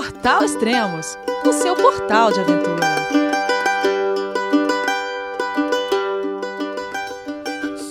Portal 0.00 0.42
Extremos, 0.42 1.18
o 1.44 1.52
seu 1.52 1.76
portal 1.76 2.32
de 2.32 2.40
aventura. 2.40 2.86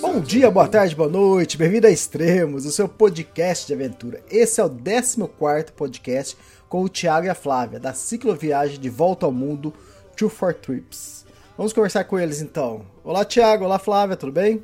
Bom 0.02 0.20
dia, 0.20 0.50
boa 0.50 0.68
tarde, 0.68 0.96
boa 0.96 1.08
noite, 1.08 1.56
bem-vindo 1.56 1.86
a 1.86 1.92
Extremos, 1.92 2.66
o 2.66 2.72
seu 2.72 2.90
podcast 2.90 3.68
de 3.68 3.76
aventura. 3.76 4.24
Esse 4.28 4.60
é 4.60 4.64
o 4.66 4.70
14 4.72 5.72
podcast 5.76 6.36
com 6.68 6.82
o 6.82 6.90
Thiago 6.90 7.28
e 7.28 7.30
a 7.30 7.36
Flávia, 7.36 7.80
da 7.80 7.94
cicloviagem 7.94 8.80
de 8.80 8.90
volta 8.90 9.28
ao 9.28 9.32
mundo 9.32 9.72
Two 10.18 10.30
for 10.30 10.56
Trips. 10.56 11.24
Vamos 11.56 11.74
conversar 11.74 12.06
com 12.06 12.18
eles 12.18 12.42
então. 12.42 12.82
Olá, 13.04 13.24
Thiago, 13.24 13.66
olá, 13.66 13.78
Flávia, 13.78 14.18
tudo 14.18 14.32
bem? 14.32 14.64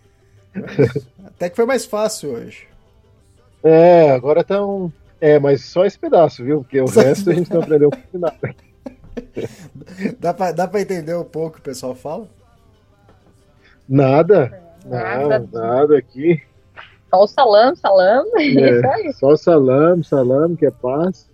Até 1.25 1.49
que 1.49 1.55
foi 1.55 1.65
mais 1.65 1.85
fácil 1.85 2.31
hoje. 2.31 2.67
É, 3.63 4.11
agora 4.11 4.43
tá 4.43 4.65
um. 4.65 4.91
É, 5.19 5.37
mas 5.39 5.65
só 5.65 5.85
esse 5.85 5.97
pedaço, 5.97 6.43
viu? 6.43 6.61
Porque 6.61 6.81
o 6.81 6.85
resto 6.85 7.29
a 7.29 7.33
gente 7.33 7.53
não 7.53 7.61
aprendeu 7.61 7.91
nada. 8.13 8.55
Dá 10.19 10.33
pra, 10.33 10.53
dá 10.53 10.67
pra 10.67 10.79
entender 10.79 11.13
um 11.15 11.23
pouco 11.23 11.49
o 11.49 11.51
que 11.55 11.59
o 11.59 11.63
pessoal 11.63 11.93
fala? 11.93 12.27
Nada. 13.87 14.57
Nada. 14.85 15.39
Nada, 15.39 15.49
nada 15.51 15.97
aqui. 15.97 16.41
Só 17.09 17.23
o 17.23 17.27
salam, 17.27 17.75
salam. 17.75 18.25
É. 18.37 18.79
Só 18.79 18.87
É, 18.95 19.11
só 19.11 19.35
salam, 19.35 20.01
salam, 20.01 20.55
que 20.55 20.65
é 20.65 20.71
paz. 20.71 21.29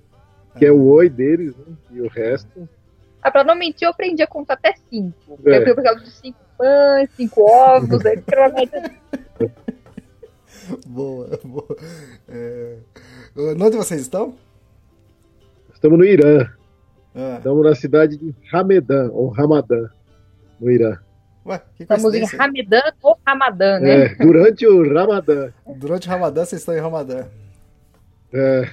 Que 0.58 0.66
é 0.66 0.72
o 0.72 0.88
oi 0.88 1.08
deles, 1.08 1.56
né? 1.56 1.76
E 1.92 2.02
o 2.02 2.08
resto. 2.08 2.68
Ah, 3.22 3.30
pra 3.30 3.44
não 3.44 3.56
mentir, 3.56 3.86
eu 3.86 3.92
aprendi 3.92 4.24
a 4.24 4.28
contar 4.28 4.56
até 4.56 4.74
cinco. 4.90 5.40
É. 5.46 5.60
Eu 5.60 5.64
fui 5.64 5.76
por 5.76 5.84
causa 5.84 6.04
de 6.04 6.10
cinco 6.10 6.40
pães, 6.58 7.10
cinco 7.16 7.42
ovos, 7.42 8.06
aí 8.06 8.20
provavelmente 8.22 8.72
Boa, 10.86 11.40
boa. 11.44 11.78
É... 12.28 12.78
Onde 13.38 13.78
vocês 13.78 14.02
estão? 14.02 14.36
Estamos 15.74 15.98
no 15.98 16.04
Irã. 16.06 16.50
Ah, 17.16 17.36
Estamos 17.38 17.64
na 17.64 17.74
cidade 17.76 18.18
de 18.18 18.36
Ramedan, 18.52 19.10
ou 19.12 19.30
Ramadã, 19.30 19.90
no 20.60 20.70
Irã. 20.70 20.98
ué, 21.46 21.62
que 21.76 21.84
estamos 21.84 22.14
em. 22.14 22.26
Ramedan 22.26 22.82
ou 23.02 23.18
Ramadã, 23.26 23.80
né? 23.80 24.06
É, 24.06 24.16
durante 24.16 24.68
o 24.68 24.94
Ramadã. 24.94 25.52
Durante 25.78 26.08
o 26.08 26.12
Ramadã 26.12 26.44
vocês 26.46 26.62
estão 26.62 26.76
em 26.76 26.82
Ramadã. 26.82 27.26
É, 28.34 28.70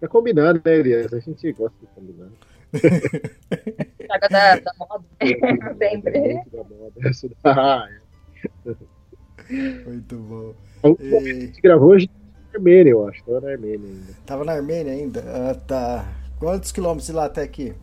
pra 0.00 0.08
combinar, 0.08 0.54
né, 0.54 0.60
Elias? 0.66 1.12
A 1.12 1.20
gente 1.20 1.52
gosta 1.52 1.76
de 1.80 1.86
combinar. 1.94 2.26
Saga 4.06 4.28
da, 4.30 4.56
da 4.56 4.72
moda. 4.78 5.04
Sempre. 5.78 6.34
Muito 6.34 6.50
da 6.50 6.64
moda. 6.64 7.08
Essa 7.08 7.28
da- 7.42 7.88
Muito 9.86 10.16
bom. 10.16 10.54
A 10.82 10.88
gente 11.22 11.60
gravou, 11.60 11.92
a 11.94 11.98
gente 11.98 12.10
tava 12.10 12.26
na 12.52 12.58
Armênia, 12.58 12.90
eu 12.90 13.08
acho. 13.08 13.24
Tava 13.24 13.40
na 13.40 13.50
Armênia 13.52 13.88
ainda. 13.88 14.12
Tava 14.26 14.44
na 14.44 14.52
Armênia 14.52 14.92
ainda? 14.92 15.24
Ah, 15.26 15.54
tá. 15.54 16.04
Quantos 16.38 16.72
quilômetros 16.72 17.06
de 17.06 17.12
lá 17.12 17.26
até 17.26 17.42
aqui? 17.42 17.74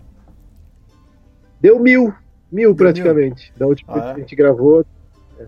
Deu 1.60 1.80
mil. 1.80 2.14
Mil 2.52 2.76
praticamente. 2.76 3.52
Da 3.58 3.66
última 3.66 3.94
Ah, 3.94 3.98
é? 3.98 4.14
que 4.14 4.20
a 4.20 4.24
gente 4.24 4.36
gravou. 4.36 4.86
É, 5.40 5.46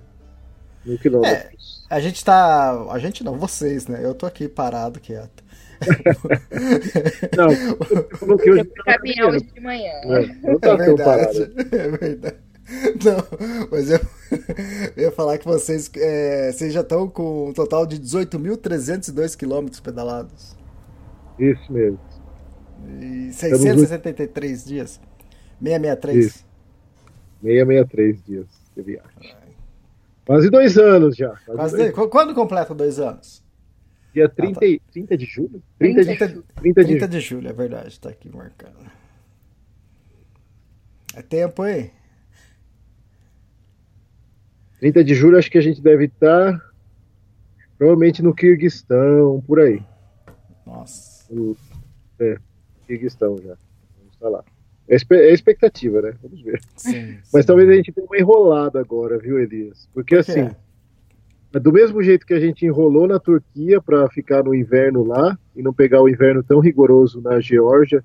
mil 0.86 0.98
quilômetros. 0.98 1.86
A 1.90 2.00
gente 2.00 2.24
tá. 2.24 2.72
A 2.92 2.98
gente 3.00 3.24
não, 3.24 3.38
vocês, 3.38 3.88
né? 3.88 4.00
Eu 4.04 4.16
tô 4.16 4.26
aqui 4.26 4.48
parado, 4.48 5.00
quieto. 5.00 5.43
Não, 7.38 7.50
você 7.50 8.04
falou 8.18 8.38
que 8.38 8.52
hoje 8.52 8.62
Eu 8.62 8.66
fui 8.66 8.84
caminhar 8.94 9.28
hoje 9.30 9.44
de 9.46 9.60
manhã. 9.62 9.92
É, 10.04 10.26
não 10.42 10.52
É 10.54 10.60
tá 10.60 10.78
tão 10.78 10.96
parado. 10.96 11.34
verdade. 11.34 11.76
É 11.76 11.88
verdade. 11.90 12.36
Não, 13.04 13.68
mas 13.70 13.90
eu, 13.92 14.00
eu 14.96 15.04
ia 15.04 15.12
falar 15.12 15.38
que 15.38 15.46
vocês, 15.46 15.92
é, 15.98 16.52
vocês 16.52 16.72
já 16.74 16.80
estão 16.82 17.10
com 17.10 17.50
um 17.50 17.54
total 17.54 17.86
de 17.86 18.00
18.302 18.00 19.36
quilômetros 19.38 19.80
pedalados. 19.82 20.56
Isso 21.38 21.72
mesmo. 21.72 22.00
E 23.02 23.28
no- 23.28 23.34
673 23.34 24.66
dias. 24.66 25.00
663. 25.62 26.26
Isso. 26.26 26.46
663 27.42 28.24
dias 28.26 28.46
de 28.76 28.82
viagem. 28.82 29.36
Quase 30.26 30.50
dois 30.50 30.78
anos 30.78 31.18
já. 31.18 31.30
Quase 31.46 31.46
Quase 31.58 31.78
dois- 31.78 31.92
dois- 31.94 32.06
Qu- 32.06 32.10
Quando 32.10 32.34
completa 32.34 32.74
dois 32.74 32.98
anos? 32.98 33.43
Dia 34.14 34.30
30, 34.30 34.66
e- 34.66 34.80
30 34.92 35.18
de 35.18 35.26
julho? 35.26 35.62
30 35.80 36.02
de, 36.06 36.18
30 36.18 36.44
30 36.56 36.84
de 36.84 36.88
30 36.88 37.00
julho. 37.00 37.08
de 37.10 37.20
julho, 37.20 37.50
é 37.50 37.54
verdade, 37.54 38.00
tá 38.00 38.10
aqui 38.10 38.30
marcado. 38.30 38.76
É 41.16 41.22
tempo, 41.22 41.66
hein? 41.66 41.92
30 44.80 45.04
de 45.04 45.16
julho 45.16 45.38
acho 45.38 45.50
que 45.50 45.58
a 45.58 45.62
gente 45.62 45.82
deve 45.82 46.06
estar 46.06 46.60
provavelmente 47.78 48.22
no 48.22 48.34
Kirguistão, 48.34 49.42
por 49.48 49.60
aí. 49.60 49.82
Nossa. 50.66 51.34
No, 51.34 51.58
é, 52.20 52.38
Kirguistão 52.88 53.38
já. 53.38 53.56
Vamos 53.98 54.14
estar 54.14 54.30
lá. 54.30 54.44
É 54.88 54.96
é 54.96 55.34
expectativa, 55.34 56.02
né? 56.02 56.14
Vamos 56.22 56.42
ver. 56.42 56.62
Sim, 56.76 57.18
Mas 57.34 57.44
sim. 57.44 57.48
talvez 57.48 57.70
a 57.70 57.74
gente 57.74 57.92
tenha 57.92 58.06
uma 58.06 58.18
enrolada 58.18 58.80
agora, 58.80 59.18
viu, 59.18 59.40
Elias? 59.40 59.90
Porque 59.94 60.16
Por 60.16 60.20
assim, 60.20 60.50
do 61.60 61.72
mesmo 61.72 62.02
jeito 62.02 62.26
que 62.26 62.34
a 62.34 62.40
gente 62.40 62.66
enrolou 62.66 63.08
na 63.08 63.20
Turquia 63.20 63.82
para 63.82 64.10
ficar 64.10 64.44
no 64.44 64.56
inverno 64.56 65.04
lá 65.04 65.38
e 65.56 65.62
não 65.62 65.74
pegar 65.74 66.02
o 66.02 66.10
inverno 66.10 66.44
tão 66.44 66.60
rigoroso 66.60 67.22
na 67.22 67.40
Geórgia, 67.40 68.04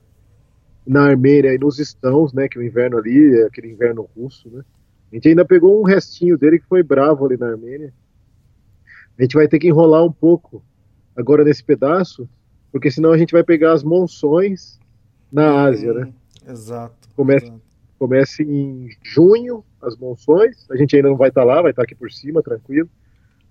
na 0.87 1.05
Armênia 1.05 1.55
e 1.55 1.59
nos 1.59 1.79
estãos, 1.79 2.33
né? 2.33 2.49
Que 2.49 2.59
o 2.59 2.63
inverno 2.63 2.99
ali 2.99 3.41
é 3.41 3.47
aquele 3.47 3.71
inverno 3.71 4.09
russo, 4.17 4.51
né? 4.51 4.63
A 5.11 5.15
gente 5.15 5.29
ainda 5.29 5.45
pegou 5.45 5.81
um 5.81 5.85
restinho 5.85 6.37
dele 6.37 6.59
que 6.59 6.67
foi 6.67 6.83
bravo 6.83 7.25
ali 7.25 7.37
na 7.39 7.49
Armênia. 7.49 7.93
A 9.19 9.23
gente 9.23 9.35
vai 9.35 9.49
ter 9.49 9.59
que 9.59 9.69
enrolar 9.69 10.05
um 10.05 10.13
pouco 10.13 10.63
agora 11.17 11.43
nesse 11.43 11.65
pedaço, 11.65 12.29
porque 12.71 12.91
senão 12.91 13.13
a 13.13 13.19
gente 13.19 13.33
vai 13.33 13.43
pegar 13.43 13.73
as 13.73 13.83
monções 13.83 14.79
na 15.33 15.63
Ásia, 15.65 15.93
né? 15.95 16.05
Hum, 16.07 16.51
Exato. 16.53 17.09
Começa- 17.17 17.47
exato. 17.47 17.63
Começa 17.99 18.43
em 18.45 18.91
junho, 19.03 19.65
as 19.83 19.97
monções. 19.97 20.67
A 20.71 20.77
gente 20.77 20.95
ainda 20.95 21.09
não 21.09 21.17
vai 21.17 21.31
estar 21.31 21.43
lá, 21.43 21.61
vai 21.61 21.73
estar 21.73 21.83
aqui 21.83 21.97
por 21.97 22.13
cima, 22.13 22.43
tranquilo. 22.43 22.89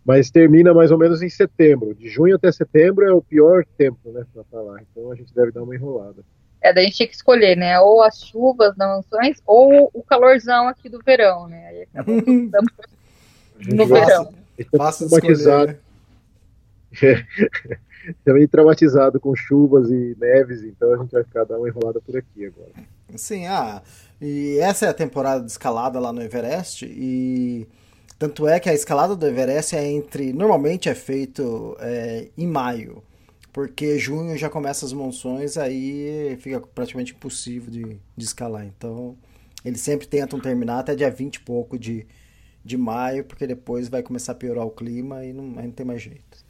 Mas 0.07 0.31
termina 0.31 0.73
mais 0.73 0.89
ou 0.89 0.97
menos 0.97 1.21
em 1.21 1.27
setembro. 1.27 1.93
De 1.93 2.07
junho 2.07 2.37
até 2.37 2.49
setembro 2.49 3.05
é 3.05 3.11
o 3.11 3.21
pior 3.21 3.65
tempo, 3.77 4.09
né, 4.09 4.25
para 4.31 4.41
estar 4.41 4.61
lá. 4.61 4.79
Então 4.81 5.11
a 5.11 5.15
gente 5.15 5.33
deve 5.35 5.51
dar 5.51 5.61
uma 5.63 5.75
enrolada. 5.75 6.23
É, 6.61 6.73
daí 6.73 6.85
a 6.85 6.87
gente 6.87 6.95
tinha 6.95 7.09
que 7.09 7.15
escolher, 7.15 7.57
né? 7.57 7.77
Ou 7.81 8.01
as 8.01 8.23
chuvas 8.23 8.75
nas 8.77 8.87
mansões, 8.87 9.41
ou 9.45 9.91
o 9.93 10.01
calorzão 10.01 10.69
aqui 10.69 10.87
do 10.87 11.01
verão, 11.05 11.49
né? 11.49 11.67
Aí 11.67 11.81
acabou 11.83 12.15
no 13.75 13.85
verão. 13.85 14.33
Fácil 14.77 15.07
escolher, 15.07 15.21
traumatizado, 15.37 15.77
né? 17.03 17.27
também 18.23 18.47
traumatizado 18.47 19.19
com 19.19 19.35
chuvas 19.35 19.91
e 19.91 20.15
neves, 20.19 20.63
então 20.63 20.93
a 20.93 20.97
gente 20.97 21.11
vai 21.11 21.23
ficar 21.23 21.43
dar 21.43 21.57
uma 21.57 21.67
enrolada 21.67 21.99
por 21.99 22.15
aqui 22.15 22.45
agora. 22.45 22.71
Sim, 23.15 23.45
ah, 23.45 23.83
e 24.21 24.57
essa 24.59 24.85
é 24.85 24.89
a 24.89 24.93
temporada 24.93 25.43
de 25.43 25.51
escalada 25.51 25.99
lá 25.99 26.11
no 26.11 26.21
Everest 26.21 26.85
e 26.85 27.67
tanto 28.17 28.47
é 28.47 28.59
que 28.59 28.69
a 28.69 28.73
escalada 28.73 29.15
do 29.15 29.25
Everest 29.27 29.75
é 29.75 29.85
entre, 29.85 30.33
normalmente 30.33 30.89
é 30.89 30.95
feito 30.95 31.75
é, 31.79 32.29
em 32.37 32.47
maio, 32.47 33.03
porque 33.53 33.97
junho 33.99 34.37
já 34.37 34.49
começa 34.49 34.85
as 34.85 34.93
monções, 34.93 35.57
aí 35.57 36.37
fica 36.41 36.59
praticamente 36.61 37.13
impossível 37.13 37.71
de, 37.71 37.83
de 38.15 38.25
escalar, 38.25 38.65
então 38.65 39.17
eles 39.65 39.81
sempre 39.81 40.07
tentam 40.07 40.39
terminar 40.39 40.79
até 40.79 40.95
dia 40.95 41.11
20 41.11 41.35
e 41.37 41.39
pouco 41.41 41.77
de, 41.77 42.07
de 42.65 42.77
maio, 42.77 43.25
porque 43.25 43.47
depois 43.47 43.89
vai 43.89 44.03
começar 44.03 44.33
a 44.33 44.35
piorar 44.35 44.65
o 44.65 44.71
clima 44.71 45.25
e 45.25 45.33
não, 45.33 45.59
aí 45.59 45.65
não 45.67 45.71
tem 45.73 45.85
mais 45.85 46.01
jeito. 46.01 46.45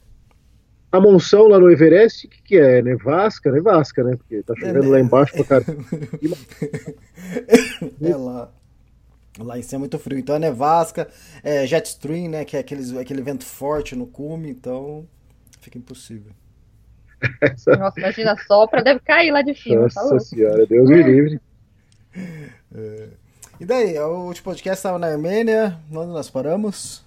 A 0.92 1.00
monção 1.00 1.48
lá 1.48 1.58
no 1.58 1.70
Everest, 1.70 2.26
o 2.26 2.30
que, 2.30 2.42
que 2.42 2.56
é? 2.58 2.82
Nevasca? 2.82 3.50
Nevasca, 3.52 4.02
né? 4.04 4.16
Porque 4.16 4.42
tá 4.42 4.54
chovendo 4.56 4.88
É, 4.88 4.90
lá 4.90 4.98
né? 4.98 5.00
embaixo 5.00 5.34
pra 5.34 5.44
caramba. 5.44 5.84
É 8.00 8.16
lá. 8.16 8.52
Lá 9.38 9.58
em 9.58 9.62
cima 9.62 9.78
é 9.78 9.80
muito 9.80 9.98
frio. 9.98 10.18
Então 10.18 10.34
é 10.34 10.38
nevasca, 10.38 11.08
é 11.42 11.66
jet 11.66 11.86
stream, 11.86 12.28
né? 12.30 12.44
Que 12.44 12.56
é 12.56 12.60
aqueles, 12.60 12.92
aquele 12.96 13.22
vento 13.22 13.44
forte 13.44 13.94
no 13.94 14.06
cume, 14.06 14.50
então 14.50 15.06
fica 15.60 15.78
impossível. 15.78 16.32
Essa- 17.40 17.76
Nossa, 17.76 17.98
imagina, 18.00 18.36
sopra, 18.46 18.82
deve 18.82 19.00
cair 19.00 19.30
lá 19.32 19.42
de 19.42 19.54
cima. 19.54 19.76
tá 19.76 19.82
Nossa 19.82 20.02
louco. 20.02 20.20
senhora, 20.20 20.66
Deus 20.66 20.88
me 20.88 21.02
livre. 21.02 21.40
E 23.60 23.64
daí, 23.64 23.98
o 23.98 24.26
último 24.26 24.44
podcast 24.44 24.78
estava 24.78 24.98
na 24.98 25.08
Armênia, 25.08 25.78
onde 25.90 26.12
nós 26.12 26.30
paramos? 26.30 27.04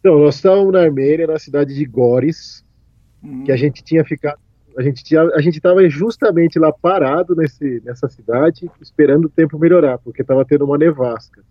Então, 0.00 0.18
nós 0.18 0.34
estávamos 0.34 0.72
na 0.72 0.80
Armênia, 0.80 1.26
na 1.26 1.38
cidade 1.38 1.74
de 1.74 1.84
Góris, 1.86 2.62
que 3.46 3.52
a 3.52 3.56
gente 3.56 3.82
tinha 3.82 4.04
ficado. 4.04 4.38
A 4.76 4.82
gente 4.82 5.04
tinha, 5.04 5.22
a 5.22 5.40
gente 5.40 5.56
estava 5.56 5.86
justamente 5.88 6.58
lá 6.58 6.72
parado 6.72 7.34
nesse, 7.36 7.82
nessa 7.84 8.08
cidade, 8.08 8.70
esperando 8.80 9.26
o 9.26 9.30
tempo 9.30 9.58
melhorar, 9.58 9.98
porque 9.98 10.22
estava 10.22 10.44
tendo 10.44 10.64
uma 10.64 10.78
nevasca. 10.78 11.42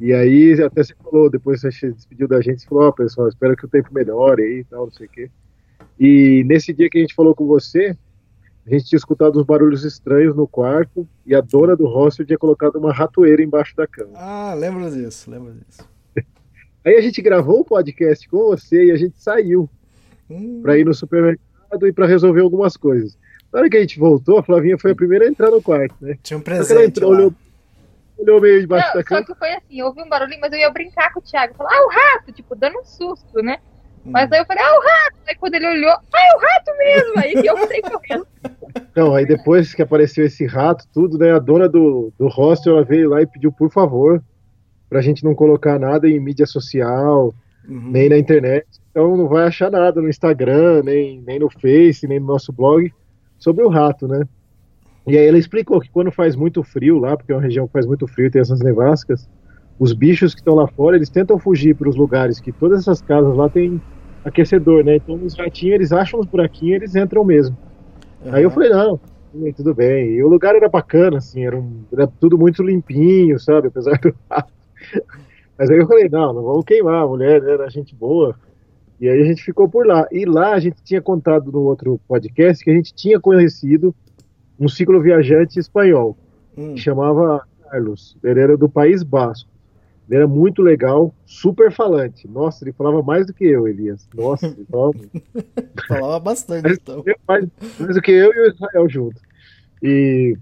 E 0.00 0.12
aí, 0.12 0.52
até 0.62 0.84
você 0.84 0.94
falou, 0.94 1.28
depois 1.28 1.60
você 1.60 1.72
se 1.72 1.92
despediu 1.92 2.28
da 2.28 2.40
gente, 2.40 2.62
você 2.62 2.68
falou: 2.68 2.84
Ó, 2.84 2.92
pessoal, 2.92 3.28
espero 3.28 3.56
que 3.56 3.64
o 3.64 3.68
tempo 3.68 3.92
melhore 3.92 4.42
aí 4.42 4.58
e 4.60 4.64
tal, 4.64 4.84
não 4.84 4.92
sei 4.92 5.06
o 5.06 5.10
quê. 5.10 5.30
E 5.98 6.44
nesse 6.46 6.72
dia 6.72 6.88
que 6.88 6.98
a 6.98 7.00
gente 7.00 7.14
falou 7.14 7.34
com 7.34 7.46
você, 7.46 7.96
a 8.64 8.70
gente 8.70 8.86
tinha 8.86 8.96
escutado 8.96 9.40
uns 9.40 9.44
barulhos 9.44 9.84
estranhos 9.84 10.36
no 10.36 10.46
quarto 10.46 11.06
e 11.26 11.34
a 11.34 11.40
dona 11.40 11.74
do 11.74 11.86
hostel 11.86 12.24
tinha 12.24 12.38
colocado 12.38 12.76
uma 12.76 12.92
ratoeira 12.92 13.42
embaixo 13.42 13.74
da 13.74 13.86
cama. 13.86 14.12
Ah, 14.14 14.54
lembro 14.54 14.88
disso, 14.88 15.28
lembro 15.28 15.52
disso. 15.52 15.88
Aí 16.84 16.96
a 16.96 17.00
gente 17.00 17.20
gravou 17.20 17.60
o 17.60 17.64
podcast 17.64 18.28
com 18.28 18.38
você 18.38 18.86
e 18.86 18.90
a 18.92 18.96
gente 18.96 19.20
saiu 19.20 19.68
Hum, 20.30 20.60
para 20.62 20.78
ir 20.78 20.84
no 20.84 20.94
supermercado 20.94 21.51
e 21.80 21.92
para 21.92 22.06
resolver 22.06 22.40
algumas 22.40 22.76
coisas. 22.76 23.16
Na 23.52 23.60
hora 23.60 23.70
que 23.70 23.76
a 23.76 23.80
gente 23.80 23.98
voltou, 23.98 24.38
a 24.38 24.42
Flavinha 24.42 24.78
foi 24.78 24.92
a 24.92 24.94
primeira 24.96 25.24
a 25.24 25.28
entrar 25.28 25.50
no 25.50 25.62
quarto, 25.62 25.94
né? 26.00 26.18
tinha 26.22 26.36
um 26.36 26.40
Só 26.40 26.44
que 26.46 26.52
ela 26.52 26.66
presente 26.66 26.88
entrou, 26.88 27.10
lá. 27.10 27.16
olhou, 27.18 27.34
olhou 28.18 28.40
meio 28.40 28.60
debaixo 28.60 28.86
Não, 28.88 28.94
da 28.94 29.00
só 29.00 29.04
cama. 29.04 29.24
que 29.26 29.34
foi 29.34 29.52
assim, 29.52 29.80
eu 29.80 29.86
ouvi 29.86 30.02
um 30.02 30.08
barulhinho, 30.08 30.40
mas 30.40 30.52
eu 30.52 30.58
ia 30.58 30.70
brincar 30.70 31.12
com 31.12 31.20
o 31.20 31.22
Thiago. 31.22 31.54
Falar, 31.54 31.70
ah, 31.72 31.86
o 31.86 31.88
rato, 31.90 32.32
tipo, 32.32 32.54
dando 32.54 32.78
um 32.78 32.84
susto, 32.84 33.42
né? 33.42 33.58
Mas 34.04 34.30
Hum. 34.30 34.34
aí 34.34 34.40
eu 34.40 34.46
falei, 34.46 34.62
ah, 34.64 34.76
o 34.76 34.80
rato! 34.80 35.16
Aí 35.28 35.36
quando 35.36 35.54
ele 35.54 35.66
olhou, 35.66 35.90
ah, 35.90 36.02
é 36.14 36.36
o 36.36 36.40
rato 36.40 36.78
mesmo! 36.78 37.18
Aí 37.18 37.46
eu 37.46 37.56
saí 37.68 37.82
correndo. 37.82 38.26
Não, 38.96 39.14
aí 39.14 39.24
depois 39.26 39.74
que 39.74 39.82
apareceu 39.82 40.24
esse 40.26 40.44
rato, 40.46 40.84
tudo, 40.92 41.16
né? 41.18 41.32
A 41.32 41.38
dona 41.38 41.68
do, 41.68 42.12
do 42.18 42.26
hostel 42.28 42.76
ela 42.76 42.84
veio 42.84 43.10
lá 43.10 43.22
e 43.22 43.26
pediu, 43.26 43.52
por 43.52 43.70
favor, 43.70 44.22
pra 44.88 45.00
gente 45.00 45.24
não 45.24 45.34
colocar 45.34 45.78
nada 45.78 46.08
em 46.08 46.20
mídia 46.20 46.46
social, 46.46 47.34
Uhum. 47.68 47.90
nem 47.92 48.08
na 48.08 48.18
internet. 48.18 48.66
Então 48.90 49.16
não 49.16 49.28
vai 49.28 49.46
achar 49.46 49.70
nada 49.70 50.00
no 50.00 50.08
Instagram, 50.08 50.82
nem, 50.84 51.22
nem 51.22 51.38
no 51.38 51.48
Face, 51.50 52.06
nem 52.06 52.20
no 52.20 52.26
nosso 52.26 52.52
blog 52.52 52.92
sobre 53.38 53.64
o 53.64 53.68
rato, 53.68 54.06
né? 54.08 54.24
E 55.06 55.18
aí 55.18 55.26
ela 55.26 55.38
explicou 55.38 55.80
que 55.80 55.90
quando 55.90 56.12
faz 56.12 56.36
muito 56.36 56.62
frio 56.62 56.98
lá, 56.98 57.16
porque 57.16 57.32
é 57.32 57.34
uma 57.34 57.42
região 57.42 57.66
que 57.66 57.72
faz 57.72 57.86
muito 57.86 58.06
frio 58.06 58.26
e 58.26 58.30
tem 58.30 58.40
essas 58.40 58.60
nevascas, 58.60 59.28
os 59.78 59.92
bichos 59.92 60.32
que 60.34 60.40
estão 60.40 60.54
lá 60.54 60.68
fora, 60.68 60.96
eles 60.96 61.10
tentam 61.10 61.38
fugir 61.38 61.76
para 61.76 61.88
os 61.88 61.96
lugares 61.96 62.40
que 62.40 62.52
todas 62.52 62.80
essas 62.80 63.02
casas 63.02 63.36
lá 63.36 63.50
tem 63.50 63.82
aquecedor, 64.24 64.84
né? 64.84 64.96
Então 64.96 65.20
os 65.24 65.34
ratinhos, 65.38 65.74
eles 65.74 65.92
acham 65.92 66.20
os 66.20 66.26
buraquinhos, 66.26 66.76
eles 66.76 66.94
entram 66.94 67.24
mesmo. 67.24 67.56
Aí 68.30 68.42
eu 68.44 68.50
falei, 68.50 68.70
não, 68.70 69.00
tudo 69.56 69.74
bem. 69.74 70.12
E 70.14 70.22
o 70.24 70.28
lugar 70.28 70.54
era 70.56 70.68
bacana, 70.68 71.18
assim, 71.18 71.44
era, 71.44 71.56
um- 71.58 71.86
era 71.92 72.08
tudo 72.20 72.38
muito 72.38 72.62
limpinho, 72.62 73.38
sabe? 73.40 73.68
Apesar 73.68 73.98
do 74.00 74.14
rato. 74.30 74.52
Mas 75.62 75.70
aí 75.70 75.78
eu 75.78 75.86
falei, 75.86 76.08
não, 76.08 76.32
não 76.32 76.42
vamos 76.42 76.64
queimar 76.64 77.04
a 77.04 77.06
mulher, 77.06 77.40
né? 77.40 77.52
Era 77.52 77.70
gente 77.70 77.94
boa. 77.94 78.34
E 79.00 79.08
aí 79.08 79.20
a 79.20 79.24
gente 79.24 79.44
ficou 79.44 79.68
por 79.68 79.86
lá. 79.86 80.08
E 80.10 80.24
lá 80.24 80.54
a 80.54 80.58
gente 80.58 80.82
tinha 80.82 81.00
contado 81.00 81.52
no 81.52 81.60
outro 81.60 82.00
podcast 82.08 82.64
que 82.64 82.68
a 82.70 82.74
gente 82.74 82.92
tinha 82.92 83.20
conhecido 83.20 83.94
um 84.58 84.66
cicloviajante 84.68 85.60
espanhol, 85.60 86.18
Hum. 86.58 86.74
que 86.74 86.80
chamava 86.80 87.46
Carlos. 87.70 88.16
Ele 88.24 88.40
era 88.40 88.56
do 88.56 88.68
País 88.68 89.04
Basco. 89.04 89.48
Ele 90.08 90.16
era 90.16 90.26
muito 90.26 90.62
legal, 90.62 91.14
super 91.24 91.70
falante. 91.70 92.26
Nossa, 92.26 92.64
ele 92.64 92.72
falava 92.72 93.00
mais 93.00 93.24
do 93.24 93.32
que 93.32 93.44
eu, 93.44 93.68
Elias. 93.68 94.08
Nossa, 94.16 94.46
ele 94.48 94.66
falava. 94.68 94.92
Falava 95.86 96.18
bastante, 96.18 96.72
então. 96.72 97.04
mais, 97.28 97.46
mais 97.78 97.94
do 97.94 98.02
que 98.02 98.10
eu 98.10 98.32
e 98.32 98.40
o 98.40 98.50
Israel 98.50 98.88
junto. 98.88 99.20
E 99.80 100.36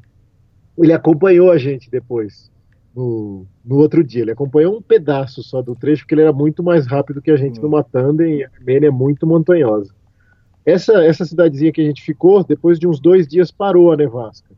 ele 0.78 0.94
acompanhou 0.94 1.50
a 1.50 1.58
gente 1.58 1.90
depois, 1.90 2.50
no, 2.94 3.46
no 3.64 3.76
outro 3.76 4.02
dia. 4.04 4.22
Ele 4.22 4.32
acompanhou 4.32 4.76
um 4.76 4.82
pedaço 4.82 5.42
só 5.42 5.62
do 5.62 5.74
trecho, 5.74 6.02
porque 6.02 6.14
ele 6.14 6.22
era 6.22 6.32
muito 6.32 6.62
mais 6.62 6.86
rápido 6.86 7.22
que 7.22 7.30
a 7.30 7.36
gente 7.36 7.58
Hum. 7.58 7.64
numa 7.64 7.82
tandem, 7.82 8.38
e 8.38 8.44
a 8.44 8.50
Armênia 8.58 8.88
é 8.88 8.90
muito 8.90 9.26
montanhosa. 9.26 9.92
Essa, 10.64 11.04
essa 11.04 11.24
cidadezinha 11.24 11.72
que 11.72 11.80
a 11.80 11.84
gente 11.84 12.02
ficou, 12.02 12.44
depois 12.44 12.78
de 12.78 12.86
uns 12.86 13.00
dois 13.00 13.26
dias, 13.26 13.50
parou 13.50 13.92
a 13.92 13.96
nevasca. 13.96 14.54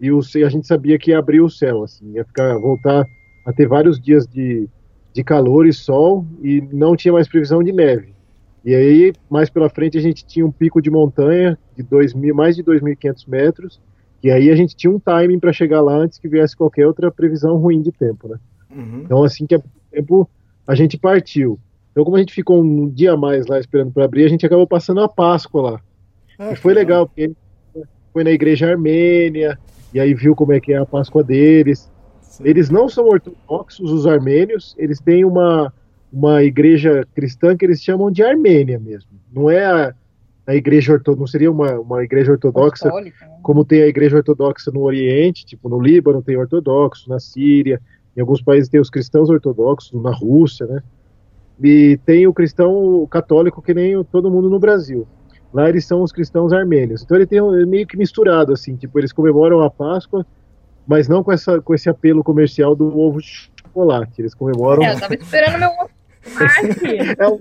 E 0.00 0.10
o, 0.10 0.18
a 0.18 0.48
gente 0.48 0.66
sabia 0.66 0.98
que 0.98 1.10
ia 1.10 1.18
abrir 1.18 1.40
o 1.40 1.48
céu, 1.48 1.82
assim, 1.82 2.12
ia 2.12 2.24
ficar, 2.24 2.58
voltar 2.58 3.06
a 3.46 3.52
ter 3.52 3.66
vários 3.66 4.00
dias 4.00 4.26
de, 4.26 4.68
de 5.12 5.24
calor 5.24 5.66
e 5.66 5.72
sol, 5.72 6.26
e 6.42 6.60
não 6.72 6.96
tinha 6.96 7.12
mais 7.12 7.28
previsão 7.28 7.62
de 7.62 7.72
neve. 7.72 8.14
E 8.64 8.74
aí, 8.74 9.12
mais 9.30 9.48
pela 9.48 9.70
frente, 9.70 9.96
a 9.96 10.00
gente 10.00 10.26
tinha 10.26 10.44
um 10.44 10.50
pico 10.50 10.82
de 10.82 10.90
montanha 10.90 11.56
de 11.76 11.84
dois 11.84 12.12
mil, 12.12 12.34
mais 12.34 12.56
de 12.56 12.64
2.500 12.64 13.28
metros, 13.28 13.80
e 14.22 14.30
aí 14.30 14.50
a 14.50 14.56
gente 14.56 14.74
tinha 14.74 14.90
um 14.90 14.98
timing 14.98 15.38
para 15.38 15.52
chegar 15.52 15.80
lá 15.80 15.94
antes 15.94 16.18
que 16.18 16.28
viesse 16.28 16.56
qualquer 16.56 16.86
outra 16.86 17.10
previsão 17.10 17.56
ruim 17.56 17.82
de 17.82 17.92
tempo, 17.92 18.28
né? 18.28 18.38
Uhum. 18.74 19.02
Então, 19.04 19.22
assim 19.22 19.46
que 19.46 19.54
é 19.54 19.60
tempo, 19.90 20.28
a 20.66 20.74
gente 20.74 20.98
partiu. 20.98 21.58
Então, 21.92 22.04
como 22.04 22.16
a 22.16 22.20
gente 22.20 22.34
ficou 22.34 22.62
um 22.62 22.88
dia 22.88 23.12
a 23.12 23.16
mais 23.16 23.46
lá 23.46 23.58
esperando 23.58 23.92
para 23.92 24.04
abrir, 24.04 24.24
a 24.24 24.28
gente 24.28 24.44
acabou 24.44 24.66
passando 24.66 25.00
a 25.00 25.08
Páscoa 25.08 25.62
lá. 25.62 25.80
Ah, 26.38 26.52
E 26.52 26.56
foi 26.56 26.74
que 26.74 26.78
legal, 26.80 27.06
porque 27.06 27.32
foi 28.12 28.24
na 28.24 28.30
igreja 28.30 28.68
armênia, 28.68 29.58
e 29.94 30.00
aí 30.00 30.12
viu 30.12 30.34
como 30.34 30.52
é 30.52 30.60
que 30.60 30.72
é 30.72 30.76
a 30.76 30.86
Páscoa 30.86 31.22
deles. 31.22 31.90
Sim. 32.20 32.44
Eles 32.46 32.68
não 32.68 32.88
são 32.88 33.06
ortodoxos, 33.06 33.90
os 33.90 34.06
armênios, 34.06 34.74
eles 34.76 35.00
têm 35.00 35.24
uma, 35.24 35.72
uma 36.12 36.42
igreja 36.42 37.06
cristã 37.14 37.56
que 37.56 37.64
eles 37.64 37.82
chamam 37.82 38.10
de 38.10 38.22
Armênia 38.22 38.78
mesmo. 38.78 39.10
Não 39.32 39.50
é 39.50 39.64
a, 39.64 39.94
a 40.46 40.54
igreja 40.54 40.92
ortodoxa, 40.92 41.20
não 41.20 41.26
seria 41.26 41.50
uma, 41.50 41.72
uma 41.80 42.04
igreja 42.04 42.32
ortodoxa 42.32 42.86
Apostólica, 42.88 43.26
né? 43.26 43.38
como 43.42 43.64
tem 43.64 43.82
a 43.82 43.86
igreja 43.86 44.16
ortodoxa 44.16 44.70
no 44.70 44.82
Oriente, 44.82 45.44
tipo 45.44 45.68
no 45.68 45.80
Líbano 45.80 46.22
tem 46.22 46.36
ortodoxo, 46.36 47.08
na 47.08 47.18
Síria, 47.18 47.80
em 48.16 48.20
alguns 48.20 48.40
países 48.42 48.68
tem 48.68 48.80
os 48.80 48.88
cristãos 48.90 49.28
ortodoxos, 49.28 50.00
na 50.02 50.12
Rússia, 50.14 50.66
né? 50.66 50.82
E 51.62 51.98
tem 52.04 52.26
o 52.26 52.32
cristão 52.34 53.06
católico 53.10 53.60
que 53.62 53.72
nem 53.74 53.96
o- 53.96 54.04
todo 54.04 54.30
mundo 54.30 54.48
no 54.50 54.58
Brasil. 54.58 55.06
Lá 55.52 55.68
eles 55.68 55.84
são 55.86 56.02
os 56.02 56.12
cristãos 56.12 56.52
armênios. 56.52 57.02
Então 57.02 57.16
ele 57.16 57.26
tem 57.26 57.40
um, 57.40 57.66
meio 57.66 57.86
que 57.86 57.96
misturado 57.96 58.52
assim, 58.52 58.76
tipo 58.76 58.98
eles 58.98 59.12
comemoram 59.12 59.62
a 59.62 59.70
Páscoa, 59.70 60.24
mas 60.86 61.08
não 61.08 61.24
com 61.24 61.32
essa 61.32 61.60
com 61.60 61.74
esse 61.74 61.88
apelo 61.88 62.22
comercial 62.22 62.76
do 62.76 62.98
ovo 62.98 63.20
de 63.20 63.26
chocolate. 63.26 64.20
Eles 64.20 64.34
comemoram 64.34 64.82
É, 64.82 64.92
eu 64.94 65.00
tava 65.00 65.14
esperando 65.14 65.58
meu 65.58 65.70
ovo 65.70 65.90
é 67.18 67.28
um 67.28 67.32
uma 67.32 67.40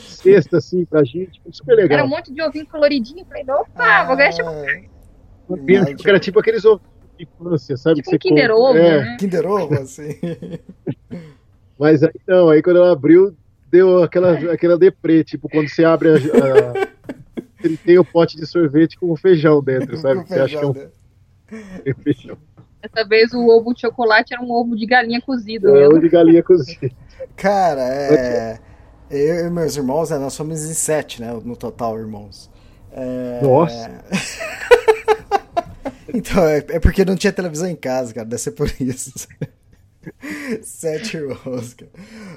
cesta 0.00 0.58
assim 0.58 0.84
pra 0.84 1.04
gente, 1.04 1.40
super 1.50 1.74
legal. 1.76 1.98
Era 1.98 2.06
um 2.06 2.10
monte 2.10 2.32
de 2.32 2.40
ovinho 2.42 2.66
coloridinho. 2.66 3.24
Falei, 3.26 3.44
opa, 3.48 4.04
vou 4.04 4.16
ganhar 4.16 4.32
chocolate. 4.32 4.90
Ah, 5.50 5.94
que 5.94 6.08
era 6.08 6.18
tipo 6.20 6.38
aqueles 6.40 6.64
ovos 6.64 6.80
de 7.18 7.24
infância, 7.24 7.76
sabe? 7.76 7.96
Tipo 8.02 8.10
que 8.10 8.16
um 8.16 8.18
Kinder 8.30 8.50
compra. 8.50 8.62
Ovo, 8.70 8.78
É. 8.78 9.00
né? 9.04 9.16
Kinder 9.18 9.46
Ovo, 9.46 9.74
assim. 9.74 10.18
Mas 11.78 12.02
aí 12.02 12.12
não, 12.26 12.48
aí 12.48 12.62
quando 12.62 12.76
ela 12.76 12.92
abriu, 12.92 13.34
deu 13.70 14.02
aquela, 14.02 14.32
aquela 14.52 14.78
deprê, 14.78 15.24
tipo, 15.24 15.48
quando 15.48 15.68
você 15.68 15.84
abre 15.84 16.10
a, 16.10 16.14
a- 16.14 16.88
ele 17.64 17.76
tem 17.76 17.98
o 17.98 18.04
pote 18.04 18.36
de 18.36 18.46
sorvete 18.46 18.98
com 18.98 19.14
feijão 19.16 19.62
dentro, 19.62 19.96
sabe? 19.96 20.20
Com 20.20 20.26
Você 20.26 20.40
acha 20.40 20.58
que 20.58 20.64
é 20.64 20.66
um 20.66 20.74
feijão, 20.74 20.92
feijão. 22.02 22.38
Dessa 22.82 23.06
vez 23.08 23.32
o 23.32 23.46
ovo 23.46 23.72
de 23.74 23.80
chocolate 23.80 24.34
era 24.34 24.42
um 24.42 24.50
ovo 24.50 24.76
de 24.76 24.84
galinha 24.86 25.20
cozido 25.20 25.68
É, 25.68 25.72
mesmo. 25.80 25.94
ou 25.94 26.00
de 26.00 26.08
galinha 26.08 26.42
cozida. 26.42 26.90
Cara, 27.36 27.80
é. 27.82 28.58
Eu 29.12 29.46
e 29.46 29.50
meus 29.50 29.76
irmãos, 29.76 30.08
né, 30.08 30.18
nós 30.18 30.32
somos 30.32 30.64
em 30.64 30.72
sete, 30.72 31.20
né? 31.20 31.30
No 31.44 31.54
total, 31.54 31.98
irmãos. 31.98 32.50
É... 32.92 33.40
Nossa. 33.42 34.04
então, 36.12 36.42
é, 36.44 36.58
é 36.58 36.80
porque 36.80 37.04
não 37.04 37.14
tinha 37.14 37.32
televisão 37.32 37.68
em 37.68 37.76
casa, 37.76 38.14
cara. 38.14 38.26
Deve 38.26 38.40
ser 38.40 38.52
por 38.52 38.72
isso. 38.80 39.12
Sete 40.62 41.16
irmãos, 41.16 41.74
cara. 41.74 41.92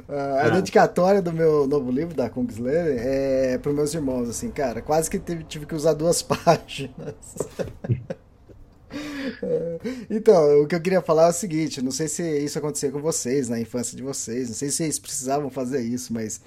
Ah, 0.08 0.46
a 0.46 0.50
dedicatória 0.50 1.22
do 1.22 1.34
meu 1.34 1.65
novo 1.65 1.91
livro, 1.91 2.15
da 2.15 2.29
Kungsleder, 2.29 2.98
é 3.00 3.58
para 3.58 3.74
meus 3.74 3.94
irmãos, 3.94 4.29
assim, 4.29 4.51
cara. 4.51 4.82
Quase 4.82 5.10
que 5.10 5.17
tive, 5.17 5.44
tive 5.46 5.65
que 5.65 5.74
usar 5.74 5.94
duas 5.94 6.22
páginas. 6.24 7.15
É, 9.43 9.79
Então, 10.09 10.61
o 10.61 10.67
que 10.67 10.75
eu 10.75 10.81
queria 10.81 11.01
falar 11.01 11.27
é 11.27 11.29
o 11.29 11.33
seguinte: 11.33 11.81
não 11.81 11.91
sei 11.91 12.07
se 12.07 12.23
isso 12.39 12.57
acontecia 12.57 12.91
com 12.91 13.01
vocês 13.01 13.49
na 13.49 13.59
infância 13.59 13.95
de 13.95 14.03
vocês, 14.03 14.47
não 14.47 14.55
sei 14.55 14.69
se 14.69 14.77
vocês 14.77 14.99
precisavam 14.99 15.49
fazer 15.49 15.81
isso, 15.81 16.13
mas 16.13 16.41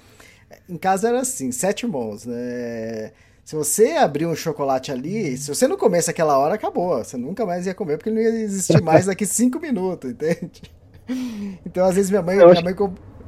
em 0.67 0.77
casa 0.77 1.09
era 1.09 1.21
assim: 1.21 1.51
sete 1.51 1.85
irmãos, 1.85 2.25
né? 2.25 3.11
Se 3.43 3.55
você 3.55 3.93
abrir 3.93 4.27
um 4.27 4.35
chocolate 4.35 4.91
ali, 4.91 5.35
se 5.35 5.47
você 5.47 5.67
não 5.67 5.75
comesse 5.75 6.09
aquela 6.09 6.37
hora, 6.37 6.53
acabou. 6.53 7.03
Você 7.03 7.17
nunca 7.17 7.45
mais 7.47 7.65
ia 7.65 7.73
comer 7.73 7.97
porque 7.97 8.11
não 8.11 8.21
ia 8.21 8.29
existir 8.29 8.79
mais 8.81 9.07
daqui 9.07 9.25
cinco 9.25 9.59
minutos, 9.59 10.11
entende? 10.11 10.61
Então, 11.65 11.87
às 11.87 11.95
vezes 11.95 12.11
minha 12.11 12.21
mãe. 12.21 12.35
Minha 12.37 12.61
mãe 12.61 12.75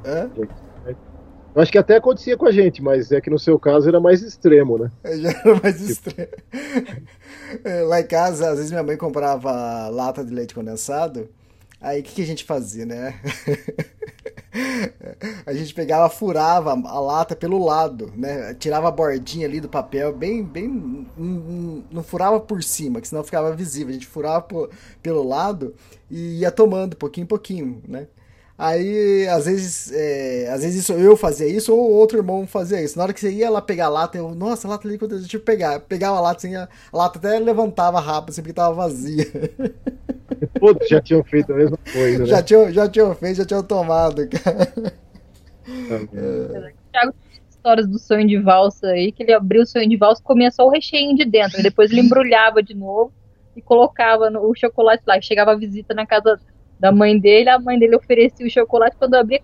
Hã? 0.06 0.30
Acho 1.54 1.70
que 1.70 1.78
até 1.78 1.96
acontecia 1.96 2.36
com 2.36 2.46
a 2.46 2.52
gente, 2.52 2.82
mas 2.82 3.12
é 3.12 3.20
que 3.20 3.28
no 3.28 3.38
seu 3.38 3.58
caso 3.58 3.86
era 3.88 4.00
mais 4.00 4.22
extremo, 4.22 4.78
né? 4.78 4.90
Já 5.20 5.30
era 5.30 5.60
mais 5.62 5.80
estranho. 5.80 6.28
É, 7.64 7.82
Lá 7.82 8.00
em 8.00 8.06
casa, 8.06 8.50
às 8.50 8.56
vezes 8.56 8.70
minha 8.70 8.82
mãe 8.82 8.96
comprava 8.96 9.88
lata 9.88 10.24
de 10.24 10.32
leite 10.32 10.54
condensado. 10.54 11.28
Aí 11.80 12.00
o 12.00 12.02
que, 12.02 12.14
que 12.14 12.22
a 12.22 12.26
gente 12.26 12.44
fazia, 12.44 12.86
né? 12.86 13.20
a 15.44 15.52
gente 15.52 15.74
pegava, 15.74 16.08
furava 16.08 16.70
a 16.70 17.00
lata 17.00 17.34
pelo 17.34 17.62
lado, 17.62 18.12
né? 18.16 18.54
Tirava 18.54 18.88
a 18.88 18.90
bordinha 18.92 19.46
ali 19.46 19.60
do 19.60 19.68
papel, 19.68 20.12
bem, 20.12 20.44
bem, 20.44 21.06
não, 21.90 22.02
furava 22.04 22.38
por 22.38 22.62
cima, 22.62 23.00
que 23.00 23.08
senão 23.08 23.24
ficava 23.24 23.54
visível. 23.54 23.90
A 23.90 23.94
gente 23.94 24.06
furava 24.06 24.46
pelo 25.02 25.26
lado 25.26 25.74
e 26.08 26.38
ia 26.40 26.52
tomando 26.52 26.96
pouquinho 26.96 27.24
em 27.24 27.28
pouquinho, 27.28 27.82
né? 27.86 28.06
Aí, 28.64 29.26
às 29.26 29.46
vezes, 29.46 29.90
é, 29.92 30.48
às 30.48 30.62
vezes 30.62 30.84
isso, 30.84 30.92
eu 30.92 31.16
fazia 31.16 31.48
isso 31.48 31.74
ou 31.74 31.90
outro 31.90 32.18
irmão 32.18 32.46
fazia 32.46 32.80
isso. 32.80 32.96
Na 32.96 33.02
hora 33.02 33.12
que 33.12 33.18
você 33.18 33.28
ia 33.28 33.50
lá 33.50 33.60
pegar 33.60 33.86
a 33.86 33.88
lata, 33.88 34.16
eu, 34.16 34.36
nossa, 34.36 34.68
a 34.68 34.70
lata 34.70 34.86
ali, 34.86 34.96
quando 34.96 35.16
eu 35.16 35.26
tive 35.26 35.42
pegar, 35.42 35.80
pegava 35.80 36.16
a 36.16 36.20
lata, 36.20 36.46
assim, 36.46 36.54
a, 36.54 36.68
a 36.92 36.96
lata 36.96 37.18
até 37.18 37.40
levantava 37.40 37.98
rápido, 37.98 38.30
assim, 38.30 38.40
porque 38.40 38.52
tava 38.52 38.72
vazia. 38.72 39.26
Todos 40.60 40.88
já 40.88 41.00
tinham 41.00 41.24
feito 41.24 41.52
a 41.52 41.56
mesma 41.56 41.78
coisa, 41.92 42.18
né? 42.20 42.26
Já 42.26 42.40
tinham, 42.40 42.70
já 42.70 42.88
tinham 42.88 43.12
feito, 43.16 43.36
já 43.38 43.44
tinham 43.44 43.64
tomado, 43.64 44.28
cara. 44.30 44.72
O 45.66 46.92
Thiago 46.92 47.12
tem 47.32 47.40
histórias 47.50 47.88
do 47.88 47.98
sonho 47.98 48.28
de 48.28 48.38
valsa 48.38 48.86
aí, 48.90 49.10
que 49.10 49.24
ele 49.24 49.32
abriu 49.32 49.62
o 49.62 49.66
sonho 49.66 49.88
de 49.88 49.96
valsa 49.96 50.22
e 50.22 50.24
comia 50.24 50.52
só 50.52 50.64
o 50.64 50.70
recheio 50.70 51.16
de 51.16 51.24
dentro. 51.24 51.58
E 51.58 51.64
depois 51.64 51.90
ele 51.90 52.02
embrulhava 52.02 52.62
de 52.62 52.74
novo 52.74 53.12
e 53.56 53.60
colocava 53.60 54.30
no, 54.30 54.48
o 54.48 54.54
chocolate 54.54 55.02
lá. 55.04 55.20
Chegava 55.20 55.50
a 55.50 55.56
visita 55.56 55.92
na 55.94 56.06
casa 56.06 56.38
da 56.82 56.90
mãe 56.90 57.16
dele, 57.18 57.48
a 57.48 57.58
mãe 57.60 57.78
dele 57.78 57.94
oferecia 57.94 58.44
o 58.44 58.50
chocolate, 58.50 58.96
quando 58.98 59.14
eu 59.14 59.20
abria, 59.20 59.40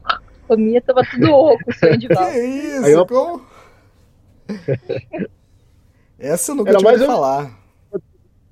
comia, 0.49 0.83
tava 0.83 1.03
tudo 1.09 1.31
oco 1.33 1.63
o 1.71 1.73
sonho 1.73 1.97
de 1.97 2.09
valsa. 2.09 2.33
Que 2.33 2.39
isso, 2.41 2.85
Aí 2.85 2.93
eu- 2.93 3.07
como? 3.07 3.43
Essa 6.19 6.51
eu 6.51 6.57
nunca 6.57 6.71
Era 6.71 6.79
tinha 6.79 6.91
mais 6.91 7.01
um- 7.03 7.07
falar. 7.07 7.59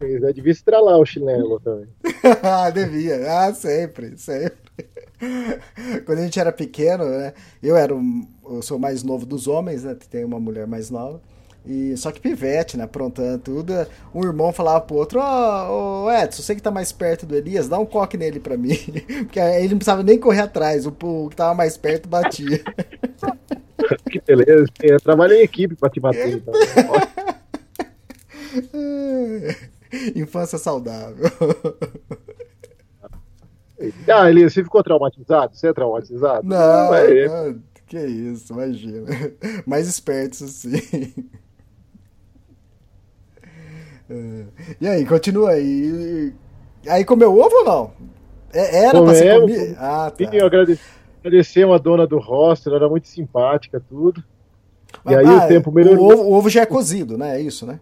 Né? 0.01 0.33
Devia 0.33 0.53
estralar 0.53 0.99
o 0.99 1.07
chinelo 1.07 1.59
também. 1.61 1.89
Ah, 2.43 2.71
Devia. 2.71 3.19
Ah, 3.31 3.53
sempre, 3.55 4.17
sempre. 4.19 4.57
Quando 6.05 6.19
a 6.19 6.23
gente 6.23 6.39
era 6.39 6.53
pequeno, 6.53 7.05
né? 7.05 7.33
Eu 7.63 7.77
era 7.77 7.95
um, 7.95 8.27
eu 8.45 8.61
sou 8.63 8.77
o 8.77 8.81
mais 8.81 9.03
novo 9.03 9.25
dos 9.25 9.47
homens, 9.49 9.85
né? 9.85 9.97
Tem 10.11 10.25
uma 10.25 10.39
mulher 10.39 10.67
mais 10.67 10.91
nova. 10.91 11.21
E 11.67 11.97
só 11.97 12.13
que 12.13 12.21
pivete, 12.21 12.77
né? 12.77 12.85
Aprontando 12.85 13.39
tudo. 13.39 13.73
Um 14.15 14.23
irmão 14.25 14.53
falava 14.53 14.83
pro 14.83 14.95
outro: 14.97 15.19
Ó, 15.21 16.05
ô 16.05 16.13
Edson, 16.13 16.43
você 16.43 16.55
que 16.55 16.63
tá 16.63 16.71
mais 16.71 16.93
perto 16.93 17.27
do 17.27 17.35
Elias, 17.35 17.69
dá 17.69 17.77
um 17.79 17.85
coque 17.85 18.17
nele 18.17 18.39
pra 18.39 18.57
mim. 18.57 18.79
Porque 19.27 19.41
aí 19.41 19.65
ele 19.65 19.71
não 19.71 19.79
precisava 19.79 20.05
nem 20.05 20.19
correr 20.19 20.43
atrás. 20.43 20.87
O, 20.87 20.91
o 20.91 21.29
que 21.29 21.35
tava 21.35 21.55
mais 21.55 21.77
perto 21.77 22.09
batia. 22.09 22.63
Que 24.11 24.21
beleza. 24.21 24.67
Eu 24.83 24.99
trabalho 24.99 25.35
em 25.35 25.43
equipe 25.43 25.77
pra 25.77 25.89
te 25.89 26.01
bater. 26.01 26.39
Então. 26.39 26.53
Infância 30.17 30.59
saudável. 30.59 31.31
Ah, 34.09 34.29
Elias, 34.29 34.55
você 34.55 34.65
ficou 34.65 34.83
traumatizado? 34.83 35.55
Você 35.55 35.69
é 35.69 35.73
traumatizado? 35.73 36.45
Não, 36.45 36.93
é. 36.95 37.29
não, 37.29 37.63
que 37.87 37.99
isso, 37.99 38.53
imagina. 38.53 39.07
Mais 39.65 39.87
espertos 39.87 40.43
assim. 40.43 41.13
É. 44.09 44.45
E 44.81 44.89
aí, 44.89 45.05
continua 45.07 45.51
aí. 45.51 46.33
Aí 46.89 47.05
comeu 47.05 47.33
ovo 47.39 47.55
ou 47.57 47.65
não? 47.65 47.91
É- 48.53 48.85
Era 48.85 49.03
pra 49.03 49.15
ser 49.15 49.35
Comemos, 49.41 49.57
comido? 49.59 49.77
Ah, 49.79 50.11
tá. 50.17 50.25
Eu 50.33 50.47
agrade- 50.47 50.79
agradecemos 51.21 51.75
a 51.75 51.79
dona 51.79 52.07
do 52.07 52.19
hostel, 52.19 52.73
ela 52.73 52.83
era 52.85 52.89
muito 52.89 53.09
simpática, 53.09 53.83
tudo. 53.89 54.23
E 55.05 55.15
aí 55.15 55.27
Ah, 55.27 55.45
o 55.45 55.49
tempo 55.49 55.71
O 55.71 55.75
melhorou. 55.75 56.13
ovo, 56.13 56.23
o 56.23 56.33
ovo 56.35 56.49
já 56.49 56.63
é 56.63 56.67
cozido, 56.67 57.19
né? 57.19 57.37
É 57.37 57.41
isso, 57.41 57.67
né? 57.67 57.81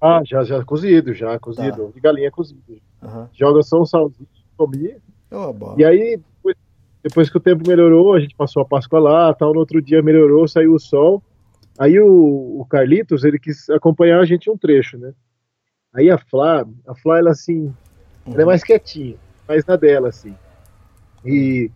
Ah, 0.00 0.22
já, 0.24 0.44
já 0.44 0.64
cozido, 0.64 1.12
já 1.12 1.38
cozido. 1.38 1.86
Tá. 1.86 1.92
De 1.94 2.00
galinha 2.00 2.30
cozido. 2.30 2.60
Aham. 3.02 3.28
Joga 3.32 3.62
só 3.62 3.80
um 3.82 3.86
salzinho, 3.86 4.28
comia. 4.56 4.96
Bom. 5.30 5.74
E 5.76 5.84
aí, 5.84 6.18
depois, 6.36 6.56
depois 7.02 7.30
que 7.30 7.36
o 7.36 7.40
tempo 7.40 7.66
melhorou, 7.68 8.14
a 8.14 8.20
gente 8.20 8.34
passou 8.36 8.62
a 8.62 8.64
Páscoa 8.64 9.00
lá, 9.00 9.34
tal, 9.34 9.52
no 9.52 9.58
outro 9.60 9.82
dia 9.82 10.00
melhorou, 10.02 10.46
saiu 10.46 10.72
o 10.74 10.78
sol. 10.78 11.22
Aí 11.78 11.98
o, 12.00 12.60
o 12.60 12.66
Carlitos, 12.70 13.24
ele 13.24 13.38
quis 13.38 13.68
acompanhar 13.70 14.20
a 14.20 14.24
gente 14.24 14.48
um 14.48 14.56
trecho, 14.56 14.96
né? 14.96 15.12
Aí 15.96 16.10
a 16.10 16.18
Flá, 16.18 16.66
a 16.86 16.94
Flá, 16.94 17.18
ela 17.18 17.30
assim, 17.30 17.74
ela 18.26 18.42
é 18.42 18.44
mais 18.44 18.62
quietinha, 18.62 19.16
mais 19.48 19.64
na 19.64 19.76
dela, 19.76 20.08
assim. 20.08 20.34
E 21.24 21.70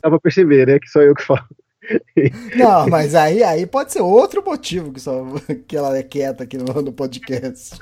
dá 0.00 0.08
pra 0.08 0.20
perceber, 0.20 0.66
né, 0.66 0.78
que 0.78 0.88
só 0.88 1.02
eu 1.02 1.14
que 1.14 1.24
falo. 1.24 1.44
Não, 2.56 2.88
mas 2.88 3.14
aí, 3.14 3.42
aí 3.42 3.66
pode 3.66 3.92
ser 3.92 4.00
outro 4.00 4.44
motivo 4.44 4.92
que, 4.92 5.00
só, 5.00 5.24
que 5.66 5.76
ela 5.76 5.96
é 5.96 6.02
quieta 6.02 6.44
aqui 6.44 6.56
no, 6.56 6.64
no 6.82 6.92
podcast. 6.92 7.76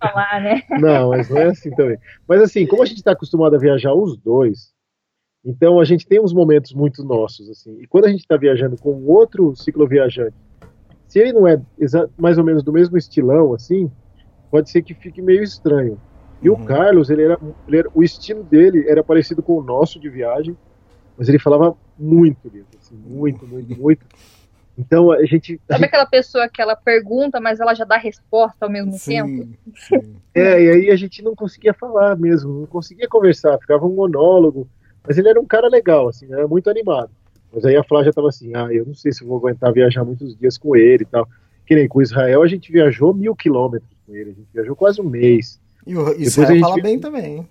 Falar, 0.00 0.40
né? 0.40 0.62
Não, 0.80 1.10
mas 1.10 1.28
não 1.28 1.36
é 1.36 1.48
assim 1.48 1.70
também. 1.72 1.98
Mas 2.26 2.40
assim, 2.40 2.66
como 2.66 2.82
a 2.82 2.86
gente 2.86 2.98
está 2.98 3.12
acostumado 3.12 3.54
a 3.54 3.58
viajar 3.58 3.92
os 3.92 4.16
dois, 4.16 4.72
então 5.44 5.78
a 5.78 5.84
gente 5.84 6.06
tem 6.06 6.18
uns 6.18 6.32
momentos 6.32 6.72
muito 6.72 7.04
nossos, 7.04 7.50
assim. 7.50 7.78
E 7.82 7.86
quando 7.86 8.06
a 8.06 8.08
gente 8.08 8.20
está 8.20 8.38
viajando 8.38 8.78
com 8.78 9.04
outro 9.04 9.54
cicloviajante, 9.54 10.34
se 11.06 11.18
ele 11.18 11.32
não 11.32 11.46
é 11.46 11.60
mais 12.16 12.38
ou 12.38 12.44
menos 12.44 12.62
do 12.62 12.72
mesmo 12.72 12.96
estilão, 12.96 13.52
assim, 13.52 13.90
pode 14.50 14.70
ser 14.70 14.82
que 14.82 14.94
fique 14.94 15.22
meio 15.22 15.42
estranho. 15.42 16.00
E 16.42 16.48
Uhum. 16.48 16.56
o 16.56 16.64
Carlos, 16.64 17.10
ele 17.10 17.22
era, 17.22 17.38
ele 17.66 17.78
era- 17.78 17.90
o 17.94 18.02
estilo 18.02 18.42
dele 18.42 18.88
era 18.88 19.04
parecido 19.04 19.42
com 19.42 19.54
o 19.58 19.62
nosso 19.62 20.00
de 20.00 20.08
viagem, 20.08 20.56
mas 21.16 21.28
ele 21.28 21.38
falava 21.38 21.76
muito, 21.98 22.48
Lisa, 22.48 22.68
assim, 22.76 22.96
muito, 22.96 23.46
muito, 23.46 23.76
muito. 23.80 24.06
Então 24.78 25.10
a 25.10 25.24
gente, 25.26 25.60
a 25.68 25.74
Sabe 25.74 25.84
aquela 25.86 26.06
pessoa 26.06 26.48
que 26.48 26.62
ela 26.62 26.74
pergunta, 26.74 27.40
mas 27.40 27.60
ela 27.60 27.74
já 27.74 27.84
dá 27.84 27.96
resposta 27.98 28.64
ao 28.64 28.70
mesmo 28.70 28.92
tempo? 28.92 29.28
Sim, 29.28 29.54
sim. 29.76 30.16
É, 30.32 30.62
e 30.62 30.70
aí 30.70 30.90
a 30.90 30.96
gente 30.96 31.22
não 31.22 31.34
conseguia 31.34 31.74
falar 31.74 32.16
mesmo, 32.16 32.60
não 32.60 32.66
conseguia 32.66 33.08
conversar, 33.08 33.58
ficava 33.58 33.84
um 33.84 33.94
monólogo. 33.94 34.68
Mas 35.06 35.18
ele 35.18 35.28
era 35.28 35.40
um 35.40 35.44
cara 35.46 35.68
legal, 35.68 36.08
assim, 36.08 36.32
era 36.32 36.46
muito 36.46 36.70
animado. 36.70 37.10
Mas 37.52 37.64
aí 37.64 37.76
a 37.76 37.82
Flávia 37.82 38.12
tava 38.12 38.28
assim, 38.28 38.54
ah, 38.54 38.68
eu 38.72 38.86
não 38.86 38.94
sei 38.94 39.10
se 39.10 39.24
eu 39.24 39.28
vou 39.28 39.38
aguentar 39.38 39.72
viajar 39.72 40.04
muitos 40.04 40.36
dias 40.36 40.56
com 40.56 40.76
ele 40.76 41.02
e 41.02 41.06
tal. 41.06 41.26
Que 41.66 41.74
nem 41.74 41.88
com 41.88 41.98
o 41.98 42.02
Israel, 42.02 42.42
a 42.42 42.46
gente 42.46 42.70
viajou 42.70 43.12
mil 43.12 43.34
quilômetros 43.34 43.90
com 44.10 44.16
ele, 44.16 44.30
a 44.30 44.34
gente 44.34 44.48
viajou 44.52 44.74
quase 44.74 45.00
um 45.00 45.04
mês. 45.08 45.60
E 45.86 45.96
o 45.96 46.08
a 46.08 46.14
Israel 46.14 46.48
gente 46.48 46.60
fala 46.60 46.82
bem 46.82 46.98
também. 46.98 47.48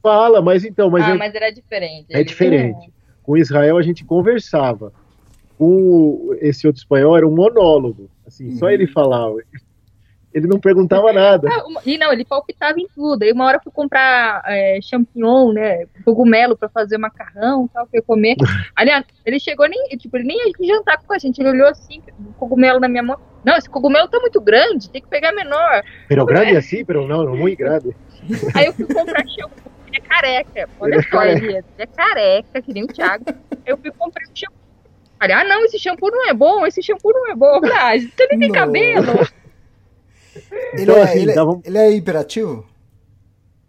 Fala, 0.00 0.40
mas 0.40 0.64
então, 0.64 0.88
mas 0.88 1.04
ah, 1.04 1.10
é, 1.10 1.14
mas 1.14 1.34
era 1.34 1.50
diferente. 1.50 2.06
é 2.10 2.22
diferente. 2.22 2.92
Com 3.22 3.32
o 3.32 3.36
Israel 3.36 3.76
a 3.76 3.82
gente 3.82 4.04
conversava. 4.04 4.92
Com 5.58 6.36
esse 6.40 6.66
outro 6.68 6.80
espanhol 6.80 7.16
era 7.16 7.26
um 7.26 7.34
monólogo, 7.34 8.08
assim, 8.24 8.54
só 8.56 8.66
Uhum. 8.66 8.70
ele 8.70 8.86
falava. 8.86 9.36
Ele 10.32 10.46
não 10.46 10.60
perguntava 10.60 11.12
nada. 11.12 11.48
Ah, 11.50 11.66
uma- 11.66 11.80
e 11.86 11.96
não, 11.96 12.12
ele 12.12 12.24
palpitava 12.24 12.78
em 12.78 12.86
tudo. 12.94 13.22
Aí 13.22 13.32
uma 13.32 13.46
hora 13.46 13.56
eu 13.56 13.62
fui 13.62 13.72
comprar 13.72 14.42
é, 14.46 14.78
champignon, 14.82 15.52
né? 15.52 15.86
Cogumelo 16.04 16.56
pra 16.56 16.68
fazer 16.68 16.98
macarrão 16.98 17.64
e 17.64 17.68
tal, 17.70 17.86
pra 17.86 17.98
eu 17.98 18.02
comer. 18.02 18.36
Aliás, 18.76 19.04
ele 19.24 19.40
chegou 19.40 19.66
nem, 19.68 19.88
tipo, 19.96 20.16
ele 20.18 20.26
nem 20.26 20.36
ia 20.36 20.66
jantar 20.76 20.98
com 21.02 21.12
a 21.14 21.18
gente. 21.18 21.40
Ele 21.40 21.48
olhou 21.48 21.68
assim, 21.68 22.02
o 22.20 22.32
cogumelo 22.34 22.78
na 22.78 22.88
minha 22.88 23.02
mão. 23.02 23.18
Não, 23.44 23.56
esse 23.56 23.70
cogumelo 23.70 24.06
tá 24.08 24.18
muito 24.20 24.40
grande, 24.40 24.90
tem 24.90 25.00
que 25.00 25.08
pegar 25.08 25.32
menor. 25.32 25.82
Pero 26.08 26.26
grande 26.26 26.56
assim, 26.56 26.84
pero 26.84 27.06
não, 27.06 27.26
muito 27.34 27.56
grande. 27.56 27.96
Aí 28.54 28.66
eu 28.66 28.72
fui 28.74 28.84
comprar 28.86 29.24
shampoo, 29.26 29.72
ele 29.86 29.96
é 29.96 30.00
careca. 30.00 30.68
Olha 30.78 30.94
Ele 30.94 31.00
é 31.00 31.02
só, 31.04 31.18
careca. 31.18 31.46
ele 31.46 31.56
é, 31.56 31.62
é 31.78 31.86
careca, 31.86 32.62
que 32.62 32.72
nem 32.74 32.84
o 32.84 32.88
Thiago. 32.88 33.24
Aí 33.28 33.58
eu 33.66 33.78
fui 33.78 33.90
comprar 33.92 34.22
um 34.30 34.36
shampoo. 34.36 34.58
Falei, 35.18 35.34
ah, 35.36 35.44
não, 35.44 35.64
esse 35.64 35.78
shampoo 35.78 36.10
não 36.10 36.28
é 36.28 36.34
bom, 36.34 36.66
esse 36.66 36.82
shampoo 36.82 37.12
não 37.12 37.30
é 37.30 37.34
bom. 37.34 37.60
Falei, 37.60 37.76
ah, 37.76 37.98
você 37.98 38.26
nem 38.30 38.38
tem 38.40 38.52
cabelo. 38.52 39.06
Ele, 40.72 40.82
Então, 40.82 40.96
é, 40.96 41.02
assim, 41.02 41.18
ele, 41.20 41.30
é- 41.30 41.34
dava 41.34 41.60
ele 41.64 41.78
é 41.78 41.90
hiperativo? 41.92 42.66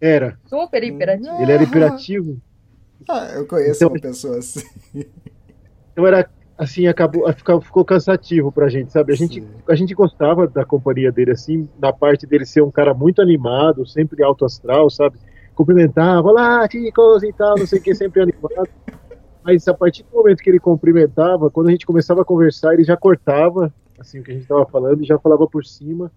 Era. 0.00 0.38
Super 0.46 0.82
hiperativo. 0.82 1.42
Ele 1.42 1.52
era 1.52 1.62
imperativo. 1.62 2.40
Ah, 3.08 3.30
eu 3.34 3.46
conheço 3.46 3.76
Então- 3.84 3.88
uma 3.88 4.00
pessoa 4.00 4.38
assim. 4.38 4.62
Então 5.92 6.06
era 6.06 6.28
assim, 6.56 6.86
acabou, 6.86 7.30
ficou, 7.32 7.60
ficou 7.60 7.84
cansativo 7.84 8.52
pra 8.52 8.68
gente, 8.68 8.92
sabe? 8.92 9.12
A 9.12 9.16
gente, 9.16 9.40
Sim. 9.40 9.48
a 9.68 9.74
gente 9.74 9.94
gostava 9.94 10.46
da 10.46 10.64
companhia 10.64 11.10
dele, 11.10 11.30
assim, 11.32 11.68
na 11.80 11.90
parte 11.92 12.26
dele 12.26 12.44
ser 12.44 12.62
um 12.62 12.70
cara 12.70 12.92
muito 12.92 13.22
animado, 13.22 13.86
sempre 13.86 14.22
alto 14.22 14.44
astral, 14.44 14.90
sabe? 14.90 15.18
Cumprimentava, 15.54 16.28
olá, 16.28 16.68
chicos 16.70 17.22
e 17.22 17.32
tal, 17.32 17.58
não 17.58 17.66
sei 17.66 17.78
o 17.78 17.82
que, 17.82 17.94
sempre 17.94 18.20
animado. 18.22 18.68
Mas 19.42 19.66
a 19.68 19.72
partir 19.74 20.02
do 20.04 20.14
momento 20.18 20.42
que 20.42 20.50
ele 20.50 20.60
cumprimentava, 20.60 21.50
quando 21.50 21.68
a 21.68 21.70
gente 21.70 21.86
começava 21.86 22.20
a 22.20 22.24
conversar, 22.26 22.74
ele 22.74 22.84
já 22.84 22.96
cortava, 22.96 23.72
assim, 23.98 24.20
o 24.20 24.22
que 24.22 24.30
a 24.30 24.34
gente 24.34 24.46
tava 24.46 24.66
falando, 24.66 25.02
e 25.02 25.06
já 25.06 25.18
falava 25.18 25.46
por 25.46 25.64
cima. 25.64 26.12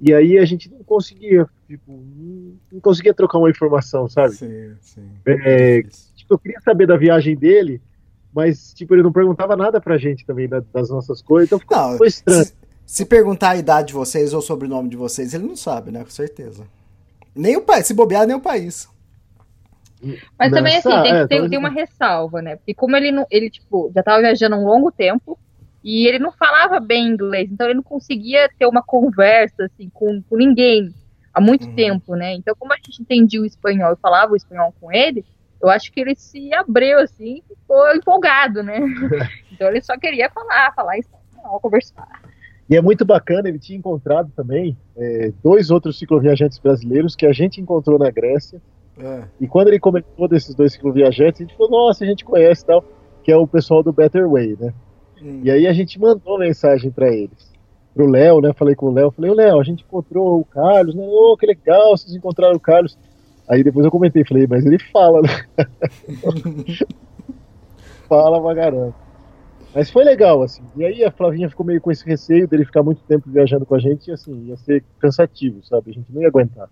E 0.00 0.12
aí 0.12 0.38
a 0.38 0.44
gente 0.44 0.68
não 0.70 0.82
conseguia, 0.82 1.46
tipo, 1.66 1.92
não, 2.72 2.80
conseguia 2.80 3.14
trocar 3.14 3.38
uma 3.38 3.50
informação, 3.50 4.08
sabe? 4.08 4.34
Sim, 4.34 4.74
sim. 4.80 5.08
É, 5.24 5.82
tipo, 6.14 6.34
eu 6.34 6.38
queria 6.38 6.60
saber 6.60 6.86
da 6.86 6.96
viagem 6.96 7.36
dele, 7.36 7.80
mas 8.34 8.74
tipo, 8.74 8.94
ele 8.94 9.02
não 9.02 9.12
perguntava 9.12 9.56
nada 9.56 9.80
pra 9.80 9.96
gente 9.96 10.26
também 10.26 10.48
da- 10.48 10.62
das 10.72 10.90
nossas 10.90 11.22
coisas, 11.22 11.48
então 11.48 11.58
ficou, 11.58 11.76
Não, 11.76 12.04
estranho. 12.04 12.44
se, 12.44 12.54
se 12.84 13.06
perguntar 13.06 13.50
a 13.50 13.56
idade 13.56 13.88
de 13.88 13.94
vocês 13.94 14.32
ou 14.32 14.40
o 14.40 14.42
sobrenome 14.42 14.88
de 14.88 14.96
vocês, 14.96 15.32
ele 15.32 15.46
não 15.46 15.56
sabe, 15.56 15.90
né? 15.90 16.02
Com 16.02 16.10
certeza. 16.10 16.64
Nem 17.34 17.56
o 17.56 17.62
país, 17.62 17.86
se 17.86 17.94
bobear, 17.94 18.26
nem 18.26 18.36
o 18.36 18.40
país. 18.40 18.88
Mas 20.38 20.52
também, 20.52 20.74
Nessa- 20.74 20.90
assim, 21.00 21.02
tem, 21.02 21.12
é, 21.12 21.22
que 21.22 21.28
ter, 21.28 21.34
talvez- 21.36 21.50
tem 21.50 21.58
uma 21.58 21.70
ressalva, 21.70 22.42
né? 22.42 22.56
Porque 22.56 22.74
como 22.74 22.94
ele, 22.96 23.10
não, 23.10 23.26
ele, 23.30 23.48
tipo, 23.48 23.90
já 23.94 24.02
tava 24.02 24.20
viajando 24.20 24.54
há 24.56 24.58
um 24.58 24.66
longo 24.66 24.92
tempo 24.92 25.38
e 25.84 26.08
ele 26.08 26.18
não 26.18 26.32
falava 26.32 26.80
bem 26.80 27.06
inglês, 27.08 27.50
então 27.52 27.66
ele 27.66 27.74
não 27.74 27.82
conseguia 27.82 28.48
ter 28.58 28.64
uma 28.64 28.82
conversa, 28.82 29.66
assim, 29.66 29.90
com, 29.92 30.22
com 30.22 30.36
ninguém 30.36 30.94
há 31.32 31.40
muito 31.40 31.66
Uhum. 31.66 31.74
tempo, 31.74 32.16
né? 32.16 32.32
Então, 32.34 32.54
como 32.58 32.72
a 32.72 32.76
gente 32.76 33.02
entendia 33.02 33.42
o 33.42 33.44
espanhol 33.44 33.92
e 33.92 33.96
falava 33.96 34.32
o 34.32 34.36
espanhol 34.36 34.74
com 34.80 34.90
ele, 34.90 35.24
eu 35.60 35.68
acho 35.68 35.92
que 35.92 36.00
ele 36.00 36.14
se 36.14 36.52
abriu 36.54 36.98
assim, 36.98 37.42
ficou 37.46 37.94
empolgado, 37.94 38.62
né? 38.62 38.78
então 39.52 39.68
ele 39.68 39.82
só 39.82 39.96
queria 39.98 40.30
falar, 40.30 40.72
falar 40.74 40.98
isso, 40.98 41.10
conversar. 41.60 42.22
E 42.68 42.76
é 42.76 42.80
muito 42.80 43.04
bacana, 43.04 43.48
ele 43.48 43.58
tinha 43.58 43.78
encontrado 43.78 44.32
também 44.34 44.76
é, 44.96 45.32
dois 45.42 45.70
outros 45.70 45.98
cicloviajantes 45.98 46.58
brasileiros 46.58 47.14
que 47.14 47.26
a 47.26 47.32
gente 47.32 47.60
encontrou 47.60 47.98
na 47.98 48.10
Grécia. 48.10 48.60
É. 48.96 49.24
E 49.38 49.46
quando 49.46 49.68
ele 49.68 49.78
comentou 49.78 50.26
desses 50.26 50.54
dois 50.54 50.72
cicloviajantes, 50.72 51.40
a 51.40 51.44
gente 51.44 51.56
falou, 51.56 51.70
nossa, 51.70 52.04
a 52.04 52.06
gente 52.06 52.24
conhece 52.24 52.62
e 52.62 52.66
tal, 52.66 52.84
que 53.22 53.30
é 53.30 53.36
o 53.36 53.46
pessoal 53.46 53.82
do 53.82 53.92
Better 53.92 54.28
Way, 54.28 54.56
né? 54.58 54.72
Hum. 55.24 55.40
E 55.42 55.50
aí 55.50 55.66
a 55.66 55.72
gente 55.72 55.98
mandou 55.98 56.38
mensagem 56.38 56.90
para 56.90 57.08
eles. 57.08 57.52
Pro 57.94 58.06
Léo, 58.06 58.40
né? 58.40 58.52
Falei 58.52 58.74
com 58.74 58.86
o 58.86 58.92
Léo, 58.92 59.10
falei, 59.10 59.32
Léo, 59.32 59.58
a 59.58 59.64
gente 59.64 59.82
encontrou 59.82 60.40
o 60.40 60.44
Carlos, 60.44 60.94
né? 60.94 61.02
Oh, 61.06 61.36
que 61.36 61.46
legal, 61.46 61.96
vocês 61.96 62.14
encontraram 62.14 62.56
o 62.56 62.60
Carlos. 62.60 62.98
Aí 63.48 63.62
depois 63.62 63.84
eu 63.84 63.90
comentei, 63.90 64.24
falei, 64.24 64.46
mas 64.46 64.64
ele 64.66 64.78
fala, 64.78 65.22
né? 65.22 65.28
fala 68.08 68.54
pra 68.54 68.92
Mas 69.74 69.90
foi 69.90 70.04
legal, 70.04 70.42
assim. 70.42 70.62
E 70.76 70.84
aí 70.84 71.04
a 71.04 71.10
Flavinha 71.10 71.48
ficou 71.48 71.64
meio 71.64 71.80
com 71.80 71.90
esse 71.90 72.04
receio 72.04 72.48
dele 72.48 72.64
ficar 72.64 72.82
muito 72.82 73.02
tempo 73.02 73.30
viajando 73.30 73.66
com 73.66 73.74
a 73.74 73.78
gente 73.78 74.08
e 74.08 74.12
assim, 74.12 74.46
ia 74.46 74.56
ser 74.56 74.82
cansativo, 74.98 75.64
sabe? 75.64 75.90
A 75.90 75.94
gente 75.94 76.12
não 76.12 76.22
ia 76.22 76.28
aguentar. 76.28 76.68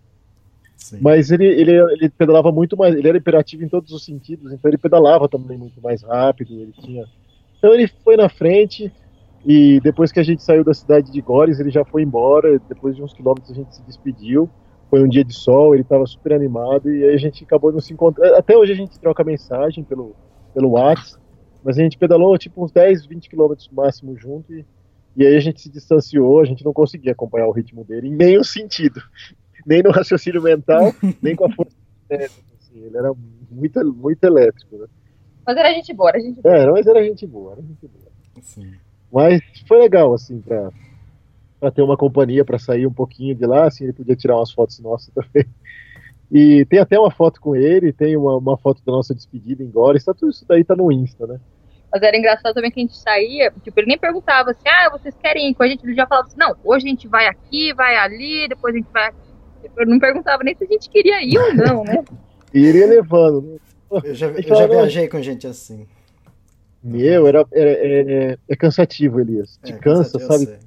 Sim. 0.77 0.99
Mas 1.01 1.31
ele, 1.31 1.47
ele, 1.47 1.73
ele 1.93 2.09
pedalava 2.09 2.51
muito 2.51 2.77
mais, 2.77 2.95
ele 2.95 3.09
era 3.09 3.19
imperativo 3.19 3.63
em 3.63 3.69
todos 3.69 3.93
os 3.93 4.05
sentidos, 4.05 4.53
então 4.53 4.69
ele 4.69 4.79
pedalava 4.79 5.29
também 5.29 5.57
muito 5.57 5.81
mais 5.81 6.03
rápido, 6.03 6.55
ele 6.55 6.73
tinha. 6.73 7.05
Então 7.63 7.73
ele 7.73 7.87
foi 7.87 8.17
na 8.17 8.29
frente 8.29 8.93
e 9.47 9.79
depois 9.81 10.11
que 10.11 10.19
a 10.19 10.23
gente 10.25 10.43
saiu 10.43 10.65
da 10.65 10.75
cidade 10.75 11.13
de 11.13 11.21
Gores, 11.21 11.61
ele 11.61 11.71
já 11.71 11.85
foi 11.85 12.03
embora, 12.03 12.59
depois 12.69 12.97
de 12.97 13.03
uns 13.03 13.13
quilômetros 13.13 13.53
a 13.53 13.55
gente 13.55 13.77
se 13.77 13.83
despediu 13.83 14.51
foi 14.93 15.03
um 15.03 15.09
dia 15.09 15.25
de 15.25 15.33
sol, 15.33 15.73
ele 15.73 15.85
estava 15.85 16.05
super 16.05 16.35
animado 16.35 16.93
e 16.93 17.03
aí 17.03 17.15
a 17.15 17.17
gente 17.17 17.43
acabou 17.43 17.73
não 17.73 17.81
se 17.81 17.95
encontrando. 17.95 18.35
Até 18.35 18.55
hoje 18.55 18.73
a 18.73 18.75
gente 18.77 19.01
troca 19.01 19.25
mensagem 19.25 19.83
pelo, 19.83 20.15
pelo 20.53 20.73
WhatsApp, 20.73 21.19
mas 21.65 21.79
a 21.79 21.83
gente 21.83 21.97
pedalou 21.97 22.37
tipo 22.37 22.63
uns 22.63 22.71
10, 22.71 23.07
20 23.07 23.31
quilômetros 23.31 23.71
máximo 23.73 24.15
junto 24.19 24.53
e, 24.53 24.67
e 25.17 25.27
aí 25.27 25.35
a 25.35 25.41
gente 25.41 25.63
se 25.63 25.71
distanciou, 25.71 26.41
a 26.41 26.45
gente 26.45 26.63
não 26.63 26.75
conseguia 26.75 27.13
acompanhar 27.13 27.47
o 27.47 27.53
ritmo 27.53 27.83
dele 27.85 28.09
em 28.09 28.17
nenhum 28.17 28.45
sentido, 28.45 29.01
nem 29.65 29.83
no 29.83 29.91
raciocínio 29.91 30.43
mental, 30.43 30.95
nem 31.23 31.35
com 31.35 31.47
a 31.47 31.51
força. 31.51 31.75
Assim, 32.11 32.85
ele 32.85 32.99
era 32.99 33.15
muito, 33.51 33.95
muito 33.95 34.23
elétrico. 34.25 34.77
Né? 34.77 34.87
Mas 35.47 35.57
era 35.57 35.73
gente 35.73 35.93
boa, 35.93 36.11
era 36.11 36.21
gente 36.21 36.41
boa. 36.41 36.57
É, 36.57 36.71
mas 36.71 36.87
era 36.87 37.05
gente 37.05 37.27
boa, 37.27 37.53
era 37.53 37.63
gente 37.63 37.89
boa. 37.89 38.13
Sim. 38.41 38.73
Mas 39.13 39.41
foi 39.67 39.79
legal, 39.79 40.15
assim, 40.15 40.41
pra, 40.41 40.71
para 41.61 41.71
ter 41.71 41.83
uma 41.83 41.97
companhia 41.97 42.45
para 42.45 42.59
sair 42.59 42.87
um 42.87 42.93
pouquinho 42.93 43.35
de 43.35 43.47
lá, 43.47 43.67
assim 43.67 43.85
ele 43.85 43.93
podia 43.93 44.17
tirar 44.17 44.37
umas 44.37 44.51
fotos 44.51 44.79
nossas 44.81 45.13
também. 45.15 45.47
E 46.31 46.65
tem 46.65 46.79
até 46.79 46.99
uma 46.99 47.11
foto 47.11 47.41
com 47.41 47.55
ele, 47.55 47.93
tem 47.93 48.17
uma, 48.17 48.37
uma 48.39 48.57
foto 48.57 48.83
da 48.85 48.91
nossa 48.91 49.15
despedida 49.15 49.63
em 49.63 49.71
Góris, 49.71 50.05
tá, 50.05 50.15
tudo 50.15 50.31
isso 50.31 50.47
daí 50.49 50.65
tá 50.65 50.75
no 50.75 50.91
Insta, 50.91 51.27
né? 51.27 51.39
Mas 51.93 52.03
era 52.03 52.17
engraçado 52.17 52.55
também 52.55 52.71
que 52.71 52.81
a 52.81 52.83
gente 52.83 52.97
saía, 52.97 53.53
tipo, 53.63 53.79
ele 53.79 53.89
nem 53.89 53.99
perguntava 53.99 54.51
assim, 54.51 54.67
ah, 54.67 54.89
vocês 54.91 55.15
querem 55.23 55.51
ir 55.51 55.55
com 55.55 55.63
a 55.63 55.69
gente? 55.69 55.85
Ele 55.85 55.95
já 55.95 56.07
falava 56.07 56.27
assim, 56.27 56.39
não, 56.39 56.57
hoje 56.65 56.87
a 56.87 56.89
gente 56.89 57.07
vai 57.07 57.27
aqui, 57.27 57.75
vai 57.75 57.97
ali, 57.97 58.49
depois 58.49 58.75
a 58.75 58.79
gente 58.79 58.91
vai 58.91 59.09
aqui. 59.09 59.19
Eu 59.77 59.87
não 59.87 59.99
perguntava 59.99 60.43
nem 60.43 60.55
se 60.55 60.65
a 60.65 60.67
gente 60.67 60.89
queria 60.89 61.23
ir 61.23 61.37
ou 61.37 61.55
não, 61.55 61.85
né? 61.85 62.03
e 62.55 62.61
iria 62.61 62.87
levando, 62.87 63.43
né? 63.43 63.59
Eu 64.05 64.15
já, 64.15 64.27
eu 64.29 64.43
já 64.43 64.67
viajei 64.67 65.09
com 65.09 65.21
gente 65.21 65.47
assim. 65.47 65.87
Meu, 66.83 67.27
era, 67.27 67.47
era, 67.53 67.71
é, 67.71 68.39
é 68.49 68.57
cansativo, 68.57 69.21
Elias. 69.21 69.59
Te 69.63 69.73
é, 69.73 69.77
cansa, 69.77 70.19
sabe? 70.19 70.59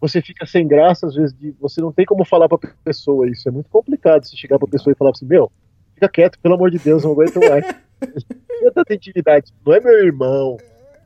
você 0.00 0.20
fica 0.20 0.44
sem 0.44 0.68
graça, 0.68 1.06
às 1.06 1.14
vezes, 1.14 1.34
de, 1.34 1.54
você 1.58 1.80
não 1.80 1.90
tem 1.90 2.04
como 2.04 2.26
falar 2.26 2.46
pra 2.46 2.58
pessoa 2.84 3.28
isso. 3.28 3.48
É 3.48 3.52
muito 3.52 3.70
complicado 3.70 4.24
se 4.24 4.36
chegar 4.36 4.58
pra 4.58 4.68
pessoa 4.68 4.92
e 4.92 4.96
falar 4.96 5.12
assim, 5.12 5.24
meu, 5.24 5.50
fica 5.94 6.08
quieto, 6.08 6.38
pelo 6.40 6.54
amor 6.54 6.70
de 6.70 6.78
Deus, 6.78 7.04
não 7.04 7.12
aguento 7.12 7.40
mais. 7.40 7.64
Tanta 8.74 8.94
intimidade. 8.94 9.52
Não 9.64 9.72
é 9.72 9.80
meu 9.80 10.04
irmão, 10.04 10.58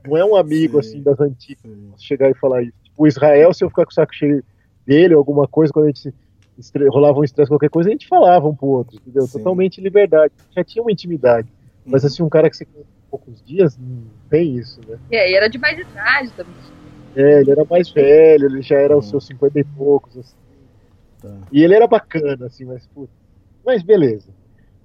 não 0.05 0.17
é 0.17 0.25
um 0.25 0.35
amigo, 0.35 0.83
Sim. 0.83 0.89
assim, 0.89 1.03
das 1.03 1.21
antigas. 1.21 1.71
Chegar 1.99 2.31
e 2.31 2.35
falar 2.35 2.63
isso. 2.63 2.75
Tipo, 2.83 3.05
o 3.05 3.07
Israel, 3.07 3.55
se 3.55 3.65
eu 3.65 3.69
ficar 3.69 3.85
com 3.85 3.93
o 3.93 3.95
saco 3.95 4.15
cheio 4.15 4.43
dele, 4.85 5.15
alguma 5.15 5.47
coisa, 5.47 5.73
quando 5.73 5.85
a 5.87 5.89
gente 5.89 6.13
rolava 6.91 7.19
um 7.19 7.25
estresse, 7.25 7.49
qualquer 7.49 7.71
coisa, 7.71 7.89
a 7.89 7.93
gente 7.93 8.09
falava 8.09 8.49
um 8.49 8.55
pro 8.55 8.67
outro, 8.67 8.97
entendeu? 8.97 9.23
Sim. 9.23 9.39
Totalmente 9.39 9.81
liberdade. 9.81 10.33
Já 10.55 10.65
tinha 10.65 10.83
uma 10.83 10.93
intimidade. 10.93 11.49
Mas, 11.85 12.03
uhum. 12.03 12.07
assim, 12.07 12.23
um 12.23 12.29
cara 12.29 12.51
que 12.51 12.57
você 12.57 12.67
poucos 13.11 13.43
dias, 13.43 13.77
não 13.79 14.03
tem 14.29 14.57
isso, 14.57 14.81
né? 14.87 14.99
É, 15.11 15.31
e 15.31 15.35
era 15.35 15.49
de 15.49 15.59
mais 15.59 15.79
idade 15.79 16.31
também. 16.33 16.55
É, 17.17 17.41
ele 17.41 17.51
era 17.51 17.65
mais 17.65 17.91
velho, 17.91 18.47
ele 18.47 18.63
já 18.63 18.77
era 18.77 18.97
os 18.97 19.07
hum. 19.07 19.11
seus 19.11 19.27
cinquenta 19.27 19.59
e 19.59 19.65
poucos, 19.65 20.17
assim. 20.19 20.37
Tá. 21.21 21.35
E 21.51 21.65
ele 21.65 21.75
era 21.75 21.87
bacana, 21.87 22.47
assim, 22.47 22.65
mas 22.65 22.87
puta. 22.87 23.13
Mas 23.65 23.83
beleza. 23.83 24.29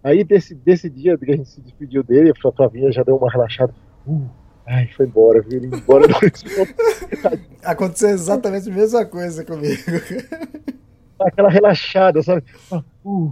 Aí 0.04 0.24
desse, 0.24 0.56
desse 0.56 0.90
dia 0.90 1.18
que 1.18 1.32
a 1.32 1.36
gente 1.36 1.50
se 1.50 1.62
despediu 1.62 2.04
dele, 2.04 2.32
a 2.32 2.52
Flavinha 2.52 2.92
já 2.92 3.04
deu 3.04 3.16
uma 3.16 3.32
relaxada. 3.32 3.74
Uh, 4.08 4.28
ai, 4.66 4.88
foi 4.88 5.06
embora, 5.06 5.42
viu? 5.42 5.60
Ele 5.60 5.68
embora 5.68 6.06
Aconteceu 7.64 8.10
exatamente 8.10 8.70
a 8.70 8.74
mesma 8.74 9.06
coisa 9.06 9.46
comigo. 9.46 9.82
Aquela 11.26 11.50
relaxada, 11.50 12.22
sabe? 12.22 12.44
Uh, 13.04 13.32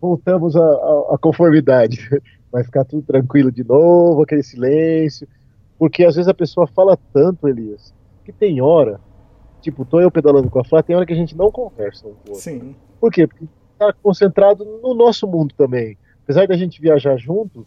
voltamos 0.00 0.56
à 0.56 1.18
conformidade. 1.20 2.08
Vai 2.50 2.64
ficar 2.64 2.84
tudo 2.84 3.02
tranquilo 3.02 3.52
de 3.52 3.62
novo, 3.62 4.22
aquele 4.22 4.42
silêncio. 4.42 5.28
Porque 5.78 6.04
às 6.04 6.16
vezes 6.16 6.28
a 6.28 6.34
pessoa 6.34 6.66
fala 6.66 6.98
tanto, 7.12 7.48
Elias, 7.48 7.94
que 8.24 8.32
tem 8.32 8.60
hora, 8.60 9.00
tipo, 9.60 9.84
tô 9.84 10.00
eu 10.00 10.10
pedalando 10.10 10.50
com 10.50 10.58
a 10.58 10.64
Flá, 10.64 10.82
tem 10.82 10.96
hora 10.96 11.06
que 11.06 11.12
a 11.12 11.16
gente 11.16 11.36
não 11.36 11.50
conversa 11.50 12.06
um 12.06 12.10
com 12.10 12.28
o 12.28 12.30
outro. 12.30 12.42
Sim. 12.42 12.74
Por 13.00 13.10
quê? 13.10 13.26
Porque 13.26 13.46
tá 13.78 13.92
concentrado 14.02 14.64
no 14.82 14.94
nosso 14.94 15.26
mundo 15.26 15.54
também. 15.56 15.96
Apesar 16.24 16.46
da 16.46 16.56
gente 16.56 16.80
viajar 16.80 17.16
junto, 17.16 17.66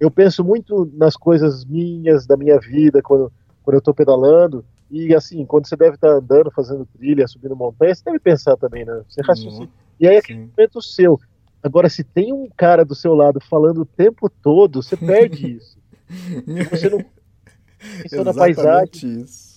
eu 0.00 0.10
penso 0.10 0.42
muito 0.42 0.90
nas 0.94 1.16
coisas 1.16 1.64
minhas, 1.64 2.26
da 2.26 2.36
minha 2.36 2.58
vida, 2.58 3.02
quando, 3.02 3.30
quando 3.62 3.74
eu 3.74 3.82
tô 3.82 3.92
pedalando. 3.92 4.64
E 4.90 5.14
assim, 5.14 5.44
quando 5.46 5.68
você 5.68 5.76
deve 5.76 5.94
estar 5.94 6.10
andando, 6.10 6.50
fazendo 6.50 6.86
trilha, 6.86 7.28
subindo 7.28 7.54
montanha, 7.54 7.94
você 7.94 8.02
deve 8.04 8.18
pensar 8.18 8.56
também, 8.56 8.84
né? 8.84 9.02
Você 9.08 9.20
raciocina. 9.22 9.64
Uhum. 9.64 9.70
E 9.98 10.08
aí 10.08 10.16
é 10.16 10.18
aquele 10.18 10.40
momento 10.40 10.82
seu. 10.82 11.18
Agora, 11.62 11.88
se 11.88 12.02
tem 12.02 12.32
um 12.32 12.48
cara 12.56 12.84
do 12.84 12.94
seu 12.94 13.14
lado 13.14 13.38
falando 13.40 13.82
o 13.82 13.86
tempo 13.86 14.28
todo, 14.28 14.82
você 14.82 14.96
perde 14.98 15.56
isso. 15.56 15.78
você 16.70 16.88
não 16.88 16.98
pensa 18.02 18.24
na 18.24 18.34
paisagem. 18.34 19.20
Isso 19.20 19.50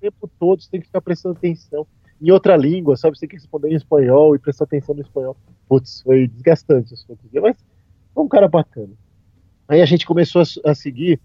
tempo 0.00 0.28
todo, 0.38 0.62
você 0.62 0.70
tem 0.70 0.80
que 0.80 0.86
ficar 0.86 1.00
prestando 1.00 1.36
atenção 1.36 1.86
em 2.20 2.30
outra 2.30 2.56
língua, 2.56 2.96
sabe? 2.96 3.16
Você 3.16 3.20
tem 3.20 3.28
que 3.30 3.36
responder 3.36 3.70
em 3.70 3.76
espanhol 3.76 4.34
e 4.34 4.38
prestar 4.38 4.64
atenção 4.64 4.94
no 4.94 5.00
espanhol. 5.00 5.36
Putz, 5.68 6.02
foi 6.02 6.26
desgastante 6.26 6.94
isso 6.94 7.06
dia, 7.30 7.40
mas 7.40 7.56
foi 8.14 8.24
um 8.24 8.28
cara 8.28 8.48
bacana. 8.48 8.92
Aí 9.68 9.80
a 9.80 9.86
gente 9.86 10.06
começou 10.06 10.42
a, 10.42 10.70
a 10.70 10.74
seguir 10.74 11.20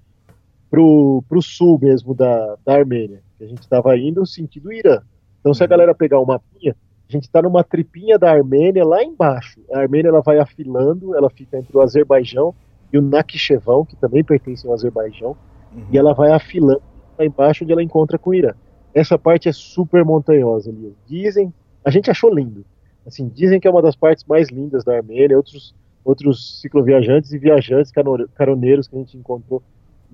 pro, 0.69 1.23
pro 1.27 1.41
sul 1.41 1.79
mesmo 1.81 2.13
da, 2.13 2.57
da 2.65 2.75
Armênia, 2.75 3.21
a 3.43 3.47
gente 3.47 3.61
estava 3.61 3.97
indo 3.97 4.21
no 4.21 4.27
sentido 4.27 4.71
Irã. 4.71 5.01
Então, 5.39 5.53
se 5.53 5.61
a 5.61 5.65
uhum. 5.65 5.69
galera 5.69 5.93
pegar 5.93 6.19
o 6.19 6.25
mapinha, 6.25 6.75
a 7.07 7.11
gente 7.11 7.23
está 7.23 7.41
numa 7.41 7.63
tripinha 7.63 8.17
da 8.17 8.31
Armênia 8.31 8.83
lá 8.83 9.03
embaixo. 9.03 9.59
A 9.71 9.79
Armênia 9.79 10.09
ela 10.09 10.21
vai 10.21 10.39
afilando, 10.39 11.15
ela 11.15 11.29
fica 11.29 11.57
entre 11.57 11.75
o 11.77 11.81
Azerbaijão 11.81 12.55
e 12.91 12.97
o 12.97 13.01
Nakhchevão, 13.01 13.85
que 13.85 13.95
também 13.95 14.23
pertence 14.23 14.65
ao 14.65 14.73
Azerbaijão, 14.73 15.37
uhum. 15.73 15.85
e 15.91 15.97
ela 15.97 16.13
vai 16.13 16.31
afilando 16.31 16.81
lá 17.17 17.25
embaixo 17.25 17.63
onde 17.63 17.73
ela 17.73 17.83
encontra 17.83 18.17
com 18.17 18.31
o 18.31 18.33
Irã. 18.33 18.53
Essa 18.93 19.19
parte 19.19 19.49
é 19.49 19.51
super 19.51 20.03
montanhosa 20.03 20.69
ali. 20.69 20.95
Dizem, 21.05 21.53
a 21.83 21.91
gente 21.91 22.09
achou 22.09 22.33
lindo. 22.33 22.65
Assim, 23.05 23.27
dizem 23.27 23.59
que 23.59 23.67
é 23.67 23.71
uma 23.71 23.81
das 23.81 23.95
partes 23.95 24.23
mais 24.23 24.49
lindas 24.49 24.83
da 24.83 24.95
Armênia. 24.95 25.37
Outros, 25.37 25.75
outros 26.03 26.61
cicloviajantes 26.61 27.31
e 27.31 27.37
viajantes 27.37 27.91
caroneiros 28.33 28.87
que 28.87 28.95
a 28.95 28.99
gente 28.99 29.17
encontrou 29.17 29.61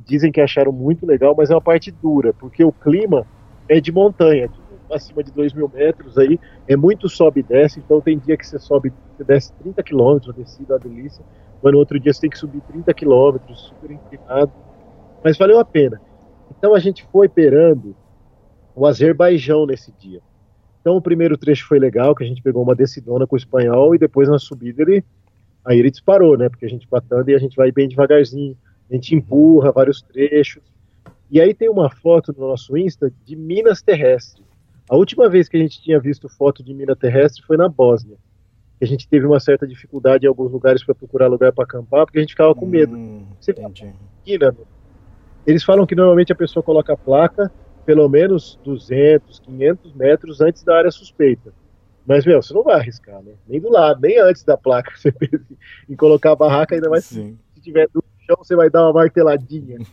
dizem 0.05 0.31
que 0.31 0.41
acharam 0.41 0.71
muito 0.71 1.05
legal, 1.05 1.35
mas 1.37 1.49
é 1.49 1.55
uma 1.55 1.61
parte 1.61 1.91
dura, 1.91 2.33
porque 2.33 2.63
o 2.63 2.71
clima 2.71 3.25
é 3.67 3.79
de 3.79 3.91
montanha, 3.91 4.49
acima 4.91 5.23
de 5.23 5.31
2 5.31 5.53
mil 5.53 5.69
metros 5.73 6.17
aí, 6.17 6.39
é 6.67 6.75
muito 6.75 7.07
sobe 7.07 7.39
e 7.39 7.43
desce, 7.43 7.79
então 7.79 8.01
tem 8.01 8.17
dia 8.17 8.35
que 8.35 8.45
você 8.45 8.59
sobe, 8.59 8.91
você 9.15 9.23
desce 9.23 9.53
30 9.53 9.81
quilômetros, 9.83 10.35
descida, 10.35 10.75
a 10.75 10.77
delícia, 10.77 11.23
mas 11.61 11.71
no 11.71 11.79
outro 11.79 11.99
dia 11.99 12.13
você 12.13 12.21
tem 12.21 12.29
que 12.29 12.37
subir 12.37 12.61
30 12.61 12.93
quilômetros, 12.93 13.61
super 13.67 13.91
inclinado, 13.91 14.51
mas 15.23 15.37
valeu 15.37 15.59
a 15.59 15.65
pena. 15.65 16.01
Então 16.57 16.73
a 16.73 16.79
gente 16.79 17.05
foi 17.11 17.29
perando 17.29 17.95
o 18.75 18.85
Azerbaijão 18.85 19.65
nesse 19.65 19.91
dia. 19.93 20.21
Então 20.81 20.97
o 20.97 21.01
primeiro 21.01 21.37
trecho 21.37 21.67
foi 21.67 21.79
legal, 21.79 22.15
que 22.15 22.23
a 22.23 22.27
gente 22.27 22.41
pegou 22.41 22.63
uma 22.63 22.75
decidona 22.75 23.27
com 23.27 23.35
o 23.35 23.37
espanhol 23.37 23.93
e 23.95 23.99
depois 23.99 24.27
na 24.27 24.39
subida 24.39 24.81
ele 24.81 25.03
aí 25.63 25.77
ele 25.77 25.91
disparou, 25.91 26.37
né? 26.37 26.49
Porque 26.49 26.65
a 26.65 26.69
gente 26.69 26.87
batendo 26.89 27.29
e 27.29 27.35
a 27.35 27.37
gente 27.37 27.55
vai 27.55 27.71
bem 27.71 27.87
devagarzinho, 27.87 28.57
a 28.91 28.95
gente 28.95 29.15
empurra 29.15 29.71
vários 29.71 30.01
trechos. 30.01 30.61
E 31.29 31.39
aí 31.39 31.53
tem 31.53 31.69
uma 31.69 31.89
foto 31.89 32.35
no 32.37 32.47
nosso 32.47 32.77
Insta 32.77 33.11
de 33.25 33.37
minas 33.37 33.81
terrestres. 33.81 34.45
A 34.89 34.97
última 34.97 35.29
vez 35.29 35.47
que 35.47 35.55
a 35.55 35.59
gente 35.59 35.81
tinha 35.81 35.97
visto 35.97 36.27
foto 36.27 36.61
de 36.61 36.73
mina 36.73 36.93
terrestre 36.93 37.41
foi 37.43 37.55
na 37.55 37.69
Bósnia. 37.69 38.17
A 38.81 38.85
gente 38.85 39.07
teve 39.07 39.25
uma 39.25 39.39
certa 39.39 39.65
dificuldade 39.65 40.25
em 40.25 40.27
alguns 40.27 40.51
lugares 40.51 40.83
para 40.83 40.93
procurar 40.93 41.27
lugar 41.27 41.53
para 41.53 41.63
acampar, 41.63 42.05
porque 42.05 42.17
a 42.17 42.21
gente 42.21 42.31
ficava 42.31 42.53
com 42.53 42.65
medo. 42.65 42.97
Hum, 42.97 43.25
Você. 43.39 43.53
Eles 45.47 45.63
falam 45.63 45.85
que 45.85 45.95
normalmente 45.95 46.33
a 46.33 46.35
pessoa 46.35 46.61
coloca 46.61 46.91
a 46.91 46.97
placa 46.97 47.49
pelo 47.85 48.07
menos 48.09 48.59
200, 48.63 49.39
500 49.39 49.93
metros 49.93 50.41
antes 50.41 50.63
da 50.63 50.77
área 50.77 50.91
suspeita. 50.91 51.53
Mas, 52.05 52.25
meu, 52.25 52.41
você 52.41 52.53
não 52.53 52.63
vai 52.63 52.75
arriscar, 52.75 53.21
né? 53.23 53.33
Nem 53.47 53.59
do 53.59 53.71
lado, 53.71 54.01
nem 54.01 54.19
antes 54.19 54.43
da 54.43 54.57
placa 54.57 54.91
você 54.97 55.11
pensa 55.11 55.45
em 55.87 55.95
colocar 55.95 56.31
a 56.31 56.35
barraca, 56.35 56.75
ainda 56.75 56.89
mais 56.89 57.05
Sim. 57.05 57.37
se 57.53 57.61
tiver 57.61 57.87
no 57.93 58.03
chão, 58.31 58.37
você 58.37 58.55
vai 58.55 58.69
dar 58.69 58.83
uma 58.83 58.93
marteladinha. 58.93 59.79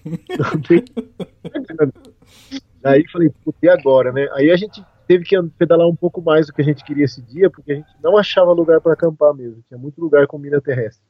Aí 2.85 3.05
falei, 3.09 3.31
puta, 3.45 3.59
e 3.63 3.69
agora, 3.69 4.13
né? 4.13 4.29
Aí 4.33 4.51
a 4.51 4.57
gente 4.57 4.85
teve 5.07 5.25
que 5.25 5.37
pedalar 5.59 5.87
um 5.89 5.97
pouco 5.97 6.23
mais 6.23 6.47
do 6.47 6.53
que 6.53 6.63
a 6.63 6.65
gente 6.65 6.85
queria 6.85 7.05
esse 7.05 7.21
dia, 7.23 7.51
porque 7.51 7.73
a 7.73 7.75
gente 7.75 7.91
não 8.03 8.17
achava 8.17 8.53
lugar 8.53 8.81
para 8.81 8.93
acampar 8.93 9.35
mesmo. 9.35 9.63
Tinha 9.67 9.79
muito 9.79 10.01
lugar 10.01 10.27
com 10.27 10.39
mina 10.39 10.61
terrestre. 10.61 11.03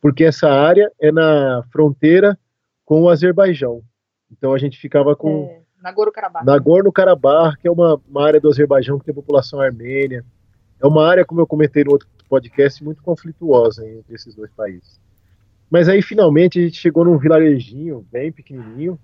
Porque 0.00 0.24
essa 0.24 0.48
área 0.48 0.92
é 1.00 1.10
na 1.10 1.62
fronteira 1.72 2.38
com 2.84 3.02
o 3.02 3.08
Azerbaijão. 3.08 3.82
Então 4.30 4.52
a 4.52 4.58
gente 4.58 4.78
ficava 4.78 5.16
com. 5.16 5.44
É, 5.44 5.62
Nagorno-Karabakh. 5.82 6.44
Nagorno-Karabakh, 6.44 7.56
que 7.60 7.68
é 7.68 7.70
uma, 7.70 8.00
uma 8.08 8.26
área 8.26 8.40
do 8.40 8.48
Azerbaijão 8.48 8.98
que 8.98 9.04
tem 9.06 9.14
população 9.14 9.60
armênia. 9.60 10.24
É 10.80 10.86
uma 10.86 11.06
área, 11.06 11.24
como 11.24 11.40
eu 11.40 11.46
comentei 11.46 11.84
no 11.84 11.92
outro 11.92 12.08
podcast, 12.28 12.82
muito 12.84 13.02
conflituosa 13.02 13.86
entre 13.88 14.14
esses 14.14 14.34
dois 14.34 14.50
países. 14.52 15.00
Mas 15.70 15.88
aí, 15.88 16.02
finalmente, 16.02 16.58
a 16.58 16.62
gente 16.62 16.76
chegou 16.76 17.04
num 17.04 17.16
vilarejinho 17.16 18.04
bem 18.10 18.32
pequenininho, 18.32 18.98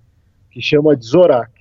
que 0.51 0.61
chama 0.61 0.95
Zorak, 0.95 1.51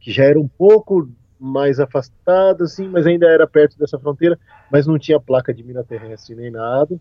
que 0.00 0.10
já 0.10 0.24
era 0.24 0.40
um 0.40 0.48
pouco 0.48 1.08
mais 1.38 1.78
afastado, 1.78 2.64
assim, 2.64 2.88
mas 2.88 3.06
ainda 3.06 3.26
era 3.26 3.46
perto 3.46 3.78
dessa 3.78 3.98
fronteira, 3.98 4.38
mas 4.72 4.86
não 4.86 4.98
tinha 4.98 5.20
placa 5.20 5.52
de 5.52 5.62
mina 5.62 5.84
terrestre 5.84 6.34
nem 6.34 6.50
nada. 6.50 6.98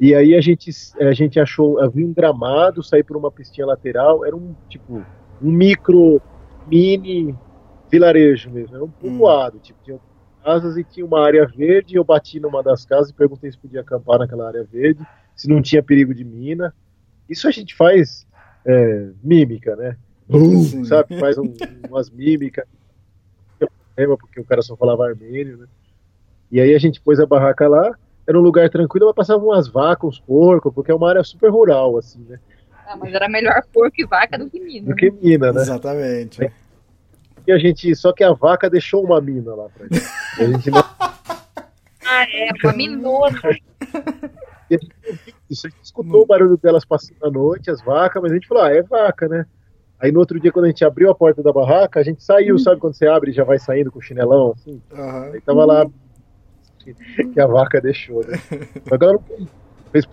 E 0.00 0.14
aí 0.14 0.34
a 0.34 0.40
gente, 0.40 0.70
a 1.00 1.12
gente 1.12 1.38
achou, 1.38 1.80
havia 1.80 2.04
um 2.04 2.12
gramado, 2.12 2.82
sair 2.82 3.04
por 3.04 3.16
uma 3.16 3.30
pistinha 3.30 3.66
lateral, 3.66 4.24
era 4.26 4.36
um 4.36 4.54
tipo 4.68 5.04
um 5.40 5.50
micro, 5.52 6.20
mini 6.66 7.36
vilarejo 7.90 8.50
mesmo, 8.50 8.74
era 8.74 8.84
um 8.84 8.90
povoado, 8.90 9.58
hum. 9.58 9.60
tipo, 9.60 9.78
tinha 9.84 9.98
casas 10.44 10.76
e 10.76 10.84
tinha 10.84 11.06
uma 11.06 11.24
área 11.24 11.46
verde, 11.46 11.96
eu 11.96 12.04
bati 12.04 12.40
numa 12.40 12.62
das 12.62 12.84
casas 12.84 13.10
e 13.10 13.14
perguntei 13.14 13.50
se 13.50 13.58
podia 13.58 13.80
acampar 13.80 14.18
naquela 14.18 14.48
área 14.48 14.64
verde, 14.64 15.04
se 15.36 15.48
não 15.48 15.60
tinha 15.60 15.82
perigo 15.82 16.14
de 16.14 16.24
mina. 16.24 16.74
Isso 17.28 17.46
a 17.46 17.50
gente 17.50 17.74
faz 17.74 18.26
é, 18.64 19.10
mímica, 19.22 19.76
né? 19.76 19.96
Uh, 20.28 20.84
sabe, 20.84 21.20
faz 21.20 21.38
um, 21.38 21.54
umas 21.88 22.10
mímicas, 22.10 22.64
porque 24.18 24.40
o 24.40 24.44
cara 24.44 24.60
só 24.62 24.76
falava 24.76 25.06
armênio, 25.06 25.58
né? 25.58 25.66
E 26.50 26.60
aí 26.60 26.74
a 26.74 26.78
gente 26.78 27.00
pôs 27.00 27.20
a 27.20 27.26
barraca 27.26 27.68
lá, 27.68 27.96
era 28.26 28.38
um 28.38 28.42
lugar 28.42 28.68
tranquilo, 28.68 29.06
mas 29.06 29.14
passavam 29.14 29.48
umas 29.48 29.68
vacas, 29.68 30.08
uns 30.08 30.20
porcos, 30.20 30.72
porque 30.74 30.90
é 30.90 30.94
uma 30.94 31.08
área 31.08 31.22
super 31.22 31.50
rural, 31.50 31.96
assim, 31.96 32.24
né? 32.28 32.40
Ah, 32.88 32.96
mas 32.96 33.12
era 33.12 33.28
melhor 33.28 33.62
porco 33.72 33.94
e 33.98 34.04
vaca 34.04 34.38
do 34.38 34.48
que 34.48 34.60
mina. 34.60 34.88
Do 34.88 34.94
que 34.94 35.10
mina, 35.10 35.52
né? 35.52 35.60
Exatamente. 35.60 36.52
E 37.46 37.52
a 37.52 37.58
gente, 37.58 37.94
só 37.94 38.12
que 38.12 38.24
a 38.24 38.32
vaca 38.32 38.68
deixou 38.68 39.04
uma 39.04 39.20
mina 39.20 39.54
lá 39.54 39.68
pra 39.68 39.86
gente. 39.86 40.06
A 40.38 40.44
gente 40.44 40.70
não... 40.70 40.84
ah, 40.98 42.26
é, 42.30 42.50
uma 42.62 42.72
minona. 42.74 43.40
Isso, 45.48 45.66
a 45.66 45.70
gente 45.70 45.82
escutou 45.82 46.22
o 46.22 46.26
barulho 46.26 46.56
delas 46.56 46.84
passando 46.84 47.24
à 47.24 47.30
noite, 47.30 47.70
as 47.70 47.80
vacas, 47.82 48.22
mas 48.22 48.32
a 48.32 48.34
gente 48.34 48.48
falou, 48.48 48.64
ah, 48.64 48.72
é 48.72 48.82
vaca, 48.82 49.28
né? 49.28 49.46
Aí 49.98 50.12
no 50.12 50.20
outro 50.20 50.38
dia, 50.38 50.52
quando 50.52 50.66
a 50.66 50.68
gente 50.68 50.84
abriu 50.84 51.10
a 51.10 51.14
porta 51.14 51.42
da 51.42 51.52
barraca, 51.52 52.00
a 52.00 52.02
gente 52.02 52.22
saiu, 52.22 52.58
sabe 52.58 52.80
quando 52.80 52.94
você 52.94 53.06
abre 53.06 53.30
e 53.30 53.34
já 53.34 53.44
vai 53.44 53.58
saindo 53.58 53.90
com 53.90 53.98
o 53.98 54.02
chinelão, 54.02 54.52
assim? 54.52 54.80
Uhum. 54.92 55.32
Aí 55.32 55.40
tava 55.40 55.64
lá 55.64 55.86
que 57.32 57.40
a 57.40 57.46
vaca 57.46 57.80
deixou, 57.80 58.20
né? 58.26 58.38
Agora 58.90 59.12
não 59.12 59.48
fez. 59.90 60.04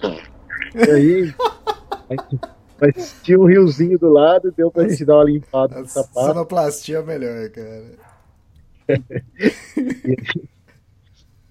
E 0.75 0.91
aí, 0.91 1.35
mas 2.79 3.21
tinha 3.23 3.39
um 3.39 3.45
riozinho 3.45 3.99
do 3.99 4.09
lado 4.09 4.49
e 4.49 4.51
deu 4.51 4.71
pra 4.71 4.87
gente 4.87 5.05
dar 5.05 5.15
uma 5.15 5.25
limpada 5.25 5.79
no 5.79 5.87
sapato. 5.87 6.27
Sonoplastia 6.27 6.97
é 6.97 7.03
melhor, 7.03 7.49
cara. 7.49 7.85
e, 9.77 10.43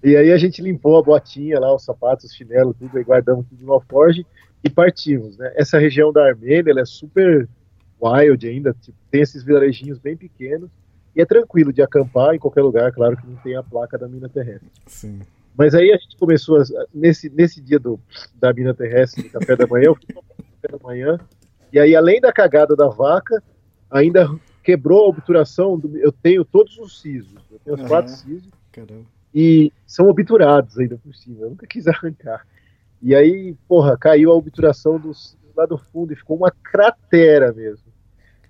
e, 0.03 0.15
aí 0.17 0.31
a 0.31 0.37
gente 0.37 0.61
limpou 0.61 0.97
a 0.97 1.03
botinha 1.03 1.59
lá, 1.59 1.73
os 1.73 1.83
sapatos, 1.83 2.25
os 2.25 2.35
chinelos, 2.35 2.75
tudo, 2.77 2.97
aí 2.97 3.03
guardamos 3.03 3.45
tudo 3.47 3.65
no 3.65 3.73
alforge 3.73 4.25
e 4.63 4.69
partimos, 4.69 5.37
né? 5.37 5.53
Essa 5.55 5.79
região 5.79 6.11
da 6.11 6.25
Armênia, 6.25 6.71
ela 6.71 6.81
é 6.81 6.85
super 6.85 7.47
wild 8.01 8.47
ainda, 8.47 8.75
tipo, 8.81 8.97
tem 9.09 9.21
esses 9.21 9.43
vilarejinhos 9.43 9.97
bem 9.99 10.17
pequenos 10.17 10.69
e 11.15 11.21
é 11.21 11.25
tranquilo 11.25 11.71
de 11.71 11.81
acampar 11.81 12.35
em 12.35 12.39
qualquer 12.39 12.61
lugar, 12.61 12.91
claro 12.91 13.15
que 13.15 13.25
não 13.25 13.35
tem 13.37 13.55
a 13.55 13.63
placa 13.63 13.97
da 13.97 14.07
mina 14.07 14.27
terrestre. 14.27 14.69
Sim. 14.87 15.21
Mas 15.57 15.73
aí 15.75 15.91
a 15.91 15.97
gente 15.97 16.17
começou, 16.17 16.59
a, 16.59 16.63
nesse, 16.93 17.29
nesse 17.29 17.61
dia 17.61 17.79
do, 17.79 17.99
da 18.35 18.51
mina 18.51 18.73
terrestre, 18.73 19.29
café 19.29 19.55
da 19.55 19.67
manhã, 19.67 19.85
eu 19.85 19.95
fui 19.95 20.05
café 20.07 20.77
da 20.77 20.83
manhã, 20.83 21.17
e 21.71 21.79
aí 21.79 21.95
além 21.95 22.19
da 22.19 22.33
cagada 22.33 22.75
da 22.75 22.87
vaca, 22.87 23.41
ainda 23.89 24.27
quebrou 24.63 25.05
a 25.05 25.09
obturação, 25.09 25.77
do, 25.77 25.95
eu 25.97 26.11
tenho 26.11 26.43
todos 26.43 26.77
os 26.77 26.99
sisos, 26.99 27.39
eu 27.51 27.59
tenho 27.59 27.75
os 27.75 27.81
uhum. 27.83 27.87
quatro 27.87 28.11
sisos, 28.11 28.51
Caramba. 28.73 29.05
E 29.33 29.71
são 29.85 30.07
obturados 30.07 30.77
ainda 30.77 30.97
por 30.97 31.15
cima, 31.15 31.41
eu 31.41 31.49
nunca 31.49 31.65
quis 31.65 31.87
arrancar. 31.87 32.45
E 33.01 33.13
aí, 33.13 33.55
porra, 33.67 33.97
caiu 33.97 34.31
a 34.31 34.35
obturação 34.35 34.99
do, 34.99 35.11
lá 35.55 35.65
do 35.65 35.77
fundo 35.77 36.13
e 36.13 36.15
ficou 36.15 36.37
uma 36.37 36.51
cratera 36.51 37.51
mesmo. 37.51 37.91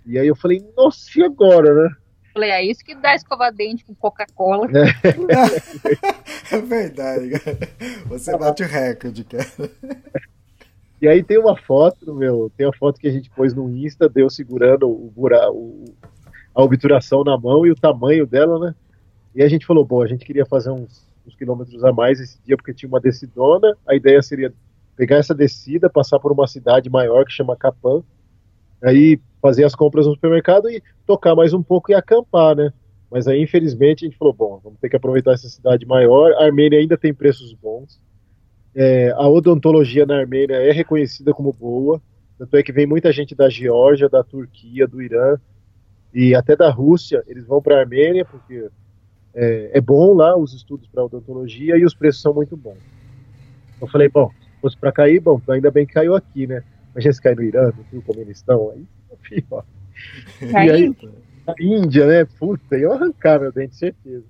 E 0.05 0.19
aí 0.19 0.27
eu 0.27 0.35
falei, 0.35 0.63
nossa, 0.75 1.09
e 1.17 1.23
agora, 1.23 1.73
né? 1.73 1.95
Falei, 2.33 2.49
é 2.49 2.63
isso 2.63 2.83
que 2.83 2.95
dá 2.95 3.15
escova-dente 3.15 3.85
com 3.85 3.93
Coca-Cola. 3.93 4.67
É. 4.71 4.85
é 6.55 6.59
verdade, 6.59 7.29
cara. 7.29 7.57
Você 8.07 8.35
bate 8.37 8.63
o 8.63 8.67
recorde, 8.67 9.23
cara. 9.23 9.45
E 10.99 11.07
aí 11.07 11.23
tem 11.23 11.37
uma 11.37 11.55
foto, 11.55 12.13
meu, 12.13 12.51
tem 12.57 12.65
uma 12.65 12.75
foto 12.75 12.99
que 12.99 13.07
a 13.07 13.11
gente 13.11 13.29
pôs 13.29 13.53
no 13.53 13.69
Insta, 13.69 14.09
deu 14.09 14.29
segurando 14.29 14.87
o, 14.87 15.13
o, 15.15 15.85
a 16.55 16.63
obturação 16.63 17.23
na 17.23 17.37
mão 17.37 17.65
e 17.65 17.71
o 17.71 17.75
tamanho 17.75 18.25
dela, 18.25 18.57
né? 18.57 18.75
E 19.35 19.41
a 19.41 19.47
gente 19.47 19.65
falou, 19.65 19.83
bom, 19.83 20.01
a 20.01 20.07
gente 20.07 20.25
queria 20.25 20.45
fazer 20.45 20.69
uns, 20.69 21.07
uns 21.25 21.35
quilômetros 21.35 21.83
a 21.83 21.91
mais 21.91 22.19
esse 22.19 22.39
dia, 22.43 22.55
porque 22.55 22.73
tinha 22.73 22.89
uma 22.89 22.99
descidona, 22.99 23.75
a 23.87 23.95
ideia 23.95 24.21
seria 24.21 24.53
pegar 24.95 25.17
essa 25.17 25.33
descida, 25.33 25.89
passar 25.89 26.19
por 26.19 26.31
uma 26.31 26.47
cidade 26.47 26.89
maior 26.89 27.25
que 27.25 27.31
chama 27.31 27.57
Capan, 27.57 28.03
aí 28.83 29.19
fazer 29.41 29.63
as 29.63 29.75
compras 29.75 30.05
no 30.05 30.13
supermercado 30.13 30.69
e 30.69 30.81
tocar 31.05 31.35
mais 31.35 31.53
um 31.53 31.63
pouco 31.63 31.91
e 31.91 31.95
acampar, 31.95 32.55
né? 32.55 32.71
Mas 33.09 33.27
aí, 33.27 33.41
infelizmente, 33.41 34.05
a 34.05 34.07
gente 34.07 34.17
falou, 34.17 34.33
bom, 34.33 34.59
vamos 34.63 34.79
ter 34.79 34.89
que 34.89 34.95
aproveitar 34.95 35.33
essa 35.33 35.47
cidade 35.47 35.85
maior. 35.85 36.31
A 36.33 36.45
Armênia 36.45 36.79
ainda 36.79 36.97
tem 36.97 37.13
preços 37.13 37.53
bons. 37.53 37.99
É, 38.73 39.11
a 39.11 39.27
odontologia 39.27 40.05
na 40.05 40.17
Armênia 40.17 40.55
é 40.55 40.71
reconhecida 40.71 41.31
como 41.31 41.53
boa. 41.53 42.01
Tanto 42.39 42.57
é 42.57 42.63
que 42.63 42.71
vem 42.71 42.87
muita 42.87 43.11
gente 43.11 43.35
da 43.35 43.49
Geórgia, 43.49 44.09
da 44.09 44.23
Turquia, 44.23 44.87
do 44.87 45.01
Irã 45.01 45.37
e 46.11 46.33
até 46.33 46.55
da 46.55 46.71
Rússia. 46.71 47.23
Eles 47.27 47.45
vão 47.45 47.61
para 47.61 47.75
a 47.75 47.79
Armênia 47.81 48.25
porque 48.25 48.67
é, 49.35 49.71
é, 49.73 49.81
bom 49.81 50.13
lá 50.13 50.37
os 50.37 50.53
estudos 50.53 50.87
para 50.87 51.03
odontologia 51.03 51.77
e 51.77 51.85
os 51.85 51.95
preços 51.95 52.21
são 52.21 52.33
muito 52.33 52.55
bons. 52.55 52.77
Eu 53.81 53.87
falei, 53.87 54.09
bom, 54.09 54.29
se 54.41 54.61
fosse 54.61 54.77
para 54.77 54.91
cair, 54.91 55.19
bom, 55.19 55.41
ainda 55.49 55.71
bem 55.71 55.85
que 55.85 55.93
caiu 55.93 56.15
aqui, 56.15 56.47
né? 56.47 56.63
Imagina 56.91 57.13
se 57.13 57.21
cai 57.21 57.35
no 57.35 57.43
Irã, 57.43 57.73
no 57.75 57.83
Turcomenistão, 57.85 58.71
aí 58.71 58.85
pior. 59.23 59.65
e 60.41 60.55
aí, 60.55 60.95
a 61.47 61.53
Índia, 61.59 62.07
né? 62.07 62.25
Puta, 62.39 62.77
eu 62.77 62.93
arrancar 62.93 63.39
meu 63.39 63.51
dente, 63.51 63.75
certeza. 63.75 64.25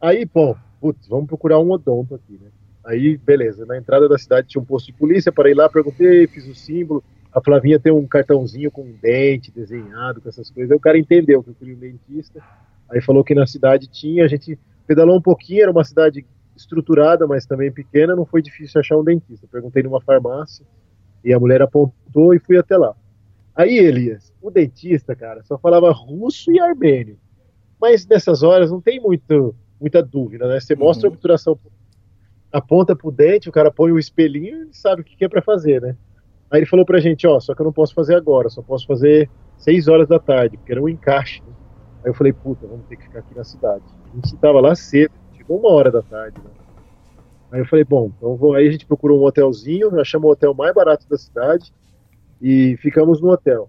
Aí, 0.00 0.24
pô, 0.26 0.56
putz, 0.80 1.06
vamos 1.08 1.26
procurar 1.26 1.58
um 1.58 1.70
odonto 1.70 2.14
aqui, 2.14 2.38
né? 2.40 2.50
Aí, 2.84 3.16
beleza, 3.18 3.66
na 3.66 3.76
entrada 3.76 4.08
da 4.08 4.18
cidade 4.18 4.48
tinha 4.48 4.62
um 4.62 4.64
posto 4.64 4.86
de 4.86 4.94
polícia, 4.94 5.30
para 5.30 5.50
ir 5.50 5.54
lá, 5.54 5.68
perguntei, 5.68 6.26
fiz 6.26 6.46
o 6.48 6.54
símbolo. 6.54 7.04
A 7.32 7.40
Flavinha 7.40 7.78
tem 7.78 7.92
um 7.92 8.06
cartãozinho 8.06 8.70
com 8.70 8.82
um 8.82 8.94
dente 9.00 9.52
desenhado, 9.52 10.20
com 10.20 10.28
essas 10.28 10.50
coisas. 10.50 10.70
Aí 10.70 10.76
o 10.76 10.80
cara 10.80 10.98
entendeu 10.98 11.42
que 11.42 11.50
eu 11.50 11.54
queria 11.54 11.76
um 11.76 11.78
dentista. 11.78 12.42
Aí 12.90 13.00
falou 13.00 13.22
que 13.22 13.34
na 13.34 13.46
cidade 13.46 13.86
tinha, 13.88 14.24
a 14.24 14.28
gente 14.28 14.58
pedalou 14.86 15.16
um 15.16 15.22
pouquinho, 15.22 15.62
era 15.62 15.70
uma 15.70 15.84
cidade 15.84 16.26
estruturada, 16.56 17.26
mas 17.26 17.46
também 17.46 17.72
pequena, 17.72 18.16
não 18.16 18.26
foi 18.26 18.42
difícil 18.42 18.80
achar 18.80 18.96
um 18.96 19.04
dentista. 19.04 19.46
Perguntei 19.50 19.82
numa 19.82 20.00
farmácia 20.00 20.66
e 21.24 21.32
a 21.32 21.38
mulher 21.38 21.62
apontou 21.62 22.34
e 22.34 22.38
fui 22.38 22.58
até 22.58 22.76
lá. 22.76 22.94
Aí, 23.54 23.78
Elias, 23.78 24.32
o 24.40 24.50
dentista, 24.50 25.14
cara, 25.14 25.42
só 25.42 25.58
falava 25.58 25.90
russo 25.90 26.50
e 26.52 26.60
armênio. 26.60 27.18
Mas 27.80 28.06
nessas 28.06 28.42
horas 28.42 28.70
não 28.70 28.80
tem 28.80 29.00
muito, 29.00 29.54
muita 29.80 30.02
dúvida, 30.02 30.46
né? 30.48 30.60
Você 30.60 30.74
mostra 30.74 31.08
uhum. 31.08 31.12
a 31.12 31.14
obturação, 31.14 31.58
aponta 32.52 32.94
pro 32.94 33.10
dente, 33.10 33.48
o 33.48 33.52
cara 33.52 33.70
põe 33.70 33.92
o 33.92 33.98
espelhinho 33.98 34.68
e 34.68 34.74
sabe 34.76 35.02
o 35.02 35.04
que 35.04 35.24
é 35.24 35.28
para 35.28 35.42
fazer, 35.42 35.80
né? 35.80 35.96
Aí 36.50 36.60
ele 36.60 36.66
falou 36.66 36.84
pra 36.84 37.00
gente, 37.00 37.26
ó, 37.26 37.38
só 37.38 37.54
que 37.54 37.62
eu 37.62 37.66
não 37.66 37.72
posso 37.72 37.94
fazer 37.94 38.16
agora, 38.16 38.48
só 38.48 38.60
posso 38.60 38.86
fazer 38.86 39.30
6 39.58 39.88
horas 39.88 40.08
da 40.08 40.18
tarde, 40.18 40.56
porque 40.56 40.72
era 40.72 40.82
um 40.82 40.88
encaixe. 40.88 41.42
Né? 41.42 41.52
Aí 42.02 42.10
eu 42.10 42.14
falei, 42.14 42.32
puta, 42.32 42.66
vamos 42.66 42.86
ter 42.86 42.96
que 42.96 43.04
ficar 43.04 43.20
aqui 43.20 43.34
na 43.34 43.44
cidade. 43.44 43.84
A 44.12 44.14
gente 44.16 44.36
tava 44.36 44.60
lá 44.60 44.74
cedo, 44.74 45.12
chegou 45.36 45.58
uma 45.58 45.70
hora 45.70 45.90
da 45.90 46.02
tarde, 46.02 46.38
né? 46.38 46.50
Aí 47.52 47.60
eu 47.60 47.66
falei, 47.66 47.84
bom, 47.84 48.12
então 48.16 48.36
vou... 48.36 48.54
aí 48.54 48.68
a 48.68 48.70
gente 48.70 48.86
procurou 48.86 49.20
um 49.20 49.24
hotelzinho, 49.24 49.98
achamos 50.00 50.28
o 50.28 50.32
hotel 50.32 50.54
mais 50.54 50.72
barato 50.72 51.08
da 51.08 51.18
cidade, 51.18 51.72
e 52.40 52.76
ficamos 52.78 53.20
no 53.20 53.30
hotel. 53.30 53.68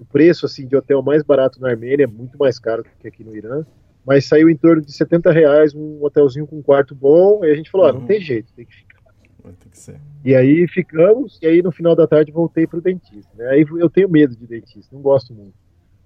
O 0.00 0.04
preço 0.04 0.46
assim 0.46 0.66
de 0.66 0.76
hotel 0.76 1.02
mais 1.02 1.22
barato 1.22 1.60
na 1.60 1.68
Armênia 1.68 2.04
é 2.04 2.06
muito 2.06 2.38
mais 2.38 2.58
caro 2.58 2.84
que 2.98 3.06
aqui 3.06 3.22
no 3.22 3.36
Irã, 3.36 3.64
mas 4.04 4.24
saiu 4.24 4.48
em 4.48 4.56
torno 4.56 4.80
de 4.80 4.92
70 4.92 5.30
reais 5.30 5.74
um 5.74 6.02
hotelzinho 6.02 6.46
com 6.46 6.56
um 6.56 6.62
quarto 6.62 6.94
bom, 6.94 7.44
e 7.44 7.50
a 7.50 7.54
gente 7.54 7.70
falou, 7.70 7.86
uhum. 7.86 7.96
ah, 7.96 8.00
não 8.00 8.06
tem 8.06 8.20
jeito, 8.20 8.52
tem 8.54 8.64
que 8.64 8.74
ficar. 8.74 8.98
Tem 9.42 9.70
que 9.70 9.78
ser. 9.78 10.00
E 10.24 10.34
aí 10.34 10.66
ficamos, 10.68 11.38
e 11.40 11.46
aí 11.46 11.62
no 11.62 11.72
final 11.72 11.94
da 11.94 12.06
tarde 12.06 12.32
voltei 12.32 12.66
pro 12.66 12.80
dentista. 12.80 13.30
Né? 13.34 13.48
Aí 13.48 13.66
eu 13.78 13.88
tenho 13.88 14.08
medo 14.08 14.36
de 14.36 14.46
dentista, 14.46 14.94
não 14.94 15.02
gosto 15.02 15.34
muito. 15.34 15.54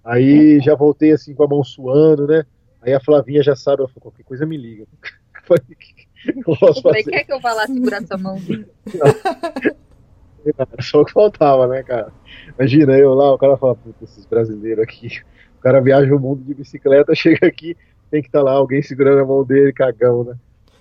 Aí 0.05 0.61
já 0.61 0.75
voltei 0.75 1.13
assim 1.13 1.35
com 1.35 1.45
a 1.45 1.49
mão 1.49 1.63
suando, 1.63 2.27
né? 2.27 2.45
Aí 2.81 2.93
a 2.93 3.01
Flavinha 3.01 3.43
já 3.43 3.55
sabe, 3.55 3.83
ela 3.83 3.89
falou, 3.89 4.11
qualquer 4.11 4.25
coisa 4.25 4.45
me 4.45 4.57
liga. 4.57 4.85
eu 6.27 6.57
posso 6.59 6.83
fazer. 6.83 7.05
Quer 7.05 7.25
que 7.25 7.33
eu 7.33 7.41
vá 7.41 7.53
lá 7.53 7.67
segurar 7.67 8.05
sua 8.07 8.19
mãozinha? 8.19 8.67
Só 10.81 11.03
o 11.03 11.05
que 11.05 11.13
faltava, 11.13 11.69
né, 11.69 11.85
cara? 11.85 12.13
Imagina 12.59 12.99
eu 12.99 13.15
lá, 13.15 13.33
o 13.33 13.39
cara 13.39 13.57
fala, 13.57 13.77
puta, 13.77 14.03
esses 14.03 14.27
brasileiros 14.27 14.83
aqui. 14.83 15.21
O 15.59 15.63
cara 15.63 15.81
viaja 15.81 16.13
o 16.13 16.19
mundo 16.19 16.43
de 16.43 16.55
bicicleta, 16.55 17.15
chega 17.17 17.47
aqui, 17.47 17.77
tem 18.11 18.21
que 18.21 18.29
estar 18.29 18.41
tá 18.41 18.45
lá 18.45 18.53
alguém 18.53 18.83
segurando 18.83 19.21
a 19.21 19.25
mão 19.25 19.45
dele, 19.45 19.73
cagão, 19.73 20.25
né? 20.25 20.35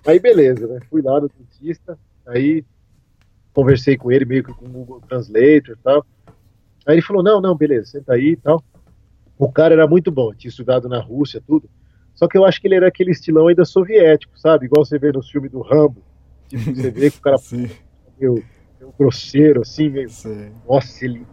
Aí 0.06 0.20
beleza, 0.20 0.66
né? 0.66 0.80
Fui 0.90 1.04
lá 1.04 1.22
no 1.22 1.30
dentista, 1.30 1.98
aí 2.26 2.66
conversei 3.54 3.96
com 3.96 4.12
ele 4.12 4.26
meio 4.26 4.44
que 4.44 4.52
com 4.52 4.66
o 4.66 4.70
Google 4.70 5.02
Translator 5.02 5.76
e 5.76 5.84
tal. 5.84 6.06
Aí 6.88 6.96
ele 6.96 7.02
falou: 7.04 7.22
não, 7.22 7.40
não, 7.40 7.56
beleza, 7.56 7.92
senta 7.92 8.14
aí 8.14 8.30
e 8.30 8.36
tal. 8.36 8.64
O 9.42 9.52
cara 9.52 9.74
era 9.74 9.88
muito 9.88 10.12
bom, 10.12 10.32
tinha 10.36 10.50
estudado 10.50 10.88
na 10.88 11.00
Rússia, 11.00 11.42
tudo. 11.46 11.68
Só 12.14 12.28
que 12.28 12.38
eu 12.38 12.46
acho 12.46 12.62
que 12.62 12.68
ele 12.68 12.76
era 12.76 12.88
aquele 12.88 13.10
estilão 13.10 13.48
ainda 13.48 13.66
soviético, 13.66 14.38
sabe? 14.38 14.68
Igual 14.68 14.86
você 14.86 15.00
vê 15.00 15.12
nos 15.12 15.32
filmes 15.32 15.50
do 15.50 15.62
Rambo. 15.62 16.04
Tipo, 16.48 16.76
você 16.76 16.92
vê 16.92 17.10
que 17.10 17.18
o 17.18 17.22
cara 17.22 17.38
meio, 18.20 18.44
meio 18.80 18.94
grosseiro, 19.00 19.62
assim, 19.62 19.90
meio. 19.90 20.10
Sim. 20.10 20.52
Nossa, 20.70 21.04
ele. 21.04 21.26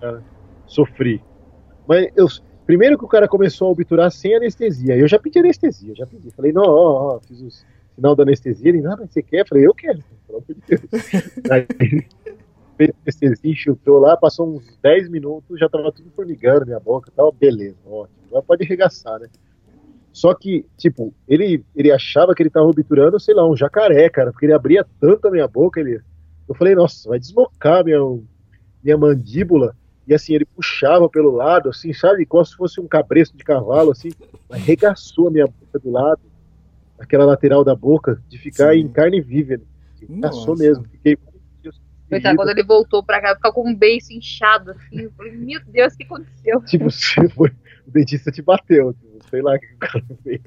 Cara, 0.00 0.20
sofri. 0.66 1.22
Mas 1.86 2.08
eu. 2.16 2.26
Primeiro 2.66 2.98
que 2.98 3.04
o 3.04 3.08
cara 3.08 3.28
começou 3.28 3.68
a 3.68 3.70
obturar 3.70 4.10
sem 4.10 4.34
anestesia. 4.34 4.96
Eu 4.96 5.06
já 5.06 5.16
pedi 5.16 5.38
anestesia, 5.38 5.94
já 5.94 6.06
pedi. 6.08 6.32
Falei, 6.32 6.52
não, 6.52 6.64
ó, 6.64 7.14
ó, 7.14 7.20
fiz 7.20 7.40
o 7.40 7.48
sinal 7.94 8.16
da 8.16 8.24
anestesia. 8.24 8.68
Ele, 8.68 8.82
não, 8.82 8.96
mas 8.96 9.12
você 9.12 9.22
quer? 9.22 9.46
Falei, 9.46 9.64
eu 9.64 9.72
quero. 9.72 10.02
Pelo 10.26 10.38
amor 10.38 10.54
de 10.54 10.62
Deus. 10.66 10.82
Aí, 11.52 12.04
fez 12.78 12.92
anestesia, 13.02 13.54
chutou 13.54 13.98
lá, 13.98 14.16
passou 14.16 14.56
uns 14.56 14.64
10 14.80 15.10
minutos, 15.10 15.58
já 15.58 15.68
tava 15.68 15.90
tudo 15.90 16.10
formigando 16.14 16.64
minha 16.64 16.78
boca, 16.78 17.10
tava 17.14 17.32
beleza, 17.32 17.76
ótimo. 17.84 18.16
Agora 18.28 18.42
pode 18.42 18.64
arregaçar, 18.64 19.18
né? 19.18 19.28
Só 20.12 20.32
que, 20.34 20.64
tipo, 20.76 21.12
ele, 21.26 21.64
ele 21.74 21.92
achava 21.92 22.34
que 22.34 22.42
ele 22.42 22.50
tava 22.50 22.66
obturando, 22.66 23.20
sei 23.20 23.34
lá, 23.34 23.48
um 23.48 23.56
jacaré, 23.56 24.08
cara, 24.08 24.30
porque 24.30 24.46
ele 24.46 24.52
abria 24.52 24.86
tanto 25.00 25.28
a 25.28 25.30
minha 25.30 25.46
boca, 25.46 25.80
ele. 25.80 26.00
Eu 26.48 26.54
falei, 26.54 26.74
nossa, 26.74 27.08
vai 27.08 27.18
deslocar 27.18 27.84
minha, 27.84 28.00
minha 28.82 28.96
mandíbula. 28.96 29.76
E 30.06 30.14
assim, 30.14 30.34
ele 30.34 30.46
puxava 30.46 31.08
pelo 31.08 31.30
lado, 31.30 31.68
assim, 31.68 31.92
sabe? 31.92 32.24
Como 32.24 32.44
se 32.44 32.56
fosse 32.56 32.80
um 32.80 32.88
cabresto 32.88 33.36
de 33.36 33.44
cavalo, 33.44 33.90
assim, 33.90 34.08
arregaçou 34.50 35.28
a 35.28 35.30
minha 35.30 35.46
boca 35.46 35.78
do 35.78 35.90
lado, 35.90 36.20
aquela 36.98 37.26
lateral 37.26 37.62
da 37.62 37.74
boca, 37.74 38.20
de 38.28 38.38
ficar 38.38 38.72
Sim. 38.72 38.80
em 38.80 38.88
carne 38.88 39.20
viva. 39.20 39.60
Arregaçou 40.02 40.56
mesmo. 40.56 40.84
Fiquei 40.84 41.16
Coitado, 42.08 42.36
quando 42.36 42.48
ele 42.50 42.62
voltou 42.62 43.02
pra 43.02 43.20
cá, 43.20 43.34
ficou 43.34 43.52
com 43.52 43.68
um 43.68 43.74
beiço 43.74 44.12
inchado, 44.12 44.70
assim. 44.70 45.02
Eu 45.02 45.10
falei, 45.12 45.32
meu 45.32 45.60
Deus, 45.66 45.92
o 45.92 45.96
que 45.96 46.04
aconteceu? 46.04 46.62
Tipo, 46.62 46.88
foi, 47.34 47.50
o 47.86 47.90
dentista 47.90 48.30
te 48.30 48.40
bateu, 48.40 48.94
tipo, 48.94 49.18
sei 49.28 49.42
lá 49.42 49.54
o 49.54 49.58
que 49.58 49.74
o 49.74 49.78
cara 49.78 50.04
fez. 50.22 50.40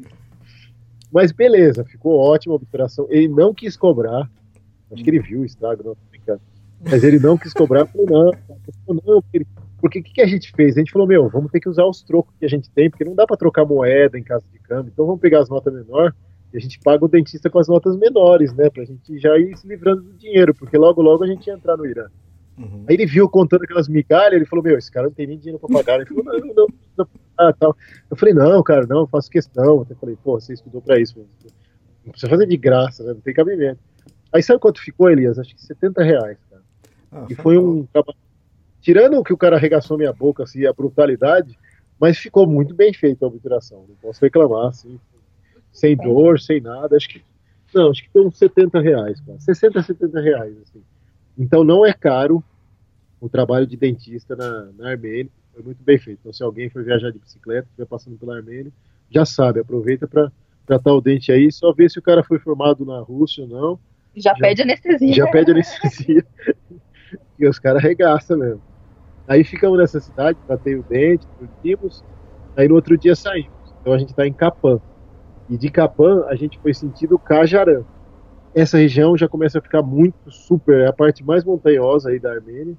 Mas 1.12 1.32
beleza, 1.32 1.84
ficou 1.84 2.17
ótima 2.17 2.54
a 2.54 2.56
obturação. 2.56 3.06
Ele 3.10 3.28
não 3.28 3.54
quis 3.54 3.78
cobrar. 3.78 4.30
Acho 4.91 5.04
que 5.04 5.10
ele 5.10 5.19
viu 5.19 5.41
o 5.41 5.45
estrago, 5.45 5.84
não, 5.84 5.97
brincando. 6.10 6.41
Mas 6.84 7.04
ele 7.04 7.19
não 7.19 7.38
quis 7.38 7.54
cobrar, 7.54 7.86
falou, 7.86 8.08
não, 8.08 8.32
não, 9.06 9.21
porque 9.21 9.45
o 9.84 9.89
que, 9.89 10.02
que, 10.02 10.21
a 10.21 10.28
gente 10.28 10.52
fez? 10.52 10.76
A 10.76 10.80
gente 10.80 10.91
falou, 10.91 11.08
meu, 11.08 11.30
vamos 11.30 11.52
ter 11.52 11.60
que 11.60 11.69
usar 11.69 11.86
os 11.86 12.02
trocos 12.02 12.34
que 12.39 12.45
a 12.45 12.50
gente 12.50 12.69
tem, 12.71 12.89
porque 12.89 13.04
não 13.04 13.15
dá 13.15 13.26
para 13.26 13.38
trocar 13.38 13.65
moeda 13.65 14.17
em 14.17 14.24
casa 14.24 14.43
de 14.52 14.60
câmbio, 14.60 14.91
então 14.91 15.06
vamos 15.06 15.21
pegar 15.21 15.39
as 15.39 15.50
notas 15.50 15.74
menores 15.74 16.13
e 16.53 16.57
a 16.57 16.59
gente 16.59 16.79
paga 16.79 17.05
o 17.05 17.07
dentista 17.07 17.49
com 17.49 17.59
as 17.59 17.67
notas 17.67 17.95
menores, 17.95 18.53
né? 18.53 18.69
Pra 18.69 18.83
gente 18.83 19.17
já 19.17 19.37
ir 19.37 19.57
se 19.57 19.67
livrando 19.67 20.01
do 20.01 20.13
dinheiro, 20.13 20.53
porque 20.53 20.77
logo, 20.77 21.01
logo 21.01 21.23
a 21.23 21.27
gente 21.27 21.47
ia 21.47 21.53
entrar 21.53 21.77
no 21.77 21.85
Irã. 21.85 22.07
Uhum. 22.57 22.85
Aí 22.87 22.95
ele 22.95 23.05
viu 23.05 23.29
contando 23.29 23.63
aquelas 23.63 23.87
migalhas, 23.87 24.33
ele 24.33 24.45
falou, 24.45 24.63
meu, 24.63 24.77
esse 24.77 24.91
cara 24.91 25.07
não 25.07 25.13
tem 25.13 25.27
nem 25.27 25.37
dinheiro 25.37 25.59
pra 25.59 25.69
pagar. 25.69 25.95
Ele 25.95 26.05
falou, 26.05 26.25
não, 26.25 26.39
não, 26.39 26.53
não, 26.53 26.67
não 26.97 27.07
ah, 27.37 27.53
tal. 27.53 27.75
Eu 28.09 28.17
falei, 28.17 28.33
não, 28.33 28.61
cara, 28.61 28.85
não, 28.85 29.07
faço 29.07 29.31
questão. 29.31 29.85
Eu 29.89 29.95
falei, 29.95 30.17
pô, 30.21 30.39
você 30.39 30.53
estudou 30.53 30.81
pra 30.81 30.99
isso. 30.99 31.25
Não 32.05 32.11
precisa 32.11 32.29
fazer 32.29 32.45
de 32.45 32.57
graça, 32.57 33.03
né? 33.03 33.13
Não 33.13 33.21
tem 33.21 33.33
cabimento. 33.33 33.79
Aí 34.33 34.43
sabe 34.43 34.59
quanto 34.59 34.81
ficou, 34.81 35.09
Elias? 35.09 35.39
Acho 35.39 35.55
que 35.55 35.61
70 35.61 36.03
reais, 36.03 36.37
cara. 36.49 36.61
Ah, 37.11 37.27
e 37.29 37.35
foi 37.35 37.57
um 37.57 37.87
Tirando 38.81 39.23
que 39.23 39.33
o 39.33 39.37
cara 39.37 39.57
arregaçou 39.57 39.97
minha 39.97 40.11
boca, 40.11 40.43
assim, 40.43 40.65
a 40.65 40.73
brutalidade, 40.73 41.57
mas 41.99 42.17
ficou 42.17 42.47
muito 42.47 42.73
bem 42.73 42.91
feita 42.91 43.23
a 43.23 43.27
obturação. 43.27 43.85
Não 43.87 43.95
posso 43.95 44.19
reclamar, 44.21 44.69
assim 44.69 44.99
sem 45.71 45.95
dor, 45.95 46.39
sem 46.39 46.62
nada. 46.62 46.95
Acho 46.95 47.10
que 47.10 47.21
não, 47.73 47.89
acho 47.89 48.03
que 48.03 48.10
tem 48.10 48.21
uns 48.25 48.38
70 48.38 48.81
reais, 48.81 49.19
cara. 49.21 49.39
60, 49.39 49.81
70 49.81 50.19
reais, 50.19 50.57
assim. 50.62 50.84
Então 51.38 51.63
não 51.63 51.86
é 51.86 51.93
caro 51.93 52.43
o 53.19 53.29
trabalho 53.29 53.65
de 53.65 53.77
dentista 53.77 54.36
na, 54.36 54.69
na 54.77 54.89
Armênia. 54.89 55.29
Foi 55.53 55.63
muito 55.63 55.84
bem 55.84 55.97
feito. 55.97 56.19
Então, 56.21 56.34
se 56.34 56.43
alguém 56.43 56.69
for 56.69 56.84
viajar 56.84 57.12
de 57.12 57.19
bicicleta, 57.19 57.67
estiver 57.67 57.86
passando 57.86 58.17
pela 58.17 58.36
Armênia, 58.36 58.71
já 59.10 59.25
sabe, 59.25 59.60
aproveita 59.60 60.07
para 60.07 60.31
tratar 60.65 60.93
o 60.93 61.01
dente 61.01 61.31
aí, 61.31 61.51
só 61.51 61.73
ver 61.73 61.89
se 61.89 61.99
o 61.99 62.01
cara 62.01 62.23
foi 62.23 62.39
formado 62.39 62.86
na 62.86 62.99
Rússia 62.99 63.43
ou 63.43 63.49
não. 63.49 63.79
Já, 64.15 64.31
já 64.31 64.36
pede 64.36 64.62
anestesia. 64.62 65.13
Já 65.13 65.27
pede 65.27 65.51
anestesia. 65.51 66.25
e 67.39 67.47
os 67.47 67.60
caras 67.60 67.84
arregaçam 67.84 68.38
mesmo. 68.38 68.62
Aí 69.27 69.43
ficamos 69.43 69.77
nessa 69.77 69.99
cidade, 69.99 70.38
tratei 70.45 70.75
o 70.75 70.84
dente, 70.84 71.25
dormimos, 71.39 72.03
aí 72.55 72.67
no 72.67 72.75
outro 72.75 72.97
dia 72.97 73.15
saímos. 73.15 73.51
Então 73.81 73.93
a 73.93 73.97
gente 73.97 74.10
está 74.10 74.25
em 74.25 74.34
Capan. 74.34 74.79
E 75.51 75.57
de 75.57 75.69
Capã 75.69 76.23
a 76.29 76.35
gente 76.35 76.57
foi 76.59 76.73
sentido 76.73 77.19
Cajarã. 77.19 77.83
Essa 78.55 78.77
região 78.77 79.17
já 79.17 79.27
começa 79.27 79.59
a 79.59 79.61
ficar 79.61 79.81
muito 79.81 80.31
super, 80.31 80.79
é 80.79 80.87
a 80.87 80.93
parte 80.93 81.25
mais 81.25 81.43
montanhosa 81.43 82.09
aí 82.09 82.19
da 82.19 82.31
Armênia, 82.31 82.77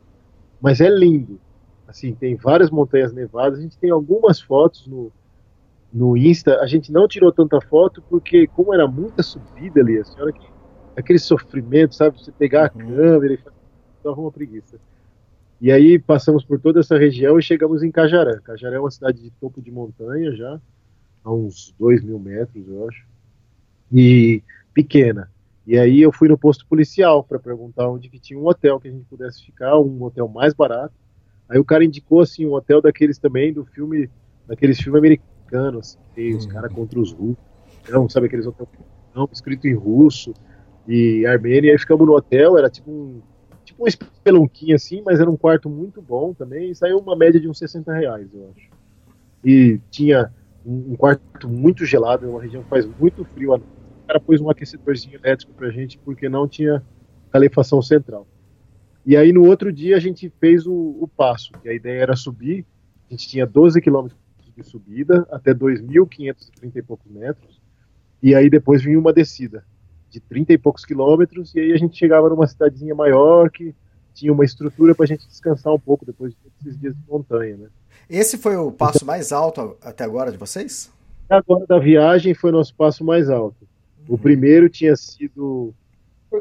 mas 0.58 0.80
é 0.80 0.88
lindo. 0.88 1.38
Assim, 1.87 2.14
tem 2.14 2.35
várias 2.35 2.70
montanhas 2.70 3.12
nevadas, 3.12 3.58
a 3.58 3.62
gente 3.62 3.76
tem 3.76 3.90
algumas 3.90 4.40
fotos 4.40 4.87
no, 4.87 5.12
no 5.92 6.16
Insta, 6.16 6.61
a 6.61 6.66
gente 6.66 6.90
não 6.90 7.06
tirou 7.06 7.30
tanta 7.30 7.61
foto 7.61 8.02
porque 8.08 8.46
como 8.46 8.72
era 8.72 8.88
muita 8.88 9.22
subida 9.22 9.80
ali, 9.80 9.98
a 9.98 10.04
senhora 10.04 10.32
que 10.32 10.46
aquele 10.96 11.18
sofrimento, 11.18 11.94
sabe, 11.94 12.18
você 12.18 12.32
pegar 12.32 12.70
a 12.70 12.78
uhum. 12.78 12.88
câmera 12.88 13.35
e 13.35 13.38
dava 14.02 14.18
uma 14.18 14.32
preguiça. 14.32 14.78
E 15.61 15.70
aí 15.70 15.98
passamos 15.98 16.42
por 16.42 16.58
toda 16.58 16.80
essa 16.80 16.96
região 16.96 17.38
e 17.38 17.42
chegamos 17.42 17.82
em 17.82 17.90
Cajarã. 17.90 18.40
Cajarã 18.40 18.76
é 18.76 18.80
uma 18.80 18.90
cidade 18.90 19.20
de 19.20 19.30
topo 19.32 19.61
de 19.61 19.70
montanha 19.70 20.35
já, 20.35 20.58
a 21.24 21.32
uns 21.32 21.74
dois 21.78 22.02
mil 22.02 22.18
metros, 22.18 22.66
eu 22.68 22.88
acho, 22.88 23.06
e 23.92 24.42
pequena. 24.74 25.30
E 25.66 25.78
aí 25.78 26.00
eu 26.00 26.11
fui 26.11 26.28
no 26.28 26.37
posto 26.37 26.66
policial 26.66 27.22
para 27.22 27.38
perguntar 27.38 27.88
onde 27.88 28.08
que 28.08 28.18
tinha 28.18 28.38
um 28.38 28.46
hotel 28.46 28.80
que 28.80 28.88
a 28.88 28.90
gente 28.90 29.04
pudesse 29.04 29.44
ficar, 29.44 29.78
um 29.78 30.02
hotel 30.02 30.26
mais 30.26 30.54
barato. 30.54 30.94
Aí 31.48 31.58
o 31.58 31.64
cara 31.64 31.85
indicou 31.85 32.20
assim 32.20 32.46
um 32.46 32.54
hotel 32.54 32.80
daqueles 32.80 33.18
também 33.18 33.52
do 33.52 33.64
filme, 33.64 34.11
daqueles 34.46 34.80
filmes 34.80 34.98
americanos, 34.98 35.98
assim, 36.11 36.35
os 36.35 36.46
caras 36.46 36.72
contra 36.72 36.98
os 36.98 37.12
russos, 37.12 37.44
não, 37.88 38.08
sabe 38.08 38.26
aqueles 38.26 38.46
hotéis 38.46 38.68
não, 39.14 39.28
escrito 39.30 39.66
em 39.66 39.74
russo 39.74 40.32
e 40.88 41.26
Armênia. 41.26 41.68
E 41.68 41.70
aí 41.72 41.78
ficamos 41.78 42.06
no 42.06 42.14
hotel, 42.14 42.58
era 42.58 42.70
tipo 42.70 42.90
um 42.90 43.20
tipo 43.64 43.85
um 43.85 43.87
espelunquinho 43.87 44.74
assim, 44.74 45.02
mas 45.04 45.20
era 45.20 45.30
um 45.30 45.37
quarto 45.37 45.68
muito 45.68 46.02
bom 46.02 46.32
também. 46.35 46.70
E 46.70 46.74
saiu 46.74 46.98
uma 46.98 47.16
média 47.16 47.40
de 47.40 47.48
uns 47.48 47.58
60 47.58 47.92
reais, 47.92 48.28
eu 48.32 48.50
acho. 48.50 48.68
E 49.44 49.80
tinha 49.90 50.32
um, 50.64 50.96
quarto 50.96 51.48
muito 51.48 51.85
gelado, 51.85 52.29
uma 52.29 52.42
região 52.42 52.62
que 52.62 52.68
faz 52.68 52.87
muito 52.98 53.25
frio. 53.25 53.55
O 53.55 54.07
cara 54.07 54.20
pôs 54.20 54.40
um 54.40 54.51
aquecedorzinho 54.51 55.16
elétrico 55.16 55.53
pra 55.55 55.70
gente 55.70 55.98
porque 55.98 56.29
não 56.29 56.46
tinha 56.46 56.83
calefação 57.31 57.81
central. 57.81 58.27
E 59.05 59.16
aí 59.16 59.33
no 59.33 59.44
outro 59.46 59.72
dia 59.72 59.96
a 59.96 60.01
gente 60.01 60.33
fez 60.38 60.66
o, 60.66 60.96
o 61.01 61.09
passo, 61.09 61.53
que 61.61 61.68
a 61.68 61.75
ideia 61.75 62.03
era 62.03 62.16
subir, 62.16 62.64
a 63.09 63.14
gente 63.14 63.29
tinha 63.29 63.46
12 63.46 63.81
quilômetros 63.81 64.20
de 64.57 64.62
subida 64.62 65.27
até 65.31 65.55
2.530 65.55 66.77
e 66.77 66.83
poucos 66.83 67.11
metros, 67.11 67.61
e 68.22 68.35
aí 68.35 68.51
depois 68.51 68.83
vinha 68.83 68.98
uma 68.98 69.12
descida 69.12 69.64
de 70.11 70.20
30 70.20 70.53
e 70.53 70.59
poucos 70.59 70.85
quilômetros, 70.85 71.55
e 71.55 71.61
aí 71.61 71.72
a 71.72 71.77
gente 71.77 71.96
chegava 71.96 72.29
numa 72.29 72.46
cidadezinha 72.46 72.94
maior 72.94 73.51
que 73.51 73.75
tinha 74.12 74.33
uma 74.33 74.44
estrutura 74.44 74.94
para 74.94 75.05
a 75.05 75.07
gente 75.07 75.27
descansar 75.27 75.72
um 75.72 75.81
pouco 75.81 76.05
depois 76.05 76.35
desses 76.61 76.79
dias 76.79 76.94
de 76.94 77.03
montanha, 77.09 77.57
né? 77.57 77.68
Esse 78.09 78.37
foi 78.38 78.57
o 78.57 78.71
passo 78.71 79.05
mais 79.05 79.33
alto 79.33 79.77
até 79.83 80.05
agora 80.05 80.31
de 80.31 80.37
vocês? 80.37 80.93
Agora 81.29 81.67
da 81.67 81.79
viagem 81.79 82.35
foi 82.35 82.51
o 82.51 82.53
nosso 82.53 82.75
passo 82.75 83.05
mais 83.05 83.31
alto. 83.31 83.67
O 84.09 84.19
primeiro 84.19 84.69
tinha 84.69 84.95
sido. 84.97 85.75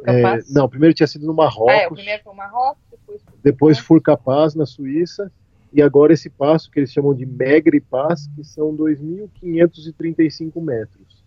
É, 0.06 0.40
não, 0.50 0.66
o 0.66 0.70
primeiro 0.70 0.94
tinha 0.94 1.08
sido 1.08 1.26
no 1.26 1.34
Marrocos. 1.34 1.74
Ah, 1.74 1.84
é, 1.84 1.88
o 1.88 1.94
primeiro 1.94 2.24
foi 2.24 2.32
no 2.34 2.38
Marrocos, 2.38 2.84
depois. 2.90 3.22
Depois 3.44 3.80
Furcapaz, 3.80 4.56
na 4.56 4.66
Suíça. 4.66 5.32
E 5.74 5.82
agora 5.82 6.12
esse 6.12 6.30
passo 6.30 6.70
que 6.70 6.80
eles 6.80 6.92
chamam 6.92 7.14
de 7.14 7.26
Megre 7.26 7.80
Pass, 7.80 8.30
que 8.36 8.44
são 8.44 8.76
2.535 8.76 10.62
metros. 10.62 11.24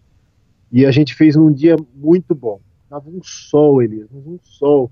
E 0.71 0.85
a 0.85 0.91
gente 0.91 1.15
fez 1.15 1.37
num 1.37 1.53
dia 1.53 1.77
muito 1.95 2.35
bom. 2.35 2.61
Tava 2.91 3.09
um 3.09 3.23
sol, 3.23 3.83
Elias, 3.83 4.09
um 4.13 4.39
sol. 4.43 4.91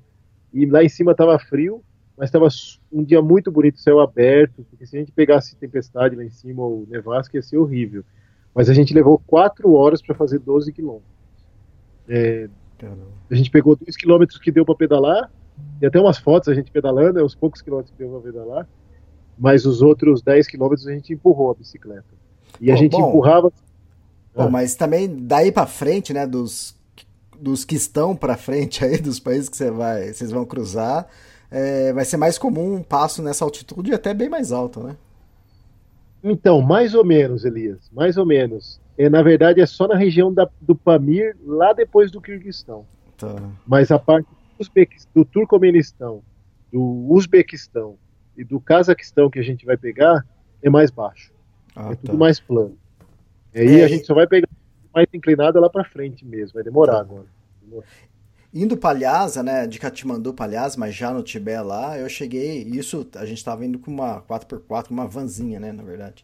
E 0.53 0.65
lá 0.65 0.83
em 0.83 0.89
cima 0.89 1.15
tava 1.15 1.39
frio, 1.39 1.83
mas 2.23 2.29
estava 2.29 2.47
um 2.93 3.03
dia 3.03 3.21
muito 3.21 3.51
bonito, 3.51 3.81
céu 3.81 3.99
aberto, 3.99 4.65
porque 4.71 4.87
se 4.87 4.97
a 4.97 5.01
gente 5.01 5.11
pegasse 5.11 5.57
tempestade 5.57 6.15
lá 6.15 6.23
em 6.23 6.31
cima 6.31 6.63
ou 6.63 6.87
nevasca 6.89 7.37
ia 7.37 7.43
ser 7.43 7.57
horrível. 7.57 8.05
Mas 8.55 8.71
a 8.71 8.75
gente 8.75 8.95
levou 8.95 9.21
quatro 9.27 9.73
horas 9.73 10.01
para 10.01 10.15
fazer 10.15 10.39
12 10.39 10.73
quilômetros. 10.73 11.11
É, 12.09 12.49
a 13.29 13.35
gente 13.35 13.51
pegou 13.51 13.75
dois 13.75 13.97
quilômetros 13.97 14.39
que 14.39 14.53
deu 14.53 14.65
para 14.65 14.77
pedalar, 14.77 15.33
e 15.81 15.85
até 15.85 15.99
umas 15.99 16.17
fotos 16.17 16.49
a 16.49 16.55
gente 16.55 16.71
pedalando, 16.71 17.19
é 17.19 17.25
os 17.25 17.35
poucos 17.35 17.61
quilômetros 17.61 17.91
que 17.91 17.99
deu 17.99 18.13
para 18.13 18.31
pedalar, 18.31 18.69
mas 19.37 19.67
os 19.67 19.83
outros 19.83 20.23
10 20.23 20.47
quilômetros 20.47 20.87
a 20.87 20.93
gente 20.93 21.13
empurrou 21.13 21.51
a 21.51 21.55
bicicleta. 21.55 22.15
E 22.61 22.71
a 22.71 22.77
gente 22.77 22.93
bom, 22.93 23.09
empurrava. 23.09 23.53
Bom, 24.33 24.45
ah. 24.45 24.49
mas 24.49 24.77
também 24.77 25.13
daí 25.27 25.51
para 25.51 25.67
frente, 25.67 26.15
né, 26.15 26.25
dos, 26.25 26.79
dos 27.37 27.65
que 27.65 27.75
estão 27.75 28.15
para 28.15 28.37
frente 28.37 28.85
aí, 28.85 28.97
dos 29.03 29.19
países 29.19 29.49
que 29.49 29.57
você 29.57 29.73
vai, 29.73 30.13
vocês 30.13 30.31
vão 30.31 30.45
cruzar, 30.45 31.09
é, 31.53 31.93
vai 31.93 32.05
ser 32.05 32.17
mais 32.17 32.39
comum 32.39 32.77
um 32.77 32.83
passo 32.83 33.23
nessa 33.23 33.45
altitude 33.45 33.91
e 33.91 33.95
até 33.95 34.15
bem 34.15 34.29
mais 34.29 34.51
alto, 34.53 34.81
né? 34.81 34.97
Então, 36.25 36.63
mais 36.63 36.95
ou 36.95 37.05
menos, 37.05 37.45
Elias, 37.45 37.91
mais 37.93 38.17
ou 38.17 38.25
menos. 38.25 38.81
É, 38.97 39.11
na 39.11 39.23
verdade, 39.23 39.61
é 39.61 39.67
só 39.67 39.87
na 39.87 39.97
região 39.97 40.33
da, 40.33 40.49
do 40.61 40.75
Pamir, 40.75 41.37
lá 41.45 41.73
depois 41.73 42.11
do 42.11 42.21
Kirguistão. 42.21 42.87
Tá. 43.19 43.37
Mas 43.67 43.91
a 43.91 43.99
parte 43.99 44.27
do, 44.59 44.67
do 45.15 45.25
Turcomenistão, 45.25 46.23
do 46.73 47.07
Uzbequistão 47.11 47.97
e 48.37 48.45
do 48.45 48.59
Cazaquistão 48.59 49.29
que 49.29 49.39
a 49.39 49.43
gente 49.43 49.67
vai 49.67 49.77
pegar 49.77 50.25
é 50.63 50.71
mais 50.71 50.91
baixo. 50.91 51.33
Ah, 51.77 51.93
é 51.93 51.97
tudo 51.97 52.13
tá. 52.13 52.17
mais 52.17 52.41
plano. 52.41 52.77
E 53.55 53.61
aí 53.61 53.81
É, 53.81 53.85
a 53.85 53.89
gente 53.89 54.07
só 54.07 54.15
vai 54.15 54.27
pegar 54.27 54.49
mais 54.95 55.07
inclinada 55.13 55.61
lá 55.61 55.69
pra 55.69 55.85
frente 55.85 56.25
mesmo. 56.25 56.55
Vai 56.55 56.63
demorar 56.63 57.01
agora. 57.01 57.27
Indo 58.55 58.77
para 58.77 58.99
Lhasa, 58.99 59.43
né, 59.43 59.67
de 59.67 59.79
Katmandu 59.79 60.35
para 60.35 60.53
Lhasa, 60.53 60.79
mas 60.79 60.95
já 60.95 61.11
no 61.11 61.23
Tibete 61.23 61.63
lá, 61.63 61.99
eu 61.99 62.09
cheguei, 62.09 62.63
isso 62.65 63.07
a 63.15 63.25
gente 63.25 63.39
estava 63.39 63.65
indo 63.65 63.79
com 63.79 63.91
uma 63.91 64.21
4x4, 64.23 64.91
uma 64.91 65.07
vanzinha, 65.07 65.59
né, 65.59 65.73
na 65.73 65.83
verdade. 65.83 66.23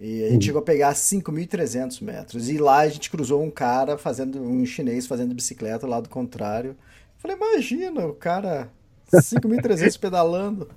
E 0.00 0.24
a 0.24 0.30
gente 0.30 0.46
chegou 0.46 0.60
a 0.60 0.64
pegar 0.64 0.94
5.300 0.94 2.02
metros. 2.02 2.48
E 2.48 2.56
lá 2.56 2.78
a 2.78 2.88
gente 2.88 3.10
cruzou 3.10 3.42
um 3.42 3.50
cara 3.50 3.98
fazendo, 3.98 4.40
um 4.40 4.64
chinês 4.64 5.06
fazendo 5.06 5.34
bicicleta 5.34 5.86
lá 5.86 6.00
do 6.00 6.08
contrário. 6.08 6.74
Falei, 7.18 7.36
imagina, 7.36 8.06
o 8.06 8.14
cara 8.14 8.70
5.300 9.12 9.98
pedalando. 10.00 10.68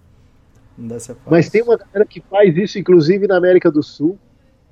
Não. 0.77 0.97
Mas 1.27 1.49
tem 1.49 1.62
uma 1.62 1.77
galera 1.77 2.06
que 2.06 2.19
faz 2.19 2.58
isso, 2.58 2.77
inclusive 2.77 3.25
na 3.25 3.38
América 3.38 3.71
do 3.71 3.82
Sul. 3.82 4.19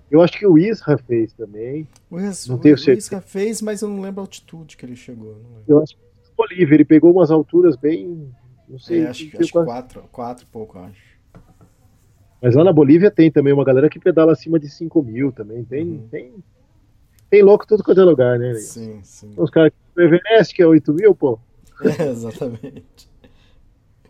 Eu 0.10 0.22
acho 0.22 0.38
que 0.38 0.46
o 0.46 0.58
Isra 0.58 0.98
fez 0.98 1.32
também. 1.32 1.88
O, 2.10 2.20
não 2.20 2.58
tenho 2.58 2.76
o 2.76 2.78
certeza. 2.78 2.98
Isca 2.98 3.22
fez, 3.22 3.62
mas 3.62 3.82
eu 3.82 3.88
não 3.88 4.02
lembro 4.02 4.20
a 4.20 4.24
altitude 4.24 4.76
que 4.76 4.86
ele 4.86 4.98
chegou. 4.98 5.38
Eu 5.66 5.82
acho 5.82 5.96
que 5.96 6.11
Bolívia, 6.48 6.76
ele 6.76 6.86
pegou 6.86 7.12
umas 7.12 7.32
alturas 7.32 7.76
bem. 7.76 8.32
Não 8.68 8.80
sei. 8.80 9.02
É, 9.02 9.08
acho, 9.08 9.24
não 9.26 9.32
sei 9.32 9.40
acho 9.40 9.48
que 9.48 9.52
qual- 9.54 9.66
4, 9.66 10.02
4 10.12 10.44
e 10.44 10.48
pouco, 10.48 10.78
acho. 10.80 11.12
Mas 12.42 12.56
lá 12.56 12.64
na 12.64 12.74
Bolívia 12.74 13.12
tem 13.12 13.32
também 13.32 13.54
uma 13.54 13.64
galera 13.64 13.90
que 13.90 14.00
pedala 14.00 14.32
acima 14.32 14.60
de 14.60 14.68
5 14.70 15.04
mil 15.04 15.32
também. 15.32 15.64
Tem, 15.64 15.84
Uhum. 15.88 16.08
tem, 16.10 16.34
tem 17.30 17.44
louco 17.44 17.68
tudo 17.68 17.84
quanto 17.84 18.02
é 18.02 18.04
lugar, 18.04 18.40
né? 18.40 18.54
Sim, 18.56 19.00
sim. 19.04 19.34
Os 19.38 19.50
caras 19.50 19.72
que 19.72 20.02
o 20.02 20.04
Everest, 20.04 20.56
que 20.56 20.62
é 20.62 20.68
8 20.68 20.92
mil, 20.94 21.14
pô. 21.14 21.40
É, 22.00 22.10
exatamente. 22.10 23.10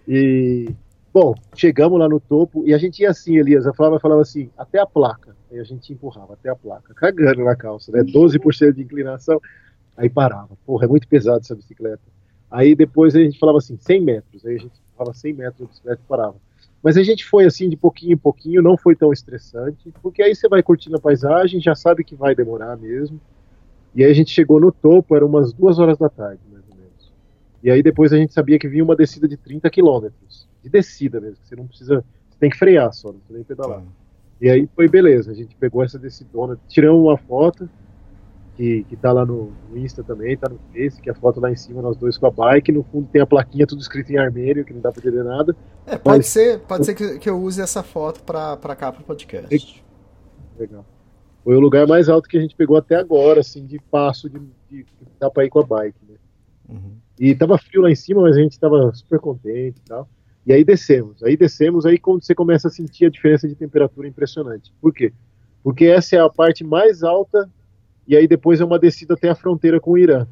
E, 0.07 0.69
bom, 1.13 1.33
chegamos 1.55 1.99
lá 1.99 2.07
no 2.09 2.19
topo 2.19 2.63
e 2.65 2.73
a 2.73 2.77
gente 2.77 2.99
ia 3.01 3.09
assim, 3.11 3.37
Elias. 3.37 3.67
A 3.67 3.73
Flávia 3.73 3.99
falava 3.99 4.21
assim, 4.21 4.49
até 4.57 4.79
a 4.79 4.85
placa. 4.85 5.35
Aí 5.51 5.59
a 5.59 5.63
gente 5.63 5.91
empurrava 5.93 6.33
até 6.33 6.49
a 6.49 6.55
placa, 6.55 6.93
cagando 6.93 7.43
na 7.43 7.55
calça, 7.55 7.91
né? 7.91 8.03
12% 8.03 8.73
de 8.75 8.81
inclinação. 8.83 9.39
Aí 9.97 10.09
parava. 10.09 10.57
Porra, 10.65 10.85
é 10.85 10.87
muito 10.87 11.07
pesado 11.07 11.39
essa 11.41 11.55
bicicleta. 11.55 12.01
Aí 12.51 12.75
depois 12.75 13.15
a 13.15 13.19
gente 13.19 13.39
falava 13.39 13.59
assim, 13.59 13.77
100 13.79 14.01
metros. 14.01 14.45
Aí 14.45 14.55
a 14.55 14.59
gente 14.59 14.73
falava 14.97 15.17
100 15.17 15.33
metros 15.33 15.57
de 15.57 15.65
bicicleta 15.67 16.01
e 16.03 16.07
parava. 16.07 16.35
Mas 16.83 16.97
a 16.97 17.03
gente 17.03 17.25
foi 17.25 17.45
assim 17.45 17.69
de 17.69 17.77
pouquinho 17.77 18.13
em 18.13 18.17
pouquinho, 18.17 18.61
não 18.61 18.75
foi 18.75 18.95
tão 18.95 19.13
estressante, 19.13 19.93
porque 20.01 20.21
aí 20.21 20.35
você 20.35 20.49
vai 20.49 20.63
curtindo 20.63 20.97
a 20.97 20.99
paisagem, 20.99 21.61
já 21.61 21.75
sabe 21.75 22.03
que 22.03 22.15
vai 22.15 22.33
demorar 22.35 22.75
mesmo. 22.75 23.21
E 23.93 24.03
aí 24.03 24.09
a 24.11 24.13
gente 24.13 24.31
chegou 24.31 24.59
no 24.59 24.71
topo, 24.71 25.15
era 25.15 25.25
umas 25.25 25.53
duas 25.53 25.77
horas 25.77 25.97
da 25.97 26.09
tarde, 26.09 26.41
mais 26.51 26.63
ou 26.69 26.75
menos. 26.75 27.11
E 27.63 27.69
aí 27.69 27.83
depois 27.83 28.11
a 28.11 28.17
gente 28.17 28.33
sabia 28.33 28.57
que 28.57 28.67
vinha 28.67 28.83
uma 28.83 28.95
descida 28.95 29.27
de 29.27 29.37
30 29.37 29.69
quilômetros. 29.69 30.47
De 30.63 30.69
descida 30.69 31.21
mesmo, 31.21 31.37
que 31.37 31.47
você 31.47 31.55
não 31.55 31.67
precisa. 31.67 32.03
Você 32.29 32.37
tem 32.39 32.49
que 32.49 32.57
frear 32.57 32.91
só, 32.93 33.09
não 33.09 33.19
precisa 33.19 33.37
nem 33.37 33.43
pedalar. 33.43 33.81
Tá. 33.81 33.87
E 34.41 34.49
aí 34.49 34.67
foi 34.75 34.87
beleza, 34.87 35.29
a 35.31 35.35
gente 35.35 35.55
pegou 35.55 35.83
essa 35.83 35.99
decidona, 35.99 36.57
tiramos 36.67 36.99
uma 36.99 37.15
foto, 37.15 37.69
que, 38.55 38.83
que 38.83 38.95
tá 38.95 39.11
lá 39.11 39.25
no, 39.25 39.51
no 39.69 39.77
Insta 39.77 40.03
também, 40.03 40.37
tá 40.37 40.49
no 40.49 40.59
Face, 40.73 41.01
que 41.01 41.09
é 41.09 41.11
a 41.13 41.15
foto 41.15 41.39
lá 41.39 41.51
em 41.51 41.55
cima, 41.55 41.81
nós 41.81 41.97
dois 41.97 42.17
com 42.17 42.27
a 42.27 42.31
bike, 42.31 42.71
no 42.71 42.83
fundo 42.83 43.07
tem 43.11 43.21
a 43.21 43.25
plaquinha 43.25 43.65
tudo 43.65 43.81
escrito 43.81 44.11
em 44.11 44.17
armênio, 44.17 44.65
que 44.65 44.73
não 44.73 44.81
dá 44.81 44.91
pra 44.91 45.01
entender 45.01 45.23
nada. 45.23 45.55
É, 45.85 45.97
pode 45.97 46.17
Mas- 46.17 46.27
ser, 46.27 46.59
pode 46.59 46.85
ser 46.85 46.93
que, 46.93 47.19
que 47.19 47.29
eu 47.29 47.41
use 47.41 47.61
essa 47.61 47.81
foto 47.81 48.23
pra, 48.23 48.57
pra 48.57 48.75
cá 48.75 48.91
pro 48.91 49.03
podcast. 49.03 49.83
Legal. 50.59 50.85
Foi 51.43 51.55
o 51.55 51.59
lugar 51.59 51.87
mais 51.87 52.07
alto 52.07 52.29
que 52.29 52.37
a 52.37 52.41
gente 52.41 52.55
pegou 52.55 52.77
até 52.77 52.95
agora, 52.95 53.39
assim, 53.39 53.65
de 53.65 53.79
passo, 53.89 54.29
de, 54.29 54.39
de, 54.69 54.83
que 54.83 55.05
dá 55.19 55.29
pra 55.29 55.43
ir 55.45 55.49
com 55.49 55.59
a 55.59 55.63
bike, 55.63 55.97
né? 56.07 56.15
Uhum. 56.69 56.91
E 57.19 57.33
tava 57.33 57.57
frio 57.57 57.81
lá 57.81 57.89
em 57.89 57.95
cima, 57.95 58.21
mas 58.21 58.37
a 58.37 58.41
gente 58.41 58.59
tava 58.59 58.91
super 58.93 59.19
contente 59.19 59.79
e 59.79 59.87
tal. 59.87 60.07
E 60.45 60.53
aí 60.53 60.63
descemos. 60.63 61.21
Aí 61.23 61.35
descemos, 61.35 61.85
aí 61.85 61.97
quando 61.97 62.23
você 62.23 62.35
começa 62.35 62.67
a 62.67 62.71
sentir 62.71 63.05
a 63.05 63.09
diferença 63.09 63.47
de 63.47 63.55
temperatura 63.55 64.07
impressionante. 64.07 64.71
Por 64.79 64.93
quê? 64.93 65.13
Porque 65.63 65.85
essa 65.85 66.15
é 66.15 66.19
a 66.19 66.29
parte 66.29 66.63
mais 66.63 67.03
alta 67.03 67.49
e 68.07 68.15
aí 68.15 68.27
depois 68.27 68.59
é 68.61 68.65
uma 68.65 68.79
descida 68.79 69.13
até 69.13 69.29
a 69.29 69.35
fronteira 69.35 69.79
com 69.79 69.91
o 69.91 69.97
Irã. 69.97 70.25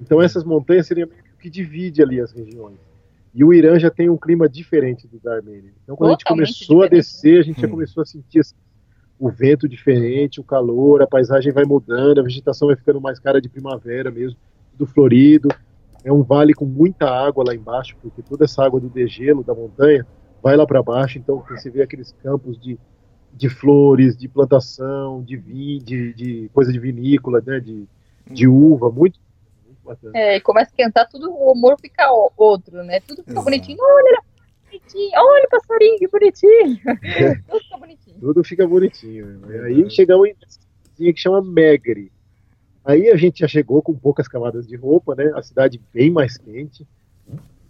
Então 0.00 0.20
essas 0.20 0.44
montanhas 0.44 0.86
seriam 0.86 1.08
que 1.08 1.14
o 1.14 1.38
que 1.38 1.50
divide 1.50 2.02
ali 2.02 2.20
as 2.20 2.32
regiões. 2.32 2.78
E 3.34 3.42
o 3.44 3.52
Irã 3.52 3.78
já 3.78 3.90
tem 3.90 4.10
um 4.10 4.16
clima 4.16 4.48
diferente 4.48 5.08
do 5.08 5.18
da 5.20 5.36
Armênia. 5.36 5.72
Então 5.82 5.96
quando 5.96 6.10
a 6.10 6.12
gente 6.12 6.24
Totalmente 6.24 6.46
começou 6.46 6.82
a 6.82 6.84
diferente, 6.84 7.06
descer, 7.06 7.40
a 7.40 7.42
gente 7.42 7.60
já 7.60 7.66
Hum. 7.66 7.70
começou 7.70 8.02
a 8.02 8.06
sentir 8.06 8.40
assim, 8.40 8.54
o 9.18 9.30
vento 9.30 9.68
diferente, 9.68 10.40
o 10.40 10.44
calor, 10.44 11.00
a 11.02 11.06
paisagem 11.06 11.52
vai 11.52 11.64
mudando, 11.64 12.18
a 12.18 12.22
vegetação 12.24 12.68
vai 12.68 12.76
ficando 12.76 13.00
mais 13.00 13.18
cara 13.20 13.40
de 13.40 13.48
primavera 13.48 14.10
mesmo, 14.10 14.36
tudo 14.72 14.86
florido. 14.86 15.48
É 16.04 16.12
um 16.12 16.22
vale 16.22 16.52
com 16.52 16.64
muita 16.64 17.08
água 17.08 17.44
lá 17.46 17.54
embaixo, 17.54 17.96
porque 18.02 18.22
toda 18.22 18.44
essa 18.44 18.64
água 18.64 18.80
do 18.80 18.88
degelo 18.88 19.44
da 19.44 19.54
montanha 19.54 20.04
vai 20.42 20.56
lá 20.56 20.66
para 20.66 20.82
baixo, 20.82 21.18
então 21.18 21.42
você 21.48 21.70
vê 21.70 21.82
aqueles 21.82 22.12
campos 22.20 22.60
de, 22.60 22.76
de 23.32 23.48
flores, 23.48 24.16
de 24.16 24.28
plantação, 24.28 25.22
de 25.22 25.36
vinho, 25.36 25.82
de, 25.82 26.12
de 26.12 26.50
coisa 26.52 26.72
de 26.72 26.78
vinícola, 26.78 27.42
né, 27.44 27.60
de, 27.60 27.86
de 28.30 28.46
uva, 28.46 28.90
muito, 28.90 29.18
muito 29.64 29.78
bacana. 29.84 30.12
É, 30.14 30.36
e 30.36 30.40
começa 30.40 30.70
a 30.70 30.72
esquentar, 30.72 31.08
tudo, 31.08 31.30
o 31.30 31.52
humor 31.52 31.76
fica 31.80 32.10
outro, 32.36 32.82
né? 32.82 33.00
Tudo 33.00 33.22
fica 33.22 33.32
Exato. 33.32 33.44
bonitinho. 33.44 33.78
Olha, 33.80 34.22
bonitinho. 34.66 35.10
Olha 35.14 35.44
o 35.44 35.50
passarinho, 35.50 35.98
que 35.98 36.08
bonitinho. 36.08 36.78
tudo 37.48 37.60
fica 37.60 37.76
bonitinho. 37.78 38.20
Tudo 38.20 38.44
fica 38.44 38.66
bonitinho. 38.66 39.40
Aí 39.64 39.90
chegamos 39.90 40.28
em 40.28 40.32
uma 41.04 41.12
que 41.12 41.20
chama 41.20 41.42
Megre. 41.42 42.12
Aí 42.84 43.10
a 43.10 43.16
gente 43.16 43.40
já 43.40 43.48
chegou 43.48 43.80
com 43.80 43.94
poucas 43.94 44.26
camadas 44.26 44.66
de 44.66 44.76
roupa, 44.76 45.14
né? 45.14 45.32
A 45.34 45.42
cidade 45.42 45.80
bem 45.92 46.10
mais 46.10 46.36
quente. 46.36 46.86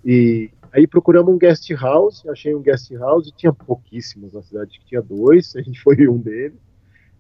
E 0.05 0.51
aí 0.73 0.87
procuramos 0.87 1.33
um 1.33 1.39
guest 1.39 1.71
house, 1.73 2.27
achei 2.27 2.55
um 2.55 2.63
guest 2.63 2.91
house, 2.93 3.31
tinha 3.37 3.53
pouquíssimos 3.53 4.33
na 4.33 4.43
cidade, 4.43 4.81
tinha 4.87 5.03
dois, 5.03 5.55
a 5.55 5.63
gente 5.63 5.79
foi 5.83 6.09
um 6.09 6.19
deles. 6.19 6.59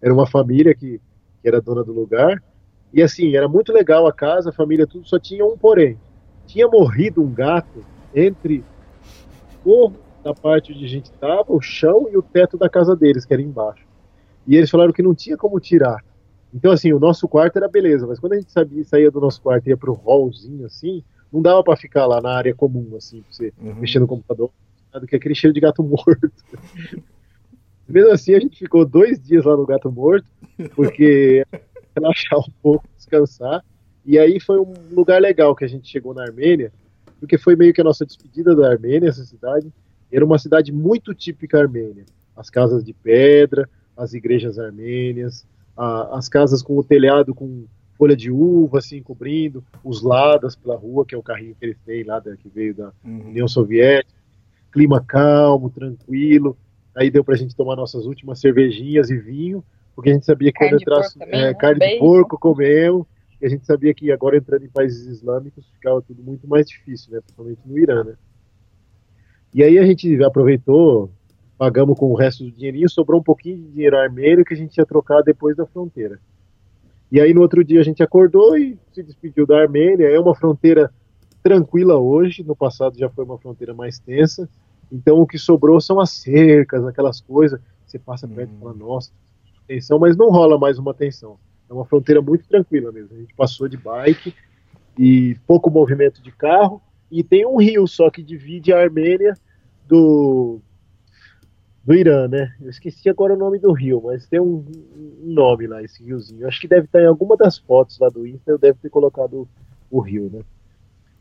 Era 0.00 0.12
uma 0.12 0.26
família 0.26 0.74
que, 0.74 1.00
que 1.40 1.48
era 1.48 1.60
dona 1.60 1.84
do 1.84 1.92
lugar. 1.92 2.42
E 2.92 3.02
assim, 3.02 3.36
era 3.36 3.48
muito 3.48 3.72
legal 3.72 4.06
a 4.06 4.12
casa, 4.12 4.50
a 4.50 4.52
família, 4.52 4.86
tudo, 4.86 5.06
só 5.06 5.18
tinha 5.18 5.44
um 5.44 5.56
porém. 5.56 5.96
Tinha 6.46 6.66
morrido 6.66 7.22
um 7.22 7.32
gato 7.32 7.84
entre 8.14 8.64
o 9.64 9.92
da 10.22 10.34
parte 10.34 10.72
onde 10.72 10.84
a 10.84 10.88
gente 10.88 11.06
estava, 11.06 11.52
o 11.52 11.60
chão 11.60 12.08
e 12.10 12.16
o 12.16 12.22
teto 12.22 12.56
da 12.56 12.68
casa 12.68 12.94
deles, 12.94 13.24
que 13.24 13.32
era 13.32 13.42
embaixo. 13.42 13.84
E 14.46 14.56
eles 14.56 14.70
falaram 14.70 14.92
que 14.92 15.02
não 15.02 15.14
tinha 15.14 15.36
como 15.36 15.58
tirar. 15.58 16.02
Então, 16.54 16.70
assim, 16.70 16.92
o 16.92 17.00
nosso 17.00 17.26
quarto 17.26 17.56
era 17.56 17.68
beleza, 17.68 18.06
mas 18.06 18.20
quando 18.20 18.34
a 18.34 18.36
gente 18.36 18.52
sabia, 18.52 18.84
saía 18.84 19.10
do 19.10 19.20
nosso 19.20 19.40
quarto 19.40 19.66
e 19.66 19.70
ia 19.70 19.76
pro 19.76 19.94
hallzinho, 19.94 20.66
assim, 20.66 21.02
não 21.33 21.40
dava 21.42 21.62
para 21.64 21.77
ficar 21.77 22.07
lá 22.07 22.21
na 22.21 22.31
área 22.37 22.55
comum, 22.55 22.95
assim, 22.97 23.23
pra 23.23 23.33
você 23.33 23.53
Uhum. 23.61 23.75
mexer 23.77 23.99
no 23.99 24.07
computador, 24.07 24.51
do 25.01 25.07
que 25.07 25.16
aquele 25.16 25.35
cheiro 25.35 25.55
de 25.55 25.61
gato 25.61 25.83
morto. 25.83 26.31
Mesmo 27.88 28.11
assim, 28.12 28.35
a 28.35 28.40
gente 28.40 28.59
ficou 28.59 28.85
dois 28.87 29.21
dias 29.21 29.45
lá 29.45 29.57
no 29.57 29.66
gato 29.66 29.90
morto, 29.90 30.27
porque 30.75 31.45
relaxar 31.97 32.38
um 32.38 32.53
pouco, 32.62 32.85
descansar. 32.97 33.64
E 34.05 34.18
aí 34.18 34.40
foi 34.40 34.59
um 34.61 34.73
lugar 34.92 35.21
legal 35.21 35.55
que 35.55 35.64
a 35.64 35.68
gente 35.68 35.88
chegou 35.88 36.14
na 36.14 36.23
Armênia, 36.23 36.73
porque 37.21 37.38
foi 37.38 37.55
meio 37.57 37.73
que 37.73 37.81
a 37.81 37.85
nossa 37.85 38.05
despedida 38.07 38.55
da 38.55 38.68
Armênia, 38.71 39.09
essa 39.09 39.25
cidade. 39.25 39.73
Era 40.11 40.25
uma 40.25 40.38
cidade 40.38 40.73
muito 40.73 41.14
típica 41.14 41.59
armênia. 41.59 42.05
As 42.37 42.51
casas 42.51 42.85
de 42.85 42.92
pedra, 42.92 43.68
as 43.97 44.12
igrejas 44.12 44.59
armênias, 44.59 45.47
a- 45.77 46.18
as 46.18 46.29
casas 46.29 46.62
com 46.62 46.77
o 46.77 46.85
telhado 46.85 47.35
com 47.35 47.64
folha 47.98 48.16
de 48.16 48.31
uva, 48.31 48.78
assim, 48.78 49.02
cobrindo, 49.02 49.64
os 49.85 50.02
ladas 50.02 50.57
pela 50.57 50.76
rua, 50.76 51.05
que 51.07 51.14
é 51.14 51.18
o 51.18 51.22
carrinho 51.22 51.55
que 51.59 51.64
eles 51.64 51.78
têm 51.85 52.02
lá, 52.05 52.18
da- 52.18 52.37
que 52.37 52.48
veio 52.48 52.74
da 52.74 52.92
Uhum. 53.05 53.28
União 53.28 53.46
Soviética. 53.46 54.20
Clima 54.72 55.05
calmo, 55.05 55.70
tranquilo. 55.70 56.57
Aí 56.94 57.11
deu 57.11 57.22
pra 57.24 57.37
gente 57.37 57.55
tomar 57.55 57.76
nossas 57.76 58.07
últimas 58.07 58.40
cervejinhas 58.40 59.11
e 59.11 59.16
vinho, 59.16 59.62
porque 59.94 60.11
a 60.11 60.14
gente 60.14 60.26
sabia 60.26 60.50
que 60.52 60.59
Carne 60.59 60.72
quando 60.72 60.78
de 60.78 60.85
entrasse 60.85 61.18
é, 61.22 61.26
né? 61.49 61.55
carne 61.55 61.78
de 61.80 61.86
Bacon. 61.86 61.99
porco, 61.99 62.38
comemos. 62.38 63.07
E 63.40 63.47
a 63.47 63.49
gente 63.49 63.66
sabia 63.66 63.93
que 63.93 64.11
agora 64.12 64.36
entrando 64.36 64.64
em 64.64 64.68
países 64.68 65.07
islâmicos 65.07 65.66
ficava 65.74 66.01
tudo 66.03 66.22
muito 66.22 66.47
mais 66.49 66.66
difícil, 66.66 67.12
né? 67.12 67.20
Principalmente 67.20 67.61
no 67.66 67.76
Irã, 67.78 68.05
né? 68.05 68.14
E 69.55 69.62
aí 69.62 69.78
a 69.78 69.84
gente 69.84 70.22
aproveitou, 70.24 71.11
pagamos 71.59 71.99
com 71.99 72.11
o 72.11 72.14
resto 72.14 72.45
do 72.45 72.51
dinheirinho, 72.53 72.88
sobrou 72.88 73.20
um 73.20 73.22
pouquinho 73.22 73.57
de 73.59 73.70
dinheiro 73.72 73.97
armênio 73.99 74.45
que 74.45 74.55
a 74.55 74.57
gente 74.57 74.76
ia 74.78 74.86
trocar 74.86 75.22
depois 75.22 75.57
da 75.57 75.66
fronteira. 75.66 76.18
E 77.12 77.20
aí 77.20 77.34
no 77.34 77.42
outro 77.42 77.62
dia 77.62 77.78
a 77.78 77.84
gente 77.84 78.02
acordou 78.02 78.56
e 78.56 78.78
se 78.90 79.02
despediu 79.02 79.46
da 79.46 79.60
Armênia. 79.60 80.06
É 80.06 80.18
uma 80.18 80.34
fronteira 80.34 80.90
tranquila 81.42 81.98
hoje, 81.98 82.42
no 82.42 82.56
passado 82.56 82.98
já 82.98 83.10
foi 83.10 83.22
uma 83.22 83.36
fronteira 83.36 83.74
mais 83.74 83.98
tensa. 83.98 84.48
Então 84.90 85.20
o 85.20 85.26
que 85.26 85.38
sobrou 85.38 85.78
são 85.78 86.00
as 86.00 86.08
cercas, 86.08 86.82
aquelas 86.86 87.20
coisas. 87.20 87.60
Você 87.86 87.98
passa 87.98 88.26
perto 88.26 88.54
e 88.54 88.58
fala, 88.58 88.72
nossa, 88.72 89.12
tensão, 89.68 89.98
mas 89.98 90.16
não 90.16 90.30
rola 90.30 90.58
mais 90.58 90.78
uma 90.78 90.94
tensão. 90.94 91.36
É 91.68 91.74
uma 91.74 91.84
fronteira 91.84 92.22
muito 92.22 92.48
tranquila 92.48 92.90
mesmo. 92.90 93.14
A 93.14 93.20
gente 93.20 93.34
passou 93.34 93.68
de 93.68 93.76
bike 93.76 94.34
e 94.98 95.36
pouco 95.46 95.70
movimento 95.70 96.22
de 96.22 96.32
carro 96.32 96.80
e 97.10 97.22
tem 97.22 97.44
um 97.44 97.58
rio 97.58 97.86
só 97.86 98.08
que 98.08 98.22
divide 98.22 98.72
a 98.72 98.80
Armênia 98.80 99.34
do, 99.86 100.62
do 101.85 101.95
Irã, 101.95 102.28
né? 102.28 102.55
Eu 102.61 102.70
esqueci 102.70 103.09
agora 103.09 103.35
o 103.35 103.39
nome 103.39 103.59
do 103.59 103.72
rio, 103.72 104.03
mas 104.05 104.26
tem 104.26 104.41
um, 104.41 104.64
um 104.97 105.33
nome 105.33 105.66
lá, 105.66 105.83
esse 105.83 106.03
riozinho. 106.03 106.47
acho 106.47 106.61
que 106.61 106.68
deve 106.68 106.87
estar 106.87 107.01
em 107.01 107.07
alguma 107.07 107.37
das 107.37 107.59
fotos 107.59 107.99
lá 107.99 108.09
do 108.09 108.26
Insta, 108.26 108.53
eu 108.53 108.59
deve 108.59 108.78
ter 108.80 108.89
colocado 108.89 109.49
o, 109.91 109.99
o 109.99 110.01
rio, 110.01 110.30
né? 110.33 110.41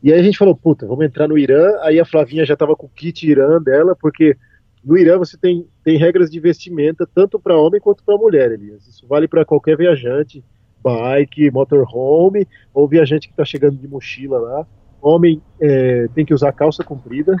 E 0.02 0.12
aí 0.12 0.18
a 0.18 0.22
gente 0.22 0.38
falou, 0.38 0.56
puta, 0.56 0.86
vamos 0.86 1.04
entrar 1.04 1.28
no 1.28 1.38
Irã. 1.38 1.78
Aí 1.80 2.00
a 2.00 2.04
Flavinha 2.04 2.44
já 2.44 2.56
tava 2.56 2.74
com 2.74 2.86
o 2.86 2.90
kit 2.90 3.24
Irã 3.24 3.62
dela, 3.62 3.94
porque 3.94 4.36
no 4.84 4.98
Irã 4.98 5.16
você 5.16 5.36
tem, 5.36 5.66
tem 5.84 5.96
regras 5.96 6.28
de 6.28 6.40
vestimenta 6.40 7.08
tanto 7.12 7.38
para 7.38 7.56
homem 7.56 7.80
quanto 7.80 8.02
para 8.02 8.16
mulher, 8.16 8.50
Elias. 8.50 8.86
Isso 8.88 9.06
vale 9.06 9.28
para 9.28 9.44
qualquer 9.44 9.76
viajante, 9.76 10.44
bike, 10.82 11.52
motorhome, 11.52 12.48
ou 12.74 12.88
viajante 12.88 13.28
que 13.28 13.32
está 13.32 13.44
chegando 13.44 13.76
de 13.76 13.86
mochila 13.86 14.40
lá. 14.40 14.66
Homem 15.00 15.40
é, 15.60 16.08
tem 16.14 16.24
que 16.24 16.34
usar 16.34 16.52
calça 16.52 16.82
comprida. 16.82 17.36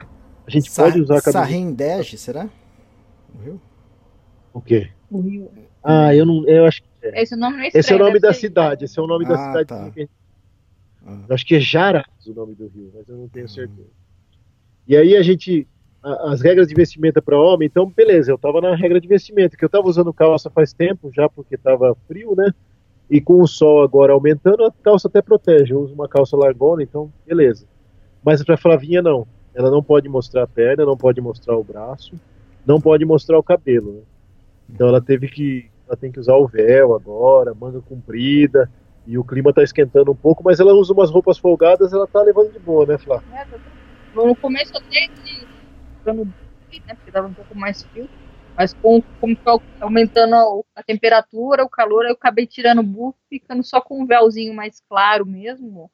A 0.46 0.50
gente 0.50 0.70
Sa 0.70 0.84
pode 0.84 1.00
usar 1.00 1.20
camiseta. 1.20 1.32
Sarrendege, 1.32 2.16
será? 2.16 2.48
O 3.34 3.38
Rio? 3.38 3.60
O 4.52 4.60
quê? 4.60 4.90
O 5.10 5.20
Rio. 5.20 5.50
Ah, 5.82 6.14
eu 6.14 6.24
não. 6.24 6.46
Eu 6.46 6.66
acho 6.66 6.82
que 6.82 6.88
é. 7.02 7.22
Esse, 7.22 7.34
nome 7.34 7.56
não 7.56 7.64
é 7.64 7.70
esse 7.74 7.92
é 7.92 7.96
o 7.96 7.98
nome 7.98 8.20
da 8.20 8.32
cidade. 8.32 8.84
Esse 8.84 8.98
é 8.98 9.02
o 9.02 9.06
nome 9.06 9.24
ah, 9.26 9.28
da 9.28 9.36
cidade. 9.38 9.66
Tá. 9.66 9.90
Ah. 11.04 11.24
Eu 11.28 11.34
acho 11.34 11.44
que 11.44 11.56
é 11.56 11.60
Jaras 11.60 12.04
o 12.26 12.32
nome 12.32 12.54
do 12.54 12.68
rio, 12.68 12.92
mas 12.94 13.08
eu 13.08 13.16
não 13.16 13.28
tenho 13.28 13.48
certeza. 13.48 13.88
E 14.86 14.96
aí 14.96 15.16
a 15.16 15.22
gente 15.22 15.66
as 16.02 16.40
regras 16.40 16.66
de 16.66 16.74
vestimenta 16.74 17.22
para 17.22 17.38
homem, 17.38 17.66
então 17.66 17.88
beleza, 17.88 18.32
eu 18.32 18.36
tava 18.36 18.60
na 18.60 18.74
regra 18.74 19.00
de 19.00 19.06
vestimenta, 19.06 19.56
que 19.56 19.64
eu 19.64 19.68
tava 19.68 19.86
usando 19.86 20.12
calça 20.12 20.50
faz 20.50 20.72
tempo, 20.72 21.12
já 21.14 21.28
porque 21.28 21.56
tava 21.56 21.96
frio, 22.08 22.34
né? 22.36 22.52
E 23.08 23.20
com 23.20 23.40
o 23.40 23.46
sol 23.46 23.82
agora 23.82 24.12
aumentando, 24.12 24.64
a 24.64 24.72
calça 24.82 25.06
até 25.06 25.22
protege. 25.22 25.72
Eu 25.72 25.80
uso 25.80 25.94
uma 25.94 26.08
calça 26.08 26.36
largona, 26.36 26.82
então 26.82 27.12
beleza. 27.24 27.66
Mas 28.24 28.42
para 28.42 28.56
Flavinha 28.56 29.00
não. 29.00 29.26
Ela 29.54 29.70
não 29.70 29.82
pode 29.82 30.08
mostrar 30.08 30.44
a 30.44 30.46
perna, 30.46 30.84
não 30.84 30.96
pode 30.96 31.20
mostrar 31.20 31.56
o 31.56 31.62
braço, 31.62 32.14
não 32.66 32.80
pode 32.80 33.04
mostrar 33.04 33.38
o 33.38 33.42
cabelo. 33.42 33.92
Né? 33.92 34.02
Então 34.70 34.88
ela 34.88 35.00
teve 35.00 35.28
que, 35.28 35.70
ela 35.86 35.96
tem 35.96 36.10
que 36.10 36.20
usar 36.20 36.34
o 36.36 36.46
véu 36.46 36.94
agora, 36.94 37.54
manga 37.54 37.80
comprida. 37.80 38.70
E 39.06 39.18
o 39.18 39.24
clima 39.24 39.52
tá 39.52 39.62
esquentando 39.62 40.12
um 40.12 40.16
pouco, 40.16 40.44
mas 40.44 40.60
ela 40.60 40.72
usa 40.72 40.92
umas 40.92 41.10
roupas 41.10 41.36
folgadas, 41.36 41.92
ela 41.92 42.06
tá 42.06 42.22
levando 42.22 42.52
de 42.52 42.58
boa, 42.60 42.86
né, 42.86 42.96
Flá? 42.98 43.20
É, 43.32 43.44
tá 43.44 43.58
no 44.14 44.36
começo 44.36 44.72
até 44.76 45.08
ficando 45.98 46.24
né, 46.24 46.94
porque 46.94 47.10
dava 47.10 47.28
um 47.28 47.34
pouco 47.34 47.56
mais 47.56 47.82
frio. 47.82 48.08
Mas 48.56 48.74
com, 48.74 49.02
como 49.18 49.34
ficou 49.34 49.62
aumentando 49.80 50.34
a, 50.34 50.80
a, 50.80 50.82
temperatura, 50.82 51.64
o 51.64 51.68
calor, 51.68 52.04
eu 52.04 52.12
acabei 52.12 52.46
tirando 52.46 52.80
o 52.80 52.84
buff, 52.84 53.18
ficando 53.28 53.62
só 53.62 53.80
com 53.80 54.02
um 54.02 54.06
véuzinho 54.06 54.54
mais 54.54 54.80
claro 54.88 55.24
mesmo. 55.24 55.90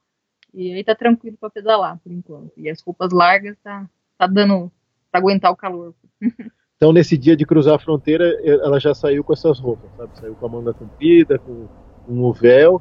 E 0.53 0.73
aí 0.73 0.83
tá 0.83 0.95
tranquilo 0.95 1.37
para 1.39 1.51
pedalar 1.51 1.99
por 1.99 2.11
enquanto. 2.11 2.53
E 2.57 2.69
as 2.69 2.81
roupas 2.81 3.13
largas 3.13 3.57
tá, 3.63 3.89
tá 4.17 4.27
dando 4.27 4.73
para 5.11 5.21
aguentar 5.21 5.53
o 5.53 5.57
calor. 5.57 5.95
Então, 6.79 6.93
nesse 6.93 7.19
dia 7.19 7.37
de 7.37 7.45
cruzar 7.45 7.75
a 7.75 7.79
fronteira, 7.79 8.41
ela 8.43 8.79
já 8.79 8.95
saiu 8.95 9.23
com 9.23 9.33
essas 9.33 9.59
roupas, 9.59 9.91
sabe? 9.97 10.19
Saiu 10.19 10.35
com 10.35 10.47
a 10.47 10.49
manga 10.49 10.73
comprida, 10.73 11.39
com, 11.39 11.67
com 12.07 12.23
o 12.23 12.33
véu. 12.33 12.81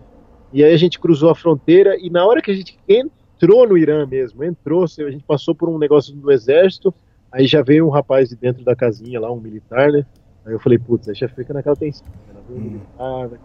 E 0.53 0.63
aí 0.63 0.73
a 0.73 0.77
gente 0.77 0.99
cruzou 0.99 1.29
a 1.29 1.35
fronteira 1.35 1.97
e 1.99 2.09
na 2.09 2.25
hora 2.25 2.41
que 2.41 2.51
a 2.51 2.53
gente 2.53 2.77
entrou 2.87 3.67
no 3.67 3.77
Irã 3.77 4.05
mesmo, 4.05 4.43
entrou, 4.43 4.83
a 4.83 5.11
gente 5.11 5.23
passou 5.23 5.53
por 5.53 5.67
um 5.67 5.77
negócio 5.77 6.15
do 6.15 6.31
exército, 6.31 6.93
Aí 7.31 7.45
já 7.45 7.61
veio 7.61 7.85
um 7.85 7.89
rapaz 7.89 8.29
de 8.29 8.35
dentro 8.35 8.63
da 8.63 8.75
casinha 8.75 9.19
lá, 9.19 9.31
um 9.31 9.39
militar, 9.39 9.91
né? 9.91 10.05
Aí 10.45 10.53
eu 10.53 10.59
falei, 10.59 10.79
putz, 10.79 11.09
aí 11.09 11.15
já 11.15 11.27
fica 11.27 11.53
naquela 11.53 11.75
tensão. 11.75 12.07
Né? 12.07 12.41
Veio 12.47 12.59
um 12.59 12.63
hum. 12.63 12.69
militar, 12.71 13.29
né? 13.29 13.39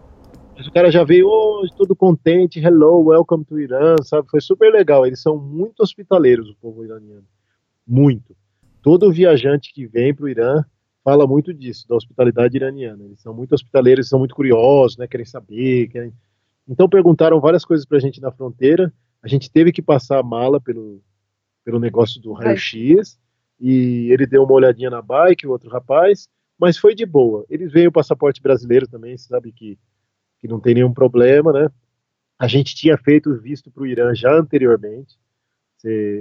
Mas 0.55 0.67
o 0.67 0.71
cara 0.71 0.91
já 0.91 1.03
veio 1.03 1.27
oh, 1.27 1.67
todo 1.75 1.95
contente, 1.95 2.59
hello, 2.59 3.07
welcome 3.07 3.43
to 3.43 3.59
Irã, 3.59 3.95
sabe? 4.03 4.29
Foi 4.29 4.39
super 4.39 4.71
legal. 4.71 5.05
Eles 5.05 5.21
são 5.21 5.37
muito 5.37 5.81
hospitaleiros, 5.81 6.49
o 6.49 6.55
povo 6.55 6.85
iraniano. 6.85 7.25
Muito. 7.87 8.35
Todo 8.83 9.11
viajante 9.11 9.73
que 9.73 9.87
vem 9.87 10.13
para 10.13 10.25
o 10.25 10.29
Irã 10.29 10.63
fala 11.03 11.25
muito 11.25 11.53
disso, 11.53 11.87
da 11.87 11.95
hospitalidade 11.95 12.57
iraniana. 12.57 13.03
Eles 13.05 13.21
são 13.21 13.33
muito 13.33 13.53
hospitaleiros, 13.53 14.09
são 14.09 14.19
muito 14.19 14.35
curiosos, 14.35 14.97
né? 14.97 15.07
Querem 15.07 15.25
saber, 15.25 15.87
querem... 15.87 16.13
Então 16.67 16.89
perguntaram 16.89 17.39
várias 17.39 17.63
coisas 17.63 17.85
para 17.85 17.97
a 17.97 18.01
gente 18.01 18.21
na 18.21 18.31
fronteira. 18.31 18.93
A 19.21 19.27
gente 19.27 19.49
teve 19.49 19.71
que 19.71 19.81
passar 19.81 20.19
a 20.19 20.23
mala 20.23 20.59
pelo, 20.59 21.01
pelo 21.63 21.79
negócio 21.79 22.21
do 22.21 22.33
raio-x 22.33 23.17
e 23.59 24.11
ele 24.11 24.25
deu 24.25 24.43
uma 24.43 24.53
olhadinha 24.53 24.89
na 24.89 25.01
bike, 25.01 25.47
o 25.47 25.51
outro 25.51 25.69
rapaz, 25.69 26.27
mas 26.59 26.77
foi 26.77 26.93
de 26.93 27.05
boa. 27.05 27.45
Eles 27.49 27.71
veio 27.71 27.89
o 27.89 27.93
passaporte 27.93 28.41
brasileiro 28.41 28.85
também, 28.85 29.17
sabe 29.17 29.53
que, 29.53 29.79
que 30.39 30.47
não 30.47 30.59
tem 30.59 30.73
nenhum 30.73 30.93
problema, 30.93 31.53
né? 31.53 31.69
A 32.37 32.47
gente 32.47 32.75
tinha 32.75 32.97
feito 32.97 33.33
visto 33.39 33.71
para 33.71 33.83
o 33.83 33.87
Irã 33.87 34.13
já 34.13 34.37
anteriormente, 34.37 35.17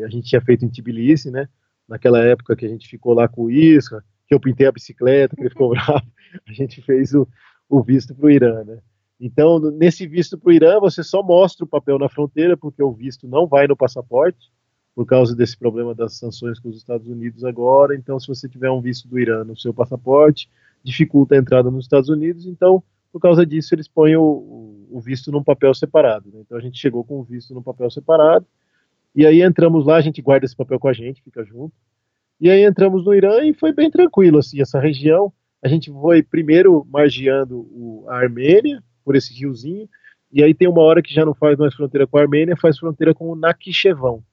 a 0.04 0.08
gente 0.08 0.28
tinha 0.28 0.40
feito 0.40 0.64
em 0.64 0.68
Tbilisi, 0.68 1.30
né? 1.30 1.48
Naquela 1.88 2.20
época 2.24 2.56
que 2.56 2.64
a 2.64 2.68
gente 2.68 2.88
ficou 2.88 3.14
lá 3.14 3.28
com 3.28 3.44
o 3.44 3.50
Isra, 3.50 4.04
que 4.26 4.34
eu 4.34 4.40
pintei 4.40 4.66
a 4.66 4.72
bicicleta, 4.72 5.36
que 5.36 5.42
ele 5.42 5.50
ficou 5.50 5.70
bravo, 5.74 6.06
a 6.46 6.52
gente 6.52 6.80
fez 6.82 7.14
o, 7.14 7.28
o 7.68 7.82
visto 7.82 8.14
para 8.14 8.26
o 8.26 8.30
Irã, 8.30 8.64
né? 8.64 8.78
Então, 9.24 9.60
nesse 9.60 10.04
visto 10.04 10.36
para 10.36 10.50
o 10.50 10.52
Irã, 10.52 10.80
você 10.80 11.04
só 11.04 11.22
mostra 11.22 11.64
o 11.64 11.68
papel 11.68 11.96
na 11.96 12.08
fronteira, 12.08 12.56
porque 12.56 12.82
o 12.82 12.92
visto 12.92 13.28
não 13.28 13.46
vai 13.46 13.68
no 13.68 13.76
passaporte, 13.76 14.50
por 14.94 15.06
causa 15.06 15.34
desse 15.34 15.56
problema 15.56 15.94
das 15.94 16.14
sanções 16.18 16.58
com 16.58 16.68
os 16.68 16.76
Estados 16.76 17.06
Unidos 17.06 17.44
agora. 17.44 17.94
Então, 17.94 18.18
se 18.18 18.26
você 18.26 18.48
tiver 18.48 18.70
um 18.70 18.80
visto 18.80 19.06
do 19.06 19.18
Irã 19.20 19.44
no 19.44 19.56
seu 19.56 19.72
passaporte, 19.72 20.48
dificulta 20.82 21.34
a 21.34 21.38
entrada 21.38 21.70
nos 21.70 21.84
Estados 21.84 22.08
Unidos. 22.08 22.46
Então, 22.46 22.82
por 23.12 23.20
causa 23.20 23.46
disso, 23.46 23.74
eles 23.74 23.86
põem 23.86 24.16
o, 24.16 24.86
o 24.90 25.00
visto 25.00 25.30
num 25.30 25.42
papel 25.42 25.72
separado. 25.72 26.28
Né? 26.32 26.40
Então, 26.40 26.58
a 26.58 26.60
gente 26.60 26.78
chegou 26.78 27.04
com 27.04 27.20
o 27.20 27.22
visto 27.22 27.54
num 27.54 27.62
papel 27.62 27.90
separado. 27.90 28.44
E 29.14 29.26
aí 29.26 29.42
entramos 29.42 29.86
lá, 29.86 29.96
a 29.96 30.00
gente 30.00 30.22
guarda 30.22 30.46
esse 30.46 30.56
papel 30.56 30.78
com 30.78 30.88
a 30.88 30.92
gente, 30.92 31.22
fica 31.22 31.44
junto. 31.44 31.74
E 32.40 32.50
aí 32.50 32.64
entramos 32.64 33.04
no 33.04 33.14
Irã 33.14 33.44
e 33.44 33.54
foi 33.54 33.72
bem 33.72 33.90
tranquilo, 33.90 34.38
assim, 34.38 34.60
essa 34.60 34.80
região. 34.80 35.32
A 35.62 35.68
gente 35.68 35.90
foi 35.90 36.22
primeiro 36.22 36.86
margeando 36.90 37.58
o, 37.58 38.04
a 38.08 38.16
Armênia, 38.16 38.82
por 39.04 39.14
esse 39.14 39.32
riozinho, 39.32 39.88
e 40.32 40.42
aí 40.42 40.54
tem 40.54 40.68
uma 40.68 40.82
hora 40.82 41.02
que 41.02 41.12
já 41.12 41.24
não 41.24 41.34
faz 41.34 41.58
mais 41.58 41.74
fronteira 41.74 42.06
com 42.06 42.16
a 42.18 42.22
Armênia, 42.22 42.56
faz 42.56 42.78
fronteira 42.78 43.14
com 43.14 43.28
o 43.28 43.36
Nakhichevão 43.36 44.24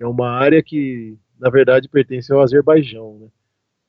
que 0.00 0.04
é 0.04 0.06
uma 0.06 0.30
área 0.30 0.62
que, 0.62 1.18
na 1.38 1.50
verdade, 1.50 1.86
pertence 1.86 2.32
ao 2.32 2.40
Azerbaijão. 2.40 3.18
Né? 3.18 3.26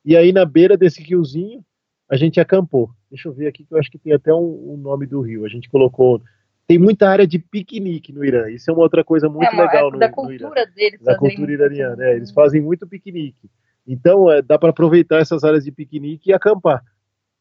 E 0.04 0.14
aí, 0.14 0.30
na 0.30 0.44
beira 0.44 0.76
desse 0.76 1.02
riozinho, 1.02 1.64
a 2.06 2.18
gente 2.18 2.38
acampou. 2.38 2.90
Deixa 3.10 3.30
eu 3.30 3.32
ver 3.32 3.46
aqui, 3.46 3.64
que 3.64 3.72
eu 3.72 3.78
acho 3.78 3.90
que 3.90 3.96
tem 3.96 4.12
até 4.12 4.30
um, 4.30 4.74
um 4.74 4.76
nome 4.76 5.06
do 5.06 5.22
rio. 5.22 5.46
A 5.46 5.48
gente 5.48 5.70
colocou. 5.70 6.20
Tem 6.66 6.78
muita 6.78 7.08
área 7.08 7.26
de 7.26 7.38
piquenique 7.38 8.12
no 8.12 8.24
Irã. 8.24 8.48
Isso 8.48 8.70
é 8.70 8.74
uma 8.74 8.82
outra 8.82 9.04
coisa 9.04 9.28
muito 9.28 9.52
é, 9.52 9.60
legal 9.60 9.90
no, 9.90 9.98
da 9.98 10.08
no 10.08 10.14
cultura 10.14 10.60
Irã. 10.60 10.72
deles. 10.74 11.00
Da 11.00 11.16
cultura 11.16 11.52
iraniana. 11.52 12.04
É, 12.04 12.16
eles 12.16 12.30
fazem 12.30 12.60
muito 12.60 12.86
piquenique. 12.86 13.50
Então, 13.86 14.30
é, 14.30 14.40
dá 14.40 14.58
para 14.58 14.70
aproveitar 14.70 15.18
essas 15.18 15.44
áreas 15.44 15.64
de 15.64 15.72
piquenique 15.72 16.30
e 16.30 16.32
acampar. 16.32 16.82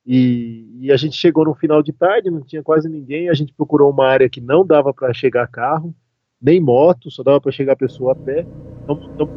E, 0.05 0.80
e, 0.82 0.91
a 0.91 0.97
gente 0.97 1.15
chegou 1.15 1.45
no 1.45 1.53
final 1.53 1.84
de 1.84 1.93
tarde, 1.93 2.32
não 2.32 2.41
tinha 2.41 2.63
quase 2.63 2.89
ninguém. 2.89 3.30
A 3.30 3.34
gente 3.34 3.53
procurou 3.53 3.91
uma 3.91 4.07
área 4.07 4.28
que 4.28 4.41
não 4.41 4.65
dava 4.65 4.93
para 4.93 5.13
chegar 5.13 5.47
carro 5.47 5.95
nem 6.41 6.59
moto, 6.59 7.11
só 7.11 7.22
dava 7.22 7.39
para 7.39 7.51
chegar 7.51 7.76
pessoa 7.76 8.13
a 8.13 8.15
pé. 8.15 8.45
Então, 8.84 8.99
então 9.13 9.30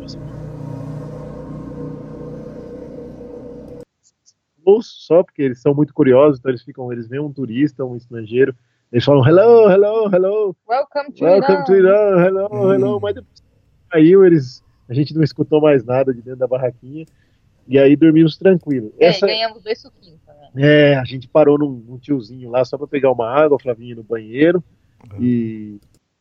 só 4.80 5.22
porque 5.22 5.42
eles 5.42 5.60
são 5.60 5.74
muito 5.74 5.92
curiosos, 5.92 6.38
então 6.38 6.50
eles 6.50 6.62
ficam, 6.62 6.90
eles 6.90 7.06
veem 7.06 7.20
um 7.20 7.30
turista, 7.30 7.84
um 7.84 7.94
estrangeiro, 7.94 8.56
eles 8.94 9.04
falam 9.04 9.26
hello, 9.26 9.68
hello, 9.68 10.08
hello, 10.08 10.56
welcome 10.68 11.12
to 11.12 11.24
welcome 11.24 11.52
Irã. 11.52 11.64
to 11.64 11.74
Irã, 11.74 12.24
hello, 12.24 12.48
hum. 12.52 12.72
hello, 12.72 13.00
mas 13.00 13.16
depois 13.16 13.42
caiu, 13.90 14.24
eles, 14.24 14.62
a 14.88 14.94
gente 14.94 15.12
não 15.12 15.24
escutou 15.24 15.60
mais 15.60 15.84
nada 15.84 16.14
de 16.14 16.22
dentro 16.22 16.38
da 16.38 16.46
barraquinha 16.46 17.04
e 17.66 17.76
aí 17.76 17.96
dormimos 17.96 18.38
tranquilo. 18.38 18.94
É, 19.00 19.06
Essa, 19.06 19.26
ganhamos 19.26 19.64
dois 19.64 19.80
suquinhos. 19.80 20.20
É, 20.54 20.94
a 20.94 21.04
gente 21.04 21.26
parou 21.26 21.58
num, 21.58 21.72
num 21.72 21.98
tiozinho 21.98 22.48
lá 22.48 22.64
só 22.64 22.78
para 22.78 22.86
pegar 22.86 23.10
uma 23.10 23.28
água, 23.28 23.56
a 23.56 23.60
Flavinha 23.60 23.96
no 23.96 24.04
banheiro 24.04 24.62
uhum. 25.12 25.20
e 25.20 25.80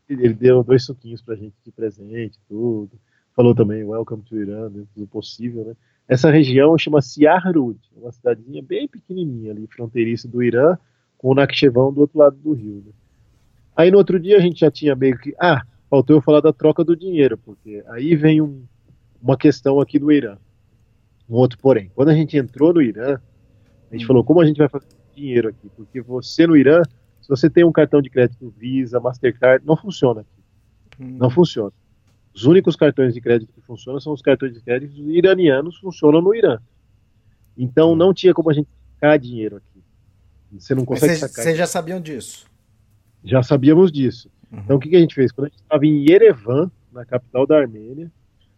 ele 0.10 0.34
deu 0.34 0.64
dois 0.64 0.84
suquinhos 0.84 1.22
pra 1.22 1.36
gente 1.36 1.54
de 1.64 1.72
presente, 1.72 2.40
tudo. 2.50 3.00
Falou 3.36 3.54
também 3.54 3.84
Welcome 3.84 4.24
to 4.24 4.36
Irã, 4.36 4.68
dentro 4.72 4.90
do 4.96 5.06
possível, 5.06 5.64
né? 5.64 5.76
Essa 6.08 6.32
região 6.32 6.76
chama-se 6.76 7.28
Ahrud, 7.28 7.80
uma 7.96 8.12
cidadezinha 8.12 8.64
bem 8.64 8.88
pequenininha 8.88 9.52
ali, 9.52 9.68
fronteiriça 9.68 10.28
do 10.28 10.42
Irã, 10.42 10.76
com 11.24 11.30
o 11.30 11.34
Nakhchevão 11.34 11.94
do 11.94 12.02
outro 12.02 12.20
lado 12.20 12.36
do 12.36 12.52
rio. 12.52 12.84
Né? 12.86 12.92
Aí 13.78 13.90
no 13.90 13.98
outro 13.98 14.20
dia 14.20 14.36
a 14.36 14.42
gente 14.42 14.60
já 14.60 14.70
tinha 14.70 14.94
meio 14.94 15.18
que. 15.18 15.34
Ah, 15.40 15.62
faltou 15.90 16.18
eu 16.18 16.22
falar 16.22 16.42
da 16.42 16.52
troca 16.52 16.84
do 16.84 16.98
dinheiro, 16.98 17.38
porque 17.38 17.82
aí 17.88 18.14
vem 18.14 18.42
um, 18.42 18.66
uma 19.22 19.38
questão 19.38 19.80
aqui 19.80 19.98
do 19.98 20.12
Irã. 20.12 20.38
Um 21.30 21.36
outro 21.36 21.58
porém. 21.60 21.90
Quando 21.96 22.10
a 22.10 22.14
gente 22.14 22.36
entrou 22.36 22.74
no 22.74 22.82
Irã, 22.82 23.18
a 23.90 23.96
gente 23.96 24.06
falou 24.06 24.22
como 24.22 24.42
a 24.42 24.46
gente 24.46 24.58
vai 24.58 24.68
fazer 24.68 24.88
dinheiro 25.16 25.48
aqui, 25.48 25.70
porque 25.78 26.02
você 26.02 26.46
no 26.46 26.58
Irã 26.58 26.84
se 27.22 27.30
você 27.30 27.50
tem 27.50 27.64
um 27.64 27.72
cartão 27.72 28.02
de 28.02 28.10
crédito 28.10 28.54
Visa, 28.58 29.00
Mastercard, 29.00 29.66
não 29.66 29.78
funciona 29.78 30.22
aqui. 30.22 30.30
Hum. 31.00 31.16
Não 31.18 31.30
funciona. 31.30 31.72
Os 32.36 32.44
únicos 32.44 32.76
cartões 32.76 33.14
de 33.14 33.22
crédito 33.22 33.54
que 33.54 33.62
funcionam 33.62 34.02
são 34.02 34.12
os 34.12 34.22
cartões 34.22 34.54
de 34.54 34.60
crédito 34.60 34.94
iranianos, 35.10 35.78
funcionam 35.78 36.22
no 36.22 36.36
Irã. 36.36 36.60
Então 37.58 37.94
hum. 37.94 37.96
não 37.96 38.14
tinha 38.14 38.34
como 38.34 38.50
a 38.50 38.54
gente 38.54 38.68
sacar 38.96 39.18
dinheiro 39.18 39.56
aqui. 39.56 39.73
Você 40.60 40.76
não 40.76 40.86
consegue 40.86 41.16
cês, 41.16 41.20
sacar. 41.20 41.44
Vocês 41.44 41.58
já 41.58 41.68
sabiam 41.68 42.00
disso? 42.00 42.46
Já 43.24 43.42
sabíamos 43.42 43.92
disso. 43.92 44.30
Uhum. 44.52 44.60
Então 44.60 44.76
o 44.78 44.80
que, 44.80 44.90
que, 44.90 44.96
a 44.96 45.00
gente 45.00 45.16
fez? 45.16 45.32
Quando 45.32 45.48
a 45.48 45.50
gente 45.50 45.62
estava 45.62 45.86
em 45.86 46.10
Yerevan, 46.10 46.72
na 46.92 47.06
capital 47.06 47.48
da 47.48 47.58
Armênia, 47.58 48.12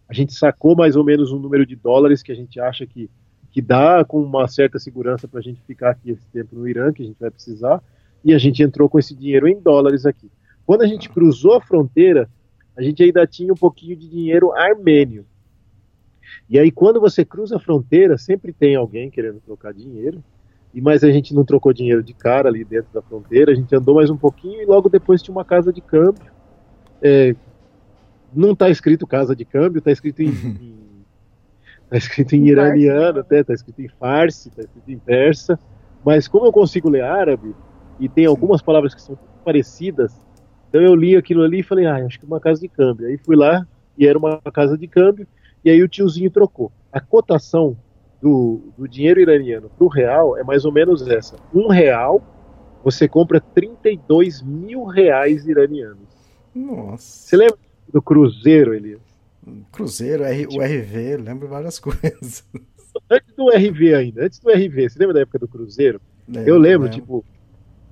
A 0.08 0.14
gente 0.14 0.34
sacou 0.34 0.76
mais 0.76 0.96
ou 0.96 1.04
menos 1.04 1.32
um 1.32 1.40
número 1.40 1.66
de 1.66 1.76
dólares 1.76 2.22
que 2.22 2.32
a 2.32 2.36
gente 2.36 2.60
acha 2.60 2.86
que, 2.86 3.10
que 3.52 3.62
dá 3.62 4.06
com 4.06 4.22
uma 4.22 4.48
certa 4.48 4.78
segurança 4.78 5.28
para 5.28 5.40
a 5.40 5.44
gente 5.44 5.62
ficar 5.66 5.92
aqui 5.92 6.12
esse 6.12 6.28
tempo 6.28 6.56
no 6.56 6.68
Irã, 6.68 6.94
que 6.94 7.02
a 7.02 7.06
gente 7.06 7.18
vai 7.20 7.32
precisar, 7.32 7.82
e 8.24 8.34
a 8.34 8.38
gente 8.38 8.62
entrou 8.62 8.88
com 8.88 9.00
esse 9.00 9.16
dinheiro 9.16 9.48
em 9.48 9.60
dólares 9.60 10.06
aqui. 10.06 10.30
Quando 10.66 10.82
a 10.82 10.88
gente 10.88 11.10
cruzou 11.10 11.54
a 11.54 11.62
fronteira, 11.62 12.30
a 12.78 12.84
gente 12.84 13.02
ainda 13.02 13.26
tinha 13.26 13.52
um 13.52 13.58
pouquinho 13.58 13.96
de 13.96 14.08
dinheiro 14.08 14.52
armênio. 14.52 15.26
E 16.50 16.60
aí, 16.60 16.72
quando 16.72 17.00
você 17.00 17.24
cruza 17.24 17.56
a 17.56 17.60
fronteira, 17.60 18.18
sempre 18.18 18.52
tem 18.52 18.76
alguém 18.76 19.10
querendo 19.10 19.40
trocar 19.40 19.74
dinheiro. 19.74 20.24
E 20.76 20.82
mas 20.82 21.06
a 21.06 21.10
gente 21.10 21.34
não 21.34 21.46
trocou 21.46 21.72
dinheiro 21.72 22.04
de 22.04 22.14
cara 22.14 22.50
ali 22.50 22.66
dentro 22.66 22.94
da 22.94 23.02
fronteira. 23.02 23.54
A 23.54 23.56
gente 23.56 23.74
andou 23.74 23.96
mais 23.96 24.10
um 24.10 24.18
pouquinho 24.18 24.62
e 24.62 24.66
logo 24.66 24.90
depois 24.90 25.22
tinha 25.22 25.34
uma 25.34 25.46
casa 25.46 25.72
de 25.72 25.80
câmbio. 25.80 26.30
É, 27.02 27.34
não 28.34 28.52
está 28.52 28.70
escrito 28.70 29.08
casa 29.08 29.34
de 29.34 29.46
câmbio, 29.46 29.80
está 29.80 29.90
escrito 29.90 30.22
em, 30.22 30.28
em 30.28 30.76
tá 31.90 31.96
escrito 31.96 32.36
em 32.36 32.50
iraniano, 32.50 33.22
até 33.22 33.40
está 33.40 33.54
escrito 33.54 33.82
em 33.82 33.88
farsi, 33.88 34.50
está 34.50 34.64
escrito 34.64 34.92
em 34.92 35.00
persa. 35.00 35.58
Mas 36.04 36.28
como 36.28 36.46
eu 36.46 36.52
consigo 36.52 36.90
ler 36.90 37.04
árabe 37.04 37.56
e 37.98 38.10
tem 38.10 38.26
algumas 38.26 38.62
palavras 38.62 38.94
que 38.94 39.02
são 39.02 39.18
parecidas, 39.46 40.20
então 40.68 40.82
eu 40.82 40.94
li 40.94 41.16
aquilo 41.16 41.42
ali 41.44 41.60
e 41.60 41.64
falei, 41.64 41.86
ah, 41.86 42.06
acho 42.06 42.20
que 42.20 42.26
é 42.26 42.28
uma 42.28 42.42
casa 42.42 42.60
de 42.60 42.68
câmbio. 42.68 43.08
Aí 43.08 43.18
fui 43.18 43.38
lá 43.38 43.66
e 43.98 44.06
era 44.06 44.18
uma 44.18 44.42
casa 44.52 44.78
de 44.78 44.90
câmbio 44.90 45.26
e 45.64 45.70
aí 45.70 45.82
o 45.82 45.88
tiozinho 45.88 46.30
trocou. 46.30 46.70
A 46.92 47.00
cotação 47.00 47.78
do, 48.22 48.62
do 48.78 48.88
dinheiro 48.88 49.20
iraniano 49.20 49.70
para 49.70 49.86
o 49.86 49.88
real 49.88 50.38
é 50.38 50.44
mais 50.44 50.66
ou 50.66 50.72
menos 50.72 51.08
essa. 51.08 51.38
Um 51.54 51.68
real, 51.68 52.22
você 52.84 53.08
compra 53.08 53.40
32 53.40 54.42
mil 54.42 54.86
reais 54.86 55.48
iranianos. 55.48 56.08
Nossa. 56.54 57.04
Você 57.04 57.38
lembra 57.38 57.58
do 57.92 58.02
Cruzeiro, 58.02 58.74
Elias? 58.74 59.02
Cruzeiro, 59.72 60.24
R, 60.24 60.48
o 60.48 60.62
RV, 60.62 61.18
lembro 61.18 61.48
várias 61.48 61.78
coisas. 61.80 62.44
Antes 63.10 63.36
do 63.36 63.50
RV 63.50 63.94
ainda, 63.94 64.26
antes 64.26 64.40
do 64.40 64.50
RV, 64.50 64.90
você 64.90 65.00
lembra 65.00 65.14
da 65.16 65.22
época 65.22 65.40
do 65.40 65.48
Cruzeiro? 65.48 66.02
Lembro, 66.28 66.50
eu 66.50 66.58
lembro, 66.58 66.84
lembro, 66.84 66.90
tipo, 66.90 67.26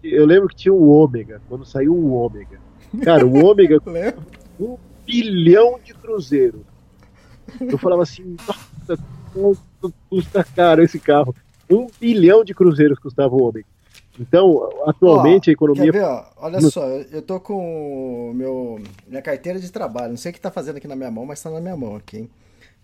eu 0.03 0.25
lembro 0.25 0.49
que 0.49 0.55
tinha 0.55 0.73
o 0.73 0.89
Ômega, 0.89 1.41
quando 1.47 1.65
saiu 1.65 1.93
o 1.93 2.13
Ômega. 2.13 2.59
Cara, 3.03 3.25
o 3.25 3.45
Ômega, 3.45 3.79
um 4.59 4.77
bilhão 5.05 5.79
de 5.83 5.93
Cruzeiro. 5.93 6.65
Eu 7.59 7.77
falava 7.77 8.03
assim, 8.03 8.35
nossa, 8.47 9.03
custa 10.09 10.43
caro 10.43 10.83
esse 10.83 10.99
carro? 10.99 11.35
Um 11.69 11.87
bilhão 11.99 12.43
de 12.43 12.53
cruzeiros 12.53 12.99
custava 12.99 13.33
o 13.33 13.43
homem. 13.43 13.65
Então, 14.19 14.69
atualmente 14.85 15.49
ó, 15.49 15.51
a 15.51 15.53
economia. 15.53 15.91
Ver, 15.91 16.03
ó? 16.03 16.25
Olha 16.37 16.61
no... 16.61 16.69
só, 16.69 16.85
eu 16.85 17.21
tô 17.21 17.39
com 17.39 18.31
meu, 18.35 18.79
minha 19.07 19.21
carteira 19.21 19.59
de 19.59 19.71
trabalho. 19.71 20.09
Não 20.09 20.17
sei 20.17 20.31
o 20.31 20.33
que 20.33 20.39
tá 20.39 20.51
fazendo 20.51 20.77
aqui 20.77 20.87
na 20.87 20.95
minha 20.95 21.09
mão, 21.09 21.25
mas 21.25 21.41
tá 21.41 21.49
na 21.49 21.59
minha 21.59 21.75
mão 21.75 21.95
aqui, 21.95 22.17
hein? 22.17 22.29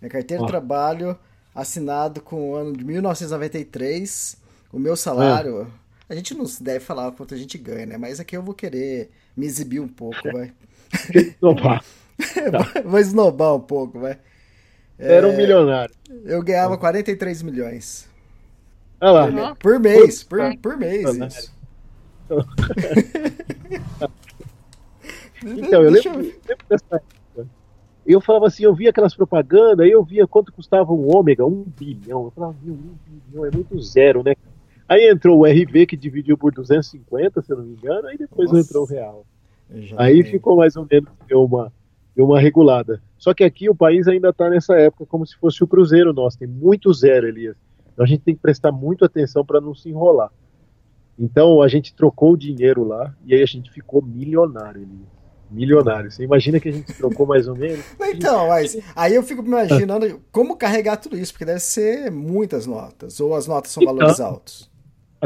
Minha 0.00 0.10
carteira 0.10 0.42
ó. 0.42 0.46
de 0.46 0.50
trabalho 0.50 1.16
assinado 1.54 2.20
com 2.20 2.50
o 2.50 2.54
ano 2.54 2.76
de 2.76 2.84
1993. 2.84 4.36
O 4.72 4.78
meu 4.78 4.96
salário. 4.96 5.62
É. 6.08 6.12
A 6.12 6.14
gente 6.16 6.34
não 6.34 6.44
deve 6.60 6.80
falar 6.80 7.12
quanto 7.12 7.34
a 7.34 7.36
gente 7.36 7.56
ganha, 7.56 7.86
né? 7.86 7.96
Mas 7.96 8.18
aqui 8.18 8.36
eu 8.36 8.42
vou 8.42 8.54
querer 8.54 9.10
me 9.36 9.46
exibir 9.46 9.80
um 9.80 9.88
pouco, 9.88 10.18
vai. 10.32 10.52
Esnobar. 11.14 11.84
Tá. 12.50 12.82
vou 12.84 12.98
esnobar 12.98 13.54
um 13.54 13.60
pouco, 13.60 14.00
vai. 14.00 14.18
Era 15.00 15.26
um 15.26 15.32
é, 15.32 15.36
milionário. 15.36 15.94
Eu 16.24 16.42
ganhava 16.42 16.76
43 16.76 17.42
milhões. 17.42 18.08
Olha 19.00 19.12
lá. 19.12 19.54
Por, 19.54 19.72
por 19.72 19.80
mês, 19.80 20.22
por, 20.22 20.38
por 20.58 20.76
mês. 20.76 21.08
Isso. 21.16 21.54
então, 25.44 25.82
eu 25.82 25.90
lembro, 25.90 26.10
eu 26.10 26.18
lembro 26.18 26.66
dessa 26.68 26.96
época. 26.96 27.48
Eu 28.06 28.20
falava 28.20 28.46
assim, 28.46 28.64
eu 28.64 28.74
via 28.74 28.90
aquelas 28.90 29.14
propagandas, 29.14 29.80
aí 29.80 29.90
eu 29.90 30.04
via 30.04 30.26
quanto 30.26 30.52
custava 30.52 30.92
um 30.92 31.16
ômega, 31.16 31.46
um 31.46 31.64
bilhão. 31.64 32.24
Eu 32.24 32.30
falava, 32.30 32.56
meu, 32.62 32.74
um 32.74 32.94
bilhão 33.06 33.46
é 33.46 33.50
muito 33.50 33.80
zero, 33.80 34.22
né? 34.22 34.34
Aí 34.88 35.08
entrou 35.08 35.38
o 35.38 35.44
RV 35.44 35.86
que 35.86 35.96
dividiu 35.96 36.36
por 36.36 36.52
250, 36.52 37.42
se 37.42 37.52
eu 37.52 37.58
não 37.58 37.64
me 37.64 37.74
engano, 37.74 38.08
aí 38.08 38.18
depois 38.18 38.50
Nossa. 38.50 38.66
entrou 38.66 38.84
o 38.84 38.86
real. 38.86 39.24
Aí 39.96 40.24
ficou 40.24 40.56
mais 40.56 40.74
ou 40.76 40.86
menos 40.90 41.08
uma, 41.30 41.72
uma 42.16 42.40
regulada. 42.40 43.00
Só 43.20 43.34
que 43.34 43.44
aqui 43.44 43.68
o 43.68 43.74
país 43.74 44.08
ainda 44.08 44.30
está 44.30 44.48
nessa 44.48 44.74
época 44.76 45.04
como 45.04 45.26
se 45.26 45.36
fosse 45.36 45.62
o 45.62 45.66
Cruzeiro 45.66 46.10
nosso, 46.14 46.38
tem 46.38 46.48
muito 46.48 46.90
zero, 46.94 47.28
Elias. 47.28 47.54
Então 47.92 48.02
a 48.02 48.08
gente 48.08 48.22
tem 48.22 48.34
que 48.34 48.40
prestar 48.40 48.72
muito 48.72 49.04
atenção 49.04 49.44
para 49.44 49.60
não 49.60 49.74
se 49.74 49.90
enrolar. 49.90 50.32
Então 51.18 51.60
a 51.60 51.68
gente 51.68 51.94
trocou 51.94 52.32
o 52.32 52.36
dinheiro 52.36 52.82
lá 52.82 53.14
e 53.26 53.34
aí 53.34 53.42
a 53.42 53.46
gente 53.46 53.70
ficou 53.70 54.00
milionário, 54.00 54.80
Elias. 54.80 55.20
Milionário. 55.50 56.10
Você 56.10 56.24
imagina 56.24 56.58
que 56.58 56.70
a 56.70 56.72
gente 56.72 56.94
trocou 56.94 57.26
mais 57.26 57.46
ou 57.46 57.54
menos? 57.54 57.84
Então, 58.12 58.48
mas 58.48 58.76
aí 58.96 59.14
eu 59.14 59.22
fico 59.22 59.42
imaginando 59.42 60.20
como 60.32 60.56
carregar 60.56 60.96
tudo 60.96 61.16
isso, 61.16 61.32
porque 61.32 61.44
deve 61.44 61.60
ser 61.60 62.10
muitas 62.10 62.66
notas, 62.66 63.20
ou 63.20 63.34
as 63.34 63.46
notas 63.46 63.70
são 63.70 63.82
então, 63.82 63.94
valores 63.94 64.20
altos. 64.20 64.69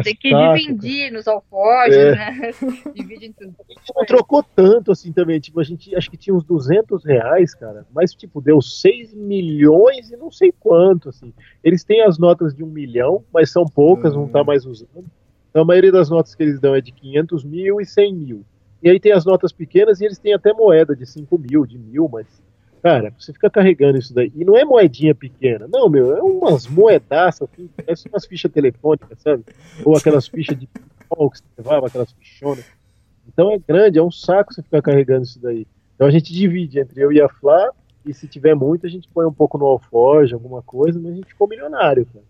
Tem 0.02 0.16
que 0.16 0.30
dividir 0.30 1.12
nos 1.12 1.28
alforjes, 1.28 1.96
é. 1.96 2.14
né? 2.14 2.50
Divide 2.94 3.26
entre 3.26 3.46
Não 3.94 4.04
trocou 4.04 4.42
tanto 4.42 4.90
assim 4.90 5.12
também. 5.12 5.38
Tipo, 5.38 5.60
a 5.60 5.64
gente 5.64 5.94
acho 5.94 6.10
que 6.10 6.16
tinha 6.16 6.34
uns 6.34 6.44
200 6.44 7.04
reais, 7.04 7.54
cara. 7.54 7.86
Mas, 7.94 8.12
tipo, 8.12 8.40
deu 8.40 8.60
6 8.60 9.14
milhões 9.14 10.10
e 10.10 10.16
não 10.16 10.30
sei 10.30 10.52
quanto, 10.58 11.10
assim. 11.10 11.32
Eles 11.62 11.84
têm 11.84 12.02
as 12.02 12.18
notas 12.18 12.54
de 12.54 12.64
um 12.64 12.68
milhão, 12.68 13.24
mas 13.32 13.50
são 13.50 13.64
poucas, 13.64 14.14
uhum. 14.14 14.22
não 14.22 14.28
tá 14.28 14.42
hum. 14.42 14.46
mais 14.46 14.66
usando. 14.66 15.04
Então, 15.50 15.62
a 15.62 15.64
maioria 15.64 15.92
das 15.92 16.10
notas 16.10 16.34
que 16.34 16.42
eles 16.42 16.58
dão 16.58 16.74
é 16.74 16.80
de 16.80 16.90
500 16.90 17.44
mil 17.44 17.80
e 17.80 17.86
100 17.86 18.14
mil. 18.14 18.44
E 18.82 18.90
aí 18.90 18.98
tem 18.98 19.12
as 19.12 19.24
notas 19.24 19.52
pequenas 19.52 20.00
e 20.00 20.04
eles 20.04 20.18
têm 20.18 20.34
até 20.34 20.52
moeda 20.52 20.96
de 20.96 21.06
5 21.06 21.38
mil, 21.38 21.64
de 21.64 21.78
mil, 21.78 22.08
mas 22.12 22.26
Cara, 22.84 23.14
você 23.18 23.32
fica 23.32 23.48
carregando 23.48 23.96
isso 23.96 24.12
daí. 24.12 24.30
E 24.34 24.44
não 24.44 24.58
é 24.58 24.62
moedinha 24.62 25.14
pequena. 25.14 25.66
Não, 25.72 25.88
meu, 25.88 26.14
é 26.14 26.20
umas 26.20 26.66
moedaças, 26.66 27.48
assim, 27.50 27.66
parece 27.74 28.06
umas 28.10 28.26
fichas 28.26 28.52
telefônicas, 28.52 29.22
sabe? 29.22 29.42
Ou 29.82 29.96
aquelas 29.96 30.28
fichas 30.28 30.54
de 30.60 30.68
pau 31.08 31.30
que 31.30 31.38
você 31.38 31.44
levava, 31.56 31.86
aquelas 31.86 32.12
fichonas. 32.12 32.66
Então 33.26 33.50
é 33.50 33.58
grande, 33.58 33.98
é 33.98 34.02
um 34.02 34.10
saco 34.10 34.52
você 34.52 34.60
ficar 34.62 34.82
carregando 34.82 35.22
isso 35.22 35.40
daí. 35.40 35.66
Então 35.94 36.06
a 36.06 36.10
gente 36.10 36.30
divide 36.30 36.78
entre 36.78 37.00
eu 37.00 37.10
e 37.10 37.22
a 37.22 37.28
Flá, 37.30 37.70
e 38.06 38.12
se 38.12 38.28
tiver 38.28 38.54
muito, 38.54 38.86
a 38.86 38.88
gente 38.88 39.08
põe 39.08 39.24
um 39.24 39.32
pouco 39.32 39.56
no 39.56 39.64
alforje, 39.64 40.34
alguma 40.34 40.62
coisa, 40.62 40.98
mas 41.00 41.12
a 41.12 41.14
gente 41.16 41.28
ficou 41.28 41.48
milionário, 41.48 42.06
cara. 42.06 42.24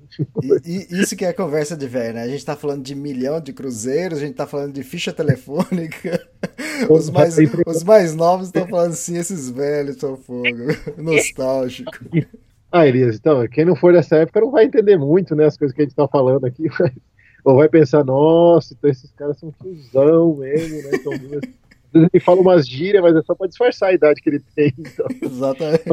E, 0.64 0.86
e, 0.90 1.00
isso 1.00 1.16
que 1.16 1.24
é 1.24 1.32
conversa 1.32 1.76
de 1.76 1.86
velho, 1.86 2.14
né? 2.14 2.22
A 2.22 2.28
gente 2.28 2.44
tá 2.44 2.54
falando 2.54 2.82
de 2.82 2.94
milhão 2.94 3.40
de 3.40 3.52
cruzeiros, 3.52 4.18
a 4.18 4.20
gente 4.20 4.34
tá 4.34 4.46
falando 4.46 4.72
de 4.72 4.82
ficha 4.82 5.12
telefônica. 5.12 6.20
Os 6.90 7.08
mais, 7.08 7.36
os 7.66 7.84
mais 7.84 8.14
novos 8.14 8.48
estão 8.48 8.66
falando 8.66 8.90
assim, 8.90 9.16
esses 9.16 9.48
velhos 9.48 9.96
são 9.96 10.16
fogo. 10.16 10.42
Nostálgico. 10.98 11.90
Ah, 12.70 12.86
Elias, 12.86 13.14
então, 13.16 13.46
quem 13.46 13.64
não 13.64 13.76
for 13.76 13.92
dessa 13.92 14.16
época 14.16 14.40
não 14.40 14.50
vai 14.50 14.64
entender 14.64 14.96
muito, 14.96 15.36
né, 15.36 15.46
as 15.46 15.56
coisas 15.56 15.74
que 15.74 15.82
a 15.82 15.84
gente 15.84 15.94
tá 15.94 16.08
falando 16.08 16.44
aqui, 16.44 16.64
mas, 16.78 16.92
ou 17.44 17.56
vai 17.56 17.68
pensar, 17.68 18.02
nossa, 18.04 18.74
então 18.74 18.90
esses 18.90 19.12
caras 19.12 19.38
são 19.38 19.52
tiozão 19.52 20.34
mesmo, 20.36 20.76
né? 20.82 21.40
Ele 21.94 22.20
fala 22.20 22.40
umas 22.40 22.68
gírias, 22.68 23.02
mas 23.02 23.14
é 23.14 23.22
só 23.22 23.34
pra 23.34 23.46
disfarçar 23.46 23.90
a 23.90 23.94
idade 23.94 24.20
que 24.20 24.28
ele 24.28 24.40
tem. 24.54 24.72
Então. 24.78 25.06
Exatamente. 25.22 25.84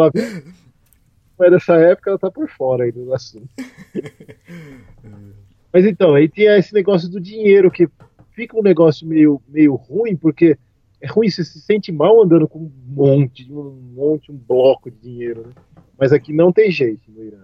Mas 1.37 1.51
nessa 1.51 1.75
época 1.75 2.09
ela 2.09 2.19
tá 2.19 2.31
por 2.31 2.49
fora 2.49 2.83
aí 2.83 2.91
do 2.91 3.13
assunto. 3.13 3.49
mas 5.71 5.85
então, 5.85 6.15
aí 6.15 6.27
tinha 6.27 6.57
esse 6.57 6.73
negócio 6.73 7.09
do 7.09 7.19
dinheiro, 7.19 7.71
que 7.71 7.87
fica 8.31 8.57
um 8.57 8.63
negócio 8.63 9.07
meio, 9.07 9.41
meio 9.47 9.75
ruim, 9.75 10.15
porque 10.15 10.57
é 10.99 11.07
ruim, 11.07 11.29
você 11.29 11.43
se 11.43 11.59
sente 11.61 11.91
mal 11.91 12.21
andando 12.21 12.47
com 12.47 12.59
um 12.59 12.71
monte, 12.87 13.51
um 13.51 13.93
monte, 13.93 14.31
um 14.31 14.37
bloco 14.37 14.89
de 14.89 14.97
dinheiro, 14.97 15.47
né? 15.47 15.53
Mas 15.97 16.11
aqui 16.11 16.33
não 16.33 16.51
tem 16.51 16.71
jeito 16.71 17.11
no 17.11 17.23
Irã. 17.23 17.43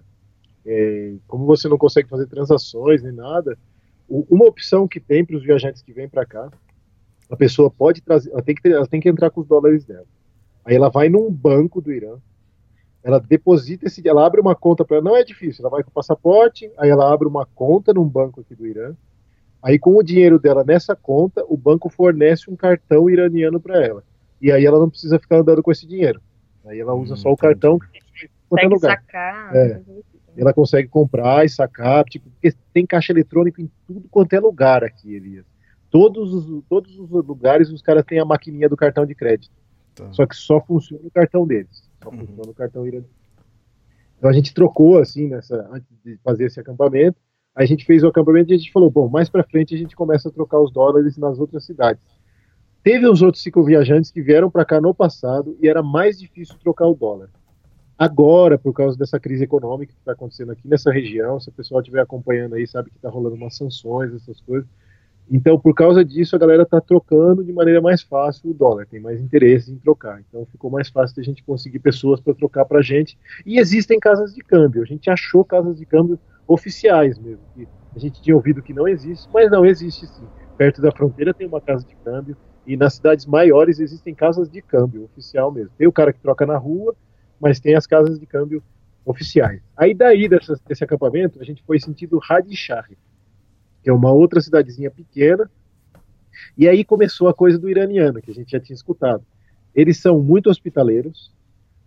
É, 0.65 1.13
como 1.27 1.45
você 1.45 1.67
não 1.67 1.77
consegue 1.77 2.09
fazer 2.09 2.27
transações 2.27 3.01
nem 3.01 3.13
nada, 3.13 3.57
uma 4.09 4.45
opção 4.45 4.87
que 4.87 4.99
tem 4.99 5.23
para 5.23 5.37
os 5.37 5.43
viajantes 5.43 5.81
que 5.81 5.93
vêm 5.93 6.09
para 6.09 6.25
cá 6.25 6.49
a 7.29 7.35
pessoa 7.35 7.69
pode 7.69 8.01
trazer, 8.01 8.31
ela 8.31 8.41
tem, 8.41 8.55
que 8.55 8.61
ter, 8.61 8.71
ela 8.71 8.87
tem 8.87 8.99
que 8.99 9.09
entrar 9.09 9.29
com 9.29 9.41
os 9.41 9.47
dólares 9.47 9.85
dela. 9.85 10.05
Aí 10.63 10.75
ela 10.75 10.89
vai 10.89 11.09
num 11.09 11.31
banco 11.31 11.81
do 11.81 11.91
Irã, 11.91 12.17
ela 13.03 13.19
deposita 13.19 13.85
esse, 13.85 14.05
ela 14.07 14.25
abre 14.25 14.41
uma 14.41 14.55
conta 14.55 14.83
para 14.83 15.01
não 15.01 15.15
é 15.15 15.23
difícil, 15.23 15.63
ela 15.63 15.69
vai 15.69 15.83
com 15.83 15.89
o 15.89 15.93
passaporte, 15.93 16.69
aí 16.77 16.89
ela 16.89 17.11
abre 17.11 17.27
uma 17.27 17.45
conta 17.45 17.93
num 17.93 18.07
banco 18.07 18.41
aqui 18.41 18.55
do 18.55 18.65
Irã. 18.65 18.93
Aí 19.61 19.77
com 19.79 19.97
o 19.97 20.03
dinheiro 20.03 20.39
dela 20.39 20.63
nessa 20.63 20.95
conta, 20.95 21.43
o 21.47 21.57
banco 21.57 21.89
fornece 21.89 22.49
um 22.49 22.55
cartão 22.55 23.09
iraniano 23.09 23.59
para 23.59 23.83
ela. 23.83 24.03
E 24.41 24.51
aí 24.51 24.65
ela 24.65 24.79
não 24.79 24.89
precisa 24.89 25.19
ficar 25.19 25.37
andando 25.37 25.63
com 25.63 25.71
esse 25.71 25.85
dinheiro. 25.85 26.21
Aí 26.65 26.79
ela 26.79 26.93
usa 26.93 27.13
hum, 27.13 27.17
só 27.17 27.31
o 27.31 27.37
cartão 27.37 27.79
que 27.79 28.29
consegue 28.49 28.73
lugar. 28.73 28.97
sacar. 28.97 29.55
É. 29.55 29.73
Assim. 29.73 30.03
Ela 30.37 30.53
consegue 30.53 30.87
comprar 30.87 31.43
e 31.43 31.49
sacar, 31.49 32.03
tipo, 32.05 32.29
porque 32.29 32.55
tem 32.71 32.85
caixa 32.85 33.11
eletrônico 33.11 33.59
em 33.59 33.71
tudo 33.87 34.07
quanto 34.11 34.33
é 34.33 34.39
lugar 34.39 34.83
aqui, 34.83 35.15
Elias 35.15 35.45
todos 35.97 36.31
os, 36.31 36.63
todos 36.69 36.99
os 36.99 37.09
lugares 37.09 37.71
os 37.71 37.81
caras 37.81 38.05
têm 38.05 38.19
a 38.19 38.25
maquininha 38.25 38.69
do 38.69 38.77
cartão 38.77 39.03
de 39.03 39.15
crédito. 39.15 39.51
Tá. 39.95 40.11
Só 40.13 40.27
que 40.27 40.35
só 40.35 40.61
funciona 40.61 41.01
o 41.03 41.09
cartão 41.09 41.47
deles. 41.47 41.89
Só 42.03 42.11
uhum. 42.11 42.19
funciona 42.19 42.51
o 42.51 42.53
cartão 42.53 42.85
iraniano. 42.85 43.09
Então 44.15 44.29
a 44.29 44.33
gente 44.33 44.53
trocou 44.53 44.99
assim 44.99 45.27
nessa 45.27 45.67
antes 45.71 45.87
de 46.05 46.17
fazer 46.23 46.45
esse 46.45 46.59
acampamento. 46.59 47.17
A 47.55 47.65
gente 47.65 47.83
fez 47.83 48.03
o 48.03 48.07
acampamento 48.07 48.51
e 48.51 48.53
a 48.53 48.57
gente 48.57 48.71
falou, 48.71 48.91
bom, 48.91 49.09
mais 49.09 49.27
para 49.27 49.43
frente 49.43 49.73
a 49.73 49.77
gente 49.77 49.95
começa 49.95 50.29
a 50.29 50.31
trocar 50.31 50.59
os 50.59 50.71
dólares 50.71 51.17
nas 51.17 51.39
outras 51.39 51.65
cidades. 51.65 52.03
Teve 52.83 53.09
os 53.09 53.23
outros 53.23 53.41
cicloviajantes 53.41 54.11
que 54.11 54.21
vieram 54.21 54.51
para 54.51 54.63
cá 54.63 54.79
no 54.79 54.93
passado 54.93 55.57
e 55.59 55.67
era 55.67 55.81
mais 55.81 56.19
difícil 56.19 56.55
trocar 56.59 56.85
o 56.85 56.93
dólar. 56.93 57.29
Agora, 57.97 58.59
por 58.59 58.73
causa 58.73 58.95
dessa 58.95 59.19
crise 59.19 59.45
econômica 59.45 59.91
que 59.91 59.99
está 59.99 60.11
acontecendo 60.11 60.51
aqui 60.51 60.67
nessa 60.67 60.91
região, 60.91 61.39
se 61.39 61.49
o 61.49 61.51
pessoal 61.51 61.81
estiver 61.81 62.01
acompanhando 62.01 62.53
aí, 62.53 62.67
sabe 62.67 62.91
que 62.91 62.97
está 62.97 63.09
rolando 63.09 63.35
umas 63.35 63.55
sanções, 63.55 64.13
essas 64.13 64.39
coisas. 64.41 64.69
Então, 65.29 65.59
por 65.59 65.73
causa 65.73 66.05
disso, 66.05 66.35
a 66.35 66.39
galera 66.39 66.63
está 66.63 66.79
trocando 66.79 67.43
de 67.43 67.51
maneira 67.51 67.81
mais 67.81 68.01
fácil 68.01 68.51
o 68.51 68.53
dólar, 68.53 68.87
tem 68.87 68.99
mais 68.99 69.19
interesse 69.19 69.71
em 69.71 69.77
trocar. 69.77 70.21
Então, 70.21 70.45
ficou 70.45 70.71
mais 70.71 70.89
fácil 70.89 71.19
a 71.19 71.23
gente 71.23 71.43
conseguir 71.43 71.79
pessoas 71.79 72.21
para 72.21 72.33
trocar 72.33 72.65
para 72.65 72.79
a 72.79 72.81
gente. 72.81 73.17
E 73.45 73.59
existem 73.59 73.99
casas 73.99 74.33
de 74.33 74.41
câmbio. 74.41 74.81
A 74.81 74.85
gente 74.85 75.09
achou 75.09 75.43
casas 75.43 75.77
de 75.77 75.85
câmbio 75.85 76.17
oficiais 76.47 77.19
mesmo. 77.19 77.43
Que 77.53 77.67
a 77.95 77.99
gente 77.99 78.21
tinha 78.21 78.35
ouvido 78.35 78.61
que 78.61 78.73
não 78.73 78.87
existe, 78.87 79.27
mas 79.33 79.51
não 79.51 79.65
existe 79.65 80.07
sim. 80.07 80.27
Perto 80.57 80.81
da 80.81 80.91
fronteira 80.91 81.33
tem 81.33 81.45
uma 81.45 81.61
casa 81.61 81.85
de 81.85 81.95
câmbio 81.95 82.37
e 82.65 82.77
nas 82.77 82.95
cidades 82.95 83.25
maiores 83.25 83.79
existem 83.79 84.15
casas 84.15 84.49
de 84.49 84.61
câmbio 84.61 85.03
oficial 85.03 85.51
mesmo. 85.51 85.71
Tem 85.77 85.87
o 85.87 85.91
cara 85.91 86.13
que 86.13 86.19
troca 86.19 86.45
na 86.45 86.57
rua 86.57 86.95
mas 87.39 87.59
tem 87.59 87.75
as 87.75 87.85
casas 87.85 88.19
de 88.19 88.25
câmbio 88.25 88.63
oficiais. 89.05 89.61
Aí 89.75 89.93
daí 89.93 90.27
dessa, 90.27 90.59
desse 90.67 90.83
acampamento 90.83 91.39
a 91.39 91.43
gente 91.43 91.63
foi 91.63 91.79
sentido 91.79 92.19
Radishah, 92.19 92.85
que 93.87 93.91
é 93.91 93.93
uma 93.93 94.11
outra 94.11 94.41
cidadezinha 94.41 94.91
pequena, 94.91 95.49
e 96.57 96.67
aí 96.67 96.83
começou 96.83 97.29
a 97.29 97.33
coisa 97.33 97.57
do 97.57 97.69
iraniano, 97.69 98.21
que 98.21 98.29
a 98.29 98.33
gente 98.33 98.51
já 98.51 98.59
tinha 98.59 98.75
escutado. 98.75 99.23
Eles 99.73 99.97
são 99.97 100.21
muito 100.21 100.49
hospitaleiros, 100.49 101.31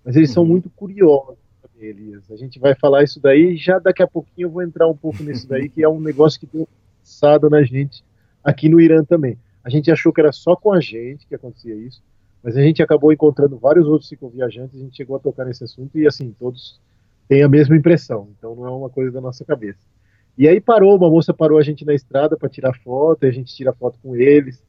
mas 0.03 0.17
eles 0.17 0.31
uhum. 0.31 0.35
são 0.35 0.45
muito 0.47 0.71
curiosos, 0.71 1.37
Elias. 1.79 2.31
A 2.31 2.37
gente 2.37 2.59
vai 2.59 2.75
falar 2.75 3.03
isso 3.03 3.21
daí, 3.21 3.55
já 3.55 3.79
daqui 3.79 4.03
a 4.03 4.07
pouquinho 4.07 4.47
eu 4.47 4.51
vou 4.51 4.63
entrar 4.63 4.89
um 4.89 4.97
pouco 4.97 5.23
nisso 5.23 5.47
daí, 5.47 5.69
que 5.69 5.83
é 5.83 5.89
um 5.91 6.01
negócio 6.01 6.41
que 6.41 6.47
tem 6.47 6.67
passado 7.03 7.51
na 7.51 7.63
gente 7.65 8.03
aqui 8.43 8.67
no 8.71 8.81
Irã 8.81 9.05
também. 9.05 9.37
A 9.63 9.69
gente 9.69 9.91
achou 9.91 10.11
que 10.11 10.23
era 10.23 10.33
só 10.33 10.57
com 10.57 10.73
a 10.73 10.81
gente 10.81 11.27
que 11.27 11.35
acontecia 11.35 11.75
isso, 11.75 12.03
mas 12.43 12.57
a 12.57 12.63
gente 12.63 12.83
acabou 12.83 13.13
encontrando 13.13 13.59
vários 13.59 13.87
outros 13.87 14.09
cicloviajantes, 14.09 14.75
a 14.75 14.83
gente 14.83 14.97
chegou 14.97 15.17
a 15.17 15.21
tocar 15.21 15.45
nesse 15.45 15.65
assunto 15.65 15.99
e 15.99 16.07
assim, 16.07 16.35
todos 16.39 16.81
têm 17.29 17.43
a 17.43 17.49
mesma 17.49 17.77
impressão, 17.77 18.31
então 18.39 18.57
não 18.57 18.67
é 18.67 18.71
uma 18.71 18.89
coisa 18.89 19.11
da 19.11 19.21
nossa 19.21 19.45
cabeça. 19.45 20.00
E 20.41 20.49
aí 20.49 20.59
parou, 20.59 20.97
uma 20.97 21.11
moça 21.11 21.35
parou 21.35 21.59
a 21.59 21.63
gente 21.63 21.85
na 21.85 21.93
estrada 21.93 22.35
para 22.35 22.49
tirar 22.49 22.73
foto, 22.79 23.25
e 23.25 23.29
a 23.29 23.31
gente 23.31 23.55
tira 23.55 23.75
foto 23.75 23.99
com 24.03 24.17
eles. 24.17 24.65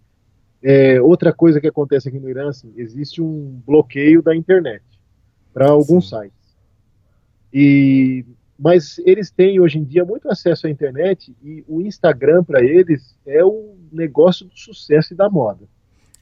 É, 0.62 1.02
outra 1.02 1.32
coisa 1.32 1.62
que 1.62 1.68
acontece 1.68 2.10
aqui 2.10 2.20
no 2.20 2.30
Irã, 2.30 2.50
assim, 2.50 2.74
existe 2.76 3.22
um 3.22 3.62
bloqueio 3.66 4.22
da 4.22 4.36
internet 4.36 4.84
para 5.54 5.70
alguns 5.70 6.10
Sim. 6.10 6.24
sites. 6.24 6.58
E 7.54 8.26
mas 8.60 9.00
eles 9.06 9.32
têm 9.32 9.62
hoje 9.62 9.80
em 9.80 9.86
dia 9.86 10.04
muito 10.04 10.30
acesso 10.30 10.68
à 10.68 10.70
internet 10.70 11.34
e 11.42 11.64
o 11.66 11.80
Instagram 11.82 12.44
para 12.44 12.62
eles 12.62 13.18
é 13.26 13.44
o 13.44 13.78
negócio 13.94 14.46
do 14.46 14.60
sucesso 14.60 15.14
e 15.14 15.16
da 15.16 15.30
moda. 15.30 15.64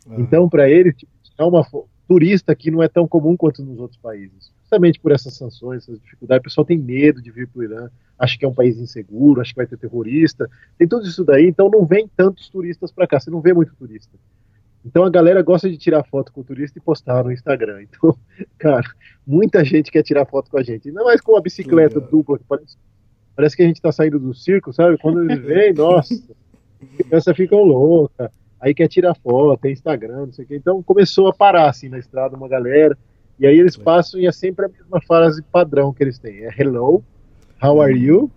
Uhum. 0.05 0.19
Então, 0.19 0.47
para 0.47 0.69
eles, 0.69 0.95
tipo, 0.95 1.11
é 1.39 1.43
uma 1.43 1.65
turista 2.07 2.55
que 2.55 2.69
não 2.69 2.83
é 2.83 2.87
tão 2.87 3.07
comum 3.07 3.35
quanto 3.35 3.65
nos 3.65 3.79
outros 3.79 3.99
países. 3.99 4.51
Justamente 4.69 4.99
por 4.99 5.11
essas 5.11 5.33
sanções, 5.33 5.81
essas 5.81 5.99
dificuldades, 5.99 6.41
o 6.41 6.43
pessoal 6.43 6.63
tem 6.63 6.77
medo 6.77 7.19
de 7.23 7.31
vir 7.31 7.47
para 7.47 7.59
o 7.59 7.63
Irã, 7.63 7.89
acha 8.19 8.37
que 8.37 8.45
é 8.45 8.47
um 8.47 8.53
país 8.53 8.77
inseguro, 8.77 9.41
acha 9.41 9.49
que 9.49 9.55
vai 9.55 9.65
ter 9.65 9.77
terrorista, 9.77 10.47
tem 10.77 10.87
tudo 10.87 11.07
isso 11.07 11.25
daí, 11.25 11.47
então 11.47 11.71
não 11.71 11.87
vem 11.87 12.07
tantos 12.15 12.49
turistas 12.49 12.91
para 12.91 13.07
cá, 13.07 13.19
você 13.19 13.31
não 13.31 13.41
vê 13.41 13.51
muito 13.51 13.75
turista. 13.75 14.15
Então 14.85 15.03
a 15.03 15.09
galera 15.09 15.41
gosta 15.41 15.67
de 15.67 15.75
tirar 15.75 16.03
foto 16.03 16.31
com 16.31 16.41
o 16.41 16.43
turista 16.43 16.77
e 16.77 16.81
postar 16.81 17.23
no 17.23 17.31
Instagram. 17.31 17.81
Então, 17.89 18.15
cara, 18.59 18.87
muita 19.25 19.65
gente 19.65 19.89
quer 19.89 20.03
tirar 20.03 20.27
foto 20.27 20.51
com 20.51 20.59
a 20.59 20.63
gente. 20.63 20.89
Ainda 20.89 21.03
mais 21.03 21.19
com 21.19 21.31
uma 21.31 21.41
bicicleta 21.41 21.99
dupla, 21.99 22.37
que 22.37 22.45
parece, 22.47 22.77
parece 23.35 23.57
que 23.57 23.63
a 23.63 23.65
gente 23.65 23.77
está 23.77 23.91
saindo 23.91 24.19
do 24.19 24.35
circo, 24.35 24.71
sabe? 24.71 24.99
Quando 24.99 25.23
eles 25.23 25.43
vêm, 25.43 25.73
nossa, 25.73 26.13
as 26.13 27.07
crianças 27.07 27.35
ficam 27.35 27.63
loucas 27.63 28.29
aí 28.59 28.73
quer 28.73 28.87
tirar 28.87 29.15
foto, 29.15 29.61
tem 29.61 29.71
Instagram, 29.71 30.25
não 30.27 30.33
sei 30.33 30.45
o 30.45 30.47
quê. 30.47 30.55
Então 30.55 30.83
começou 30.83 31.29
a 31.29 31.33
parar 31.33 31.69
assim 31.69 31.89
na 31.89 31.97
estrada 31.97 32.35
uma 32.35 32.47
galera, 32.47 32.97
e 33.39 33.47
aí 33.47 33.57
eles 33.57 33.77
passam 33.77 34.19
e 34.19 34.27
é 34.27 34.31
sempre 34.31 34.65
a 34.65 34.69
mesma 34.69 35.01
frase 35.01 35.41
padrão 35.41 35.93
que 35.93 36.03
eles 36.03 36.19
têm. 36.19 36.45
É 36.45 36.49
hello, 36.57 37.01
how 37.63 37.81
are 37.81 37.97
you? 37.97 38.29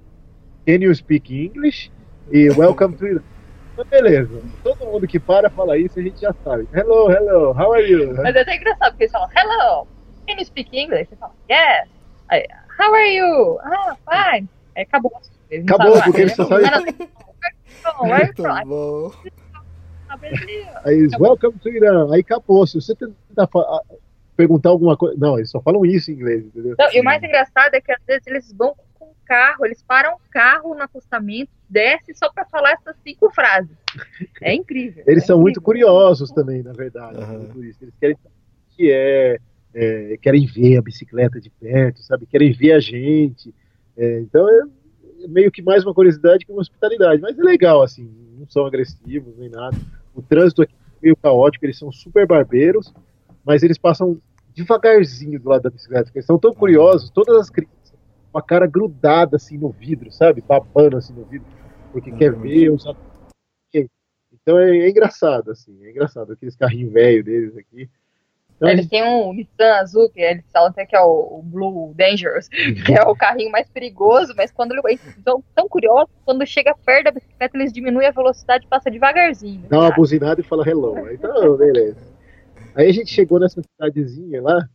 Can 0.64 0.80
you 0.80 0.94
speak 0.94 1.34
English? 1.34 1.90
E 2.30 2.48
welcome 2.50 2.96
to 2.96 3.20
Mas 3.76 3.88
beleza, 3.88 4.40
todo 4.62 4.86
mundo 4.86 5.08
que 5.08 5.18
para 5.18 5.50
fala 5.50 5.76
isso 5.76 5.98
a 5.98 6.02
gente 6.02 6.20
já 6.20 6.32
sabe. 6.44 6.68
Hello, 6.72 7.10
hello, 7.10 7.50
how 7.50 7.72
are 7.72 7.84
you? 7.84 8.14
Mas 8.14 8.36
é 8.36 8.42
até 8.42 8.56
engraçado 8.56 8.92
porque 8.92 9.04
eles 9.04 9.12
falam 9.12 9.28
hello, 9.36 9.88
can 10.28 10.34
you 10.38 10.44
speak 10.44 10.78
English? 10.78 11.08
Você 11.08 11.16
fala 11.16 11.32
yes. 11.50 11.88
Aí, 12.28 12.46
how 12.78 12.94
are 12.94 13.16
you? 13.16 13.58
Ah, 13.60 13.96
fine. 14.08 14.48
Aí 14.76 14.82
acabou. 14.84 15.12
Acabou, 15.64 16.02
porque 16.02 16.20
eles 16.20 16.34
só 16.34 16.46
sabem. 16.46 16.94
Muito 18.00 18.42
bom. 18.66 19.12
Aí 20.84 21.08
welcome 21.18 21.58
to 21.58 21.68
Irã. 21.68 22.12
Aí 22.12 22.20
acabou. 22.20 22.66
Se 22.66 22.80
você 22.80 22.94
tentar 22.94 23.48
perguntar 24.42 24.70
alguma 24.70 24.96
coisa. 24.96 25.16
Não, 25.18 25.38
eles 25.38 25.50
só 25.50 25.60
falam 25.60 25.86
isso 25.86 26.10
em 26.10 26.14
inglês, 26.14 26.44
entendeu? 26.44 26.74
Não, 26.78 26.92
e 26.92 27.00
o 27.00 27.04
mais 27.04 27.22
engraçado 27.22 27.74
é 27.74 27.80
que 27.80 27.92
às 27.92 28.02
vezes 28.04 28.26
eles 28.26 28.52
vão 28.52 28.74
com 28.94 29.06
o 29.06 29.16
carro, 29.24 29.64
eles 29.64 29.82
param 29.82 30.14
o 30.14 30.20
carro 30.30 30.74
no 30.74 30.82
acostamento, 30.82 31.50
desce 31.68 32.14
só 32.14 32.30
para 32.32 32.44
falar 32.46 32.72
essas 32.72 32.96
cinco 33.02 33.30
frases. 33.30 33.76
É 34.40 34.52
incrível. 34.52 35.04
Eles 35.06 35.24
é 35.24 35.26
são 35.26 35.36
incrível. 35.36 35.42
muito 35.42 35.60
curiosos 35.60 36.30
também, 36.30 36.62
na 36.62 36.72
verdade. 36.72 37.18
Uhum. 37.18 37.62
Eles 37.62 37.76
querem 38.00 38.16
que 38.76 38.90
é, 38.90 39.38
é, 39.74 40.18
querem 40.20 40.46
ver 40.46 40.78
a 40.78 40.82
bicicleta 40.82 41.40
de 41.40 41.50
perto, 41.50 42.02
sabe? 42.02 42.26
Querem 42.26 42.52
ver 42.52 42.72
a 42.72 42.80
gente. 42.80 43.54
É, 43.96 44.20
então 44.20 44.48
é 44.48 44.62
meio 45.28 45.52
que 45.52 45.62
mais 45.62 45.84
uma 45.84 45.94
curiosidade 45.94 46.44
que 46.44 46.52
uma 46.52 46.60
hospitalidade, 46.60 47.22
mas 47.22 47.38
é 47.38 47.42
legal, 47.42 47.82
assim, 47.82 48.10
não 48.38 48.48
são 48.48 48.66
agressivos 48.66 49.36
nem 49.36 49.48
nada. 49.48 49.76
O 50.14 50.20
trânsito 50.20 50.62
aqui 50.62 50.74
é 50.74 51.04
meio 51.04 51.16
caótico, 51.16 51.64
eles 51.64 51.78
são 51.78 51.92
super 51.92 52.26
barbeiros, 52.26 52.92
mas 53.44 53.62
eles 53.62 53.78
passam 53.78 54.20
devagarzinho 54.54 55.40
do 55.40 55.48
lado 55.48 55.62
da 55.62 55.70
bicicleta, 55.70 56.04
porque 56.04 56.18
eles 56.18 56.26
são 56.26 56.38
tão 56.38 56.54
curiosos, 56.54 57.10
todas 57.10 57.36
as 57.36 57.50
crianças 57.50 57.92
com 58.30 58.38
a 58.38 58.42
cara 58.42 58.66
grudada 58.66 59.36
assim 59.36 59.58
no 59.58 59.70
vidro, 59.70 60.10
sabe? 60.10 60.40
Babando 60.40 60.96
assim 60.96 61.12
no 61.12 61.24
vidro, 61.24 61.46
porque 61.92 62.10
uhum. 62.10 62.16
quer 62.16 62.32
ver 62.34 62.70
os 62.70 62.86
então 64.42 64.58
é, 64.58 64.76
é, 64.76 64.90
engraçado, 64.90 65.50
assim, 65.50 65.76
é 65.84 65.90
engraçado, 65.90 66.32
aqueles 66.32 66.56
carrinhos 66.56 66.92
velhos 66.92 67.24
deles 67.24 67.56
aqui. 67.56 67.88
Então, 68.56 68.70
eles 68.70 68.86
têm 68.86 69.02
um 69.02 69.32
Nissan 69.32 69.72
azul, 69.74 70.08
que 70.10 70.20
eles 70.20 70.44
falam 70.52 70.68
até 70.68 70.86
que 70.86 70.94
é 70.94 71.00
o, 71.00 71.38
o 71.38 71.42
Blue 71.42 71.92
Dangerous, 71.94 72.48
que 72.48 72.92
é 72.92 73.02
o 73.02 73.14
carrinho 73.14 73.50
mais 73.50 73.68
perigoso, 73.68 74.34
mas 74.36 74.52
quando 74.52 74.72
eles 74.86 75.00
são 75.24 75.42
tão 75.54 75.68
curiosos, 75.68 76.14
quando 76.24 76.46
chega 76.46 76.74
perto 76.84 77.04
da 77.06 77.10
bicicleta, 77.10 77.56
eles 77.56 77.72
diminuem 77.72 78.06
a 78.06 78.12
velocidade 78.12 78.64
e 78.64 78.68
passa 78.68 78.90
devagarzinho. 78.90 79.66
Dá 79.68 79.80
uma 79.80 79.90
buzinada 79.90 80.40
e 80.40 80.44
fala 80.44 80.68
hello. 80.68 81.10
Então, 81.10 81.56
beleza. 81.56 82.11
Aí 82.74 82.88
a 82.88 82.92
gente 82.92 83.12
chegou 83.12 83.38
nessa 83.38 83.62
cidadezinha 83.62 84.42
lá 84.42 84.68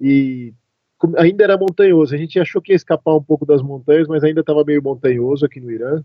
e 0.00 0.52
ainda 1.16 1.44
era 1.44 1.56
montanhoso. 1.56 2.14
A 2.14 2.18
gente 2.18 2.38
achou 2.38 2.60
que 2.60 2.72
ia 2.72 2.76
escapar 2.76 3.14
um 3.14 3.22
pouco 3.22 3.46
das 3.46 3.62
montanhas, 3.62 4.08
mas 4.08 4.22
ainda 4.24 4.40
estava 4.40 4.64
meio 4.64 4.82
montanhoso 4.82 5.46
aqui 5.46 5.60
no 5.60 5.70
Irã. 5.70 6.02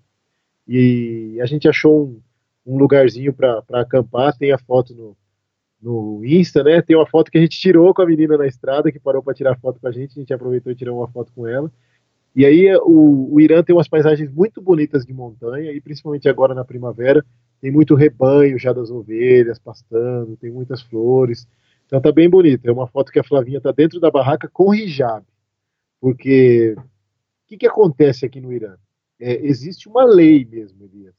E 0.67 1.37
a 1.41 1.45
gente 1.45 1.67
achou 1.67 2.05
um, 2.05 2.21
um 2.65 2.77
lugarzinho 2.77 3.33
para 3.33 3.63
acampar. 3.73 4.37
Tem 4.37 4.51
a 4.51 4.57
foto 4.57 4.93
no, 4.93 5.17
no 5.81 6.25
Insta, 6.25 6.63
né? 6.63 6.81
Tem 6.81 6.95
uma 6.95 7.05
foto 7.05 7.29
que 7.29 7.37
a 7.37 7.41
gente 7.41 7.59
tirou 7.59 7.93
com 7.93 8.01
a 8.01 8.05
menina 8.05 8.37
na 8.37 8.47
estrada, 8.47 8.91
que 8.91 8.99
parou 8.99 9.21
para 9.21 9.33
tirar 9.33 9.59
foto 9.59 9.79
com 9.79 9.87
a 9.87 9.91
gente, 9.91 10.17
a 10.17 10.19
gente 10.21 10.33
aproveitou 10.33 10.71
e 10.71 10.75
tirou 10.75 10.99
uma 10.99 11.07
foto 11.09 11.31
com 11.33 11.45
ela. 11.45 11.69
E 12.35 12.45
aí 12.45 12.73
o, 12.77 13.33
o, 13.33 13.41
Irã 13.41 13.61
tem 13.61 13.75
umas 13.75 13.87
paisagens 13.87 14.31
muito 14.31 14.61
bonitas 14.61 15.05
de 15.05 15.13
montanha, 15.13 15.71
e 15.71 15.79
principalmente 15.81 16.27
agora 16.27 16.55
na 16.55 16.65
primavera, 16.65 17.23
tem 17.63 17.71
muito 17.71 17.95
rebanho 17.95 18.59
já 18.59 18.73
das 18.73 18.91
ovelhas 18.91 19.57
pastando, 19.57 20.35
tem 20.35 20.51
muitas 20.51 20.81
flores. 20.81 21.47
Então 21.85 22.01
tá 22.01 22.11
bem 22.11 22.29
bonito. 22.29 22.65
É 22.65 22.71
uma 22.73 22.87
foto 22.87 23.09
que 23.09 23.19
a 23.19 23.23
Flavinha 23.23 23.61
tá 23.61 23.71
dentro 23.71 24.01
da 24.01 24.11
barraca 24.11 24.49
com 24.51 24.75
hijab. 24.75 25.25
Porque 26.01 26.75
o 26.77 26.83
que, 27.47 27.55
que 27.55 27.65
acontece 27.65 28.25
aqui 28.25 28.41
no 28.41 28.51
Irã? 28.51 28.75
É, 29.17 29.47
existe 29.47 29.87
uma 29.87 30.03
lei 30.03 30.43
mesmo, 30.43 30.83
Elias. 30.83 31.15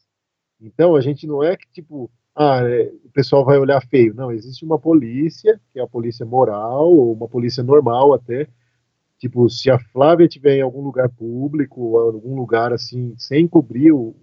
Então 0.60 0.94
a 0.94 1.00
gente 1.00 1.26
não 1.26 1.42
é 1.42 1.56
que 1.56 1.66
tipo, 1.72 2.10
ah, 2.36 2.60
é, 2.62 2.92
o 3.02 3.08
pessoal 3.08 3.42
vai 3.42 3.56
olhar 3.56 3.80
feio. 3.80 4.12
Não, 4.12 4.30
existe 4.30 4.66
uma 4.66 4.78
polícia, 4.78 5.58
que 5.72 5.78
é 5.78 5.82
a 5.82 5.88
polícia 5.88 6.26
moral, 6.26 6.92
ou 6.92 7.14
uma 7.14 7.26
polícia 7.26 7.62
normal 7.62 8.12
até. 8.12 8.46
Tipo, 9.18 9.48
se 9.48 9.70
a 9.70 9.78
Flávia 9.78 10.26
estiver 10.26 10.58
em 10.58 10.62
algum 10.62 10.82
lugar 10.82 11.08
público, 11.08 11.96
algum 11.96 12.36
lugar 12.36 12.70
assim, 12.70 13.14
sem 13.16 13.48
cobrir 13.48 13.92
o, 13.92 14.14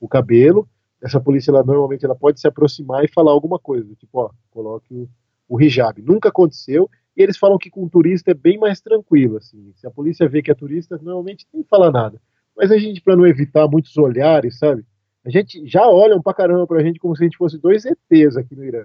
o 0.00 0.08
cabelo, 0.08 0.66
essa 1.02 1.20
polícia 1.20 1.50
ela, 1.50 1.62
normalmente 1.62 2.04
ela 2.04 2.14
pode 2.14 2.40
se 2.40 2.48
aproximar 2.48 3.04
e 3.04 3.08
falar 3.08 3.30
alguma 3.30 3.58
coisa, 3.58 3.94
tipo, 3.94 4.18
ó, 4.18 4.30
coloque 4.50 4.92
o, 4.92 5.08
o 5.48 5.60
hijab. 5.60 6.00
Nunca 6.02 6.28
aconteceu, 6.28 6.90
e 7.16 7.22
eles 7.22 7.38
falam 7.38 7.58
que 7.58 7.70
com 7.70 7.88
turista 7.88 8.30
é 8.30 8.34
bem 8.34 8.58
mais 8.58 8.80
tranquilo, 8.80 9.36
assim. 9.38 9.72
Se 9.76 9.86
a 9.86 9.90
polícia 9.90 10.28
vê 10.28 10.42
que 10.42 10.50
é 10.50 10.54
turista, 10.54 10.98
normalmente 11.02 11.46
nem 11.52 11.64
fala 11.64 11.90
nada. 11.90 12.20
Mas 12.56 12.70
a 12.70 12.78
gente, 12.78 13.00
para 13.00 13.16
não 13.16 13.26
evitar 13.26 13.68
muitos 13.68 13.96
olhares, 13.96 14.58
sabe? 14.58 14.84
A 15.24 15.30
gente 15.30 15.66
já 15.66 15.86
olham 15.86 16.22
pra 16.22 16.34
caramba 16.34 16.66
pra 16.66 16.82
gente 16.82 16.98
como 16.98 17.16
se 17.16 17.22
a 17.22 17.26
gente 17.26 17.36
fosse 17.36 17.58
dois 17.58 17.84
ETs 17.84 18.36
aqui 18.36 18.54
no 18.54 18.64
Irã. 18.64 18.84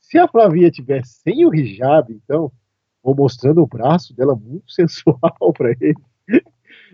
Se 0.00 0.18
a 0.18 0.26
Flavinha 0.26 0.70
tivesse 0.70 1.20
sem 1.22 1.44
o 1.46 1.54
hijab, 1.54 2.12
então, 2.12 2.50
ou 3.02 3.14
mostrando 3.14 3.62
o 3.62 3.66
braço 3.66 4.14
dela 4.14 4.34
muito 4.34 4.70
sensual 4.72 5.52
para 5.56 5.70
ele, 5.80 5.94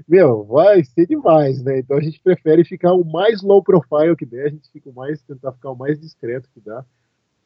meu, 0.09 0.45
vai 0.45 0.85
ser 0.85 1.07
demais, 1.07 1.62
né? 1.62 1.79
Então 1.79 1.97
a 1.97 2.01
gente 2.01 2.20
prefere 2.20 2.64
ficar 2.64 2.93
o 2.93 3.05
mais 3.05 3.43
low 3.43 3.62
profile 3.62 4.16
que 4.16 4.26
der, 4.26 4.47
a 4.47 4.51
gente 4.51 4.70
fica 4.70 4.89
o 4.89 4.95
mais, 4.95 5.22
tentar 5.22 5.53
ficar 5.53 5.70
o 5.70 5.76
mais 5.76 5.99
discreto 6.01 6.49
que 6.53 6.61
dá. 6.61 6.85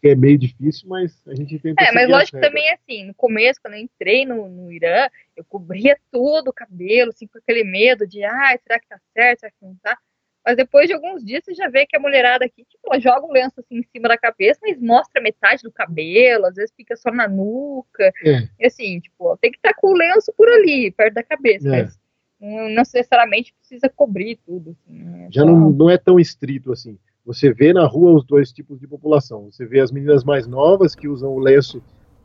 é 0.04 0.14
meio 0.16 0.36
difícil, 0.38 0.88
mas 0.88 1.22
a 1.28 1.34
gente 1.34 1.58
tenta. 1.60 1.82
É, 1.82 1.92
mas 1.92 2.08
lógico 2.08 2.36
que 2.38 2.46
também 2.46 2.66
é 2.68 2.74
assim, 2.74 3.04
no 3.06 3.14
começo, 3.14 3.60
quando 3.62 3.74
eu 3.74 3.80
entrei 3.80 4.26
no, 4.26 4.48
no 4.48 4.72
Irã, 4.72 5.08
eu 5.36 5.44
cobria 5.44 5.96
todo 6.10 6.48
o 6.48 6.52
cabelo, 6.52 7.10
assim, 7.10 7.26
com 7.26 7.38
aquele 7.38 7.62
medo 7.64 8.06
de, 8.06 8.24
ah, 8.24 8.58
será 8.62 8.80
que 8.80 8.88
tá 8.88 8.98
certo, 9.14 9.40
será 9.40 9.52
que 9.52 9.64
não 9.64 9.76
tá? 9.82 9.96
Mas 10.44 10.56
depois 10.56 10.88
de 10.88 10.92
alguns 10.92 11.24
dias 11.24 11.44
você 11.44 11.54
já 11.54 11.68
vê 11.68 11.86
que 11.86 11.96
a 11.96 12.00
mulherada 12.00 12.44
aqui, 12.44 12.64
tipo, 12.64 13.00
joga 13.00 13.24
um 13.24 13.30
lenço 13.30 13.60
assim 13.60 13.78
em 13.78 13.82
cima 13.92 14.08
da 14.08 14.18
cabeça, 14.18 14.58
mas 14.60 14.76
mostra 14.80 15.22
metade 15.22 15.62
do 15.62 15.70
cabelo, 15.70 16.46
às 16.46 16.56
vezes 16.56 16.74
fica 16.76 16.96
só 16.96 17.12
na 17.12 17.28
nuca. 17.28 18.12
É. 18.26 18.48
E 18.58 18.66
assim, 18.66 18.98
tipo, 18.98 19.36
tem 19.36 19.52
que 19.52 19.58
estar 19.58 19.72
com 19.74 19.92
o 19.92 19.96
lenço 19.96 20.32
por 20.36 20.48
ali, 20.48 20.90
perto 20.90 21.14
da 21.14 21.22
cabeça, 21.22 21.68
É. 21.68 21.82
mas 21.84 22.01
não 22.42 22.68
necessariamente 22.70 23.54
precisa 23.58 23.88
cobrir 23.88 24.38
tudo. 24.44 24.70
Assim, 24.72 24.98
né? 25.04 25.28
Já 25.30 25.42
Só- 25.42 25.46
não, 25.46 25.70
não 25.70 25.88
é 25.88 25.96
tão 25.96 26.18
estrito 26.18 26.72
assim. 26.72 26.98
Você 27.24 27.52
vê 27.52 27.72
na 27.72 27.86
rua 27.86 28.12
os 28.14 28.24
dois 28.24 28.52
tipos 28.52 28.80
de 28.80 28.86
população. 28.88 29.48
Você 29.50 29.64
vê 29.64 29.78
as 29.80 29.92
meninas 29.92 30.24
mais 30.24 30.46
novas 30.46 30.94
que 30.94 31.06
usam 31.06 31.30
o 31.30 31.38
lenço 31.38 31.80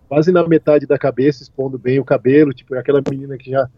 quase 0.09 0.31
na 0.31 0.47
metade 0.47 0.87
da 0.87 0.97
cabeça, 0.97 1.43
expondo 1.43 1.77
bem 1.77 1.99
o 1.99 2.05
cabelo, 2.05 2.51
tipo, 2.53 2.73
é 2.73 2.79
aquela 2.79 3.01
menina 3.07 3.37
que 3.37 3.51
já 3.51 3.69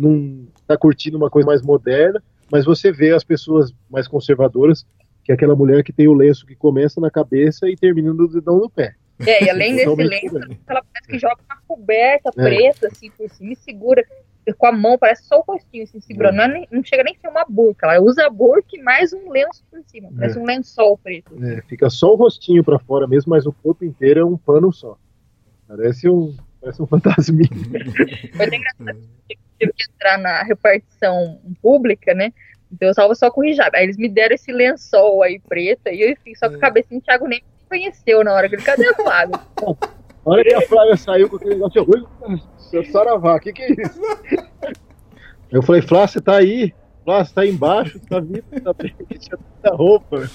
não 0.00 0.46
tá 0.66 0.76
curtindo 0.76 1.16
uma 1.16 1.30
coisa 1.30 1.46
mais 1.46 1.62
moderna, 1.62 2.22
mas 2.50 2.64
você 2.64 2.90
vê 2.90 3.12
as 3.12 3.22
pessoas 3.22 3.72
mais 3.90 4.08
conservadoras, 4.08 4.84
que 5.22 5.30
é 5.30 5.34
aquela 5.34 5.54
mulher 5.54 5.84
que 5.84 5.92
tem 5.92 6.08
o 6.08 6.14
lenço 6.14 6.46
que 6.46 6.56
começa 6.56 7.00
na 7.00 7.10
cabeça 7.10 7.68
e 7.68 7.76
termina 7.76 8.12
no 8.12 8.26
dedão 8.26 8.58
do 8.58 8.68
pé. 8.70 8.94
É, 9.26 9.44
e 9.44 9.50
além 9.50 9.72
desse 9.74 9.84
Totalmente 9.84 10.22
lenço, 10.32 10.36
ela 10.66 10.82
parece 10.92 11.08
que 11.10 11.18
joga 11.18 11.36
uma 11.48 11.60
coberta 11.68 12.30
É. 12.36 12.42
preta, 12.42 12.86
assim, 12.86 13.10
por 13.10 13.28
cima 13.30 13.52
e 13.52 13.56
segura 13.56 14.02
com 14.54 14.66
a 14.66 14.72
mão, 14.72 14.96
parece 14.98 15.24
só 15.24 15.38
o 15.38 15.42
rostinho, 15.42 15.84
assim, 15.84 16.00
segurando. 16.00 16.36
Não, 16.36 16.44
é 16.44 16.48
nem- 16.48 16.68
não 16.70 16.82
chega 16.84 17.02
nem 17.04 17.14
a 17.16 17.20
ser 17.20 17.28
uma 17.28 17.44
burca, 17.48 17.86
ela 17.86 18.02
usa 18.02 18.26
a 18.26 18.30
burca 18.30 18.68
e 18.74 18.82
mais 18.82 19.12
um 19.12 19.30
lenço 19.30 19.64
por 19.70 19.82
cima, 19.86 20.10
parece 20.16 20.38
É. 20.38 20.40
um 20.40 20.44
lençol 20.44 20.96
preto. 20.98 21.32
É, 21.44 21.62
fica 21.62 21.88
só 21.90 22.12
o 22.12 22.16
rostinho 22.16 22.62
pra 22.64 22.78
fora 22.78 23.06
mesmo, 23.06 23.30
mas 23.30 23.46
o 23.46 23.52
corpo 23.52 23.84
inteiro 23.84 24.20
é 24.20 24.24
um 24.24 24.36
pano 24.36 24.72
só. 24.72 24.96
Parece 25.66 26.08
um, 26.08 26.34
parece 26.60 26.80
um 26.82 26.86
fantasminha. 26.86 27.48
Foi 28.36 28.46
engraçado 28.46 28.98
que 29.28 29.34
eu 29.34 29.38
tive 29.58 29.72
que 29.72 29.84
entrar 29.92 30.18
na 30.18 30.42
repartição 30.42 31.40
pública, 31.60 32.14
né? 32.14 32.32
Então 32.72 32.88
eu 32.88 32.90
estava 32.92 33.14
só 33.14 33.30
com 33.30 33.40
o 33.40 33.44
hijab. 33.44 33.76
Aí 33.76 33.84
eles 33.84 33.96
me 33.96 34.08
deram 34.08 34.34
esse 34.34 34.52
lençol 34.52 35.22
aí 35.22 35.38
preto, 35.40 35.88
e 35.88 36.02
eu 36.02 36.16
fiquei 36.16 36.34
só 36.36 36.48
com 36.48 36.56
a 36.56 36.58
cabecinha, 36.58 36.98
o 37.00 37.02
Thiago 37.02 37.26
nem 37.26 37.40
me 37.40 37.68
conheceu 37.68 38.22
na 38.24 38.32
hora 38.34 38.48
que 38.48 38.54
ele, 38.56 38.62
cadê 38.62 38.86
a 38.88 38.94
Flávia? 38.94 39.40
A 40.26 40.30
hora 40.30 40.44
que 40.44 40.54
a 40.54 40.60
Flávia 40.62 40.96
saiu 40.96 41.28
com 41.30 41.36
aquele 41.36 41.54
negócio, 41.54 41.86
oi, 41.88 42.38
seu 42.58 42.84
Saravá, 42.84 43.36
o 43.36 43.40
que, 43.40 43.52
que 43.52 43.62
é 43.62 43.72
isso? 43.72 44.00
Eu 45.50 45.62
falei, 45.62 45.82
Flávia, 45.82 46.08
você 46.08 46.20
tá 46.20 46.36
aí? 46.36 46.74
Flávia, 47.04 47.24
você 47.24 47.34
tá 47.34 47.40
aí 47.40 47.50
embaixo, 47.50 48.00
tá 48.00 48.20
vindo, 48.20 48.42
tá 48.42 48.74
tinha 49.18 49.38
tanta 49.62 49.76
roupa. 49.76 50.28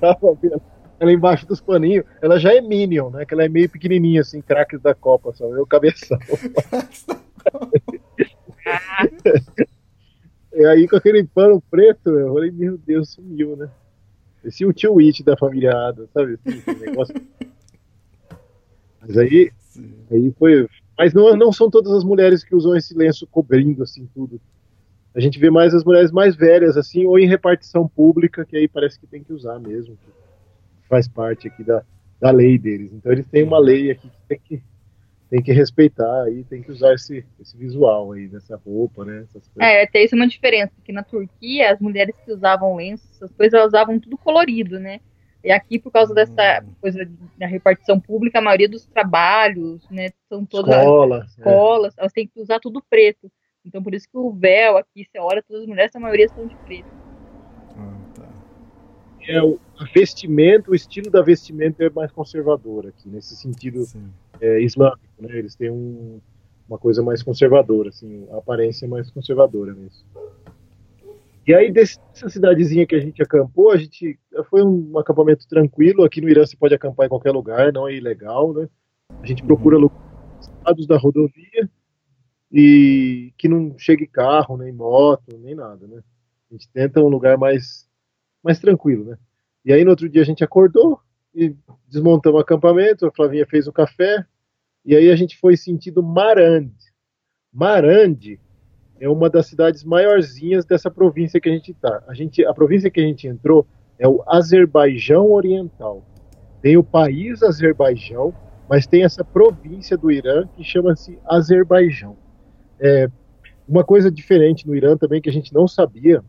Tava 0.00 0.34
vendo. 0.40 0.60
Ela 0.98 1.12
embaixo 1.12 1.46
dos 1.46 1.62
paninhos, 1.62 2.04
ela 2.20 2.38
já 2.38 2.54
é 2.54 2.60
Minion, 2.60 3.08
né? 3.08 3.24
Que 3.24 3.32
ela 3.32 3.44
é 3.44 3.48
meio 3.48 3.70
pequenininha, 3.70 4.20
assim, 4.20 4.42
craques 4.42 4.82
da 4.82 4.94
Copa, 4.94 5.32
só 5.32 5.46
eu 5.46 5.66
cabeção. 5.66 6.18
E 10.52 10.64
aí, 10.66 10.86
com 10.86 10.96
aquele 10.96 11.24
pano 11.24 11.62
preto, 11.70 12.10
eu 12.10 12.34
falei, 12.34 12.50
meu 12.50 12.76
Deus, 12.76 13.12
sumiu, 13.12 13.56
né? 13.56 13.70
Esse 14.44 14.64
é 14.64 14.66
o 14.66 14.72
tio 14.74 14.98
It 14.98 15.22
da 15.22 15.36
família 15.38 15.70
Ada, 15.70 16.06
sabe? 16.12 16.38
Esse 16.44 16.74
negócio. 16.80 17.14
Mas 19.00 19.16
aí, 19.16 19.50
aí 20.10 20.34
foi. 20.38 20.68
Mas 21.00 21.14
não, 21.14 21.34
não 21.34 21.50
são 21.50 21.70
todas 21.70 21.90
as 21.94 22.04
mulheres 22.04 22.44
que 22.44 22.54
usam 22.54 22.76
esse 22.76 22.92
lenço 22.92 23.26
cobrindo 23.26 23.82
assim 23.82 24.06
tudo. 24.12 24.38
A 25.14 25.18
gente 25.18 25.38
vê 25.38 25.48
mais 25.48 25.72
as 25.72 25.82
mulheres 25.82 26.12
mais 26.12 26.36
velhas, 26.36 26.76
assim, 26.76 27.06
ou 27.06 27.18
em 27.18 27.26
repartição 27.26 27.88
pública, 27.88 28.44
que 28.44 28.54
aí 28.54 28.68
parece 28.68 29.00
que 29.00 29.06
tem 29.06 29.24
que 29.24 29.32
usar 29.32 29.58
mesmo. 29.58 29.96
que 29.96 30.88
faz 30.90 31.08
parte 31.08 31.48
aqui 31.48 31.64
da, 31.64 31.82
da 32.20 32.30
lei 32.30 32.58
deles. 32.58 32.92
Então 32.92 33.10
eles 33.10 33.26
têm 33.28 33.44
uma 33.44 33.58
lei 33.58 33.90
aqui 33.90 34.10
que 34.10 34.18
tem 34.28 34.40
que, 34.44 34.62
tem 35.30 35.42
que 35.42 35.52
respeitar 35.52 36.24
aí, 36.24 36.44
tem 36.44 36.62
que 36.62 36.70
usar 36.70 36.92
esse, 36.92 37.24
esse 37.40 37.56
visual 37.56 38.12
aí, 38.12 38.28
dessa 38.28 38.56
roupa, 38.56 39.02
né? 39.02 39.22
Essas 39.22 39.48
coisas. 39.48 39.72
É, 39.72 39.86
tem 39.86 40.04
isso 40.04 40.14
uma 40.14 40.28
diferença, 40.28 40.70
porque 40.76 40.92
na 40.92 41.02
Turquia 41.02 41.72
as 41.72 41.80
mulheres 41.80 42.14
que 42.22 42.30
usavam 42.30 42.76
lenço, 42.76 43.08
essas 43.14 43.32
coisas, 43.32 43.54
elas 43.54 43.68
usavam 43.68 43.98
tudo 43.98 44.18
colorido, 44.18 44.78
né? 44.78 45.00
E 45.42 45.50
aqui, 45.50 45.78
por 45.78 45.90
causa 45.90 46.12
dessa 46.14 46.62
coisa 46.80 47.08
da 47.38 47.46
repartição 47.46 47.98
pública, 47.98 48.38
a 48.38 48.42
maioria 48.42 48.68
dos 48.68 48.84
trabalhos, 48.86 49.88
né, 49.90 50.10
são 50.28 50.44
todas 50.44 50.74
Escola. 50.76 51.22
é. 51.22 51.26
escolas, 51.26 51.94
elas 51.96 52.12
têm 52.12 52.26
que 52.26 52.40
usar 52.40 52.60
tudo 52.60 52.82
preto. 52.90 53.30
Então, 53.64 53.82
por 53.82 53.94
isso 53.94 54.06
que 54.10 54.16
o 54.16 54.30
véu 54.32 54.76
aqui, 54.76 55.04
você 55.04 55.18
olha, 55.18 55.42
todas 55.42 55.62
as 55.62 55.68
mulheres, 55.68 55.94
a 55.96 56.00
maioria 56.00 56.28
são 56.28 56.46
de 56.46 56.54
preto. 56.56 56.88
Ah, 57.76 57.96
tá. 58.14 58.28
é 59.28 59.42
o 59.42 59.58
a 59.78 59.84
vestimenta, 59.94 60.70
o 60.70 60.74
estilo 60.74 61.10
da 61.10 61.22
vestimenta 61.22 61.82
é 61.82 61.88
mais 61.88 62.12
conservador 62.12 62.86
aqui, 62.86 63.08
nesse 63.08 63.34
sentido 63.34 63.86
é, 64.38 64.60
islâmico, 64.60 65.00
né? 65.18 65.38
Eles 65.38 65.54
têm 65.54 65.70
um- 65.70 66.20
uma 66.68 66.78
coisa 66.78 67.02
mais 67.02 67.22
conservadora, 67.22 67.88
assim, 67.88 68.28
a 68.30 68.36
aparência 68.36 68.84
é 68.84 68.88
mais 68.88 69.10
conservadora 69.10 69.72
mesmo. 69.72 70.04
E 71.50 71.54
aí, 71.54 71.72
dessa 71.72 71.98
cidadezinha 72.28 72.86
que 72.86 72.94
a 72.94 73.00
gente 73.00 73.20
acampou, 73.20 73.72
a 73.72 73.76
gente 73.76 74.16
foi 74.48 74.62
um 74.62 74.96
acampamento 74.96 75.48
tranquilo. 75.48 76.04
Aqui 76.04 76.20
no 76.20 76.28
Irã 76.28 76.46
você 76.46 76.56
pode 76.56 76.72
acampar 76.72 77.06
em 77.06 77.08
qualquer 77.08 77.32
lugar, 77.32 77.72
não 77.72 77.88
é 77.88 77.96
ilegal, 77.96 78.54
né? 78.54 78.68
A 79.20 79.26
gente 79.26 79.42
procura 79.42 79.76
lugares 79.76 80.86
da 80.86 80.96
rodovia 80.96 81.68
e 82.52 83.32
que 83.36 83.48
não 83.48 83.76
chegue 83.76 84.06
carro, 84.06 84.56
nem 84.58 84.72
moto, 84.72 85.36
nem 85.38 85.56
nada, 85.56 85.88
né? 85.88 86.00
A 86.48 86.54
gente 86.54 86.68
tenta 86.68 87.00
um 87.00 87.08
lugar 87.08 87.36
mais, 87.36 87.90
mais 88.44 88.60
tranquilo, 88.60 89.06
né? 89.06 89.18
E 89.64 89.72
aí 89.72 89.82
no 89.82 89.90
outro 89.90 90.08
dia 90.08 90.22
a 90.22 90.26
gente 90.26 90.44
acordou 90.44 91.00
e 91.34 91.52
desmontamos 91.88 92.38
o 92.38 92.42
acampamento, 92.42 93.06
a 93.06 93.10
Flavinha 93.10 93.44
fez 93.44 93.66
o 93.66 93.72
café, 93.72 94.24
e 94.84 94.94
aí 94.94 95.10
a 95.10 95.16
gente 95.16 95.36
foi 95.36 95.56
sentido 95.56 96.00
Marand. 96.00 96.70
Marand 97.52 98.38
é 99.00 99.08
uma 99.08 99.30
das 99.30 99.46
cidades 99.46 99.82
maiorzinhas 99.82 100.64
dessa 100.64 100.90
província 100.90 101.40
que 101.40 101.48
a 101.48 101.52
gente 101.52 101.72
está. 101.72 102.02
A, 102.06 102.14
gente, 102.14 102.44
a 102.44 102.52
província 102.52 102.90
que 102.90 103.00
a 103.00 103.02
gente 103.02 103.26
entrou 103.26 103.66
é 103.98 104.06
o 104.06 104.22
Azerbaijão 104.26 105.30
Oriental. 105.32 106.04
Tem 106.60 106.76
o 106.76 106.84
país 106.84 107.42
Azerbaijão, 107.42 108.34
mas 108.68 108.86
tem 108.86 109.02
essa 109.02 109.24
província 109.24 109.96
do 109.96 110.10
Irã 110.10 110.46
que 110.54 110.62
chama-se 110.62 111.18
Azerbaijão. 111.26 112.16
É, 112.78 113.08
uma 113.66 113.82
coisa 113.82 114.10
diferente 114.10 114.66
no 114.66 114.76
Irã 114.76 114.96
também 114.96 115.20
que 115.20 115.30
a 115.30 115.32
gente 115.32 115.52
não 115.52 115.66
sabia 115.66 116.22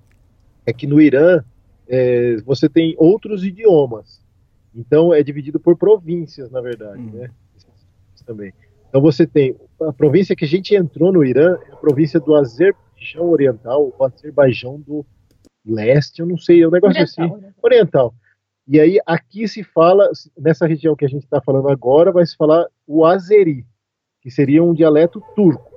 é 0.65 0.71
que 0.71 0.87
no 0.87 1.01
Irã 1.01 1.43
é, 1.87 2.37
você 2.45 2.69
tem 2.69 2.95
outros 2.97 3.43
idiomas. 3.43 4.21
Então 4.73 5.13
é 5.13 5.21
dividido 5.21 5.59
por 5.59 5.75
províncias, 5.75 6.49
na 6.49 6.61
verdade, 6.61 7.01
Hum. 7.01 7.11
né? 7.13 7.29
Também. 8.25 8.53
Então 8.91 8.99
você 8.99 9.25
tem 9.25 9.55
a 9.81 9.93
província 9.93 10.35
que 10.35 10.43
a 10.43 10.47
gente 10.47 10.75
entrou 10.75 11.13
no 11.13 11.23
Irã, 11.23 11.57
é 11.65 11.71
a 11.71 11.77
província 11.77 12.19
do 12.19 12.35
Azerbaijão 12.35 13.29
Oriental, 13.29 13.95
o 13.97 14.03
Azerbaijão 14.03 14.77
do 14.81 15.05
Leste, 15.65 16.19
eu 16.19 16.25
não 16.25 16.37
sei, 16.37 16.61
é 16.61 16.67
um 16.67 16.71
negócio 16.71 17.01
assim 17.01 17.21
Oriental, 17.21 17.41
né? 17.41 17.53
oriental. 17.63 18.13
E 18.67 18.81
aí 18.81 18.99
aqui 19.05 19.47
se 19.47 19.63
fala, 19.63 20.09
nessa 20.37 20.67
região 20.67 20.93
que 20.93 21.05
a 21.05 21.07
gente 21.07 21.23
está 21.23 21.39
falando 21.39 21.69
agora, 21.69 22.11
vai 22.11 22.25
se 22.25 22.35
falar 22.35 22.65
o 22.85 23.05
azeri, 23.05 23.65
que 24.21 24.29
seria 24.29 24.61
um 24.61 24.73
dialeto 24.73 25.23
turco, 25.37 25.71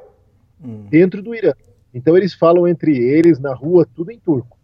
Hum. 0.61 0.87
dentro 0.91 1.23
do 1.23 1.35
Irã. 1.35 1.53
Então 1.93 2.17
eles 2.17 2.35
falam 2.35 2.67
entre 2.67 2.97
eles, 2.99 3.39
na 3.39 3.55
rua, 3.55 3.87
tudo 3.95 4.11
em 4.11 4.19
turco. 4.19 4.59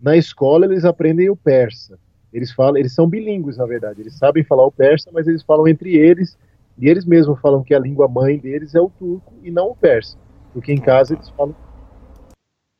Na 0.00 0.16
escola 0.16 0.66
eles 0.66 0.84
aprendem 0.84 1.28
o 1.30 1.34
persa. 1.36 1.98
Eles 2.32 2.52
falam, 2.52 2.76
eles 2.76 2.92
são 2.92 3.08
bilíngues, 3.08 3.56
na 3.56 3.66
verdade. 3.66 4.00
Eles 4.02 4.16
sabem 4.16 4.44
falar 4.44 4.64
o 4.66 4.70
persa, 4.70 5.10
mas 5.12 5.26
eles 5.26 5.42
falam 5.42 5.66
entre 5.66 5.96
eles, 5.96 6.38
e 6.78 6.88
eles 6.88 7.04
mesmos 7.04 7.40
falam 7.40 7.62
que 7.62 7.74
a 7.74 7.78
língua 7.78 8.08
mãe 8.08 8.38
deles 8.38 8.74
é 8.74 8.80
o 8.80 8.90
turco 8.90 9.34
e 9.42 9.50
não 9.50 9.70
o 9.70 9.76
persa. 9.76 10.16
Porque 10.52 10.72
em 10.72 10.80
casa 10.80 11.14
eles 11.14 11.28
falam 11.30 11.54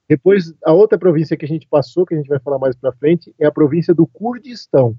depois, 0.08 0.54
a 0.64 0.72
outra 0.72 0.98
província 0.98 1.36
que 1.36 1.44
a 1.44 1.48
gente 1.48 1.68
passou, 1.68 2.06
que 2.06 2.14
a 2.14 2.16
gente 2.16 2.28
vai 2.28 2.38
falar 2.38 2.58
mais 2.58 2.74
para 2.74 2.92
frente, 2.92 3.34
é 3.38 3.44
a 3.44 3.52
província 3.52 3.92
do 3.92 4.06
Kurdistão, 4.06 4.96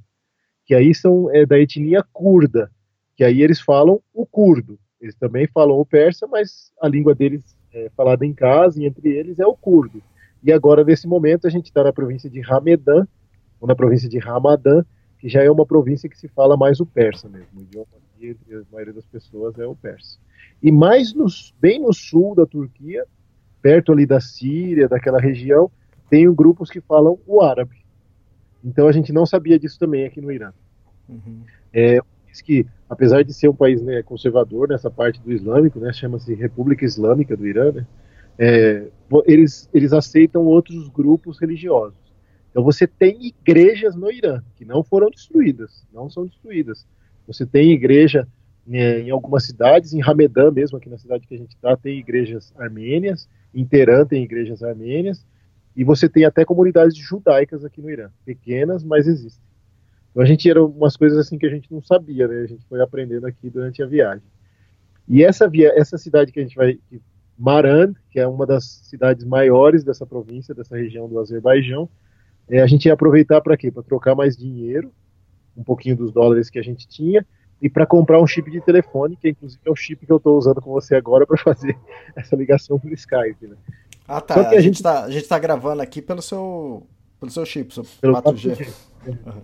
que 0.66 0.76
aí 0.76 0.93
são 0.93 1.34
é, 1.34 1.47
da 1.47 1.58
etnia 1.58 2.06
curda, 2.14 2.70
que 3.18 3.24
aí 3.24 3.41
eles 3.41 3.60
falam 3.60 4.00
o 4.14 4.24
curdo. 4.24 4.78
Eles 5.02 5.16
também 5.16 5.47
falam 5.47 5.80
o 5.80 5.86
persa, 5.86 6.28
mas 6.28 6.72
a 6.80 6.88
língua 6.88 7.16
deles 7.16 7.43
é 7.74 7.89
falada 7.97 8.24
em 8.24 8.34
casa 8.34 8.80
e 8.80 8.86
entre 8.86 9.10
eles 9.10 9.39
é 9.39 9.47
o 9.47 9.56
curdo. 9.56 10.00
E 10.43 10.54
agora, 10.54 10.84
nesse 10.84 11.08
momento, 11.08 11.47
a 11.47 11.50
gente 11.50 11.66
está 11.66 11.84
na 11.84 11.91
província 11.91 12.30
de 12.30 12.39
Ramedan, 12.39 13.08
ou 13.60 13.68
na 13.68 13.76
província 13.76 14.08
de 14.08 14.20
Ramadã, 14.20 14.86
que 15.18 15.28
já 15.28 15.43
é 15.43 15.50
uma 15.50 15.66
província 15.66 16.08
que 16.08 16.18
se 16.18 16.28
fala 16.28 16.56
mais 16.56 16.80
o 16.80 16.86
persa 16.86 17.28
mesmo. 17.28 17.47
O 17.60 17.62
idioma 17.62 17.88
aqui, 18.20 18.28
entre 18.28 18.56
a 18.56 18.62
maioria 18.72 18.94
das 18.94 19.06
pessoas, 19.06 19.58
é 19.58 19.66
o 19.66 19.76
persa. 19.76 20.20
E 20.62 20.72
mais 20.72 21.14
no, 21.14 21.26
bem 21.60 21.80
no 21.80 21.94
sul 21.94 22.36
da 22.36 22.46
Turquia, 22.46 23.06
perto 23.62 23.92
ali 23.92 24.06
da 24.06 24.20
Síria, 24.20 24.88
daquela 24.88 25.20
região, 25.20 25.72
tem 26.10 26.32
grupos 26.34 26.70
que 26.70 26.82
falam 26.82 27.18
o 27.26 27.42
árabe. 27.42 27.78
Então 28.64 28.88
a 28.88 28.92
gente 28.92 29.14
não 29.14 29.26
sabia 29.26 29.58
disso 29.58 29.80
também 29.80 30.06
aqui 30.06 30.20
no 30.20 30.32
Irã. 30.32 30.52
Uhum. 31.08 31.44
É, 31.74 32.00
diz 32.28 32.42
que, 32.42 32.66
apesar 32.90 33.24
de 33.24 33.34
ser 33.34 33.48
um 33.48 33.56
país 33.56 33.82
né, 33.82 34.04
conservador 34.04 34.68
nessa 34.68 34.92
parte 34.92 35.22
do 35.22 35.32
islâmico, 35.32 35.80
né, 35.80 35.94
chama-se 35.94 36.34
República 36.34 36.86
Islâmica 36.86 37.38
do 37.38 37.48
Irã, 37.48 37.72
né, 37.72 37.88
é, 38.38 38.88
eles, 39.26 39.70
eles 39.74 39.94
aceitam 39.94 40.46
outros 40.46 40.90
grupos 40.90 41.40
religiosos. 41.40 41.98
Então 42.52 42.64
você 42.64 42.88
tem 42.88 43.28
igrejas 43.28 43.96
no 43.96 44.12
Irã 44.12 44.42
que 44.56 44.66
não 44.66 44.84
foram 44.84 45.10
destruídas, 45.10 45.86
não 45.94 46.10
são 46.10 46.26
destruídas. 46.26 46.86
Você 47.30 47.46
tem 47.46 47.72
igreja 47.72 48.28
né, 48.66 49.02
em 49.02 49.12
algumas 49.12 49.46
cidades, 49.46 49.94
em 49.94 50.02
Hamedan 50.02 50.50
mesmo, 50.50 50.78
aqui 50.78 50.90
na 50.90 50.98
cidade 50.98 51.28
que 51.28 51.36
a 51.36 51.38
gente 51.38 51.52
está, 51.52 51.78
tem 51.78 52.00
igrejas 52.00 52.52
armênias, 52.58 53.30
em 53.54 53.64
Teherã 53.64 54.04
tem 54.04 54.24
igrejas 54.24 54.64
armênias, 54.64 55.24
e 55.76 55.84
você 55.84 56.10
tem 56.10 56.26
até 56.26 56.44
comunidades 56.44 56.98
judaicas 56.98 57.64
aqui 57.64 57.82
no 57.82 57.90
Irã, 57.90 58.10
pequenas, 58.26 58.84
mas 58.84 59.08
existem. 59.08 59.44
Então 60.10 60.24
a 60.24 60.26
gente 60.26 60.50
era 60.50 60.64
umas 60.64 60.98
coisas 60.98 61.20
assim 61.20 61.38
que 61.38 61.46
a 61.46 61.50
gente 61.50 61.72
não 61.72 61.84
sabia, 61.84 62.28
né? 62.28 62.42
A 62.42 62.48
gente 62.48 62.66
foi 62.66 62.82
aprendendo 62.82 63.28
aqui 63.28 63.48
durante 63.48 63.82
a 63.84 63.86
viagem. 63.86 64.24
E 65.08 65.24
essa 65.24 65.48
via, 65.48 65.72
essa 65.76 65.98
cidade 65.98 66.32
que 66.32 66.40
a 66.40 66.44
gente 66.44 66.56
vai, 66.56 66.80
Maran, 67.38 67.94
que 68.10 68.20
é 68.20 68.28
uma 68.28 68.46
das 68.46 68.82
cidades 68.84 69.24
maiores 69.24 69.84
dessa 69.84 70.06
província, 70.06 70.56
dessa 70.56 70.76
região 70.76 71.08
do 71.08 71.20
Azerbaijão, 71.20 71.88
é, 72.50 72.60
a 72.62 72.68
gente 72.68 72.86
ia 72.86 72.94
aproveitar 72.94 73.40
para 73.42 73.56
quê? 73.56 73.72
Para 73.72 73.84
trocar 73.84 74.16
mais 74.16 74.36
dinheiro, 74.36 74.92
um 75.56 75.64
pouquinho 75.64 75.95
dos 75.95 76.12
dólares 76.12 76.50
que 76.50 76.60
a 76.60 76.64
gente 76.64 76.88
tinha, 76.88 77.26
e 77.62 77.70
para 77.70 77.86
comprar 77.86 78.22
um 78.22 78.28
chip 78.28 78.50
de 78.50 78.62
telefone, 78.62 79.18
que 79.18 79.30
inclusive 79.30 79.62
é 79.66 79.70
o 79.70 79.76
chip 79.76 80.06
que 80.06 80.12
eu 80.12 80.18
estou 80.18 80.38
usando 80.38 80.62
com 80.62 80.72
você 80.72 80.95
agora 80.95 81.28
para 81.28 81.38
fazer 81.38 81.78
essa 82.16 82.36
ligação 82.36 82.80
por 82.80 82.91
Skype. 82.93 83.47
Né? 83.47 83.56
Ah, 84.08 84.22
tá. 84.22 84.36
a, 84.36 84.50
a, 84.50 84.62
gente 84.62 84.76
está 84.76 85.04
a 85.04 85.10
gente 85.10 85.28
tá 85.28 85.38
gravando 85.38 85.82
aqui 85.82 86.02
pelo 86.02 86.22
seu, 86.22 86.88
pelo 87.20 87.32
seu 87.32 87.45
chip, 87.45 87.74
seu 87.74 87.86
pelo 88.00 88.14
4G. 88.16 88.56
4G. 88.56 88.74
Uhum. 89.08 89.41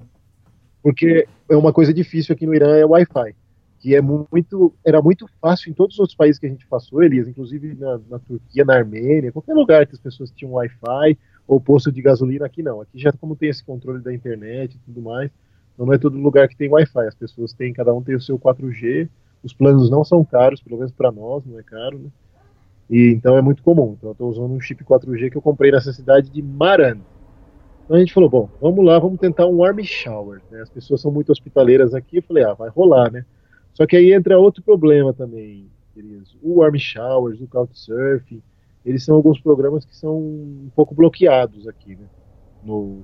Porque 0.82 1.28
é 1.50 1.56
uma 1.56 1.74
coisa 1.74 1.94
difícil 1.94 2.34
aqui 2.34 2.46
no 2.46 2.54
Irã 2.54 2.78
é 2.78 2.86
o 2.86 2.90
Wi-Fi, 2.90 3.36
que 3.80 3.96
é 3.96 4.02
muito, 4.02 4.74
era 4.86 5.02
muito 5.02 5.28
fácil 5.42 5.72
em 5.72 5.74
todos 5.74 5.96
os 5.96 6.00
outros 6.00 6.16
países 6.16 6.40
que 6.40 6.46
a 6.46 6.50
gente 6.50 6.66
passou, 6.68 7.04
Elias, 7.04 7.28
inclusive 7.28 7.76
na, 7.76 8.00
na 8.10 8.20
Turquia, 8.20 8.64
na 8.64 8.76
Armênia, 8.76 9.32
qualquer 9.32 9.54
lugar 9.54 9.86
que 9.86 9.96
as 9.96 10.00
pessoas 10.00 10.32
tinham 10.32 10.54
Wi-Fi 10.54 11.18
ou 11.48 11.60
posto 11.60 11.92
de 11.92 12.02
gasolina, 12.02 12.46
aqui 12.46 12.64
não. 12.64 12.82
Aqui 12.82 13.00
já 13.00 13.12
como 13.12 13.36
tem 13.36 13.50
esse 13.50 13.64
controle 13.64 14.00
da 14.00 14.14
internet 14.14 14.76
e 14.76 14.80
tudo 14.80 15.02
mais, 15.02 15.32
não 15.78 15.94
é 15.94 15.98
todo 15.98 16.18
lugar 16.18 16.48
que 16.48 16.56
tem 16.56 16.70
Wi-Fi. 16.70 17.08
As 17.08 17.16
pessoas 17.16 17.54
têm, 17.54 17.74
cada 17.74 17.94
um 17.94 18.02
tem 18.02 18.16
o 18.16 18.22
seu 18.22 18.40
4G. 18.40 19.10
Os 19.44 19.54
planos 19.54 19.90
não 19.90 20.04
são 20.04 20.24
caros, 20.24 20.62
pelo 20.62 20.78
menos 20.78 20.92
para 20.92 21.12
nós, 21.12 21.46
não 21.46 21.60
é 21.60 21.64
caro, 21.64 22.00
né? 22.00 22.10
E 22.90 23.12
então 23.12 23.38
é 23.38 23.42
muito 23.42 23.64
comum. 23.64 23.96
Então 23.98 24.10
eu 24.10 24.14
estou 24.14 24.30
usando 24.30 24.52
um 24.52 24.60
chip 24.60 24.84
4G 24.84 25.32
que 25.32 25.38
eu 25.38 25.42
comprei 25.42 25.72
nessa 25.72 25.92
cidade 25.92 26.30
de 26.30 26.42
Maran. 26.42 26.98
Então 27.84 27.98
a 27.98 28.00
gente 28.00 28.14
falou, 28.14 28.30
bom, 28.30 28.50
vamos 28.60 28.84
lá, 28.84 28.98
vamos 28.98 29.20
tentar 29.20 29.46
um 29.46 29.58
warm 29.58 29.80
shower. 29.84 30.42
Né? 30.50 30.62
As 30.62 30.70
pessoas 30.70 31.02
são 31.02 31.12
muito 31.12 31.32
hospitaleiras 31.32 31.94
aqui. 31.94 32.18
Eu 32.18 32.24
falei, 32.24 32.44
ah, 32.44 32.54
vai 32.54 32.70
rolar, 32.70 33.12
né? 33.12 33.26
Só 33.74 33.86
que 33.86 33.96
aí 33.96 34.14
entra 34.14 34.40
outro 34.40 34.64
problema 34.64 35.14
também, 35.14 35.68
queridos. 35.94 36.36
O 36.42 36.60
warm 36.60 36.76
showers, 36.78 37.42
o 37.42 37.48
couchsurfing, 37.48 38.42
eles 38.86 39.04
são 39.04 39.16
alguns 39.16 39.40
programas 39.40 39.84
que 39.84 39.96
são 39.96 40.18
um 40.18 40.70
pouco 40.76 40.96
bloqueados 40.96 41.68
aqui, 41.68 41.96
né? 41.96 42.06
No, 42.64 43.04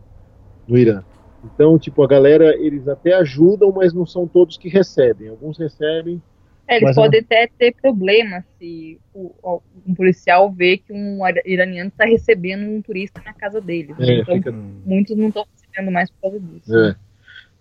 no 0.67 0.77
Irã. 0.77 1.03
Então, 1.43 1.77
tipo, 1.79 2.03
a 2.03 2.07
galera, 2.07 2.55
eles 2.57 2.87
até 2.87 3.13
ajudam, 3.15 3.71
mas 3.71 3.93
não 3.93 4.05
são 4.05 4.27
todos 4.27 4.57
que 4.57 4.69
recebem. 4.69 5.29
Alguns 5.29 5.57
recebem. 5.57 6.21
É, 6.67 6.77
eles 6.77 6.95
podem 6.95 7.19
não... 7.19 7.25
até 7.25 7.49
ter 7.57 7.75
problema 7.81 8.45
se 8.57 8.99
o, 9.13 9.61
um 9.85 9.93
policial 9.93 10.51
vê 10.51 10.77
que 10.77 10.93
um 10.93 11.19
iraniano 11.45 11.89
está 11.89 12.05
recebendo 12.05 12.69
um 12.69 12.81
turista 12.81 13.21
na 13.25 13.33
casa 13.33 13.59
deles. 13.59 13.95
É, 13.99 14.19
então, 14.19 14.35
fica... 14.35 14.51
muitos 14.51 15.17
não 15.17 15.29
estão 15.29 15.45
recebendo 15.51 15.91
mais 15.91 16.09
por 16.11 16.21
causa 16.21 16.39
disso. 16.39 16.77
É. 16.77 16.95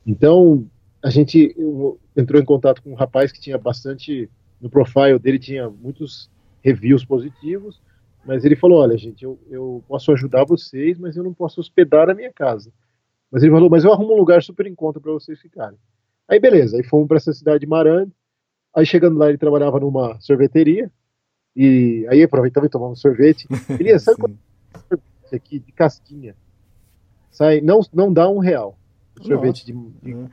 Então, 0.07 0.67
a 1.03 1.11
gente 1.11 1.57
entrou 2.17 2.41
em 2.41 2.45
contato 2.45 2.83
com 2.83 2.93
um 2.93 2.95
rapaz 2.95 3.33
que 3.33 3.41
tinha 3.41 3.59
bastante. 3.59 4.29
No 4.61 4.69
profile 4.69 5.19
dele 5.19 5.39
tinha 5.39 5.71
muitos 5.71 6.31
reviews 6.63 7.03
positivos, 7.05 7.81
mas 8.25 8.45
ele 8.45 8.55
falou: 8.55 8.81
Olha, 8.81 8.97
gente, 8.97 9.25
eu, 9.25 9.39
eu 9.51 9.83
posso 9.89 10.13
ajudar 10.13 10.45
vocês, 10.45 10.99
mas 10.99 11.17
eu 11.17 11.25
não 11.25 11.33
posso 11.33 11.61
hospedar 11.61 12.11
a 12.11 12.15
minha 12.15 12.33
casa. 12.33 12.71
Mas 13.31 13.43
ele 13.43 13.53
falou, 13.53 13.71
mas 13.71 13.85
eu 13.85 13.93
arrumo 13.93 14.15
um 14.15 14.19
lugar 14.19 14.43
super 14.43 14.67
em 14.67 14.75
conta 14.75 15.01
para 15.01 15.13
vocês 15.13 15.41
ficarem. 15.41 15.79
Aí 16.29 16.41
beleza, 16.41 16.77
aí 16.77 16.85
fomos 16.85 17.07
para 17.07 17.17
essa 17.17 17.33
cidade 17.33 17.61
de 17.61 17.67
Marande. 17.67 18.13
Aí 18.75 18.87
chegando 18.87 19.19
lá, 19.19 19.29
ele 19.29 19.39
trabalhava 19.39 19.81
numa 19.81 20.19
sorveteria. 20.21 20.91
E 21.55 22.07
aí 22.09 22.23
aproveitamos 22.23 22.69
e 22.69 22.71
tomamos 22.71 23.01
sorvete. 23.01 23.49
Ele 23.69 23.99
sabe 23.99 24.19
quanto 24.21 24.39
sorvete 24.89 25.35
aqui 25.35 25.59
de 25.59 25.73
casquinha? 25.73 26.37
Sai, 27.31 27.61
não, 27.61 27.81
não 27.93 28.13
dá 28.13 28.29
um 28.29 28.39
real. 28.39 28.79
Sorvete 29.21 29.67
de, 29.67 29.73
de 29.73 30.15
uhum. 30.15 30.29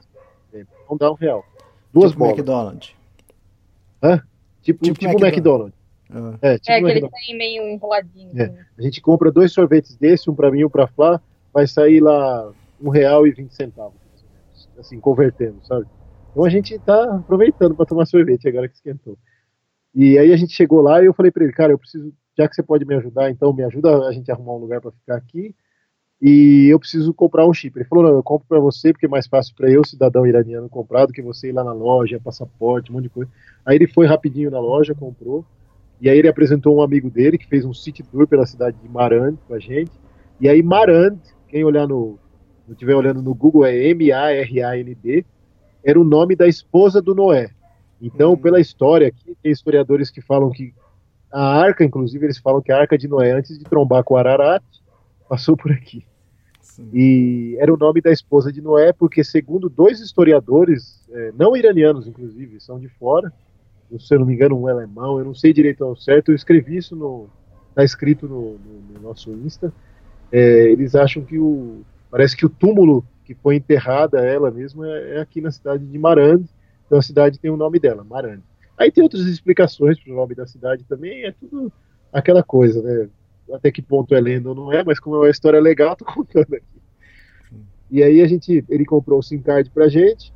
não 0.87 0.95
dá 0.95 1.11
um 1.11 1.15
real. 1.15 1.43
Duas 1.91 2.11
tipo 2.11 2.19
bolas. 2.19 2.37
McDonald's. 2.37 2.95
Hã? 4.01 4.21
Tipo, 4.61 4.83
tipo, 4.83 4.99
tipo 4.99 5.25
McDonald's. 5.25 5.77
Uhum. 6.09 6.37
É, 6.41 6.57
tipo 6.59 6.71
é 6.71 6.81
que 6.81 6.99
ele 6.99 7.09
tem 7.09 7.37
meio 7.37 7.63
enroladinho. 7.63 8.39
É. 8.39 8.43
Assim. 8.45 8.57
A 8.77 8.81
gente 8.83 9.01
compra 9.01 9.31
dois 9.31 9.51
sorvetes 9.51 9.95
desse, 9.95 10.29
um 10.29 10.35
para 10.35 10.51
mim 10.51 10.59
e 10.59 10.65
um 10.65 10.69
para 10.69 10.87
Flá, 10.87 11.19
vai 11.51 11.67
sair 11.67 11.99
lá 11.99 12.53
um 12.81 12.89
real 12.89 13.25
e 13.25 13.31
vinte 13.31 13.53
centavos, 13.53 13.99
assim, 14.77 14.99
convertendo, 14.99 15.65
sabe? 15.65 15.85
Então 16.31 16.45
a 16.45 16.49
gente 16.49 16.77
tá 16.79 17.15
aproveitando 17.15 17.75
para 17.75 17.85
tomar 17.85 18.05
sorvete 18.05 18.47
agora 18.47 18.67
que 18.67 18.75
esquentou. 18.75 19.17
E 19.93 20.17
aí 20.17 20.31
a 20.31 20.37
gente 20.37 20.53
chegou 20.53 20.81
lá 20.81 21.01
e 21.01 21.05
eu 21.05 21.13
falei 21.13 21.31
para 21.31 21.43
ele, 21.43 21.53
cara, 21.53 21.73
eu 21.73 21.79
preciso, 21.79 22.13
já 22.37 22.47
que 22.47 22.55
você 22.55 22.61
pode 22.61 22.85
me 22.85 22.93
ajudar, 22.95 23.31
então 23.31 23.51
me 23.51 23.63
ajuda 23.63 24.07
a 24.07 24.11
gente 24.11 24.29
a 24.29 24.35
arrumar 24.35 24.53
um 24.53 24.59
lugar 24.59 24.79
para 24.79 24.91
ficar 24.91 25.15
aqui. 25.15 25.55
E 26.21 26.67
eu 26.71 26.79
preciso 26.79 27.13
comprar 27.13 27.47
um 27.47 27.53
chip. 27.53 27.77
Ele 27.77 27.85
falou: 27.85 28.03
não, 28.03 28.11
eu 28.11 28.23
compro 28.23 28.47
para 28.47 28.59
você 28.59 28.91
porque 28.91 29.05
é 29.05 29.09
mais 29.09 29.27
fácil 29.27 29.55
para 29.55 29.69
eu, 29.69 29.85
cidadão 29.85 30.25
iraniano, 30.25 30.67
comprar 30.67 31.05
do 31.05 31.13
que 31.13 31.21
você 31.21 31.49
ir 31.49 31.51
lá 31.51 31.63
na 31.63 31.73
loja, 31.73 32.19
passaporte, 32.19 32.91
um 32.91 32.95
monte 32.95 33.03
de 33.03 33.09
coisa. 33.09 33.31
Aí 33.65 33.75
ele 33.75 33.87
foi 33.87 34.07
rapidinho 34.07 34.49
na 34.49 34.59
loja, 34.59 34.95
comprou. 34.95 35.45
E 35.99 36.09
aí 36.09 36.17
ele 36.17 36.27
apresentou 36.27 36.75
um 36.75 36.81
amigo 36.81 37.09
dele 37.09 37.37
que 37.37 37.47
fez 37.47 37.65
um 37.65 37.73
city 37.73 38.03
tour 38.03 38.27
pela 38.27 38.45
cidade 38.45 38.77
de 38.81 38.89
Marand 38.89 39.35
com 39.47 39.53
a 39.53 39.59
gente. 39.59 39.91
E 40.39 40.47
aí 40.47 40.61
Marand, 40.61 41.17
quem 41.47 41.63
olhar 41.63 41.87
no, 41.87 42.19
não 42.67 42.73
estiver 42.73 42.95
olhando 42.95 43.21
no 43.21 43.33
Google, 43.33 43.65
é 43.65 43.75
M-A-R-A-N-D, 43.89 45.25
era 45.83 45.99
o 45.99 46.03
nome 46.03 46.35
da 46.35 46.47
esposa 46.47 47.01
do 47.01 47.15
Noé. 47.15 47.49
Então, 48.01 48.31
uhum. 48.31 48.37
pela 48.37 48.59
história 48.59 49.07
aqui, 49.07 49.35
tem 49.41 49.51
historiadores 49.51 50.09
que 50.09 50.21
falam 50.21 50.49
que 50.51 50.73
a 51.31 51.59
arca, 51.59 51.83
inclusive, 51.83 52.25
eles 52.25 52.37
falam 52.37 52.61
que 52.61 52.71
a 52.71 52.77
arca 52.77 52.97
de 52.97 53.07
Noé, 53.07 53.31
antes 53.31 53.57
de 53.57 53.63
trombar 53.63 54.03
com 54.03 54.15
Ararat, 54.15 54.63
passou 55.27 55.57
por 55.57 55.71
aqui. 55.71 56.05
Sim. 56.61 56.89
E 56.93 57.57
era 57.59 57.73
o 57.73 57.77
nome 57.77 58.01
da 58.01 58.11
esposa 58.11 58.51
de 58.51 58.61
Noé, 58.61 58.93
porque, 58.93 59.23
segundo 59.23 59.69
dois 59.69 59.99
historiadores, 59.99 61.01
é, 61.09 61.33
não 61.37 61.55
iranianos, 61.55 62.07
inclusive, 62.07 62.59
são 62.59 62.79
de 62.79 62.87
fora, 62.87 63.33
se 63.99 64.13
eu 64.13 64.19
não 64.19 64.25
me 64.25 64.33
engano, 64.33 64.59
um 64.59 64.67
alemão, 64.67 65.17
eu 65.17 65.25
não 65.25 65.33
sei 65.33 65.53
direito 65.53 65.83
ao 65.83 65.95
certo, 65.95 66.31
eu 66.31 66.35
escrevi 66.35 66.77
isso 66.77 66.95
no. 66.95 67.29
Está 67.69 67.83
escrito 67.83 68.27
no, 68.27 68.57
no, 68.57 68.93
no, 68.93 69.01
nosso 69.01 69.31
Insta. 69.31 69.71
É, 70.31 70.71
eles 70.71 70.95
acham 70.95 71.23
que 71.23 71.37
o, 71.37 71.85
Parece 72.09 72.35
que 72.35 72.45
o 72.45 72.49
túmulo 72.49 73.05
que 73.25 73.33
foi 73.35 73.55
enterrada 73.55 74.19
ela 74.19 74.49
mesma 74.49 74.87
é, 74.87 75.17
é 75.17 75.19
aqui 75.19 75.41
na 75.41 75.51
cidade 75.51 75.85
de 75.85 75.99
Marande. 75.99 76.47
Então 76.85 76.97
a 76.97 77.01
cidade 77.01 77.37
tem 77.37 77.51
o 77.51 77.57
nome 77.57 77.79
dela, 77.79 78.03
Marande. 78.03 78.43
Aí 78.77 78.91
tem 78.91 79.03
outras 79.03 79.25
explicações 79.25 79.99
para 79.99 80.13
o 80.13 80.15
nome 80.15 80.33
da 80.35 80.45
cidade 80.47 80.83
também, 80.85 81.25
é 81.25 81.31
tudo 81.31 81.71
aquela 82.13 82.43
coisa, 82.43 82.81
né? 82.81 83.09
Até 83.51 83.71
que 83.71 83.81
ponto 83.81 84.13
é 84.13 84.21
lenda 84.21 84.49
ou 84.49 84.55
não 84.55 84.71
é, 84.71 84.83
mas 84.83 84.99
como 84.99 85.15
é 85.17 85.19
uma 85.19 85.29
história 85.29 85.59
legal, 85.59 85.95
tô 85.97 86.05
contando 86.05 86.53
aqui. 86.53 86.65
E 87.89 88.03
aí 88.03 88.21
a 88.21 88.27
gente, 88.27 88.63
ele 88.69 88.85
comprou 88.85 89.19
o 89.19 89.23
SIM 89.23 89.39
card 89.39 89.69
pra 89.71 89.87
gente, 89.87 90.33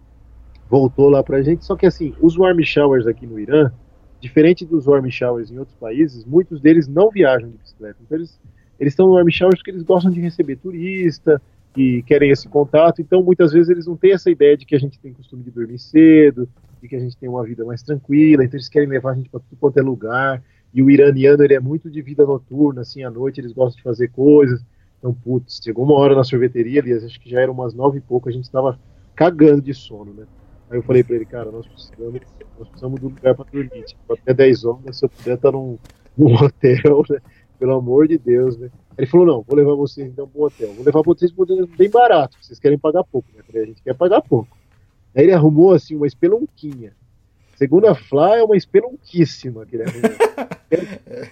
voltou 0.70 1.10
lá 1.10 1.22
pra 1.24 1.42
gente, 1.42 1.66
só 1.66 1.76
que 1.76 1.86
assim, 1.86 2.14
os 2.20 2.38
warm 2.38 2.62
showers 2.62 3.06
aqui 3.06 3.28
no 3.28 3.40
Irã, 3.40 3.72
diferente 4.20 4.66
dos 4.66 4.88
warm 4.88 5.10
showers 5.10 5.52
em 5.52 5.60
outros 5.60 5.78
países, 5.78 6.26
muitos 6.26 6.60
deles 6.62 6.88
não 6.88 7.10
viajam 7.10 7.50
de 7.50 7.58
bicicleta. 7.58 7.98
Então 8.02 8.18
eles 8.18 8.40
eles 8.82 8.94
estão 8.94 9.06
no 9.06 9.14
warm 9.14 9.30
showers 9.30 9.60
porque 9.60 9.70
eles 9.70 9.84
gostam 9.84 10.12
de 10.12 10.20
receber 10.20 10.56
turista, 10.56 11.40
que 11.74 12.04
querem 12.04 12.32
esse 12.32 12.48
contato, 12.48 13.02
então 13.02 13.24
muitas 13.24 13.54
vezes 13.54 13.70
eles 13.70 13.88
não 13.88 13.96
têm 13.96 14.14
essa 14.14 14.30
ideia 14.30 14.58
de 14.58 14.66
que 14.66 14.76
a 14.76 14.80
gente 14.80 15.00
tem 15.00 15.14
costume 15.14 15.44
de 15.44 15.52
dormir 15.52 15.80
cedo, 15.80 16.48
de 16.82 16.88
que 16.88 16.96
a 16.96 17.00
gente 17.00 17.16
tem 17.18 17.30
uma 17.30 17.44
vida 17.44 17.64
mais 17.64 17.82
tranquila, 17.82 18.44
então 18.44 18.58
eles 18.58 18.70
querem 18.70 18.90
levar 18.90 19.12
a 19.12 19.16
gente 19.16 19.30
para 19.30 19.40
tudo 19.40 19.58
quanto 19.60 19.78
é 19.78 19.82
lugar, 19.82 20.44
e 20.74 20.82
o 20.82 20.90
iraniano 20.90 21.44
ele 21.44 21.54
é 21.54 21.60
muito 21.60 21.90
de 21.90 22.02
vida 22.02 22.26
noturna, 22.26 22.82
assim, 22.82 23.04
à 23.04 23.10
noite 23.10 23.40
eles 23.40 23.54
gostam 23.54 23.78
de 23.78 23.84
fazer 23.84 24.10
coisas, 24.10 24.64
então, 25.02 25.14
putz, 25.14 25.60
chegou 25.64 25.84
uma 25.84 25.96
hora 25.96 26.16
na 26.16 26.24
sorveteria, 26.24 26.80
aliás, 26.80 27.04
acho 27.04 27.20
que 27.20 27.30
já 27.30 27.42
era 27.42 27.52
umas 27.52 27.74
nove 27.74 27.98
e 27.98 28.02
pouco, 28.02 28.30
a 28.30 28.32
gente 28.32 28.44
estava 28.44 28.80
cagando 29.16 29.62
de 29.62 29.74
sono, 29.74 30.14
né? 30.14 30.26
Aí 30.70 30.78
eu 30.78 30.84
falei 30.84 31.04
para 31.04 31.16
ele, 31.16 31.26
cara, 31.26 31.52
nós 31.52 31.66
precisamos, 31.68 32.22
nós 32.58 32.70
precisamos 32.70 33.00
de 33.00 33.06
um 33.08 33.10
lugar 33.10 33.36
para 33.36 33.50
dormir, 33.52 33.84
tipo, 33.84 34.14
até 34.14 34.32
10 34.32 34.64
horas, 34.64 34.98
se 34.98 35.06
eu 35.06 35.10
puder 35.10 35.36
estar 35.36 35.52
num, 35.52 35.80
num 36.16 36.36
hotel, 36.38 37.04
né? 37.10 37.20
Pelo 37.58 37.74
amor 37.74 38.08
de 38.08 38.20
Deus, 38.20 38.58
né? 38.58 38.70
Ele 39.02 39.10
falou, 39.10 39.26
não, 39.26 39.42
vou 39.42 39.58
levar 39.58 39.74
vocês 39.74 40.08
então 40.08 40.28
para 40.28 40.40
um 40.40 40.44
hotel. 40.44 40.74
Vou 40.74 40.86
levar 40.86 41.02
vocês 41.02 41.32
para 41.32 41.42
um 41.42 41.44
hotel 41.44 41.68
bem 41.76 41.90
barato, 41.90 42.38
vocês 42.40 42.60
querem 42.60 42.78
pagar 42.78 43.04
pouco. 43.04 43.28
Né? 43.36 43.42
Falei, 43.42 43.64
a 43.64 43.66
gente 43.66 43.82
quer 43.82 43.96
pagar 43.96 44.22
pouco. 44.22 44.56
Aí 45.16 45.24
ele 45.24 45.34
arrumou, 45.34 45.74
assim, 45.74 45.96
uma 45.96 46.06
espelunquinha. 46.06 46.94
Segundo 47.56 47.88
a 47.88 47.96
Flá, 47.96 48.38
é 48.38 48.44
uma 48.44 48.56
espelunquíssima 48.56 49.66
que 49.66 49.76
ele 49.76 49.86
arrumou. 49.86 50.12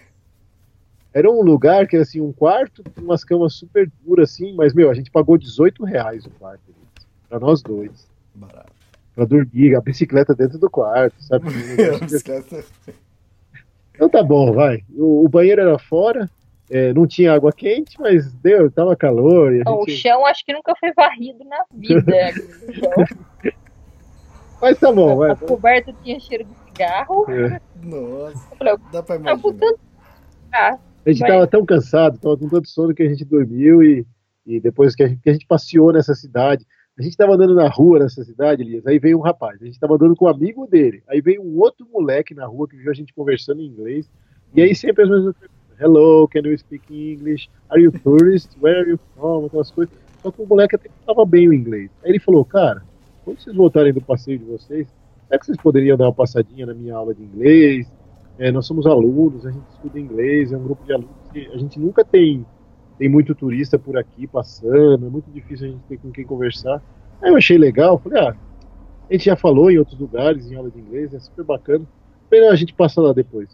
era 1.13 1.29
um 1.29 1.43
lugar 1.43 1.85
que 1.85 1.95
era, 1.95 2.01
assim, 2.01 2.19
um 2.19 2.33
quarto 2.33 2.83
com 2.83 3.01
umas 3.01 3.23
camas 3.23 3.53
super 3.53 3.87
duras, 4.03 4.31
assim, 4.31 4.51
mas, 4.55 4.73
meu, 4.73 4.89
a 4.89 4.95
gente 4.95 5.11
pagou 5.11 5.37
18 5.37 5.83
reais 5.83 6.25
o 6.25 6.31
quarto. 6.31 6.73
Para 7.29 7.39
nós 7.39 7.61
dois. 7.61 8.09
Barato. 8.33 8.73
Pra 9.13 9.25
dormir, 9.25 9.75
a 9.75 9.81
bicicleta 9.81 10.33
dentro 10.33 10.57
do 10.57 10.71
quarto, 10.71 11.23
sabe? 11.23 11.49
então 13.93 14.09
tá 14.09 14.23
bom, 14.23 14.53
vai. 14.53 14.83
O, 14.95 15.23
o 15.23 15.29
banheiro 15.29 15.61
era 15.61 15.77
fora, 15.77 16.27
é, 16.69 16.93
não 16.93 17.07
tinha 17.07 17.33
água 17.33 17.51
quente, 17.51 17.99
mas 17.99 18.33
deu, 18.35 18.69
tava 18.71 18.95
calor. 18.95 19.53
gente... 19.53 19.67
O 19.67 19.89
chão 19.89 20.25
acho 20.25 20.45
que 20.45 20.53
nunca 20.53 20.73
foi 20.79 20.93
varrido 20.93 21.43
na 21.45 21.65
vida. 21.73 22.33
Mas 24.61 24.77
tá 24.77 24.91
bom, 24.91 25.15
vai. 25.15 25.31
A 25.31 25.35
coberta 25.35 25.93
tinha 26.03 26.19
cheiro 26.19 26.43
de 26.43 26.53
cigarro. 26.65 27.25
É. 27.31 27.61
Nossa, 27.81 28.47
Eu 28.51 28.57
falei, 28.57 28.75
dá 28.91 29.01
pra 29.01 29.15
tá 29.17 29.31
imaginar. 29.31 29.53
tanto. 29.57 29.79
Ah, 30.51 30.77
A 31.05 31.11
gente 31.11 31.25
tava 31.25 31.47
tão 31.47 31.65
cansado, 31.65 32.19
tava 32.19 32.37
com 32.37 32.49
tanto 32.49 32.67
sono 32.67 32.93
que 32.93 33.03
a 33.03 33.07
gente 33.07 33.23
dormiu 33.23 33.81
e, 33.81 34.05
e 34.45 34.59
depois 34.59 34.95
que 34.95 35.03
a, 35.03 35.07
gente, 35.07 35.21
que 35.21 35.29
a 35.29 35.33
gente 35.33 35.47
passeou 35.47 35.93
nessa 35.93 36.13
cidade, 36.13 36.65
a 36.97 37.01
gente 37.01 37.15
tava 37.15 37.33
andando 37.35 37.55
na 37.55 37.69
rua 37.69 37.99
nessa 37.99 38.23
cidade, 38.23 38.61
Elias, 38.61 38.85
aí 38.85 38.99
veio 38.99 39.17
um 39.17 39.21
rapaz, 39.21 39.61
a 39.61 39.65
gente 39.65 39.79
tava 39.79 39.93
andando 39.93 40.15
com 40.15 40.25
um 40.25 40.29
amigo 40.29 40.67
dele, 40.67 41.01
aí 41.07 41.21
veio 41.21 41.41
um 41.41 41.57
outro 41.57 41.87
moleque 41.89 42.33
na 42.33 42.45
rua 42.45 42.67
que 42.67 42.75
viu 42.75 42.91
a 42.91 42.93
gente 42.93 43.13
conversando 43.13 43.61
em 43.61 43.67
inglês, 43.67 44.11
e 44.53 44.61
aí 44.61 44.75
sempre 44.75 45.03
as 45.03 45.09
mesmas 45.09 45.33
perguntas, 45.35 45.58
hello, 45.79 46.27
can 46.27 46.43
you 46.43 46.57
speak 46.57 46.83
English? 46.89 47.49
Are 47.69 47.79
you 47.79 47.91
tourist? 47.91 48.49
Where 48.59 48.81
are 48.81 48.89
you 48.89 48.99
from? 49.15 49.45
Aquelas 49.45 49.71
coisas. 49.71 49.93
Só 50.21 50.29
que 50.29 50.41
o 50.41 50.45
moleque 50.45 50.75
até 50.75 50.89
falava 51.05 51.25
bem 51.25 51.47
o 51.47 51.53
inglês. 51.53 51.89
Aí 52.03 52.11
ele 52.11 52.19
falou, 52.19 52.43
cara, 52.43 52.83
quando 53.23 53.39
vocês 53.39 53.55
voltarem 53.55 53.93
do 53.93 54.01
passeio 54.01 54.37
de 54.37 54.45
vocês, 54.45 54.87
será 55.27 55.39
que 55.39 55.45
vocês 55.45 55.57
poderiam 55.57 55.95
dar 55.95 56.05
uma 56.05 56.13
passadinha 56.13 56.65
na 56.65 56.73
minha 56.73 56.95
aula 56.95 57.15
de 57.15 57.23
inglês? 57.23 57.89
É, 58.37 58.51
nós 58.51 58.65
somos 58.65 58.85
alunos, 58.85 59.45
a 59.45 59.51
gente 59.51 59.63
estuda 59.71 59.99
inglês, 59.99 60.51
é 60.51 60.57
um 60.57 60.63
grupo 60.63 60.85
de 60.85 60.93
alunos 60.93 61.15
que 61.31 61.47
a 61.47 61.57
gente 61.57 61.79
nunca 61.79 62.03
tem, 62.03 62.45
tem 62.97 63.09
muito 63.09 63.33
turista 63.33 63.79
por 63.79 63.97
aqui 63.97 64.27
passando, 64.27 65.05
é 65.05 65.09
muito 65.09 65.29
difícil 65.31 65.67
a 65.67 65.71
gente 65.71 65.83
ter 65.87 65.97
com 65.97 66.11
quem 66.11 66.25
conversar. 66.25 66.81
Aí 67.21 67.31
eu 67.31 67.37
achei 67.37 67.57
legal, 67.57 67.97
falei, 67.99 68.19
ah, 68.19 68.35
a 69.09 69.13
gente 69.13 69.25
já 69.25 69.35
falou 69.35 69.71
em 69.71 69.77
outros 69.77 69.97
lugares, 69.97 70.51
em 70.51 70.55
aula 70.55 70.69
de 70.69 70.79
inglês, 70.79 71.13
é 71.13 71.19
super 71.19 71.45
bacana. 71.45 71.85
Não, 72.31 72.49
a 72.49 72.55
gente 72.55 72.73
passa 72.73 73.01
lá 73.01 73.11
depois. 73.11 73.49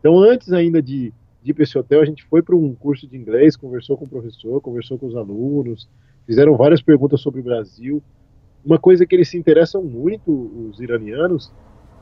Então, 0.00 0.18
antes 0.18 0.52
ainda 0.52 0.80
de, 0.80 1.12
de 1.46 1.54
para 1.54 1.62
esse 1.62 1.78
hotel, 1.78 2.00
a 2.00 2.04
gente 2.04 2.24
foi 2.24 2.42
para 2.42 2.56
um 2.56 2.74
curso 2.74 3.06
de 3.06 3.16
inglês, 3.16 3.56
conversou 3.56 3.96
com 3.96 4.04
o 4.04 4.08
professor, 4.08 4.60
conversou 4.60 4.98
com 4.98 5.06
os 5.06 5.14
alunos, 5.14 5.88
fizeram 6.26 6.56
várias 6.56 6.82
perguntas 6.82 7.20
sobre 7.20 7.40
o 7.40 7.44
Brasil. 7.44 8.02
Uma 8.64 8.80
coisa 8.80 9.06
que 9.06 9.14
eles 9.14 9.28
se 9.28 9.38
interessam 9.38 9.84
muito, 9.84 10.32
os 10.68 10.80
iranianos, 10.80 11.52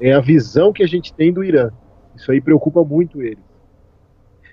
é 0.01 0.15
a 0.15 0.21
visão 0.21 0.73
que 0.73 0.83
a 0.83 0.87
gente 0.87 1.13
tem 1.13 1.31
do 1.31 1.45
Irã. 1.45 1.71
Isso 2.17 2.33
aí 2.33 2.41
preocupa 2.41 2.83
muito 2.83 3.21
eles. 3.21 3.45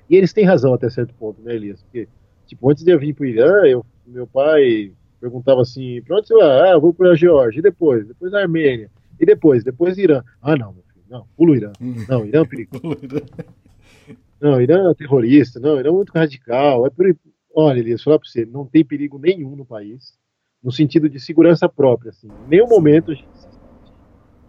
E 0.10 0.16
eles 0.18 0.34
têm 0.34 0.44
razão 0.44 0.74
até 0.74 0.90
certo 0.90 1.14
ponto, 1.14 1.42
né, 1.42 1.56
Elias? 1.56 1.82
Porque, 1.84 2.10
tipo, 2.46 2.70
antes 2.70 2.84
de 2.84 2.92
eu 2.92 3.00
vir 3.00 3.16
para 3.16 3.24
o 3.24 3.28
Irã, 3.28 3.66
eu, 3.66 3.86
meu 4.06 4.28
pai 4.28 4.92
perguntava 5.22 5.62
assim, 5.62 6.02
pra 6.02 6.18
onde 6.18 6.28
você 6.28 6.34
vai? 6.34 6.70
Ah, 6.70 6.74
eu 6.74 6.82
vou 6.82 6.94
para 6.94 7.12
a 7.12 7.16
Geórgia. 7.16 7.60
E 7.60 7.64
depois? 7.64 8.06
Depois 8.06 8.34
a 8.34 8.42
Armênia. 8.42 8.92
E 9.18 9.26
depois? 9.26 9.64
Depois 9.64 9.98
Irã. 9.98 10.22
Ah, 10.42 10.58
não, 10.58 10.74
meu 10.74 10.84
filho. 10.84 11.06
Não, 11.10 11.26
pula 11.38 11.52
o 11.52 11.56
Irã. 11.56 11.72
Não, 12.10 12.26
Irã 12.26 12.40
é 12.40 12.42
um 12.42 12.46
perigo. 12.46 12.72
Não, 14.42 14.60
Irã 14.60 14.90
é 14.90 14.94
terrorista. 14.96 15.60
Não, 15.60 15.80
Irã 15.80 15.90
é 15.90 15.94
muito 15.94 16.12
radical. 16.12 16.88
É 16.88 16.90
por... 16.90 17.06
Olha, 17.54 17.80
Elias, 17.80 18.02
falar 18.02 18.18
para 18.18 18.28
você, 18.28 18.46
não 18.46 18.66
tem 18.66 18.84
perigo 18.84 19.20
nenhum 19.20 19.56
no 19.56 19.66
país, 19.66 20.18
no 20.64 20.72
sentido 20.72 21.08
de 21.08 21.20
segurança 21.20 21.70
própria. 21.70 22.10
Assim. 22.10 22.28
Em 22.28 22.50
nenhum 22.50 22.68
momento 22.68 23.12
a 23.12 23.14
gente 23.14 23.38
se 23.38 23.44
sente 23.44 23.62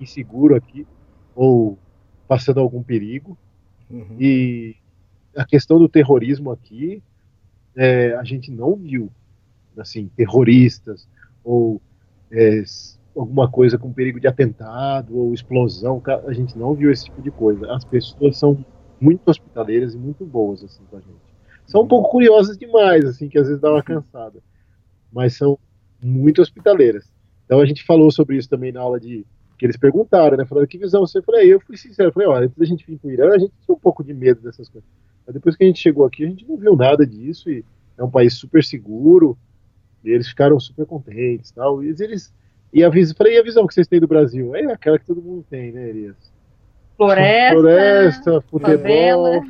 inseguro 0.00 0.56
aqui, 0.56 0.86
ou 1.34 1.78
passando 2.26 2.60
algum 2.60 2.82
perigo. 2.82 3.36
Uhum. 3.90 4.16
E 4.18 4.76
a 5.36 5.44
questão 5.44 5.78
do 5.78 5.88
terrorismo 5.88 6.50
aqui, 6.50 7.02
é, 7.76 8.14
a 8.14 8.24
gente 8.24 8.50
não 8.50 8.74
viu, 8.76 9.10
assim, 9.76 10.08
terroristas 10.16 11.08
ou 11.44 11.80
é, 12.30 12.62
alguma 13.14 13.50
coisa 13.50 13.76
com 13.76 13.92
perigo 13.92 14.18
de 14.18 14.26
atentado 14.26 15.16
ou 15.16 15.34
explosão, 15.34 16.02
a 16.26 16.32
gente 16.32 16.56
não 16.56 16.74
viu 16.74 16.90
esse 16.90 17.04
tipo 17.04 17.20
de 17.20 17.30
coisa. 17.30 17.70
As 17.72 17.84
pessoas 17.84 18.38
são 18.38 18.64
muito 19.02 19.28
hospitaleiras 19.28 19.94
e 19.94 19.98
muito 19.98 20.24
boas, 20.24 20.62
assim, 20.62 20.84
com 20.88 20.96
a 20.96 21.00
gente. 21.00 21.32
São 21.66 21.82
um 21.82 21.88
pouco 21.88 22.10
curiosas 22.10 22.56
demais, 22.56 23.04
assim, 23.04 23.28
que 23.28 23.36
às 23.36 23.48
vezes 23.48 23.60
dá 23.60 23.72
uma 23.72 23.82
cansada, 23.82 24.40
mas 25.12 25.36
são 25.36 25.58
muito 26.00 26.40
hospitaleiras. 26.40 27.12
Então 27.44 27.60
a 27.60 27.66
gente 27.66 27.84
falou 27.84 28.12
sobre 28.12 28.36
isso 28.36 28.48
também 28.48 28.70
na 28.70 28.80
aula 28.80 29.00
de 29.00 29.26
que 29.58 29.66
eles 29.66 29.76
perguntaram, 29.76 30.36
né? 30.36 30.46
Falaram 30.46 30.68
que 30.68 30.78
visão 30.78 31.00
você? 31.00 31.18
Eu 31.18 31.22
falei, 31.22 31.52
eu 31.52 31.60
fui 31.60 31.76
sincero, 31.76 32.08
eu 32.08 32.12
falei, 32.12 32.28
olha, 32.28 32.44
antes 32.46 32.56
da 32.56 32.64
gente 32.64 32.86
vir 32.86 32.98
para 32.98 33.08
o 33.08 33.12
Irã, 33.12 33.28
a 33.32 33.38
gente 33.38 33.52
tinha 33.64 33.74
um 33.74 33.78
pouco 33.78 34.04
de 34.04 34.14
medo 34.14 34.40
dessas 34.40 34.68
coisas. 34.68 34.88
Mas 35.26 35.34
depois 35.34 35.56
que 35.56 35.64
a 35.64 35.66
gente 35.66 35.80
chegou 35.80 36.04
aqui, 36.04 36.24
a 36.24 36.28
gente 36.28 36.46
não 36.48 36.56
viu 36.56 36.76
nada 36.76 37.04
disso 37.04 37.50
e 37.50 37.64
é 37.98 38.04
um 38.04 38.10
país 38.10 38.34
super 38.34 38.62
seguro 38.62 39.36
e 40.04 40.10
eles 40.10 40.28
ficaram 40.28 40.58
super 40.58 40.86
contentes, 40.86 41.50
tal. 41.50 41.82
E 41.82 41.88
eles 41.88 42.32
e 42.72 42.82
a 42.82 42.88
visão, 42.88 43.14
falei, 43.16 43.34
e 43.34 43.38
a 43.38 43.42
visão 43.42 43.66
que 43.66 43.74
vocês 43.74 43.86
têm 43.86 44.00
do 44.00 44.08
Brasil? 44.08 44.54
É 44.56 44.72
aquela 44.72 44.98
que 44.98 45.04
todo 45.04 45.20
mundo 45.20 45.44
tem, 45.50 45.72
né, 45.72 45.90
Elias? 45.90 46.31
Floresta, 46.96 47.54
Floresta, 47.54 48.40
futebol, 48.42 48.60
favela. 48.70 49.40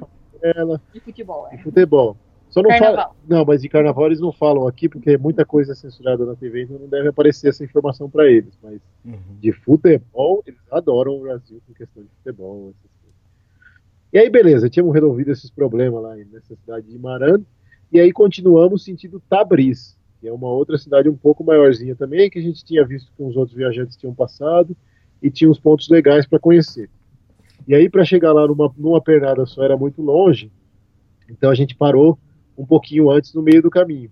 favela 0.40 0.80
e 0.94 1.00
futebol. 1.00 1.48
e 1.50 1.54
É. 1.54 1.58
futebol. 1.58 2.16
Só 2.50 2.60
não 2.62 2.68
Carnaval. 2.68 2.96
fala, 2.96 3.16
não, 3.26 3.44
mas 3.46 3.62
de 3.62 3.68
carnaval 3.70 4.06
eles 4.06 4.20
não 4.20 4.30
falam 4.30 4.68
aqui 4.68 4.86
porque 4.86 5.16
muita 5.16 5.42
coisa 5.44 5.72
é 5.72 5.74
censurada 5.74 6.26
na 6.26 6.34
TV, 6.36 6.64
então 6.64 6.78
não 6.78 6.86
deve 6.86 7.08
aparecer 7.08 7.48
essa 7.48 7.64
informação 7.64 8.10
para 8.10 8.30
eles. 8.30 8.52
Mas 8.62 8.78
Uhum. 9.04 9.18
de 9.40 9.52
futebol, 9.52 10.42
eles 10.46 10.60
adoram 10.70 11.16
o 11.16 11.20
Brasil 11.22 11.62
com 11.66 11.72
questão 11.72 12.02
de 12.02 12.08
futebol. 12.18 12.68
Essas 12.78 12.90
coisas. 13.00 13.16
E 14.12 14.18
aí, 14.18 14.28
beleza, 14.28 14.68
tínhamos 14.68 14.92
resolvido 14.94 15.30
esses 15.30 15.50
problemas 15.50 16.02
lá 16.02 16.14
nessa 16.14 16.54
cidade 16.56 16.86
de 16.88 16.98
Maran, 16.98 17.40
e 17.90 17.98
aí 17.98 18.12
continuamos 18.12 18.84
sentido 18.84 19.22
Tabriz, 19.30 19.96
que 20.20 20.28
é 20.28 20.32
uma 20.32 20.48
outra 20.48 20.76
cidade 20.76 21.08
um 21.08 21.16
pouco 21.16 21.42
maiorzinha 21.42 21.96
também, 21.96 22.28
que 22.28 22.38
a 22.38 22.42
gente 22.42 22.62
tinha 22.62 22.84
visto 22.84 23.10
que 23.16 23.22
os 23.22 23.34
outros 23.34 23.56
viajantes 23.56 23.96
tinham 23.96 24.14
passado, 24.14 24.76
e 25.22 25.30
tinha 25.30 25.48
uns 25.50 25.58
pontos 25.58 25.88
legais 25.88 26.26
para 26.26 26.38
conhecer. 26.38 26.90
E 27.66 27.74
aí, 27.74 27.88
para 27.88 28.04
chegar 28.04 28.32
lá 28.32 28.46
numa, 28.46 28.72
numa 28.76 29.00
pernada 29.00 29.46
só 29.46 29.62
era 29.62 29.76
muito 29.76 30.02
longe, 30.02 30.50
então 31.28 31.50
a 31.50 31.54
gente 31.54 31.74
parou 31.74 32.18
um 32.56 32.66
pouquinho 32.66 33.10
antes 33.10 33.32
no 33.34 33.42
meio 33.42 33.62
do 33.62 33.70
caminho. 33.70 34.10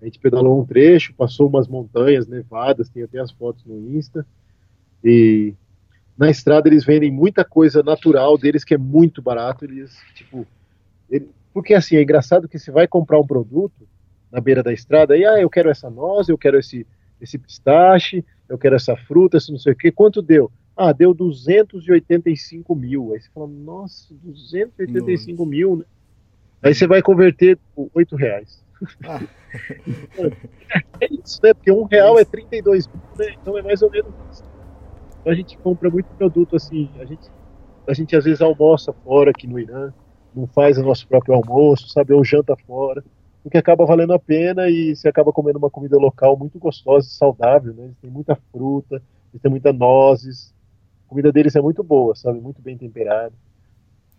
A 0.00 0.04
gente 0.04 0.18
pedalou 0.18 0.60
um 0.60 0.64
trecho, 0.64 1.12
passou 1.14 1.48
umas 1.48 1.68
montanhas 1.68 2.26
nevadas, 2.26 2.88
tem 2.88 3.02
até 3.02 3.18
as 3.18 3.30
fotos 3.30 3.64
no 3.64 3.78
Insta. 3.78 4.26
E 5.04 5.54
na 6.16 6.30
estrada 6.30 6.68
eles 6.68 6.84
vendem 6.84 7.10
muita 7.10 7.44
coisa 7.44 7.82
natural 7.82 8.38
deles 8.38 8.64
que 8.64 8.74
é 8.74 8.78
muito 8.78 9.20
barato. 9.20 9.64
Eles, 9.64 9.96
tipo, 10.14 10.46
ele- 11.10 11.28
porque 11.52 11.74
assim, 11.74 11.96
é 11.96 12.02
engraçado 12.02 12.48
que 12.48 12.58
você 12.58 12.70
vai 12.70 12.86
comprar 12.88 13.18
um 13.18 13.26
produto 13.26 13.86
na 14.32 14.40
beira 14.40 14.62
da 14.62 14.72
estrada 14.72 15.16
e, 15.16 15.24
ah, 15.24 15.40
eu 15.40 15.50
quero 15.50 15.68
essa 15.68 15.90
noz, 15.90 16.28
eu 16.28 16.38
quero 16.38 16.58
esse, 16.58 16.86
esse 17.20 17.36
pistache, 17.36 18.24
eu 18.48 18.56
quero 18.56 18.76
essa 18.76 18.96
fruta, 18.96 19.36
esse 19.36 19.50
não 19.50 19.58
sei 19.58 19.72
o 19.72 19.76
que. 19.76 19.90
Quanto 19.90 20.22
deu? 20.22 20.50
Ah, 20.82 20.94
deu 20.94 21.12
285 21.12 22.74
mil. 22.74 23.12
Aí 23.12 23.20
você 23.20 23.28
fala, 23.34 23.46
nossa, 23.46 24.14
285 24.22 25.44
mil, 25.44 25.76
né? 25.76 25.84
Aí 26.62 26.74
você 26.74 26.86
vai 26.86 27.02
converter 27.02 27.58
por 27.74 27.90
8 27.92 28.16
reais. 28.16 28.64
Ah. 29.06 29.20
é 31.02 31.06
isso, 31.12 31.38
né? 31.42 31.52
Porque 31.52 31.70
um 31.70 31.84
real 31.84 32.18
é 32.18 32.24
32 32.24 32.86
mil, 32.86 32.96
né? 33.18 33.34
Então 33.38 33.58
é 33.58 33.62
mais 33.62 33.82
ou 33.82 33.90
menos 33.90 34.10
isso. 34.32 34.42
Então 35.20 35.30
a 35.30 35.36
gente 35.36 35.58
compra 35.58 35.90
muito 35.90 36.06
produto 36.16 36.56
assim. 36.56 36.88
A 36.98 37.04
gente, 37.04 37.28
a 37.86 37.92
gente 37.92 38.16
às 38.16 38.24
vezes 38.24 38.40
almoça 38.40 38.90
fora 39.04 39.32
aqui 39.32 39.46
no 39.46 39.58
Irã, 39.58 39.92
não 40.34 40.46
faz 40.46 40.78
o 40.78 40.82
nosso 40.82 41.06
próprio 41.06 41.34
almoço, 41.34 41.90
sabe? 41.90 42.14
Ou 42.14 42.24
janta 42.24 42.56
fora. 42.56 43.04
O 43.44 43.50
que 43.50 43.58
acaba 43.58 43.84
valendo 43.84 44.14
a 44.14 44.18
pena 44.18 44.70
e 44.70 44.96
você 44.96 45.10
acaba 45.10 45.30
comendo 45.30 45.58
uma 45.58 45.68
comida 45.68 45.98
local 45.98 46.38
muito 46.38 46.58
gostosa 46.58 47.06
e 47.06 47.10
saudável, 47.10 47.74
né? 47.74 47.90
Têm 48.00 48.10
muita 48.10 48.34
fruta, 48.50 49.02
têm 49.42 49.50
muita 49.50 49.74
nozes. 49.74 50.58
Comida 51.10 51.32
deles 51.32 51.56
é 51.56 51.60
muito 51.60 51.82
boa, 51.82 52.14
sabe? 52.14 52.40
Muito 52.40 52.62
bem 52.62 52.78
temperada. 52.78 53.34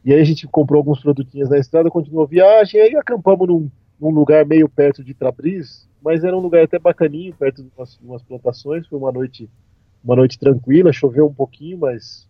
E 0.03 0.13
aí 0.13 0.19
a 0.19 0.25
gente 0.25 0.45
comprou 0.45 0.79
alguns 0.79 0.99
produtinhos 0.99 1.49
na 1.49 1.57
estrada, 1.57 1.89
continuou 1.89 2.25
a 2.25 2.27
viagem, 2.27 2.81
aí 2.81 2.93
acampamos 2.97 3.47
num, 3.47 3.71
num 3.97 4.09
lugar 4.09 4.45
meio 4.45 4.67
perto 4.67 5.01
de 5.01 5.13
Tabriz, 5.13 5.87
mas 6.03 6.25
era 6.25 6.37
um 6.37 6.41
lugar 6.41 6.65
até 6.65 6.77
bacaninho, 6.77 7.33
perto 7.33 7.63
de 7.63 7.71
umas, 7.77 7.97
umas 7.99 8.21
plantações. 8.21 8.85
Foi 8.87 8.99
uma 8.99 9.09
noite, 9.09 9.49
uma 10.03 10.17
noite 10.17 10.37
tranquila, 10.37 10.91
choveu 10.91 11.27
um 11.27 11.33
pouquinho, 11.33 11.77
mas 11.77 12.27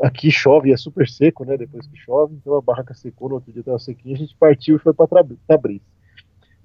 aqui 0.00 0.30
chove 0.30 0.70
e 0.70 0.72
é 0.72 0.76
super 0.76 1.08
seco, 1.08 1.44
né? 1.44 1.56
Depois 1.56 1.84
que 1.88 1.96
chove, 1.96 2.36
então 2.36 2.54
a 2.54 2.62
barraca 2.62 2.94
secou, 2.94 3.28
no 3.28 3.34
outro 3.34 3.50
dia 3.50 3.58
estava 3.58 3.78
sequinha, 3.80 4.14
a 4.14 4.18
gente 4.18 4.36
partiu 4.36 4.76
e 4.76 4.78
foi 4.78 4.94
para 4.94 5.26
Tabriz. 5.48 5.82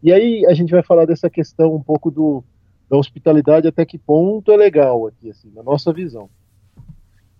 E 0.03 0.13
aí 0.13 0.45
a 0.45 0.53
gente 0.53 0.69
vai 0.69 0.83
falar 0.83 1.05
dessa 1.05 1.27
questão 1.27 1.73
um 1.73 1.81
pouco 1.81 2.11
do, 2.11 2.43
da 2.87 2.95
hospitalidade, 2.97 3.67
até 3.67 3.83
que 3.83 3.97
ponto 3.97 4.51
é 4.51 4.55
legal 4.55 5.07
aqui, 5.07 5.31
assim, 5.31 5.51
na 5.55 5.63
nossa 5.63 5.91
visão. 5.91 6.29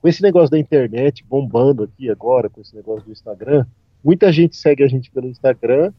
Com 0.07 0.09
esse 0.09 0.23
negócio 0.23 0.49
da 0.49 0.57
internet 0.57 1.21
bombando 1.27 1.83
aqui 1.83 2.09
agora, 2.09 2.49
com 2.49 2.61
esse 2.61 2.73
negócio 2.73 3.03
do 3.03 3.11
Instagram, 3.11 3.65
muita 4.01 4.31
gente 4.31 4.55
segue 4.55 4.81
a 4.81 4.87
gente 4.87 5.11
pelo 5.11 5.27
Instagram, 5.27 5.91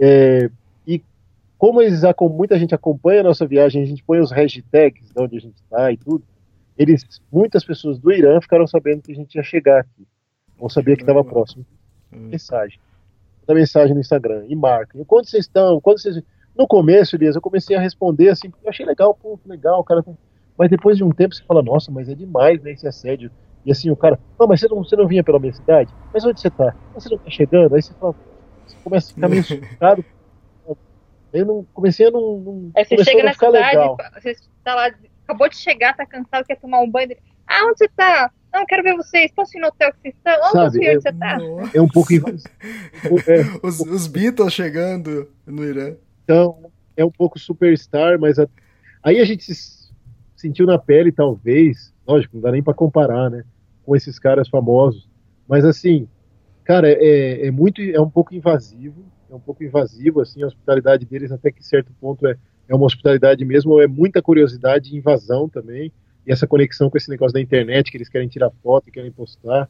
é, 0.00 0.50
e 0.84 1.00
como 1.56 1.80
eles, 1.80 2.02
muita 2.22 2.58
gente 2.58 2.74
acompanha 2.74 3.20
a 3.20 3.22
nossa 3.22 3.46
viagem, 3.46 3.84
a 3.84 3.86
gente 3.86 4.02
põe 4.02 4.18
os 4.18 4.32
hashtags 4.32 5.12
de 5.12 5.22
onde 5.22 5.36
a 5.36 5.40
gente 5.40 5.54
está 5.54 5.92
e 5.92 5.96
tudo, 5.96 6.24
eles, 6.76 7.04
muitas 7.30 7.62
pessoas 7.62 8.00
do 8.00 8.10
Irã 8.10 8.40
ficaram 8.40 8.66
sabendo 8.66 9.02
que 9.02 9.12
a 9.12 9.14
gente 9.14 9.36
ia 9.36 9.44
chegar 9.44 9.78
aqui, 9.78 10.04
ou 10.58 10.68
sabia 10.68 10.96
que 10.96 11.04
estava 11.04 11.22
próximo. 11.22 11.64
Mensagem. 12.10 12.80
Da 13.46 13.54
mensagem 13.54 13.94
no 13.94 14.00
Instagram, 14.00 14.44
e 14.48 14.56
marca. 14.56 14.98
Quando 15.06 15.26
vocês 15.28 15.44
estão, 15.44 15.80
quando 15.80 16.00
vocês. 16.00 16.20
No 16.58 16.66
começo, 16.66 17.14
Elias, 17.14 17.36
eu 17.36 17.40
comecei 17.40 17.76
a 17.76 17.80
responder 17.80 18.30
assim, 18.30 18.50
porque 18.50 18.66
eu 18.66 18.70
achei 18.70 18.84
legal, 18.84 19.14
pô, 19.14 19.38
legal, 19.46 19.78
o 19.78 19.84
cara. 19.84 20.04
Mas 20.60 20.68
depois 20.68 20.98
de 20.98 21.02
um 21.02 21.08
tempo 21.10 21.34
você 21.34 21.42
fala, 21.44 21.62
nossa, 21.62 21.90
mas 21.90 22.06
é 22.10 22.14
demais, 22.14 22.60
né, 22.62 22.72
esse 22.72 22.86
assédio. 22.86 23.30
E 23.64 23.72
assim, 23.72 23.88
o 23.88 23.96
cara, 23.96 24.20
não, 24.38 24.46
mas 24.46 24.60
você 24.60 24.68
não, 24.68 24.84
você 24.84 24.94
não 24.94 25.06
vinha 25.08 25.24
pela 25.24 25.38
minha 25.38 25.54
cidade? 25.54 25.90
Mas 26.12 26.22
onde 26.22 26.38
você 26.38 26.50
tá? 26.50 26.74
Você 26.94 27.08
não 27.08 27.16
tá 27.16 27.30
chegando? 27.30 27.74
Aí 27.74 27.80
você 27.80 27.94
fala, 27.94 28.14
você 28.66 28.76
começa 28.84 29.10
a 29.10 29.14
ficar 29.14 29.28
meio 29.30 29.40
assustado. 29.40 30.04
Aí 31.32 31.40
eu 31.40 31.46
não, 31.46 31.66
comecei 31.72 32.08
a 32.08 32.10
não. 32.10 32.38
não 32.40 32.70
Aí 32.76 32.84
você 32.84 32.90
começou 32.94 33.12
chega 33.12 33.24
na 33.24 33.32
cidade, 33.32 33.54
legal. 33.54 33.96
você 34.20 34.34
tá 34.62 34.74
lá 34.74 34.90
acabou 35.24 35.48
de 35.48 35.56
chegar, 35.56 35.96
tá 35.96 36.04
cansado, 36.04 36.44
quer 36.44 36.56
tomar 36.56 36.80
um 36.80 36.90
banho. 36.90 37.16
Ah, 37.46 37.64
onde 37.66 37.78
você 37.78 37.88
tá? 37.88 38.30
Não, 38.52 38.66
quero 38.66 38.82
ver 38.82 38.96
vocês. 38.96 39.32
Posso 39.32 39.56
ir 39.56 39.60
no 39.62 39.68
hotel 39.68 39.92
que 39.92 40.00
vocês 40.02 40.14
estão? 40.14 40.34
Onde 40.42 40.52
Sabe, 40.52 40.86
é- 40.86 40.94
você 41.00 41.12
tá? 41.12 41.38
É 41.72 41.80
um 41.80 41.88
pouco 41.88 42.12
invasivo. 42.12 42.48
É, 43.26 43.66
Os, 43.66 43.80
os 43.80 44.06
Beatles 44.06 44.52
chegando 44.52 45.26
no 45.46 45.64
Irã. 45.64 45.94
Então, 46.24 46.70
é 46.98 47.04
um 47.04 47.10
pouco 47.10 47.38
superstar, 47.38 48.18
mas 48.20 48.38
a- 48.38 48.48
aí 49.02 49.20
a 49.20 49.24
gente 49.24 49.54
se 49.54 49.79
sentiu 50.40 50.66
na 50.66 50.78
pele, 50.78 51.12
talvez, 51.12 51.92
lógico, 52.06 52.36
não 52.36 52.42
dá 52.42 52.52
nem 52.52 52.62
para 52.62 52.74
comparar, 52.74 53.30
né, 53.30 53.44
com 53.84 53.94
esses 53.94 54.18
caras 54.18 54.48
famosos, 54.48 55.08
mas 55.48 55.64
assim, 55.64 56.08
cara, 56.64 56.90
é, 56.90 57.46
é 57.46 57.50
muito, 57.50 57.80
é 57.80 58.00
um 58.00 58.10
pouco 58.10 58.34
invasivo, 58.34 59.04
é 59.30 59.34
um 59.34 59.40
pouco 59.40 59.62
invasivo, 59.62 60.20
assim, 60.20 60.42
a 60.42 60.46
hospitalidade 60.46 61.04
deles 61.06 61.30
até 61.30 61.50
que 61.50 61.64
certo 61.64 61.92
ponto 62.00 62.26
é, 62.26 62.36
é 62.68 62.74
uma 62.74 62.86
hospitalidade 62.86 63.44
mesmo, 63.44 63.80
é 63.80 63.86
muita 63.86 64.22
curiosidade 64.22 64.94
e 64.94 64.98
invasão 64.98 65.48
também, 65.48 65.92
e 66.26 66.32
essa 66.32 66.46
conexão 66.46 66.90
com 66.90 66.96
esse 66.96 67.08
negócio 67.08 67.32
da 67.32 67.40
internet, 67.40 67.90
que 67.90 67.96
eles 67.96 68.08
querem 68.08 68.28
tirar 68.28 68.50
foto 68.62 68.90
querem 68.90 69.10
postar, 69.10 69.68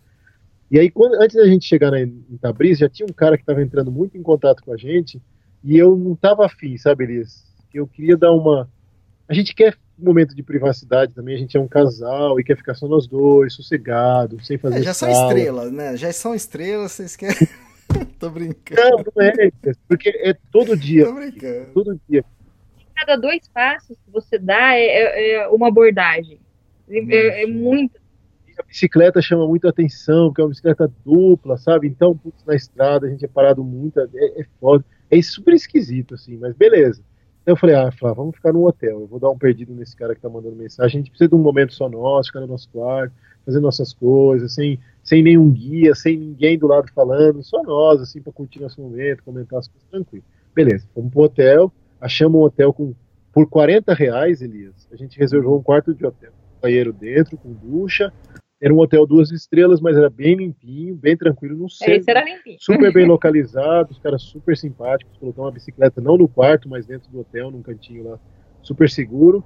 e 0.71 0.79
aí, 0.79 0.89
quando, 0.89 1.21
antes 1.21 1.35
da 1.35 1.47
gente 1.47 1.67
chegar 1.67 1.91
na, 1.91 2.01
em 2.01 2.39
Tabriz, 2.41 2.79
já 2.79 2.89
tinha 2.89 3.05
um 3.05 3.13
cara 3.13 3.37
que 3.37 3.43
estava 3.43 3.61
entrando 3.61 3.91
muito 3.91 4.17
em 4.17 4.23
contato 4.23 4.63
com 4.63 4.73
a 4.73 4.77
gente, 4.77 5.21
e 5.65 5.77
eu 5.77 5.97
não 5.97 6.15
tava 6.15 6.47
afim, 6.47 6.77
sabe, 6.77 7.05
Elias? 7.05 7.45
Eu 7.75 7.89
queria 7.89 8.17
dar 8.17 8.33
uma. 8.33 8.69
A 9.29 9.35
gente 9.35 9.55
quer 9.55 9.77
momento 10.05 10.35
de 10.35 10.43
privacidade 10.43 11.15
também, 11.15 11.35
a 11.35 11.39
gente 11.39 11.57
é 11.57 11.61
um 11.61 11.69
casal 11.69 12.39
e 12.41 12.45
quer 12.45 12.57
ficar 12.57 12.75
só 12.75 12.87
nós 12.89 13.07
dois, 13.07 13.53
sossegado, 13.55 14.43
sem 14.45 14.59
fazer 14.59 14.79
É, 14.79 14.83
já 14.83 14.95
são 14.95 15.09
escala. 15.11 15.33
estrelas, 15.35 15.73
né? 15.73 15.97
Já 15.97 16.13
são 16.13 16.35
estrelas, 16.35 16.93
vocês 16.93 17.17
querem. 17.17 17.37
Tô 18.19 18.31
brincando. 18.31 18.81
Não, 18.81 19.05
não 19.17 19.23
é, 19.23 19.51
porque 19.89 20.09
é 20.11 20.35
todo 20.53 20.77
dia, 20.77 21.07
Tô 21.07 21.15
brincando. 21.15 21.67
todo 21.75 22.01
dia. 22.09 22.25
Cada 22.95 23.17
dois 23.17 23.49
passos 23.49 23.97
que 24.05 24.11
você 24.13 24.39
dá 24.39 24.75
é, 24.77 24.85
é- 24.85 25.33
é 25.43 25.49
uma 25.49 25.69
abordagem. 25.69 26.39
É, 26.89 27.43
é 27.45 27.47
muito. 27.47 27.99
E 28.47 28.53
a 28.61 28.63
bicicleta 28.63 29.23
chama 29.23 29.47
muito 29.47 29.67
atenção, 29.67 30.29
porque 30.29 30.41
é 30.41 30.45
uma 30.45 30.51
bicicleta 30.51 30.93
dupla, 31.05 31.57
sabe? 31.57 31.89
Então, 31.89 32.17
putz, 32.17 32.45
na 32.45 32.55
estrada 32.55 33.07
a 33.07 33.11
gente 33.11 33.25
é 33.25 33.29
parado 33.29 33.65
muito, 33.65 33.99
é, 34.01 34.07
é 34.15 34.45
foda. 34.61 34.85
É 35.11 35.21
super 35.23 35.55
esquisito, 35.55 36.15
assim, 36.15 36.37
mas 36.37 36.55
beleza. 36.55 37.03
Então 37.51 37.57
eu 37.57 37.61
falei, 37.61 37.75
ah, 37.75 37.91
vamos 38.15 38.37
ficar 38.37 38.53
no 38.53 38.65
hotel. 38.65 39.01
Eu 39.01 39.07
vou 39.09 39.19
dar 39.19 39.29
um 39.29 39.37
perdido 39.37 39.75
nesse 39.75 39.97
cara 39.97 40.15
que 40.15 40.21
tá 40.21 40.29
mandando 40.29 40.55
mensagem. 40.55 41.01
A 41.01 41.01
gente 41.01 41.11
precisa 41.11 41.29
de 41.29 41.35
um 41.35 41.43
momento 41.43 41.75
só 41.75 41.89
nosso, 41.89 42.29
ficar 42.29 42.39
no 42.39 42.47
nosso 42.47 42.69
quarto, 42.69 43.13
fazer 43.45 43.59
nossas 43.59 43.93
coisas, 43.93 44.55
sem, 44.55 44.79
sem 45.03 45.21
nenhum 45.21 45.51
guia, 45.51 45.93
sem 45.97 46.17
ninguém 46.17 46.57
do 46.57 46.69
lado 46.69 46.89
falando, 46.95 47.43
só 47.43 47.61
nós, 47.65 48.01
assim, 48.01 48.23
pra 48.23 48.33
curtir 48.33 48.61
nosso 48.61 48.81
momento, 48.81 49.25
comentar 49.25 49.59
as 49.59 49.67
coisas 49.67 49.89
tranquilo. 49.91 50.25
Beleza, 50.55 50.87
fomos 50.95 51.13
pro 51.13 51.23
hotel, 51.23 51.73
achamos 52.01 52.41
um 52.41 52.45
hotel 52.45 52.73
com 52.73 52.95
por 53.33 53.49
40 53.49 53.95
reais, 53.95 54.41
Elias. 54.43 54.87
A 54.93 54.97
gente 54.97 55.19
reservou 55.19 55.59
um 55.59 55.63
quarto 55.63 55.93
de 55.93 56.07
hotel, 56.07 56.31
banheiro 56.63 56.93
dentro, 56.93 57.37
com 57.37 57.53
ducha. 57.53 58.13
Era 58.61 58.75
um 58.75 58.79
hotel 58.79 59.07
duas 59.07 59.31
estrelas, 59.31 59.81
mas 59.81 59.97
era 59.97 60.11
bem 60.11 60.37
limpinho, 60.37 60.95
bem 60.95 61.17
tranquilo, 61.17 61.57
no 61.57 61.71
centro 61.71 61.95
Esse 61.95 62.11
era 62.11 62.23
limpinho. 62.23 62.59
super 62.61 62.93
bem 62.93 63.07
localizado, 63.07 63.91
os 63.91 63.99
caras 63.99 64.23
super 64.23 64.55
simpáticos, 64.57 65.17
colocou 65.17 65.45
uma 65.47 65.51
bicicleta 65.51 66.01
não 66.01 66.19
no 66.19 66.29
quarto, 66.29 66.69
mas 66.69 66.85
dentro 66.85 67.11
do 67.11 67.21
hotel, 67.21 67.51
num 67.51 67.63
cantinho 67.63 68.11
lá, 68.11 68.19
super 68.63 68.91
seguro. 68.91 69.43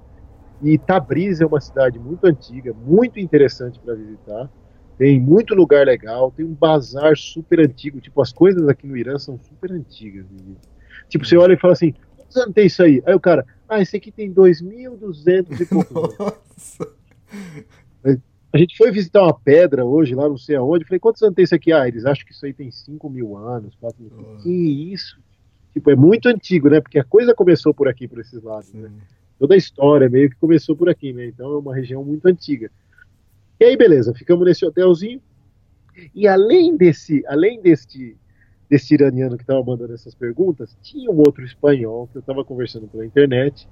E 0.61 0.77
Tabriz 0.77 1.39
é 1.39 1.45
uma 1.45 1.61
cidade 1.61 1.97
muito 1.97 2.25
antiga, 2.25 2.73
muito 2.73 3.19
interessante 3.19 3.79
para 3.79 3.93
visitar. 3.93 4.49
Tem 4.97 5.19
muito 5.19 5.53
lugar 5.55 5.85
legal, 5.85 6.31
tem 6.31 6.45
um 6.45 6.53
bazar 6.53 7.15
super 7.17 7.59
antigo, 7.61 8.01
tipo, 8.01 8.21
as 8.21 8.33
coisas 8.33 8.67
aqui 8.67 8.85
no 8.85 8.97
Irã 8.97 9.17
são 9.17 9.39
super 9.39 9.71
antigas. 9.71 10.25
Vivi. 10.29 10.57
Tipo, 11.07 11.25
você 11.25 11.37
olha 11.37 11.53
e 11.53 11.57
fala 11.59 11.73
assim, 11.73 11.93
quantos 12.17 12.35
anos 12.37 12.53
tem 12.53 12.65
isso 12.65 12.83
aí? 12.83 13.01
Aí 13.05 13.13
o 13.13 13.19
cara, 13.19 13.45
ah, 13.67 13.81
esse 13.81 13.95
aqui 13.95 14.11
tem 14.11 14.33
2.200 14.33 15.59
e 15.59 15.65
poucos 15.65 16.19
anos. 16.19 16.77
A 18.55 18.57
gente 18.57 18.77
foi 18.77 18.89
visitar 18.89 19.21
uma 19.21 19.37
pedra 19.37 19.83
hoje, 19.83 20.15
lá 20.15 20.29
não 20.29 20.37
sei 20.37 20.55
aonde. 20.55 20.85
Falei, 20.85 20.97
quantos 20.97 21.21
anos 21.21 21.35
tem 21.35 21.43
isso 21.43 21.53
aqui? 21.53 21.73
Ah, 21.73 21.89
eles 21.89 22.05
acham 22.05 22.25
que 22.25 22.31
isso 22.31 22.45
aí 22.45 22.53
tem 22.53 22.71
5 22.71 23.09
mil 23.09 23.35
anos, 23.35 23.75
4 23.75 24.01
mil 24.01 24.17
anos. 24.17 24.43
Que 24.43 24.93
isso? 24.93 25.19
Tipo, 25.73 25.91
é 25.91 25.95
muito 25.97 26.29
antigo, 26.29 26.69
né? 26.69 26.79
Porque 26.79 26.97
a 26.97 27.03
coisa 27.03 27.35
começou 27.35 27.73
por 27.73 27.89
aqui, 27.89 28.07
por 28.07 28.17
esses 28.17 28.41
lados, 28.41 28.71
né? 28.71 28.89
Toda 29.37 29.55
a 29.55 29.57
história 29.57 30.07
meio 30.09 30.29
que 30.29 30.37
começou 30.37 30.73
por 30.73 30.87
aqui, 30.87 31.11
né? 31.11 31.25
Então 31.25 31.53
é 31.53 31.57
uma 31.57 31.75
região 31.75 32.01
muito 32.01 32.25
antiga. 32.27 32.71
E 33.59 33.65
aí, 33.65 33.75
beleza, 33.75 34.13
ficamos 34.13 34.45
nesse 34.45 34.65
hotelzinho. 34.65 35.21
E 36.13 36.25
além 36.25 36.77
desse, 36.77 37.25
além 37.27 37.61
deste, 37.61 38.15
desse 38.69 38.93
iraniano 38.93 39.35
que 39.35 39.43
estava 39.43 39.61
mandando 39.65 39.93
essas 39.93 40.15
perguntas, 40.15 40.77
tinha 40.81 41.11
um 41.11 41.17
outro 41.17 41.43
espanhol 41.43 42.07
que 42.07 42.19
eu 42.19 42.21
estava 42.21 42.45
conversando 42.45 42.87
pela 42.87 43.05
internet 43.05 43.67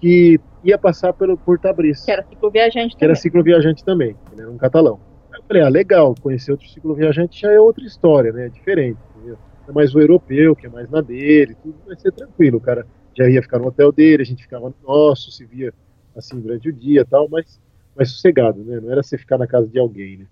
que 0.00 0.40
ia 0.64 0.78
passar 0.78 1.12
pelo 1.12 1.36
por 1.36 1.58
Tabriz 1.58 2.04
Que 2.04 2.12
era 2.12 2.24
cicloviajante 2.24 2.96
que 2.96 3.04
era 3.04 3.14
também. 3.14 3.22
cicloviajante 3.22 3.84
também, 3.84 4.16
ele 4.32 4.42
era 4.42 4.50
um 4.50 4.56
catalão. 4.56 5.00
Aí 5.32 5.40
eu 5.40 5.44
falei, 5.44 5.62
ah, 5.62 5.68
legal, 5.68 6.14
conhecer 6.20 6.50
outro 6.50 6.68
cicloviajante 6.68 7.40
já 7.40 7.52
é 7.52 7.60
outra 7.60 7.84
história, 7.84 8.32
né? 8.32 8.46
É 8.46 8.48
diferente, 8.48 8.98
entendeu? 9.16 9.38
É 9.68 9.72
mais 9.72 9.94
o 9.94 10.00
europeu, 10.00 10.56
que 10.56 10.66
é 10.66 10.70
mais 10.70 10.88
na 10.90 11.00
dele, 11.00 11.56
tudo 11.62 11.76
vai 11.86 11.96
ser 11.96 12.12
tranquilo. 12.12 12.58
O 12.58 12.60
cara 12.60 12.86
já 13.16 13.28
ia 13.28 13.42
ficar 13.42 13.58
no 13.58 13.68
hotel 13.68 13.92
dele, 13.92 14.22
a 14.22 14.26
gente 14.26 14.42
ficava 14.42 14.68
no 14.68 14.76
nosso, 14.86 15.30
se 15.30 15.44
via 15.44 15.72
assim 16.16 16.40
durante 16.40 16.68
o 16.68 16.72
dia 16.72 17.02
e 17.02 17.04
tal, 17.04 17.28
mas 17.28 17.60
mais 17.96 18.10
sossegado, 18.10 18.62
né? 18.62 18.80
Não 18.80 18.90
era 18.90 19.02
você 19.02 19.18
ficar 19.18 19.38
na 19.38 19.46
casa 19.46 19.68
de 19.68 19.78
alguém, 19.78 20.18
né? 20.18 20.26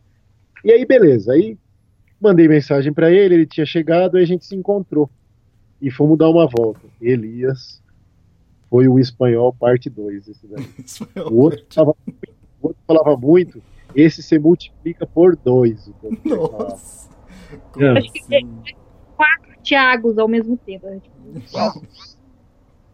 E 0.64 0.72
aí, 0.72 0.86
beleza, 0.86 1.32
aí 1.32 1.58
mandei 2.20 2.48
mensagem 2.48 2.92
para 2.92 3.10
ele, 3.10 3.34
ele 3.34 3.46
tinha 3.46 3.66
chegado, 3.66 4.16
aí 4.16 4.22
a 4.22 4.26
gente 4.26 4.46
se 4.46 4.54
encontrou 4.54 5.10
e 5.82 5.90
fomos 5.90 6.16
dar 6.16 6.30
uma 6.30 6.46
volta. 6.46 6.80
Elias 7.00 7.82
foi 8.68 8.88
o 8.88 8.98
espanhol 8.98 9.52
parte 9.52 9.88
2 9.88 10.28
esse 10.28 10.46
daí. 10.46 10.66
O 11.30 11.36
outro, 11.36 11.64
falava, 11.70 11.96
o 12.60 12.66
outro 12.68 12.82
falava 12.86 13.16
muito, 13.16 13.62
esse 13.94 14.22
você 14.22 14.38
multiplica 14.38 15.06
por 15.06 15.36
dois. 15.36 15.88
o 15.88 15.94
que 15.94 16.06
ele 16.06 16.16
falava. 16.16 16.68
Nossa. 16.70 17.08
É. 17.78 17.98
Acho 17.98 18.12
que 18.12 18.34
é 18.34 18.40
quatro 19.16 19.62
Tiagos 19.62 20.18
ao 20.18 20.28
mesmo 20.28 20.56
tempo. 20.56 20.86
né? 20.86 21.00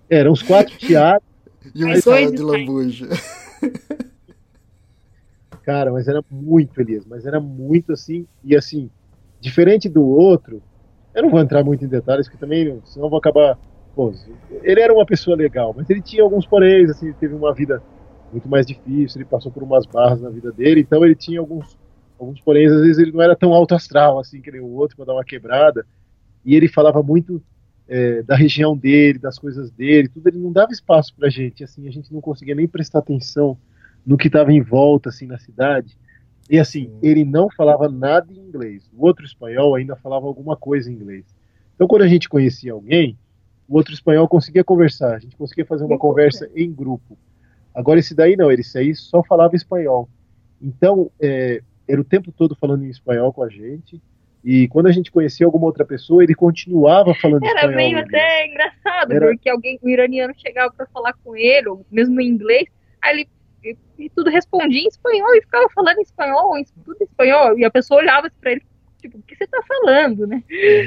Eram 0.08 0.32
uns 0.32 0.42
quatro 0.42 0.76
Tiago, 0.76 1.24
E 1.74 1.84
um 1.84 1.88
ensaio 1.88 2.26
dois 2.26 2.40
de 2.40 2.42
lambuja. 2.42 3.08
cara, 5.62 5.92
mas 5.92 6.08
era 6.08 6.22
muito, 6.28 6.80
Elias, 6.80 7.06
mas 7.06 7.24
era 7.24 7.40
muito 7.40 7.92
assim, 7.92 8.26
e 8.42 8.56
assim, 8.56 8.90
diferente 9.40 9.88
do 9.88 10.04
outro, 10.04 10.60
eu 11.14 11.22
não 11.22 11.30
vou 11.30 11.40
entrar 11.40 11.62
muito 11.62 11.84
em 11.84 11.88
detalhes, 11.88 12.26
porque 12.26 12.40
também, 12.40 12.80
senão 12.84 13.06
eu 13.06 13.10
vou 13.10 13.18
acabar. 13.18 13.58
Pô, 13.94 14.12
ele 14.62 14.80
era 14.80 14.92
uma 14.92 15.04
pessoa 15.04 15.36
legal, 15.36 15.74
mas 15.76 15.88
ele 15.90 16.00
tinha 16.00 16.22
alguns 16.22 16.46
poréns, 16.46 16.90
assim, 16.90 17.06
ele 17.06 17.16
teve 17.20 17.34
uma 17.34 17.52
vida 17.52 17.82
muito 18.32 18.48
mais 18.48 18.66
difícil, 18.66 19.20
ele 19.20 19.28
passou 19.28 19.52
por 19.52 19.62
umas 19.62 19.84
barras 19.84 20.22
na 20.22 20.30
vida 20.30 20.50
dele, 20.50 20.80
então 20.80 21.04
ele 21.04 21.14
tinha 21.14 21.38
alguns, 21.38 21.76
alguns 22.18 22.40
poréns, 22.40 22.72
às 22.72 22.80
vezes 22.80 22.98
ele 22.98 23.12
não 23.12 23.20
era 23.20 23.36
tão 23.36 23.52
alto 23.52 23.74
astral, 23.74 24.18
assim, 24.18 24.40
que 24.40 24.50
nem 24.50 24.60
o 24.60 24.70
outro, 24.72 24.96
para 24.96 25.04
dar 25.04 25.12
uma 25.12 25.24
quebrada, 25.24 25.86
e 26.42 26.56
ele 26.56 26.68
falava 26.68 27.02
muito 27.02 27.42
é, 27.86 28.22
da 28.22 28.34
região 28.34 28.74
dele, 28.74 29.18
das 29.18 29.38
coisas 29.38 29.70
dele, 29.70 30.08
tudo, 30.08 30.26
ele 30.26 30.38
não 30.38 30.50
dava 30.50 30.72
espaço 30.72 31.14
pra 31.14 31.28
gente, 31.28 31.62
assim, 31.62 31.86
a 31.86 31.92
gente 31.92 32.10
não 32.10 32.22
conseguia 32.22 32.54
nem 32.54 32.66
prestar 32.66 33.00
atenção 33.00 33.58
no 34.06 34.16
que 34.16 34.28
estava 34.28 34.50
em 34.50 34.62
volta, 34.62 35.10
assim, 35.10 35.26
na 35.26 35.38
cidade, 35.38 35.98
e 36.48 36.58
assim, 36.58 36.90
ele 37.02 37.26
não 37.26 37.50
falava 37.50 37.90
nada 37.90 38.32
em 38.32 38.38
inglês, 38.38 38.90
o 38.94 39.04
outro 39.04 39.26
espanhol 39.26 39.74
ainda 39.74 39.94
falava 39.96 40.26
alguma 40.26 40.56
coisa 40.56 40.90
em 40.90 40.94
inglês, 40.94 41.26
então 41.74 41.86
quando 41.86 42.02
a 42.02 42.08
gente 42.08 42.26
conhecia 42.26 42.72
alguém, 42.72 43.18
o 43.68 43.76
outro 43.76 43.92
espanhol 43.94 44.28
conseguia 44.28 44.64
conversar, 44.64 45.14
a 45.14 45.18
gente 45.18 45.36
conseguia 45.36 45.64
fazer 45.64 45.84
uma 45.84 45.98
conversa 45.98 46.50
em 46.54 46.70
grupo, 46.72 47.16
Agora 47.74 47.98
esse 47.98 48.14
daí 48.14 48.36
não, 48.36 48.52
esse 48.52 48.76
aí 48.76 48.94
só 48.94 49.22
falava 49.22 49.56
espanhol. 49.56 50.06
Então, 50.60 51.10
é, 51.18 51.62
era 51.88 52.00
o 52.00 52.04
tempo 52.04 52.30
todo 52.30 52.54
falando 52.54 52.84
em 52.84 52.90
espanhol 52.90 53.32
com 53.32 53.42
a 53.42 53.48
gente. 53.48 53.98
E 54.44 54.68
quando 54.68 54.88
a 54.88 54.92
gente 54.92 55.10
conhecia 55.10 55.46
alguma 55.46 55.64
outra 55.66 55.84
pessoa, 55.84 56.22
ele 56.22 56.34
continuava 56.34 57.14
falando 57.14 57.44
Era 57.44 57.60
espanhol. 57.60 57.76
meio 57.76 57.96
né? 57.96 58.02
até 58.02 58.46
engraçado, 58.46 59.12
Era- 59.12 59.26
porque 59.28 59.48
alguém, 59.48 59.78
um 59.82 59.88
iraniano 59.88 60.34
chegava 60.36 60.70
pra 60.72 60.86
falar 60.86 61.14
com 61.24 61.34
ele, 61.34 61.68
ou 61.68 61.86
mesmo 61.90 62.20
em 62.20 62.28
inglês, 62.28 62.66
aí 63.00 63.20
ele 63.20 63.28
e, 63.98 64.10
tudo 64.10 64.28
respondia 64.28 64.80
em 64.82 64.88
espanhol 64.88 65.34
e 65.36 65.40
ficava 65.40 65.68
falando 65.70 65.98
em 65.98 66.02
espanhol, 66.02 66.58
em, 66.58 66.64
tudo 66.84 66.96
em 67.00 67.04
espanhol, 67.04 67.56
e 67.56 67.64
a 67.64 67.70
pessoa 67.70 68.00
olhava 68.00 68.28
pra 68.40 68.50
ele, 68.52 68.62
tipo, 69.00 69.16
o 69.16 69.22
que 69.22 69.36
você 69.36 69.46
tá 69.46 69.62
falando, 69.66 70.26
né? 70.26 70.42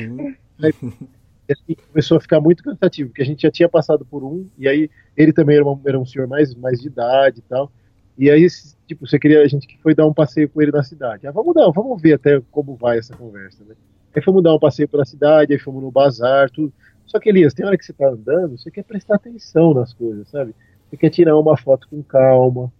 Uhum. 0.09 0.35
E 1.47 1.53
assim, 1.53 1.75
começou 1.91 2.17
a 2.17 2.21
ficar 2.21 2.41
muito 2.41 2.63
cansativo, 2.63 3.09
porque 3.09 3.21
a 3.21 3.25
gente 3.25 3.41
já 3.43 3.51
tinha 3.51 3.69
passado 3.69 4.05
por 4.05 4.23
um, 4.23 4.47
e 4.57 4.67
aí 4.67 4.89
ele 5.15 5.31
também 5.31 5.57
era, 5.57 5.65
uma- 5.65 5.79
era 5.85 5.99
um 5.99 6.05
senhor 6.05 6.27
mais, 6.27 6.53
mais 6.55 6.79
de 6.81 6.87
idade 6.87 7.39
e 7.39 7.43
tal. 7.43 7.71
E 8.17 8.29
aí, 8.29 8.47
tipo, 8.87 9.05
você 9.05 9.19
queria, 9.19 9.41
a 9.43 9.47
gente 9.47 9.67
que 9.67 9.77
foi 9.81 9.93
dar 9.93 10.07
um 10.07 10.13
passeio 10.13 10.49
com 10.49 10.61
ele 10.61 10.71
na 10.71 10.83
cidade. 10.83 11.27
Ah, 11.27 11.31
vamos 11.31 11.53
dar, 11.53 11.69
vamos 11.71 12.01
ver 12.01 12.13
até 12.13 12.41
como 12.51 12.75
vai 12.75 12.97
essa 12.97 13.15
conversa, 13.15 13.63
né? 13.65 13.75
Aí 14.15 14.21
fomos 14.21 14.41
dar 14.41 14.55
um 14.55 14.59
passeio 14.59 14.87
pela 14.87 15.05
cidade, 15.05 15.51
aí 15.53 15.59
fomos 15.59 15.83
no 15.83 15.91
bazar, 15.91 16.49
tudo. 16.49 16.73
Só 17.05 17.19
que, 17.19 17.29
Elias, 17.29 17.53
tem 17.53 17.65
hora 17.65 17.77
que 17.77 17.85
você 17.85 17.93
tá 17.93 18.07
andando, 18.07 18.57
você 18.57 18.71
quer 18.71 18.83
prestar 18.83 19.15
atenção 19.15 19.73
nas 19.73 19.93
coisas, 19.93 20.27
sabe? 20.29 20.55
Você 20.89 20.97
quer 20.97 21.09
tirar 21.09 21.37
uma 21.37 21.57
foto 21.57 21.87
com 21.89 22.01
calma, 22.01 22.71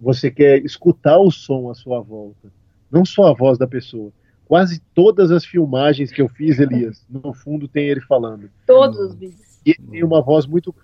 você 0.00 0.30
quer 0.30 0.62
escutar 0.64 1.18
o 1.18 1.30
som 1.30 1.70
à 1.70 1.74
sua 1.74 2.00
volta, 2.00 2.52
não 2.90 3.04
só 3.04 3.28
a 3.28 3.34
voz 3.34 3.56
da 3.58 3.66
pessoa. 3.66 4.12
Quase 4.52 4.82
todas 4.94 5.30
as 5.30 5.46
filmagens 5.46 6.12
que 6.12 6.20
eu 6.20 6.28
fiz, 6.28 6.58
Elias, 6.58 7.06
no 7.08 7.32
fundo 7.32 7.66
tem 7.66 7.88
ele 7.88 8.02
falando. 8.02 8.50
Todos 8.66 8.98
os 8.98 9.14
vídeos. 9.14 9.58
E 9.64 9.70
ele 9.70 9.88
tem 9.90 10.04
uma 10.04 10.20
voz 10.20 10.44
muito. 10.44 10.74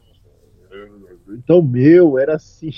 Então, 1.28 1.60
meu, 1.60 2.18
era 2.18 2.36
assim. 2.36 2.70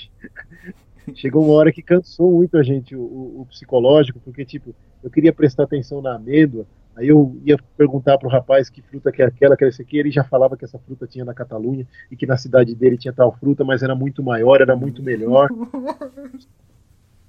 Chegou 1.14 1.44
uma 1.44 1.54
hora 1.54 1.70
que 1.70 1.80
cansou 1.80 2.32
muito 2.32 2.58
a 2.58 2.64
gente, 2.64 2.96
o, 2.96 3.02
o, 3.02 3.42
o 3.42 3.46
psicológico, 3.46 4.18
porque, 4.18 4.44
tipo, 4.44 4.74
eu 5.00 5.08
queria 5.08 5.32
prestar 5.32 5.62
atenção 5.62 6.02
na 6.02 6.16
amêndoa, 6.16 6.66
Aí 6.96 7.06
eu 7.06 7.40
ia 7.44 7.56
perguntar 7.76 8.18
para 8.18 8.26
o 8.26 8.30
rapaz 8.30 8.68
que 8.68 8.82
fruta 8.82 9.12
que 9.12 9.22
é 9.22 9.26
aquela, 9.26 9.56
que 9.56 9.62
era 9.62 9.72
essa 9.72 9.82
aqui, 9.82 9.96
ele 9.96 10.10
já 10.10 10.24
falava 10.24 10.56
que 10.56 10.64
essa 10.64 10.78
fruta 10.78 11.06
tinha 11.06 11.24
na 11.24 11.32
Catalunha 11.32 11.86
e 12.10 12.16
que 12.16 12.26
na 12.26 12.36
cidade 12.36 12.74
dele 12.74 12.98
tinha 12.98 13.12
tal 13.12 13.32
fruta, 13.38 13.64
mas 13.64 13.84
era 13.84 13.94
muito 13.94 14.24
maior, 14.24 14.60
era 14.60 14.74
muito 14.74 15.04
melhor. 15.04 15.48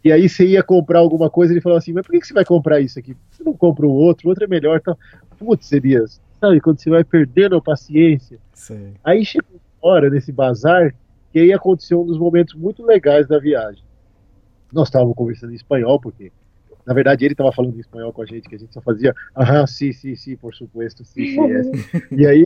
E 0.04 0.12
aí 0.12 0.28
você 0.28 0.46
ia 0.46 0.64
comprar 0.64 1.00
alguma 1.00 1.30
coisa, 1.30 1.54
ele 1.54 1.62
falava 1.62 1.80
assim, 1.80 1.94
mas 1.94 2.06
por 2.06 2.12
que 2.12 2.26
você 2.26 2.34
vai 2.34 2.46
comprar 2.46 2.80
isso 2.80 2.98
aqui? 2.98 3.16
Você 3.30 3.44
não 3.44 3.54
compra 3.54 3.86
o 3.86 3.92
outro, 3.92 4.28
o 4.28 4.30
outro 4.30 4.44
é 4.44 4.48
melhor. 4.48 4.80
Então, 4.80 4.98
putz, 5.38 5.72
Elias, 5.72 6.20
sabe, 6.40 6.60
quando 6.60 6.80
você 6.80 6.90
vai 6.90 7.04
perdendo 7.04 7.56
a 7.56 7.62
paciência. 7.62 8.40
Sim. 8.54 8.94
Aí 9.04 9.24
chegou 9.24 9.60
uma 9.82 9.92
hora 9.92 10.10
nesse 10.10 10.32
bazar, 10.32 10.96
que 11.32 11.40
aí 11.40 11.54
aconteceu 11.54 12.02
um 12.02 12.06
dos 12.06 12.18
momentos 12.18 12.56
muito 12.56 12.84
legais 12.84 13.28
da 13.28 13.38
viagem. 13.38 13.84
Nós 14.74 14.88
estávamos 14.88 15.16
conversando 15.16 15.52
em 15.52 15.56
espanhol, 15.56 16.00
porque 16.00 16.32
na 16.86 16.94
verdade, 16.94 17.24
ele 17.24 17.34
estava 17.34 17.52
falando 17.52 17.78
em 17.78 17.80
espanhol 17.80 18.12
com 18.12 18.22
a 18.22 18.26
gente, 18.26 18.50
que 18.50 18.56
a 18.56 18.58
gente 18.58 18.74
só 18.74 18.82
fazia, 18.82 19.14
aham, 19.38 19.68
sim, 19.68 19.92
sim, 19.94 20.16
sim, 20.16 20.36
por 20.36 20.54
supuesto, 20.54 21.06
sim, 21.06 21.26
sim, 21.26 21.40
é. 21.40 21.62
E 22.12 22.26
aí, 22.26 22.46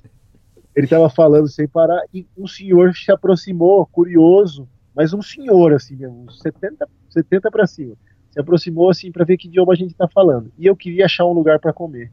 ele 0.76 0.86
estava 0.86 1.10
falando 1.10 1.48
sem 1.48 1.68
parar, 1.68 2.04
e 2.14 2.28
um 2.38 2.48
senhor 2.48 2.94
se 2.94 3.12
aproximou, 3.12 3.86
curioso, 3.86 4.68
mas 4.94 5.14
um 5.14 5.22
senhor, 5.22 5.74
assim 5.74 6.06
uns 6.06 6.40
70, 6.42 6.88
70 7.16 7.50
para 7.50 7.66
cima, 7.66 7.96
se 8.30 8.40
aproximou, 8.40 8.90
assim, 8.90 9.12
para 9.12 9.26
ver 9.26 9.38
que 9.38 9.48
idioma 9.48 9.74
a 9.74 9.76
gente 9.76 9.92
está 9.92 10.08
falando. 10.08 10.52
E 10.58 10.66
eu 10.66 10.76
queria 10.76 11.06
achar 11.06 11.26
um 11.26 11.34
lugar 11.34 11.60
para 11.60 11.74
comer. 11.74 12.12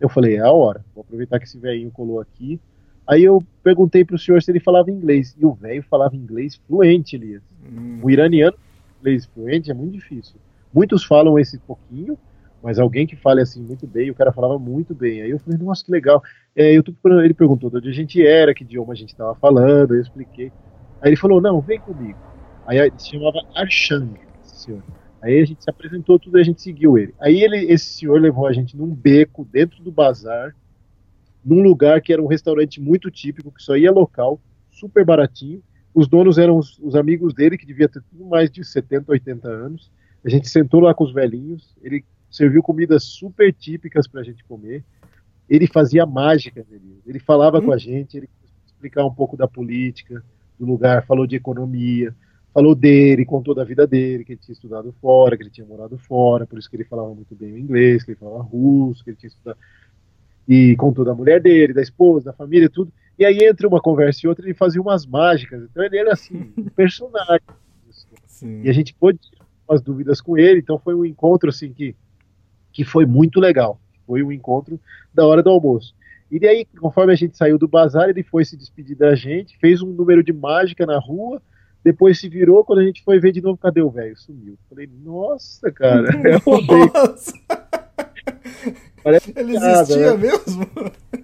Eu 0.00 0.08
falei, 0.08 0.36
é 0.36 0.40
a 0.40 0.50
hora, 0.50 0.84
vou 0.94 1.02
aproveitar 1.02 1.38
que 1.38 1.44
esse 1.44 1.58
velhinho 1.58 1.90
colou 1.90 2.20
aqui. 2.20 2.58
Aí 3.06 3.24
eu 3.24 3.42
perguntei 3.62 4.04
para 4.04 4.16
o 4.16 4.18
senhor 4.18 4.40
se 4.42 4.50
ele 4.50 4.60
falava 4.60 4.90
inglês, 4.90 5.36
e 5.38 5.44
o 5.44 5.52
velho 5.52 5.82
falava 5.82 6.16
inglês 6.16 6.60
fluente, 6.66 7.16
Elias. 7.16 7.42
Hum. 7.70 8.00
O 8.02 8.10
iraniano, 8.10 8.56
inglês 9.00 9.26
fluente, 9.26 9.70
é 9.70 9.74
muito 9.74 9.92
difícil. 9.92 10.36
Muitos 10.72 11.04
falam 11.04 11.38
esse 11.38 11.58
pouquinho, 11.58 12.16
mas 12.62 12.78
alguém 12.78 13.06
que 13.06 13.16
fale 13.16 13.40
assim 13.40 13.60
muito 13.60 13.86
bem, 13.86 14.10
o 14.10 14.14
cara 14.14 14.32
falava 14.32 14.58
muito 14.58 14.94
bem. 14.94 15.22
Aí 15.22 15.30
eu 15.30 15.38
falei, 15.38 15.58
nossa, 15.58 15.84
que 15.84 15.90
legal. 15.90 16.22
É, 16.54 16.72
eu 16.72 16.82
tô, 16.82 16.94
ele 17.20 17.34
perguntou 17.34 17.70
de 17.70 17.78
onde 17.78 17.88
a 17.88 17.92
gente 17.92 18.24
era, 18.24 18.54
que 18.54 18.62
idioma 18.62 18.92
a 18.92 18.96
gente 18.96 19.10
estava 19.10 19.34
falando, 19.34 19.94
eu 19.94 20.00
expliquei. 20.00 20.52
Aí 21.00 21.10
ele 21.10 21.16
falou, 21.16 21.40
não, 21.40 21.60
vem 21.60 21.80
comigo. 21.80 22.18
Aí 22.66 22.78
se 22.98 23.10
chamava 23.10 23.40
Arshang, 23.54 24.14
esse 24.60 24.64
senhor. 24.64 24.82
Aí 25.22 25.40
a 25.40 25.44
gente 25.44 25.62
se 25.62 25.70
apresentou 25.70 26.18
tudo 26.18 26.38
e 26.38 26.40
a 26.40 26.44
gente 26.44 26.62
seguiu 26.62 26.96
ele. 26.96 27.14
Aí 27.18 27.42
ele, 27.42 27.56
esse 27.70 27.86
senhor 27.86 28.20
levou 28.20 28.46
a 28.46 28.52
gente 28.52 28.76
num 28.76 28.94
beco 28.94 29.44
dentro 29.44 29.82
do 29.82 29.90
bazar, 29.90 30.54
num 31.44 31.62
lugar 31.62 32.00
que 32.00 32.12
era 32.12 32.22
um 32.22 32.26
restaurante 32.26 32.80
muito 32.80 33.10
típico, 33.10 33.52
que 33.52 33.62
só 33.62 33.76
ia 33.76 33.92
local, 33.92 34.40
super 34.70 35.04
baratinho. 35.04 35.62
Os 35.94 36.08
donos 36.08 36.38
eram 36.38 36.56
os, 36.56 36.78
os 36.78 36.94
amigos 36.94 37.34
dele, 37.34 37.58
que 37.58 37.66
devia 37.66 37.88
ter 37.88 38.02
tudo 38.02 38.24
mais 38.24 38.50
de 38.50 38.64
70, 38.64 39.10
80 39.10 39.48
anos. 39.48 39.90
A 40.24 40.28
gente 40.28 40.48
sentou 40.48 40.80
lá 40.80 40.94
com 40.94 41.04
os 41.04 41.12
velhinhos, 41.12 41.76
ele 41.82 42.04
serviu 42.30 42.62
comidas 42.62 43.04
super 43.04 43.52
típicas 43.52 44.06
para 44.06 44.20
a 44.20 44.24
gente 44.24 44.44
comer. 44.44 44.84
Ele 45.48 45.66
fazia 45.66 46.06
mágica, 46.06 46.64
ele 47.06 47.18
falava 47.18 47.58
hum. 47.58 47.66
com 47.66 47.72
a 47.72 47.78
gente, 47.78 48.16
ele 48.16 48.28
explicar 48.66 49.04
um 49.04 49.12
pouco 49.12 49.36
da 49.36 49.48
política 49.48 50.22
do 50.58 50.64
lugar, 50.64 51.04
falou 51.04 51.26
de 51.26 51.36
economia, 51.36 52.14
falou 52.52 52.74
dele, 52.74 53.24
contou 53.24 53.54
da 53.54 53.64
vida 53.64 53.86
dele, 53.86 54.24
que 54.24 54.32
ele 54.32 54.40
tinha 54.40 54.52
estudado 54.52 54.94
fora, 55.00 55.36
que 55.36 55.42
ele 55.42 55.50
tinha 55.50 55.66
morado 55.66 55.96
fora, 55.98 56.46
por 56.46 56.58
isso 56.58 56.68
que 56.68 56.76
ele 56.76 56.84
falava 56.84 57.14
muito 57.14 57.34
bem 57.34 57.52
o 57.52 57.58
inglês, 57.58 58.02
que 58.02 58.10
ele 58.10 58.18
falava 58.18 58.42
russo, 58.42 59.04
que 59.04 59.10
ele 59.10 59.16
tinha 59.16 59.28
estudado 59.28 59.58
e 60.48 60.74
contou 60.74 61.04
da 61.04 61.14
mulher 61.14 61.40
dele, 61.40 61.72
da 61.72 61.80
esposa, 61.80 62.26
da 62.26 62.32
família, 62.32 62.68
tudo. 62.68 62.92
E 63.16 63.24
aí 63.24 63.38
entre 63.44 63.66
uma 63.68 63.80
conversa 63.80 64.20
e 64.24 64.28
outra 64.28 64.44
ele 64.44 64.54
fazia 64.54 64.82
umas 64.82 65.06
mágicas. 65.06 65.62
Então 65.62 65.84
ele 65.84 65.96
era 65.96 66.12
assim, 66.12 66.52
um 66.58 66.64
personagem. 66.74 67.46
Sim. 68.26 68.62
E 68.64 68.68
a 68.68 68.72
gente 68.72 68.92
pôde 68.92 69.20
umas 69.68 69.80
dúvidas 69.80 70.20
com 70.20 70.36
ele, 70.36 70.58
então 70.58 70.76
foi 70.76 70.94
um 70.94 71.04
encontro 71.04 71.50
assim 71.50 71.72
que, 71.72 71.94
que 72.72 72.84
foi 72.84 73.06
muito 73.06 73.38
legal. 73.38 73.80
Foi 74.04 74.24
um 74.24 74.32
encontro 74.32 74.80
da 75.14 75.24
hora 75.24 75.40
do 75.40 75.50
almoço. 75.50 75.94
E 76.28 76.40
daí, 76.40 76.64
conforme 76.80 77.12
a 77.12 77.16
gente 77.16 77.36
saiu 77.36 77.56
do 77.56 77.68
bazar, 77.68 78.08
ele 78.08 78.24
foi 78.24 78.44
se 78.44 78.56
despedir 78.56 78.96
da 78.96 79.14
gente, 79.14 79.56
fez 79.58 79.82
um 79.82 79.92
número 79.92 80.22
de 80.22 80.32
mágica 80.32 80.84
na 80.84 80.98
rua, 80.98 81.40
depois 81.82 82.18
se 82.20 82.28
virou, 82.28 82.64
quando 82.64 82.80
a 82.80 82.84
gente 82.84 83.02
foi 83.02 83.18
ver 83.18 83.32
de 83.32 83.40
novo, 83.40 83.58
cadê 83.58 83.80
o 83.80 83.90
velho? 83.90 84.16
Sumiu. 84.16 84.58
Falei, 84.68 84.88
nossa, 85.02 85.72
cara, 85.72 86.08
é 86.28 86.38
nossa. 86.94 87.32
Parece 89.02 89.32
ele 89.34 89.56
existia 89.56 90.14
né? 90.14 90.16
mesmo? 90.16 90.70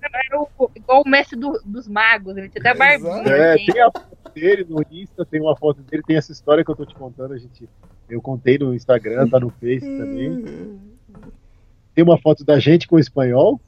Era 0.02 0.40
o, 0.40 0.70
igual 0.74 1.02
o 1.02 1.08
mestre 1.08 1.38
do, 1.38 1.60
dos 1.64 1.86
magos, 1.86 2.36
ele 2.36 2.48
tinha 2.48 2.60
até 2.60 2.74
barbinha. 2.74 3.34
É, 3.34 3.54
assim. 3.54 3.66
tem 3.66 3.82
a 3.82 3.90
foto 3.90 4.34
dele 4.34 4.66
no 4.68 4.82
Insta, 4.90 5.26
tem 5.26 5.40
uma 5.40 5.56
foto 5.56 5.82
dele, 5.82 6.02
tem 6.06 6.16
essa 6.16 6.32
história 6.32 6.64
que 6.64 6.70
eu 6.70 6.76
tô 6.76 6.86
te 6.86 6.94
contando, 6.94 7.34
a 7.34 7.38
gente 7.38 7.68
eu 8.08 8.22
contei 8.22 8.56
no 8.58 8.74
Instagram, 8.74 9.28
tá 9.28 9.40
no 9.40 9.50
Face 9.50 9.80
também. 9.80 10.78
Tem 11.94 12.04
uma 12.04 12.18
foto 12.18 12.44
da 12.44 12.58
gente 12.58 12.86
com 12.86 12.96
o 12.96 13.00
espanhol, 13.00 13.58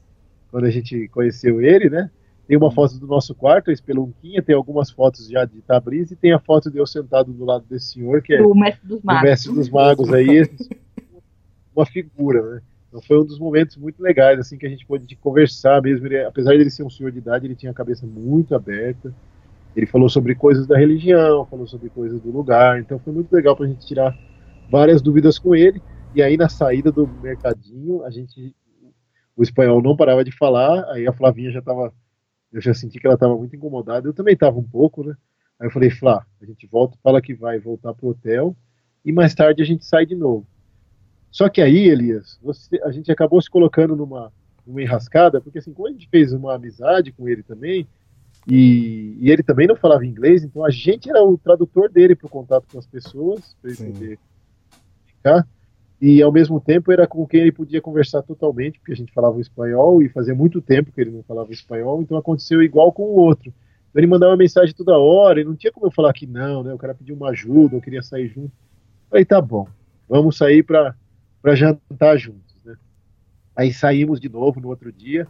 quando 0.51 0.65
a 0.65 0.69
gente 0.69 1.07
conheceu 1.07 1.59
ele, 1.59 1.89
né? 1.89 2.11
Tem 2.49 2.57
uma 2.57 2.71
foto 2.71 2.97
do 2.97 3.05
nosso 3.05 3.35
quarto, 3.35 3.69
a 3.69 3.73
Espelunquinha, 3.73 4.41
tem 4.41 4.55
algumas 4.55 4.89
fotos 4.89 5.29
já 5.29 5.45
de 5.45 5.61
Tabriz 5.61 6.09
e 6.09 6.15
tem 6.15 6.33
a 6.33 6.39
foto 6.39 6.71
de 6.71 6.79
eu 6.79 6.87
sentado 6.87 7.31
do 7.31 7.45
lado 7.45 7.63
desse 7.69 7.91
senhor, 7.91 8.23
que 8.23 8.33
é 8.33 8.41
o 8.41 8.55
mestre 8.55 8.87
dos 8.87 9.03
magos, 9.03 9.29
mestre 9.29 9.53
dos 9.53 9.69
magos 9.69 10.11
aí, 10.11 10.49
uma 11.75 11.85
figura, 11.85 12.41
né? 12.41 12.61
Então 12.87 13.03
foi 13.03 13.21
um 13.21 13.23
dos 13.23 13.37
momentos 13.37 13.77
muito 13.77 14.01
legais, 14.01 14.39
assim, 14.39 14.57
que 14.57 14.65
a 14.65 14.69
gente 14.69 14.83
pôde 14.83 15.15
conversar 15.17 15.79
mesmo. 15.79 16.07
Ele, 16.07 16.23
apesar 16.23 16.53
de 16.53 16.61
ele 16.61 16.71
ser 16.71 16.81
um 16.81 16.89
senhor 16.89 17.11
de 17.11 17.19
idade, 17.19 17.45
ele 17.45 17.53
tinha 17.53 17.71
a 17.71 17.75
cabeça 17.75 18.07
muito 18.07 18.55
aberta. 18.55 19.13
Ele 19.75 19.85
falou 19.85 20.09
sobre 20.09 20.33
coisas 20.33 20.65
da 20.65 20.75
religião, 20.75 21.45
falou 21.45 21.67
sobre 21.67 21.91
coisas 21.91 22.19
do 22.19 22.31
lugar. 22.31 22.79
Então 22.79 22.97
foi 22.97 23.13
muito 23.13 23.31
legal 23.31 23.55
para 23.55 23.67
a 23.67 23.69
gente 23.69 23.85
tirar 23.85 24.17
várias 24.71 25.03
dúvidas 25.03 25.37
com 25.37 25.53
ele. 25.53 25.79
E 26.15 26.23
aí 26.23 26.35
na 26.35 26.49
saída 26.49 26.91
do 26.91 27.07
mercadinho, 27.21 28.03
a 28.03 28.09
gente 28.09 28.55
o 29.37 29.43
espanhol 29.43 29.83
não 29.83 29.95
parava 29.95 30.23
de 30.23 30.35
falar, 30.35 30.83
aí 30.91 31.07
a 31.07 31.13
Flavinha 31.13 31.51
já 31.51 31.59
estava 31.59 31.93
eu 32.51 32.61
já 32.61 32.73
senti 32.73 32.99
que 32.99 33.05
ela 33.05 33.15
estava 33.15 33.35
muito 33.37 33.55
incomodada, 33.55 34.07
eu 34.07 34.13
também 34.13 34.33
estava 34.33 34.57
um 34.57 34.63
pouco, 34.63 35.03
né? 35.03 35.15
Aí 35.59 35.67
eu 35.67 35.71
falei, 35.71 35.89
Flá, 35.89 36.25
a 36.41 36.45
gente 36.45 36.65
volta, 36.67 36.97
fala 37.03 37.21
que 37.21 37.33
vai 37.33 37.59
voltar 37.59 37.93
pro 37.93 38.09
hotel 38.09 38.55
e 39.03 39.11
mais 39.11 39.35
tarde 39.35 39.61
a 39.61 39.65
gente 39.65 39.85
sai 39.85 40.05
de 40.05 40.15
novo. 40.15 40.47
Só 41.31 41.47
que 41.47 41.61
aí, 41.61 41.87
Elias, 41.87 42.39
você, 42.41 42.81
a 42.83 42.91
gente 42.91 43.11
acabou 43.11 43.41
se 43.41 43.49
colocando 43.49 43.95
numa, 43.95 44.31
numa 44.65 44.81
enrascada, 44.81 45.39
porque 45.39 45.59
assim, 45.59 45.73
como 45.73 45.87
a 45.87 45.91
gente 45.91 46.07
fez 46.09 46.33
uma 46.33 46.55
amizade 46.55 47.11
com 47.11 47.27
ele 47.27 47.43
também, 47.43 47.87
e, 48.47 49.15
e 49.19 49.29
ele 49.29 49.43
também 49.43 49.67
não 49.67 49.75
falava 49.75 50.05
inglês, 50.05 50.43
então 50.43 50.65
a 50.65 50.71
gente 50.71 51.09
era 51.09 51.23
o 51.23 51.37
tradutor 51.37 51.89
dele 51.89 52.15
para 52.15 52.25
o 52.25 52.29
contato 52.29 52.65
com 52.71 52.79
as 52.79 52.87
pessoas, 52.87 53.55
para 53.61 53.71
ele 53.71 53.93
poder 53.93 54.19
comunicar, 55.05 55.47
e 56.01 56.21
ao 56.21 56.31
mesmo 56.31 56.61
tempo 56.61 56.91
era 56.91 57.05
com 57.05 57.27
quem 57.27 57.41
ele 57.41 57.51
podia 57.51 57.81
conversar 57.81 58.21
totalmente, 58.21 58.79
porque 58.79 58.93
a 58.93 58.95
gente 58.95 59.11
falava 59.11 59.39
espanhol 59.41 60.01
e 60.01 60.07
fazia 60.07 60.33
muito 60.33 60.61
tempo 60.61 60.91
que 60.91 61.01
ele 61.01 61.11
não 61.11 61.23
falava 61.23 61.51
espanhol, 61.51 62.01
então 62.01 62.17
aconteceu 62.17 62.63
igual 62.63 62.91
com 62.93 63.03
o 63.03 63.15
outro. 63.17 63.53
Ele 63.93 64.07
mandava 64.07 64.37
mensagem 64.37 64.73
toda 64.73 64.97
hora, 64.97 65.41
e 65.41 65.43
não 65.43 65.55
tinha 65.55 65.73
como 65.73 65.87
eu 65.87 65.91
falar 65.91 66.13
que 66.13 66.25
não, 66.25 66.63
né? 66.63 66.73
O 66.73 66.77
cara 66.77 66.95
pediu 66.95 67.15
uma 67.15 67.31
ajuda, 67.31 67.75
eu 67.75 67.81
queria 67.81 68.01
sair 68.01 68.27
junto. 68.27 68.47
Eu 68.47 69.09
falei, 69.09 69.25
tá 69.25 69.41
bom, 69.41 69.67
vamos 70.07 70.37
sair 70.37 70.63
para 70.63 70.95
jantar 71.55 72.17
juntos, 72.17 72.55
né? 72.63 72.75
Aí 73.55 73.73
saímos 73.73 74.21
de 74.21 74.29
novo 74.29 74.61
no 74.61 74.69
outro 74.69 74.93
dia, 74.93 75.27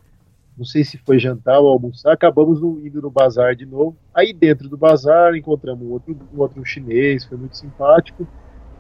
não 0.56 0.66
sei 0.66 0.84
se 0.84 0.98
foi 0.98 1.18
jantar 1.18 1.60
ou 1.60 1.70
almoçar, 1.70 2.12
acabamos 2.12 2.60
indo 2.86 3.02
no 3.02 3.10
bazar 3.10 3.56
de 3.56 3.66
novo. 3.66 3.98
Aí 4.14 4.34
dentro 4.34 4.70
do 4.70 4.78
bazar 4.78 5.34
encontramos 5.36 5.88
um 5.88 5.92
outro, 5.92 6.16
um 6.32 6.40
outro 6.40 6.64
chinês, 6.64 7.26
foi 7.26 7.38
muito 7.38 7.58
simpático 7.58 8.28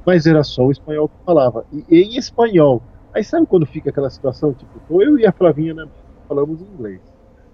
mas 0.05 0.25
era 0.25 0.43
só 0.43 0.65
o 0.65 0.71
espanhol 0.71 1.09
que 1.09 1.25
falava. 1.25 1.65
E 1.71 2.01
em 2.01 2.17
espanhol. 2.17 2.81
Aí 3.13 3.23
sabe 3.23 3.45
quando 3.47 3.65
fica 3.65 3.89
aquela 3.89 4.09
situação? 4.09 4.53
Tipo, 4.53 5.01
eu 5.01 5.17
e 5.17 5.25
a 5.25 5.31
Flavinha 5.31 5.73
na, 5.73 5.87
falamos 6.27 6.61
inglês. 6.61 7.01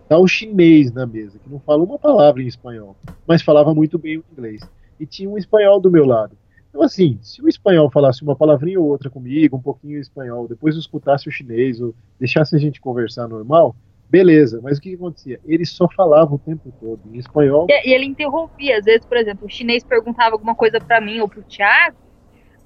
Tá 0.08 0.18
o 0.18 0.28
chinês 0.28 0.92
na 0.92 1.06
mesa, 1.06 1.40
que 1.40 1.50
não 1.50 1.60
fala 1.60 1.84
uma 1.84 1.98
palavra 1.98 2.44
em 2.44 2.48
espanhol, 2.48 2.96
mas 3.26 3.42
falava 3.42 3.74
muito 3.74 3.98
bem 3.98 4.18
o 4.18 4.26
inglês. 4.32 4.62
E 5.00 5.06
tinha 5.06 5.30
um 5.30 5.38
espanhol 5.38 5.80
do 5.80 5.90
meu 5.90 6.06
lado. 6.06 6.38
Então, 6.70 6.84
assim, 6.84 7.18
se 7.22 7.42
o 7.42 7.48
espanhol 7.48 7.90
falasse 7.90 8.22
uma 8.22 8.36
palavrinha 8.36 8.80
ou 8.80 8.88
outra 8.88 9.10
comigo, 9.10 9.56
um 9.56 9.62
pouquinho 9.62 9.98
espanhol, 9.98 10.48
depois 10.48 10.76
eu 10.76 10.82
escutasse 10.82 11.28
o 11.28 11.32
chinês, 11.32 11.80
ou 11.80 11.96
deixasse 12.20 12.56
a 12.56 12.60
gente 12.60 12.82
conversar 12.82 13.28
normal, 13.28 13.74
beleza. 14.10 14.60
Mas 14.62 14.78
o 14.78 14.82
que, 14.82 14.90
que 14.90 14.96
acontecia? 14.96 15.40
Ele 15.46 15.66
só 15.66 15.88
falava 15.88 16.36
o 16.36 16.40
tempo 16.40 16.72
todo 16.80 17.00
em 17.12 17.18
espanhol. 17.18 17.66
E, 17.70 17.90
e 17.90 17.94
ele 17.94 18.06
interrompia. 18.06 18.78
Às 18.78 18.86
vezes, 18.86 19.06
por 19.06 19.18
exemplo, 19.18 19.48
o 19.48 19.50
chinês 19.50 19.84
perguntava 19.84 20.36
alguma 20.36 20.54
coisa 20.54 20.80
para 20.80 21.00
mim 21.00 21.20
ou 21.22 21.30
pro 21.30 21.44
Thiago, 21.44 21.96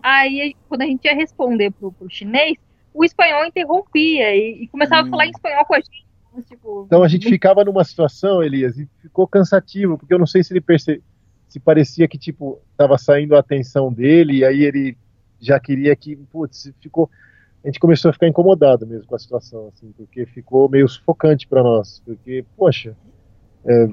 Aí, 0.01 0.55
quando 0.67 0.81
a 0.81 0.85
gente 0.85 1.05
ia 1.05 1.15
responder 1.15 1.71
pro, 1.71 1.91
pro 1.91 2.09
chinês, 2.09 2.57
o 2.93 3.03
espanhol 3.03 3.45
interrompia 3.45 4.35
e, 4.35 4.63
e 4.63 4.67
começava 4.67 5.03
hum. 5.03 5.07
a 5.07 5.09
falar 5.09 5.27
em 5.27 5.31
espanhol 5.31 5.65
com 5.65 5.75
a 5.75 5.79
gente. 5.79 6.07
Tipo, 6.47 6.83
então 6.85 7.03
a 7.03 7.07
gente 7.07 7.27
ficava 7.27 7.65
numa 7.65 7.83
situação, 7.83 8.43
Elias, 8.43 8.77
e 8.77 8.87
ficou 9.01 9.27
cansativo, 9.27 9.97
porque 9.97 10.13
eu 10.13 10.19
não 10.19 10.27
sei 10.27 10.43
se 10.43 10.53
ele 10.53 10.61
perce... 10.61 11.01
se 11.47 11.59
parecia 11.59 12.07
que 12.07 12.17
tipo 12.17 12.59
estava 12.71 12.97
saindo 12.97 13.35
a 13.35 13.39
atenção 13.39 13.91
dele 13.91 14.37
e 14.37 14.45
aí 14.45 14.63
ele 14.63 14.95
já 15.39 15.59
queria 15.59 15.95
que, 15.95 16.15
putz, 16.15 16.71
ficou 16.79 17.09
a 17.63 17.67
gente 17.67 17.79
começou 17.79 18.09
a 18.09 18.13
ficar 18.13 18.27
incomodado 18.27 18.87
mesmo 18.87 19.05
com 19.05 19.15
a 19.15 19.19
situação, 19.19 19.67
assim, 19.67 19.91
porque 19.91 20.25
ficou 20.25 20.69
meio 20.69 20.87
sufocante 20.87 21.45
para 21.45 21.61
nós, 21.61 22.01
porque 22.05 22.45
poxa, 22.55 22.95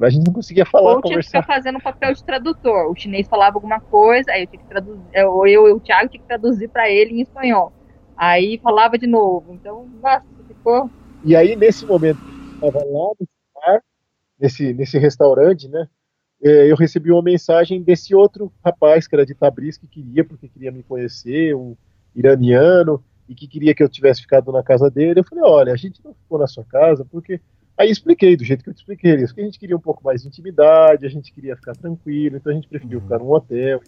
a 0.02 0.10
gente 0.10 0.26
não 0.26 0.32
conseguia 0.32 0.64
falar, 0.64 0.94
Ou 0.94 1.02
tinha 1.02 1.18
que 1.20 1.26
conversar. 1.26 1.42
ficar 1.42 1.54
fazendo 1.54 1.80
papel 1.80 2.14
de 2.14 2.24
tradutor. 2.24 2.90
O 2.90 2.94
chinês 2.96 3.26
falava 3.28 3.56
alguma 3.56 3.80
coisa, 3.80 4.30
aí 4.32 4.42
eu 4.42 4.46
tinha 4.46 4.62
que 4.62 4.68
traduzir. 4.68 5.02
é, 5.12 5.26
Ou 5.26 5.46
eu 5.46 5.68
e 5.68 5.72
o 5.72 5.80
Thiago 5.80 6.08
tinha 6.08 6.20
que 6.20 6.26
traduzir 6.28 6.68
pra 6.68 6.88
ele 6.90 7.14
em 7.14 7.20
espanhol. 7.20 7.72
Aí 8.16 8.58
falava 8.62 8.96
de 8.96 9.06
novo. 9.06 9.52
Então, 9.54 9.86
nossa, 10.02 10.24
ficou. 10.48 10.88
E 11.24 11.34
aí, 11.34 11.56
nesse 11.56 11.84
momento, 11.84 12.20
eu 12.62 12.68
estava 12.68 12.84
lá 12.84 13.10
no 13.18 13.26
bar, 13.54 13.82
nesse, 14.38 14.72
nesse 14.72 14.98
restaurante, 14.98 15.68
né? 15.68 15.88
eh, 16.42 16.70
Eu 16.70 16.76
recebi 16.76 17.10
uma 17.10 17.22
mensagem 17.22 17.82
desse 17.82 18.14
outro 18.14 18.52
rapaz 18.64 19.06
que 19.06 19.14
era 19.14 19.26
de 19.26 19.34
Tabriz, 19.34 19.76
que 19.76 19.86
queria, 19.88 20.24
porque 20.24 20.48
queria 20.48 20.70
me 20.70 20.82
conhecer, 20.82 21.54
um 21.56 21.76
iraniano, 22.14 23.02
e 23.28 23.34
que 23.34 23.48
queria 23.48 23.74
que 23.74 23.82
eu 23.82 23.88
tivesse 23.88 24.22
ficado 24.22 24.52
na 24.52 24.62
casa 24.62 24.88
dele. 24.90 25.20
Eu 25.20 25.24
falei: 25.24 25.44
olha, 25.44 25.72
a 25.72 25.76
gente 25.76 26.02
não 26.04 26.14
ficou 26.14 26.38
na 26.38 26.46
sua 26.46 26.64
casa 26.64 27.04
porque. 27.04 27.40
Aí 27.78 27.90
expliquei, 27.90 28.36
do 28.36 28.44
jeito 28.44 28.64
que 28.64 28.70
eu 28.70 28.74
te 28.74 28.78
expliquei, 28.78 29.14
isso, 29.16 29.34
que 29.34 29.40
a 29.40 29.44
gente 29.44 29.58
queria 29.58 29.76
um 29.76 29.80
pouco 29.80 30.02
mais 30.02 30.22
de 30.22 30.28
intimidade, 30.28 31.04
a 31.04 31.10
gente 31.10 31.32
queria 31.32 31.54
ficar 31.56 31.74
tranquilo, 31.74 32.36
então 32.36 32.50
a 32.50 32.54
gente 32.54 32.68
preferiu 32.68 33.00
ficar 33.00 33.18
num 33.18 33.30
hotel. 33.30 33.82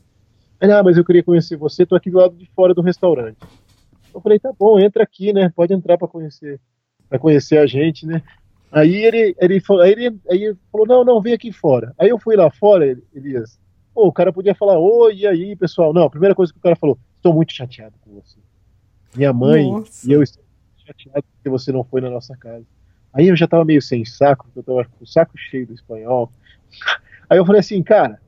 Ele, 0.60 0.72
ah, 0.72 0.82
mas 0.82 0.96
eu 0.98 1.04
queria 1.04 1.22
conhecer 1.22 1.56
você, 1.56 1.86
tô 1.86 1.96
aqui 1.96 2.10
do 2.10 2.18
lado 2.18 2.36
de 2.36 2.46
fora 2.54 2.74
do 2.74 2.82
restaurante. 2.82 3.38
Eu 4.12 4.20
falei, 4.20 4.38
tá 4.38 4.52
bom, 4.58 4.78
entra 4.78 5.02
aqui, 5.02 5.32
né? 5.32 5.50
Pode 5.54 5.72
entrar 5.72 5.96
para 5.96 6.08
conhecer, 6.08 6.60
para 7.08 7.18
conhecer 7.18 7.58
a 7.58 7.66
gente, 7.66 8.04
né? 8.04 8.22
Aí 8.70 8.94
ele, 8.96 9.34
ele, 9.38 9.60
falou, 9.60 9.82
aí 9.82 9.92
ele, 9.92 10.20
aí 10.28 10.44
ele 10.44 10.56
falou, 10.70 10.86
não, 10.86 11.04
não, 11.04 11.22
vem 11.22 11.32
aqui 11.32 11.50
fora. 11.50 11.94
Aí 11.98 12.10
eu 12.10 12.18
fui 12.18 12.36
lá 12.36 12.50
fora, 12.50 12.84
Elias. 13.14 13.58
Pô, 13.94 14.06
o 14.06 14.12
cara 14.12 14.32
podia 14.32 14.54
falar, 14.54 14.78
oi, 14.78 15.16
e 15.16 15.26
aí, 15.26 15.56
pessoal? 15.56 15.94
Não, 15.94 16.04
a 16.04 16.10
primeira 16.10 16.34
coisa 16.34 16.52
que 16.52 16.58
o 16.58 16.62
cara 16.62 16.76
falou, 16.76 16.98
estou 17.16 17.32
muito 17.32 17.52
chateado 17.52 17.94
com 18.02 18.12
você. 18.20 18.38
Minha 19.16 19.32
mãe 19.32 19.70
Nossa. 19.70 20.08
e 20.08 20.12
eu 20.12 20.22
estamos 20.22 20.46
chateados 20.84 21.28
porque 21.30 21.48
você 21.48 21.72
não 21.72 21.82
foi 21.82 22.02
na 22.02 22.10
nossa 22.10 22.36
casa. 22.36 22.66
Aí 23.12 23.28
eu 23.28 23.36
já 23.36 23.46
tava 23.46 23.64
meio 23.64 23.80
sem 23.80 24.04
saco, 24.04 24.44
porque 24.44 24.58
eu 24.58 24.62
tava 24.62 24.84
com 24.84 25.04
o 25.04 25.06
saco 25.06 25.32
cheio 25.36 25.66
do 25.66 25.74
espanhol. 25.74 26.30
Aí 27.28 27.38
eu 27.38 27.44
falei 27.44 27.60
assim, 27.60 27.82
cara, 27.82 28.20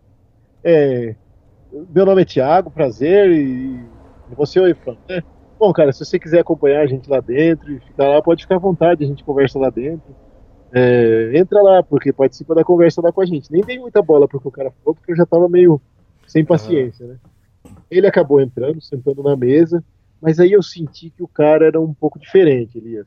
é, 0.62 1.14
meu 1.94 2.04
nome 2.04 2.22
é 2.22 2.24
Thiago, 2.24 2.70
prazer, 2.70 3.30
e, 3.30 3.80
você 4.36 4.58
é 4.58 4.62
o 4.62 4.68
Efran, 4.68 4.96
né? 5.08 5.22
Bom, 5.58 5.72
cara, 5.72 5.92
se 5.92 6.04
você 6.04 6.18
quiser 6.18 6.40
acompanhar 6.40 6.82
a 6.82 6.86
gente 6.86 7.08
lá 7.10 7.20
dentro 7.20 7.72
e 7.72 7.80
ficar 7.80 8.08
lá, 8.08 8.22
pode 8.22 8.42
ficar 8.42 8.56
à 8.56 8.58
vontade, 8.58 9.04
a 9.04 9.06
gente 9.06 9.24
conversa 9.24 9.58
lá 9.58 9.68
dentro. 9.68 10.14
É, 10.72 11.32
entra 11.34 11.60
lá, 11.60 11.82
porque 11.82 12.12
participa 12.12 12.54
da 12.54 12.64
conversa 12.64 13.02
lá 13.02 13.12
com 13.12 13.20
a 13.20 13.26
gente. 13.26 13.50
Nem 13.50 13.62
dei 13.62 13.78
muita 13.78 14.00
bola 14.00 14.26
pro 14.26 14.40
que 14.40 14.48
o 14.48 14.52
cara 14.52 14.70
falou, 14.70 14.94
porque 14.94 15.12
eu 15.12 15.16
já 15.16 15.26
tava 15.26 15.48
meio 15.48 15.80
sem 16.26 16.44
paciência, 16.44 17.06
né? 17.06 17.16
Ele 17.90 18.06
acabou 18.06 18.40
entrando, 18.40 18.80
sentando 18.80 19.22
na 19.22 19.36
mesa, 19.36 19.84
mas 20.20 20.38
aí 20.38 20.52
eu 20.52 20.62
senti 20.62 21.10
que 21.10 21.22
o 21.22 21.28
cara 21.28 21.66
era 21.66 21.80
um 21.80 21.92
pouco 21.92 22.18
diferente, 22.18 22.78
Elias. 22.78 23.06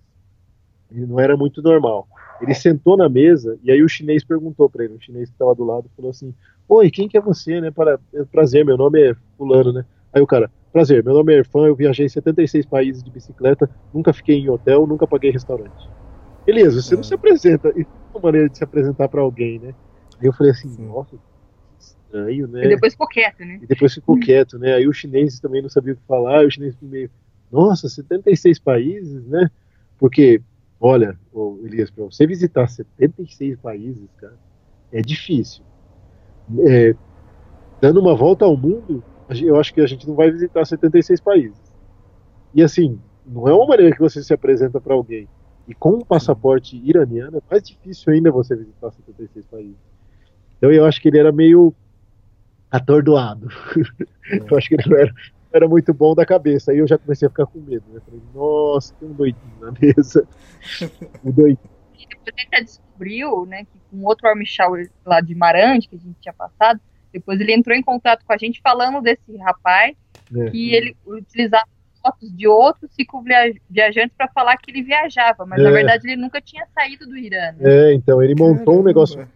Ele 0.93 1.05
não 1.05 1.19
era 1.19 1.35
muito 1.35 1.61
normal. 1.61 2.07
Ele 2.41 2.53
sentou 2.53 2.97
na 2.97 3.07
mesa 3.07 3.57
e 3.63 3.71
aí 3.71 3.81
o 3.83 3.89
chinês 3.89 4.23
perguntou 4.23 4.69
para 4.69 4.83
ele, 4.83 4.95
o 4.95 5.01
chinês 5.01 5.29
que 5.29 5.35
estava 5.35 5.55
do 5.55 5.63
lado, 5.63 5.89
falou 5.95 6.11
assim: 6.11 6.33
Oi, 6.67 6.89
quem 6.91 7.07
que 7.07 7.17
é 7.17 7.21
você, 7.21 7.59
né? 7.61 7.71
Para, 7.71 7.99
é, 8.13 8.23
prazer, 8.25 8.65
meu 8.65 8.77
nome 8.77 9.11
é 9.11 9.15
Fulano, 9.37 9.71
né? 9.71 9.85
Aí 10.11 10.21
o 10.21 10.27
cara, 10.27 10.51
prazer, 10.71 11.03
meu 11.03 11.13
nome 11.13 11.33
é 11.33 11.37
Erfan, 11.37 11.67
eu 11.67 11.75
viajei 11.75 12.05
em 12.05 12.09
76 12.09 12.65
países 12.65 13.03
de 13.03 13.09
bicicleta, 13.09 13.69
nunca 13.93 14.13
fiquei 14.13 14.37
em 14.37 14.49
hotel, 14.49 14.85
nunca 14.85 15.07
paguei 15.07 15.31
restaurante. 15.31 15.89
Beleza, 16.45 16.81
você 16.81 16.95
não 16.95 17.03
se 17.03 17.13
apresenta, 17.13 17.69
isso 17.69 17.89
é 17.89 18.17
uma 18.17 18.21
maneira 18.21 18.49
de 18.49 18.57
se 18.57 18.63
apresentar 18.63 19.07
para 19.07 19.21
alguém, 19.21 19.59
né? 19.59 19.73
Aí 20.19 20.27
eu 20.27 20.33
falei 20.33 20.51
assim, 20.51 20.69
nossa, 20.85 21.15
que 21.15 21.21
estranho, 21.79 22.47
né? 22.47 22.65
E 22.65 22.69
depois 22.69 22.93
ficou 22.93 23.07
quieto, 23.07 23.39
né? 23.45 23.59
E 23.61 23.67
depois 23.67 23.93
ficou 23.93 24.19
quieto, 24.19 24.59
né? 24.59 24.73
Aí 24.73 24.87
o 24.87 24.93
chinês 24.93 25.39
também 25.39 25.61
não 25.61 25.69
sabia 25.69 25.93
o 25.93 25.95
que 25.95 26.05
falar, 26.05 26.43
e 26.43 26.47
o 26.47 26.51
chinês 26.51 26.73
ficou 26.73 26.89
meio, 26.89 27.09
nossa, 27.51 27.87
76 27.87 28.59
países, 28.59 29.25
né? 29.27 29.49
Porque, 29.97 30.41
olha, 30.83 31.17
Elias, 31.63 31.89
para 31.89 32.03
você 32.03 32.27
visitar 32.27 32.67
76 32.67 33.57
países, 33.57 34.09
cara, 34.17 34.37
é 34.91 35.01
difícil. 35.01 35.63
É, 36.67 36.93
dando 37.79 38.01
uma 38.01 38.13
volta 38.13 38.43
ao 38.43 38.57
mundo, 38.57 39.01
eu 39.29 39.57
acho 39.57 39.73
que 39.73 39.79
a 39.79 39.87
gente 39.87 40.05
não 40.05 40.13
vai 40.13 40.29
visitar 40.29 40.65
76 40.65 41.21
países. 41.21 41.57
E 42.53 42.61
assim, 42.61 42.99
não 43.25 43.47
é 43.47 43.53
uma 43.53 43.65
maneira 43.65 43.95
que 43.95 44.01
você 44.01 44.21
se 44.21 44.33
apresenta 44.33 44.81
para 44.81 44.93
alguém. 44.93 45.25
E 45.65 45.73
com 45.73 45.91
um 45.91 46.01
passaporte 46.01 46.75
iraniano 46.75 47.37
é 47.37 47.41
mais 47.49 47.63
difícil 47.63 48.11
ainda 48.11 48.29
você 48.29 48.53
visitar 48.53 48.91
76 48.91 49.45
países. 49.47 49.77
Então 50.57 50.69
eu 50.69 50.83
acho 50.83 51.01
que 51.01 51.07
ele 51.07 51.17
era 51.17 51.31
meio 51.31 51.73
atordoado. 52.69 53.47
eu 54.51 54.57
acho 54.57 54.67
que 54.67 54.75
ele 54.75 54.89
não 54.89 54.97
era, 54.97 55.13
era 55.53 55.67
muito 55.67 55.93
bom 55.93 56.15
da 56.15 56.25
cabeça. 56.25 56.71
Aí 56.71 56.79
eu 56.79 56.87
já 56.87 56.97
comecei 56.97 57.27
a 57.27 57.29
ficar 57.31 57.45
com 57.45 57.59
medo. 57.59 57.83
Né? 57.93 58.01
Falei, 58.05 58.21
nossa, 58.33 58.93
tem 58.95 59.07
um 59.07 59.13
doidinho 59.13 59.53
na 59.61 59.71
mesa. 59.71 60.27
Um 61.23 61.31
doidinho. 61.31 61.69
E 61.97 62.07
depois 62.07 62.27
a 62.35 62.39
gente 62.41 62.47
até 62.47 62.63
descobriu, 62.63 63.45
né, 63.45 63.63
que 63.65 63.77
com 63.91 64.03
outro 64.05 64.27
army 64.27 64.45
shower 64.45 64.89
lá 65.05 65.21
de 65.21 65.35
Marante, 65.35 65.87
que 65.87 65.95
a 65.95 65.99
gente 65.99 66.15
tinha 66.19 66.33
passado, 66.33 66.79
depois 67.11 67.39
ele 67.39 67.53
entrou 67.53 67.75
em 67.77 67.81
contato 67.81 68.25
com 68.25 68.33
a 68.33 68.37
gente 68.37 68.59
falando 68.61 69.01
desse 69.01 69.37
rapaz, 69.37 69.95
né? 70.31 70.49
que 70.49 70.73
ele 70.73 70.97
utilizava 71.05 71.65
fotos 72.01 72.35
de 72.35 72.47
outros 72.47 72.91
cicloviajantes 72.93 74.13
para 74.17 74.27
falar 74.33 74.57
que 74.57 74.71
ele 74.71 74.81
viajava, 74.83 75.45
mas 75.45 75.61
na 75.61 75.69
É. 75.69 75.71
verdade 75.71 76.07
ele 76.09 76.21
nunca 76.21 76.41
tinha 76.41 76.65
saído 76.73 77.05
do 77.05 77.15
Irã. 77.15 77.53
né? 77.53 77.91
É, 77.91 77.93
então 77.93 78.21
ele 78.21 78.33
montou 78.35 78.73
um 78.73 78.77
Caramba. 78.77 78.83
negócio 78.89 79.19
no 79.21 79.27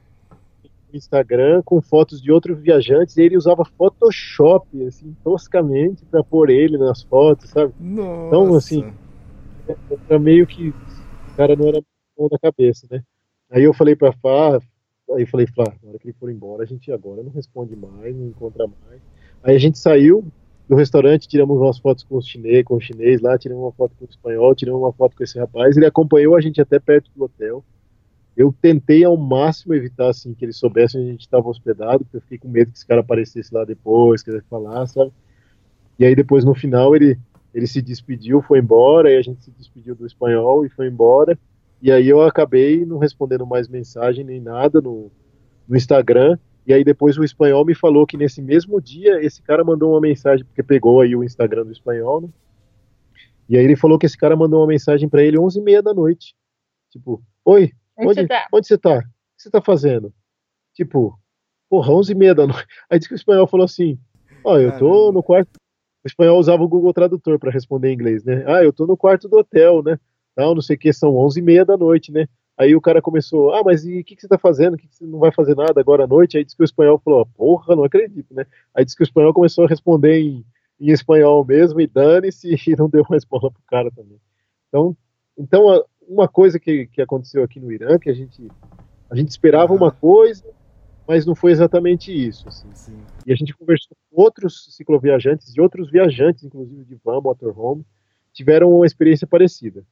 Instagram 0.93 1.61
com 1.63 1.81
fotos 1.81 2.21
de 2.21 2.31
outros 2.31 2.59
viajantes 2.59 3.17
e 3.17 3.21
ele 3.21 3.37
usava 3.37 3.65
Photoshop, 3.65 4.85
assim, 4.85 5.15
toscamente, 5.23 6.05
para 6.05 6.23
pôr 6.23 6.49
ele 6.49 6.77
nas 6.77 7.03
fotos, 7.03 7.49
sabe? 7.49 7.73
Nossa. 7.79 8.27
Então, 8.27 8.55
assim, 8.55 8.93
Era 10.09 10.19
meio 10.19 10.47
que 10.47 10.69
o 10.69 11.35
cara 11.35 11.55
não 11.55 11.67
era 11.67 11.81
bom 12.17 12.27
da 12.29 12.39
cabeça, 12.39 12.87
né? 12.89 13.03
Aí 13.49 13.63
eu 13.63 13.73
falei 13.73 13.95
pra 13.95 14.11
Flá, 14.11 14.59
aí 15.11 15.21
eu 15.21 15.27
falei, 15.27 15.47
Flá, 15.47 15.65
na 15.83 15.89
hora 15.89 15.99
que 15.99 16.07
ele 16.07 16.17
for 16.19 16.29
embora, 16.29 16.63
a 16.63 16.65
gente 16.65 16.91
agora 16.91 17.23
não 17.23 17.31
responde 17.31 17.75
mais, 17.75 18.15
não 18.15 18.27
encontra 18.27 18.65
mais. 18.67 19.01
Aí 19.43 19.55
a 19.55 19.59
gente 19.59 19.77
saiu 19.77 20.25
do 20.67 20.75
restaurante, 20.75 21.27
tiramos 21.27 21.57
umas 21.57 21.79
fotos 21.79 22.03
com, 22.03 22.17
os 22.17 22.27
chinês, 22.27 22.63
com 22.65 22.75
o 22.75 22.81
chinês 22.81 23.21
lá, 23.21 23.37
tiramos 23.37 23.63
uma 23.63 23.71
foto 23.71 23.95
com 23.97 24.05
o 24.05 24.09
espanhol, 24.09 24.53
tiramos 24.53 24.81
uma 24.81 24.91
foto 24.91 25.15
com 25.15 25.23
esse 25.23 25.39
rapaz, 25.39 25.77
ele 25.77 25.85
acompanhou 25.85 26.35
a 26.35 26.41
gente 26.41 26.59
até 26.59 26.79
perto 26.79 27.09
do 27.15 27.23
hotel. 27.23 27.63
Eu 28.37 28.53
tentei 28.61 29.03
ao 29.03 29.17
máximo 29.17 29.73
evitar 29.73 30.09
assim 30.09 30.35
que 30.35 30.45
eles 30.45 30.57
soubessem 30.57 31.01
onde 31.01 31.09
a 31.09 31.11
gente 31.13 31.21
estava 31.21 31.49
hospedado, 31.49 32.05
porque 32.05 32.17
eu 32.17 32.21
fiquei 32.21 32.37
com 32.37 32.47
medo 32.47 32.71
que 32.71 32.77
esse 32.77 32.85
cara 32.85 33.01
aparecesse 33.01 33.51
lá 33.51 33.65
depois, 33.65 34.21
quisesse 34.21 34.45
falar, 34.47 34.85
sabe? 34.85 35.11
E 35.97 36.05
aí 36.05 36.15
depois 36.15 36.45
no 36.45 36.53
final 36.53 36.95
ele 36.95 37.17
ele 37.51 37.65
se 37.65 37.81
despediu, 37.81 38.39
foi 38.43 38.59
embora, 38.59 39.11
e 39.11 39.17
a 39.17 39.21
gente 39.23 39.43
se 39.43 39.49
despediu 39.49 39.95
do 39.95 40.05
espanhol 40.05 40.63
e 40.63 40.69
foi 40.69 40.87
embora. 40.87 41.35
E 41.81 41.91
aí 41.91 42.07
eu 42.07 42.21
acabei 42.21 42.85
não 42.85 42.99
respondendo 42.99 43.47
mais 43.47 43.67
mensagem 43.67 44.23
nem 44.23 44.39
nada 44.39 44.79
no, 44.79 45.09
no 45.67 45.75
Instagram. 45.75 46.37
E 46.67 46.73
aí 46.73 46.83
depois 46.83 47.17
o 47.17 47.23
espanhol 47.23 47.65
me 47.65 47.73
falou 47.73 48.05
que 48.05 48.15
nesse 48.15 48.43
mesmo 48.43 48.79
dia 48.79 49.19
esse 49.23 49.41
cara 49.41 49.63
mandou 49.63 49.93
uma 49.93 50.01
mensagem, 50.01 50.45
porque 50.45 50.61
pegou 50.61 51.01
aí 51.01 51.15
o 51.15 51.23
Instagram 51.23 51.65
do 51.65 51.71
espanhol, 51.71 52.21
né? 52.21 52.29
E 53.49 53.57
aí 53.57 53.63
ele 53.63 53.75
falou 53.75 53.97
que 53.97 54.05
esse 54.05 54.17
cara 54.17 54.35
mandou 54.35 54.59
uma 54.59 54.67
mensagem 54.67 55.09
para 55.09 55.23
ele 55.23 55.39
11 55.39 55.59
e 55.59 55.63
meia 55.63 55.81
da 55.81 55.95
noite. 55.95 56.35
Tipo, 56.91 57.23
oi, 57.43 57.71
Onde 57.97 58.07
onde, 58.09 58.21
você 58.21 58.27
tá? 58.27 58.47
onde 58.53 58.67
você 58.67 58.77
tá? 58.77 58.97
O 58.97 59.01
que 59.01 59.43
você 59.43 59.49
tá 59.49 59.61
fazendo? 59.61 60.13
Tipo, 60.73 61.17
porra, 61.69 61.91
11 61.93 62.11
e 62.11 62.15
meia 62.15 62.35
da 62.35 62.45
noite. 62.47 62.65
Aí 62.89 62.99
disse 62.99 63.09
que 63.09 63.15
o 63.15 63.17
espanhol 63.17 63.47
falou 63.47 63.65
assim, 63.65 63.97
ó, 64.43 64.57
eu 64.57 64.77
tô 64.77 65.11
no 65.11 65.23
quarto... 65.23 65.49
O 66.03 66.07
espanhol 66.07 66.39
usava 66.39 66.63
o 66.63 66.67
Google 66.67 66.93
Tradutor 66.93 67.37
para 67.37 67.51
responder 67.51 67.89
em 67.89 67.93
inglês, 67.93 68.23
né? 68.23 68.43
Ah, 68.47 68.63
eu 68.63 68.71
tô 68.71 68.85
no 68.85 68.95
quarto 68.95 69.27
do 69.27 69.37
hotel, 69.37 69.83
né? 69.83 69.99
Não, 70.37 70.53
não 70.53 70.61
sei 70.61 70.75
o 70.75 70.79
que, 70.79 70.93
são 70.93 71.15
11 71.17 71.39
e 71.39 71.41
meia 71.43 71.65
da 71.65 71.75
noite, 71.75 72.11
né? 72.11 72.27
Aí 72.57 72.75
o 72.75 72.81
cara 72.81 73.01
começou, 73.01 73.53
ah, 73.53 73.61
mas 73.63 73.85
e 73.85 73.99
o 73.99 74.03
que, 74.03 74.15
que 74.15 74.21
você 74.21 74.27
tá 74.27 74.37
fazendo? 74.37 74.75
O 74.75 74.77
que, 74.77 74.87
que 74.87 74.95
você 74.95 75.05
não 75.05 75.19
vai 75.19 75.31
fazer 75.31 75.55
nada 75.55 75.79
agora 75.79 76.05
à 76.05 76.07
noite? 76.07 76.37
Aí 76.37 76.43
disse 76.45 76.55
que 76.55 76.63
o 76.63 76.65
espanhol 76.65 76.99
falou, 77.03 77.25
porra, 77.35 77.75
não 77.75 77.83
acredito, 77.83 78.33
né? 78.33 78.45
Aí 78.73 78.85
disse 78.85 78.95
que 78.95 79.03
o 79.03 79.05
espanhol 79.05 79.33
começou 79.33 79.65
a 79.65 79.67
responder 79.67 80.19
em, 80.19 80.45
em 80.79 80.91
espanhol 80.91 81.43
mesmo, 81.43 81.81
e 81.81 81.87
dane-se, 81.87 82.49
e 82.67 82.75
não 82.75 82.89
deu 82.89 83.05
mais 83.09 83.25
bola 83.25 83.51
pro 83.51 83.61
cara 83.67 83.91
também. 83.91 84.19
Então, 84.69 84.95
então 85.37 85.69
a- 85.69 85.83
uma 86.07 86.27
coisa 86.27 86.59
que, 86.59 86.87
que 86.87 87.01
aconteceu 87.01 87.43
aqui 87.43 87.59
no 87.59 87.71
Irã, 87.71 87.99
que 87.99 88.09
a 88.09 88.13
gente, 88.13 88.47
a 89.09 89.15
gente 89.15 89.29
esperava 89.29 89.73
uma 89.73 89.91
coisa, 89.91 90.43
mas 91.07 91.25
não 91.25 91.35
foi 91.35 91.51
exatamente 91.51 92.11
isso, 92.11 92.47
assim. 92.47 92.69
Sim. 92.73 92.99
E 93.25 93.31
a 93.31 93.35
gente 93.35 93.55
conversou 93.55 93.95
com 94.09 94.21
outros 94.21 94.75
cicloviajantes 94.75 95.55
e 95.55 95.61
outros 95.61 95.91
viajantes, 95.91 96.43
inclusive 96.43 96.83
de 96.85 96.95
van, 97.03 97.21
motorhome, 97.21 97.85
tiveram 98.33 98.73
uma 98.73 98.85
experiência 98.85 99.27
parecida. 99.27 99.85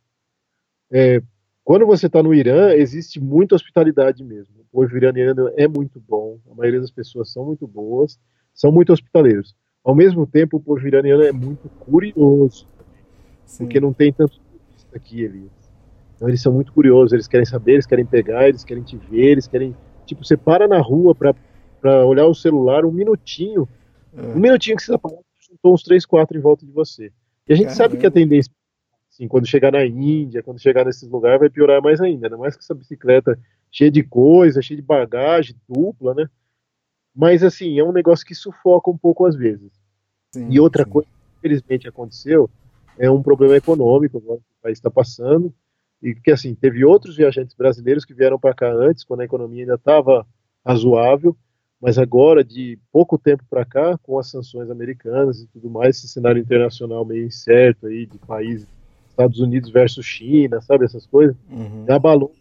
É, 0.92 1.22
quando 1.64 1.86
você 1.86 2.08
está 2.08 2.22
no 2.22 2.34
Irã, 2.34 2.74
existe 2.74 3.20
muita 3.20 3.56
hospitalidade 3.56 4.24
mesmo. 4.24 4.54
O 4.60 4.66
povo 4.72 4.96
iraniano 4.96 5.50
é 5.56 5.68
muito 5.68 6.00
bom, 6.00 6.38
a 6.52 6.54
maioria 6.54 6.80
das 6.80 6.92
pessoas 6.92 7.32
são 7.32 7.46
muito 7.46 7.66
boas, 7.66 8.20
são 8.54 8.72
muito 8.72 8.94
hospitaleiros. 8.94 9.56
Ao 9.84 9.96
mesmo 9.96 10.28
tempo, 10.28 10.58
o 10.58 10.60
povo 10.60 10.86
iraniano 10.86 11.24
é 11.24 11.32
muito 11.32 11.70
curioso, 11.70 12.68
Sim. 13.46 13.66
porque 13.66 13.80
não 13.80 13.94
tem 13.94 14.12
tanto 14.12 14.40
turista 14.40 14.96
aqui, 14.96 15.22
Elias. 15.22 15.65
Então 16.16 16.28
eles 16.28 16.42
são 16.42 16.54
muito 16.54 16.72
curiosos, 16.72 17.12
eles 17.12 17.28
querem 17.28 17.46
saber, 17.46 17.74
eles 17.74 17.86
querem 17.86 18.06
pegar, 18.06 18.48
eles 18.48 18.64
querem 18.64 18.84
te 18.84 18.98
ver, 18.98 19.32
eles 19.32 19.48
querem. 19.48 19.76
Tipo, 20.06 20.24
você 20.24 20.38
para 20.38 20.68
na 20.68 20.80
rua 20.80 21.14
pra 21.14 21.36
olhar 22.06 22.26
o 22.26 22.34
celular 22.34 22.86
um 22.86 22.92
minutinho, 22.92 23.68
um 24.14 24.40
minutinho 24.40 24.78
que 24.78 24.84
você 24.84 24.92
tá 24.92 24.98
parado, 24.98 25.24
juntou 25.50 25.74
uns 25.74 25.84
três, 25.84 26.06
quatro 26.06 26.38
em 26.38 26.42
volta 26.42 26.66
de 26.66 26.72
você. 26.72 27.12
E 27.48 27.54
a 27.54 27.56
gente 27.56 27.74
sabe 27.74 27.98
que 27.98 28.06
a 28.06 28.12
tendência, 28.12 28.52
assim, 29.12 29.28
quando 29.28 29.46
chegar 29.46 29.72
na 29.72 29.86
Índia, 29.86 30.42
quando 30.42 30.60
chegar 30.60 30.86
nesses 30.86 31.08
lugares, 31.10 31.40
vai 31.40 31.50
piorar 31.50 31.82
mais 31.82 32.00
ainda, 32.00 32.28
ainda 32.28 32.38
mais 32.38 32.56
com 32.56 32.62
essa 32.62 32.74
bicicleta 32.74 33.38
cheia 33.72 33.92
de 33.92 34.04
coisa, 34.04 34.62
cheia 34.62 34.78
de 34.78 34.86
bagagem 34.86 35.56
dupla, 35.68 36.14
né? 36.14 36.30
Mas 37.14 37.44
assim, 37.44 37.78
é 37.78 37.84
um 37.84 37.92
negócio 37.92 38.26
que 38.26 38.34
sufoca 38.34 38.90
um 38.90 38.98
pouco 38.98 39.26
às 39.26 39.36
vezes. 39.36 39.72
Sim, 40.32 40.48
e 40.50 40.60
outra 40.60 40.86
sim. 40.86 40.90
coisa 40.90 41.08
que 41.10 41.38
infelizmente 41.48 41.88
aconteceu 41.88 42.50
é 42.98 43.12
um 43.12 43.22
problema 43.22 43.56
econômico 43.56 44.22
que 44.22 44.28
o 44.28 44.42
país 44.62 44.78
está 44.78 44.90
passando 44.90 45.54
e 46.06 46.14
que 46.14 46.30
assim 46.30 46.54
teve 46.54 46.86
outros 46.86 47.18
viajantes 47.18 47.56
brasileiros 47.56 48.06
que 48.06 48.14
vieram 48.14 48.40
para 48.40 48.54
cá 48.54 48.72
antes, 48.72 49.04
quando 49.04 49.22
a 49.22 49.26
economia 49.26 49.64
ainda 49.64 49.74
estava 49.74 50.24
razoável, 50.64 51.36
mas 51.82 51.98
agora 51.98 52.44
de 52.44 52.78
pouco 52.92 53.18
tempo 53.18 53.44
para 53.50 53.66
cá, 53.66 53.98
com 53.98 54.20
as 54.20 54.30
sanções 54.30 54.70
americanas 54.70 55.42
e 55.42 55.48
tudo 55.48 55.68
mais, 55.68 55.98
esse 55.98 56.08
cenário 56.08 56.40
internacional 56.40 57.04
meio 57.04 57.26
incerto 57.26 57.88
aí 57.88 58.06
de 58.06 58.20
países 58.20 58.68
Estados 59.10 59.40
Unidos 59.40 59.72
versus 59.72 60.06
China, 60.06 60.62
sabe 60.62 60.86
essas 60.86 61.08
coisas, 61.08 61.36
uhum. 61.50 61.86
abalou. 61.90 62.32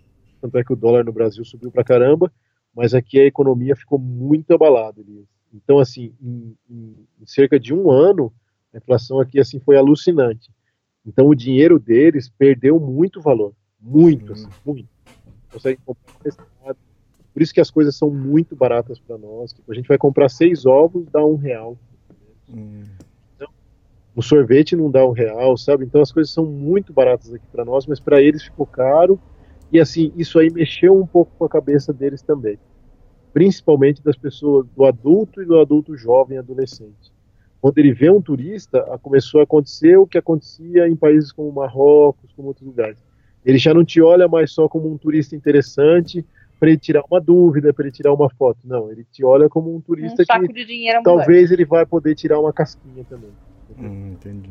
Tanto 0.42 0.58
é 0.58 0.64
que 0.64 0.72
o 0.72 0.76
dólar 0.76 1.04
no 1.04 1.12
Brasil 1.12 1.44
subiu 1.44 1.70
para 1.70 1.84
caramba, 1.84 2.30
mas 2.74 2.92
aqui 2.92 3.18
a 3.18 3.24
economia 3.24 3.74
ficou 3.74 3.98
muito 3.98 4.52
abalada. 4.52 5.00
Então, 5.54 5.78
assim, 5.78 6.12
em, 6.20 6.54
em, 6.68 6.96
em, 7.20 7.26
cerca 7.26 7.58
de 7.58 7.72
um 7.72 7.90
ano, 7.90 8.30
a 8.74 8.76
inflação 8.76 9.20
aqui 9.20 9.40
assim 9.40 9.58
foi 9.60 9.76
alucinante. 9.76 10.50
Então, 11.06 11.26
o 11.26 11.34
dinheiro 11.34 11.78
deles 11.78 12.28
perdeu 12.28 12.80
muito 12.80 13.20
valor, 13.20 13.52
muito, 13.80 14.28
uhum. 14.28 14.32
assim, 14.32 14.48
muito. 14.64 14.88
Consegue 15.52 15.80
comprar 15.84 16.74
Por 17.32 17.42
isso 17.42 17.54
que 17.54 17.60
as 17.60 17.70
coisas 17.70 17.96
são 17.96 18.10
muito 18.10 18.56
baratas 18.56 18.98
para 18.98 19.18
nós. 19.18 19.52
Tipo, 19.52 19.70
a 19.70 19.74
gente 19.74 19.86
vai 19.86 19.98
comprar 19.98 20.28
seis 20.28 20.66
ovos, 20.66 21.06
dá 21.12 21.24
um 21.24 21.36
real. 21.36 21.76
Uhum. 22.48 22.84
Então, 23.36 23.48
o 24.16 24.22
sorvete 24.22 24.74
não 24.74 24.90
dá 24.90 25.06
um 25.06 25.12
real, 25.12 25.56
sabe? 25.56 25.84
Então 25.84 26.00
as 26.00 26.10
coisas 26.10 26.32
são 26.32 26.46
muito 26.46 26.92
baratas 26.92 27.32
aqui 27.32 27.46
para 27.52 27.64
nós, 27.64 27.86
mas 27.86 28.00
para 28.00 28.20
eles 28.20 28.42
ficou 28.42 28.66
caro. 28.66 29.20
E 29.70 29.78
assim, 29.78 30.12
isso 30.16 30.38
aí 30.38 30.50
mexeu 30.50 30.96
um 30.98 31.06
pouco 31.06 31.32
com 31.38 31.44
a 31.44 31.48
cabeça 31.48 31.92
deles 31.92 32.22
também 32.22 32.58
principalmente 33.34 34.00
das 34.00 34.16
pessoas, 34.16 34.64
do 34.76 34.84
adulto 34.84 35.42
e 35.42 35.44
do 35.44 35.58
adulto 35.58 35.96
jovem 35.96 36.38
adolescente. 36.38 37.12
Quando 37.64 37.78
ele 37.78 37.94
vê 37.94 38.10
um 38.10 38.20
turista, 38.20 38.82
começou 39.00 39.40
a 39.40 39.44
acontecer 39.44 39.96
o 39.96 40.06
que 40.06 40.18
acontecia 40.18 40.86
em 40.86 40.94
países 40.94 41.32
como 41.32 41.50
Marrocos, 41.50 42.30
como 42.36 42.48
outros 42.48 42.66
lugares. 42.66 43.02
Ele 43.42 43.56
já 43.56 43.72
não 43.72 43.82
te 43.82 44.02
olha 44.02 44.28
mais 44.28 44.52
só 44.52 44.68
como 44.68 44.92
um 44.92 44.98
turista 44.98 45.34
interessante 45.34 46.22
para 46.60 46.68
ele 46.68 46.78
tirar 46.78 47.02
uma 47.10 47.18
dúvida, 47.18 47.72
para 47.72 47.86
ele 47.86 47.92
tirar 47.92 48.12
uma 48.12 48.28
foto. 48.28 48.58
Não, 48.64 48.92
ele 48.92 49.02
te 49.10 49.24
olha 49.24 49.48
como 49.48 49.74
um 49.74 49.80
turista 49.80 50.24
um 50.24 50.46
que 50.46 51.02
talvez 51.02 51.50
ele 51.50 51.64
vai 51.64 51.86
poder 51.86 52.14
tirar 52.14 52.38
uma 52.38 52.52
casquinha 52.52 53.02
também. 53.08 53.30
Hum, 53.78 54.12
entendi. 54.12 54.50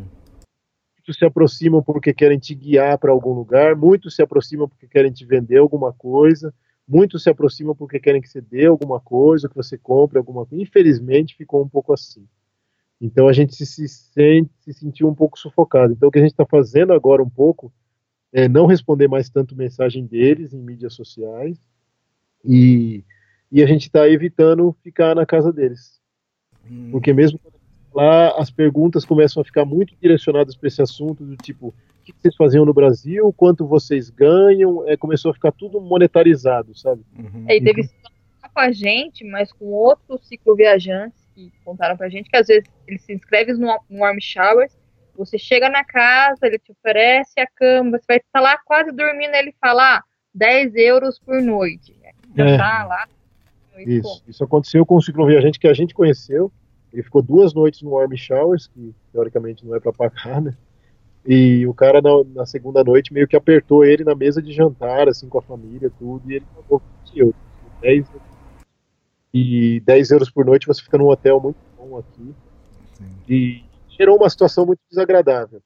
Muitos 0.98 1.16
se 1.16 1.24
aproximam 1.24 1.84
porque 1.84 2.16
querem 2.16 2.40
te 2.40 2.56
guiar 2.56 2.98
para 2.98 3.12
algum 3.12 3.34
lugar, 3.34 3.76
muitos 3.76 4.16
se 4.16 4.24
aproximam 4.24 4.68
porque 4.68 4.88
querem 4.88 5.12
te 5.12 5.24
vender 5.24 5.58
alguma 5.58 5.94
coisa, 5.94 6.52
Muitos 6.86 7.24
se 7.24 7.30
aproximam 7.30 7.74
porque 7.74 7.98
querem 7.98 8.22
que 8.22 8.28
você 8.28 8.42
dê 8.42 8.66
alguma 8.66 9.00
coisa, 9.00 9.48
que 9.48 9.56
você 9.56 9.78
compre 9.78 10.18
alguma 10.18 10.46
coisa. 10.46 10.62
Infelizmente, 10.62 11.36
ficou 11.36 11.64
um 11.64 11.70
pouco 11.70 11.94
assim. 11.94 12.28
Então 13.04 13.28
a 13.28 13.34
gente 13.34 13.54
se, 13.54 13.66
se, 13.66 13.86
sente, 13.86 14.50
se 14.62 14.74
sentiu 14.74 15.10
um 15.10 15.14
pouco 15.14 15.38
sufocado. 15.38 15.92
Então 15.92 16.08
o 16.08 16.12
que 16.12 16.20
a 16.20 16.22
gente 16.22 16.32
está 16.32 16.46
fazendo 16.46 16.94
agora 16.94 17.22
um 17.22 17.30
pouco 17.30 17.70
é 18.32 18.48
não 18.48 18.66
responder 18.66 19.10
mais 19.10 19.30
tanto 19.30 19.58
mensagem 19.58 20.06
deles 20.06 20.54
em 20.54 20.62
mídias 20.62 20.94
sociais 20.94 21.62
e, 22.46 23.04
e 23.52 23.62
a 23.62 23.66
gente 23.66 23.88
está 23.88 24.08
evitando 24.08 24.74
ficar 24.82 25.14
na 25.16 25.26
casa 25.26 25.52
deles. 25.52 26.00
Hum. 26.66 26.92
Porque 26.92 27.12
mesmo 27.12 27.38
lá 27.94 28.40
as 28.40 28.50
perguntas 28.50 29.04
começam 29.04 29.42
a 29.42 29.46
ficar 29.46 29.66
muito 29.66 29.94
direcionadas 30.02 30.56
para 30.56 30.70
esse 30.70 30.82
assunto 30.82 31.26
do 31.26 31.36
tipo 31.36 31.68
o 31.68 32.04
que 32.06 32.14
vocês 32.14 32.36
faziam 32.38 32.66
no 32.66 32.74
Brasil, 32.74 33.34
quanto 33.36 33.68
vocês 33.68 34.10
ganham, 34.10 34.88
é, 34.88 34.96
começou 34.96 35.32
a 35.32 35.34
ficar 35.34 35.52
tudo 35.52 35.82
monetarizado, 35.82 36.74
sabe? 36.78 37.02
Uhum. 37.18 37.46
É, 37.50 37.58
e 37.58 37.62
teve 37.62 37.90
com 38.54 38.60
a 38.60 38.72
gente, 38.72 39.26
mas 39.26 39.52
com 39.52 39.66
outros 39.66 40.26
cicloviajantes 40.28 41.23
que 41.34 41.52
contaram 41.64 41.98
pra 41.98 42.10
gente 42.10 42.30
que 42.30 42.38
às 42.38 42.48
vezes 42.48 42.70
eles 42.88 43.02
se 43.02 43.14
inscrevem 43.14 43.56
no, 43.56 43.80
no 43.90 44.00
Warm 44.00 44.18
Showers, 44.20 44.78
você 45.16 45.38
chega 45.38 45.70
na 45.70 45.84
casa, 45.84 46.40
ele 46.44 46.58
te 46.58 46.72
oferece 46.72 47.40
a 47.40 47.48
cama, 47.48 47.98
você 47.98 48.06
vai 48.08 48.18
estar 48.18 48.42
lá 48.42 48.58
quase 48.66 48.92
dormindo, 48.92 49.36
ele 49.36 49.54
fala 49.62 49.98
ah, 49.98 50.04
10 50.34 50.76
euros 50.76 51.20
por 51.20 51.42
noite. 51.42 51.96
Já 52.36 52.50
é. 52.50 52.58
tá 52.58 52.84
lá. 52.86 53.08
Isso, 53.78 54.24
isso 54.28 54.44
aconteceu 54.44 54.86
com 54.86 54.98
um 54.98 55.02
cicloviajante 55.02 55.60
que 55.60 55.68
a 55.68 55.74
gente 55.74 55.94
conheceu. 55.94 56.52
Ele 56.92 57.04
ficou 57.04 57.22
duas 57.22 57.54
noites 57.54 57.82
no 57.82 57.92
Warm 57.92 58.16
Showers, 58.16 58.68
que 58.68 58.94
teoricamente 59.12 59.66
não 59.66 59.76
é 59.76 59.80
para 59.80 59.92
pagar, 59.92 60.42
né? 60.42 60.56
E 61.26 61.66
o 61.66 61.74
cara, 61.74 62.02
na, 62.02 62.10
na, 62.36 62.46
segunda 62.46 62.84
noite, 62.84 63.14
meio 63.14 63.28
que 63.28 63.36
apertou 63.36 63.86
ele 63.86 64.04
na 64.04 64.14
mesa 64.14 64.42
de 64.42 64.52
jantar, 64.52 65.08
assim, 65.08 65.30
com 65.30 65.40
a 65.40 65.42
família, 65.42 65.92
tudo, 65.98 66.30
e 66.30 66.36
ele 66.36 66.46
pagou 66.54 66.82
20 67.06 67.20
euros. 67.20 67.36
10, 67.82 68.06
e 69.34 69.80
10 69.82 70.12
euros 70.12 70.30
por 70.30 70.46
noite 70.46 70.68
você 70.68 70.82
fica 70.82 70.98
num 70.98 71.08
hotel 71.08 71.40
muito 71.40 71.58
bom 71.78 71.98
aqui. 71.98 72.34
Sim. 72.94 73.06
E 73.28 73.64
gerou 73.90 74.18
uma 74.18 74.30
situação 74.30 74.66
muito 74.66 74.80
desagradável. 74.90 75.62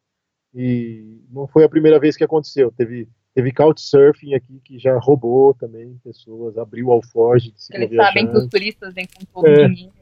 E 0.55 1.21
não 1.29 1.47
foi 1.47 1.63
a 1.63 1.69
primeira 1.69 1.99
vez 1.99 2.15
que 2.15 2.23
aconteceu. 2.23 2.71
Teve, 2.71 3.07
teve 3.33 3.51
Couchsurfing 3.51 4.33
aqui 4.33 4.61
que 4.63 4.79
já 4.79 4.97
roubou 4.97 5.53
também 5.53 5.99
pessoas, 6.03 6.57
abriu 6.57 6.87
o 6.87 6.91
alforge 6.91 7.51
de 7.51 7.75
Eles 7.75 7.95
sabem 7.95 8.27
que 8.27 8.37
os 8.37 8.47
turistas 8.47 8.93
vêm 8.93 9.05
com 9.05 9.25
todo 9.25 9.47
é. 9.47 9.67
dinheiro. 9.67 9.93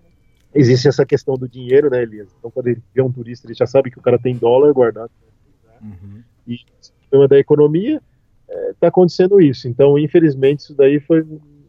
Existe 0.54 0.88
essa 0.88 1.06
questão 1.06 1.36
do 1.36 1.50
dinheiro, 1.50 1.90
né, 1.90 2.02
Elias? 2.02 2.30
Então, 2.40 2.50
quando 2.50 2.68
ele 2.68 2.82
vê 2.94 3.02
um 3.02 3.12
turista, 3.12 3.46
ele 3.46 3.54
já 3.54 3.66
sabe 3.66 3.92
que 3.92 4.00
o 4.00 4.02
cara 4.02 4.18
tem 4.18 4.38
dólar 4.38 4.72
guardado 4.72 5.12
Uhum. 5.82 6.24
E 6.48 6.56
o 6.56 7.10
problema 7.10 7.28
da 7.28 7.38
economia 7.38 8.02
está 8.72 8.88
é, 8.88 8.90
acontecendo 8.90 9.40
isso. 9.42 9.68
Então, 9.68 9.98
infelizmente, 10.00 10.62
isso 10.62 10.74
daí 10.74 11.00
foi 11.00 11.24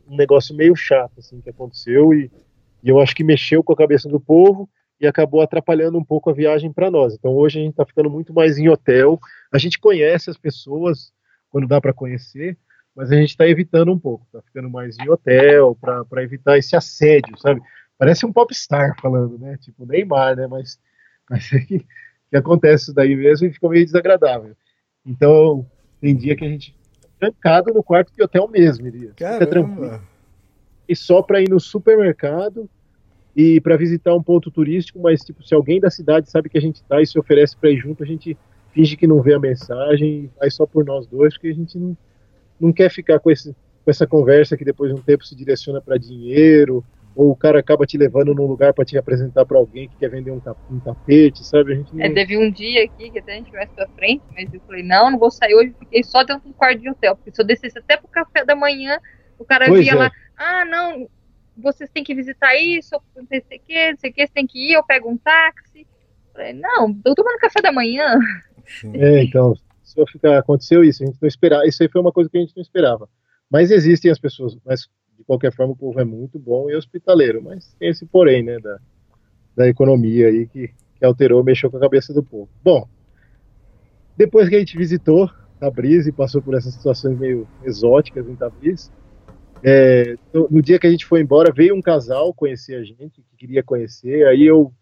um 0.07 0.17
negócio 0.17 0.55
meio 0.55 0.75
chato 0.77 1.19
assim 1.19 1.41
que 1.41 1.51
aconteceu 1.51 2.13
e, 2.13 2.31
e 2.83 2.89
eu 2.89 3.01
acho 3.01 3.15
que 3.15 3.25
mexeu 3.25 3.63
com 3.63 3.73
a 3.73 3.77
cabeça 3.77 4.09
do 4.09 4.21
povo 4.21 4.69
e 5.01 5.07
acabou 5.07 5.43
atrapalhando 5.43 5.99
um 5.99 6.05
pouco 6.05 6.31
a 6.31 6.33
viagem 6.33 6.73
para 6.73 6.91
nós. 6.91 7.15
Então, 7.15 7.33
hoje 7.33 7.59
a 7.59 7.63
gente 7.63 7.73
está 7.73 7.85
ficando 7.85 8.09
muito 8.09 8.33
mais 8.33 8.57
em 8.57 8.69
hotel. 8.69 9.19
A 9.53 9.59
gente 9.59 9.79
conhece 9.79 10.31
as 10.31 10.39
pessoas 10.39 11.13
quando 11.51 11.69
dá 11.69 11.81
para 11.81 11.93
conhecer, 11.93 12.57
mas 12.95 13.13
a 13.13 13.17
gente 13.17 13.31
está 13.31 13.47
evitando 13.47 13.93
um 13.93 13.99
pouco, 13.99 14.25
está 14.25 14.41
ficando 14.41 14.71
mais 14.71 14.97
em 14.99 15.09
hotel 15.09 15.77
para 15.79 16.23
evitar 16.23 16.57
esse 16.57 16.75
assédio, 16.75 17.37
sabe? 17.39 17.61
Parece 17.99 18.25
um 18.25 18.33
popstar 18.33 18.97
falando, 19.01 19.39
né? 19.39 19.59
Tipo 19.59 19.85
Neymar, 19.85 20.35
né? 20.35 20.47
Mas, 20.47 20.79
mas 21.29 21.53
é 21.53 21.61
que 21.61 21.87
que 22.31 22.37
acontece 22.37 22.85
isso 22.85 22.95
daí 22.95 23.15
mesmo 23.15 23.47
e 23.47 23.53
ficou 23.53 23.71
meio 23.71 23.85
desagradável. 23.85 24.57
Então, 25.05 25.67
tem 26.01 26.15
dia 26.15 26.37
que 26.37 26.45
a 26.45 26.49
gente 26.49 26.77
trancado 27.19 27.73
no 27.73 27.83
quarto 27.83 28.13
de 28.15 28.23
hotel 28.23 28.49
mesmo, 28.49 28.87
iria. 28.87 29.11
Fica 29.39 29.47
tranquilo. 29.47 30.01
E 30.89 30.95
só 30.95 31.23
para 31.23 31.41
ir 31.41 31.49
no 31.49 31.59
supermercado 31.59 32.69
e 33.35 33.61
para 33.61 33.77
visitar 33.77 34.15
um 34.15 34.23
ponto 34.23 34.51
turístico, 34.51 34.99
mas 35.01 35.21
tipo, 35.23 35.43
se 35.43 35.55
alguém 35.55 35.81
da 35.81 35.91
cidade 35.91 36.31
sabe 36.31 36.49
que 36.49 36.57
a 36.57 36.61
gente 36.61 36.83
tá 36.85 37.03
e 37.03 37.07
se 37.07 37.19
oferece 37.19 37.57
para 37.57 37.71
ir 37.71 37.79
junto, 37.79 38.03
a 38.03 38.07
gente 38.07 38.37
finge 38.73 38.97
que 38.97 39.07
não 39.07 39.21
vê 39.21 39.35
a 39.35 39.39
mensagem 39.39 40.09
e 40.09 40.31
vai 40.39 40.51
só 40.51 40.67
por 40.67 40.85
nós 40.85 41.07
dois, 41.07 41.35
porque 41.35 41.49
a 41.49 41.55
gente 41.55 41.79
não, 41.79 41.97
não 42.61 42.73
quer 42.73 42.91
ficar 42.91 43.19
com, 43.19 43.31
esse, 43.31 43.53
com 43.85 43.91
essa 43.91 44.07
conversa 44.07 44.57
que 44.57 44.65
depois 44.65 44.93
de 44.93 44.99
um 44.99 45.03
tempo 45.03 45.25
se 45.25 45.35
direciona 45.35 45.81
para 45.81 45.99
dinheiro 45.99 46.85
ou 47.17 47.31
o 47.31 47.37
cara 47.37 47.59
acaba 47.59 47.87
te 47.87 47.97
levando 47.97 48.35
num 48.35 48.47
lugar 48.47 48.75
para 48.75 48.85
te 48.85 48.99
apresentar 48.99 49.47
para 49.47 49.57
alguém 49.57 49.89
que 49.89 49.97
quer 49.97 50.11
vender 50.11 50.31
um, 50.31 50.41
um 50.71 50.79
tapete, 50.79 51.43
sabe? 51.43 51.73
A 51.73 51.77
gente 51.77 51.97
não... 51.97 52.05
é, 52.05 52.11
teve 52.11 52.37
um 52.37 52.51
dia 52.51 52.85
aqui 52.85 53.11
que 53.11 53.19
até 53.19 53.33
a 53.33 53.37
gente 53.37 53.51
vai 53.51 53.67
pra 53.67 53.89
frente, 53.89 54.23
mas 54.35 54.53
eu 54.53 54.61
falei, 54.61 54.83
não, 54.83 55.11
não 55.11 55.19
vou 55.19 55.31
sair 55.31 55.55
hoje, 55.55 55.75
fiquei 55.79 56.05
só 56.05 56.23
dentro 56.23 56.47
do 56.47 56.55
quarto 56.55 56.79
de 56.79 56.91
hotel, 56.91 57.17
porque 57.17 57.33
se 57.35 57.41
eu 57.41 57.47
descesse 57.47 57.79
até 57.79 57.97
pro 57.97 58.07
café 58.09 58.45
da 58.45 58.55
manhã, 58.55 58.99
o 59.39 59.45
cara 59.47 59.67
pois 59.67 59.81
via 59.81 59.93
é. 59.93 59.95
lá, 59.95 60.13
ah, 60.37 60.65
não, 60.67 61.09
vocês 61.57 61.89
têm 61.89 62.05
que 62.05 62.15
visitar 62.15 62.55
isso, 62.55 63.01
não 63.17 63.27
sei 63.27 63.39
o 63.39 63.61
que, 63.67 63.91
não 63.93 63.99
sei 63.99 64.11
o 64.11 64.13
que, 64.13 64.27
você 64.27 64.33
tem 64.33 64.47
que 64.47 64.71
ir, 64.71 64.75
eu 64.75 64.85
pego 64.85 65.11
um 65.11 65.17
táxi. 65.17 65.81
Eu 65.81 66.33
falei, 66.35 66.53
não, 66.53 66.93
tô 66.93 67.15
tomando 67.15 67.39
café 67.39 67.63
da 67.63 67.73
manhã. 67.73 68.19
É, 68.93 69.23
então, 69.23 69.55
se 69.83 69.99
eu 69.99 70.07
ficar, 70.07 70.39
aconteceu 70.39 70.85
isso, 70.85 71.03
a 71.03 71.07
gente 71.07 71.19
não 71.23 71.29
esperava, 71.29 71.67
isso 71.67 71.83
aí 71.83 71.89
foi 71.89 72.01
uma 72.01 72.13
coisa 72.13 72.29
que 72.29 72.37
a 72.37 72.41
gente 72.41 72.55
não 72.55 72.63
esperava. 72.63 73.09
Mas 73.51 73.71
existem 73.71 74.11
as 74.11 74.19
pessoas, 74.19 74.59
mas 74.67 74.89
de 75.17 75.25
qualquer 75.25 75.53
forma 75.53 75.73
o 75.73 75.77
povo 75.77 75.99
é 76.01 76.05
muito 76.05 76.39
bom 76.39 76.71
e 76.71 76.77
hospitaleiro, 76.77 77.43
mas 77.43 77.75
tem 77.79 77.89
esse 77.89 78.05
porém, 78.07 78.43
né, 78.43 78.59
da, 78.59 78.79
da 79.57 79.69
economia 79.69 80.29
aí 80.29 80.47
que, 80.47 80.69
que 80.99 81.05
alterou, 81.05 81.43
mexeu 81.43 81.71
com 81.71 81.77
a 81.79 81.81
cabeça 81.81 82.13
do 82.13 82.23
povo. 82.23 82.49
Bom, 82.63 82.87
depois 84.17 84.49
que 84.49 84.57
a 84.57 84.59
gente 84.59 84.77
visitou 84.77 85.31
Tabriz 85.59 86.07
e 86.07 86.13
passou 86.13 86.43
por 86.43 86.55
essas 86.55 86.75
situações 86.75 87.19
meio 87.19 87.49
exóticas 87.65 88.29
em 88.29 88.37
Tabriz, 88.37 88.93
é, 89.63 90.17
no, 90.33 90.63
dia 90.63 90.79
que 90.79 90.87
a 90.87 90.91
gente 90.91 91.07
foi 91.07 91.21
embora, 91.21 91.53
veio 91.53 91.75
um 91.75 91.81
casal 91.81 92.33
conhecer 92.33 92.75
a 92.75 92.85
gente, 92.85 93.23
que 93.23 93.37
queria 93.37 93.63
conhecer, 93.63 94.27
aí 94.27 94.45
eu 94.45 94.73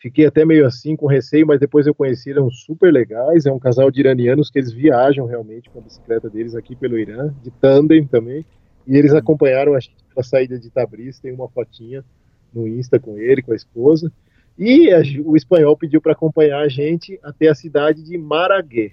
fiquei 0.00 0.24
até 0.24 0.44
meio 0.44 0.66
assim, 0.66 0.96
com 0.96 1.06
receio, 1.06 1.46
mas 1.46 1.60
depois 1.60 1.86
eu 1.86 1.94
conheci, 1.94 2.30
eram 2.30 2.50
super 2.50 2.90
legais, 2.90 3.44
é 3.44 3.52
um 3.52 3.58
casal 3.58 3.90
de 3.90 4.00
iranianos 4.00 4.50
que 4.50 4.58
eles 4.58 4.72
viajam 4.72 5.26
realmente 5.26 5.68
com 5.68 5.78
a 5.78 5.82
bicicleta 5.82 6.30
deles 6.30 6.54
aqui 6.54 6.74
pelo 6.74 6.98
Irã, 6.98 7.32
de 7.42 7.50
tandem 7.50 8.06
também, 8.06 8.44
e 8.90 8.96
eles 8.96 9.14
acompanharam 9.14 9.74
a 9.76 9.78
gente 9.78 9.94
saída 10.20 10.58
de 10.58 10.68
Tabriz, 10.68 11.20
tem 11.20 11.32
uma 11.32 11.48
fotinha 11.48 12.04
no 12.52 12.66
Insta 12.66 12.98
com 12.98 13.16
ele, 13.16 13.40
com 13.40 13.52
a 13.52 13.56
esposa. 13.56 14.12
E 14.58 14.92
a, 14.92 15.00
o 15.24 15.36
espanhol 15.36 15.76
pediu 15.76 16.02
para 16.02 16.10
acompanhar 16.10 16.58
a 16.58 16.68
gente 16.68 17.16
até 17.22 17.46
a 17.46 17.54
cidade 17.54 18.02
de 18.02 18.18
Maragué, 18.18 18.90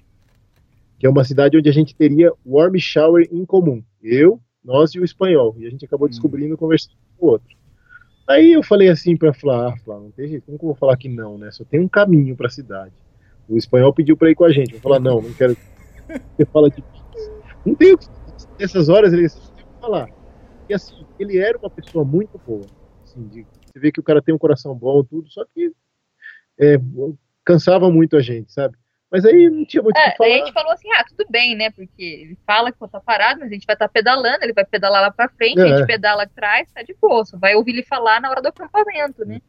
que 0.99 1.07
é 1.07 1.09
uma 1.09 1.23
cidade 1.23 1.57
onde 1.57 1.67
a 1.67 1.73
gente 1.73 1.95
teria 1.95 2.31
warm 2.45 2.77
shower 2.77 3.27
em 3.31 3.43
comum. 3.43 3.83
Eu, 4.01 4.39
nós 4.63 4.91
e 4.91 4.99
o 4.99 5.03
espanhol. 5.03 5.55
E 5.57 5.65
a 5.65 5.69
gente 5.71 5.83
acabou 5.83 6.07
descobrindo 6.07 6.55
conversando 6.55 6.95
com 7.17 7.25
o 7.25 7.29
outro. 7.31 7.57
Aí 8.29 8.53
eu 8.53 8.61
falei 8.61 8.89
assim 8.89 9.17
pra 9.17 9.33
Flá, 9.33 9.69
ah, 9.69 9.77
Flá, 9.83 9.99
não 9.99 10.11
tem 10.11 10.27
jeito, 10.27 10.45
como 10.45 10.59
que 10.59 10.63
eu 10.63 10.69
vou 10.69 10.77
falar 10.77 10.95
que 10.95 11.09
não, 11.09 11.39
né? 11.39 11.49
Só 11.49 11.63
tem 11.65 11.79
um 11.79 11.87
caminho 11.87 12.35
pra 12.35 12.49
cidade. 12.49 12.93
O 13.49 13.57
espanhol 13.57 13.91
pediu 13.91 14.15
pra 14.15 14.29
ir 14.29 14.35
com 14.35 14.45
a 14.45 14.51
gente. 14.51 14.75
Eu 14.75 14.79
falar, 14.79 14.99
não, 14.99 15.21
não 15.21 15.33
quero. 15.33 15.57
Você 16.37 16.45
fala 16.45 16.69
de. 16.69 16.83
Não 17.65 17.73
tem 17.73 17.93
o 17.93 17.97
que. 17.97 18.07
Nessas 18.59 18.89
horas 18.89 19.11
ele 19.11 19.27
tem 19.27 19.39
que 19.55 19.56
falar. 19.79 20.07
E 20.69 20.73
assim, 20.73 21.05
ele 21.17 21.37
era 21.37 21.57
uma 21.57 21.69
pessoa 21.69 22.03
muito 22.03 22.39
boa. 22.45 22.67
Assim, 23.03 23.27
de, 23.27 23.43
você 23.43 23.79
vê 23.79 23.91
que 23.91 23.99
o 23.99 24.03
cara 24.03 24.21
tem 24.21 24.33
um 24.33 24.37
coração 24.37 24.75
bom, 24.75 25.03
tudo, 25.03 25.29
só 25.29 25.45
que 25.53 25.71
é, 26.59 26.75
cansava 27.45 27.89
muito 27.89 28.17
a 28.17 28.21
gente, 28.21 28.51
sabe? 28.51 28.77
Mas 29.09 29.23
aí 29.23 29.49
não 29.49 29.65
tinha 29.65 29.81
muito 29.81 29.95
o 29.95 29.99
É, 29.99 30.11
que 30.11 30.17
falar. 30.17 30.29
daí 30.29 30.41
a 30.41 30.45
gente 30.45 30.53
falou 30.53 30.71
assim, 30.71 30.91
ah, 30.93 31.03
tudo 31.07 31.25
bem, 31.29 31.55
né? 31.55 31.71
Porque 31.71 32.03
ele 32.03 32.37
fala 32.45 32.71
que 32.73 32.77
tá 32.89 32.99
parado, 32.99 33.39
mas 33.39 33.49
a 33.49 33.53
gente 33.53 33.65
vai 33.65 33.75
estar 33.75 33.87
pedalando, 33.87 34.43
ele 34.43 34.51
vai 34.53 34.65
pedalar 34.65 35.01
lá 35.01 35.11
pra 35.11 35.29
frente, 35.29 35.61
a 35.61 35.65
É. 35.65 35.77
gente 35.77 35.87
pedala 35.87 36.23
atrás, 36.23 36.69
tá 36.73 36.83
de 36.83 36.93
boa, 37.01 37.23
só 37.23 37.37
vai 37.37 37.55
ouvir 37.55 37.71
ele 37.71 37.83
falar 37.83 38.19
na 38.19 38.29
hora 38.29 38.41
do 38.41 38.49
acampamento, 38.49 39.23
né? 39.25 39.39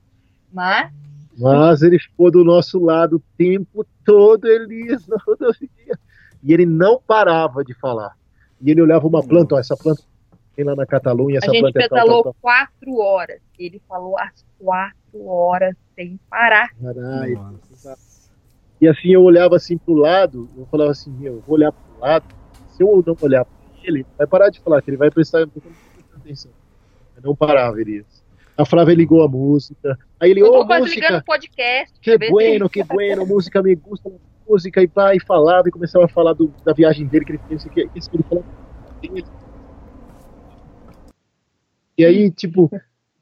Mas, 0.53 0.93
Mas 1.37 1.83
ele 1.83 1.99
ficou 1.99 2.31
do 2.31 2.45
nosso 2.45 2.79
lado 2.79 3.17
o 3.17 3.23
tempo 3.37 3.85
todo, 4.05 4.47
Elias, 4.47 5.07
na 5.09 5.17
rodovia. 5.27 5.99
E 6.43 6.53
ele 6.53 6.65
não 6.65 7.03
parava 7.05 7.65
de 7.65 7.75
falar. 7.75 8.17
E 8.61 8.71
ele 8.71 8.81
olhava 8.83 9.07
uma 9.07 9.27
planta, 9.27 9.57
ó, 9.57 9.59
essa 9.59 9.77
planta 9.77 10.03
tem 10.59 10.65
lá 10.65 10.75
na 10.75 10.85
Catalunha, 10.85 11.39
essa 11.39 11.53
a 11.53 11.55
gente 11.55 11.73
tal, 11.73 11.83
pedalou 11.83 12.23
tal, 12.25 12.37
quatro 12.43 12.97
horas. 12.99 13.41
Ele 13.57 13.81
falou 13.89 14.19
as 14.19 14.45
quatro 14.59 15.25
horas 15.25 15.77
sem 15.95 16.19
parar. 16.29 16.69
Caralho. 16.83 17.61
E 18.81 18.89
assim 18.89 19.11
eu 19.13 19.23
olhava 19.23 19.55
assim 19.55 19.79
pro 19.79 19.95
lado, 19.95 20.49
eu 20.57 20.67
falava 20.67 20.91
assim, 20.91 21.13
meu, 21.13 21.35
eu 21.35 21.41
vou 21.47 21.57
olhar 21.57 21.71
pro 21.71 22.01
lado, 22.01 22.25
se 22.71 22.83
eu 22.83 23.05
não 23.07 23.17
olhar 23.23 23.45
pra 23.45 23.55
ele, 23.85 24.05
vai 24.17 24.27
parar 24.27 24.51
de 24.51 24.59
falar, 24.61 24.83
que 24.83 24.91
ele 24.91 24.97
vai 24.97 25.11
prestar 25.13 25.39
muita 25.47 25.61
atenção. 26.17 26.51
Eu 27.17 27.23
não 27.23 27.37
parava, 27.37 27.81
Elias. 27.81 28.07
A 28.57 28.65
Flávia 28.65 28.95
ligou 28.97 29.23
a 29.23 29.29
música, 29.29 29.97
aí 30.19 30.33
ele, 30.33 30.43
ô 30.43 30.67
quase 30.67 30.83
música, 30.83 31.01
ligando 31.07 31.25
podcast. 31.25 32.01
Que 32.01 32.19
bueno, 32.31 32.69
que 32.69 32.83
bueno, 32.83 33.25
música 33.25 33.63
me 33.63 33.77
gusta, 33.77 34.11
música, 34.49 34.83
e 34.83 34.89
vai, 34.89 35.17
e 35.19 35.21
falava, 35.21 35.69
e 35.69 35.73
começava 35.73 36.07
a 36.07 36.09
falar 36.09 36.33
do- 36.33 36.53
da 36.65 36.73
viagem 36.73 37.07
dele, 37.07 37.25
que 37.25 37.33
ele 37.33 37.41
fez, 37.47 37.61
isso 37.61 37.71
que 37.71 37.89
isso 37.95 38.11
que 38.11 38.17
ele 38.17 38.25
falava. 38.29 38.47
E 41.99 42.05
aí, 42.05 42.31
tipo, 42.31 42.71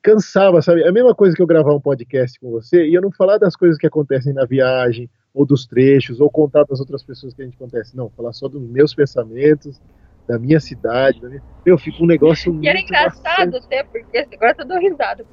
cansava, 0.03 0.61
sabe? 0.61 0.83
É 0.83 0.89
a 0.89 0.93
mesma 0.93 1.15
coisa 1.15 1.35
que 1.35 1.41
eu 1.41 1.47
gravar 1.47 1.75
um 1.75 1.81
podcast 1.81 2.39
com 2.39 2.51
você 2.51 2.87
e 2.87 2.95
eu 2.95 3.01
não 3.01 3.11
falar 3.11 3.39
das 3.39 3.57
coisas 3.57 3.79
que 3.79 3.87
acontecem 3.87 4.35
na 4.35 4.45
viagem, 4.45 5.09
ou 5.33 5.47
dos 5.47 5.67
trechos, 5.67 6.21
ou 6.21 6.31
contar 6.31 6.65
das 6.65 6.79
outras 6.79 7.03
pessoas 7.03 7.35
que 7.35 7.43
a 7.43 7.45
gente 7.45 7.57
acontece. 7.57 7.97
Não, 7.97 8.11
falar 8.11 8.33
só 8.33 8.49
dos 8.49 8.63
meus 8.63 8.95
pensamentos, 8.95 9.81
da 10.29 10.39
minha 10.39 10.61
cidade. 10.61 11.21
Da 11.21 11.29
minha... 11.29 11.43
Meu, 11.65 11.79
fica 11.79 12.03
um 12.03 12.07
negócio 12.07 12.53
muito 12.53 12.65
E 12.65 12.69
era 12.69 12.79
engraçado 12.79 13.53
maçante. 13.53 13.65
até, 13.65 13.83
porque 13.83 14.19
agora 14.35 14.53
eu 14.53 14.57
tô 14.57 14.65
dando 14.65 14.81
risada. 14.81 15.27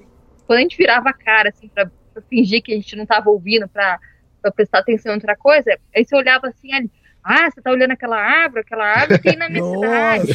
Quando 0.47 0.59
a 0.59 0.61
gente 0.61 0.77
virava 0.77 1.09
a 1.09 1.13
cara, 1.13 1.49
assim, 1.49 1.67
pra, 1.67 1.91
pra 2.13 2.23
fingir 2.23 2.61
que 2.63 2.71
a 2.71 2.75
gente 2.75 2.95
não 2.95 3.05
tava 3.05 3.29
ouvindo, 3.29 3.67
pra, 3.67 3.99
pra 4.41 4.51
prestar 4.51 4.79
atenção 4.79 5.11
em 5.11 5.15
outra 5.15 5.35
coisa, 5.35 5.77
aí 5.93 6.05
você 6.05 6.15
olhava 6.15 6.47
assim, 6.47 6.73
ali, 6.73 6.91
ah, 7.23 7.49
você 7.49 7.61
tá 7.61 7.71
olhando 7.71 7.91
aquela 7.91 8.17
árvore, 8.17 8.61
aquela 8.61 8.85
árvore 8.85 9.21
tem 9.21 9.35
na 9.35 9.49
minha 9.49 9.63
cidade. 9.69 10.33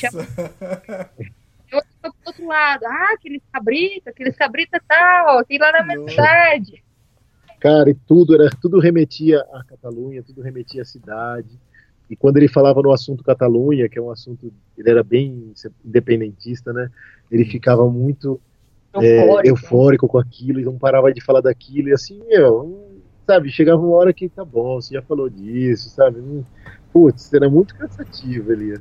Tô 2.02 2.12
pro 2.12 2.20
outro 2.26 2.46
lado, 2.46 2.84
ah, 2.86 3.12
aqueles 3.14 3.42
cabrita, 3.52 4.10
aqueles 4.10 4.36
cabrita 4.36 4.80
tal, 4.86 5.44
tem 5.44 5.58
lá 5.58 5.72
na 5.72 5.84
minha 5.84 5.98
Nossa. 5.98 6.10
cidade. 6.10 6.84
Cara, 7.60 7.90
e 7.90 7.94
tudo 7.94 8.34
era 8.34 8.48
tudo 8.50 8.78
remetia 8.78 9.40
à 9.52 9.64
Catalunha, 9.64 10.22
tudo 10.22 10.40
remetia 10.42 10.82
à 10.82 10.84
cidade. 10.84 11.58
E 12.08 12.16
quando 12.16 12.36
ele 12.36 12.48
falava 12.48 12.80
no 12.80 12.92
assunto 12.92 13.24
Catalunha, 13.24 13.88
que 13.88 13.98
é 13.98 14.02
um 14.02 14.10
assunto, 14.10 14.52
ele 14.76 14.90
era 14.90 15.02
bem 15.02 15.52
independentista, 15.84 16.72
né? 16.72 16.88
Ele 17.30 17.44
ficava 17.44 17.88
muito 17.90 18.40
é, 18.94 19.18
Eufórico. 19.24 19.48
eufórico 19.48 20.08
com 20.08 20.18
aquilo 20.18 20.60
e 20.60 20.64
não 20.64 20.78
parava 20.78 21.12
de 21.12 21.20
falar 21.20 21.40
daquilo. 21.40 21.88
E 21.88 21.92
assim, 21.92 22.22
meu, 22.28 23.02
sabe, 23.26 23.50
chegava 23.50 23.82
uma 23.82 23.96
hora 23.96 24.12
que 24.12 24.28
tá 24.28 24.44
bom, 24.44 24.80
você 24.80 24.94
já 24.94 25.02
falou 25.02 25.28
disso, 25.28 25.90
sabe? 25.90 26.20
Hum, 26.20 26.44
Putz, 26.92 27.32
era 27.34 27.50
muito 27.50 27.74
cansativo 27.74 28.52
ali. 28.52 28.74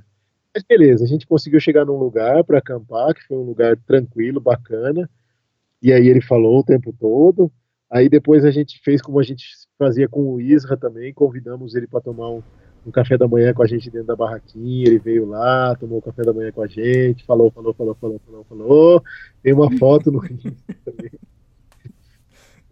Mas 0.57 0.63
beleza, 0.63 1.03
a 1.03 1.07
gente 1.07 1.27
conseguiu 1.27 1.59
chegar 1.59 1.85
num 1.85 1.99
lugar 1.99 2.43
para 2.43 2.57
acampar, 2.57 3.13
que 3.13 3.21
foi 3.27 3.37
um 3.37 3.43
lugar 3.43 3.77
tranquilo, 3.85 4.41
bacana. 4.41 5.07
E 5.79 5.93
aí 5.93 6.07
ele 6.07 6.19
falou 6.19 6.57
o 6.57 6.63
tempo 6.63 6.91
todo. 6.91 7.51
Aí 7.87 8.09
depois 8.09 8.43
a 8.43 8.49
gente 8.49 8.81
fez 8.83 8.99
como 8.99 9.19
a 9.19 9.23
gente 9.23 9.45
fazia 9.77 10.09
com 10.09 10.33
o 10.33 10.41
Isra 10.41 10.75
também, 10.75 11.13
convidamos 11.13 11.75
ele 11.75 11.85
para 11.85 12.01
tomar 12.01 12.31
um, 12.31 12.41
um 12.83 12.89
café 12.89 13.19
da 13.19 13.27
manhã 13.27 13.53
com 13.53 13.61
a 13.61 13.67
gente 13.67 13.91
dentro 13.91 14.07
da 14.07 14.15
barraquinha. 14.15 14.87
Ele 14.87 14.97
veio 14.97 15.27
lá, 15.27 15.75
tomou 15.75 15.99
o 15.99 16.01
café 16.01 16.23
da 16.23 16.33
manhã 16.33 16.51
com 16.51 16.63
a 16.63 16.67
gente, 16.67 17.23
falou, 17.23 17.51
falou, 17.51 17.75
falou, 17.75 17.93
falou, 17.93 18.19
falou, 18.25 18.43
falou. 18.45 19.03
Tem 19.43 19.53
uma 19.53 19.71
foto 19.77 20.11
no 20.11 20.21
também. 20.83 21.11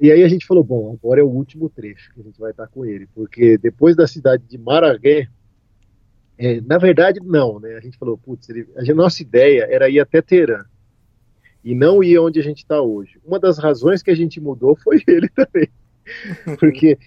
E 0.02 0.12
aí 0.12 0.24
a 0.24 0.28
gente 0.28 0.48
falou, 0.48 0.64
bom, 0.64 0.92
agora 0.92 1.22
é 1.22 1.24
o 1.24 1.30
último 1.30 1.70
trecho 1.70 2.12
que 2.16 2.22
a 2.22 2.24
gente 2.24 2.40
vai 2.40 2.50
estar 2.50 2.66
com 2.66 2.84
ele, 2.84 3.08
porque 3.14 3.60
depois 3.60 3.96
da 3.96 4.08
cidade 4.08 4.44
de 4.50 4.58
Maragué, 4.58 5.30
é, 6.38 6.62
na 6.62 6.78
verdade 6.78 7.20
não, 7.24 7.60
né? 7.60 7.76
A 7.76 7.80
gente 7.80 7.98
falou, 7.98 8.18
putz, 8.18 8.50
ele- 8.50 8.68
a 8.76 8.94
nossa 8.94 9.22
ideia 9.22 9.68
era 9.70 9.90
ir 9.90 10.00
até 10.00 10.22
Teherã 10.22 10.66
e 11.64 11.74
não 11.74 12.04
ir 12.04 12.20
onde 12.20 12.40
a 12.40 12.44
gente 12.44 12.60
está 12.60 12.82
hoje. 12.82 13.20
Uma 13.26 13.40
das 13.40 13.58
razões 13.58 14.04
que 14.04 14.12
a 14.12 14.16
gente 14.16 14.40
mudou 14.40 14.76
foi 14.84 15.02
ele 15.08 15.30
também, 15.30 15.68
porque 16.60 16.98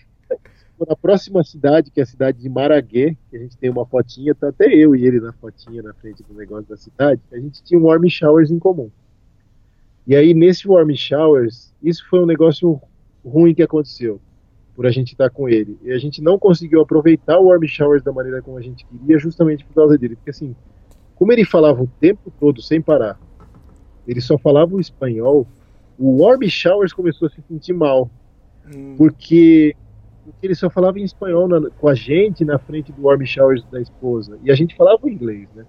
na 0.86 0.94
próxima 0.94 1.42
cidade, 1.42 1.90
que 1.90 1.98
é 1.98 2.04
a 2.04 2.06
cidade 2.06 2.38
de 2.38 2.48
Maragué, 2.48 3.16
que 3.28 3.36
a 3.36 3.40
gente 3.40 3.56
tem 3.56 3.68
uma 3.68 3.84
fotinha, 3.84 4.34
tá 4.34 4.48
até 4.48 4.66
eu 4.72 4.94
e 4.94 5.04
ele 5.04 5.18
na 5.20 5.32
fotinha 5.32 5.82
na 5.82 5.92
frente 5.94 6.22
do 6.22 6.34
negócio 6.34 6.68
da 6.68 6.76
cidade, 6.76 7.20
a 7.32 7.38
gente 7.38 7.62
tinha 7.64 7.80
um 7.80 7.84
warm 7.84 8.06
showers 8.08 8.50
em 8.50 8.58
comum. 8.58 8.90
E 10.06 10.14
aí, 10.14 10.32
nesse 10.32 10.68
warm 10.68 10.90
showers, 10.94 11.74
isso 11.82 12.06
foi 12.08 12.20
um 12.20 12.26
negócio 12.26 12.80
ruim 13.24 13.54
que 13.54 13.62
aconteceu, 13.62 14.20
por 14.78 14.86
a 14.86 14.92
gente 14.92 15.10
estar 15.10 15.28
com 15.28 15.48
ele. 15.48 15.76
E 15.82 15.90
a 15.90 15.98
gente 15.98 16.22
não 16.22 16.38
conseguiu 16.38 16.80
aproveitar 16.80 17.36
o 17.40 17.46
warm 17.46 17.64
showers 17.66 18.00
da 18.00 18.12
maneira 18.12 18.40
como 18.40 18.58
a 18.58 18.62
gente 18.62 18.86
queria, 18.86 19.18
justamente 19.18 19.64
por 19.64 19.74
causa 19.74 19.98
dele. 19.98 20.14
Porque 20.14 20.30
assim, 20.30 20.54
como 21.16 21.32
ele 21.32 21.44
falava 21.44 21.82
o 21.82 21.90
tempo 22.00 22.32
todo 22.38 22.62
sem 22.62 22.80
parar, 22.80 23.18
ele 24.06 24.20
só 24.20 24.38
falava 24.38 24.76
o 24.76 24.78
espanhol, 24.78 25.48
o 25.98 26.22
warm 26.22 26.44
showers 26.44 26.92
começou 26.92 27.26
a 27.26 27.30
se 27.32 27.42
sentir 27.48 27.72
mal 27.72 28.08
Hum, 28.72 28.94
porque, 28.96 29.74
porque 30.24 30.46
ele 30.46 30.54
só 30.54 30.70
falava 30.70 31.00
em 31.00 31.02
espanhol 31.02 31.48
na- 31.48 31.70
com 31.70 31.88
a 31.88 31.94
gente 31.96 32.44
na 32.44 32.56
frente 32.56 32.92
do 32.92 33.02
warm 33.02 33.24
showers 33.24 33.64
da 33.72 33.80
esposa 33.80 34.38
e 34.44 34.52
a 34.52 34.54
gente 34.54 34.76
falava 34.76 35.10
inglês, 35.10 35.48
né? 35.56 35.66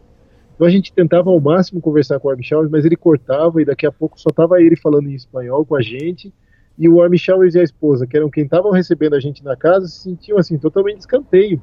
Então 0.54 0.68
a 0.68 0.70
gente 0.70 0.94
tentava 0.94 1.32
ao 1.32 1.40
máximo 1.42 1.82
conversar 1.82 2.20
com 2.20 2.28
o 2.28 2.30
warm 2.30 2.44
showers, 2.44 2.70
mas 2.70 2.86
ele 2.86 2.96
cortava 2.96 3.60
e 3.60 3.66
daqui 3.66 3.88
a 3.88 3.92
pouco 3.92 4.22
só 4.22 4.30
tava 4.30 4.62
ele 4.62 4.76
falando 4.76 5.10
em 5.10 5.16
espanhol 5.16 5.66
com 5.66 5.76
a 5.76 5.82
gente 5.82 6.32
e 6.80 6.88
o 6.88 7.18
showers 7.18 7.56
e 7.56 7.60
a 7.60 7.64
esposa, 7.64 8.08
que 8.08 8.16
eram 8.16 8.30
quem 8.30 8.46
estavam 8.46 8.72
recebendo 8.72 9.14
a 9.14 9.20
gente 9.20 9.44
na 9.44 9.56
casa, 9.58 9.86
se 9.86 10.00
sentiam 10.02 10.38
assim 10.38 10.58
totalmente 10.58 10.96
de 10.96 11.02
escanteio, 11.02 11.62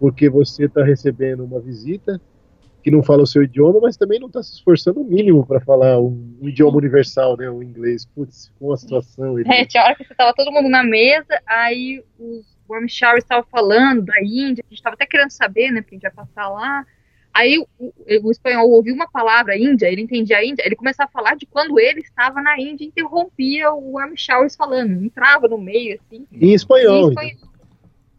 porque 0.00 0.28
você 0.28 0.64
está 0.64 0.82
recebendo 0.82 1.44
uma 1.44 1.60
visita 1.60 2.20
que 2.82 2.90
não 2.90 3.00
fala 3.02 3.22
o 3.22 3.26
seu 3.26 3.44
idioma, 3.44 3.78
mas 3.80 3.96
também 3.96 4.18
não 4.18 4.26
está 4.26 4.42
se 4.42 4.54
esforçando 4.54 5.00
o 5.00 5.04
mínimo 5.04 5.46
para 5.46 5.60
falar 5.60 6.00
um, 6.00 6.36
um 6.42 6.48
idioma 6.48 6.78
universal, 6.78 7.36
né? 7.36 7.48
O 7.48 7.62
inglês. 7.62 8.06
Putz, 8.06 8.50
com 8.58 8.72
a 8.72 8.76
situação. 8.76 9.38
ele- 9.38 9.52
É, 9.52 9.64
tinha 9.66 9.84
hora 9.84 9.94
que 9.94 10.02
você 10.04 10.14
tava 10.14 10.32
todo 10.34 10.50
mundo 10.50 10.68
na 10.68 10.82
mesa, 10.82 11.40
aí 11.46 12.02
os 12.18 12.44
warm 12.68 12.88
showers 12.88 13.22
estavam 13.22 13.44
falando 13.50 14.02
da 14.02 14.14
Índia, 14.22 14.64
a 14.66 14.70
gente 14.74 14.82
tava 14.82 14.94
até 14.94 15.06
querendo 15.06 15.30
saber, 15.30 15.70
né, 15.70 15.82
porque 15.82 15.94
a 15.94 15.98
gente 15.98 16.04
ia 16.04 16.10
passar 16.10 16.48
lá. 16.48 16.84
Aí 17.32 17.58
o, 17.78 17.92
o 18.22 18.30
espanhol 18.30 18.68
ouviu 18.70 18.94
uma 18.94 19.08
palavra 19.08 19.56
Índia, 19.56 19.86
ele 19.86 20.02
entendia 20.02 20.38
a 20.38 20.44
Índia, 20.44 20.64
ele 20.66 20.76
começava 20.76 21.08
a 21.08 21.12
falar 21.12 21.36
de 21.36 21.46
quando 21.46 21.78
ele 21.78 22.00
estava 22.00 22.42
na 22.42 22.60
Índia 22.60 22.84
e 22.84 22.88
interrompia 22.88 23.72
o 23.72 23.92
warm 23.92 24.14
showers 24.16 24.56
falando, 24.56 25.04
entrava 25.04 25.46
no 25.46 25.58
meio, 25.58 25.98
assim. 26.00 26.26
Em 26.32 26.52
espanhol. 26.52 27.06
Em 27.06 27.08
espanhol. 27.08 27.50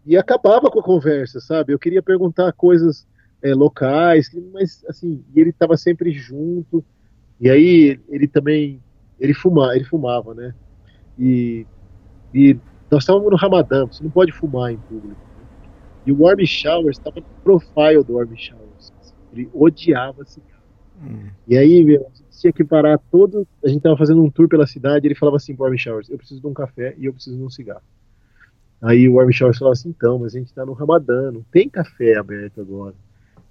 e 0.05 0.17
acabava 0.17 0.71
com 0.71 0.79
a 0.79 0.83
conversa, 0.83 1.39
sabe? 1.39 1.73
Eu 1.73 1.79
queria 1.79 2.01
perguntar 2.01 2.53
coisas 2.53 3.05
é, 3.43 3.53
locais, 3.53 4.29
mas 4.53 4.83
assim, 4.87 5.23
e 5.35 5.39
ele 5.39 5.49
estava 5.49 5.75
sempre 5.75 6.11
junto. 6.11 6.83
E 7.39 7.49
aí 7.49 7.99
ele 8.07 8.27
também 8.27 8.81
ele 9.19 9.33
fumava, 9.33 9.75
ele 9.75 9.85
fumava, 9.85 10.33
né? 10.33 10.53
E, 11.17 11.65
e 12.33 12.57
nós 12.89 13.03
estávamos 13.03 13.29
no 13.29 13.37
Ramadã, 13.37 13.85
você 13.85 14.03
não 14.03 14.09
pode 14.09 14.31
fumar 14.31 14.71
em 14.71 14.77
público. 14.77 15.09
né? 15.09 15.69
E 16.05 16.11
o 16.11 16.23
warm 16.23 16.43
shower 16.43 16.89
estava 16.89 17.19
no 17.19 17.25
profile 17.43 18.03
do 18.03 18.15
warm 18.15 18.35
shower. 18.35 18.70
Ele 19.33 19.49
odiava 19.53 20.25
cigarro. 20.25 20.63
hum. 21.01 21.29
E 21.47 21.57
aí, 21.57 21.83
meu, 21.83 22.01
a 22.01 22.09
gente 22.09 22.39
tinha 22.39 22.53
que 22.53 22.63
parar 22.63 22.97
todo. 22.97 23.47
A 23.63 23.67
gente 23.67 23.81
tava 23.81 23.97
fazendo 23.97 24.23
um 24.23 24.29
tour 24.29 24.47
pela 24.47 24.67
cidade. 24.67 25.07
Ele 25.07 25.15
falava 25.15 25.37
assim 25.37 25.55
pro 25.55 25.65
Warm 25.65 25.77
Showers: 25.77 26.09
Eu 26.09 26.17
preciso 26.17 26.41
de 26.41 26.47
um 26.47 26.53
café 26.53 26.95
e 26.97 27.05
eu 27.05 27.13
preciso 27.13 27.37
de 27.37 27.43
um 27.43 27.49
cigarro. 27.49 27.83
Aí 28.81 29.07
o 29.07 29.13
Warm 29.13 29.31
Showers 29.31 29.57
falava 29.57 29.73
assim: 29.73 29.89
Então, 29.89 30.19
mas 30.19 30.35
a 30.35 30.39
gente 30.39 30.53
tá 30.53 30.65
no 30.65 30.73
Ramadã, 30.73 31.31
não 31.31 31.43
tem 31.51 31.69
café 31.69 32.17
aberto 32.17 32.61
agora. 32.61 32.95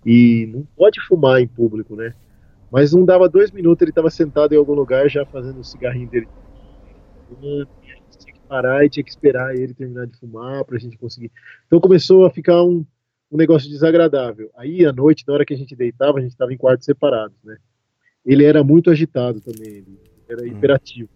E 0.05 0.47
não 0.53 0.67
pode 0.77 1.01
fumar 1.07 1.41
em 1.41 1.47
público, 1.47 1.95
né? 1.95 2.15
Mas 2.71 2.93
não 2.93 3.05
dava 3.05 3.29
dois 3.29 3.51
minutos, 3.51 3.83
ele 3.83 3.93
tava 3.93 4.11
sentado 4.11 4.53
em 4.55 4.57
algum 4.57 4.75
lugar 4.75 5.09
já 5.09 5.27
fazendo 5.27 5.61
o 5.61 5.65
cigarrinho 5.65 6.09
dele. 6.09 6.29
E 7.43 7.63
a 7.91 7.95
gente 7.95 8.19
tinha 8.19 8.35
que 8.35 8.41
parar 8.49 8.85
e 8.85 8.91
tinha 8.91 9.05
que 9.05 9.11
esperar 9.11 9.55
ele 9.55 9.75
terminar 9.75 10.07
de 10.07 10.17
fumar 10.17 10.65
pra 10.65 10.79
gente 10.79 10.97
conseguir. 10.97 11.31
Então 11.67 11.81
começou 11.81 12.25
a 12.25 12.31
ficar 12.31 12.63
um, 12.63 12.85
um 13.31 13.37
negócio 13.37 13.69
desagradável. 13.69 14.51
Aí 14.57 14.85
à 14.85 14.93
noite, 14.93 15.25
na 15.27 15.35
hora 15.35 15.45
que 15.45 15.55
a 15.55 15.57
gente 15.57 15.77
deitava, 15.77 16.19
a 16.19 16.23
gente 16.23 16.37
tava 16.37 16.53
em 16.53 16.57
quartos 16.57 16.85
separados, 16.85 17.37
né? 17.45 17.57
ele 18.25 18.45
era 18.45 18.63
muito 18.63 18.91
agitado 18.91 19.41
também, 19.41 19.69
ele 19.69 19.99
era 20.29 20.47
hiperativo. 20.47 21.09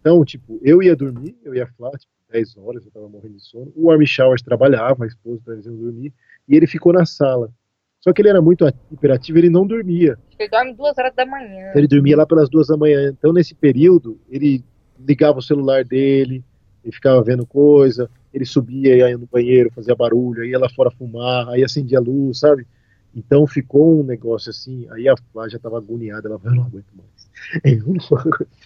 Então, 0.00 0.24
tipo, 0.24 0.60
eu 0.62 0.82
ia 0.82 0.94
dormir, 0.94 1.36
eu 1.42 1.54
ia 1.54 1.66
falar, 1.66 1.92
tipo, 1.92 2.12
10 2.30 2.56
horas, 2.58 2.84
eu 2.84 2.90
tava 2.90 3.08
morrendo 3.08 3.36
de 3.36 3.44
sono. 3.44 3.72
O 3.74 3.90
Army 3.90 4.06
Showers 4.06 4.42
trabalhava, 4.42 5.04
a 5.04 5.06
esposa 5.06 5.40
tava 5.44 5.58
indo 5.58 5.70
dormir, 5.70 6.12
e 6.48 6.56
ele 6.56 6.66
ficou 6.66 6.92
na 6.92 7.06
sala. 7.06 7.50
Só 8.00 8.12
que 8.12 8.20
ele 8.20 8.28
era 8.28 8.42
muito 8.42 8.66
hiperativo, 8.92 9.38
ele 9.38 9.48
não 9.48 9.66
dormia. 9.66 10.18
Ele 10.38 10.48
dorme 10.48 10.74
duas 10.74 10.98
horas 10.98 11.14
da 11.14 11.24
manhã. 11.24 11.72
Ele 11.74 11.88
dormia 11.88 12.16
lá 12.16 12.26
pelas 12.26 12.50
duas 12.50 12.66
da 12.66 12.76
manhã. 12.76 13.08
Então, 13.08 13.32
nesse 13.32 13.54
período, 13.54 14.20
ele 14.28 14.62
ligava 14.98 15.38
o 15.38 15.42
celular 15.42 15.84
dele, 15.84 16.44
ele 16.84 16.92
ficava 16.92 17.22
vendo 17.22 17.46
coisa, 17.46 18.10
ele 18.34 18.44
subia, 18.44 18.96
ia 18.96 19.16
no 19.16 19.28
banheiro, 19.30 19.70
fazia 19.70 19.94
barulho, 19.94 20.44
ia 20.44 20.58
lá 20.58 20.68
fora 20.68 20.90
fumar, 20.90 21.48
aí 21.50 21.62
acendia 21.62 21.98
a 21.98 22.02
luz, 22.02 22.40
sabe? 22.40 22.66
Então 23.14 23.46
ficou 23.46 24.00
um 24.00 24.02
negócio 24.02 24.50
assim, 24.50 24.88
aí 24.90 25.08
a 25.08 25.14
Flá 25.16 25.48
já 25.48 25.56
estava 25.56 25.78
agoniada, 25.78 26.28
ela 26.28 26.38
falou, 26.38 26.56
eu 26.56 26.60
não 26.60 26.66
aguento 26.66 26.86
mais. 26.96 28.44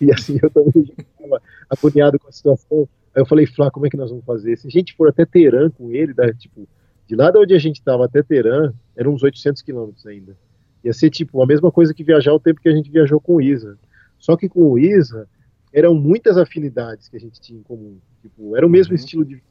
E 0.00 0.12
assim 0.12 0.38
eu 0.42 0.50
também 0.50 0.84
já 0.84 0.94
estava 0.96 1.42
agoniado 1.68 2.18
com 2.18 2.28
a 2.28 2.32
situação. 2.32 2.88
Aí 3.14 3.20
eu 3.20 3.26
falei, 3.26 3.46
Flá, 3.46 3.70
como 3.70 3.86
é 3.86 3.90
que 3.90 3.96
nós 3.96 4.10
vamos 4.10 4.24
fazer? 4.24 4.56
Se 4.56 4.68
a 4.68 4.70
gente 4.70 4.94
for 4.94 5.08
até 5.08 5.26
Teherã 5.26 5.68
com 5.70 5.90
ele, 5.90 6.14
da, 6.14 6.32
tipo, 6.32 6.66
de 7.06 7.16
lá 7.16 7.30
de 7.30 7.38
onde 7.38 7.54
a 7.54 7.58
gente 7.58 7.76
estava 7.76 8.04
até 8.04 8.22
Teherã, 8.22 8.72
eram 8.96 9.12
uns 9.12 9.22
800 9.22 9.62
quilômetros 9.62 10.06
ainda. 10.06 10.36
Ia 10.84 10.92
ser 10.92 11.10
tipo 11.10 11.42
a 11.42 11.46
mesma 11.46 11.70
coisa 11.70 11.92
que 11.92 12.04
viajar 12.04 12.32
o 12.32 12.40
tempo 12.40 12.60
que 12.60 12.68
a 12.68 12.74
gente 12.74 12.90
viajou 12.90 13.20
com 13.20 13.36
o 13.36 13.40
Isa. 13.40 13.76
Só 14.18 14.36
que 14.36 14.48
com 14.48 14.60
o 14.60 14.78
Isa, 14.78 15.28
eram 15.72 15.94
muitas 15.94 16.36
afinidades 16.36 17.08
que 17.08 17.16
a 17.16 17.20
gente 17.20 17.40
tinha 17.40 17.58
em 17.58 17.62
comum. 17.62 17.98
Tipo, 18.22 18.56
era 18.56 18.66
o 18.66 18.70
mesmo 18.70 18.92
uhum. 18.92 18.96
estilo 18.96 19.24
de 19.24 19.42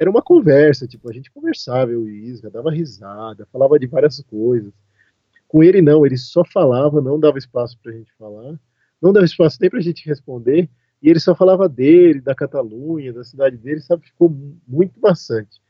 era 0.00 0.10
uma 0.10 0.22
conversa, 0.22 0.86
tipo, 0.86 1.10
a 1.10 1.12
gente 1.12 1.30
conversava, 1.30 1.90
eu 1.90 2.08
e 2.08 2.30
Isga, 2.30 2.48
dava 2.48 2.70
risada, 2.70 3.46
falava 3.52 3.78
de 3.78 3.86
várias 3.86 4.18
coisas. 4.22 4.72
Com 5.46 5.62
ele 5.62 5.82
não, 5.82 6.06
ele 6.06 6.16
só 6.16 6.42
falava, 6.42 7.02
não 7.02 7.20
dava 7.20 7.36
espaço 7.36 7.78
pra 7.82 7.92
gente 7.92 8.10
falar, 8.18 8.58
não 9.00 9.12
dava 9.12 9.26
espaço 9.26 9.58
nem 9.60 9.68
pra 9.68 9.78
gente 9.78 10.08
responder, 10.08 10.70
e 11.02 11.10
ele 11.10 11.20
só 11.20 11.34
falava 11.34 11.68
dele, 11.68 12.18
da 12.18 12.34
Catalunha, 12.34 13.12
da 13.12 13.22
cidade 13.22 13.58
dele, 13.58 13.80
sabe, 13.80 14.06
ficou 14.06 14.34
muito 14.66 14.98
maçante. 14.98 15.60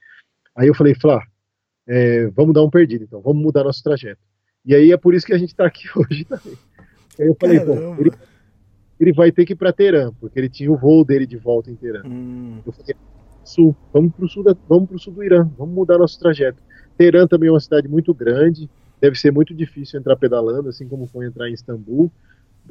Aí 0.55 0.69
eu 0.69 0.77
falei, 0.77 0.95
Flá, 0.95 1.27
é, 1.89 2.29
vamos 2.29 2.55
dar 2.55 2.63
um 2.63 2.71
perdido 2.71 3.03
então, 3.03 3.21
vamos 3.21 3.43
mudar 3.43 3.65
nosso 3.65 3.83
trajeto. 3.83 4.21
E 4.65 4.77
aí 4.77 4.93
é 4.93 4.97
por 4.97 5.13
isso 5.13 5.27
que 5.27 5.33
a 5.33 5.39
gente 5.39 5.57
tá 5.57 5.67
aqui 5.67 5.89
hoje 5.99 6.25
também. 6.25 6.57
Aí 7.19 7.27
eu 7.27 7.35
falei, 7.35 7.59
Caramba. 7.59 7.81
bom, 7.81 7.97
ele, 7.99 8.13
ele 9.01 9.13
vai 9.13 9.33
ter 9.33 9.47
que 9.47 9.55
ir 9.55 9.57
para 9.57 9.73
Teherã, 9.73 10.13
porque 10.21 10.39
ele 10.39 10.49
tinha 10.49 10.71
o 10.71 10.77
voo 10.77 11.05
dele 11.05 11.27
de 11.27 11.39
volta 11.39 11.71
em 11.71 11.75
Teherã. 11.75 12.03
Hum. 12.05 12.59
Eu 12.67 12.71
falei, 12.71 12.95
sul, 13.43 13.75
vamos 13.93 14.13
para 14.13 14.25
o 14.25 14.29
sul, 14.29 14.45
da, 14.45 14.55
vamos 14.69 14.89
pro 14.89 14.99
sul 14.99 15.15
do 15.15 15.25
Irã, 15.25 15.49
vamos 15.57 15.75
mudar 15.75 15.99
nosso 15.99 16.19
trajeto. 16.21 16.63
Teherã 16.99 17.27
também 17.27 17.49
é 17.49 17.53
uma 17.53 17.61
cidade 17.61 17.89
muito 17.89 18.13
grande, 18.13 18.69
deve 19.01 19.19
ser 19.19 19.33
muito 19.33 19.55
difícil 19.55 19.99
entrar 19.99 20.17
pedalando, 20.17 20.69
assim 20.69 20.87
como 20.87 21.07
foi 21.07 21.27
entrar 21.27 21.49
em 21.49 21.55
Istambul. 21.55 22.13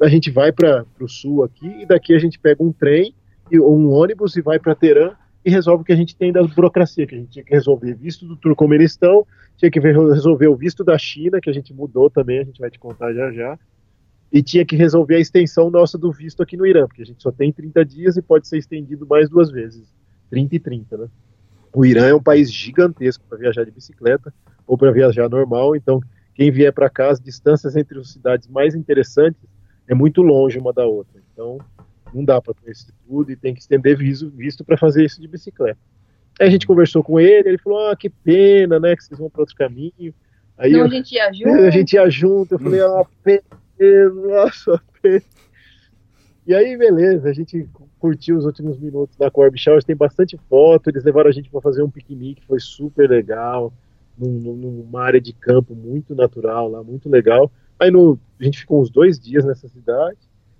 A 0.00 0.08
gente 0.08 0.30
vai 0.30 0.52
para 0.52 0.86
o 1.00 1.08
sul 1.08 1.42
aqui 1.42 1.66
e 1.82 1.84
daqui 1.84 2.14
a 2.14 2.18
gente 2.18 2.38
pega 2.38 2.62
um 2.62 2.72
trem 2.72 3.12
ou 3.52 3.76
um 3.76 3.90
ônibus 3.90 4.36
e 4.36 4.40
vai 4.40 4.58
para 4.58 4.74
Teherã 4.74 5.12
e 5.44 5.50
resolve 5.50 5.82
o 5.82 5.84
que 5.84 5.92
a 5.92 5.96
gente 5.96 6.14
tem 6.14 6.30
da 6.30 6.42
burocracia, 6.42 7.06
que 7.06 7.14
a 7.14 7.18
gente 7.18 7.30
tinha 7.30 7.44
que 7.44 7.52
resolver 7.52 7.94
visto 7.94 8.26
do 8.26 8.36
Turcomenistão, 8.36 9.26
tinha 9.56 9.70
que 9.70 9.80
resolver 9.80 10.46
o 10.46 10.54
visto 10.54 10.84
da 10.84 10.96
China, 10.96 11.40
que 11.40 11.50
a 11.50 11.52
gente 11.52 11.74
mudou 11.74 12.08
também, 12.08 12.40
a 12.40 12.44
gente 12.44 12.60
vai 12.60 12.70
te 12.70 12.78
contar 12.78 13.12
já 13.12 13.32
já, 13.32 13.58
e 14.32 14.42
tinha 14.42 14.64
que 14.64 14.76
resolver 14.76 15.16
a 15.16 15.20
extensão 15.20 15.70
nossa 15.70 15.98
do 15.98 16.12
visto 16.12 16.42
aqui 16.42 16.56
no 16.56 16.66
Irã, 16.66 16.86
porque 16.86 17.02
a 17.02 17.06
gente 17.06 17.22
só 17.22 17.32
tem 17.32 17.52
30 17.52 17.84
dias 17.84 18.16
e 18.16 18.22
pode 18.22 18.46
ser 18.46 18.58
estendido 18.58 19.06
mais 19.06 19.28
duas 19.28 19.50
vezes. 19.50 19.92
30 20.30 20.54
e 20.54 20.58
30, 20.60 20.96
né? 20.96 21.08
O 21.74 21.84
Irã 21.84 22.06
é 22.06 22.14
um 22.14 22.22
país 22.22 22.52
gigantesco 22.52 23.24
para 23.28 23.38
viajar 23.38 23.64
de 23.64 23.70
bicicleta 23.70 24.32
ou 24.66 24.78
para 24.78 24.90
viajar 24.90 25.28
normal, 25.28 25.74
então 25.74 26.00
quem 26.34 26.50
vier 26.50 26.72
para 26.72 26.88
cá, 26.88 27.10
as 27.10 27.20
distâncias 27.20 27.76
entre 27.76 27.98
as 27.98 28.10
cidades 28.10 28.48
mais 28.48 28.74
interessantes 28.74 29.42
é 29.88 29.94
muito 29.94 30.22
longe 30.22 30.58
uma 30.58 30.72
da 30.72 30.86
outra. 30.86 31.20
Então 31.32 31.58
não 32.14 32.24
dá 32.24 32.40
para 32.40 32.54
conhecer 32.54 32.92
tudo 33.06 33.30
e 33.30 33.36
tem 33.36 33.54
que 33.54 33.60
estender 33.60 33.96
visto, 33.96 34.30
visto 34.30 34.64
para 34.64 34.76
fazer 34.76 35.04
isso 35.04 35.20
de 35.20 35.28
bicicleta. 35.28 35.78
Aí 36.40 36.46
a 36.46 36.50
gente 36.50 36.66
conversou 36.66 37.02
com 37.02 37.20
ele, 37.20 37.50
ele 37.50 37.58
falou: 37.58 37.88
ah, 37.88 37.96
que 37.96 38.08
pena, 38.08 38.80
né, 38.80 38.96
que 38.96 39.04
vocês 39.04 39.18
vão 39.18 39.28
para 39.28 39.42
outro 39.42 39.54
caminho. 39.56 40.14
Aí 40.56 40.70
então 40.70 40.80
eu, 40.80 40.86
a 40.86 40.88
gente 40.88 41.14
ia 41.14 41.30
junto. 41.32 41.50
A 41.50 41.70
gente 41.70 41.92
ia 41.92 42.10
junto. 42.10 42.54
Eu 42.54 42.58
falei: 42.58 42.80
ah, 42.80 43.04
pena, 43.22 43.42
nossa. 44.26 44.80
E 46.46 46.54
aí, 46.54 46.76
beleza, 46.76 47.28
a 47.28 47.32
gente 47.32 47.68
curtiu 47.98 48.36
os 48.36 48.44
últimos 48.44 48.78
minutos 48.78 49.16
da 49.16 49.30
Corb 49.30 49.56
Showers, 49.56 49.84
tem 49.84 49.94
bastante 49.94 50.38
foto, 50.48 50.88
eles 50.88 51.04
levaram 51.04 51.28
a 51.28 51.32
gente 51.32 51.50
para 51.50 51.60
fazer 51.60 51.82
um 51.82 51.90
piquenique, 51.90 52.46
foi 52.46 52.58
super 52.58 53.08
legal, 53.08 53.72
num, 54.18 54.30
numa 54.56 55.02
área 55.02 55.20
de 55.20 55.32
campo 55.32 55.74
muito 55.74 56.14
natural 56.14 56.68
lá, 56.68 56.82
muito 56.82 57.08
legal. 57.08 57.50
Aí 57.78 57.90
no, 57.90 58.18
a 58.38 58.44
gente 58.44 58.60
ficou 58.60 58.80
uns 58.80 58.90
dois 58.90 59.18
dias 59.18 59.44
nessa 59.44 59.68
cidade, 59.68 60.18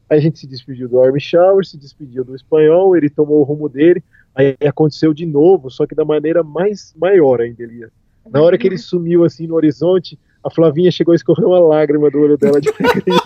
aí 0.08 0.18
a 0.18 0.20
gente 0.20 0.38
se 0.38 0.46
despediu 0.46 0.88
do 0.88 1.00
Army 1.00 1.20
Shower, 1.20 1.64
se 1.64 1.78
despediu 1.78 2.24
do 2.24 2.36
espanhol, 2.36 2.96
ele 2.96 3.10
tomou 3.10 3.40
o 3.40 3.44
rumo 3.44 3.68
dele, 3.68 4.02
aí 4.34 4.56
aconteceu 4.66 5.12
de 5.12 5.26
novo, 5.26 5.70
só 5.70 5.86
que 5.86 5.94
da 5.94 6.04
maneira 6.04 6.42
mais 6.42 6.94
maior 6.96 7.40
ainda, 7.40 7.62
Elias. 7.62 7.90
Na 8.30 8.40
hora 8.42 8.56
que 8.56 8.66
ele 8.66 8.78
sumiu 8.78 9.24
assim 9.24 9.46
no 9.46 9.54
horizonte, 9.54 10.18
a 10.42 10.50
Flavinha 10.50 10.90
chegou 10.90 11.12
a 11.12 11.16
escorrer 11.16 11.46
uma 11.46 11.60
lágrima 11.60 12.10
do 12.10 12.18
olho 12.18 12.36
dela 12.36 12.60
de 12.60 12.68
alegria. 12.80 13.20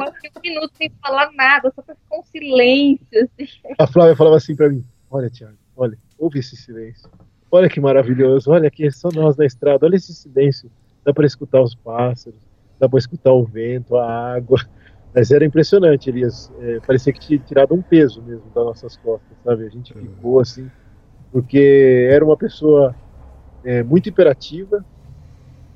um 0.00 0.40
minuto 0.42 0.72
sem 0.76 0.90
falar 1.02 1.30
nada, 1.32 1.72
só 1.74 1.82
pra 1.82 1.94
ficar 1.94 2.18
um 2.18 2.22
silêncio. 2.24 3.06
Assim. 3.12 3.48
A 3.78 3.86
Flávia 3.86 4.16
falava 4.16 4.36
assim 4.36 4.56
pra 4.56 4.68
mim: 4.68 4.84
Olha, 5.10 5.30
Tiago, 5.30 5.56
olha, 5.76 5.96
ouve 6.18 6.40
esse 6.40 6.56
silêncio. 6.56 7.08
Olha 7.50 7.68
que 7.68 7.80
maravilhoso, 7.80 8.50
olha 8.50 8.68
aqui, 8.68 8.90
só 8.90 9.08
nós 9.12 9.36
na 9.36 9.44
estrada, 9.44 9.84
olha 9.84 9.96
esse 9.96 10.14
silêncio. 10.14 10.70
Dá 11.04 11.12
para 11.12 11.26
escutar 11.26 11.60
os 11.60 11.74
pássaros, 11.74 12.38
dá 12.78 12.88
para 12.88 12.98
escutar 12.98 13.32
o 13.32 13.44
vento, 13.44 13.96
a 13.96 14.34
água. 14.34 14.58
Mas 15.14 15.32
era 15.32 15.44
impressionante, 15.44 16.08
Elias. 16.08 16.52
É, 16.60 16.78
parecia 16.80 17.12
que 17.12 17.18
tinha 17.18 17.38
tirado 17.40 17.74
um 17.74 17.82
peso 17.82 18.22
mesmo 18.22 18.44
das 18.54 18.64
nossas 18.64 18.96
costas, 18.98 19.36
sabe? 19.44 19.66
A 19.66 19.68
gente 19.68 19.92
ficou 19.92 20.38
assim, 20.38 20.70
porque 21.32 22.08
era 22.08 22.24
uma 22.24 22.36
pessoa 22.36 22.94
é, 23.64 23.82
muito 23.82 24.08
imperativa 24.08 24.84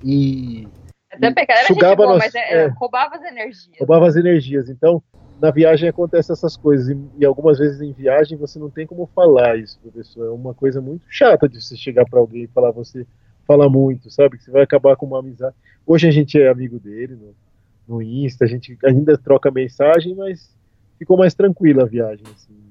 e 0.04 0.68
até 1.10 1.30
pegar 1.32 1.54
era 1.54 1.66
sugava 1.66 1.96
boa, 1.96 2.18
mas 2.18 2.34
é, 2.34 2.64
é, 2.64 2.66
roubava 2.66 3.16
as 3.16 3.24
energias. 3.24 3.78
Roubava 3.78 4.06
as 4.06 4.16
energias. 4.16 4.68
Então, 4.68 5.02
na 5.40 5.50
viagem 5.50 5.88
acontece 5.88 6.32
essas 6.32 6.56
coisas. 6.56 6.88
E, 6.88 6.98
e, 7.18 7.24
algumas 7.24 7.58
vezes 7.58 7.80
em 7.80 7.92
viagem 7.92 8.36
você 8.36 8.58
não 8.58 8.68
tem 8.68 8.86
como 8.86 9.08
falar 9.14 9.56
isso 9.56 9.78
para 9.80 9.92
pessoa. 9.92 10.26
É 10.26 10.30
uma 10.30 10.52
coisa 10.52 10.80
muito 10.80 11.06
chata 11.08 11.48
de 11.48 11.62
você 11.62 11.76
chegar 11.76 12.04
para 12.04 12.18
alguém 12.18 12.44
e 12.44 12.48
falar 12.48 12.70
você 12.70 13.06
fala 13.46 13.68
muito, 13.68 14.10
sabe? 14.10 14.36
Que 14.38 14.44
você 14.44 14.50
vai 14.50 14.62
acabar 14.62 14.96
com 14.96 15.06
uma 15.06 15.20
amizade. 15.20 15.54
Hoje 15.86 16.08
a 16.08 16.10
gente 16.10 16.40
é 16.40 16.48
amigo 16.48 16.78
dele 16.78 17.14
no, 17.14 17.34
no 17.86 18.02
Insta, 18.02 18.44
a 18.44 18.48
gente 18.48 18.76
ainda 18.84 19.16
troca 19.16 19.50
mensagem, 19.50 20.14
mas 20.14 20.54
ficou 20.98 21.16
mais 21.16 21.34
tranquila 21.34 21.82
a 21.82 21.86
viagem. 21.86 22.24
Assim. 22.34 22.64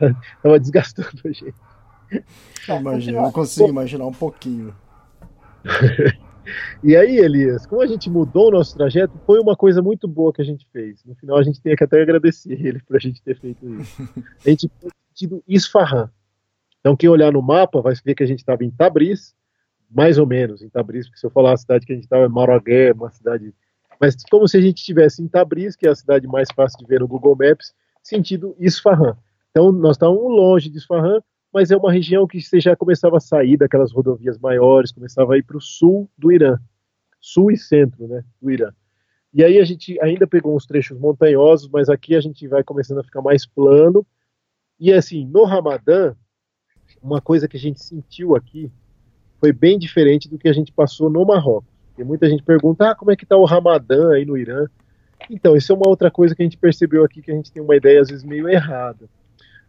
Tava 0.42 0.58
desgastando 0.58 1.20
a 1.24 1.28
gente. 1.28 1.54
Imagina, 2.68 3.22
eu 3.22 3.32
consigo 3.32 3.68
imaginar 3.68 4.06
um 4.06 4.12
pouquinho. 4.12 4.74
E 6.82 6.94
aí, 6.94 7.16
Elias, 7.16 7.64
como 7.64 7.80
a 7.80 7.86
gente 7.86 8.10
mudou 8.10 8.48
o 8.48 8.50
nosso 8.50 8.76
trajeto, 8.76 9.18
foi 9.24 9.40
uma 9.40 9.56
coisa 9.56 9.80
muito 9.80 10.06
boa 10.06 10.32
que 10.32 10.42
a 10.42 10.44
gente 10.44 10.66
fez. 10.70 11.02
No 11.04 11.14
final, 11.14 11.38
a 11.38 11.42
gente 11.42 11.60
tem 11.60 11.74
que 11.74 11.84
até 11.84 12.02
agradecer 12.02 12.52
ele 12.52 12.80
por 12.82 12.96
a 12.96 12.98
gente 12.98 13.22
ter 13.22 13.38
feito 13.38 13.66
isso. 13.80 14.02
A 14.44 14.50
gente 14.50 14.70
foi 14.80 14.90
sentido 15.08 15.42
Isfahan. 15.48 16.10
Então, 16.80 16.94
quem 16.94 17.08
olhar 17.08 17.32
no 17.32 17.40
mapa 17.40 17.80
vai 17.80 17.94
ver 18.04 18.14
que 18.14 18.22
a 18.22 18.26
gente 18.26 18.40
estava 18.40 18.62
em 18.62 18.70
Tabriz, 18.70 19.34
mais 19.90 20.18
ou 20.18 20.26
menos 20.26 20.60
em 20.60 20.68
Tabriz, 20.68 21.06
porque 21.06 21.18
se 21.18 21.24
eu 21.24 21.30
falar 21.30 21.54
a 21.54 21.56
cidade 21.56 21.86
que 21.86 21.92
a 21.92 21.94
gente 21.94 22.04
estava 22.04 22.24
é 22.24 22.28
Maragué, 22.28 22.92
uma 22.92 23.10
cidade. 23.10 23.54
Mas 23.98 24.16
como 24.30 24.46
se 24.46 24.58
a 24.58 24.60
gente 24.60 24.78
estivesse 24.78 25.22
em 25.22 25.28
Tabriz, 25.28 25.76
que 25.76 25.86
é 25.86 25.90
a 25.90 25.94
cidade 25.94 26.26
mais 26.26 26.48
fácil 26.54 26.78
de 26.78 26.86
ver 26.86 27.00
no 27.00 27.08
Google 27.08 27.36
Maps, 27.40 27.72
sentido 28.02 28.54
Isfahan. 28.58 29.16
Então, 29.50 29.72
nós 29.72 29.96
estávamos 29.96 30.22
longe 30.24 30.68
de 30.68 30.76
Isfahan, 30.76 31.22
mas 31.54 31.70
é 31.70 31.76
uma 31.76 31.92
região 31.92 32.26
que 32.26 32.42
você 32.42 32.58
já 32.58 32.74
começava 32.74 33.16
a 33.16 33.20
sair 33.20 33.56
daquelas 33.56 33.92
rodovias 33.92 34.36
maiores, 34.38 34.90
começava 34.90 35.34
a 35.34 35.38
ir 35.38 35.44
para 35.44 35.56
o 35.56 35.60
sul 35.60 36.10
do 36.18 36.32
Irã, 36.32 36.58
sul 37.20 37.52
e 37.52 37.56
centro 37.56 38.08
né, 38.08 38.24
do 38.42 38.50
Irã. 38.50 38.72
E 39.32 39.44
aí 39.44 39.58
a 39.60 39.64
gente 39.64 39.96
ainda 40.02 40.26
pegou 40.26 40.56
uns 40.56 40.66
trechos 40.66 40.98
montanhosos, 40.98 41.68
mas 41.68 41.88
aqui 41.88 42.16
a 42.16 42.20
gente 42.20 42.48
vai 42.48 42.64
começando 42.64 42.98
a 42.98 43.04
ficar 43.04 43.22
mais 43.22 43.46
plano. 43.46 44.04
E 44.80 44.92
assim, 44.92 45.24
no 45.26 45.44
Ramadã, 45.44 46.16
uma 47.00 47.20
coisa 47.20 47.46
que 47.46 47.56
a 47.56 47.60
gente 47.60 47.82
sentiu 47.82 48.34
aqui 48.34 48.68
foi 49.38 49.52
bem 49.52 49.78
diferente 49.78 50.28
do 50.28 50.38
que 50.38 50.48
a 50.48 50.52
gente 50.52 50.72
passou 50.72 51.08
no 51.08 51.24
Marrocos. 51.24 51.72
Porque 51.88 52.02
muita 52.02 52.28
gente 52.28 52.42
pergunta, 52.42 52.90
ah, 52.90 52.94
como 52.96 53.12
é 53.12 53.16
que 53.16 53.22
está 53.24 53.36
o 53.36 53.44
Ramadã 53.44 54.12
aí 54.12 54.24
no 54.24 54.36
Irã? 54.36 54.66
Então, 55.30 55.56
isso 55.56 55.72
é 55.72 55.76
uma 55.76 55.88
outra 55.88 56.10
coisa 56.10 56.34
que 56.34 56.42
a 56.42 56.44
gente 56.44 56.58
percebeu 56.58 57.04
aqui, 57.04 57.22
que 57.22 57.30
a 57.30 57.34
gente 57.34 57.52
tem 57.52 57.62
uma 57.62 57.76
ideia 57.76 58.00
às 58.00 58.08
vezes 58.08 58.24
meio 58.24 58.48
errada. 58.48 59.08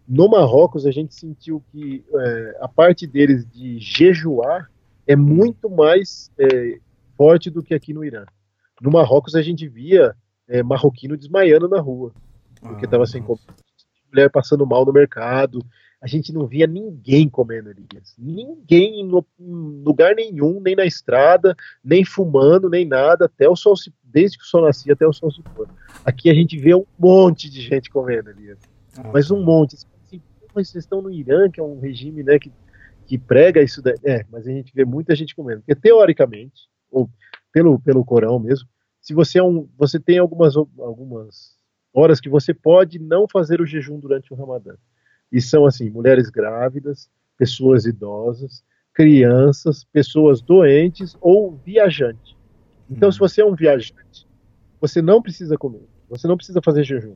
No 0.08 0.30
Marrocos, 0.30 0.86
a 0.86 0.92
gente 0.92 1.16
sentiu 1.16 1.64
que 1.72 2.04
é, 2.14 2.58
a 2.62 2.68
parte 2.68 3.08
deles 3.08 3.46
de 3.50 3.80
jejuar 3.80 4.70
é 5.08 5.16
muito 5.16 5.70
mais 5.70 6.32
é, 6.38 6.80
forte 7.18 7.50
do 7.50 7.64
que 7.64 7.74
aqui 7.74 7.94
no 7.94 8.04
Irã. 8.04 8.26
No 8.82 8.92
Marrocos, 8.92 9.36
a 9.36 9.42
gente 9.42 9.68
via 9.68 10.16
é, 10.48 10.62
marroquino 10.62 11.18
desmaiando 11.18 11.68
na 11.68 11.80
rua, 11.80 12.12
porque 12.62 12.86
estava 12.86 13.04
ah, 13.04 13.08
sem 13.08 13.24
mulher 14.12 14.30
passando 14.30 14.66
mal 14.66 14.86
no 14.86 14.94
mercado. 14.94 15.60
a 16.02 16.08
gente 16.08 16.32
não 16.32 16.46
via 16.46 16.68
ninguém 16.68 17.28
comendo 17.28 17.70
Elias. 17.70 18.16
Ninguém 18.18 19.02
em 19.02 19.10
lugar 19.84 20.16
nenhum, 20.16 20.62
nem 20.62 20.76
na 20.76 20.86
estrada, 20.86 21.56
nem 21.84 22.06
fumando, 22.06 22.70
nem 22.70 22.86
nada, 22.86 23.26
até 23.26 23.50
o 23.50 23.56
sol 23.56 23.76
se, 23.76 23.92
desde 24.04 24.38
que 24.38 24.44
o 24.44 24.48
sol 24.48 24.62
nascia 24.62 24.94
até 24.94 25.08
o 25.08 25.14
sol 25.14 25.32
se 25.32 25.42
pôr. 25.42 25.68
Aqui 26.06 26.30
a 26.30 26.34
gente 26.34 26.58
vê 26.58 26.76
um 26.76 26.86
monte 26.98 27.50
de 27.50 27.62
gente 27.62 27.90
comendo 27.90 28.30
Elias. 28.30 28.60
Ah, 28.98 29.10
mas 29.12 29.32
um 29.32 29.44
monte. 29.44 29.78
Mas 30.56 30.70
vocês 30.70 30.84
estão 30.84 31.02
no 31.02 31.12
Irã, 31.12 31.50
que 31.50 31.60
é 31.60 31.64
um 31.64 31.80
regime 31.80 32.24
né, 32.24 32.40
que, 32.40 32.52
que 33.06 33.18
prega 33.18 33.62
isso. 33.62 33.82
Daí. 33.82 33.96
É, 34.04 34.26
mas 34.32 34.48
a 34.48 34.52
gente 34.52 34.74
vê 34.74 34.86
muita 34.86 35.16
gente 35.16 35.36
comendo. 35.36 35.62
Porque 35.62 35.76
teoricamente, 35.76 36.70
ou 36.90 37.10
pelo, 37.52 37.80
pelo 37.80 38.06
Corão 38.06 38.40
mesmo, 38.40 38.68
se 39.02 39.14
você 39.14 39.40
é 39.40 39.44
um. 39.44 39.68
Você 39.78 40.00
tem 40.00 40.18
algumas, 40.18 40.56
algumas 40.56 41.56
horas 41.94 42.20
que 42.20 42.30
você 42.30 42.54
pode 42.54 42.98
não 43.00 43.28
fazer 43.28 43.62
o 43.62 43.66
jejum 43.66 44.00
durante 44.00 44.34
o 44.34 44.36
Ramadã. 44.36 44.76
E 45.32 45.42
são 45.42 45.66
assim, 45.66 45.90
mulheres 45.90 46.30
grávidas, 46.30 47.10
pessoas 47.38 47.86
idosas, 47.86 48.64
crianças, 48.94 49.84
pessoas 49.84 50.42
doentes 50.42 51.18
ou 51.22 51.58
viajantes. 51.58 52.36
Então, 52.90 53.12
se 53.12 53.20
uhum. 53.20 53.28
você 53.28 53.42
é 53.42 53.46
um 53.46 53.56
viajante, 53.56 54.28
você 54.80 55.02
não 55.02 55.22
precisa 55.22 55.58
comer, 55.58 55.88
você 56.10 56.28
não 56.28 56.38
precisa 56.38 56.62
fazer 56.64 56.84
jejum. 56.84 57.16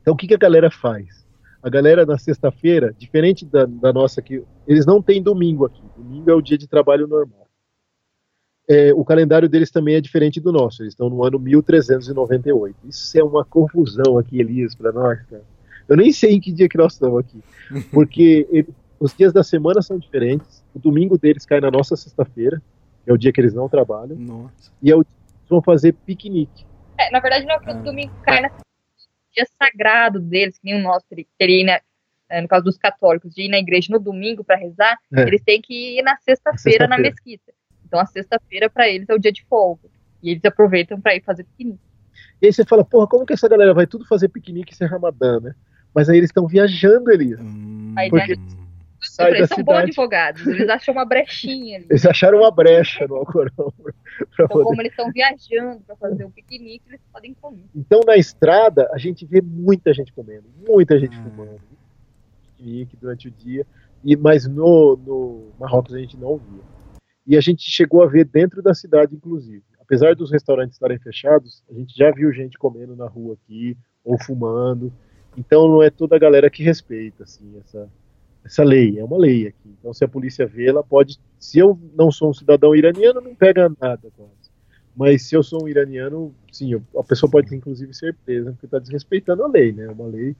Então, 0.00 0.14
o 0.14 0.16
que, 0.16 0.26
que 0.26 0.34
a 0.34 0.38
galera 0.38 0.70
faz? 0.70 1.21
A 1.62 1.70
galera 1.70 2.04
na 2.04 2.18
sexta-feira, 2.18 2.92
diferente 2.98 3.46
da, 3.46 3.64
da, 3.64 3.92
nossa 3.92 4.20
aqui, 4.20 4.42
eles 4.66 4.84
não 4.84 5.00
têm 5.00 5.22
domingo 5.22 5.64
aqui. 5.64 5.80
Domingo 5.96 6.28
é 6.28 6.34
o 6.34 6.42
dia 6.42 6.58
de 6.58 6.66
trabalho 6.66 7.06
normal. 7.06 7.46
É, 8.68 8.92
o 8.94 9.04
calendário 9.04 9.48
deles 9.48 9.70
também 9.70 9.94
é 9.94 10.00
diferente 10.00 10.40
do 10.40 10.50
nosso. 10.50 10.82
Eles 10.82 10.92
estão 10.92 11.08
no 11.08 11.24
ano 11.24 11.38
1398. 11.38 12.76
Isso 12.88 13.18
é 13.18 13.22
uma 13.22 13.44
confusão 13.44 14.18
aqui, 14.18 14.40
Elias, 14.40 14.74
para 14.74 14.90
nós, 14.90 15.20
cara. 15.26 15.44
Eu 15.88 15.96
nem 15.96 16.12
sei 16.12 16.32
em 16.32 16.40
que 16.40 16.52
dia 16.52 16.68
que 16.68 16.78
nós 16.78 16.94
estamos 16.94 17.20
aqui. 17.20 17.40
Porque 17.92 18.46
ele, 18.50 18.68
os 18.98 19.14
dias 19.14 19.32
da 19.32 19.44
semana 19.44 19.82
são 19.82 19.98
diferentes. 19.98 20.64
O 20.74 20.80
domingo 20.80 21.16
deles 21.16 21.46
cai 21.46 21.60
na 21.60 21.70
nossa 21.70 21.94
sexta-feira, 21.94 22.60
que 23.04 23.10
é 23.10 23.12
o 23.12 23.18
dia 23.18 23.32
que 23.32 23.40
eles 23.40 23.54
não 23.54 23.68
trabalham. 23.68 24.16
Nossa. 24.16 24.72
E 24.82 24.90
é 24.90 24.96
o 24.96 25.04
dia 25.04 25.12
que 25.12 25.38
eles 25.40 25.48
vão 25.48 25.62
fazer 25.62 25.92
piquenique. 25.92 26.64
É, 26.98 27.10
na 27.10 27.20
verdade, 27.20 27.46
não 27.46 27.54
é 27.54 27.58
que 27.60 27.66
o 27.66 27.70
ah. 27.70 27.74
domingo 27.74 28.12
cai 28.24 28.40
na 28.40 28.50
dia 29.34 29.46
sagrado 29.58 30.20
deles, 30.20 30.58
que 30.58 30.64
nem 30.64 30.80
o 30.80 30.82
nosso 30.82 31.06
teria, 31.38 31.80
né, 32.30 32.40
no 32.40 32.48
caso 32.48 32.64
dos 32.64 32.76
católicos, 32.76 33.34
de 33.34 33.42
ir 33.42 33.48
na 33.48 33.58
igreja 33.58 33.88
no 33.90 33.98
domingo 33.98 34.44
para 34.44 34.56
rezar, 34.56 34.98
é. 35.14 35.22
eles 35.22 35.42
têm 35.42 35.60
que 35.60 35.98
ir 35.98 36.02
na 36.02 36.16
sexta-feira 36.18 36.84
sexta 36.84 36.88
na 36.88 36.98
mesquita. 36.98 37.52
Então 37.86 38.00
a 38.00 38.06
sexta-feira 38.06 38.70
para 38.70 38.88
eles 38.88 39.08
é 39.08 39.14
o 39.14 39.18
dia 39.18 39.32
de 39.32 39.44
folga. 39.44 39.88
E 40.22 40.30
eles 40.30 40.44
aproveitam 40.44 41.00
para 41.00 41.14
ir 41.14 41.22
fazer 41.22 41.44
piquenique. 41.44 41.80
E 42.40 42.46
aí 42.46 42.52
você 42.52 42.64
fala, 42.64 42.84
porra, 42.84 43.06
como 43.06 43.26
que 43.26 43.32
essa 43.32 43.48
galera 43.48 43.74
vai 43.74 43.86
tudo 43.86 44.06
fazer 44.06 44.28
piquenique 44.28 44.74
sem 44.74 44.86
Ramadã, 44.86 45.40
né? 45.40 45.54
Mas 45.94 46.08
aí 46.08 46.16
eles 46.16 46.30
estão 46.30 46.46
viajando, 46.46 47.10
Elias. 47.10 47.40
Hum, 47.40 47.94
porque 48.08 48.36
sai 49.12 49.30
eles 49.30 49.48
são 49.48 49.58
cidade. 49.58 49.78
bons 49.78 49.88
advogados, 49.88 50.46
eles 50.46 50.68
acham 50.68 50.94
uma 50.94 51.04
brechinha 51.04 51.76
ali. 51.76 51.86
Eles 51.90 52.06
acharam 52.06 52.38
uma 52.38 52.50
brecha 52.50 53.06
no 53.06 53.16
Alcorão. 53.16 53.72
Então, 54.34 54.46
poder... 54.46 54.64
como 54.64 54.82
eles 54.82 54.92
estão 54.92 55.10
viajando 55.10 55.80
para 55.80 55.96
fazer 55.96 56.24
o 56.24 56.30
piquenique, 56.30 56.84
eles 56.86 57.00
podem 57.10 57.34
comer. 57.34 57.64
Então, 57.74 58.00
na 58.06 58.14
estrada, 58.14 58.88
a 58.92 58.98
gente 58.98 59.24
vê 59.24 59.40
muita 59.40 59.92
gente 59.92 60.12
comendo, 60.12 60.44
muita 60.68 60.98
gente 60.98 61.18
hum. 61.18 61.24
fumando. 61.24 61.60
Piquenique 62.56 62.96
durante 62.96 63.28
o 63.28 63.30
dia. 63.30 63.66
E, 64.04 64.14
mas 64.14 64.46
no, 64.46 64.96
no 64.96 65.50
Marrocos 65.58 65.94
a 65.94 65.98
gente 65.98 66.16
não 66.16 66.36
via. 66.36 66.62
E 67.26 67.36
a 67.36 67.40
gente 67.40 67.68
chegou 67.68 68.02
a 68.02 68.06
ver 68.06 68.26
dentro 68.26 68.62
da 68.62 68.74
cidade, 68.74 69.16
inclusive. 69.16 69.64
Apesar 69.80 70.14
dos 70.14 70.30
restaurantes 70.30 70.76
estarem 70.76 70.98
fechados, 70.98 71.64
a 71.70 71.74
gente 71.74 71.96
já 71.96 72.10
viu 72.10 72.30
gente 72.32 72.58
comendo 72.58 72.94
na 72.94 73.08
rua 73.08 73.34
aqui, 73.34 73.76
ou 74.04 74.22
fumando. 74.22 74.92
Então 75.36 75.66
não 75.66 75.82
é 75.82 75.88
toda 75.90 76.16
a 76.16 76.18
galera 76.18 76.50
que 76.50 76.62
respeita 76.62 77.24
assim 77.24 77.58
essa 77.58 77.88
essa 78.44 78.64
lei, 78.64 78.98
é 78.98 79.04
uma 79.04 79.18
lei 79.18 79.48
aqui. 79.48 79.74
Então 79.78 79.92
se 79.92 80.04
a 80.04 80.08
polícia 80.08 80.46
vê, 80.46 80.68
ela 80.68 80.82
pode, 80.82 81.18
se 81.38 81.58
eu 81.58 81.78
não 81.94 82.10
sou 82.10 82.30
um 82.30 82.34
cidadão 82.34 82.74
iraniano, 82.74 83.20
não 83.20 83.34
pega 83.34 83.68
nada 83.80 84.10
quase. 84.16 84.50
Mas 84.94 85.22
se 85.22 85.34
eu 85.34 85.42
sou 85.42 85.64
um 85.64 85.68
iraniano, 85.68 86.34
sim, 86.52 86.74
a 86.74 87.02
pessoa 87.02 87.30
pode 87.30 87.54
inclusive 87.54 87.94
ser 87.94 88.14
presa 88.24 88.52
porque 88.52 88.66
está 88.66 88.78
desrespeitando 88.78 89.42
a 89.42 89.48
lei, 89.48 89.72
né? 89.72 89.84
É 89.84 89.90
uma 89.90 90.06
lei, 90.06 90.36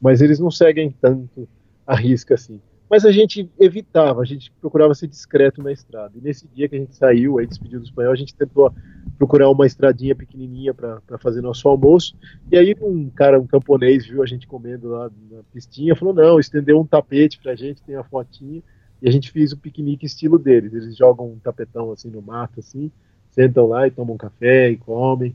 mas 0.00 0.20
eles 0.20 0.38
não 0.38 0.50
seguem 0.50 0.94
tanto 1.00 1.48
a 1.86 1.96
risca 1.96 2.34
assim. 2.34 2.60
Mas 2.92 3.06
a 3.06 3.10
gente 3.10 3.50
evitava, 3.58 4.20
a 4.20 4.24
gente 4.26 4.52
procurava 4.60 4.94
ser 4.94 5.06
discreto 5.06 5.62
na 5.62 5.72
estrada. 5.72 6.12
E 6.14 6.20
nesse 6.20 6.46
dia 6.46 6.68
que 6.68 6.76
a 6.76 6.78
gente 6.78 6.94
saiu, 6.94 7.38
aí 7.38 7.46
despediu 7.46 7.80
do 7.80 7.86
espanhol, 7.86 8.12
a 8.12 8.16
gente 8.16 8.34
tentou 8.34 8.70
procurar 9.16 9.48
uma 9.48 9.66
estradinha 9.66 10.14
pequenininha 10.14 10.74
para 10.74 11.00
fazer 11.16 11.40
nosso 11.40 11.66
almoço. 11.66 12.14
E 12.50 12.58
aí 12.58 12.76
um 12.82 13.08
cara, 13.08 13.40
um 13.40 13.46
camponês, 13.46 14.06
viu 14.06 14.22
a 14.22 14.26
gente 14.26 14.46
comendo 14.46 14.90
lá 14.90 15.10
na 15.30 15.42
pistinha, 15.54 15.96
falou: 15.96 16.12
não, 16.12 16.38
estendeu 16.38 16.78
um 16.78 16.84
tapete 16.84 17.38
para 17.38 17.52
a 17.52 17.56
gente, 17.56 17.80
tem 17.80 17.96
a 17.96 18.04
fotinha. 18.04 18.62
E 19.00 19.08
a 19.08 19.10
gente 19.10 19.30
fez 19.30 19.52
o 19.52 19.56
piquenique 19.56 20.04
estilo 20.04 20.38
deles. 20.38 20.74
Eles 20.74 20.94
jogam 20.94 21.32
um 21.32 21.38
tapetão 21.38 21.92
assim 21.92 22.10
no 22.10 22.20
mato, 22.20 22.60
assim, 22.60 22.92
sentam 23.30 23.68
lá 23.68 23.86
e 23.86 23.90
tomam 23.90 24.16
um 24.16 24.18
café 24.18 24.68
e 24.68 24.76
comem. 24.76 25.34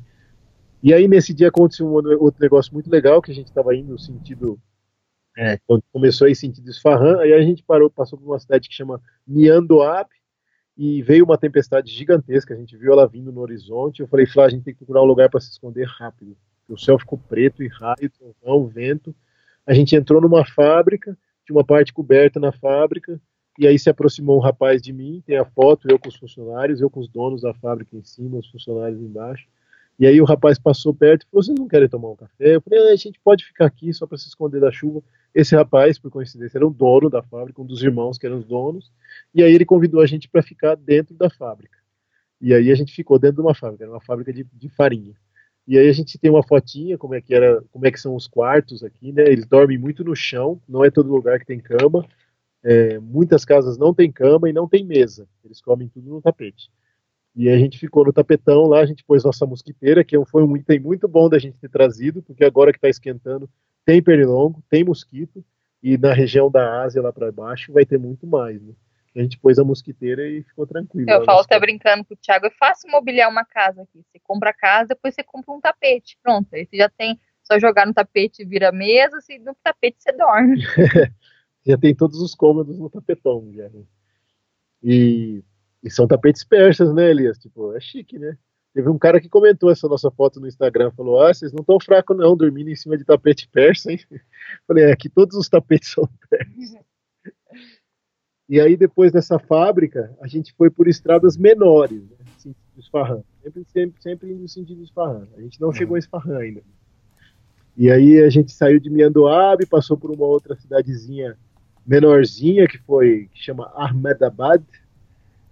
E 0.84 0.94
aí 0.94 1.08
nesse 1.08 1.34
dia 1.34 1.48
aconteceu 1.48 1.88
um 1.88 1.94
outro 1.94 2.40
negócio 2.40 2.72
muito 2.72 2.88
legal, 2.88 3.20
que 3.20 3.32
a 3.32 3.36
gente 3.36 3.48
estava 3.48 3.76
indo 3.76 3.94
no 3.94 4.00
sentido 4.00 4.60
é, 5.38 5.60
quando 5.68 5.84
começou 5.94 6.26
aí 6.26 6.36
sentido 6.36 6.68
Isfahan, 6.68 7.20
aí 7.20 7.32
a 7.32 7.42
gente 7.44 7.62
parou, 7.62 7.92
passou 7.92 8.18
por 8.18 8.26
uma 8.26 8.40
cidade 8.40 8.68
que 8.68 8.74
chama 8.74 9.00
Miandoab, 9.26 10.10
e 10.76 11.02
veio 11.04 11.26
uma 11.26 11.38
tempestade 11.38 11.92
gigantesca, 11.92 12.54
a 12.54 12.58
gente 12.58 12.76
viu 12.76 12.92
ela 12.92 13.08
vindo 13.08 13.32
no 13.32 13.42
horizonte, 13.42 14.00
eu 14.00 14.08
falei, 14.08 14.26
Flá, 14.26 14.46
a 14.46 14.50
gente 14.50 14.64
tem 14.64 14.74
que 14.74 14.80
procurar 14.80 15.04
um 15.04 15.08
lugar 15.08 15.30
para 15.30 15.40
se 15.40 15.52
esconder 15.52 15.88
rápido, 15.88 16.36
o 16.68 16.78
céu 16.78 16.98
ficou 16.98 17.20
preto 17.20 17.64
e 17.64 17.68
raio, 17.68 18.10
trovão, 18.10 18.68
vento, 18.68 19.16
a 19.66 19.74
gente 19.76 19.96
entrou 19.96 20.20
numa 20.20 20.44
fábrica, 20.44 21.16
tinha 21.46 21.56
uma 21.56 21.64
parte 21.64 21.94
coberta 21.94 22.40
na 22.40 22.52
fábrica, 22.52 23.22
e 23.60 23.68
aí 23.68 23.78
se 23.78 23.90
aproximou 23.90 24.38
um 24.38 24.42
rapaz 24.42 24.82
de 24.82 24.92
mim, 24.92 25.24
tem 25.26 25.38
a 25.38 25.46
foto, 25.46 25.88
eu 25.90 26.00
com 26.00 26.10
os 26.10 26.16
funcionários, 26.16 26.82
eu 26.82 26.90
com 26.90 27.00
os 27.00 27.08
donos 27.08 27.44
da 27.44 27.54
fábrica 27.54 27.96
em 27.96 28.04
cima, 28.04 28.38
os 28.38 28.50
funcionários 28.50 29.00
embaixo, 29.02 29.48
e 30.00 30.06
aí 30.06 30.22
o 30.22 30.26
rapaz 30.26 30.60
passou 30.60 30.94
perto 30.94 31.24
e 31.24 31.30
falou: 31.30 31.44
Vocês 31.44 31.58
não 31.58 31.68
querem 31.68 31.90
tomar 31.90 32.10
um 32.10 32.16
café? 32.16 32.56
Eu 32.56 32.62
falei: 32.62 32.80
ah, 32.80 32.94
A 32.94 32.96
gente 32.96 33.20
pode 33.24 33.44
ficar 33.44 33.66
aqui 33.66 33.92
só 33.94 34.06
para 34.06 34.18
se 34.18 34.28
esconder 34.28 34.62
da 34.62 34.72
chuva. 34.72 35.02
Esse 35.38 35.56
rapaz, 35.56 36.00
por 36.00 36.10
coincidência, 36.10 36.58
era 36.58 36.66
o 36.66 36.74
dono 36.74 37.12
da 37.12 37.22
fábrica, 37.22 37.62
um 37.62 37.66
dos 37.66 37.84
irmãos 37.84 38.18
que 38.18 38.26
eram 38.26 38.40
os 38.40 38.44
donos. 38.44 38.92
E 39.36 39.44
aí 39.44 39.54
ele 39.54 39.66
convidou 39.66 40.02
a 40.02 40.08
gente 40.08 40.28
para 40.28 40.42
ficar 40.42 40.74
dentro 40.74 41.14
da 41.14 41.30
fábrica. 41.30 41.78
E 42.42 42.56
aí 42.56 42.72
a 42.72 42.76
gente 42.76 42.92
ficou 42.92 43.20
dentro 43.20 43.36
de 43.36 43.42
uma 43.44 43.54
fábrica, 43.54 43.84
era 43.84 43.94
uma 43.94 44.02
fábrica 44.02 44.34
de, 44.34 44.44
de, 44.52 44.68
farinha. 44.68 45.14
E 45.68 45.78
aí 45.78 45.88
a 45.88 45.92
gente 45.92 46.18
tem 46.18 46.32
uma 46.32 46.42
fotinha 46.42 46.98
como 46.98 47.14
é 47.14 47.22
que 47.22 47.36
era, 47.36 47.64
como 47.72 47.86
é 47.86 47.92
que 47.92 48.00
são 48.00 48.16
os 48.16 48.26
quartos 48.26 48.84
aqui, 48.84 49.12
né? 49.12 49.28
Eles 49.28 49.46
dormem 49.46 49.78
muito 49.78 50.04
no 50.04 50.16
chão, 50.16 50.60
não 50.68 50.84
é 50.84 50.90
todo 50.90 51.14
lugar 51.14 51.38
que 51.38 51.46
tem 51.46 51.60
cama. 51.60 52.04
É, 52.64 52.98
muitas 52.98 53.46
casas 53.46 53.78
não 53.78 53.94
tem 53.94 54.12
cama 54.12 54.50
e 54.50 54.54
não 54.54 54.68
tem 54.68 54.84
mesa. 54.84 55.28
Eles 55.46 55.62
comem 55.62 55.88
tudo 55.88 56.10
no 56.10 56.20
tapete. 56.20 56.72
E 57.36 57.48
a 57.48 57.58
gente 57.60 57.78
ficou 57.78 58.04
no 58.04 58.12
tapetão 58.12 58.66
lá, 58.66 58.80
a 58.80 58.86
gente 58.88 59.04
pôs 59.04 59.24
nossa 59.24 59.46
mosquiteira, 59.46 60.04
que 60.04 60.18
foi 60.26 60.44
um 60.44 60.58
item 60.58 60.80
muito 60.80 61.08
bom 61.08 61.30
da 61.30 61.38
gente 61.38 61.60
ter 61.60 61.70
trazido, 61.70 62.24
porque 62.24 62.44
agora 62.44 62.72
que 62.72 62.80
está 62.80 62.90
esquentando, 62.90 63.48
tem 63.88 64.04
pernilongo, 64.04 64.62
tem 64.70 64.84
mosquito, 64.84 65.42
e 65.82 65.98
na 65.98 66.12
região 66.12 66.52
da 66.52 66.82
Ásia 66.82 67.02
lá 67.02 67.14
para 67.14 67.32
baixo 67.32 67.72
vai 67.72 67.86
ter 67.86 67.98
muito 67.98 68.28
mais, 68.28 68.62
né? 68.62 68.74
A 69.16 69.22
gente 69.22 69.40
pôs 69.40 69.58
a 69.58 69.64
mosquiteira 69.64 70.28
e 70.28 70.44
ficou 70.44 70.68
tranquilo. 70.68 71.10
Eu 71.10 71.24
falo 71.24 71.40
até 71.40 71.58
brincando 71.58 72.04
com 72.04 72.14
o 72.14 72.18
Thiago, 72.18 72.48
é 72.48 72.52
fácil 72.52 72.92
mobiliar 72.92 73.32
uma 73.32 73.46
casa 73.46 73.84
aqui. 73.84 74.04
Você 74.04 74.20
compra 74.22 74.50
a 74.50 74.54
casa, 74.54 74.90
depois 74.90 75.16
você 75.16 75.24
compra 75.24 75.54
um 75.54 75.62
tapete. 75.62 76.20
Pronto, 76.22 76.54
aí 76.54 76.66
você 76.66 76.76
já 76.76 76.90
tem, 76.90 77.18
só 77.42 77.58
jogar 77.58 77.88
no 77.88 77.94
tapete 77.94 78.44
vira 78.44 78.74
mesa, 78.74 79.22
se 79.22 79.40
no 79.40 79.56
tapete 79.64 79.96
você 80.04 80.12
dorme. 80.12 80.62
já 81.66 81.78
tem 81.78 81.96
todos 81.96 82.22
os 82.22 82.36
cômodos 82.36 82.78
no 82.78 82.90
tapetão, 82.90 83.50
já. 83.54 83.70
Né? 83.70 83.84
E 84.84 85.44
e 85.82 85.90
são 85.90 86.06
tapetes 86.06 86.44
persas, 86.44 86.94
né, 86.94 87.10
Elias? 87.10 87.38
Tipo, 87.38 87.74
é 87.74 87.80
chique, 87.80 88.20
né? 88.20 88.38
Teve 88.78 88.90
um 88.90 88.98
cara 89.00 89.20
que 89.20 89.28
comentou 89.28 89.72
essa 89.72 89.88
nossa 89.88 90.12
foto 90.12 90.40
no 90.40 90.48
Instagram, 90.48 90.92
falou: 90.92 91.20
Ah, 91.20 91.34
vocês 91.34 91.52
não 91.52 91.62
estão 91.62 91.80
fracos, 91.80 92.16
não, 92.16 92.38
dormindo 92.38 92.70
em 92.70 92.76
cima 92.76 92.96
de 92.96 93.04
tapete 93.04 93.50
persa, 93.52 93.92
hein? 93.92 94.00
Falei, 94.68 94.84
é, 94.84 94.92
aqui 94.92 95.10
todos 95.10 95.36
os 95.36 95.50
tapetes 95.50 95.90
são 95.90 96.08
persas. 96.30 96.76
E 98.48 98.62
aí, 98.62 98.78
depois 98.78 99.12
dessa 99.12 99.40
fábrica, 99.40 100.16
a 100.22 100.28
gente 100.28 100.54
foi 100.54 100.70
por 100.70 100.88
estradas 100.88 101.36
menores, 101.36 102.04
né? 102.08 102.54
Esfarrã. 102.78 103.24
Sempre, 103.42 103.66
sempre, 103.66 104.02
sempre 104.04 104.32
indo 104.32 104.42
no 104.44 104.48
sentido 104.48 104.84
Esfarrã. 104.84 105.26
A 105.36 105.42
gente 105.42 105.60
não 105.60 105.70
uhum. 105.70 105.74
chegou 105.74 105.96
a 105.96 106.00
Esfarrã 106.00 106.38
ainda. 106.38 106.62
E 107.76 107.90
aí 107.90 108.22
a 108.22 108.30
gente 108.30 108.52
saiu 108.52 108.80
de 108.80 108.92
Miandoab, 108.92 109.66
passou 109.66 109.98
por 109.98 110.12
uma 110.12 110.28
outra 110.28 110.56
cidadezinha 110.56 111.36
menorzinha, 111.84 112.68
que 112.68 112.78
foi, 112.78 113.28
que 113.34 113.44
chama 113.44 113.72
Ahmedabad, 113.74 114.64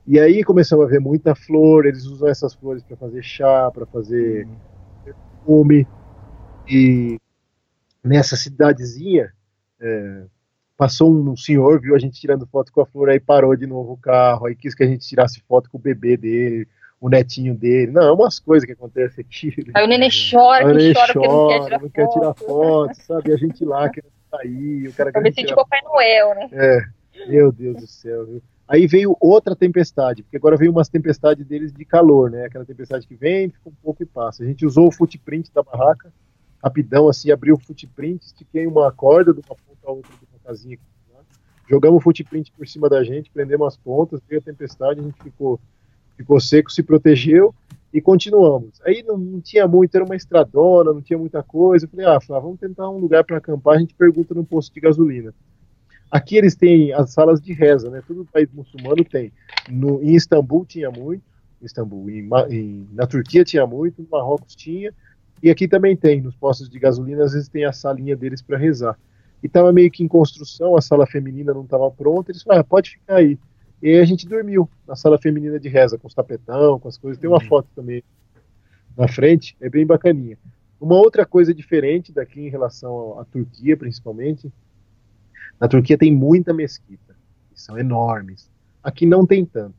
e 0.07 0.19
aí 0.19 0.43
começamos 0.43 0.85
a 0.85 0.89
ver 0.89 0.99
muita 0.99 1.33
flor, 1.33 1.85
eles 1.85 2.05
usam 2.05 2.27
essas 2.27 2.53
flores 2.53 2.83
para 2.83 2.95
fazer 2.95 3.23
chá, 3.23 3.71
para 3.71 3.85
fazer 3.87 4.47
perfume. 5.03 5.87
E 6.67 7.17
nessa 8.03 8.35
cidadezinha, 8.35 9.33
é, 9.79 10.23
passou 10.77 11.11
um 11.11 11.35
senhor, 11.35 11.81
viu 11.81 11.95
a 11.95 11.99
gente 11.99 12.19
tirando 12.19 12.45
foto 12.45 12.71
com 12.71 12.81
a 12.81 12.85
flor, 12.85 13.09
aí 13.09 13.19
parou 13.19 13.55
de 13.55 13.65
novo 13.65 13.93
o 13.93 13.97
carro, 13.97 14.45
aí 14.45 14.55
quis 14.55 14.75
que 14.75 14.83
a 14.83 14.87
gente 14.87 15.07
tirasse 15.07 15.41
foto 15.47 15.69
com 15.71 15.77
o 15.77 15.81
bebê 15.81 16.15
dele, 16.15 16.67
o 17.01 17.09
netinho 17.09 17.55
dele. 17.55 17.91
Não, 17.91 18.03
é 18.03 18.11
umas 18.11 18.39
coisas 18.39 18.65
que 18.65 18.73
acontecem 18.73 19.25
aqui. 19.25 19.53
Aí 19.73 19.83
o 19.83 19.87
neném 19.87 20.09
chora, 20.09 20.65
o 20.65 20.73
neném 20.73 20.93
chora, 20.93 21.13
chora, 21.13 21.29
não 21.29 21.47
quer 21.49 21.63
tirar, 21.63 21.79
não 21.79 21.79
foto. 21.79 21.93
Quer 21.93 22.07
tirar 22.09 22.33
foto, 22.35 22.95
sabe? 23.01 23.29
E 23.29 23.33
a 23.33 23.37
gente 23.37 23.65
lá 23.65 23.89
querendo 23.89 24.11
sair, 24.29 24.87
o 24.87 24.93
cara 24.93 25.11
Pra 25.11 25.21
ver 25.21 25.29
se 25.31 25.35
tirar 25.37 25.47
tipo 25.47 25.61
Papai 25.61 25.81
Noel, 25.81 26.35
né? 26.35 26.49
é, 26.51 26.79
meu 27.27 27.51
Deus 27.51 27.77
do 27.77 27.87
céu, 27.87 28.25
viu? 28.25 28.41
Aí 28.67 28.87
veio 28.87 29.15
outra 29.19 29.55
tempestade, 29.55 30.23
porque 30.23 30.37
agora 30.37 30.57
veio 30.57 30.71
umas 30.71 30.89
tempestades 30.89 31.45
deles 31.45 31.71
de 31.71 31.85
calor, 31.85 32.31
né? 32.31 32.45
Aquela 32.45 32.65
tempestade 32.65 33.07
que 33.07 33.15
vem, 33.15 33.49
fica 33.49 33.69
um 33.69 33.73
pouco 33.83 34.01
e 34.01 34.05
passa. 34.05 34.43
A 34.43 34.45
gente 34.45 34.65
usou 34.65 34.87
o 34.87 34.91
footprint 34.91 35.51
da 35.53 35.61
barraca, 35.61 36.11
rapidão, 36.63 37.07
assim, 37.07 37.29
abriu 37.29 37.55
o 37.55 37.59
footprint, 37.59 38.23
estiquei 38.23 38.65
uma 38.65 38.91
corda 38.91 39.33
de 39.33 39.39
uma 39.39 39.55
ponta 39.55 39.87
a 39.87 39.91
outra 39.91 40.11
de 40.11 40.25
uma 40.31 40.39
casinha 40.43 40.79
lá, 41.13 41.21
jogamos 41.69 41.97
o 41.97 42.03
footprint 42.03 42.51
por 42.57 42.67
cima 42.67 42.89
da 42.89 43.03
gente, 43.03 43.29
prendemos 43.29 43.67
as 43.67 43.77
pontas, 43.77 44.19
veio 44.27 44.41
a 44.41 44.43
tempestade, 44.43 44.99
a 44.99 45.03
gente 45.03 45.21
ficou, 45.21 45.59
ficou 46.17 46.39
seco, 46.39 46.71
se 46.71 46.81
protegeu 46.81 47.53
e 47.93 48.01
continuamos. 48.01 48.81
Aí 48.83 49.03
não, 49.03 49.15
não 49.15 49.41
tinha 49.41 49.67
muito, 49.67 49.93
era 49.93 50.03
uma 50.03 50.15
estradona, 50.15 50.91
não 50.91 51.01
tinha 51.01 51.19
muita 51.19 51.43
coisa. 51.43 51.85
Eu 51.85 51.89
falei, 51.89 52.05
ah, 52.07 52.19
vamos 52.41 52.59
tentar 52.59 52.89
um 52.89 52.97
lugar 52.97 53.23
para 53.23 53.37
acampar, 53.37 53.75
a 53.75 53.79
gente 53.79 53.93
pergunta 53.93 54.33
no 54.33 54.43
posto 54.43 54.73
de 54.73 54.81
gasolina. 54.81 55.33
Aqui 56.09 56.37
eles 56.37 56.55
têm 56.55 56.93
as 56.93 57.11
salas 57.11 57.41
de 57.41 57.51
reza, 57.53 57.89
né? 57.89 58.01
Todo 58.07 58.25
país 58.25 58.47
muçulmano 58.53 59.03
tem. 59.03 59.31
No, 59.69 60.01
em 60.01 60.15
Istambul 60.15 60.65
tinha 60.65 60.89
muito, 60.91 61.23
Istambul, 61.61 62.09
em, 62.09 62.29
em- 62.49 62.87
na 62.93 63.07
Turquia 63.07 63.43
tinha 63.43 63.65
muito, 63.65 64.01
no 64.01 64.07
Marrocos 64.09 64.55
tinha, 64.55 64.93
e 65.41 65.49
aqui 65.49 65.67
também 65.67 65.95
tem. 65.95 66.21
Nos 66.21 66.35
postos 66.35 66.69
de 66.69 66.79
gasolina, 66.79 67.23
às 67.23 67.33
vezes 67.33 67.49
tem 67.49 67.65
a 67.65 67.73
salinha 67.73 68.15
deles 68.15 68.41
para 68.41 68.57
rezar. 68.57 68.97
E 69.43 69.47
estava 69.47 69.73
meio 69.73 69.91
que 69.91 70.03
em 70.03 70.07
construção, 70.07 70.75
a 70.75 70.81
sala 70.81 71.05
feminina 71.05 71.53
não 71.53 71.63
estava 71.63 71.89
pronta, 71.91 72.31
eles 72.31 72.41
falaram, 72.43 72.61
ah, 72.61 72.63
pode 72.63 72.91
ficar 72.91 73.15
aí. 73.15 73.37
E 73.81 73.89
aí 73.89 73.99
a 73.99 74.05
gente 74.05 74.27
dormiu 74.27 74.69
na 74.87 74.95
sala 74.95 75.17
feminina 75.19 75.59
de 75.59 75.67
reza, 75.69 75.97
com 75.97 76.07
os 76.07 76.13
tapetão, 76.13 76.79
com 76.79 76.87
as 76.87 76.97
coisas. 76.97 77.19
Tem 77.19 77.29
uma 77.29 77.41
foto 77.41 77.67
também 77.75 78.03
na 78.97 79.07
frente, 79.07 79.55
é 79.59 79.69
bem 79.69 79.85
bacaninha. 79.85 80.37
Uma 80.79 80.95
outra 80.95 81.25
coisa 81.25 81.53
diferente 81.53 82.11
daqui 82.11 82.41
em 82.41 82.49
relação 82.49 83.19
à 83.19 83.25
Turquia, 83.25 83.75
principalmente, 83.75 84.51
na 85.59 85.67
Turquia 85.67 85.97
tem 85.97 86.11
muita 86.11 86.53
mesquita, 86.53 87.15
que 87.51 87.61
são 87.61 87.77
enormes. 87.77 88.49
Aqui 88.83 89.05
não 89.05 89.25
tem 89.25 89.45
tanto. 89.45 89.75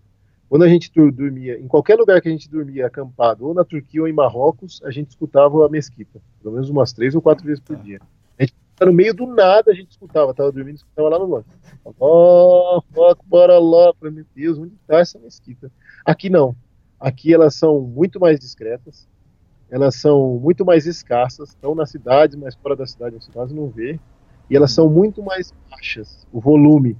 Quando 0.48 0.62
a 0.62 0.68
gente 0.68 0.90
dormia, 1.10 1.58
em 1.58 1.66
qualquer 1.66 1.96
lugar 1.96 2.20
que 2.20 2.28
a 2.28 2.30
gente 2.30 2.48
dormia 2.48 2.86
acampado, 2.86 3.46
ou 3.46 3.52
na 3.52 3.64
Turquia 3.64 4.02
ou 4.02 4.08
em 4.08 4.12
Marrocos, 4.12 4.80
a 4.84 4.90
gente 4.90 5.10
escutava 5.10 5.66
a 5.66 5.68
mesquita, 5.68 6.20
pelo 6.40 6.54
menos 6.54 6.70
umas 6.70 6.92
três 6.92 7.14
ou 7.14 7.20
quatro 7.20 7.44
vezes 7.44 7.60
por 7.60 7.76
dia. 7.76 8.00
A 8.38 8.42
gente 8.42 8.54
no 8.84 8.92
meio 8.92 9.14
do 9.14 9.26
nada 9.26 9.70
a 9.70 9.74
gente 9.74 9.90
escutava, 9.90 10.34
tava 10.34 10.52
dormindo, 10.52 10.76
escutava 10.76 11.08
lá 11.08 11.18
no 11.18 11.24
longe. 11.24 11.46
Oh, 11.98 12.80
bora 13.24 13.58
lá, 13.58 13.92
falei, 13.98 14.14
meu 14.14 14.26
Deus, 14.34 14.58
onde 14.58 14.74
está 14.74 14.98
essa 14.98 15.18
mesquita? 15.18 15.70
Aqui 16.04 16.28
não. 16.30 16.54
Aqui 17.00 17.34
elas 17.34 17.54
são 17.54 17.80
muito 17.80 18.20
mais 18.20 18.38
discretas, 18.38 19.08
elas 19.70 19.96
são 19.96 20.38
muito 20.38 20.64
mais 20.64 20.86
escassas, 20.86 21.50
estão 21.50 21.74
na 21.74 21.86
cidade, 21.86 22.36
mas 22.36 22.54
fora 22.54 22.76
da 22.76 22.86
cidade 22.86 23.16
você 23.16 23.32
quase 23.32 23.54
não 23.54 23.68
vê. 23.68 23.98
E 24.48 24.56
elas 24.56 24.72
são 24.72 24.88
muito 24.88 25.22
mais 25.22 25.52
baixas, 25.70 26.26
o 26.32 26.40
volume 26.40 26.96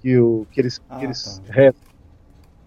que, 0.00 0.18
o, 0.18 0.46
que 0.52 0.60
eles, 0.60 0.80
Ah, 0.90 0.98
que 0.98 1.04
eles 1.06 1.38
tá. 1.38 1.52
rezam. 1.52 1.80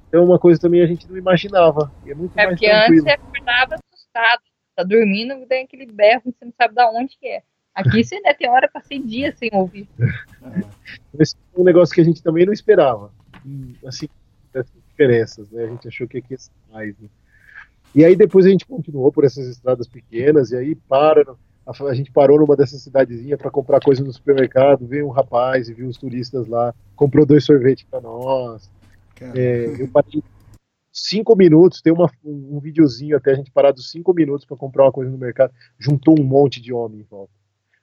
Então, 0.07 0.25
uma 0.25 0.39
coisa 0.39 0.59
também 0.59 0.81
a 0.81 0.87
gente 0.87 1.07
não 1.07 1.15
imaginava. 1.17 1.91
E 2.05 2.11
é 2.11 2.15
muito 2.15 2.31
É 2.37 2.45
mais 2.45 2.55
porque 2.59 2.67
antes 2.67 2.85
tranquilo. 2.85 3.03
você 3.03 3.11
acordava 3.11 3.75
assustado. 3.75 4.41
Tá 4.75 4.83
dormindo, 4.83 5.45
tem 5.45 5.65
aquele 5.65 5.85
berro, 5.85 6.23
você 6.25 6.45
não 6.45 6.53
sabe 6.53 6.73
de 6.73 6.81
onde 6.81 7.17
que 7.17 7.27
é. 7.27 7.43
Aqui 7.75 8.03
você 8.03 8.15
ainda 8.15 8.33
tem 8.33 8.49
hora, 8.49 8.69
passei 8.71 8.99
dias 8.99 9.37
sem 9.37 9.49
ouvir. 9.53 9.87
Esse 11.19 11.35
é 11.55 11.59
um 11.59 11.63
negócio 11.63 11.93
que 11.93 12.01
a 12.01 12.03
gente 12.03 12.23
também 12.23 12.45
não 12.45 12.53
esperava. 12.53 13.11
Hum, 13.45 13.73
Assim, 13.85 14.07
essas 14.53 14.71
diferenças, 14.89 15.49
né? 15.51 15.63
A 15.63 15.67
gente 15.67 15.87
achou 15.87 16.07
que 16.07 16.17
aqui 16.17 16.33
ia 16.33 16.37
ser 16.37 16.51
mais, 16.71 16.97
né? 16.97 17.07
E 17.93 18.05
aí 18.05 18.15
depois 18.15 18.45
a 18.45 18.49
gente 18.49 18.65
continuou 18.65 19.11
por 19.11 19.25
essas 19.25 19.47
estradas 19.47 19.87
pequenas, 19.87 20.51
e 20.51 20.57
aí 20.57 20.75
para, 20.75 21.23
no- 21.23 21.39
a, 21.69 21.93
gente 21.93 22.11
parou 22.11 22.39
numa 22.39 22.55
dessas 22.55 22.81
cidadezinhas 22.81 23.37
para 23.37 23.51
comprar 23.51 23.79
coisa 23.79 24.03
no 24.03 24.11
supermercado, 24.11 24.87
veio 24.87 25.07
um 25.07 25.11
rapaz 25.11 25.69
e 25.69 25.73
viu 25.73 25.87
os 25.87 25.97
turistas 25.97 26.47
lá, 26.47 26.73
comprou 26.95 27.25
dois 27.25 27.45
sorvetes 27.45 27.85
para 27.89 28.01
nós. 28.01 28.69
É, 29.21 29.75
eu 29.79 29.87
parei 29.87 30.23
cinco 30.91 31.35
minutos, 31.35 31.81
tem 31.81 31.93
uma, 31.93 32.09
um, 32.23 32.59
videozinho 32.59 33.15
até 33.15 33.31
a 33.31 33.35
gente 33.35 33.51
parar 33.51 33.71
dos 33.71 33.91
cinco 33.91 34.13
minutos 34.13 34.45
para 34.45 34.57
comprar 34.57 34.85
uma 34.85 34.91
coisa 34.91 35.11
no 35.11 35.17
mercado, 35.17 35.53
juntou 35.77 36.19
um 36.19 36.23
monte 36.23 36.61
de 36.61 36.73
homem 36.73 37.01
em 37.01 37.03
volta. 37.03 37.33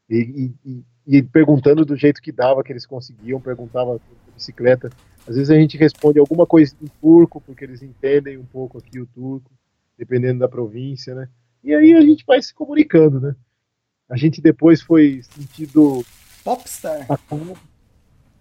E, 0.08 0.52
e- 0.64 0.84
e- 1.06 1.22
perguntando 1.22 1.84
do 1.84 1.96
jeito 1.96 2.20
que 2.20 2.32
dava, 2.32 2.62
que 2.62 2.72
eles 2.72 2.86
conseguiam, 2.86 3.40
perguntava 3.40 4.00
bicicleta. 4.34 4.90
Às 5.26 5.36
vezes 5.36 5.50
a 5.50 5.58
gente 5.58 5.76
responde 5.76 6.18
alguma 6.18 6.46
coisa 6.46 6.74
em 6.80 6.86
turco, 7.00 7.40
porque 7.40 7.64
eles 7.64 7.82
entendem 7.82 8.38
um 8.38 8.44
pouco 8.44 8.78
aqui 8.78 9.00
o 9.00 9.06
turco, 9.06 9.50
dependendo 9.98 10.40
da 10.40 10.48
província, 10.48 11.14
né? 11.14 11.28
E 11.64 11.74
aí 11.74 11.94
a 11.94 12.00
gente 12.00 12.24
vai 12.24 12.40
se 12.40 12.54
comunicando, 12.54 13.20
né? 13.20 13.34
A 14.08 14.16
gente 14.16 14.40
depois 14.40 14.80
foi 14.80 15.20
sentido 15.22 16.04
Popstar. 16.44 17.06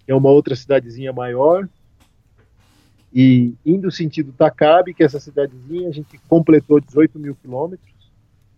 Que 0.06 0.12
é 0.12 0.16
uma 0.16 0.30
outra 0.30 0.56
cidadezinha 0.56 1.12
maior. 1.12 1.68
E 3.14 3.54
indo 3.66 3.90
sentido 3.92 4.34
Takabe, 4.34 4.94
que 4.94 5.02
é 5.02 5.06
essa 5.06 5.20
cidadezinha, 5.20 5.90
a 5.90 5.92
gente 5.92 6.20
completou 6.28 6.80
18 6.80 7.18
mil 7.18 7.36
quilômetros 7.36 7.96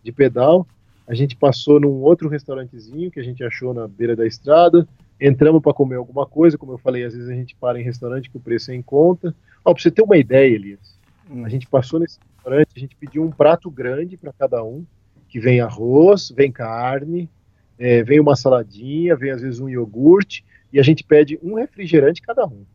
de 0.04 0.12
pedal. 0.12 0.68
A 1.08 1.14
gente 1.14 1.36
passou 1.36 1.80
num 1.80 2.02
outro 2.02 2.28
restaurantezinho 2.28 3.10
que 3.10 3.20
a 3.20 3.24
gente 3.24 3.44
achou 3.44 3.74
na 3.74 3.88
beira 3.88 4.16
da 4.16 4.26
estrada. 4.28 4.88
Entramos 5.22 5.62
para 5.62 5.74
comer 5.74 5.96
alguma 5.96 6.26
coisa, 6.26 6.58
como 6.58 6.74
eu 6.74 6.78
falei, 6.78 7.04
às 7.06 7.14
vezes 7.14 7.30
a 7.30 7.34
gente 7.34 7.56
para 7.56 7.80
em 7.80 7.84
restaurante 7.84 8.30
que 8.30 8.38
o 8.38 8.42
preço 8.42 8.72
é 8.72 8.76
em 8.76 8.82
conta. 8.82 9.34
Ó, 9.64 9.74
para 9.74 9.82
você 9.82 9.90
ter 9.90 10.02
uma 10.02 10.18
ideia, 10.18 10.54
Elias, 10.54 10.98
Hum. 11.30 11.46
a 11.46 11.50
gente 11.50 11.68
passou 11.68 12.00
nesse 12.00 12.20
restaurante, 12.36 12.70
a 12.76 12.80
gente 12.80 12.96
pediu 12.96 13.24
um 13.24 13.32
prato 13.32 13.70
grande 13.70 14.16
para 14.16 14.32
cada 14.32 14.64
um, 14.64 14.86
que 15.30 15.40
vem 15.40 15.60
arroz, 15.62 16.30
vem 16.36 16.52
carne, 16.52 17.30
é, 17.78 18.04
vem 18.04 18.20
uma 18.20 18.36
saladinha, 18.36 19.16
vem 19.16 19.32
às 19.32 19.42
vezes 19.42 19.60
um 19.60 19.70
iogurte, 19.70 20.44
e 20.72 20.80
a 20.80 20.84
gente 20.84 21.04
pede 21.04 21.40
um 21.44 21.56
refrigerante 21.56 22.22
cada 22.22 22.46
um, 22.46 22.66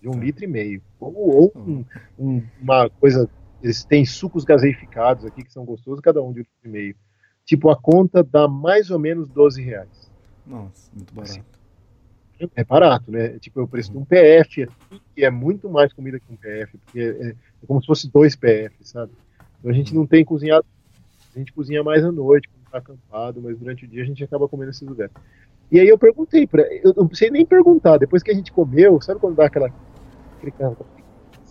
de 0.00 0.08
um 0.08 0.18
litro 0.20 0.44
e 0.44 0.46
meio. 0.46 0.82
Ou, 1.00 1.14
ou 1.14 1.52
um- 1.56 1.84
um- 2.18 2.42
uma 2.60 2.88
coisa, 2.90 3.28
eles 3.62 3.84
têm 3.84 4.04
sucos 4.04 4.44
gaseificados 4.44 5.24
aqui 5.24 5.42
que 5.42 5.52
são 5.52 5.64
gostosos, 5.64 6.00
cada 6.00 6.22
um 6.22 6.32
de 6.32 6.40
um 6.40 6.42
litro 6.42 6.52
e 6.64 6.68
meio. 6.68 6.96
Tipo, 7.44 7.70
a 7.70 7.76
conta 7.76 8.22
dá 8.22 8.46
mais 8.46 8.90
ou 8.90 8.98
menos 8.98 9.28
12 9.28 9.62
reais. 9.62 10.10
Nossa, 10.46 10.90
muito 10.94 11.12
barato. 11.14 11.44
É 12.56 12.64
barato, 12.64 13.10
né? 13.10 13.38
Tipo, 13.38 13.60
é 13.60 13.62
o 13.62 13.68
preço 13.68 13.92
de 13.92 13.98
um 13.98 14.04
PF, 14.04 14.62
aqui, 14.64 15.00
que 15.14 15.24
é 15.24 15.30
muito 15.30 15.70
mais 15.70 15.92
comida 15.92 16.18
que 16.18 16.32
um 16.32 16.36
PF, 16.36 16.76
porque 16.78 17.00
é, 17.00 17.28
é 17.30 17.66
como 17.66 17.80
se 17.80 17.86
fosse 17.86 18.10
dois 18.10 18.34
PF, 18.34 18.74
sabe? 18.80 19.12
Então 19.58 19.70
a 19.70 19.74
gente 19.74 19.94
não 19.94 20.06
tem 20.06 20.24
cozinhado, 20.24 20.64
a 21.34 21.38
gente 21.38 21.52
cozinha 21.52 21.82
mais 21.82 22.04
à 22.04 22.12
noite, 22.12 22.48
quando 22.48 22.70
tá 22.70 22.78
acampado, 22.78 23.40
mas 23.42 23.58
durante 23.58 23.84
o 23.84 23.88
dia 23.88 24.02
a 24.02 24.06
gente 24.06 24.22
acaba 24.22 24.48
comendo 24.48 24.68
nesses 24.68 24.86
lugares. 24.86 25.12
E 25.70 25.80
aí 25.80 25.88
eu 25.88 25.96
perguntei, 25.96 26.46
pra, 26.46 26.62
eu 26.84 26.92
não 26.94 27.12
sei 27.14 27.30
nem 27.30 27.46
perguntar, 27.46 27.96
depois 27.96 28.22
que 28.22 28.30
a 28.30 28.34
gente 28.34 28.52
comeu, 28.52 29.00
sabe 29.00 29.20
quando 29.20 29.36
dá 29.36 29.46
aquela. 29.46 29.72
Aquele 30.36 30.52
cara, 30.52 30.76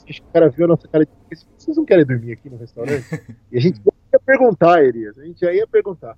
acho 0.08 0.22
que 0.22 0.28
o 0.28 0.32
cara 0.32 0.50
viu 0.50 0.66
a 0.66 0.68
nossa 0.68 0.88
cara 0.88 1.06
de. 1.06 1.12
Vocês 1.58 1.76
não 1.76 1.86
querem 1.86 2.06
dormir 2.06 2.34
aqui 2.34 2.50
no 2.50 2.58
restaurante? 2.58 3.06
E 3.52 3.58
a 3.58 3.62
gente 3.62 3.82
ia 4.14 4.20
perguntar, 4.20 4.84
Elias, 4.84 5.18
a 5.18 5.26
gente 5.26 5.40
já 5.40 5.52
ia 5.52 5.66
perguntar. 5.66 6.16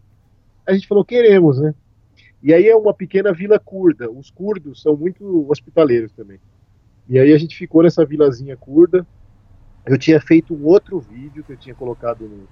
A 0.66 0.74
gente 0.74 0.88
falou, 0.88 1.06
queremos, 1.06 1.60
né? 1.60 1.74
E 2.42 2.54
aí 2.54 2.68
é 2.68 2.76
uma 2.76 2.94
pequena 2.94 3.32
vila 3.32 3.58
curda. 3.58 4.12
Os 4.12 4.30
curdos 4.30 4.82
são 4.82 4.98
muito 4.98 5.50
hospitaleiros 5.50 6.12
também. 6.12 6.40
E 7.08 7.18
aí 7.18 7.32
a 7.32 7.38
gente 7.38 7.56
ficou 7.56 7.84
nessa 7.84 8.06
vilazinha 8.06 8.58
curda. 8.58 9.08
Eu 9.86 9.98
tinha 9.98 10.20
feito 10.20 10.54
um 10.54 10.66
outro 10.66 11.00
vídeo 11.00 11.44
que 11.44 11.54
eu 11.54 11.58
tinha 11.58 11.76
colocado 11.76 12.26
no, 12.28 12.48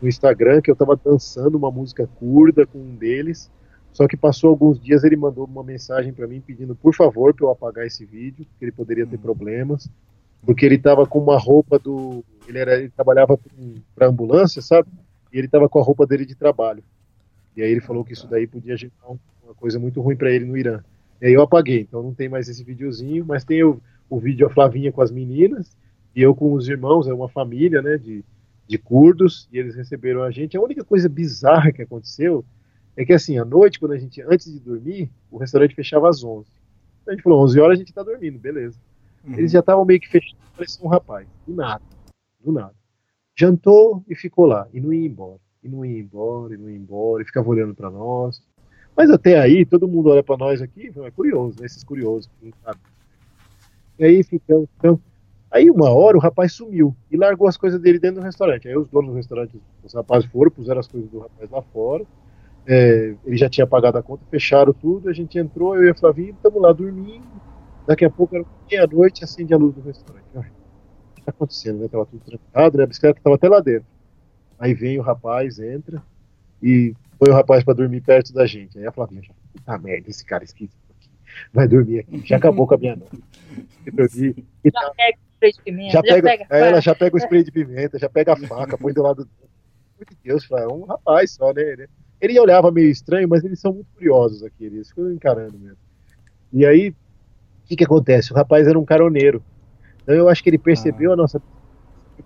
no 0.00 0.08
Instagram, 0.08 0.60
que 0.60 0.70
eu 0.70 0.74
estava 0.74 0.96
dançando 1.02 1.56
uma 1.56 1.70
música 1.70 2.06
curda 2.18 2.66
com 2.66 2.78
um 2.78 2.94
deles. 2.94 3.50
Só 3.92 4.06
que 4.06 4.16
passou 4.16 4.50
alguns 4.50 4.78
dias, 4.78 5.04
ele 5.04 5.16
mandou 5.16 5.46
uma 5.46 5.64
mensagem 5.64 6.12
para 6.12 6.26
mim 6.26 6.40
pedindo, 6.40 6.74
por 6.74 6.94
favor, 6.94 7.34
para 7.34 7.46
eu 7.46 7.50
apagar 7.50 7.86
esse 7.86 8.04
vídeo, 8.04 8.44
porque 8.44 8.64
ele 8.66 8.72
poderia 8.72 9.06
ter 9.06 9.18
problemas. 9.18 9.88
Porque 10.44 10.66
ele 10.66 10.74
estava 10.74 11.06
com 11.06 11.18
uma 11.18 11.38
roupa 11.38 11.78
do. 11.78 12.22
Ele, 12.46 12.58
era, 12.58 12.76
ele 12.78 12.90
trabalhava 12.90 13.38
para 13.94 14.06
ambulância, 14.06 14.60
sabe? 14.60 14.88
E 15.32 15.38
ele 15.38 15.46
estava 15.46 15.68
com 15.68 15.78
a 15.80 15.82
roupa 15.82 16.06
dele 16.06 16.26
de 16.26 16.34
trabalho. 16.34 16.82
E 17.56 17.62
aí 17.62 17.70
ele 17.70 17.80
falou 17.80 18.04
que 18.04 18.12
isso 18.12 18.28
daí 18.28 18.46
podia 18.46 18.76
gerar 18.76 18.92
um- 19.10 19.18
uma 19.42 19.54
coisa 19.54 19.78
muito 19.78 20.00
ruim 20.00 20.14
para 20.14 20.30
ele 20.30 20.44
no 20.44 20.56
Irã. 20.56 20.80
E 21.20 21.26
aí 21.26 21.32
eu 21.32 21.40
apaguei, 21.40 21.80
então 21.80 22.02
não 22.02 22.12
tem 22.12 22.28
mais 22.28 22.48
esse 22.48 22.62
videozinho, 22.62 23.24
mas 23.26 23.44
tem 23.44 23.64
o, 23.64 23.80
o 24.10 24.20
vídeo 24.20 24.46
a 24.46 24.50
Flavinha 24.50 24.92
com 24.92 25.00
as 25.00 25.10
meninas 25.10 25.74
e 26.14 26.20
eu 26.20 26.34
com 26.34 26.52
os 26.52 26.68
irmãos, 26.68 27.08
é 27.08 27.14
uma 27.14 27.28
família, 27.28 27.80
né, 27.80 27.96
de, 27.96 28.22
de 28.68 28.78
curdos, 28.78 29.48
e 29.52 29.58
eles 29.58 29.74
receberam 29.74 30.22
a 30.22 30.30
gente. 30.30 30.56
A 30.56 30.60
única 30.60 30.84
coisa 30.84 31.08
bizarra 31.08 31.72
que 31.72 31.82
aconteceu 31.82 32.44
é 32.96 33.04
que 33.04 33.12
assim, 33.12 33.38
à 33.38 33.44
noite, 33.44 33.78
quando 33.78 33.92
a 33.92 33.98
gente, 33.98 34.22
antes 34.22 34.52
de 34.52 34.58
dormir, 34.58 35.10
o 35.30 35.38
restaurante 35.38 35.74
fechava 35.74 36.08
às 36.08 36.24
11. 36.24 36.48
Então 37.02 37.12
a 37.12 37.14
gente 37.14 37.22
falou, 37.22 37.42
11 37.44 37.60
horas 37.60 37.76
a 37.76 37.78
gente 37.78 37.92
tá 37.92 38.02
dormindo, 38.02 38.38
beleza. 38.38 38.78
Eles 39.28 39.52
já 39.52 39.60
estavam 39.60 39.84
meio 39.84 40.00
que 40.00 40.08
fechando, 40.08 40.40
parecia 40.56 40.84
um 40.84 40.88
rapaz, 40.88 41.26
do 41.46 41.54
nada, 41.54 41.82
do 42.40 42.52
nada. 42.52 42.74
Jantou 43.36 44.04
e 44.08 44.14
ficou 44.14 44.46
lá, 44.46 44.68
e 44.72 44.80
não 44.80 44.92
ia 44.92 45.06
embora, 45.06 45.40
e 45.62 45.68
não 45.68 45.84
ia 45.84 45.98
embora, 45.98 46.54
e 46.54 46.56
não 46.56 46.70
ia 46.70 46.76
embora, 46.76 47.22
e 47.22 47.26
ficava 47.26 47.48
olhando 47.48 47.74
para 47.74 47.90
nós. 47.90 48.40
Mas 48.96 49.10
até 49.10 49.38
aí, 49.38 49.66
todo 49.66 49.88
mundo 49.88 50.08
olha 50.08 50.22
para 50.22 50.36
nós 50.36 50.62
aqui, 50.62 50.90
é 51.04 51.10
curioso, 51.10 51.60
né? 51.60 51.66
Esses 51.66 51.84
curiosos, 51.84 52.30
não 52.40 52.50
sabem. 52.64 52.80
E 53.98 54.04
aí 54.04 54.22
ficamos, 54.22 54.68
ficamos. 54.70 55.00
Aí 55.56 55.70
uma 55.70 55.88
hora 55.90 56.18
o 56.18 56.20
rapaz 56.20 56.52
sumiu 56.52 56.94
e 57.10 57.16
largou 57.16 57.48
as 57.48 57.56
coisas 57.56 57.80
dele 57.80 57.98
dentro 57.98 58.20
do 58.20 58.24
restaurante. 58.24 58.68
Aí 58.68 58.76
os 58.76 58.90
donos 58.90 59.10
do 59.10 59.16
restaurante, 59.16 59.58
os 59.82 59.94
rapazes 59.94 60.28
foram, 60.30 60.50
puseram 60.50 60.80
as 60.80 60.86
coisas 60.86 61.08
do 61.10 61.20
rapaz 61.20 61.50
lá 61.50 61.62
fora. 61.62 62.04
é, 62.66 63.14
ele 63.24 63.36
já 63.38 63.48
tinha 63.48 63.66
pagado 63.66 63.96
a 63.96 64.02
conta, 64.02 64.22
fecharam 64.30 64.72
tudo, 64.74 65.08
a 65.08 65.14
gente 65.14 65.38
entrou, 65.38 65.74
eu 65.76 65.84
e 65.84 65.90
a 65.90 65.94
Flavinha, 65.94 66.32
estamos 66.32 66.60
lá 66.60 66.72
dormindo. 66.74 67.24
Daqui 67.86 68.04
a 68.04 68.10
pouco 68.10 68.36
era 68.36 68.44
meia-noite, 68.70 69.24
acende 69.24 69.54
a 69.54 69.56
luz 69.56 69.74
do 69.74 69.80
restaurante. 69.80 70.24
o 70.34 70.40
que 71.14 71.20
está 71.20 71.30
acontecendo, 71.30 71.78
né? 71.78 71.88
Tava 71.88 72.04
tudo 72.04 72.20
trancado, 72.22 72.76
né? 72.76 72.84
A 72.84 72.86
bicicleta 72.86 73.18
estava 73.18 73.36
até 73.36 73.48
lá 73.48 73.60
dentro. 73.60 73.86
Aí 74.58 74.74
vem 74.74 74.98
o 74.98 75.02
rapaz, 75.02 75.58
entra 75.58 76.02
e 76.62 76.92
põe 77.18 77.30
o 77.32 77.34
rapaz 77.34 77.64
para 77.64 77.72
dormir 77.74 78.02
perto 78.02 78.30
da 78.34 78.44
gente. 78.44 78.78
Aí 78.78 78.86
a 78.86 78.92
Flavinha 78.92 79.22
já, 79.22 79.32
puta 79.54 79.78
merda, 79.78 80.10
esse 80.10 80.24
cara 80.24 80.44
esquisito 80.44 80.76
aqui. 80.90 81.08
Vai 81.54 81.66
dormir 81.66 82.00
aqui. 82.00 82.20
Já 82.26 82.36
acabou 82.36 82.66
com 82.66 82.74
a 82.74 82.78
minha 82.78 82.96
noite. 82.96 83.22
E 83.86 83.90
dormi, 83.92 84.44
e 84.64 84.70
tá- 84.70 84.92
spray 85.36 85.52
de 85.52 85.62
pimenta, 85.62 85.92
já 85.92 86.02
pega, 86.02 86.22
pega 86.22 86.46
ela 86.50 86.66
faca. 86.66 86.80
já 86.80 86.94
pega 86.94 87.16
o 87.16 87.18
spray 87.18 87.44
de 87.44 87.52
pimenta, 87.52 87.98
já 87.98 88.08
pega 88.08 88.32
a 88.32 88.36
faca, 88.36 88.78
põe 88.78 88.92
do 88.92 89.02
lado 89.02 89.24
do. 89.24 89.30
Meu 89.98 90.06
Deus, 90.22 90.50
é 90.50 90.66
um 90.66 90.84
rapaz 90.84 91.32
só, 91.32 91.52
né? 91.52 91.88
Ele, 92.20 92.38
olhava 92.38 92.70
meio 92.70 92.90
estranho, 92.90 93.28
mas 93.28 93.44
eles 93.44 93.60
são 93.60 93.72
muito 93.72 93.88
curiosos 93.94 94.42
aqui, 94.42 94.64
eles 94.64 94.88
ficam 94.88 95.10
encarando 95.10 95.58
mesmo. 95.58 95.78
E 96.52 96.66
aí, 96.66 96.90
o 96.90 96.94
que 97.66 97.76
que 97.76 97.84
acontece? 97.84 98.32
O 98.32 98.36
rapaz 98.36 98.66
era 98.66 98.78
um 98.78 98.84
caroneiro. 98.84 99.42
Então 100.02 100.14
eu 100.14 100.28
acho 100.28 100.42
que 100.42 100.50
ele 100.50 100.58
percebeu 100.58 101.12
a 101.12 101.16
nossa 101.16 101.40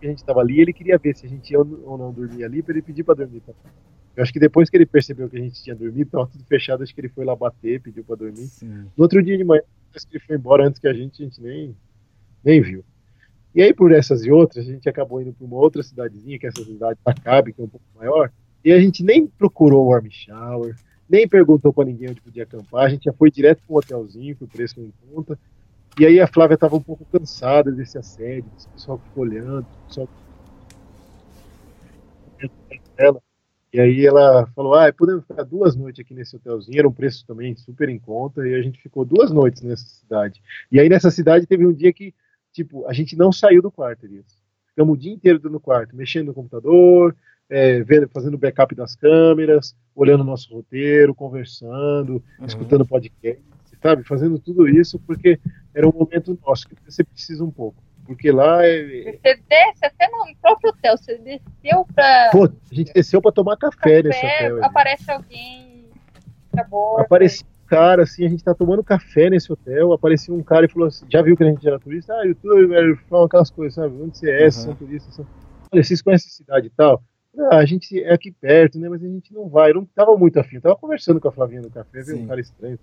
que 0.01 0.07
a 0.07 0.09
gente 0.09 0.19
estava 0.19 0.41
ali, 0.41 0.57
e 0.57 0.61
ele 0.61 0.73
queria 0.73 0.99
ver 0.99 1.15
se 1.15 1.27
a 1.27 1.29
gente 1.29 1.51
ia 1.51 1.59
ou 1.59 1.99
não 1.99 2.13
dormir 2.13 2.43
ali, 2.43 2.63
para 2.63 2.73
ele 2.73 2.83
pedir 2.83 3.05
para 3.05 3.15
dormir. 3.15 3.41
Tá? 3.41 3.53
Eu 4.17 4.23
acho 4.23 4.33
que 4.33 4.41
depois 4.41 4.69
que 4.69 4.77
ele 4.77 4.87
percebeu 4.87 5.29
que 5.29 5.37
a 5.37 5.41
gente 5.41 5.63
tinha 5.63 5.77
dormido, 5.77 6.11
tava 6.11 6.27
tudo 6.27 6.45
fechado, 6.45 6.83
acho 6.83 6.95
que 6.95 7.01
ele 7.01 7.09
foi 7.09 7.25
lá 7.25 7.37
bater, 7.37 7.81
pediu 7.81 8.03
para 8.03 8.17
dormir. 8.17 8.47
Sim. 8.47 8.87
No 8.97 9.05
outro 9.05 9.23
dia 9.23 9.37
de 9.37 9.45
manhã, 9.45 9.63
parece 9.91 10.07
que 10.07 10.17
ele 10.17 10.25
foi 10.25 10.37
embora 10.37 10.67
antes 10.67 10.81
que 10.81 10.89
a 10.89 10.93
gente, 10.93 11.23
a 11.23 11.27
gente 11.27 11.41
nem, 11.41 11.77
nem 12.43 12.61
viu. 12.61 12.85
E 13.55 13.63
aí, 13.63 13.75
por 13.75 13.93
essas 13.93 14.25
e 14.25 14.31
outras, 14.31 14.69
a 14.69 14.73
gente 14.73 14.89
acabou 14.89 15.21
indo 15.21 15.33
para 15.33 15.47
uma 15.47 15.57
outra 15.57 15.83
cidadezinha, 15.83 16.39
que 16.39 16.47
é 16.47 16.49
essa 16.49 16.65
cidade 16.65 16.99
da 17.05 17.43
que 17.43 17.61
é 17.61 17.65
um 17.65 17.69
pouco 17.69 17.87
maior, 17.97 18.31
e 18.65 18.73
a 18.73 18.79
gente 18.79 19.03
nem 19.03 19.27
procurou 19.27 19.85
o 19.85 19.89
warm 19.89 20.07
shower, 20.11 20.77
nem 21.09 21.27
perguntou 21.27 21.73
para 21.73 21.87
ninguém 21.87 22.11
onde 22.11 22.21
podia 22.21 22.45
acampar, 22.45 22.85
a 22.85 22.89
gente 22.89 23.05
já 23.05 23.13
foi 23.13 23.31
direto 23.31 23.63
para 23.67 23.75
um 23.75 23.79
hotelzinho, 23.79 24.37
que 24.37 24.45
o 24.45 24.49
preço 24.49 24.81
não 24.81 24.93
conta. 25.13 25.39
E 25.99 26.07
aí 26.07 26.21
a 26.21 26.27
Flávia 26.27 26.55
estava 26.55 26.77
um 26.77 26.81
pouco 26.81 27.05
cansada 27.07 27.73
desse 27.73 27.99
assédio, 27.99 28.49
desse 28.55 28.69
pessoal 28.69 28.99
que 28.99 29.09
ficou 29.09 29.25
olhando, 29.25 29.67
pessoal 29.89 30.09
dela. 32.97 33.21
E 33.73 33.81
aí 33.81 34.05
ela 34.05 34.47
falou, 34.55 34.75
ah, 34.75 34.93
podemos 34.93 35.25
ficar 35.25 35.45
duas 35.45 35.77
noites 35.77 36.01
aqui 36.05 36.13
nesse 36.13 36.35
hotelzinho, 36.37 36.79
era 36.79 36.89
um 36.89 36.93
preço 36.93 37.25
também 37.27 37.55
super 37.57 37.89
em 37.89 37.99
conta, 37.99 38.47
e 38.47 38.55
a 38.55 38.63
gente 38.63 38.81
ficou 38.81 39.05
duas 39.05 39.31
noites 39.31 39.63
nessa 39.63 39.85
cidade. 39.85 40.43
E 40.71 40.79
aí 40.81 40.89
nessa 40.89 41.11
cidade 41.11 41.47
teve 41.47 41.67
um 41.67 41.73
dia 41.73 41.93
que, 41.93 42.13
tipo, 42.53 42.87
a 42.87 42.93
gente 42.93 43.17
não 43.17 43.33
saiu 43.33 43.63
do 43.63 43.71
quarto, 43.71 44.05
Elias. 44.05 44.39
Ficamos 44.69 44.95
o 44.95 45.01
dia 45.01 45.13
inteiro 45.13 45.41
no 45.51 45.61
quarto, 45.61 45.97
mexendo 45.97 46.29
no 46.29 46.35
computador, 46.35 47.15
é, 47.49 47.83
vendo, 47.83 48.09
fazendo 48.09 48.39
backup 48.39 48.75
das 48.75 48.95
câmeras, 48.95 49.77
olhando 49.95 50.21
o 50.21 50.25
nosso 50.25 50.55
roteiro, 50.55 51.15
conversando, 51.15 52.23
escutando 52.47 52.87
podcast, 52.87 53.43
sabe? 53.83 54.05
Fazendo 54.05 54.39
tudo 54.39 54.69
isso 54.69 54.99
porque 55.01 55.39
era 55.75 55.89
um 55.89 55.93
momento 55.93 56.39
nosso, 56.47 56.69
que 56.69 56.77
você 56.87 57.03
precisa 57.03 57.45
um 57.45 57.51
pouco. 57.51 57.83
Porque 58.07 58.33
lá 58.33 58.67
é, 58.67 59.19
Você 59.23 59.41
desce 59.49 59.85
até 59.85 60.09
no 60.09 60.25
próprio 60.41 60.71
hotel, 60.71 60.97
você 60.97 61.19
desceu 61.19 61.87
pra 61.95 62.31
Pô, 62.33 62.45
a 62.45 62.75
gente 62.75 62.93
desceu 62.93 63.23
pra 63.23 63.31
tomar 63.31 63.57
café, 63.57 64.03
nesse 64.03 64.21
café, 64.21 64.37
hotel. 64.37 64.57
ali. 64.57 64.65
aparece 64.65 65.11
alguém 65.11 65.85
na 66.53 66.65
borda. 66.65 67.03
Cara, 67.71 68.03
assim, 68.03 68.27
a 68.27 68.29
gente 68.29 68.43
tá 68.43 68.53
tomando 68.53 68.83
café 68.83 69.31
nesse 69.31 69.53
hotel, 69.53 69.93
aparecia 69.93 70.35
um 70.35 70.43
cara 70.43 70.67
e 70.67 70.69
falou 70.69 70.89
assim, 70.89 71.07
já 71.09 71.23
viu 71.23 71.37
que 71.37 71.45
a 71.45 71.47
gente 71.47 71.65
era 71.65 71.79
turista? 71.79 72.13
Ah, 72.15 72.25
youtuber, 72.25 72.99
falam 73.09 73.27
aquelas 73.27 73.49
coisas, 73.49 73.75
sabe? 73.75 73.95
Onde 74.03 74.19
você 74.19 74.29
é, 74.29 74.39
vocês 74.39 74.55
são 74.57 74.75
turistas? 74.75 75.15
São... 75.15 75.25
Olha, 75.73 75.85
vocês 75.85 76.03
conhecem 76.03 76.29
a 76.31 76.33
cidade 76.33 76.67
e 76.67 76.71
tal? 76.71 77.01
Ah, 77.39 77.59
a 77.59 77.65
gente 77.65 78.03
é 78.03 78.13
aqui 78.13 78.33
perto, 78.33 78.77
né? 78.77 78.89
Mas 78.89 79.05
a 79.05 79.07
gente 79.07 79.33
não 79.33 79.49
vai. 79.49 79.71
Eu 79.71 79.77
não 79.77 79.85
tava 79.85 80.17
muito 80.17 80.41
afim. 80.41 80.57
Eu 80.57 80.63
tava 80.63 80.75
conversando 80.75 81.21
com 81.21 81.29
a 81.29 81.33
Flavinha 81.33 81.63
no 81.63 81.71
café, 81.71 82.03
veio 82.03 82.17
Sim. 82.17 82.25
um 82.25 82.27
cara 82.27 82.41
estranho. 82.41 82.77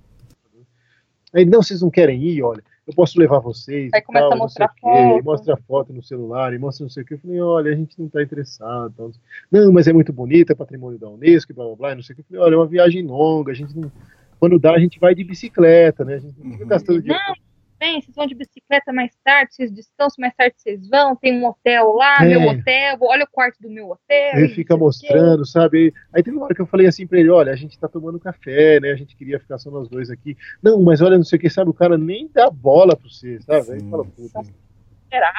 Aí, 1.33 1.43
não, 1.43 1.61
vocês 1.61 1.81
não 1.81 1.89
querem 1.89 2.23
ir, 2.23 2.41
olha, 2.41 2.63
eu 2.87 2.93
posso 2.93 3.19
levar 3.19 3.39
vocês. 3.39 3.91
Aí 3.93 3.99
e 3.99 4.03
começa 4.03 4.29
tal, 4.29 4.33
a 4.33 4.35
não 4.37 4.47
sei 4.47 4.65
mostrar 4.65 4.65
o 4.67 4.73
quê, 4.73 5.13
foto. 5.13 5.25
Mostra 5.25 5.57
foto 5.57 5.93
no 5.93 6.01
celular, 6.01 6.53
e 6.53 6.57
mostra 6.57 6.85
não 6.85 6.89
sei 6.89 7.03
o 7.03 7.05
que. 7.05 7.15
Eu 7.15 7.19
falei, 7.19 7.41
olha, 7.41 7.73
a 7.73 7.75
gente 7.75 7.99
não 7.99 8.07
tá 8.07 8.23
interessado. 8.23 8.93
Tal. 8.95 9.11
Não, 9.51 9.69
mas 9.73 9.85
é 9.89 9.91
muito 9.91 10.13
bonita, 10.13 10.53
é 10.53 10.55
patrimônio 10.55 10.97
da 10.97 11.09
Unesco, 11.09 11.53
blá 11.53 11.65
blá 11.65 11.75
blá, 11.75 11.91
e 11.91 11.95
não 11.95 12.03
sei 12.03 12.13
o 12.13 12.15
que. 12.15 12.21
Eu 12.21 12.25
falei, 12.25 12.41
olha, 12.41 12.53
é 12.53 12.57
uma 12.57 12.67
viagem 12.67 13.05
longa, 13.05 13.51
a 13.51 13.55
gente 13.55 13.77
não. 13.77 13.91
Quando 14.39 14.59
dá, 14.59 14.73
a 14.73 14.79
gente 14.79 14.99
vai 14.99 15.15
de 15.15 15.23
bicicleta, 15.23 16.05
né? 16.05 16.15
A 16.15 16.19
gente 16.19 16.37
não 16.39 16.51
fica 16.51 16.63
Uhum. 16.63 16.69
gastando 16.69 17.01
dinheiro. 17.01 17.23
Não, 17.27 17.35
bem, 17.79 18.01
vocês 18.01 18.15
vão 18.15 18.25
de 18.27 18.35
bicicleta 18.35 18.93
mais 18.93 19.11
tarde, 19.23 19.53
vocês 19.55 19.71
descansam, 19.71 20.15
mais 20.21 20.33
tarde 20.35 20.55
vocês 20.57 20.87
vão, 20.87 21.15
tem 21.15 21.33
um 21.33 21.47
hotel 21.47 21.93
lá, 21.93 22.23
É. 22.23 22.27
meu 22.27 22.41
hotel, 22.49 22.97
olha 23.01 23.23
o 23.23 23.27
quarto 23.31 23.59
do 23.61 23.69
meu 23.69 23.89
hotel. 23.89 24.37
Ele 24.37 24.49
fica 24.49 24.77
mostrando, 24.77 25.45
sabe? 25.45 25.93
Aí 26.13 26.21
teve 26.21 26.37
uma 26.37 26.45
hora 26.45 26.55
que 26.55 26.61
eu 26.61 26.67
falei 26.67 26.87
assim 26.87 27.07
pra 27.07 27.19
ele, 27.19 27.29
olha, 27.29 27.51
a 27.51 27.55
gente 27.55 27.77
tá 27.79 27.87
tomando 27.87 28.19
café, 28.19 28.79
né? 28.79 28.91
A 28.91 28.95
gente 28.95 29.15
queria 29.15 29.39
ficar 29.39 29.57
só 29.57 29.71
nós 29.71 29.87
dois 29.87 30.09
aqui. 30.09 30.37
Não, 30.61 30.81
mas 30.81 31.01
olha, 31.01 31.17
não 31.17 31.23
sei 31.25 31.37
o 31.37 31.39
que, 31.41 31.49
sabe? 31.49 31.69
O 31.69 31.73
cara 31.73 31.97
nem 31.97 32.29
dá 32.33 32.49
bola 32.49 32.95
pra 32.95 33.09
você, 33.09 33.39
sabe? 33.41 33.71
Aí 33.71 33.79
Sim. 33.79 33.89
fala, 33.89 34.05
puta. 34.05 34.41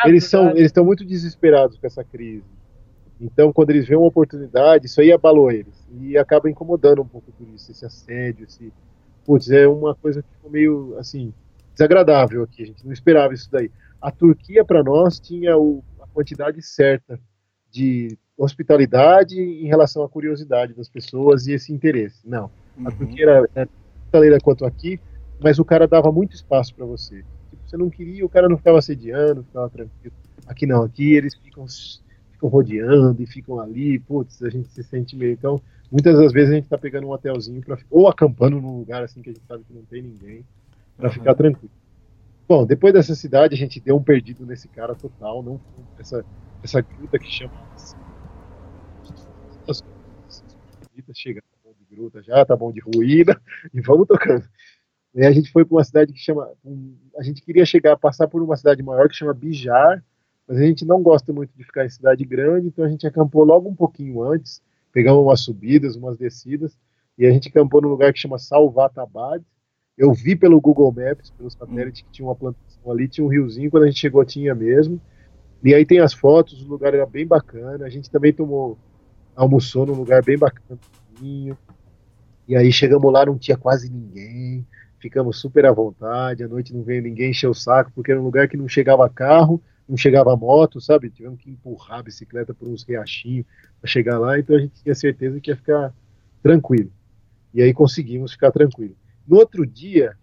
Eles 0.06 0.24
são, 0.24 0.44
sabe? 0.46 0.58
eles 0.58 0.66
estão 0.68 0.84
muito 0.84 1.04
desesperados 1.04 1.76
com 1.78 1.86
essa 1.86 2.02
crise. 2.02 2.42
Então, 3.20 3.52
quando 3.52 3.70
eles 3.70 3.86
veem 3.86 3.98
uma 3.98 4.06
oportunidade, 4.06 4.86
isso 4.86 5.00
aí 5.00 5.10
abalou 5.12 5.50
eles. 5.50 5.74
E 6.00 6.16
acaba 6.16 6.48
incomodando 6.48 7.02
um 7.02 7.06
pouco 7.08 7.32
por 7.32 7.48
isso, 7.48 7.70
esse 7.70 7.84
assédio, 7.84 8.44
esse. 8.44 8.72
Putz, 9.28 9.50
é 9.50 9.68
uma 9.68 9.94
coisa 9.94 10.22
que 10.22 10.28
ficou 10.36 10.50
meio, 10.50 10.96
assim, 10.96 11.34
desagradável 11.74 12.42
aqui. 12.44 12.62
A 12.62 12.66
gente 12.66 12.82
não 12.82 12.94
esperava 12.94 13.34
isso 13.34 13.46
daí. 13.50 13.70
A 14.00 14.10
Turquia, 14.10 14.64
para 14.64 14.82
nós, 14.82 15.20
tinha 15.20 15.54
o- 15.54 15.84
a 16.00 16.06
quantidade 16.06 16.62
certa 16.62 17.20
de 17.70 18.16
hospitalidade 18.38 19.38
em 19.38 19.66
relação 19.66 20.02
à 20.02 20.08
curiosidade 20.08 20.72
das 20.72 20.88
pessoas 20.88 21.46
e 21.46 21.52
esse 21.52 21.70
interesse. 21.70 22.26
Não. 22.26 22.50
A 22.78 22.88
Uhum. 22.88 22.96
Turquia 22.96 23.24
era, 23.24 23.50
era 23.54 23.68
hospitaleira 24.00 24.38
quanto 24.40 24.64
aqui, 24.64 24.98
mas 25.38 25.58
o 25.58 25.64
cara 25.64 25.86
dava 25.86 26.10
muito 26.10 26.34
espaço 26.34 26.74
para 26.74 26.86
você. 26.86 27.16
Tipo, 27.50 27.62
você 27.66 27.76
não 27.76 27.90
queria, 27.90 28.24
o 28.24 28.30
cara 28.30 28.48
não 28.48 28.56
ficava 28.56 28.78
assediando, 28.78 29.44
ficava 29.44 29.68
tranquilo. 29.68 30.14
Aqui 30.46 30.64
não, 30.64 30.84
aqui 30.84 31.12
eles 31.12 31.34
ficam, 31.34 31.66
ficam 32.38 32.48
rodeando 32.48 33.20
e 33.20 33.26
ficam 33.26 33.58
ali, 33.60 33.98
putz, 33.98 34.40
a 34.42 34.48
gente 34.48 34.68
se 34.68 34.82
sente 34.84 35.16
meio. 35.16 35.32
Então, 35.32 35.60
muitas 35.90 36.16
das 36.16 36.32
vezes 36.32 36.52
a 36.52 36.54
gente 36.54 36.68
tá 36.68 36.78
pegando 36.78 37.08
um 37.08 37.10
hotelzinho 37.10 37.60
pra, 37.60 37.76
ou 37.90 38.08
acampando 38.08 38.60
num 38.60 38.78
lugar 38.78 39.02
assim 39.02 39.20
que 39.20 39.30
a 39.30 39.32
gente 39.32 39.44
sabe 39.46 39.64
que 39.64 39.74
não 39.74 39.82
tem 39.82 40.02
ninguém, 40.02 40.44
para 40.96 41.08
Uhum. 41.08 41.14
ficar 41.14 41.34
tranquilo. 41.34 41.70
Bom, 42.48 42.64
depois 42.64 42.94
dessa 42.94 43.14
cidade 43.14 43.54
a 43.54 43.58
gente 43.58 43.80
deu 43.80 43.96
um 43.96 44.02
perdido 44.02 44.46
nesse 44.46 44.68
cara 44.68 44.94
total, 44.94 45.42
não 45.42 45.58
foi 45.58 45.84
essa 45.98 46.24
essa 46.62 46.80
gruta 46.80 47.18
que 47.18 47.30
chama 47.30 47.52
chega, 51.14 51.40
tá 51.42 51.56
bom 51.64 51.74
de 51.78 51.96
gruta 51.96 52.22
já, 52.22 52.44
tá 52.44 52.56
bom 52.56 52.72
de 52.72 52.80
ruína 52.80 53.40
e 53.74 53.80
vamos 53.80 54.06
tocando. 54.06 54.48
E 55.14 55.24
a 55.26 55.32
gente 55.32 55.50
foi 55.50 55.64
para 55.64 55.74
uma 55.76 55.84
cidade 55.84 56.12
que 56.12 56.18
chama. 56.18 56.48
a 57.16 57.22
gente 57.22 57.42
queria 57.42 57.66
chegar, 57.66 57.96
passar 57.96 58.28
por 58.28 58.42
uma 58.42 58.56
cidade 58.56 58.82
maior 58.82 59.08
que 59.08 59.16
chama 59.16 59.34
Bijar, 59.34 60.04
mas 60.48 60.56
a 60.56 60.62
gente 60.62 60.86
não 60.86 61.02
gosta 61.02 61.32
muito 61.32 61.50
de 61.54 61.62
ficar 61.62 61.84
em 61.84 61.90
cidade 61.90 62.24
grande, 62.24 62.68
então 62.68 62.84
a 62.84 62.88
gente 62.88 63.06
acampou 63.06 63.44
logo 63.44 63.68
um 63.68 63.74
pouquinho 63.74 64.22
antes, 64.22 64.62
pegamos 64.90 65.22
umas 65.22 65.40
subidas, 65.40 65.94
umas 65.94 66.16
descidas, 66.16 66.76
e 67.18 67.26
a 67.26 67.30
gente 67.30 67.48
acampou 67.48 67.82
num 67.82 67.88
lugar 67.88 68.12
que 68.12 68.18
chama 68.18 68.38
Salvatabad. 68.38 69.44
Eu 69.96 70.12
vi 70.14 70.36
pelo 70.36 70.60
Google 70.60 70.92
Maps, 70.92 71.30
pelo 71.30 71.50
satélite, 71.50 72.04
que 72.04 72.12
tinha 72.12 72.26
uma 72.26 72.34
plantação 72.36 72.90
ali, 72.90 73.08
tinha 73.08 73.24
um 73.24 73.28
riozinho, 73.28 73.70
quando 73.70 73.82
a 73.82 73.86
gente 73.86 73.98
chegou 73.98 74.24
tinha 74.24 74.54
mesmo. 74.54 75.00
E 75.62 75.74
aí 75.74 75.84
tem 75.84 75.98
as 75.98 76.14
fotos, 76.14 76.62
o 76.62 76.68
lugar 76.68 76.94
era 76.94 77.04
bem 77.04 77.26
bacana. 77.26 77.84
A 77.84 77.88
gente 77.90 78.08
também 78.08 78.32
tomou, 78.32 78.78
almoçou 79.34 79.84
num 79.84 79.94
lugar 79.94 80.22
bem 80.24 80.38
bacana. 80.38 80.78
E 81.20 82.56
aí 82.56 82.70
chegamos 82.70 83.12
lá, 83.12 83.26
não 83.26 83.36
tinha 83.36 83.56
quase 83.56 83.90
ninguém. 83.90 84.64
Ficamos 85.00 85.40
super 85.40 85.66
à 85.66 85.72
vontade. 85.72 86.44
À 86.44 86.48
noite 86.48 86.72
não 86.72 86.84
veio 86.84 87.02
ninguém 87.02 87.30
encher 87.30 87.48
o 87.48 87.54
saco, 87.54 87.90
porque 87.92 88.12
era 88.12 88.20
um 88.20 88.24
lugar 88.24 88.48
que 88.48 88.56
não 88.56 88.68
chegava 88.68 89.10
carro, 89.10 89.60
não 89.88 89.96
chegava 89.96 90.36
moto, 90.36 90.80
sabe? 90.80 91.10
Tivemos 91.10 91.40
que 91.40 91.50
empurrar 91.50 92.00
a 92.00 92.02
bicicleta 92.02 92.52
por 92.52 92.68
uns 92.68 92.82
riachinhos 92.82 93.46
para 93.80 93.88
chegar 93.88 94.18
lá. 94.18 94.38
Então 94.38 94.56
a 94.56 94.60
gente 94.60 94.82
tinha 94.82 94.94
certeza 94.94 95.40
que 95.40 95.50
ia 95.50 95.56
ficar 95.56 95.94
tranquilo. 96.42 96.90
E 97.54 97.62
aí 97.62 97.72
conseguimos 97.72 98.32
ficar 98.32 98.52
tranquilo. 98.52 98.94
No 99.26 99.36
outro 99.36 99.66
dia, 99.66 100.16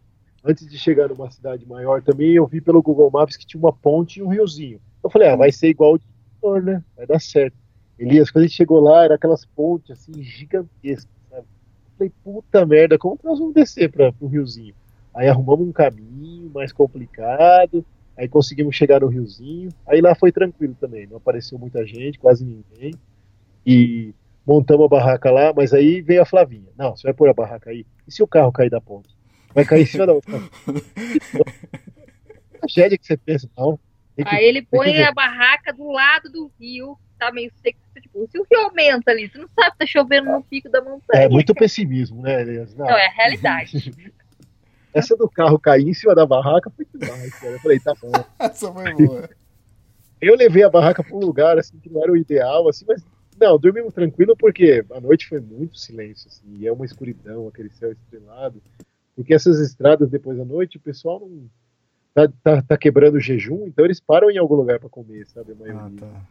antes 0.44 0.70
de 0.70 0.78
chegar 0.78 1.10
numa 1.10 1.32
cidade 1.32 1.66
maior 1.68 2.02
também, 2.02 2.34
eu 2.34 2.46
vi 2.46 2.62
pelo 2.62 2.82
Google 2.82 3.10
Maps 3.12 3.36
que 3.36 3.46
tinha 3.46 3.60
uma 3.60 3.74
ponte 3.74 4.20
e 4.20 4.24
um 4.24 4.28
riozinho. 4.28 4.80
Eu 5.04 5.10
falei, 5.10 5.30
ah, 5.30 5.36
vai 5.36 5.52
ser 5.52 5.70
igual 5.70 5.96
o 6.42 6.60
né? 6.60 6.84
Vai 6.96 7.08
dar 7.08 7.20
certo. 7.20 7.58
Elias, 7.98 8.30
quando 8.30 8.44
a 8.44 8.48
gente 8.48 8.58
chegou 8.58 8.80
lá, 8.80 9.06
era 9.06 9.16
aquelas 9.16 9.46
pontes 9.46 9.92
assim 9.92 10.22
gigantescas, 10.22 11.10
sabe? 11.30 11.42
Eu 11.42 11.98
falei, 11.98 12.14
puta 12.24 12.66
merda, 12.66 13.00
como 13.00 13.18
que 13.18 13.26
nós 13.26 13.40
vamos 13.40 13.54
descer 13.54 13.92
para 13.92 14.14
o 14.20 14.28
riozinho? 14.28 14.76
Aí 15.14 15.28
arrumamos 15.28 15.68
um 15.68 15.72
caminho 15.72 16.52
mais 16.54 16.74
complicado, 16.74 17.86
aí 18.18 18.28
conseguimos 18.28 18.76
chegar 18.76 19.02
no 19.02 19.08
riozinho. 19.08 19.70
Aí 19.88 20.02
lá 20.02 20.16
foi 20.16 20.32
tranquilo 20.32 20.76
também, 20.80 21.08
não 21.08 21.18
apareceu 21.18 21.58
muita 21.58 21.86
gente, 21.86 22.20
quase 22.20 22.46
ninguém. 22.46 22.94
E 23.66 24.14
montamos 24.46 24.86
a 24.86 24.90
barraca 24.90 25.32
lá, 25.32 25.54
mas 25.56 25.74
aí 25.74 26.02
veio 26.02 26.22
a 26.22 26.26
Flavinha. 26.26 26.70
Não, 26.78 26.96
você 26.96 27.04
vai 27.08 27.14
pôr 27.14 27.30
a 27.30 27.34
barraca 27.34 27.70
aí. 27.72 27.86
E 28.08 28.12
se 28.12 28.22
o 28.24 28.28
carro 28.28 28.52
cair 28.52 28.70
da 28.70 28.80
ponte? 28.82 29.10
Vai 29.54 29.66
cair 29.66 29.84
em 29.84 29.86
cima 29.86 30.06
da 30.06 30.14
outra. 30.14 30.34
Tragédia 32.60 32.98
que 32.98 33.06
você 33.06 33.18
pensa, 33.18 33.50
não. 33.58 33.78
Que- 34.16 34.24
Aí 34.26 34.46
ele 34.46 34.62
põe 34.62 35.02
a 35.04 35.12
barraca 35.12 35.74
do 35.74 35.92
lado 35.92 36.30
do 36.32 36.52
rio, 36.60 36.98
tá 37.20 37.32
meio 37.32 37.52
seco, 37.62 37.78
tipo, 38.02 38.28
se 38.30 38.40
o 38.40 38.46
rio 38.50 38.60
aumenta 38.68 39.12
ali, 39.12 39.30
você 39.30 39.38
não 39.38 39.48
sabe 39.50 39.72
se 39.72 39.78
tá 39.80 39.86
chovendo 39.86 40.32
no 40.32 40.44
pico 40.44 40.70
da 40.70 40.82
montanha. 40.82 41.24
É 41.26 41.30
muito 41.30 41.54
pessimismo, 41.54 42.22
né, 42.22 42.42
Elias? 42.42 42.74
Não, 42.76 42.90
é 42.90 43.08
a 43.08 43.12
realidade. 43.12 43.92
Essa 44.96 45.14
do 45.18 45.30
carro 45.30 45.60
cair 45.60 45.90
em 45.90 45.94
cima 45.94 46.16
da 46.16 46.26
barraca 46.26 46.70
foi 46.70 46.88
demais, 46.94 47.34
cara. 47.36 47.52
Eu 47.52 47.60
falei, 47.60 47.80
tá 47.82 47.94
bom. 48.02 48.12
Essa 48.40 48.72
foi 48.72 48.94
boa. 48.94 49.30
Eu 50.22 50.36
levei 50.38 50.64
a 50.64 50.70
barraca 50.70 51.04
para 51.04 51.16
um 51.16 51.20
lugar 51.20 51.60
assim 51.60 51.78
que 51.78 51.90
não 51.90 52.02
era 52.02 52.14
o 52.14 52.16
ideal, 52.16 52.70
assim, 52.70 52.86
mas 52.88 53.04
não, 53.38 53.60
dormimos 53.60 53.94
tranquilo 53.94 54.38
porque 54.38 54.86
a 54.90 55.02
noite 55.02 55.28
foi 55.28 55.42
muito 55.42 55.78
silêncio, 55.78 56.30
assim, 56.30 56.58
e 56.58 56.66
é 56.66 56.72
uma 56.72 56.86
escuridão, 56.86 57.50
aquele 57.50 57.70
céu 57.72 57.92
estrelado. 57.92 58.62
Porque 59.14 59.34
essas 59.34 59.60
estradas 59.60 60.10
depois 60.10 60.38
da 60.38 60.46
noite, 60.46 60.78
o 60.78 60.82
pessoal 60.82 61.20
não 61.20 61.50
tá, 62.14 62.32
tá, 62.42 62.62
tá 62.62 62.78
quebrando 62.78 63.16
o 63.16 63.20
jejum, 63.20 63.68
então 63.68 63.84
eles 63.84 64.00
param 64.00 64.32
em 64.32 64.38
algum 64.38 64.56
lugar 64.56 64.80
para 64.80 64.88
comer, 64.88 65.28
sabe? 65.28 65.52
A 65.52 65.56
maioria. 65.56 65.82
Ah, 65.82 65.92
tá. 66.00 66.22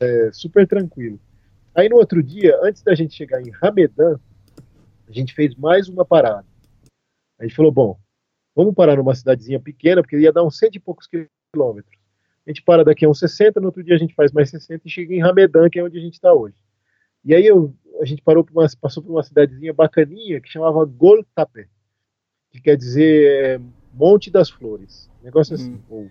É 0.00 0.30
super 0.32 0.66
tranquilo. 0.66 1.20
Aí 1.74 1.86
no 1.86 1.96
outro 1.96 2.22
dia, 2.22 2.58
antes 2.62 2.82
da 2.82 2.94
gente 2.94 3.14
chegar 3.14 3.42
em 3.42 3.50
Ramedan, 3.50 4.18
a 5.06 5.12
gente 5.12 5.34
fez 5.34 5.54
mais 5.54 5.88
uma 5.88 6.04
parada. 6.04 6.46
A 7.38 7.44
gente 7.44 7.54
falou, 7.54 7.70
bom, 7.70 7.98
vamos 8.54 8.74
parar 8.74 8.96
numa 8.96 9.14
cidadezinha 9.14 9.60
pequena, 9.60 10.02
porque 10.02 10.18
ia 10.18 10.32
dar 10.32 10.44
uns 10.44 10.58
cento 10.58 10.76
e 10.76 10.80
poucos 10.80 11.06
quilômetros. 11.06 11.98
A 12.46 12.50
gente 12.50 12.62
para 12.62 12.82
daqui 12.82 13.04
a 13.04 13.08
uns 13.08 13.18
60, 13.18 13.60
no 13.60 13.66
outro 13.66 13.84
dia 13.84 13.94
a 13.94 13.98
gente 13.98 14.14
faz 14.14 14.32
mais 14.32 14.50
60 14.50 14.86
e 14.86 14.90
chega 14.90 15.14
em 15.14 15.20
Ramedan, 15.20 15.68
que 15.68 15.78
é 15.78 15.84
onde 15.84 15.98
a 15.98 16.00
gente 16.00 16.14
está 16.14 16.32
hoje. 16.32 16.56
E 17.24 17.34
aí 17.34 17.46
eu, 17.46 17.74
a 18.00 18.04
gente 18.04 18.22
parou 18.22 18.42
por 18.42 18.52
uma, 18.52 18.66
passou 18.80 19.02
por 19.02 19.10
uma 19.10 19.22
cidadezinha 19.22 19.72
bacaninha 19.72 20.40
que 20.40 20.48
chamava 20.48 20.84
Goltape, 20.84 21.68
que 22.50 22.60
quer 22.60 22.76
dizer 22.76 23.44
é, 23.44 23.60
Monte 23.92 24.30
das 24.30 24.48
Flores. 24.48 25.10
Negócio 25.22 25.54
assim, 25.54 25.74
Hum. 25.74 25.80
ou 25.90 26.10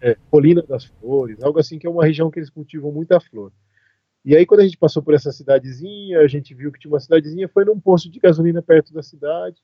é, 0.00 0.16
Colina 0.30 0.62
das 0.62 0.84
Flores, 0.84 1.42
algo 1.42 1.58
assim, 1.58 1.78
que 1.78 1.86
é 1.86 1.90
uma 1.90 2.04
região 2.04 2.30
que 2.30 2.38
eles 2.38 2.50
cultivam 2.50 2.92
muita 2.92 3.20
flor. 3.20 3.52
E 4.24 4.36
aí, 4.36 4.46
quando 4.46 4.60
a 4.60 4.64
gente 4.64 4.76
passou 4.76 5.02
por 5.02 5.14
essa 5.14 5.32
cidadezinha, 5.32 6.20
a 6.20 6.28
gente 6.28 6.54
viu 6.54 6.70
que 6.70 6.78
tinha 6.78 6.92
uma 6.92 7.00
cidadezinha, 7.00 7.48
foi 7.48 7.64
num 7.64 7.80
posto 7.80 8.08
de 8.08 8.20
gasolina 8.20 8.62
perto 8.62 8.92
da 8.92 9.02
cidade, 9.02 9.60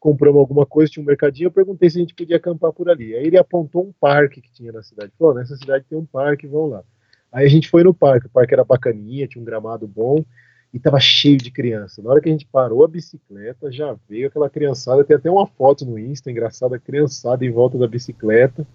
compramos 0.00 0.40
alguma 0.40 0.64
coisa, 0.64 0.90
tinha 0.90 1.02
um 1.02 1.06
mercadinho, 1.06 1.48
eu 1.48 1.52
perguntei 1.52 1.90
se 1.90 1.98
a 1.98 2.00
gente 2.00 2.14
podia 2.14 2.36
acampar 2.36 2.72
por 2.72 2.88
ali. 2.88 3.14
Aí 3.14 3.26
ele 3.26 3.36
apontou 3.36 3.84
um 3.86 3.92
parque 4.00 4.40
que 4.40 4.50
tinha 4.50 4.72
na 4.72 4.82
cidade. 4.82 5.12
Falou, 5.18 5.34
nessa 5.34 5.54
cidade 5.56 5.84
tem 5.88 5.98
um 5.98 6.06
parque, 6.06 6.46
vamos 6.46 6.70
lá. 6.70 6.82
Aí 7.30 7.46
a 7.46 7.48
gente 7.50 7.68
foi 7.68 7.84
no 7.84 7.94
parque, 7.94 8.26
o 8.26 8.30
parque 8.30 8.54
era 8.54 8.64
bacaninha, 8.64 9.28
tinha 9.28 9.40
um 9.40 9.44
gramado 9.44 9.86
bom, 9.86 10.24
e 10.72 10.78
tava 10.78 10.98
cheio 10.98 11.36
de 11.36 11.50
criança. 11.50 12.02
Na 12.02 12.10
hora 12.10 12.20
que 12.20 12.28
a 12.28 12.32
gente 12.32 12.46
parou 12.46 12.82
a 12.82 12.88
bicicleta, 12.88 13.70
já 13.70 13.94
veio 14.08 14.28
aquela 14.28 14.48
criançada, 14.48 15.04
tem 15.04 15.16
até 15.16 15.30
uma 15.30 15.46
foto 15.46 15.84
no 15.84 15.98
Insta, 15.98 16.30
engraçada, 16.30 16.78
criançada 16.78 17.44
em 17.44 17.50
volta 17.50 17.76
da 17.76 17.86
bicicleta. 17.86 18.66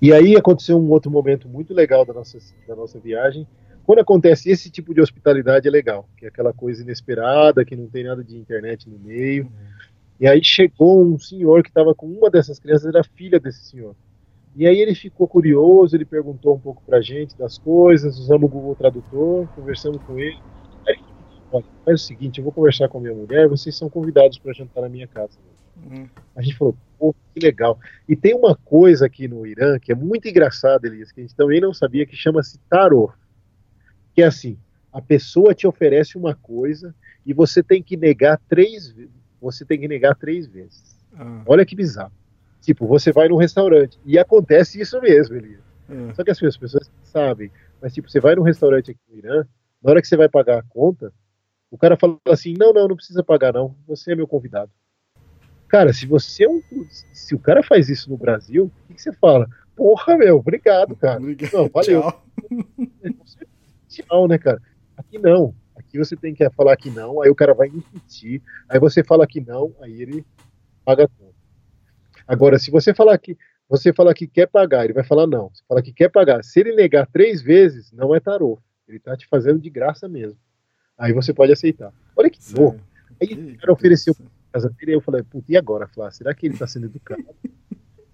E 0.00 0.12
aí 0.12 0.36
aconteceu 0.36 0.78
um 0.78 0.88
outro 0.90 1.10
momento 1.10 1.48
muito 1.48 1.74
legal 1.74 2.04
da 2.04 2.12
nossa, 2.12 2.38
da 2.68 2.76
nossa 2.76 2.98
viagem. 2.98 3.46
Quando 3.84 4.00
acontece 4.00 4.50
esse 4.50 4.70
tipo 4.70 4.92
de 4.92 5.00
hospitalidade 5.00 5.66
é 5.66 5.70
legal, 5.70 6.08
que 6.16 6.26
é 6.26 6.28
aquela 6.28 6.52
coisa 6.52 6.82
inesperada, 6.82 7.64
que 7.64 7.76
não 7.76 7.86
tem 7.86 8.04
nada 8.04 8.22
de 8.22 8.36
internet 8.36 8.88
no 8.88 8.98
meio. 8.98 9.50
E 10.18 10.26
aí 10.26 10.42
chegou 10.42 11.04
um 11.04 11.18
senhor 11.18 11.62
que 11.62 11.68
estava 11.68 11.94
com 11.94 12.06
uma 12.06 12.30
dessas 12.30 12.58
crianças, 12.58 12.86
era 12.86 13.04
filha 13.04 13.38
desse 13.38 13.64
senhor. 13.64 13.94
E 14.54 14.66
aí 14.66 14.78
ele 14.78 14.94
ficou 14.94 15.28
curioso, 15.28 15.94
ele 15.94 16.06
perguntou 16.06 16.54
um 16.54 16.58
pouco 16.58 16.82
pra 16.86 17.02
gente 17.02 17.36
das 17.36 17.58
coisas, 17.58 18.18
usamos 18.18 18.48
o 18.48 18.52
Google 18.52 18.74
Tradutor, 18.74 19.46
conversamos 19.48 20.02
com 20.04 20.18
ele. 20.18 20.38
Aí 20.88 20.94
ele 20.94 21.02
falou, 21.50 21.52
olha, 21.52 21.64
faz 21.84 22.02
o 22.02 22.04
seguinte, 22.04 22.38
eu 22.38 22.44
vou 22.44 22.52
conversar 22.52 22.88
com 22.88 22.96
a 22.96 23.00
minha 23.02 23.14
mulher, 23.14 23.48
vocês 23.48 23.76
são 23.76 23.90
convidados 23.90 24.38
para 24.38 24.54
jantar 24.54 24.80
na 24.80 24.88
minha 24.88 25.06
casa. 25.06 25.38
Hum. 25.76 26.06
A 26.34 26.40
gente 26.40 26.56
falou, 26.56 26.74
pô, 26.98 27.14
que 27.34 27.40
legal. 27.40 27.78
E 28.08 28.16
tem 28.16 28.34
uma 28.34 28.56
coisa 28.56 29.04
aqui 29.04 29.28
no 29.28 29.46
Irã 29.46 29.78
que 29.78 29.92
é 29.92 29.94
muito 29.94 30.26
engraçada, 30.26 30.86
Elias, 30.86 31.12
que 31.12 31.20
a 31.20 31.22
gente 31.22 31.36
também 31.36 31.60
não 31.60 31.74
sabia, 31.74 32.06
que 32.06 32.16
chama-se 32.16 32.58
tarô. 32.70 33.12
Que 34.14 34.22
é 34.22 34.26
assim, 34.26 34.56
a 34.90 35.02
pessoa 35.02 35.54
te 35.54 35.66
oferece 35.66 36.16
uma 36.16 36.34
coisa 36.34 36.94
e 37.26 37.34
você 37.34 37.62
tem 37.62 37.82
que 37.82 37.96
negar 37.96 38.40
três 38.48 38.88
vezes. 38.88 39.15
Você 39.52 39.64
tem 39.64 39.78
que 39.80 39.88
negar 39.88 40.14
três 40.16 40.46
vezes. 40.46 40.96
Ah, 41.14 41.42
Olha 41.46 41.64
que 41.64 41.74
bizarro. 41.76 42.12
Tipo, 42.60 42.86
você 42.86 43.12
vai 43.12 43.28
num 43.28 43.36
restaurante 43.36 43.98
e 44.04 44.18
acontece 44.18 44.80
isso 44.80 45.00
mesmo, 45.00 45.36
Elias. 45.36 45.60
é. 45.88 46.14
Só 46.14 46.24
que 46.24 46.30
as 46.30 46.38
pessoas 46.38 46.90
sabem. 47.04 47.50
Mas, 47.80 47.94
tipo, 47.94 48.10
você 48.10 48.18
vai 48.18 48.34
num 48.34 48.42
restaurante 48.42 48.90
aqui 48.90 49.00
no 49.08 49.16
Irã, 49.18 49.46
na 49.82 49.90
hora 49.90 50.02
que 50.02 50.08
você 50.08 50.16
vai 50.16 50.28
pagar 50.28 50.58
a 50.58 50.62
conta, 50.62 51.12
o 51.70 51.78
cara 51.78 51.96
fala 51.96 52.18
assim: 52.28 52.54
não, 52.58 52.72
não, 52.72 52.88
não 52.88 52.96
precisa 52.96 53.22
pagar, 53.22 53.52
não. 53.52 53.74
Você 53.86 54.12
é 54.12 54.16
meu 54.16 54.26
convidado. 54.26 54.70
Cara, 55.68 55.92
se 55.92 56.06
você 56.06 56.44
é 56.44 56.48
um. 56.48 56.62
Se 57.12 57.34
o 57.34 57.38
cara 57.38 57.62
faz 57.62 57.88
isso 57.88 58.10
no 58.10 58.16
Brasil, 58.16 58.64
o 58.64 58.88
que, 58.88 58.94
que 58.94 59.02
você 59.02 59.12
fala? 59.12 59.48
Porra, 59.74 60.16
meu, 60.16 60.38
obrigado, 60.38 60.96
cara. 60.96 61.18
Obrigado. 61.20 61.52
Não, 61.52 61.68
valeu. 61.68 62.02
Tchau. 62.02 62.26
Tchau, 63.88 64.28
né, 64.28 64.38
cara? 64.38 64.60
Aqui 64.96 65.18
não. 65.18 65.54
Aqui 65.96 66.04
você 66.04 66.16
tem 66.16 66.34
que 66.34 66.48
falar 66.50 66.76
que 66.76 66.90
não, 66.90 67.22
aí 67.22 67.30
o 67.30 67.34
cara 67.34 67.54
vai 67.54 67.68
insistir, 67.68 68.42
aí 68.68 68.78
você 68.78 69.02
fala 69.02 69.26
que 69.26 69.40
não, 69.40 69.74
aí 69.80 70.02
ele 70.02 70.24
paga 70.84 71.04
a 71.04 71.08
conta. 71.08 71.34
Agora, 72.28 72.58
se 72.58 72.70
você 72.70 72.92
falar 72.92 73.16
que 73.18 73.36
você 73.68 73.92
falar 73.92 74.14
que 74.14 74.26
quer 74.26 74.46
pagar, 74.46 74.84
ele 74.84 74.92
vai 74.92 75.02
falar 75.02 75.26
não. 75.26 75.48
Você 75.52 75.62
fala 75.66 75.82
que 75.82 75.92
quer 75.92 76.08
pagar. 76.08 76.44
Se 76.44 76.60
ele 76.60 76.74
negar 76.74 77.06
três 77.06 77.42
vezes, 77.42 77.90
não 77.90 78.14
é 78.14 78.20
tarô. 78.20 78.60
Ele 78.86 79.00
tá 79.00 79.16
te 79.16 79.26
fazendo 79.26 79.58
de 79.58 79.68
graça 79.68 80.08
mesmo. 80.08 80.38
Aí 80.96 81.12
você 81.12 81.34
pode 81.34 81.52
aceitar. 81.52 81.92
Olha 82.16 82.30
que 82.30 82.38
louco. 82.54 82.78
Aí 83.20 83.34
o 83.34 83.58
cara 83.58 83.72
ofereceu 83.72 84.14
casa 84.52 84.68
dele, 84.70 84.92
aí 84.92 84.96
eu 84.96 85.00
falei, 85.00 85.22
puta, 85.24 85.50
e 85.50 85.56
agora, 85.56 85.88
Flá? 85.88 86.10
Será 86.12 86.32
que 86.32 86.46
ele 86.46 86.56
tá 86.56 86.66
sendo 86.66 86.86
educado? 86.86 87.24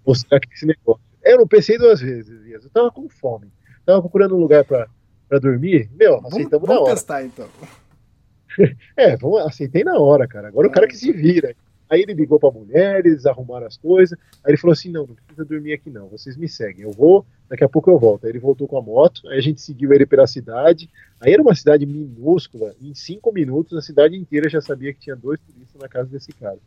Ou 0.03 0.15
será 0.15 0.39
que 0.39 0.51
esse 0.53 0.65
negócio? 0.65 1.03
Eu 1.21 1.37
não 1.37 1.47
pensei 1.47 1.77
duas 1.77 2.01
vezes. 2.01 2.47
Eu 2.47 2.69
tava 2.71 2.89
com 2.89 3.07
fome. 3.07 3.51
Tava 3.85 4.01
procurando 4.01 4.35
um 4.35 4.39
lugar 4.39 4.65
pra, 4.65 4.89
pra 5.27 5.39
dormir. 5.39 5.89
Meu, 5.97 6.15
Vamos, 6.17 6.33
aceitamos 6.33 6.67
na 6.67 6.73
vamos 6.75 6.89
hora. 6.89 6.95
testar 6.95 7.23
então. 7.25 7.47
É, 8.95 9.17
vamos, 9.17 9.39
aceitei 9.39 9.83
na 9.83 9.97
hora, 9.97 10.27
cara. 10.27 10.47
Agora 10.47 10.67
o 10.67 10.71
cara 10.71 10.87
que 10.87 10.95
se 10.95 11.11
vira. 11.11 11.55
Aí 11.89 12.01
ele 12.01 12.13
ligou 12.13 12.39
pra 12.39 12.51
mulher, 12.51 13.05
eles 13.05 13.25
arrumaram 13.25 13.67
as 13.67 13.77
coisas. 13.77 14.17
Aí 14.43 14.51
ele 14.51 14.57
falou 14.57 14.73
assim: 14.73 14.89
não, 14.89 15.07
não 15.07 15.15
precisa 15.15 15.43
dormir 15.43 15.73
aqui 15.73 15.89
não, 15.89 16.07
vocês 16.07 16.37
me 16.37 16.47
seguem. 16.47 16.83
Eu 16.83 16.91
vou, 16.91 17.25
daqui 17.49 17.63
a 17.63 17.69
pouco 17.69 17.89
eu 17.89 17.99
volto. 17.99 18.25
Aí 18.25 18.31
ele 18.31 18.39
voltou 18.39 18.67
com 18.67 18.77
a 18.77 18.81
moto, 18.81 19.27
aí 19.27 19.37
a 19.37 19.41
gente 19.41 19.61
seguiu 19.61 19.93
ele 19.93 20.05
pela 20.05 20.25
cidade. 20.27 20.89
Aí 21.19 21.33
era 21.33 21.41
uma 21.41 21.55
cidade 21.55 21.85
minúscula, 21.85 22.73
em 22.81 22.93
cinco 22.93 23.31
minutos 23.31 23.77
a 23.77 23.81
cidade 23.81 24.15
inteira 24.15 24.49
já 24.49 24.61
sabia 24.61 24.93
que 24.93 24.99
tinha 24.99 25.15
dois 25.15 25.39
turistas 25.39 25.81
na 25.81 25.87
casa 25.87 26.09
desse 26.09 26.31
cara. 26.33 26.57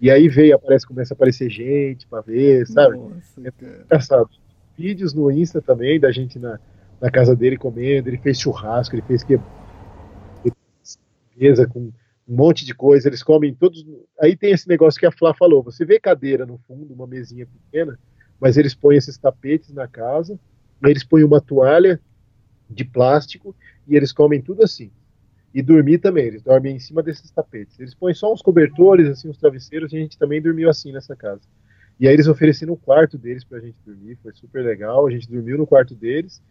E 0.00 0.10
aí 0.10 0.28
veio, 0.28 0.54
aparece, 0.54 0.86
começa 0.86 1.12
a 1.12 1.16
aparecer 1.16 1.50
gente 1.50 2.06
pra 2.06 2.20
ver, 2.20 2.66
sabe? 2.66 2.96
Nossa, 2.96 3.40
cara. 3.40 3.82
engraçado. 3.84 4.30
Vídeos 4.78 5.12
no 5.12 5.30
Insta 5.30 5.60
também 5.60 6.00
da 6.00 6.10
gente 6.10 6.38
na, 6.38 6.58
na 7.02 7.10
casa 7.10 7.34
dele 7.34 7.58
comendo. 7.58 8.08
Ele 8.08 8.18
fez 8.18 8.38
churrasco, 8.38 8.94
ele 8.94 9.02
fez 9.02 9.24
que 9.24 9.38
mesa 11.36 11.66
com 11.66 11.80
um 11.80 11.92
monte 12.36 12.64
de 12.64 12.72
coisa. 12.72 13.08
Eles 13.08 13.24
comem 13.24 13.52
todos. 13.52 13.84
Aí 14.20 14.36
tem 14.36 14.52
esse 14.52 14.68
negócio 14.68 15.00
que 15.00 15.06
a 15.06 15.10
Flá 15.10 15.34
falou: 15.34 15.64
você 15.64 15.84
vê 15.84 15.98
cadeira 15.98 16.46
no 16.46 16.58
fundo, 16.68 16.94
uma 16.94 17.06
mesinha 17.06 17.44
pequena, 17.44 17.98
mas 18.40 18.56
eles 18.56 18.74
põem 18.74 18.96
esses 18.96 19.18
tapetes 19.18 19.74
na 19.74 19.88
casa. 19.88 20.38
Eles 20.84 21.02
põem 21.02 21.24
uma 21.24 21.40
toalha 21.40 22.00
de 22.70 22.84
plástico 22.84 23.54
e 23.86 23.96
eles 23.96 24.12
comem 24.12 24.40
tudo 24.40 24.62
assim. 24.62 24.90
E 25.54 25.60
dormir 25.60 25.98
também, 25.98 26.26
eles 26.26 26.42
dormem 26.42 26.76
em 26.76 26.78
cima 26.78 27.02
desses 27.02 27.30
tapetes. 27.30 27.78
Eles 27.78 27.94
põem 27.94 28.14
só 28.14 28.32
uns 28.32 28.40
cobertores, 28.40 29.06
assim, 29.06 29.28
uns 29.28 29.36
travesseiros, 29.36 29.92
e 29.92 29.96
a 29.96 30.00
gente 30.00 30.16
também 30.18 30.40
dormiu 30.40 30.70
assim 30.70 30.92
nessa 30.92 31.14
casa. 31.14 31.42
E 32.00 32.08
aí 32.08 32.14
eles 32.14 32.26
ofereceram 32.26 32.72
o 32.72 32.76
quarto 32.76 33.18
deles 33.18 33.44
pra 33.44 33.60
gente 33.60 33.76
dormir, 33.84 34.18
foi 34.22 34.32
super 34.32 34.64
legal. 34.64 35.06
A 35.06 35.10
gente 35.10 35.30
dormiu 35.30 35.58
no 35.58 35.66
quarto 35.66 35.94
deles. 35.94 36.42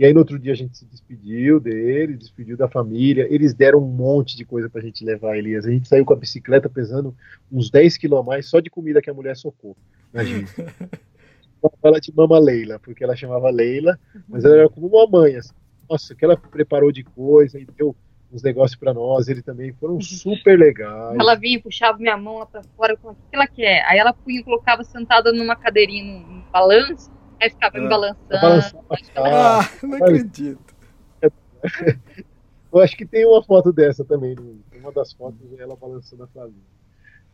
E 0.00 0.06
aí 0.06 0.14
no 0.14 0.20
outro 0.20 0.38
dia 0.38 0.54
a 0.54 0.56
gente 0.56 0.78
se 0.78 0.86
despediu 0.86 1.60
deles, 1.60 2.20
despediu 2.20 2.56
da 2.56 2.66
família. 2.66 3.26
Eles 3.28 3.52
deram 3.52 3.80
um 3.80 3.86
monte 3.86 4.34
de 4.34 4.46
coisa 4.46 4.66
pra 4.66 4.80
gente 4.80 5.04
levar, 5.04 5.36
Elias. 5.36 5.66
A 5.66 5.70
gente 5.70 5.86
saiu 5.86 6.06
com 6.06 6.14
a 6.14 6.16
bicicleta 6.16 6.70
pesando 6.70 7.14
uns 7.52 7.70
10 7.70 7.98
quilos 7.98 8.20
a 8.20 8.22
mais 8.22 8.48
só 8.48 8.60
de 8.60 8.70
comida 8.70 9.02
que 9.02 9.10
a 9.10 9.14
mulher 9.14 9.36
socou. 9.36 9.76
Imagina. 10.10 10.48
ela 11.84 12.00
de 12.00 12.16
mama 12.16 12.38
Leila, 12.38 12.78
porque 12.78 13.04
ela 13.04 13.14
chamava 13.14 13.50
Leila, 13.50 14.00
mas 14.26 14.42
ela 14.42 14.56
era 14.56 14.68
como 14.70 14.86
uma 14.86 15.06
mãe. 15.06 15.36
Assim. 15.36 15.52
Nossa, 15.86 16.14
que 16.14 16.24
ela 16.24 16.34
preparou 16.34 16.90
de 16.90 17.04
coisa 17.04 17.60
e 17.60 17.66
deu 17.66 17.94
uns 18.32 18.42
negócios 18.42 18.80
pra 18.80 18.94
nós. 18.94 19.28
Eles 19.28 19.42
também 19.42 19.70
foram 19.74 20.00
super 20.00 20.58
legais. 20.58 21.18
Ela 21.20 21.34
vinha 21.34 21.58
e 21.58 21.62
puxava 21.62 21.98
minha 21.98 22.16
mão 22.16 22.38
lá 22.38 22.46
pra 22.46 22.62
fora, 22.74 22.94
eu 22.94 22.96
falava, 22.96 23.18
o 23.20 23.28
que 23.28 23.36
ela 23.36 23.46
quer? 23.46 23.84
Aí 23.84 23.98
ela 23.98 24.14
punha 24.14 24.40
e 24.40 24.44
colocava 24.44 24.82
sentada 24.82 25.30
numa 25.30 25.56
cadeirinha, 25.56 26.20
num 26.20 26.42
balanço, 26.50 27.10
aí 27.40 27.50
ficava 27.50 27.78
me 27.78 27.86
Ah, 27.86 27.88
balançando. 27.88 28.84
aí 28.90 29.04
ficava- 29.04 29.28
Ah, 29.60 29.70
não 29.82 29.94
acredito. 29.96 30.74
Eu 32.72 32.78
acho 32.80 32.96
que 32.96 33.04
tem 33.04 33.26
uma 33.26 33.42
foto 33.42 33.72
dessa 33.72 34.04
também. 34.04 34.34
no- 34.34 34.60
Uma 34.78 34.92
das 34.92 35.12
fotos 35.12 35.40
é 35.58 35.62
ela 35.62 35.76
balançando 35.76 36.22
a 36.22 36.26
Flavinha. 36.28 36.62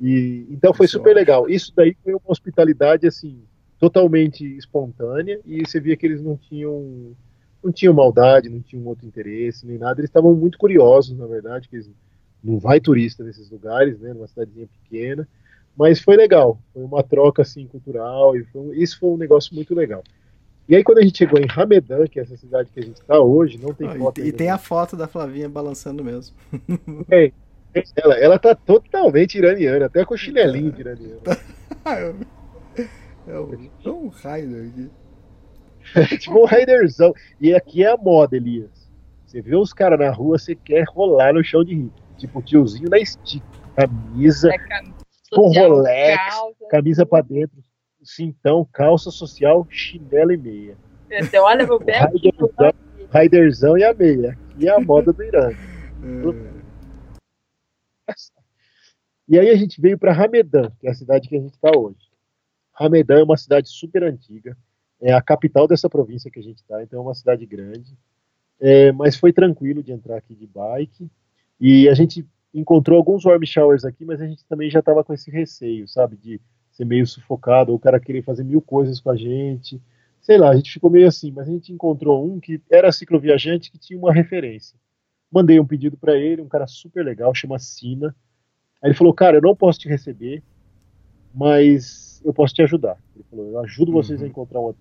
E 0.00 0.46
então 0.50 0.74
foi 0.74 0.86
super 0.88 1.14
legal. 1.14 1.48
Isso 1.48 1.72
daí 1.76 1.96
foi 2.02 2.12
uma 2.14 2.20
hospitalidade 2.26 3.06
assim 3.06 3.40
totalmente 3.78 4.44
espontânea 4.56 5.38
e 5.44 5.60
você 5.66 5.78
via 5.78 5.96
que 5.96 6.06
eles 6.06 6.22
não 6.22 6.36
tinham 6.36 7.14
não 7.62 7.72
tinham 7.72 7.92
maldade, 7.94 8.48
não 8.48 8.60
tinham 8.60 8.84
outro 8.86 9.06
interesse 9.06 9.66
nem 9.66 9.76
nada. 9.78 10.00
Eles 10.00 10.08
estavam 10.10 10.34
muito 10.34 10.56
curiosos, 10.58 11.16
na 11.18 11.26
verdade, 11.26 11.68
que 11.68 11.76
eles, 11.76 11.90
não 12.42 12.58
vai 12.58 12.78
turista 12.80 13.24
nesses 13.24 13.50
lugares, 13.50 13.98
né? 13.98 14.12
Numa 14.14 14.26
cidadezinha 14.28 14.68
pequena. 14.84 15.26
Mas 15.76 16.00
foi 16.00 16.16
legal. 16.16 16.58
Foi 16.72 16.82
uma 16.82 17.02
troca 17.02 17.42
assim 17.42 17.66
cultural 17.66 18.36
e 18.36 18.44
foi 18.44 18.76
isso 18.78 18.98
foi 18.98 19.10
um 19.10 19.16
negócio 19.16 19.54
muito 19.54 19.74
legal. 19.74 20.02
E 20.68 20.74
aí 20.74 20.82
quando 20.82 20.98
a 20.98 21.02
gente 21.02 21.18
chegou 21.18 21.38
em 21.38 21.46
Hamedan, 21.54 22.06
que 22.06 22.18
é 22.18 22.22
essa 22.22 22.36
cidade 22.36 22.70
que 22.72 22.80
a 22.80 22.82
gente 22.82 23.00
está 23.00 23.20
hoje, 23.20 23.58
não 23.58 23.72
tem 23.72 23.86
Ah, 23.88 23.94
foto. 23.96 24.18
e, 24.18 24.22
e 24.22 24.24
ainda. 24.26 24.36
tem 24.36 24.50
a 24.50 24.58
foto 24.58 24.96
da 24.96 25.06
Flavinha 25.06 25.48
balançando 25.48 26.02
mesmo. 26.02 26.34
Tem. 27.08 27.32
Ela, 27.94 28.14
ela 28.18 28.38
tá 28.38 28.54
totalmente 28.54 29.36
iraniana, 29.36 29.84
até 29.86 30.02
com 30.04 30.14
o 30.14 30.18
chinelinho 30.18 30.72
de 30.72 30.80
iraniana. 30.80 31.20
É 33.28 33.40
um, 33.40 33.68
é 33.84 33.90
um 33.90 34.08
Raider 34.08 34.68
aqui. 34.68 34.90
É 35.96 36.04
tipo 36.18 36.40
um 36.40 36.44
raiderzão. 36.44 37.12
E 37.40 37.52
aqui 37.54 37.82
é 37.84 37.90
a 37.90 37.96
moda, 37.96 38.36
Elias. 38.36 38.70
Você 39.26 39.40
vê 39.40 39.56
os 39.56 39.72
caras 39.72 39.98
na 39.98 40.10
rua, 40.10 40.38
você 40.38 40.54
quer 40.54 40.84
rolar 40.88 41.32
no 41.34 41.42
chão 41.44 41.64
de 41.64 41.74
rir. 41.74 41.92
Tipo, 42.16 42.38
o 42.38 42.42
tiozinho 42.42 42.88
na 42.88 42.98
estica, 42.98 43.44
camisa, 43.74 44.50
É 44.52 44.58
camisa 44.58 44.94
com 45.30 45.52
Rolex, 45.52 46.16
calça. 46.16 46.68
camisa 46.70 47.06
pra 47.06 47.20
dentro, 47.20 47.56
cintão, 48.02 48.66
calça 48.72 49.10
social, 49.10 49.66
chinelo 49.68 50.32
e 50.32 50.36
meia. 50.36 50.78
Você 51.08 51.38
olha 51.38 51.66
pro 51.66 51.80
pé, 51.80 51.98
Raiderzão, 51.98 52.72
raiderzão 53.10 53.78
e 53.78 53.84
a 53.84 53.94
meia. 53.94 54.38
É 54.60 54.68
a 54.68 54.80
moda 54.80 55.12
do 55.12 55.22
Irã. 55.22 55.50
E 59.28 59.38
aí 59.38 59.50
a 59.50 59.56
gente 59.56 59.80
veio 59.80 59.98
para 59.98 60.12
Hamedan, 60.12 60.70
que 60.78 60.86
é 60.86 60.90
a 60.90 60.94
cidade 60.94 61.28
que 61.28 61.36
a 61.36 61.40
gente 61.40 61.54
está 61.54 61.70
hoje. 61.76 61.98
Hamedan 62.78 63.20
é 63.20 63.24
uma 63.24 63.36
cidade 63.36 63.68
super 63.68 64.04
antiga, 64.04 64.56
é 65.00 65.12
a 65.12 65.20
capital 65.20 65.66
dessa 65.66 65.90
província 65.90 66.30
que 66.30 66.38
a 66.38 66.42
gente 66.42 66.58
está, 66.58 66.82
então 66.82 67.00
é 67.00 67.02
uma 67.02 67.14
cidade 67.14 67.44
grande. 67.44 67.96
É, 68.60 68.92
mas 68.92 69.16
foi 69.16 69.32
tranquilo 69.32 69.82
de 69.82 69.92
entrar 69.92 70.16
aqui 70.16 70.34
de 70.34 70.46
bike. 70.46 71.10
E 71.60 71.88
a 71.88 71.94
gente 71.94 72.26
encontrou 72.60 72.96
alguns 72.98 73.24
warm 73.24 73.44
showers 73.44 73.84
aqui, 73.84 74.04
mas 74.04 74.20
a 74.20 74.26
gente 74.26 74.44
também 74.46 74.70
já 74.70 74.80
estava 74.80 75.04
com 75.04 75.12
esse 75.12 75.30
receio, 75.30 75.86
sabe, 75.88 76.16
de 76.16 76.40
ser 76.72 76.84
meio 76.84 77.06
sufocado, 77.06 77.70
ou 77.72 77.76
o 77.76 77.80
cara 77.80 78.00
querer 78.00 78.22
fazer 78.22 78.44
mil 78.44 78.60
coisas 78.60 79.00
com 79.00 79.10
a 79.10 79.16
gente. 79.16 79.80
Sei 80.20 80.36
lá, 80.38 80.50
a 80.50 80.56
gente 80.56 80.72
ficou 80.72 80.90
meio 80.90 81.06
assim, 81.06 81.30
mas 81.30 81.48
a 81.48 81.52
gente 81.52 81.72
encontrou 81.72 82.26
um 82.26 82.40
que 82.40 82.60
era 82.70 82.90
cicloviajante 82.92 83.70
que 83.70 83.78
tinha 83.78 83.98
uma 83.98 84.12
referência. 84.12 84.78
Mandei 85.30 85.60
um 85.60 85.66
pedido 85.66 85.96
para 85.96 86.16
ele, 86.16 86.42
um 86.42 86.48
cara 86.48 86.66
super 86.66 87.04
legal, 87.04 87.34
chama 87.34 87.58
Sina. 87.58 88.14
Aí 88.82 88.90
ele 88.90 88.94
falou, 88.98 89.12
cara, 89.14 89.36
eu 89.38 89.42
não 89.42 89.54
posso 89.56 89.78
te 89.78 89.88
receber, 89.88 90.42
mas 91.34 92.20
eu 92.24 92.32
posso 92.32 92.54
te 92.54 92.62
ajudar. 92.62 92.98
Ele 93.14 93.24
falou, 93.30 93.46
eu 93.50 93.60
ajudo 93.60 93.92
vocês 93.92 94.22
a 94.22 94.26
encontrar 94.26 94.60
um 94.60 94.74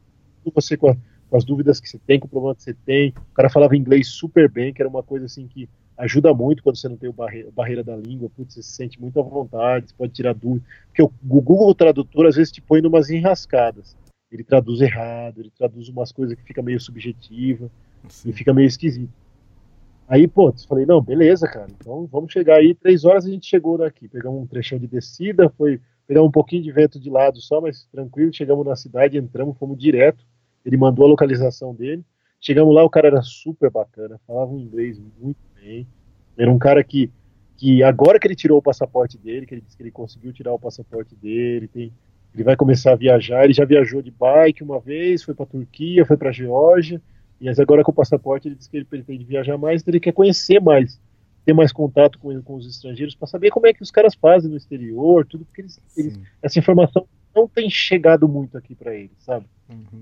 você 0.53 0.77
com, 0.77 0.89
a- 0.89 0.97
com 1.29 1.37
as 1.37 1.43
dúvidas 1.43 1.79
que 1.79 1.89
você 1.89 1.97
tem, 1.99 2.19
com 2.19 2.27
o 2.27 2.29
problema 2.29 2.55
que 2.55 2.63
você 2.63 2.73
tem. 2.73 3.09
O 3.09 3.33
cara 3.33 3.49
falava 3.49 3.75
inglês 3.75 4.07
super 4.07 4.49
bem, 4.49 4.73
que 4.73 4.81
era 4.81 4.89
uma 4.89 5.03
coisa 5.03 5.25
assim 5.25 5.47
que 5.47 5.67
ajuda 5.97 6.33
muito 6.33 6.61
quando 6.61 6.77
você 6.77 6.89
não 6.89 6.97
tem 6.97 7.09
o 7.09 7.13
barre- 7.13 7.49
barreira 7.51 7.83
da 7.83 7.95
língua, 7.95 8.29
putz, 8.35 8.53
você 8.53 8.63
se 8.63 8.71
sente 8.71 8.99
muito 8.99 9.19
à 9.19 9.23
vontade, 9.23 9.89
você 9.89 9.95
pode 9.97 10.13
tirar 10.13 10.33
dúvida. 10.33 10.65
Porque 10.87 11.01
o, 11.01 11.05
o 11.05 11.41
Google 11.41 11.73
Tradutor 11.73 12.25
às 12.25 12.35
vezes 12.35 12.51
te 12.51 12.61
põe 12.61 12.81
numas 12.81 13.09
enrascadas. 13.09 13.95
Ele 14.31 14.43
traduz 14.43 14.81
errado, 14.81 15.39
ele 15.39 15.51
traduz 15.55 15.87
umas 15.87 16.11
coisas 16.11 16.35
que 16.35 16.43
fica 16.43 16.61
meio 16.61 16.79
subjetiva 16.79 17.69
e 18.25 18.33
fica 18.33 18.53
meio 18.53 18.67
esquisito. 18.67 19.13
Aí, 20.07 20.27
pô, 20.27 20.49
eu 20.49 20.55
falei, 20.67 20.85
não, 20.85 21.01
beleza, 21.01 21.47
cara, 21.47 21.67
então 21.69 22.05
vamos 22.11 22.31
chegar 22.31 22.57
aí, 22.57 22.75
três 22.75 23.05
horas 23.05 23.25
a 23.25 23.29
gente 23.29 23.47
chegou 23.47 23.77
daqui, 23.77 24.07
pegamos 24.07 24.39
um 24.39 24.45
trechão 24.45 24.77
de 24.77 24.85
descida, 24.85 25.49
foi, 25.49 25.81
pegamos 26.05 26.29
um 26.29 26.31
pouquinho 26.31 26.61
de 26.61 26.71
vento 26.71 26.99
de 26.99 27.09
lado 27.09 27.41
só, 27.41 27.59
mas 27.59 27.87
tranquilo, 27.91 28.31
chegamos 28.31 28.65
na 28.65 28.75
cidade, 28.75 29.17
entramos, 29.17 29.57
fomos 29.57 29.77
direto, 29.79 30.23
ele 30.63 30.77
mandou 30.77 31.05
a 31.05 31.09
localização 31.09 31.73
dele, 31.73 32.03
chegamos 32.39 32.75
lá, 32.75 32.83
o 32.83 32.89
cara 32.89 33.07
era 33.07 33.21
super 33.23 33.71
bacana, 33.71 34.19
falava 34.27 34.51
um 34.51 34.59
inglês 34.59 35.01
muito 35.19 35.39
bem, 35.65 35.87
era 36.37 36.51
um 36.51 36.59
cara 36.59 36.83
que, 36.83 37.09
que 37.57 37.81
agora 37.81 38.19
que 38.19 38.27
ele 38.27 38.35
tirou 38.35 38.59
o 38.59 38.61
passaporte 38.61 39.17
dele, 39.17 39.45
que 39.45 39.55
ele 39.55 39.61
disse 39.61 39.75
que 39.75 39.83
ele 39.83 39.91
conseguiu 39.91 40.31
tirar 40.31 40.53
o 40.53 40.59
passaporte 40.59 41.15
dele, 41.15 41.67
tem, 41.67 41.91
ele 42.33 42.43
vai 42.43 42.55
começar 42.55 42.91
a 42.91 42.95
viajar, 42.95 43.43
ele 43.43 43.53
já 43.53 43.65
viajou 43.65 44.01
de 44.01 44.11
bike 44.11 44.63
uma 44.63 44.79
vez, 44.79 45.23
foi 45.23 45.33
para 45.33 45.45
Turquia, 45.45 46.05
foi 46.05 46.17
para 46.17 46.31
Geórgia, 46.31 47.01
e 47.41 47.49
agora 47.49 47.83
com 47.83 47.91
o 47.91 47.95
passaporte 47.95 48.47
ele 48.47 48.55
diz 48.55 48.67
que 48.67 48.77
ele 48.77 48.85
pretende 48.85 49.23
viajar 49.25 49.57
mais, 49.57 49.81
então 49.81 49.91
ele 49.91 49.99
quer 49.99 50.11
conhecer 50.13 50.61
mais, 50.61 50.99
ter 51.45 51.53
mais 51.53 51.71
contato 51.71 52.19
com, 52.19 52.41
com 52.41 52.55
os 52.55 52.67
estrangeiros 52.67 53.15
para 53.15 53.27
saber 53.27 53.49
como 53.49 53.67
é 53.67 53.73
que 53.73 53.81
os 53.83 53.91
caras 53.91 54.13
fazem 54.15 54.49
no 54.51 54.57
exterior, 54.57 55.25
tudo, 55.25 55.45
porque 55.45 55.61
eles, 55.61 55.79
eles- 55.97 56.15
essa 56.41 56.59
informação 56.59 57.07
não 57.35 57.47
tem 57.47 57.69
chegado 57.69 58.27
muito 58.29 58.57
aqui 58.57 58.73
para 58.75 58.95
eles, 58.95 59.11
sabe? 59.19 59.45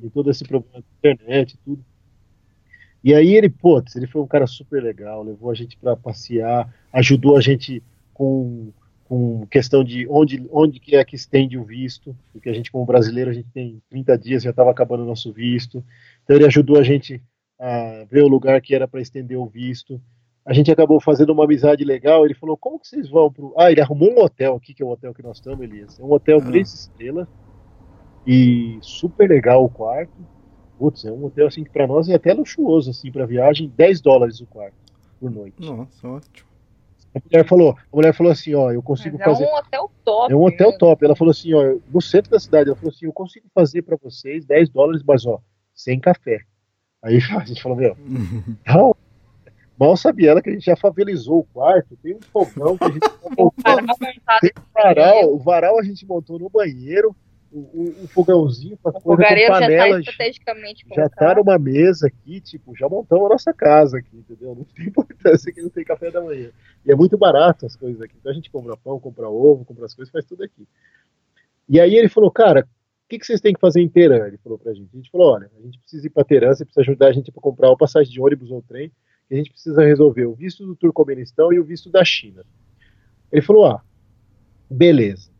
Tem 0.02 0.10
todo 0.10 0.30
esse 0.30 0.44
problema 0.46 0.84
da 1.04 1.10
internet 1.12 1.54
e 1.54 1.58
tudo. 1.66 1.84
E 3.04 3.14
aí 3.14 3.34
ele, 3.36 3.50
putz, 3.50 3.96
ele 3.96 4.08
foi 4.08 4.22
um 4.22 4.28
cara 4.28 4.48
super 4.48 4.82
legal, 4.82 5.24
levou 5.24 5.52
a 5.52 5.54
gente 5.54 5.78
para 5.78 5.96
passear, 5.96 6.74
ajudou 6.92 7.36
a 7.36 7.42
gente 7.42 7.84
com, 8.14 8.72
com 9.06 9.46
questão 9.48 9.84
de 9.84 10.08
onde, 10.10 10.48
onde 10.52 10.80
que 10.80 10.96
é 10.96 11.04
que 11.04 11.16
estende 11.16 11.58
o 11.58 11.64
visto, 11.66 12.16
porque 12.32 12.50
a 12.50 12.54
gente 12.54 12.72
como 12.72 12.86
brasileiro 12.86 13.30
a 13.30 13.34
gente 13.34 13.50
tem 13.54 13.82
30 13.90 14.18
dias, 14.18 14.44
já 14.44 14.52
estava 14.52 14.72
acabando 14.72 15.04
o 15.04 15.08
nosso 15.08 15.34
visto. 15.34 15.84
Então 16.24 16.38
ele 16.38 16.46
ajudou 16.46 16.78
a 16.78 16.84
gente 16.84 17.22
a 17.60 18.06
ver 18.10 18.24
o 18.24 18.28
lugar 18.28 18.62
que 18.62 18.74
era 18.74 18.88
para 18.88 19.02
estender 19.02 19.38
o 19.38 19.48
visto. 19.48 20.02
A 20.46 20.54
gente 20.54 20.72
acabou 20.72 21.00
fazendo 21.00 21.32
uma 21.32 21.46
amizade 21.46 21.84
legal. 21.86 22.26
Ele 22.26 22.34
falou: 22.34 22.58
Como 22.58 22.78
que 22.78 22.88
vocês 22.88 23.10
vão 23.10 23.32
pro. 23.32 23.54
Ah, 23.58 23.72
ele 23.72 23.80
arrumou 23.80 24.12
um 24.12 24.22
hotel 24.22 24.56
aqui, 24.56 24.74
que 24.74 24.84
é 24.84 24.86
o 24.86 24.90
hotel 24.90 25.14
que 25.14 25.24
nós 25.24 25.38
estamos, 25.38 25.62
Elias. 25.62 25.98
É 25.98 26.04
um 26.04 26.12
hotel 26.12 26.40
Ah. 26.42 26.46
três 26.46 26.74
estrelas 26.74 27.28
e 28.28 28.78
super 28.82 29.30
legal 29.30 29.64
o 29.64 29.70
quarto. 29.70 30.14
Putz, 30.84 31.06
é 31.06 31.12
um 31.14 31.24
hotel 31.24 31.48
assim 31.48 31.64
que 31.64 31.70
para 31.70 31.88
nós 31.88 32.10
é 32.10 32.16
até 32.16 32.34
luxuoso 32.34 32.90
assim 32.90 33.10
para 33.10 33.26
viagem, 33.26 33.72
10 33.74 34.02
dólares 34.02 34.42
o 34.42 34.46
quarto 34.46 34.76
por 35.18 35.32
noite. 35.32 35.56
Nossa, 35.62 36.06
ótimo. 36.06 36.50
A 37.16 37.22
mulher 37.24 37.48
falou, 37.48 37.72
a 37.72 37.96
mulher 37.96 38.14
falou 38.14 38.34
assim, 38.34 38.54
ó, 38.54 38.70
eu 38.70 38.84
consigo 38.84 39.18
Mas 39.18 39.26
é 39.26 39.32
fazer 39.32 39.46
um 39.46 39.56
hotel 39.56 39.92
top. 40.04 40.34
é 40.34 40.36
um 40.36 40.44
hotel 40.44 40.72
né? 40.72 40.78
top. 40.78 41.06
Ela 41.06 41.16
falou 41.16 41.32
assim, 41.32 41.54
ó, 41.54 41.78
no 41.90 42.02
centro 42.02 42.32
da 42.32 42.38
cidade, 42.38 42.68
ela 42.68 42.76
falou 42.76 42.92
assim, 42.94 43.06
eu 43.06 43.14
consigo 43.14 43.46
fazer 43.56 43.82
para 43.84 43.96
vocês 43.96 44.46
10 44.46 44.72
dólares, 44.72 45.02
mas 45.08 45.26
ó, 45.26 45.40
sem 45.74 46.02
café. 46.02 46.42
Aí 47.02 47.16
a 47.32 47.46
gente 47.46 47.64
falou, 47.64 47.78
meu, 47.78 47.96
não. 48.68 48.94
mal 49.80 49.96
sabia 49.96 50.32
ela 50.32 50.42
que 50.42 50.50
a 50.50 50.54
gente 50.54 50.66
já 50.66 50.76
favelizou 50.76 51.40
o 51.40 51.46
quarto, 51.46 51.96
tem 52.04 52.14
um 52.14 52.22
fogão 52.22 52.78
que 52.78 52.84
a 52.84 52.90
gente 52.90 53.08
montou, 53.24 53.54
montado 53.56 54.42
tem 54.42 54.52
um 54.58 54.74
varal, 54.74 55.34
o 55.34 55.40
varal 55.40 55.80
a 55.80 55.84
gente 55.84 56.06
montou 56.06 56.38
no 56.38 56.50
banheiro, 56.50 57.16
o, 57.54 57.60
o, 57.60 58.04
o 58.04 58.08
fogãozinho 58.08 58.78
com 58.78 58.90
as 58.90 58.96
O 58.96 59.02
coisas 59.02 59.04
com 59.04 59.24
fogareiro 59.24 59.54
já 59.54 59.60
está 59.60 59.68
panelas, 59.68 60.06
já 60.96 61.10
tá 61.10 61.16
colocado. 61.18 61.38
numa 61.38 61.60
mesa 61.60 62.08
aqui, 62.08 62.42
tipo, 62.42 62.76
já 62.76 62.90
montamos 62.90 63.26
a 63.28 63.30
nossa 63.30 63.54
casa 63.54 64.00
aqui, 64.00 64.18
entendeu? 64.18 64.56
Não 64.56 64.64
tem 64.64 64.88
importância 64.90 65.54
que 65.54 65.62
não 65.62 65.70
tem 65.70 65.84
café 65.86 66.10
da 66.10 66.22
manhã. 66.22 66.50
E 66.84 66.92
é 66.92 66.96
muito 66.96 67.18
barato 67.18 67.66
as 67.66 67.76
coisas 67.76 68.02
aqui. 68.02 68.16
Então 68.20 68.32
a 68.32 68.36
gente 68.36 68.50
compra 68.50 68.76
pão, 68.76 69.00
compra 69.00 69.30
ovo, 69.30 69.64
compra 69.64 69.86
as 69.86 69.94
coisas, 69.94 70.12
faz 70.12 70.26
tudo 70.26 70.44
aqui. 70.44 70.68
E 71.70 71.80
aí 71.80 71.96
ele 71.96 72.10
falou, 72.10 72.32
cara, 72.32 72.62
o 72.62 73.10
que, 73.10 73.20
que 73.20 73.26
vocês 73.26 73.40
têm 73.40 73.54
que 73.54 73.60
fazer 73.60 73.82
em 73.82 73.90
Teherã? 73.90 74.26
Ele 74.28 74.38
falou 74.38 74.58
pra 74.58 74.74
gente. 74.74 74.90
A 74.92 74.98
gente 74.98 75.12
falou, 75.12 75.34
olha, 75.34 75.50
a 75.58 75.62
gente 75.62 75.78
precisa 75.78 76.08
ir 76.08 76.10
pra 76.10 76.24
Teherã, 76.24 76.54
você 76.54 76.66
precisa 76.66 76.82
ajudar 76.82 77.08
a 77.08 77.14
gente 77.14 77.32
para 77.32 77.42
comprar 77.42 77.70
uma 77.70 77.78
passagem 77.78 78.12
de 78.12 78.20
ônibus 78.20 78.50
ou 78.50 78.64
trem, 78.64 78.92
que 79.28 79.36
a 79.36 79.38
gente 79.38 79.52
precisa 79.52 79.84
resolver 79.84 80.26
o 80.26 80.34
visto 80.34 80.66
do 80.66 80.76
Turcomenistão 80.76 81.54
e 81.54 81.60
o 81.60 81.64
visto 81.64 81.90
da 81.90 82.04
China. 82.04 82.44
Ele 83.32 83.42
falou, 83.42 83.68
ah, 83.68 83.84
beleza. 84.70 85.33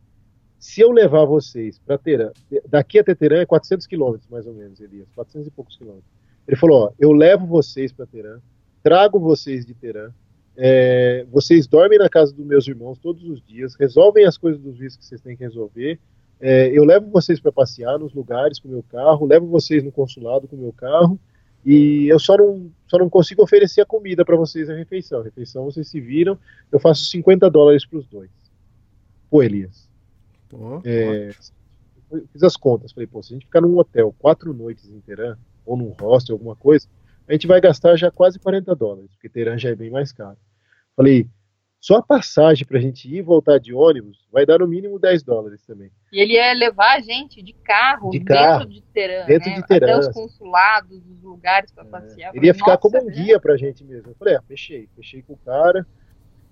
Se 0.64 0.80
eu 0.80 0.92
levar 0.92 1.26
vocês 1.26 1.78
para 1.78 1.98
Teherã, 1.98 2.32
daqui 2.70 2.98
até 2.98 3.14
Teherã 3.14 3.42
é 3.42 3.46
400 3.46 3.86
quilômetros 3.86 4.30
mais 4.30 4.48
ou 4.48 4.54
menos, 4.54 4.80
Elias, 4.80 5.10
400 5.14 5.50
e 5.50 5.52
poucos 5.52 5.76
quilômetros. 5.76 6.10
Ele 6.48 6.56
falou, 6.56 6.86
ó, 6.86 6.92
eu 6.98 7.12
levo 7.12 7.46
vocês 7.46 7.92
para 7.92 8.06
Teherã, 8.06 8.40
trago 8.82 9.20
vocês 9.20 9.66
de 9.66 9.74
Teherã, 9.74 10.10
é, 10.56 11.26
vocês 11.30 11.68
dormem 11.68 12.00
na 12.00 12.08
casa 12.08 12.34
dos 12.34 12.46
meus 12.46 12.66
irmãos 12.66 12.98
todos 12.98 13.28
os 13.28 13.46
dias, 13.46 13.76
resolvem 13.76 14.24
as 14.26 14.38
coisas 14.38 14.62
dos 14.62 14.78
vistos 14.78 15.00
que 15.00 15.06
vocês 15.06 15.20
têm 15.20 15.36
que 15.36 15.44
resolver, 15.44 16.00
é, 16.40 16.70
eu 16.70 16.86
levo 16.86 17.12
vocês 17.12 17.42
para 17.42 17.52
passear 17.52 18.00
nos 18.00 18.14
lugares 18.14 18.58
com 18.58 18.70
o 18.70 18.72
meu 18.72 18.84
carro, 18.84 19.26
levo 19.26 19.46
vocês 19.48 19.84
no 19.84 19.92
consulado 19.92 20.48
com 20.48 20.56
o 20.56 20.60
meu 20.60 20.72
carro, 20.72 21.20
e 21.66 22.08
eu 22.08 22.18
só 22.18 22.38
não, 22.38 22.72
só 22.88 22.98
não 22.98 23.10
consigo 23.10 23.44
oferecer 23.44 23.82
a 23.82 23.86
comida 23.86 24.24
para 24.24 24.38
vocês 24.38 24.70
a 24.70 24.76
refeição. 24.76 25.20
A 25.20 25.24
refeição 25.26 25.66
vocês 25.66 25.90
se 25.90 26.00
viram, 26.00 26.40
eu 26.72 26.80
faço 26.80 27.04
50 27.08 27.50
dólares 27.50 27.86
para 27.86 28.00
os 28.00 28.08
dois. 28.08 28.32
Pô, 29.30 29.44
Elias, 29.44 29.83
Pô, 30.58 30.82
é, 30.86 31.30
eu 32.12 32.28
fiz 32.32 32.44
as 32.44 32.56
contas, 32.56 32.92
falei, 32.92 33.08
pô, 33.08 33.22
se 33.24 33.34
a 33.34 33.36
gente 33.36 33.46
ficar 33.46 33.62
num 33.62 33.78
hotel 33.78 34.14
quatro 34.20 34.54
noites 34.54 34.90
em 34.90 35.02
Teherã, 35.02 35.36
ou 35.66 35.78
num 35.78 35.90
hostel, 35.90 36.36
alguma 36.36 36.56
coisa, 36.56 36.88
a 37.28 37.34
gente 37.34 37.48
vai 37.48 37.60
gastar 37.60 37.96
já 37.96 38.12
quase 38.12 38.38
40 38.40 38.76
dólares, 38.76 39.12
porque 39.14 39.30
Teherã 39.30 39.58
já 39.58 39.70
é 39.70 39.76
bem 39.76 39.90
mais 39.90 40.12
caro. 40.12 40.38
Falei, 40.96 41.28
só 41.84 41.98
a 41.98 42.02
passagem 42.02 42.66
pra 42.66 42.80
gente 42.80 43.10
ir 43.10 43.18
e 43.18 43.22
voltar 43.22 43.60
de 43.60 43.74
ônibus 43.74 44.26
vai 44.32 44.46
dar 44.46 44.60
no 44.60 44.68
mínimo 44.68 44.98
10 44.98 45.22
dólares 45.24 45.66
também. 45.66 45.92
E 46.14 46.22
ele 46.22 46.34
ia 46.34 46.54
levar 46.54 46.96
a 46.96 47.00
gente 47.02 47.42
de 47.42 47.52
carro, 47.52 48.10
De 48.10 48.20
dentro 48.20 48.34
carro, 48.36 48.66
de 48.66 48.82
Teherã, 48.82 49.26
dentro 49.26 49.50
né? 49.50 49.56
de 49.56 49.68
Teherã. 49.68 49.88
Até 49.88 50.00
os 50.00 50.08
consulados, 50.08 51.06
os 51.06 51.22
lugares 51.22 51.72
para 51.72 51.84
passear. 51.84 52.34
Ele 52.34 52.46
ia 52.46 52.54
ficar 52.54 52.68
nossa, 52.68 52.78
como 52.78 53.02
um 53.02 53.06
né? 53.06 53.14
guia 53.14 53.38
pra 53.38 53.58
gente 53.58 53.84
mesmo. 53.84 54.12
Eu 54.12 54.16
falei, 54.16 54.36
ah, 54.36 54.42
fechei, 54.48 54.88
fechei 54.96 55.22
com 55.24 55.34
o 55.34 55.38
cara. 55.38 55.86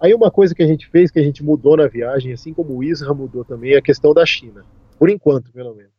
Aí 0.02 0.16
uma 0.16 0.32
coisa 0.32 0.56
que 0.56 0.64
a 0.64 0.68
gente 0.68 0.90
fez, 0.90 1.12
que 1.12 1.20
a 1.20 1.24
gente 1.24 1.44
mudou 1.44 1.78
na 1.78 1.88
viagem, 1.88 2.34
assim 2.34 2.56
como 2.56 2.76
o 2.76 2.84
Isra 2.84 3.14
mudou 3.14 3.46
também, 3.46 3.74
é 3.74 3.78
a 3.78 3.82
questão 3.84 4.16
da 4.16 4.26
China. 4.26 4.66
Por 4.98 5.12
enquanto, 5.12 5.52
pelo 5.52 5.76
menos. 5.76 5.92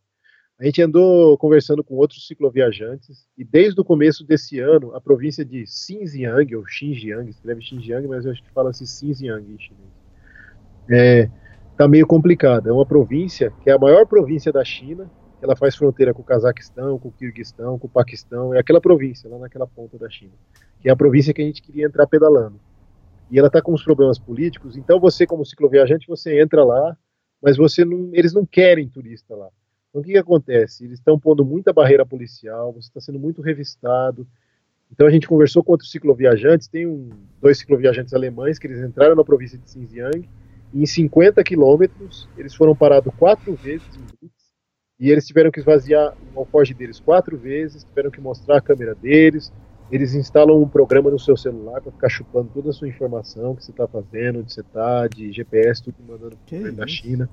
A 0.58 0.64
gente 0.64 0.82
andou 0.82 1.38
conversando 1.38 1.84
com 1.84 1.94
outros 1.94 2.26
cicloviajantes 2.26 3.26
e 3.38 3.44
desde 3.44 3.80
o 3.80 3.84
começo 3.84 4.24
desse 4.24 4.58
ano, 4.58 4.92
a 4.94 5.00
província 5.00 5.44
de 5.44 5.64
Xinjiang, 5.66 6.56
ou 6.56 6.66
Xinjiang, 6.66 7.30
escreve 7.30 7.62
Xinjiang, 7.62 8.08
mas 8.08 8.24
eu 8.24 8.32
acho 8.32 8.42
que 8.42 8.50
fala-se 8.50 8.84
Xinjiang 8.86 9.42
em 9.42 9.58
chinês. 9.58 9.90
É, 10.90 11.30
tá 11.76 11.86
meio 11.86 12.06
complicado. 12.06 12.68
É 12.68 12.72
uma 12.72 12.86
província 12.86 13.52
que 13.62 13.70
é 13.70 13.72
a 13.72 13.78
maior 13.78 14.04
província 14.06 14.52
da 14.52 14.64
China, 14.64 15.08
ela 15.40 15.54
faz 15.54 15.76
fronteira 15.76 16.12
com 16.12 16.22
o 16.22 16.24
Cazaquistão, 16.24 16.98
com 16.98 17.08
o 17.08 17.12
Kirguistão, 17.12 17.78
com 17.78 17.86
o 17.86 17.90
Paquistão, 17.90 18.52
é 18.52 18.58
aquela 18.58 18.80
província, 18.80 19.30
lá 19.30 19.38
naquela 19.38 19.66
ponta 19.66 19.96
da 19.96 20.10
China, 20.10 20.32
que 20.80 20.88
é 20.88 20.92
a 20.92 20.96
província 20.96 21.32
que 21.32 21.42
a 21.42 21.44
gente 21.44 21.62
queria 21.62 21.86
entrar 21.86 22.06
pedalando. 22.06 22.60
E 23.32 23.38
ela 23.38 23.48
está 23.48 23.62
com 23.62 23.72
os 23.72 23.82
problemas 23.82 24.18
políticos, 24.18 24.76
então 24.76 25.00
você, 25.00 25.26
como 25.26 25.42
cicloviajante, 25.42 26.06
você 26.06 26.38
entra 26.38 26.62
lá, 26.62 26.94
mas 27.42 27.56
você 27.56 27.82
não, 27.82 28.10
eles 28.12 28.34
não 28.34 28.44
querem 28.44 28.86
turista 28.86 29.34
lá. 29.34 29.48
Então 29.88 30.02
o 30.02 30.04
que, 30.04 30.12
que 30.12 30.18
acontece? 30.18 30.84
Eles 30.84 30.98
estão 30.98 31.18
pondo 31.18 31.42
muita 31.42 31.72
barreira 31.72 32.04
policial, 32.04 32.74
você 32.74 32.88
está 32.88 33.00
sendo 33.00 33.18
muito 33.18 33.40
revistado. 33.40 34.26
Então 34.92 35.06
a 35.06 35.10
gente 35.10 35.26
conversou 35.26 35.64
com 35.64 35.72
outros 35.72 35.90
cicloviajantes, 35.90 36.68
tem 36.68 36.86
um, 36.86 37.08
dois 37.40 37.56
cicloviajantes 37.56 38.12
alemães 38.12 38.58
que 38.58 38.66
eles 38.66 38.80
entraram 38.80 39.16
na 39.16 39.24
província 39.24 39.56
de 39.56 39.70
Xinjiang, 39.70 40.28
e 40.74 40.82
em 40.82 40.86
50 40.86 41.42
quilômetros 41.42 42.28
eles 42.36 42.54
foram 42.54 42.76
parados 42.76 43.14
quatro 43.18 43.54
vezes 43.54 43.88
e 45.00 45.10
eles 45.10 45.26
tiveram 45.26 45.50
que 45.50 45.58
esvaziar 45.58 46.14
o 46.34 46.40
alforge 46.40 46.74
deles 46.74 47.00
quatro 47.00 47.38
vezes, 47.38 47.82
tiveram 47.82 48.10
que 48.10 48.20
mostrar 48.20 48.58
a 48.58 48.60
câmera 48.60 48.94
deles, 48.94 49.50
eles 49.92 50.14
instalam 50.14 50.58
um 50.58 50.66
programa 50.66 51.10
no 51.10 51.18
seu 51.18 51.36
celular 51.36 51.82
para 51.82 51.92
ficar 51.92 52.08
chupando 52.08 52.48
toda 52.54 52.70
a 52.70 52.72
sua 52.72 52.88
informação 52.88 53.54
que 53.54 53.62
você 53.62 53.72
está 53.72 53.86
fazendo, 53.86 54.38
onde 54.38 54.50
você 54.50 54.62
está, 54.62 55.06
de 55.06 55.30
GPS, 55.30 55.82
tudo 55.82 55.96
mandando 56.08 56.34
para 56.48 56.72
da 56.72 56.86
China. 56.86 57.28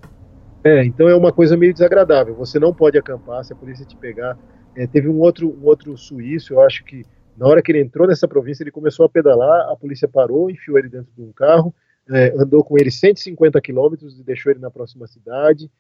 É, 0.62 0.84
então 0.84 1.08
é 1.08 1.16
uma 1.16 1.32
coisa 1.32 1.56
meio 1.56 1.72
desagradável. 1.72 2.36
Você 2.36 2.60
não 2.60 2.74
pode 2.74 2.98
acampar, 2.98 3.46
se 3.46 3.54
a 3.54 3.56
polícia 3.56 3.86
te 3.86 3.96
pegar. 3.96 4.38
É, 4.76 4.86
teve 4.86 5.08
um 5.08 5.20
outro, 5.20 5.50
um 5.50 5.66
outro 5.66 5.98
suíço, 5.98 6.54
eu 6.54 6.62
acho 6.62 6.84
que 6.84 7.06
na 7.38 7.48
hora 7.48 7.62
que 7.62 7.72
ele 7.72 7.80
entrou 7.80 8.06
nessa 8.06 8.28
província, 8.28 8.62
ele 8.64 8.72
começou 8.72 9.06
a 9.06 9.10
pedalar, 9.10 9.70
a 9.70 9.76
polícia 9.78 10.10
parou, 10.10 10.52
enfiou 10.52 10.78
ele 10.78 10.90
dentro 10.90 11.10
de 11.16 11.22
um 11.22 11.32
carro, 11.32 11.74
é, 12.10 12.34
andou 12.38 12.62
com 12.62 12.78
ele 12.78 12.92
150 12.92 13.62
quilômetros 13.62 14.20
e 14.20 14.24
deixou 14.24 14.52
ele 14.52 14.60
na 14.60 14.70
próxima 14.70 15.08
cidade. 15.08 15.72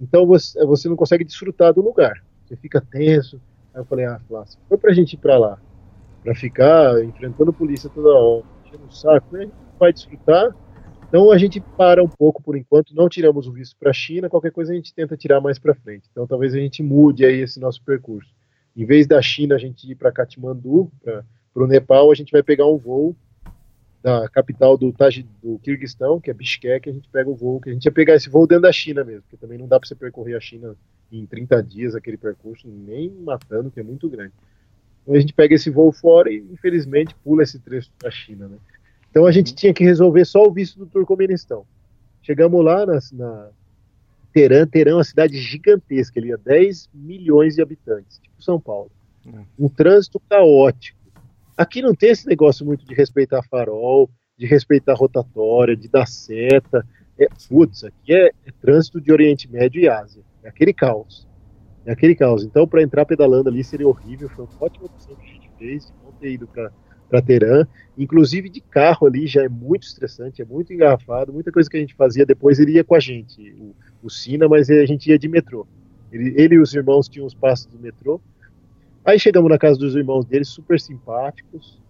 Então 0.00 0.24
você, 0.24 0.64
você 0.64 0.88
não 0.88 0.94
consegue 0.94 1.24
desfrutar 1.24 1.74
do 1.74 1.80
lugar. 1.80 2.22
Você 2.46 2.54
fica 2.54 2.80
tenso. 2.80 3.40
Aí 3.74 3.80
eu 3.80 3.84
falei, 3.84 4.04
ah, 4.04 4.20
Flávio, 4.28 4.52
foi 4.68 4.78
pra 4.78 4.92
gente 4.92 5.14
ir 5.14 5.18
pra 5.18 5.36
lá, 5.36 5.58
pra 6.22 6.34
ficar 6.34 7.02
enfrentando 7.04 7.52
polícia 7.52 7.90
toda 7.90 8.10
hora, 8.10 8.44
enchendo 8.64 8.84
o 8.84 8.92
saco, 8.92 9.36
né? 9.36 9.50
Vai 9.78 9.92
desfrutar. 9.92 10.54
Então 11.08 11.30
a 11.32 11.38
gente 11.38 11.60
para 11.60 12.02
um 12.02 12.08
pouco 12.08 12.42
por 12.42 12.56
enquanto, 12.56 12.94
não 12.94 13.08
tiramos 13.08 13.46
o 13.48 13.52
visto 13.52 13.76
para 13.76 13.90
a 13.90 13.92
China, 13.92 14.28
qualquer 14.28 14.52
coisa 14.52 14.72
a 14.72 14.76
gente 14.76 14.94
tenta 14.94 15.16
tirar 15.16 15.40
mais 15.40 15.58
para 15.58 15.74
frente. 15.74 16.08
Então 16.10 16.26
talvez 16.26 16.54
a 16.54 16.58
gente 16.58 16.82
mude 16.82 17.24
aí 17.24 17.40
esse 17.40 17.58
nosso 17.58 17.82
percurso. 17.82 18.32
Em 18.76 18.84
vez 18.84 19.06
da 19.06 19.20
China 19.20 19.56
a 19.56 19.58
gente 19.58 19.90
ir 19.90 19.96
para 19.96 20.12
Katmandu, 20.12 20.90
para 21.02 21.64
o 21.64 21.66
Nepal, 21.66 22.12
a 22.12 22.14
gente 22.14 22.30
vai 22.30 22.42
pegar 22.42 22.66
um 22.66 22.76
voo 22.76 23.16
da 24.02 24.28
capital 24.28 24.78
do, 24.78 24.92
Taj, 24.92 25.26
do 25.42 25.58
Kirguistão, 25.58 26.20
que 26.20 26.30
é 26.30 26.34
Bishkek, 26.34 26.88
a 26.88 26.92
gente 26.92 27.08
pega 27.08 27.28
o 27.28 27.34
voo, 27.34 27.60
que 27.60 27.68
a 27.68 27.72
gente 27.72 27.84
ia 27.84 27.92
pegar 27.92 28.14
esse 28.14 28.30
voo 28.30 28.46
dentro 28.46 28.62
da 28.62 28.72
China 28.72 29.04
mesmo, 29.04 29.22
porque 29.22 29.36
também 29.36 29.58
não 29.58 29.68
dá 29.68 29.78
para 29.78 29.86
você 29.86 29.94
percorrer 29.94 30.36
a 30.36 30.40
China 30.40 30.74
em 31.12 31.26
30 31.26 31.62
dias, 31.62 31.94
aquele 31.94 32.16
percurso, 32.16 32.66
nem 32.66 33.10
matando, 33.10 33.70
que 33.70 33.80
é 33.80 33.82
muito 33.82 34.08
grande. 34.08 34.32
Então 35.10 35.16
a 35.16 35.20
gente 35.20 35.34
pega 35.34 35.56
esse 35.56 35.70
voo 35.70 35.90
fora 35.90 36.32
e, 36.32 36.38
infelizmente, 36.52 37.16
pula 37.24 37.42
esse 37.42 37.58
trecho 37.58 37.90
da 38.00 38.10
China, 38.10 38.46
né? 38.46 38.56
Então 39.10 39.26
a 39.26 39.32
gente 39.32 39.52
tinha 39.52 39.74
que 39.74 39.82
resolver 39.82 40.24
só 40.24 40.46
o 40.46 40.52
visto 40.52 40.78
do 40.78 40.86
Turcomenistão. 40.86 41.66
Chegamos 42.22 42.64
lá 42.64 42.86
na, 42.86 43.00
na 43.12 43.48
Teherã, 44.32 44.64
Teherã 44.66 44.92
é 44.92 44.94
uma 44.94 45.04
cidade 45.04 45.36
gigantesca, 45.36 46.20
ali, 46.20 46.36
10 46.36 46.90
milhões 46.94 47.56
de 47.56 47.62
habitantes, 47.62 48.18
tipo 48.18 48.40
São 48.40 48.60
Paulo. 48.60 48.90
Um 49.58 49.68
trânsito 49.68 50.20
caótico 50.30 51.00
Aqui 51.60 51.82
não 51.82 51.94
tem 51.94 52.08
esse 52.08 52.26
negócio 52.26 52.64
muito 52.64 52.86
de 52.86 52.94
respeitar 52.94 53.42
farol, 53.42 54.08
de 54.38 54.46
respeitar 54.46 54.94
rotatória, 54.94 55.76
de 55.76 55.88
dar 55.88 56.06
seta. 56.06 56.86
É, 57.18 57.28
putz, 57.50 57.84
aqui 57.84 58.14
é, 58.14 58.28
é 58.46 58.50
trânsito 58.62 58.98
de 58.98 59.12
Oriente 59.12 59.46
Médio 59.46 59.82
e 59.82 59.86
Ásia. 59.86 60.22
É 60.42 60.48
aquele 60.48 60.72
caos. 60.72 61.28
É 61.84 61.92
aquele 61.92 62.14
caos. 62.14 62.44
Então, 62.44 62.66
para 62.66 62.82
entrar 62.82 63.04
pedalando 63.06 63.48
ali 63.48 63.64
seria 63.64 63.88
horrível. 63.88 64.28
Foi 64.28 64.44
uma 64.44 64.54
ótima 64.60 64.86
opção 64.86 65.14
que 65.16 65.22
a 65.22 65.32
gente 65.34 65.50
fez 65.58 65.92
não 66.04 66.12
ter 66.12 66.32
ido 66.32 66.46
para 66.46 67.22
Teherã. 67.22 67.66
Inclusive 67.96 68.48
de 68.48 68.60
carro 68.60 69.06
ali 69.06 69.26
já 69.26 69.42
é 69.42 69.48
muito 69.48 69.84
estressante, 69.84 70.42
é 70.42 70.44
muito 70.44 70.72
engarrafado. 70.72 71.32
Muita 71.32 71.50
coisa 71.50 71.68
que 71.68 71.76
a 71.76 71.80
gente 71.80 71.94
fazia 71.94 72.26
depois 72.26 72.58
ele 72.58 72.72
ia 72.72 72.84
com 72.84 72.94
a 72.94 73.00
gente, 73.00 73.52
o, 73.58 73.74
o 74.02 74.10
Sina, 74.10 74.48
mas 74.48 74.68
a 74.70 74.86
gente 74.86 75.10
ia 75.10 75.18
de 75.18 75.28
metrô. 75.28 75.66
Ele, 76.12 76.34
ele 76.36 76.54
e 76.56 76.58
os 76.58 76.74
irmãos 76.74 77.08
tinham 77.08 77.26
os 77.26 77.34
passos 77.34 77.66
do 77.66 77.78
metrô 77.78 78.20
Aí 79.04 79.18
chegamos 79.18 79.50
na 79.50 79.58
casa 79.58 79.78
dos 79.78 79.96
irmãos 79.96 80.24
deles, 80.24 80.48
super 80.48 80.78
simpáticos. 80.78 81.80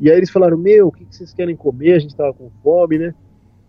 E 0.00 0.10
aí 0.10 0.16
eles 0.16 0.30
falaram: 0.30 0.58
Meu, 0.58 0.88
o 0.88 0.92
que, 0.92 1.04
vocês 1.04 1.32
querem 1.32 1.56
comer? 1.56 1.94
A 1.94 1.98
gente 1.98 2.16
tava 2.16 2.32
com 2.34 2.50
fome, 2.62 2.98
né? 2.98 3.14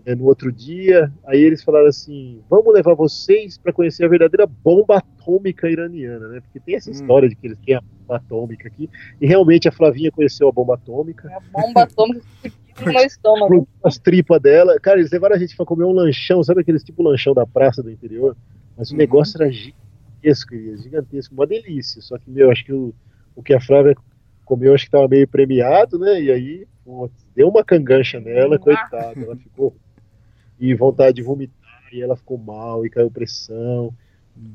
É, 0.10 0.15
no 0.15 0.26
outro 0.26 0.52
dia. 0.52 1.11
Aí 1.26 1.40
eles 1.40 1.64
falaram 1.64 1.88
assim: 1.88 2.41
Vamos 2.49 2.73
levar 2.73 2.95
vocês 2.95 3.57
para 3.57 3.73
conhecer 3.73 4.06
a 4.06 4.07
verdadeira 4.07 4.48
bomba 4.48 4.98
atômica 4.98 5.69
iraniana, 5.69 6.27
né? 6.30 6.41
Porque 6.41 6.60
tem 6.60 6.76
essa 6.76 6.90
hum. 6.90 6.94
história 6.94 7.30
de 7.30 7.36
que 7.36 7.48
eles 7.48 7.60
têm 7.60 7.76
a 7.76 7.81
bomba 7.81 8.15
atômica 8.15 8.68
aqui. 8.68 8.90
E 9.22 9.27
realmente 9.27 9.68
a 9.68 9.72
Flavinha 9.72 10.11
conheceu 10.11 10.48
a 10.48 10.52
bomba 10.52 10.76
atômica. 10.76 11.30
É 11.30 11.36
a 11.36 11.40
bomba 11.40 11.84
atômica 11.84 12.26
no 12.80 12.91
meu 12.91 13.02
estômago. 13.06 13.68
As 13.84 13.98
tripas 13.98 14.41
dela. 14.41 14.80
Cara, 14.80 14.99
eles 14.99 15.11
levaram 15.11 15.36
a 15.36 15.40
gente 15.40 15.56
para 15.56 15.65
comer 15.65 15.84
um 15.84 15.91
lanchão, 15.91 16.44
sabe 16.44 16.61
aqueles 16.61 16.84
tipo 16.84 17.03
lanchão 17.03 17.34
da 17.34 17.45
praça 17.45 17.84
do 17.84 17.91
interior? 17.91 18.36
Mas 18.77 18.90
o 18.90 18.94
uhum. 18.94 18.98
negócio 18.98 19.40
era 19.41 19.52
gigante 19.52 19.90
gigantesco, 20.23 20.56
gigantesco, 20.77 21.34
uma 21.34 21.48
delícia. 21.48 22.02
Só 22.02 22.18
que, 22.18 22.30
meu, 22.30 22.52
acho 22.52 22.65
que 22.65 22.73
o, 22.73 22.94
o 23.36 23.41
que 23.41 23.53
a 23.53 23.61
Flávia 23.61 23.95
comeu, 24.45 24.73
acho 24.73 24.86
que 24.86 24.88
estava 24.88 25.07
meio 25.07 25.27
premiado, 25.27 25.98
né? 25.98 26.22
E 26.22 26.31
aí, 26.31 26.68
pô, 26.84 27.10
deu 27.36 27.48
uma 27.48 27.64
cangancha 27.64 28.19
nela, 28.19 28.56
ah. 28.56 28.60
coitada, 28.60 29.19
ela 29.19 29.36
ficou. 29.36 29.76
E 30.60 30.73
vontade 30.73 31.15
de 31.15 31.23
vomitar, 31.23 31.90
e 31.94 32.02
ela 32.02 32.15
ficou 32.15 32.38
mal, 32.38 32.86
e 32.86 32.90
caiu 32.90 33.10
pressão. 33.10 33.94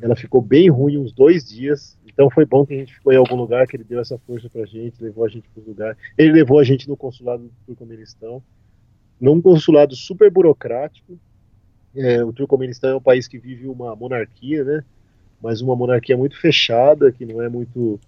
Ela 0.00 0.16
ficou 0.16 0.40
bem 0.40 0.70
ruim 0.70 0.98
uns 0.98 1.12
dois 1.12 1.48
dias. 1.48 1.98
Então 2.06 2.30
foi 2.30 2.44
bom 2.44 2.64
que 2.64 2.74
a 2.74 2.78
gente 2.78 2.94
ficou 2.94 3.12
em 3.12 3.16
algum 3.16 3.36
lugar, 3.36 3.66
que 3.66 3.76
ele 3.76 3.84
deu 3.84 4.00
essa 4.00 4.18
força 4.18 4.48
pra 4.48 4.64
gente, 4.64 5.02
levou 5.02 5.24
a 5.24 5.28
gente 5.28 5.48
para 5.48 5.62
lugar. 5.64 5.96
Ele 6.16 6.32
levou 6.32 6.58
a 6.58 6.64
gente 6.64 6.88
no 6.88 6.96
consulado 6.96 7.44
do 7.44 7.52
Turcomenistão, 7.66 8.42
num 9.20 9.40
consulado 9.40 9.94
super 9.94 10.30
burocrático. 10.30 11.18
É, 11.94 12.24
o 12.24 12.32
Turcomenistão 12.32 12.90
é 12.90 12.96
um 12.96 13.00
país 13.00 13.28
que 13.28 13.38
vive 13.38 13.66
uma 13.66 13.94
monarquia, 13.94 14.64
né? 14.64 14.84
mas 15.44 15.60
uma 15.60 15.76
monarquia 15.76 16.16
muito 16.16 16.40
fechada, 16.40 17.12
que 17.12 17.26
não 17.26 17.42
é 17.42 17.50
muito 17.50 18.00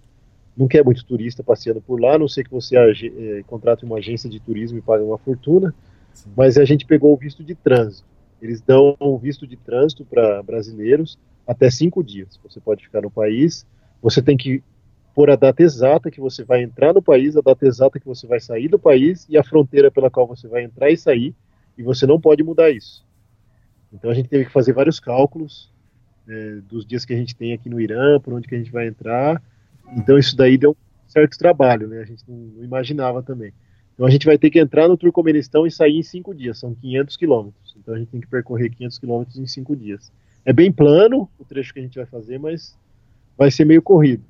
não 0.57 0.67
quer 0.67 0.83
muito 0.83 1.05
turista 1.05 1.43
passeando 1.43 1.79
por 1.79 2.01
lá, 2.01 2.15
a 2.15 2.17
não 2.17 2.27
sei 2.27 2.43
que 2.43 2.49
você 2.49 2.75
é, 2.75 3.43
uma 3.85 3.99
agência 3.99 4.27
de 4.27 4.39
turismo 4.39 4.79
e 4.79 4.81
pague 4.81 5.03
uma 5.03 5.19
fortuna, 5.19 5.71
Mas 6.35 6.57
a 6.57 6.65
gente 6.65 6.85
pegou 6.85 7.13
o 7.13 7.17
visto 7.17 7.43
de 7.43 7.55
trânsito. 7.55 8.07
Eles 8.41 8.61
dão 8.61 8.95
um 8.99 9.17
visto 9.17 9.47
de 9.47 9.57
trânsito 9.57 10.05
para 10.05 10.41
brasileiros 10.43 11.17
até 11.47 11.69
cinco 11.69 12.03
dias. 12.03 12.39
Você 12.43 12.59
pode 12.59 12.83
ficar 12.83 13.01
no 13.01 13.09
país, 13.09 13.65
você 14.01 14.21
tem 14.21 14.37
que 14.37 14.63
pôr 15.15 15.31
a 15.31 15.35
data 15.35 15.63
exata 15.63 16.11
que 16.11 16.21
você 16.21 16.43
vai 16.43 16.61
entrar 16.61 16.93
no 16.93 17.01
país, 17.01 17.35
a 17.35 17.41
data 17.41 17.65
exata 17.65 17.99
que 17.99 18.05
você 18.05 18.27
vai 18.27 18.39
sair 18.39 18.67
do 18.67 18.77
país 18.77 19.25
e 19.27 19.37
a 19.37 19.43
fronteira 19.43 19.89
pela 19.89 20.11
qual 20.11 20.27
você 20.27 20.47
vai 20.47 20.63
entrar 20.63 20.91
e 20.91 20.97
sair, 20.97 21.33
e 21.75 21.81
você 21.81 22.05
não 22.05 22.21
pode 22.21 22.43
mudar 22.43 22.69
isso. 22.69 23.03
Então 23.91 24.11
a 24.11 24.13
gente 24.13 24.29
teve 24.29 24.45
que 24.45 24.51
fazer 24.51 24.73
vários 24.73 24.99
cálculos, 24.99 25.71
é, 26.27 26.55
dos 26.67 26.85
dias 26.85 27.05
que 27.05 27.13
a 27.13 27.17
gente 27.17 27.35
tem 27.35 27.53
aqui 27.53 27.69
no 27.69 27.79
Irã, 27.79 28.19
por 28.19 28.33
onde 28.33 28.47
que 28.47 28.53
a 28.53 28.57
gente 28.57 28.71
vai 28.71 28.87
entrar. 28.87 29.41
Então 29.95 30.17
isso 30.19 30.35
daí 30.35 30.57
deu 30.57 30.71
um 30.71 31.09
certo 31.09 31.37
trabalho, 31.37 31.87
né? 31.87 32.01
A 32.01 32.05
gente 32.05 32.23
não, 32.27 32.37
não 32.37 32.63
imaginava 32.63 33.23
também. 33.23 33.53
Então 33.97 34.05
a 34.05 34.11
gente 34.11 34.27
vai 34.27 34.37
ter 34.37 34.51
que 34.51 34.59
entrar 34.59 34.87
no 34.87 34.95
Turcomenistão 34.95 35.65
e 35.65 35.71
sair 35.71 35.97
em 35.97 36.03
cinco 36.03 36.35
dias, 36.35 36.59
são 36.59 36.75
500 36.75 37.17
quilômetros. 37.17 37.75
Então 37.79 37.95
a 37.95 37.97
gente 37.97 38.09
tem 38.09 38.21
que 38.21 38.27
percorrer 38.27 38.69
500 38.69 38.99
quilômetros 38.99 39.39
em 39.39 39.47
cinco 39.47 39.75
dias. 39.75 40.11
É 40.45 40.53
bem 40.53 40.71
plano 40.71 41.27
o 41.39 41.43
trecho 41.43 41.73
que 41.73 41.79
a 41.79 41.81
gente 41.81 41.97
vai 41.97 42.05
fazer, 42.05 42.37
mas 42.37 42.77
vai 43.35 43.49
ser 43.49 43.65
meio 43.65 43.81
corrido. 43.81 44.23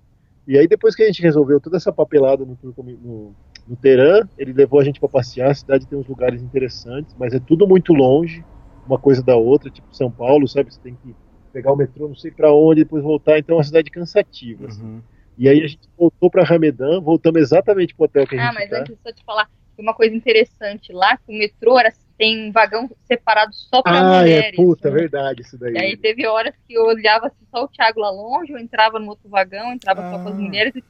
E 0.48 0.57
aí 0.57 0.69
depois 0.69 0.95
que 0.95 1.03
a 1.03 1.06
gente 1.06 1.22
resolveu 1.22 1.60
toda 1.60 1.76
essa 1.76 1.91
papelada 1.91 2.45
no, 2.45 2.57
no, 2.64 3.35
no 3.68 3.76
Teherã, 3.76 4.26
ele 4.38 4.53
levou 4.53 4.80
a 4.80 4.85
gente 4.85 5.02
para 5.02 5.10
passear. 5.10 5.52
A 5.52 5.53
cidade 5.53 5.85
tem 5.85 5.99
uns 5.99 6.07
lugares 6.07 6.41
interessantes, 6.41 7.14
mas 7.19 7.34
é 7.34 7.39
tudo 7.39 7.68
muito 7.68 7.94
longe, 7.94 8.45
uma 8.88 8.98
coisa 8.98 9.22
da 9.22 9.35
outra, 9.35 9.69
tipo 9.69 9.94
São 9.94 10.10
Paulo, 10.10 10.48
sabe? 10.48 10.73
Você 10.73 10.80
tem 10.80 10.95
que 10.95 11.14
pegar 11.52 11.73
o 11.73 11.76
metrô 11.76 12.07
não 12.07 12.15
sei 12.15 12.31
para 12.31 12.53
onde, 12.53 12.85
depois 12.85 13.03
voltar, 13.03 13.38
então 13.38 13.56
é 13.56 13.57
uma 13.57 13.64
cidade 13.65 13.91
cansativa. 13.91 14.68
Assim. 14.68 14.81
Uhum. 14.81 15.02
E 15.38 15.49
aí 15.49 15.61
a 15.61 15.68
gente 15.68 15.89
voltou 15.98 16.31
para 16.31 16.44
Ramedan, 16.44 17.02
voltamos 17.02 17.41
exatamente 17.41 17.94
pro 17.94 18.06
hotel 18.06 18.26
que 18.26 18.35
a 18.35 18.39
ah, 18.39 18.45
gente 18.45 18.57
Ah, 18.57 18.60
mas 18.60 18.69
tá. 18.69 18.80
antes 18.80 18.98
só 19.03 19.11
te 19.11 19.23
falar, 19.23 19.49
uma 19.81 19.93
coisa 19.93 20.15
interessante 20.15 20.91
lá, 20.91 21.17
que 21.17 21.31
o 21.31 21.37
metrô 21.37 21.79
era, 21.79 21.93
tem 22.17 22.49
um 22.49 22.51
vagão 22.51 22.89
separado 23.05 23.53
só 23.53 23.81
para 23.81 23.99
ah, 23.99 24.21
mulheres. 24.21 24.45
Ah, 24.45 24.61
é, 24.61 24.65
puta, 24.65 24.89
né? 24.89 24.95
verdade 24.95 25.41
isso 25.41 25.57
daí. 25.57 25.73
E 25.73 25.79
aí 25.79 25.97
teve 25.97 26.25
horas 26.25 26.53
que 26.67 26.73
eu 26.73 26.85
olhava 26.85 27.27
assim, 27.27 27.45
só 27.51 27.63
o 27.63 27.67
Thiago 27.67 27.99
lá 27.99 28.09
longe, 28.09 28.51
eu 28.51 28.57
entrava 28.57 28.99
no 28.99 29.09
outro 29.09 29.29
vagão, 29.29 29.71
entrava 29.71 30.01
ah. 30.01 30.11
só 30.11 30.23
com 30.23 30.29
as 30.29 30.35
ah. 30.35 30.37
mulheres 30.37 30.75
e 30.75 30.83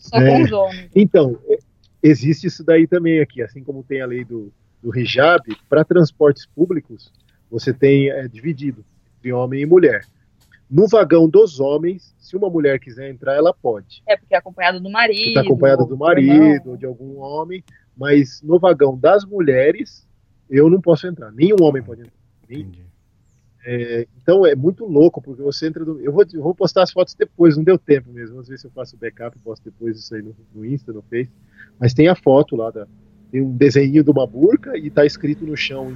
só 0.00 0.18
é. 0.18 0.28
com 0.30 0.42
os 0.42 0.52
homens. 0.52 0.90
Então, 0.94 1.38
é, 1.48 1.58
existe 2.02 2.46
isso 2.46 2.64
daí 2.64 2.86
também 2.86 3.20
aqui, 3.20 3.42
assim 3.42 3.62
como 3.64 3.82
tem 3.82 4.00
a 4.00 4.06
lei 4.06 4.24
do, 4.24 4.52
do 4.82 4.96
hijab, 4.98 5.42
para 5.68 5.84
transportes 5.84 6.46
públicos, 6.46 7.12
você 7.50 7.72
tem 7.72 8.10
é, 8.10 8.28
dividido 8.28 8.84
entre 9.18 9.32
homem 9.32 9.62
e 9.62 9.66
mulher. 9.66 10.04
No 10.70 10.86
vagão 10.86 11.28
dos 11.28 11.60
homens, 11.60 12.14
se 12.18 12.36
uma 12.36 12.50
mulher 12.50 12.78
quiser 12.78 13.10
entrar, 13.10 13.34
ela 13.34 13.54
pode. 13.54 14.02
É 14.06 14.16
porque 14.16 14.34
é 14.34 14.38
acompanhada 14.38 14.78
do 14.78 14.90
marido. 14.90 15.28
Está 15.28 15.40
acompanhada 15.40 15.84
do 15.84 15.96
marido, 15.96 16.70
ou 16.70 16.76
de 16.76 16.84
algum 16.84 17.18
homem. 17.18 17.64
Mas 17.96 18.42
no 18.42 18.58
vagão 18.58 18.96
das 18.96 19.24
mulheres, 19.24 20.06
eu 20.48 20.68
não 20.68 20.80
posso 20.80 21.06
entrar. 21.06 21.32
Nenhum 21.32 21.56
homem 21.62 21.82
pode 21.82 22.02
entrar. 22.02 22.12
Nem... 22.48 22.70
É, 23.64 24.06
então 24.16 24.46
é 24.46 24.54
muito 24.54 24.84
louco, 24.84 25.20
porque 25.20 25.42
você 25.42 25.66
entra 25.66 25.84
no. 25.84 26.00
Eu 26.00 26.12
vou, 26.12 26.24
eu 26.32 26.42
vou 26.42 26.54
postar 26.54 26.82
as 26.82 26.92
fotos 26.92 27.14
depois, 27.14 27.56
não 27.56 27.64
deu 27.64 27.78
tempo 27.78 28.10
mesmo. 28.12 28.34
Vamos 28.34 28.48
ver 28.48 28.58
se 28.58 28.66
eu 28.66 28.70
faço 28.70 28.94
o 28.94 28.98
backup 28.98 29.36
e 29.36 29.40
posto 29.40 29.64
depois 29.64 29.98
isso 29.98 30.14
aí 30.14 30.22
no, 30.22 30.34
no 30.54 30.64
Insta, 30.64 30.92
no 30.92 31.02
Face. 31.02 31.30
Mas 31.78 31.92
tem 31.92 32.08
a 32.08 32.14
foto 32.14 32.56
lá, 32.56 32.70
da, 32.70 32.86
tem 33.30 33.42
um 33.42 33.56
desenho 33.56 34.04
de 34.04 34.10
uma 34.10 34.26
burca 34.26 34.76
e 34.76 34.90
tá 34.90 35.04
escrito 35.04 35.44
no 35.44 35.56
chão 35.56 35.92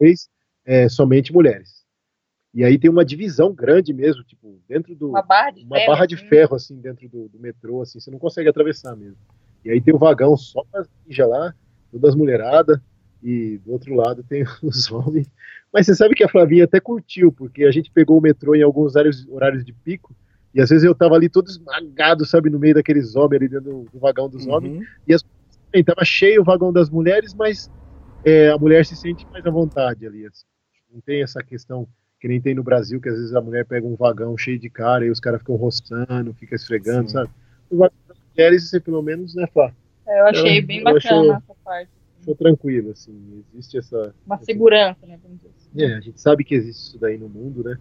em 0.00 0.14
é, 0.64 0.88
somente 0.88 1.32
mulheres. 1.32 1.83
E 2.54 2.62
aí 2.64 2.78
tem 2.78 2.88
uma 2.88 3.04
divisão 3.04 3.52
grande 3.52 3.92
mesmo, 3.92 4.22
tipo, 4.22 4.60
dentro 4.68 4.94
do. 4.94 5.08
Uma 5.08 5.22
barra 5.22 5.50
de 5.50 5.64
uma 5.64 5.76
ferro. 5.76 5.92
barra 5.92 6.06
de 6.06 6.14
assim. 6.14 6.26
ferro, 6.28 6.54
assim, 6.54 6.76
dentro 6.80 7.08
do, 7.08 7.28
do 7.28 7.38
metrô, 7.40 7.82
assim, 7.82 7.98
você 7.98 8.10
não 8.10 8.18
consegue 8.18 8.48
atravessar 8.48 8.94
mesmo. 8.94 9.16
E 9.64 9.70
aí 9.70 9.80
tem 9.80 9.92
o 9.94 9.98
vagão 9.98 10.36
só 10.36 10.62
para 10.70 10.86
ninja 11.06 11.26
lá, 11.26 11.52
todas 11.90 12.10
as 12.10 12.16
mulheradas, 12.16 12.78
e 13.22 13.58
do 13.64 13.72
outro 13.72 13.94
lado 13.94 14.22
tem 14.22 14.44
os 14.62 14.90
homens. 14.92 15.28
Mas 15.72 15.86
você 15.86 15.94
sabe 15.96 16.14
que 16.14 16.22
a 16.22 16.28
Flavinha 16.28 16.64
até 16.64 16.78
curtiu, 16.78 17.32
porque 17.32 17.64
a 17.64 17.72
gente 17.72 17.90
pegou 17.90 18.18
o 18.18 18.20
metrô 18.22 18.54
em 18.54 18.62
alguns 18.62 18.94
horários, 18.94 19.26
horários 19.28 19.64
de 19.64 19.72
pico, 19.72 20.14
e 20.54 20.60
às 20.60 20.70
vezes 20.70 20.84
eu 20.84 20.94
tava 20.94 21.16
ali 21.16 21.28
todo 21.28 21.48
esmagado, 21.48 22.24
sabe, 22.24 22.48
no 22.48 22.60
meio 22.60 22.74
daqueles 22.74 23.16
homens 23.16 23.40
ali 23.40 23.48
dentro 23.48 23.64
do, 23.72 23.90
do 23.92 23.98
vagão 23.98 24.28
dos 24.28 24.46
homens, 24.46 24.76
Uhum. 24.76 24.84
e 25.08 25.12
as 25.14 25.24
bem, 25.72 25.82
tava 25.82 26.04
cheio 26.04 26.42
o 26.42 26.44
vagão 26.44 26.72
das 26.72 26.88
mulheres, 26.88 27.34
mas 27.34 27.68
é, 28.24 28.50
a 28.50 28.56
mulher 28.58 28.86
se 28.86 28.94
sente 28.94 29.26
mais 29.32 29.44
à 29.44 29.50
vontade 29.50 30.06
ali. 30.06 30.24
assim. 30.24 30.44
Não 30.92 31.00
tem 31.00 31.20
essa 31.20 31.42
questão 31.42 31.88
que 32.24 32.28
nem 32.28 32.40
tem 32.40 32.54
no 32.54 32.62
Brasil, 32.62 32.98
que 33.02 33.08
às 33.10 33.16
vezes 33.18 33.34
a 33.34 33.40
mulher 33.42 33.66
pega 33.66 33.86
um 33.86 33.94
vagão 33.96 34.34
cheio 34.38 34.58
de 34.58 34.70
cara 34.70 35.04
e 35.04 35.10
os 35.10 35.20
caras 35.20 35.40
ficam 35.40 35.56
roçando, 35.56 36.32
fica 36.32 36.54
esfregando, 36.54 37.06
Sim. 37.08 37.12
sabe? 37.12 37.30
O 37.68 37.76
vagão 37.76 37.94
das 38.08 38.16
mulheres, 38.30 38.70
você 38.70 38.80
pelo 38.80 39.02
menos, 39.02 39.34
né, 39.34 39.46
Flá? 39.52 39.70
É, 40.08 40.20
eu 40.22 40.26
achei 40.28 40.58
Eu- 40.58 40.66
bem 40.66 40.78
eu 40.78 40.84
bacana 40.84 41.20
achei- 41.20 41.30
essa 41.32 41.54
parte. 41.62 41.90
Ficou 42.20 42.34
tranquilo, 42.34 42.92
assim, 42.92 43.44
existe 43.52 43.76
essa... 43.76 44.14
Uma 44.24 44.38
segurança, 44.38 45.06
né? 45.06 45.18
vamos 45.22 45.36
dizer 45.36 45.50
assim. 45.54 45.82
É, 45.82 45.96
a 45.96 46.00
gente 46.00 46.18
sabe 46.18 46.44
que 46.44 46.54
existe 46.54 46.80
isso 46.88 46.98
daí 46.98 47.18
no 47.18 47.28
mundo, 47.28 47.62
né? 47.62 47.76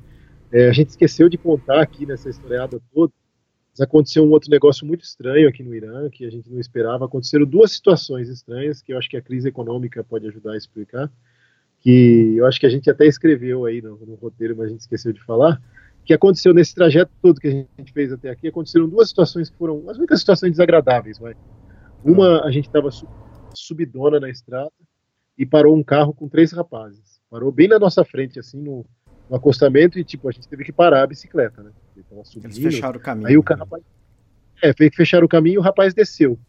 É, 0.51 0.67
a 0.67 0.73
gente 0.73 0.89
esqueceu 0.89 1.29
de 1.29 1.37
contar 1.37 1.81
aqui 1.81 2.05
nessa 2.05 2.29
historiada 2.29 2.81
toda, 2.93 3.13
mas 3.71 3.79
aconteceu 3.79 4.25
um 4.25 4.29
outro 4.31 4.51
negócio 4.51 4.85
muito 4.85 5.05
estranho 5.05 5.47
aqui 5.47 5.63
no 5.63 5.73
Irã, 5.73 6.09
que 6.09 6.25
a 6.25 6.29
gente 6.29 6.51
não 6.51 6.59
esperava. 6.59 7.05
Aconteceram 7.05 7.45
duas 7.45 7.71
situações 7.71 8.27
estranhas, 8.27 8.81
que 8.81 8.91
eu 8.91 8.97
acho 8.97 9.09
que 9.09 9.15
a 9.15 9.21
crise 9.21 9.47
econômica 9.47 10.03
pode 10.03 10.27
ajudar 10.27 10.51
a 10.51 10.57
explicar, 10.57 11.09
que 11.83 12.35
eu 12.37 12.45
acho 12.47 12.59
que 12.59 12.65
a 12.65 12.69
gente 12.69 12.89
até 12.89 13.05
escreveu 13.05 13.65
aí 13.65 13.81
no, 13.81 13.97
no 13.97 14.15
roteiro, 14.15 14.55
mas 14.57 14.67
a 14.67 14.69
gente 14.69 14.79
esqueceu 14.79 15.11
de 15.13 15.21
falar, 15.23 15.61
que 16.05 16.13
aconteceu 16.13 16.53
nesse 16.53 16.73
trajeto 16.73 17.11
todo 17.21 17.39
que 17.39 17.47
a 17.47 17.51
gente 17.51 17.93
fez 17.93 18.11
até 18.11 18.29
aqui, 18.29 18.47
aconteceram 18.47 18.89
duas 18.89 19.09
situações 19.09 19.49
que 19.49 19.57
foram 19.57 19.89
as 19.89 19.97
únicas 19.97 20.19
situações 20.19 20.51
desagradáveis, 20.51 21.19
vai. 21.19 21.35
Uma, 22.03 22.43
a 22.43 22.51
gente 22.51 22.67
estava 22.67 22.89
subidona 23.53 24.19
na 24.19 24.29
estrada, 24.29 24.71
e 25.37 25.45
parou 25.45 25.75
um 25.75 25.83
carro 25.83 26.13
com 26.13 26.29
três 26.29 26.51
rapazes. 26.51 27.19
Parou 27.29 27.51
bem 27.51 27.67
na 27.67 27.79
nossa 27.79 28.05
frente, 28.05 28.39
assim, 28.39 28.61
no, 28.61 28.85
no 29.29 29.35
acostamento, 29.35 29.97
e 29.97 30.03
tipo, 30.03 30.29
a 30.29 30.31
gente 30.31 30.47
teve 30.47 30.63
que 30.63 30.71
parar 30.71 31.03
a 31.03 31.07
bicicleta, 31.07 31.63
né? 31.63 31.71
Eles 32.43 32.57
fecharam 32.57 32.99
o 32.99 33.01
caminho. 33.01 33.27
Aí 33.27 33.37
o 33.37 33.43
ca- 33.43 33.55
rapaz. 33.55 33.83
É, 34.61 34.71
fez 34.73 34.91
que 34.91 34.97
fecharam 34.97 35.25
o 35.25 35.29
caminho 35.29 35.55
e 35.55 35.57
o 35.57 35.61
rapaz 35.61 35.93
desceu. 35.93 36.39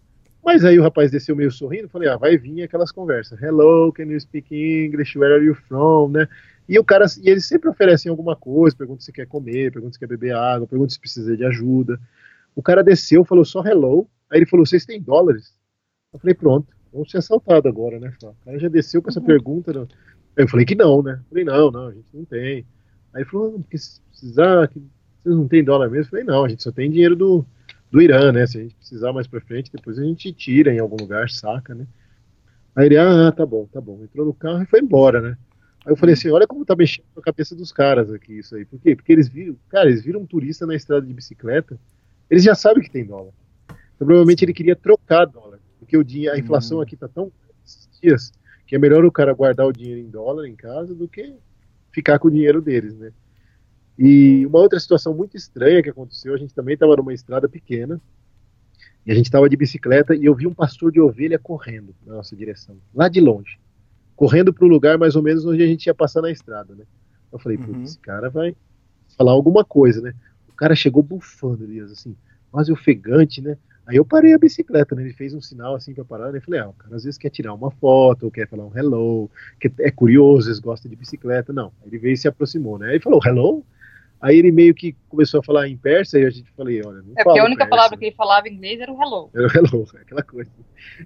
Mas 0.45 0.63
aí 0.63 0.79
o 0.79 0.83
rapaz 0.83 1.11
desceu 1.11 1.35
meio 1.35 1.51
sorrindo, 1.51 1.89
falei, 1.89 2.07
ah, 2.07 2.19
vai 2.19 2.37
vir 2.37 2.63
aquelas 2.63 2.93
conversas. 2.93 3.41
Hello, 3.41 3.91
can 3.91 4.05
you 4.05 4.21
speak 4.21 4.55
English? 4.55 5.19
Where 5.19 5.37
are 5.37 5.45
you 5.45 5.55
from? 5.55 6.11
Né? 6.11 6.29
E 6.69 6.79
o 6.79 6.85
cara, 6.85 7.07
e 7.23 7.31
eles 7.31 7.47
sempre 7.47 7.71
oferecem 7.71 8.11
alguma 8.11 8.37
coisa, 8.37 8.77
pergunta 8.77 9.03
se 9.03 9.11
quer 9.11 9.27
comer, 9.27 9.73
pergunta 9.73 9.95
se 9.95 9.99
quer 9.99 10.07
beber 10.07 10.35
água, 10.35 10.67
pergunta 10.67 10.93
se 10.93 11.01
precisa 11.01 11.35
de 11.35 11.45
ajuda. 11.47 11.99
O 12.55 12.63
cara 12.63 12.85
desceu, 12.85 13.25
falou 13.25 13.45
só 13.45 13.65
hello. 13.65 14.07
Aí 14.31 14.39
ele 14.39 14.47
falou, 14.47 14.67
vocês 14.67 14.85
têm 14.85 15.01
dólares? 15.01 15.55
Eu 16.13 16.19
falei, 16.19 16.35
pronto, 16.35 16.69
vamos 16.93 17.11
ser 17.11 17.19
assaltados 17.19 17.67
agora, 17.71 17.99
né? 17.99 18.13
O 18.23 18.35
cara 18.45 18.59
já 18.59 18.69
desceu 18.69 19.01
com 19.01 19.09
essa 19.09 19.23
pergunta. 19.23 19.73
Né? 19.73 19.87
Aí 20.37 20.45
eu 20.45 20.49
falei 20.49 20.67
que 20.67 20.75
não, 20.75 21.03
né? 21.03 21.21
Eu 21.23 21.29
falei, 21.31 21.45
não, 21.45 21.71
não, 21.71 21.87
a 21.89 21.93
gente 21.93 22.09
não 22.13 22.25
tem. 22.27 22.67
Aí 23.15 23.23
ele 23.23 23.25
falou, 23.25 23.55
"Ah, 23.57 23.61
porque 23.61 23.79
se 23.79 23.99
precisar, 24.11 24.69
que 24.69 24.79
vocês 25.23 25.35
não 25.35 25.49
têm 25.49 25.65
dólar 25.65 25.89
mesmo? 25.89 26.05
Eu 26.05 26.11
falei, 26.11 26.25
não, 26.25 26.45
a 26.45 26.49
gente 26.51 26.63
só 26.63 26.71
tem 26.71 26.91
dinheiro 26.91 27.17
do, 27.17 27.47
do 27.95 28.03
Irã, 28.03 28.33
né? 28.33 28.45
Se 28.45 28.59
a 28.59 28.63
gente 28.63 28.75
precisar 28.75 29.13
mais 29.13 29.29
pra 29.29 29.41
frente, 29.41 29.71
depois 29.71 30.01
a 30.01 30.03
gente 30.03 30.33
tira 30.33 30.75
em 30.75 30.81
algum 30.81 30.97
lugar, 30.97 31.31
saca, 31.31 31.77
né? 31.77 31.87
Aí 32.75 32.87
ele, 32.87 32.97
ah, 32.97 33.31
tá 33.31 33.47
bom, 33.47 33.69
tá 33.73 33.81
bom. 33.81 34.03
Entrou 34.03 34.27
no 34.27 34.35
carro 34.35 34.65
e 34.65 34.67
foi 34.67 34.81
embora, 34.81 35.21
né? 35.21 35.39
Aí 35.87 35.93
eu 35.93 35.97
falei 35.97 36.15
assim, 36.15 36.29
olha 36.29 36.45
como 36.45 36.65
tá 36.65 36.75
mexendo 36.75 37.05
com 37.15 37.21
a 37.21 37.23
cabeça 37.23 37.55
dos 37.55 37.71
caras 37.71 38.11
aqui 38.11 38.41
isso 38.41 38.57
aí. 38.57 38.65
Por 38.65 38.81
quê? 38.81 38.97
Porque 38.97 39.13
eles 39.13 39.29
viram, 39.29 39.57
cara, 39.69 39.89
eles 39.89 40.03
viram 40.03 40.23
um 40.23 40.27
turista 40.27 40.67
na 40.67 40.75
estrada 40.75 41.07
de 41.07 41.15
bicicleta, 41.15 41.79
eles 42.29 42.43
já 42.43 42.57
sabem 42.57 42.83
que 42.83 42.91
tem 42.91 43.05
dólar. 43.05 43.31
Então 43.69 44.05
provavelmente 44.09 44.45
ele 44.45 44.53
queria 44.53 44.75
trocar 44.75 45.27
dólar, 45.27 45.61
porque 45.79 45.97
o 45.97 46.03
dinheiro, 46.03 46.35
a 46.35 46.39
inflação 46.39 46.81
aqui 46.81 46.97
tá 46.97 47.07
tão 47.07 47.31
esses 47.65 47.89
dias 48.03 48.33
que 48.67 48.75
é 48.75 48.79
melhor 48.79 49.05
o 49.05 49.13
cara 49.13 49.33
guardar 49.33 49.69
o 49.69 49.73
dinheiro 49.73 50.01
em 50.01 50.11
dólar 50.11 50.49
em 50.49 50.57
casa 50.57 50.97
do 50.97 51.07
que 51.07 51.33
ficar 51.93 52.19
com 52.19 52.27
o 52.27 52.31
dinheiro 52.31 52.61
deles, 52.61 52.97
né? 52.97 53.13
E 53.99 54.45
uma 54.47 54.59
outra 54.59 54.79
situação 54.81 55.15
muito 55.15 55.37
estranha 55.37 55.83
que 55.83 55.91
aconteceu, 55.91 56.35
a 56.35 56.37
gente 56.37 56.55
também 56.55 56.75
estava 56.75 56.97
numa 56.97 57.13
estrada 57.15 57.49
pequena, 57.49 58.01
e 59.07 59.13
a 59.13 59.15
gente 59.15 59.27
estava 59.27 59.49
de 59.49 59.57
bicicleta 59.57 60.15
e 60.15 60.25
eu 60.25 60.35
vi 60.35 60.47
um 60.47 60.55
pastor 60.55 60.91
de 60.91 61.01
ovelha 61.01 61.39
correndo 61.39 61.95
na 62.07 62.15
nossa 62.15 62.35
direção, 62.35 62.77
lá 62.95 63.09
de 63.09 63.21
longe, 63.21 63.59
correndo 64.17 64.53
para 64.53 64.65
o 64.65 64.69
lugar 64.69 64.97
mais 64.99 65.15
ou 65.15 65.23
menos 65.23 65.45
onde 65.45 65.63
a 65.63 65.67
gente 65.67 65.87
ia 65.87 65.95
passar 65.95 66.23
na 66.23 66.31
estrada, 66.31 66.75
né? 66.75 66.85
Eu 67.31 67.39
falei, 67.39 67.59
Uhum. 67.59 67.83
esse 67.85 67.99
cara 67.99 68.31
vai 68.31 68.57
falar 69.17 69.33
alguma 69.33 69.65
coisa, 69.65 70.01
né? 70.01 70.15
O 70.49 70.53
cara 70.53 70.75
chegou 70.75 71.03
bufando, 71.03 71.65
Elias, 71.65 71.93
assim, 71.93 72.17
quase 72.51 72.73
ofegante, 72.73 73.41
né? 73.43 73.59
Aí 73.87 73.97
eu 73.97 74.05
parei 74.05 74.33
a 74.33 74.39
bicicleta, 74.39 74.95
né? 74.95 75.03
Ele 75.03 75.13
fez 75.13 75.35
um 75.35 75.41
sinal 75.41 75.75
assim 75.75 75.93
para 75.93 76.05
parar, 76.05 76.33
né? 76.33 76.39
Eu 76.39 76.43
falei, 76.43 76.61
ah, 76.61 76.69
o 76.69 76.73
cara 76.73 76.97
às 76.97 77.05
vezes 77.05 77.19
quer 77.19 77.29
tirar 77.29 77.53
uma 77.53 77.71
foto, 77.71 78.25
ou 78.25 78.31
quer 78.31 78.49
falar 78.49 78.65
um 78.65 78.77
hello, 78.77 79.31
que 79.61 79.71
é 79.81 79.91
curioso, 79.91 80.39
às 80.39 80.47
vezes 80.47 80.61
gosta 80.61 80.89
de 80.89 80.97
bicicleta. 80.97 81.53
Não, 81.53 81.71
ele 81.85 81.99
veio 81.99 82.15
e 82.15 82.17
se 82.17 82.27
aproximou, 82.27 82.79
né? 82.79 82.87
Aí 82.87 82.93
ele 82.95 83.03
falou, 83.03 83.21
hello? 83.27 83.67
Aí 84.21 84.39
ele 84.39 84.51
meio 84.51 84.75
que 84.75 84.97
começou 85.09 85.41
a 85.41 85.43
falar 85.43 85.69
em 85.69 85.77
persa 85.77 86.19
e 86.19 86.25
a 86.25 86.31
gente 86.31 86.51
falei, 86.53 86.81
olha, 86.85 87.03
não 87.03 87.13
É 87.17 87.25
porque 87.25 87.39
a 87.39 87.45
única 87.45 87.65
persa. 87.65 87.71
palavra 87.71 87.99
que 87.99 88.05
ele 88.07 88.15
falava 88.17 88.49
em 88.49 88.55
inglês 88.55 88.81
era 88.81 88.91
o 88.91 89.01
hello. 89.03 89.31
Era 89.35 89.47
o 89.47 89.51
hello, 89.51 89.87
aquela 90.01 90.23
coisa. 90.23 90.51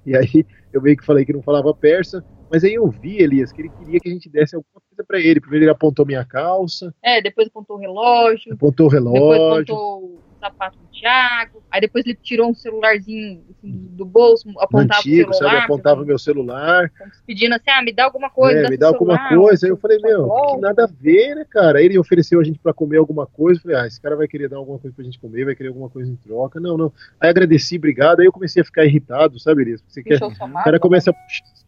E 0.07 0.17
aí 0.17 0.47
eu 0.73 0.81
meio 0.81 0.97
que 0.97 1.05
falei 1.05 1.25
que 1.25 1.33
não 1.33 1.43
falava 1.43 1.75
persa, 1.75 2.25
mas 2.51 2.63
aí 2.63 2.75
eu 2.75 2.89
vi, 2.89 3.19
Elias, 3.21 3.51
que 3.53 3.63
ele 3.63 3.71
queria 3.71 3.99
que 4.01 4.09
a 4.09 4.13
gente 4.13 4.29
desse 4.29 4.55
alguma 4.55 4.81
coisa 4.89 5.05
pra 5.07 5.19
ele. 5.19 5.41
Primeiro 5.41 5.65
ele 5.65 5.71
apontou 5.73 6.07
minha 6.07 6.25
calça, 6.25 6.95
É, 7.03 7.21
depois 7.21 7.49
apontou 7.49 7.77
o 7.77 7.81
relógio, 7.81 8.53
apontou 8.55 8.87
o 8.87 8.91
depois 8.91 9.05
relógio. 9.13 9.75
apontou 9.75 10.05
o 10.05 10.28
sapato 10.39 10.79
do 10.79 10.87
Thiago, 10.89 11.63
aí 11.71 11.81
depois 11.81 12.05
ele 12.07 12.19
tirou 12.21 12.51
um 12.51 12.55
celularzinho 12.55 13.45
assim, 13.51 13.89
do 13.91 14.05
bolso, 14.05 14.49
apontava 14.59 15.01
antigo, 15.01 15.31
o 15.31 15.35
celular, 15.35 15.53
sabe? 15.55 15.65
Apontava 15.65 16.03
o 16.03 16.07
meu 16.07 16.19
celular, 16.19 16.93
pedindo 17.27 17.55
assim, 17.55 17.71
ah, 17.71 17.83
me 17.83 17.93
dá 17.93 18.05
alguma 18.05 18.31
coisa, 18.31 18.61
é, 18.61 18.63
dá 18.63 18.71
me 18.71 18.77
dá 18.77 18.87
alguma 18.89 19.17
celular, 19.17 19.37
coisa. 19.37 19.67
Aí 19.67 19.71
eu 19.71 19.77
falei, 19.77 19.99
meu, 19.99 20.29
que 20.29 20.61
nada 20.61 20.85
a 20.85 20.87
ver, 20.87 21.35
né, 21.35 21.47
cara? 21.49 21.79
Aí 21.79 21.85
ele 21.85 21.99
ofereceu 21.99 22.41
a 22.41 22.45
gente 22.45 22.59
pra 22.59 22.73
comer 22.73 22.99
alguma 22.99 23.27
coisa. 23.27 23.59
Eu 23.59 23.63
falei, 23.63 23.77
ah, 23.79 23.87
esse 23.87 24.01
cara 24.01 24.17
vai 24.17 24.27
querer 24.27 24.49
dar 24.49 24.57
alguma 24.57 24.79
coisa 24.79 24.95
pra 24.95 25.05
gente 25.05 25.19
comer, 25.19 25.45
vai 25.45 25.55
querer 25.55 25.69
alguma 25.69 25.89
coisa 25.89 26.11
em 26.11 26.17
troca. 26.17 26.61
Não, 26.61 26.77
não. 26.77 26.93
Aí 27.21 27.29
agradeci, 27.29 27.77
obrigado. 27.77 28.21
Aí 28.21 28.27
eu 28.27 28.33
comecei 28.33 28.63
a 28.63 28.65
ficar 28.65 28.85
irritado, 28.85 29.39
sabe, 29.39 29.63
Elias? 29.63 29.81
Porque 29.81 29.95
Você 29.95 30.03
quer, 30.03 30.19
sua 30.19 30.29
O 30.29 30.65
cara 30.65 30.79
começa 30.79 31.11
a 31.11 31.15
puxar. 31.15 31.59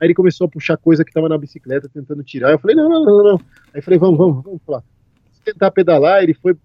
Aí 0.00 0.06
ele 0.06 0.14
começou 0.14 0.46
a 0.46 0.48
puxar 0.48 0.76
coisa 0.78 1.04
que 1.04 1.12
tava 1.12 1.28
na 1.28 1.36
bicicleta, 1.36 1.88
tentando 1.92 2.24
tirar. 2.24 2.50
Eu 2.50 2.58
falei, 2.58 2.74
não, 2.74 2.88
não, 2.88 3.04
não, 3.04 3.16
não. 3.18 3.24
não. 3.24 3.40
Aí 3.72 3.80
eu 3.80 3.82
falei, 3.82 3.98
vamos, 3.98 4.16
vamos, 4.16 4.42
vamos 4.42 4.60
lá. 4.66 4.82
Se 5.32 5.42
tentar 5.44 5.70
pedalar, 5.70 6.22
ele 6.22 6.32
foi 6.32 6.56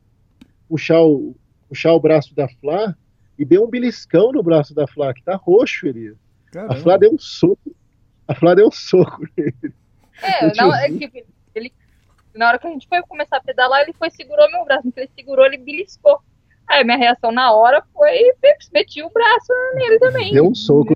puxar 0.70 1.02
o, 1.02 1.36
puxar 1.68 1.94
o 1.94 2.00
braço 2.00 2.36
da 2.36 2.48
Flá 2.48 2.96
e 3.38 3.46
deu 3.46 3.64
um 3.64 3.70
beliscão 3.70 4.32
no 4.32 4.42
braço 4.42 4.74
da 4.74 4.88
Flá, 4.88 5.14
que 5.14 5.24
tá 5.24 5.36
roxo, 5.36 5.88
ele. 5.88 6.16
A 6.56 6.76
Flá 6.76 6.98
deu 6.98 7.14
um 7.14 7.20
soco. 7.20 7.76
A 8.28 8.34
Flá 8.34 8.56
deu 8.56 8.68
um 8.68 8.72
soco 8.72 9.26
nele. 9.38 9.74
É, 10.22 10.46
é 10.46 10.90
que 10.90 11.26
ele, 11.54 11.74
na 12.34 12.48
hora 12.48 12.60
que 12.60 12.68
a 12.68 12.70
gente 12.70 12.88
foi 12.88 13.02
começar 13.04 13.38
a 13.38 13.42
pedalar, 13.42 13.82
ele 13.82 13.94
foi 13.94 14.10
segurou 14.10 14.50
meu 14.50 14.64
braço. 14.64 14.88
Então 14.88 15.04
ele 15.04 15.12
segurou, 15.16 15.46
ele 15.46 15.58
beliscou. 15.58 16.20
Aí 16.68 16.84
minha 16.84 16.98
reação 16.98 17.32
na 17.32 17.52
hora 17.54 17.84
foi 17.94 18.32
meti 18.74 19.04
o 19.04 19.10
braço 19.10 19.54
nele 19.76 20.00
também. 20.00 20.34
Deu 20.34 20.48
um 20.48 20.56
soco. 20.56 20.96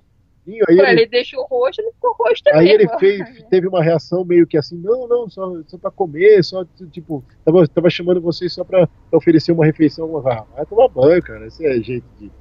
Aí 0.68 0.80
ele, 0.80 0.90
ele 0.90 1.06
deixou 1.08 1.46
roxo, 1.46 1.82
ele 1.82 1.92
ficou 1.92 2.16
roxo 2.18 2.44
também. 2.44 2.62
aí 2.62 2.70
ele 2.70 2.88
fez, 2.98 3.44
teve 3.50 3.68
uma 3.68 3.84
reação 3.84 4.24
meio 4.26 4.48
que 4.48 4.58
assim, 4.58 4.78
não, 4.78 5.08
não, 5.08 5.30
só, 5.30 5.54
só 5.68 5.78
pra 5.78 5.92
comer, 5.92 6.44
só, 6.44 6.66
tipo, 6.92 7.24
tava, 7.46 7.68
tava 7.68 7.90
chamando 7.90 8.22
vocês 8.22 8.54
só 8.54 8.64
pra, 8.64 8.88
oferecer 9.12 9.52
uma 9.52 9.66
refeição. 9.66 10.18
Ah, 10.28 10.46
vai 10.56 10.66
tomar 10.66 10.88
banho, 10.88 11.22
cara, 11.22 11.48
esse 11.48 11.66
é 11.66 11.80
jeito 11.82 12.06
de... 12.18 12.32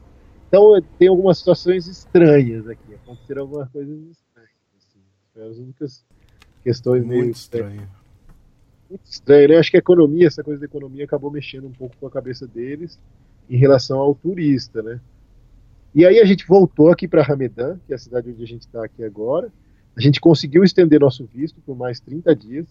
Então, 0.48 0.80
tem 0.98 1.08
algumas 1.08 1.38
situações 1.38 1.86
estranhas 1.86 2.66
aqui, 2.66 2.94
aconteceram 2.94 3.42
algumas 3.42 3.68
coisas 3.68 3.98
estranhas, 4.10 4.50
assim, 4.78 5.00
foi 5.34 5.46
as 5.46 5.58
únicas 5.58 6.06
questões 6.62 7.04
meio 7.04 7.24
Muito 7.24 7.36
estranho. 7.36 7.88
muito 8.88 9.04
estranho, 9.04 9.48
né? 9.48 9.56
Acho 9.58 9.70
que 9.70 9.76
a 9.76 9.80
economia, 9.80 10.26
essa 10.26 10.42
coisa 10.42 10.60
da 10.60 10.66
economia 10.66 11.04
acabou 11.04 11.30
mexendo 11.30 11.66
um 11.66 11.72
pouco 11.72 11.94
com 11.98 12.06
a 12.06 12.10
cabeça 12.10 12.46
deles 12.46 12.98
em 13.48 13.56
relação 13.56 13.98
ao 13.98 14.14
turista, 14.14 14.82
né? 14.82 15.00
E 15.98 16.06
aí 16.06 16.20
a 16.20 16.24
gente 16.24 16.46
voltou 16.46 16.92
aqui 16.92 17.08
para 17.08 17.24
Ramedan, 17.24 17.76
que 17.84 17.92
é 17.92 17.96
a 17.96 17.98
cidade 17.98 18.30
onde 18.30 18.40
a 18.40 18.46
gente 18.46 18.60
está 18.60 18.84
aqui 18.84 19.02
agora. 19.02 19.52
A 19.96 20.00
gente 20.00 20.20
conseguiu 20.20 20.62
estender 20.62 21.00
nosso 21.00 21.26
visto 21.26 21.60
por 21.62 21.76
mais 21.76 21.98
30 21.98 22.36
dias. 22.36 22.68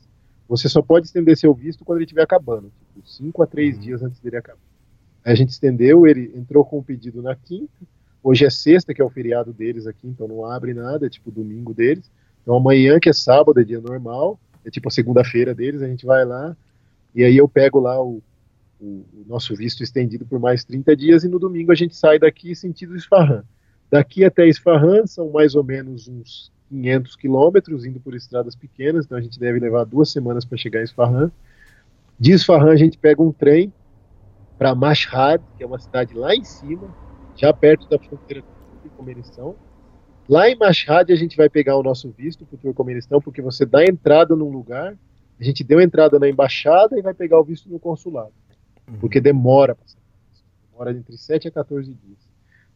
Você 0.48 0.70
só 0.70 0.82
pode 0.82 1.08
estender 1.08 1.36
seu 1.36 1.54
visto 1.54 1.84
quando 1.84 1.98
ele 1.98 2.06
estiver 2.06 2.22
acabando, 2.22 2.72
tipo 2.94 3.06
5 3.06 3.44
a 3.44 3.46
3 3.46 3.80
dias 3.82 4.02
antes 4.02 4.18
dele 4.22 4.38
acabar. 4.38 4.62
Aí 5.26 5.34
a 5.34 5.36
gente 5.36 5.50
estendeu, 5.50 6.08
ele 6.08 6.32
entrou 6.38 6.64
com 6.64 6.80
o 6.80 6.84
pedido 6.84 7.22
na 7.22 7.36
quinta. 7.36 7.74
Hoje 8.24 8.46
é 8.46 8.50
sexta, 8.50 8.94
que 8.94 9.02
é 9.02 9.04
o 9.04 9.10
feriado 9.10 9.52
deles 9.52 9.88
aqui, 9.88 10.08
então 10.08 10.26
não 10.26 10.46
abre 10.46 10.74
nada, 10.74 11.08
é 11.08 11.10
tipo 11.10 11.30
domingo 11.30 11.74
deles. 11.74 12.10
Então 12.44 12.56
amanhã, 12.56 12.98
que 12.98 13.10
é 13.10 13.14
sábado, 13.14 13.60
é 13.60 13.64
dia 13.66 13.82
normal, 13.82 14.40
é 14.64 14.70
tipo 14.70 14.88
a 14.88 14.92
segunda-feira 14.92 15.54
deles, 15.54 15.82
a 15.82 15.88
gente 15.90 16.06
vai 16.06 16.24
lá, 16.24 16.56
e 17.14 17.26
aí 17.26 17.36
eu 17.36 17.50
pego 17.50 17.82
lá 17.82 18.02
o, 18.02 18.24
o, 18.80 19.06
o, 19.14 19.26
nosso 19.28 19.56
visto 19.56 19.84
estendido 19.84 20.26
por 20.26 20.40
mais 20.40 20.64
30 20.64 20.96
dias, 20.96 21.24
e 21.24 21.28
no 21.28 21.40
domingo 21.40 21.72
a 21.72 21.76
gente 21.76 21.96
sai 21.96 22.20
daqui 22.20 22.56
sentido 22.56 22.96
Isfahan. 22.96 23.44
Daqui 23.90 24.24
até 24.24 24.48
Isfahan 24.48 25.06
são 25.08 25.32
mais 25.32 25.56
ou 25.56 25.64
menos 25.64 26.08
uns 26.08 26.52
500 26.70 27.16
quilômetros, 27.16 27.86
indo 27.86 28.00
por 28.00 28.14
estradas 28.16 28.56
pequenas, 28.56 29.06
então 29.06 29.18
a 29.18 29.22
gente 29.22 29.40
deve 29.40 29.60
levar 29.60 29.86
duas 29.86 30.12
semanas 30.12 30.46
para 30.46 30.58
chegar 30.58 30.82
em 30.82 30.84
Isfahan. 30.84 31.32
De 32.20 32.34
Isfahan 32.34 32.72
a 32.72 32.76
gente 32.76 32.98
pega 32.98 33.22
um 33.22 33.32
trem 33.32 33.72
para 34.58 34.76
Mashhad, 34.76 35.42
que 35.56 35.64
é 35.64 35.68
uma 35.68 35.80
cidade 35.80 36.14
lá 36.14 36.36
em 36.36 36.44
cima, 36.44 36.94
já 37.36 37.54
perto 37.54 37.88
da 37.88 38.00
fronteira 38.00 38.42
com 38.42 38.50
o 38.50 38.80
Turcomenistão. 38.82 39.56
Lá 40.28 40.50
em 40.50 40.58
Mashhad 40.58 41.12
a 41.12 41.16
gente 41.16 41.38
vai 41.38 41.50
pegar 41.50 41.78
o 41.78 41.84
nosso 41.84 42.10
visto 42.12 42.46
para 42.46 42.56
o 42.56 42.60
Turcomenistão, 42.60 43.22
porque 43.22 43.42
você 43.42 43.66
dá 43.66 43.86
entrada 43.86 44.36
num 44.36 44.50
lugar, 44.50 44.98
a 45.40 45.44
gente 45.44 45.64
deu 45.64 45.80
entrada 45.80 46.20
na 46.20 46.28
embaixada 46.28 46.98
e 46.98 47.02
vai 47.02 47.14
pegar 47.14 47.40
o 47.40 47.44
visto 47.44 47.70
no 47.70 47.80
consulado. 47.80 48.34
Porque 49.00 49.20
demora, 49.20 49.78
demora 50.72 50.92
entre 50.92 51.18
7 51.18 51.48
a 51.48 51.52
14 51.52 51.92
dias. 51.92 52.18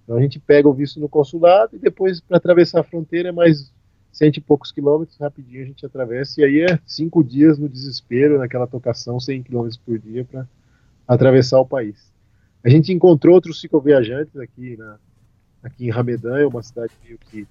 Então 0.04 0.18
a 0.18 0.22
gente 0.22 0.40
pega 0.40 0.68
o 0.68 0.74
visto 0.74 1.00
no 1.00 1.08
consulado 1.08 1.76
e 1.76 1.80
depois 1.80 2.20
para 2.20 2.38
atravessar 2.38 2.82
a 2.82 2.84
fronteira 2.84 3.30
é 3.30 3.32
mais 3.32 3.72
cento 4.12 4.38
e 4.38 4.42
poucos 4.42 4.72
quilômetros, 4.72 5.18
rapidinho 5.18 5.64
a 5.64 5.66
gente 5.66 5.86
atravessa, 5.86 6.42
e 6.42 6.44
aí 6.44 6.62
é 6.62 6.80
cinco 6.86 7.24
dias 7.24 7.58
no 7.58 7.70
desespero, 7.70 8.38
naquela 8.38 8.68
tocação, 8.68 9.20
100 9.20 9.44
quilômetros 9.44 9.78
por 9.78 9.98
dia 9.98 10.26
para 10.26 10.46
atravessar 11.08 11.60
o 11.60 11.66
país. 11.66 12.12
A 12.64 12.70
gente 12.70 12.92
encontrou 12.92 13.34
outros 13.34 13.62
cicloviajantes 13.62 14.36
aqui, 14.36 14.76
na, 14.78 14.98
aqui 15.64 15.86
em 15.86 15.90
Ramedan, 15.90 16.40
é 16.40 16.46
uma 16.46 16.62
cidade 16.62 16.92
meio 17.04 17.18
que 17.18 17.48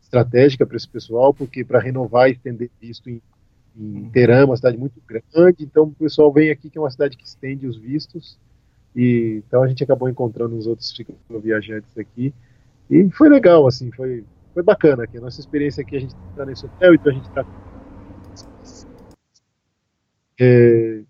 estratégica 0.00 0.64
para 0.64 0.76
esse 0.76 0.88
pessoal, 0.88 1.34
porque 1.34 1.64
para 1.64 1.80
renovar 1.80 2.28
e 2.28 2.32
estender 2.32 2.70
visto 2.80 3.10
em, 3.10 3.20
em 3.76 4.10
Teherã, 4.10 4.44
uma 4.44 4.56
cidade 4.56 4.76
muito 4.76 5.00
grande, 5.06 5.64
então 5.64 5.84
o 5.84 5.94
pessoal 5.94 6.32
vem 6.32 6.50
aqui, 6.50 6.68
que 6.68 6.78
é 6.78 6.80
uma 6.80 6.90
cidade 6.90 7.16
que 7.16 7.24
estende 7.24 7.66
os 7.66 7.76
vistos, 7.76 8.38
e 8.94 9.42
então 9.46 9.62
a 9.62 9.68
gente 9.68 9.82
acabou 9.82 10.08
encontrando 10.08 10.56
os 10.56 10.66
outros 10.66 10.94
cicloviajantes 10.94 11.96
aqui, 11.96 12.34
e 12.90 13.10
foi 13.10 13.28
legal, 13.28 13.66
assim, 13.66 13.90
foi 13.92 14.24
foi 14.52 14.62
bacana 14.62 15.04
aqui. 15.04 15.18
A 15.18 15.20
nossa 15.20 15.40
experiência 15.40 15.82
aqui, 15.82 15.96
a 15.96 16.00
gente 16.00 16.14
está 16.30 16.44
nesse 16.44 16.66
hotel, 16.66 16.94
então 16.94 17.10
a 17.10 17.14
gente 17.14 17.28
está. 17.28 17.44
É... 20.40 21.02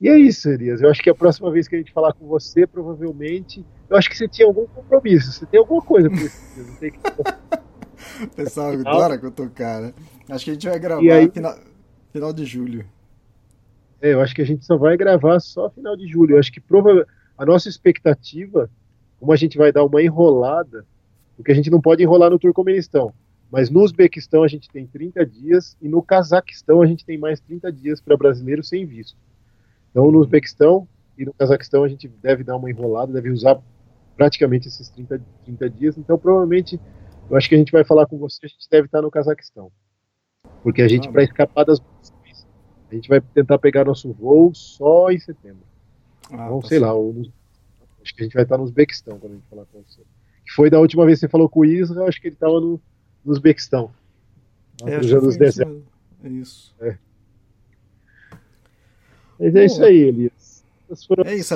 E 0.00 0.08
é 0.08 0.18
isso, 0.18 0.48
Elias. 0.48 0.82
Eu 0.82 0.90
acho 0.90 1.00
que 1.00 1.08
a 1.08 1.14
próxima 1.14 1.50
vez 1.52 1.68
que 1.68 1.76
a 1.76 1.78
gente 1.78 1.92
falar 1.92 2.12
com 2.12 2.26
você, 2.26 2.66
provavelmente. 2.66 3.64
Eu 3.88 3.96
acho 3.96 4.10
que 4.10 4.16
você 4.16 4.26
tinha 4.26 4.48
algum 4.48 4.66
compromisso. 4.66 5.30
Você 5.32 5.46
tem 5.46 5.60
alguma 5.60 5.80
coisa 5.80 6.10
por 6.10 6.18
isso. 6.18 6.40
Não 6.56 6.76
tem 6.76 6.90
que... 6.90 6.98
O 8.20 8.28
pessoal 8.28 8.72
adora 8.72 9.16
que 9.16 9.24
eu 9.24 9.30
tô 9.30 9.48
cara. 9.48 9.94
Acho 10.28 10.44
que 10.44 10.50
a 10.50 10.54
gente 10.54 10.68
vai 10.68 10.78
gravar 10.78 11.00
aí... 11.00 11.30
final, 11.30 11.56
final 12.12 12.32
de 12.32 12.44
julho. 12.44 12.84
É, 14.00 14.12
eu 14.12 14.20
acho 14.20 14.34
que 14.34 14.42
a 14.42 14.46
gente 14.46 14.64
só 14.64 14.76
vai 14.76 14.96
gravar 14.96 15.40
só 15.40 15.70
final 15.70 15.96
de 15.96 16.06
julho. 16.06 16.34
Eu 16.34 16.38
acho 16.38 16.52
que 16.52 16.60
provavelmente 16.60 17.08
a 17.36 17.46
nossa 17.46 17.68
expectativa, 17.68 18.70
como 19.18 19.32
a 19.32 19.36
gente 19.36 19.56
vai 19.56 19.72
dar 19.72 19.84
uma 19.84 20.02
enrolada, 20.02 20.84
porque 21.36 21.50
a 21.50 21.54
gente 21.54 21.70
não 21.70 21.80
pode 21.80 22.02
enrolar 22.02 22.30
no 22.30 22.38
Turcomenistão. 22.38 23.12
Mas 23.50 23.68
no 23.68 23.82
Uzbequistão 23.82 24.42
a 24.42 24.48
gente 24.48 24.68
tem 24.68 24.86
30 24.86 25.26
dias 25.26 25.76
e 25.80 25.88
no 25.88 26.02
Cazaquistão 26.02 26.80
a 26.82 26.86
gente 26.86 27.04
tem 27.04 27.18
mais 27.18 27.40
30 27.40 27.72
dias 27.72 28.00
para 28.00 28.16
brasileiros 28.16 28.68
sem 28.68 28.86
visto. 28.86 29.18
Então 29.90 30.10
no 30.10 30.20
Uzbequistão 30.20 30.86
e 31.18 31.24
no 31.24 31.34
Cazaquistão 31.34 31.84
a 31.84 31.88
gente 31.88 32.08
deve 32.08 32.44
dar 32.44 32.56
uma 32.56 32.70
enrolada, 32.70 33.12
deve 33.12 33.30
usar 33.30 33.60
praticamente 34.16 34.68
esses 34.68 34.88
30, 34.88 35.20
30 35.44 35.70
dias. 35.70 35.98
Então 35.98 36.16
provavelmente, 36.18 36.80
eu 37.28 37.36
acho 37.36 37.48
que 37.48 37.54
a 37.54 37.58
gente 37.58 37.72
vai 37.72 37.84
falar 37.84 38.06
com 38.06 38.18
você, 38.18 38.46
a 38.46 38.48
gente 38.48 38.68
deve 38.70 38.86
estar 38.86 39.02
no 39.02 39.10
Cazaquistão. 39.10 39.70
Porque 40.62 40.80
a 40.80 40.88
gente, 40.88 41.08
ah, 41.08 41.12
para 41.12 41.24
escapar 41.24 41.64
das 41.64 41.80
a 42.94 42.98
gente 42.98 43.08
vai 43.08 43.20
tentar 43.20 43.58
pegar 43.58 43.84
nosso 43.84 44.12
voo 44.12 44.54
só 44.54 45.10
em 45.10 45.18
setembro. 45.18 45.62
Ah, 46.30 46.46
então, 46.46 46.60
tá 46.60 46.68
sei 46.68 46.78
lá, 46.78 46.92
ou, 46.92 47.22
acho 48.02 48.14
que 48.14 48.22
a 48.22 48.24
gente 48.24 48.34
vai 48.34 48.42
estar 48.42 48.58
no 48.58 48.64
Uzbequistão 48.64 49.18
quando 49.18 49.32
a 49.32 49.34
gente 49.36 49.48
falar 49.48 49.64
com 49.66 49.82
você 49.82 50.00
que 50.44 50.52
foi 50.52 50.68
da 50.68 50.78
última 50.78 51.06
vez 51.06 51.18
que 51.18 51.26
você 51.26 51.30
falou 51.30 51.48
com 51.48 51.60
o 51.60 51.64
Isra, 51.64 52.04
acho 52.04 52.20
que 52.20 52.28
ele 52.28 52.34
estava 52.34 52.60
no, 52.60 52.80
no 53.24 53.32
Uzbequistão. 53.32 53.90
É, 54.84 54.98
dos 54.98 55.36
desertos. 55.36 55.82
É 56.24 56.28
isso. 56.28 56.74
É. 56.80 56.98
Mas 59.38 59.54
é 59.54 59.64
isso 59.64 59.84
aí, 59.84 59.96
Elias. 59.96 60.64
É 61.24 61.34
isso, 61.34 61.54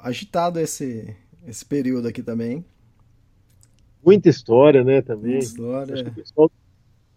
agitado 0.00 0.60
esse, 0.60 1.16
esse 1.46 1.64
período 1.64 2.08
aqui 2.08 2.22
também. 2.22 2.64
Muita 4.04 4.28
história, 4.28 4.84
né, 4.84 5.00
também. 5.00 5.32
Muita 5.32 5.44
história. 5.44 6.10
Pessoal... 6.10 6.50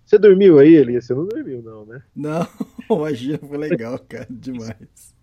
Você 0.05 0.17
dormiu 0.17 0.59
aí, 0.59 0.75
Elias? 0.75 1.05
Você 1.05 1.13
não 1.13 1.25
dormiu, 1.25 1.61
não, 1.61 1.85
né? 1.85 2.03
Não, 2.15 2.47
imagina, 2.89 3.37
foi 3.37 3.57
legal, 3.57 3.99
cara, 3.99 4.27
demais. 4.29 5.15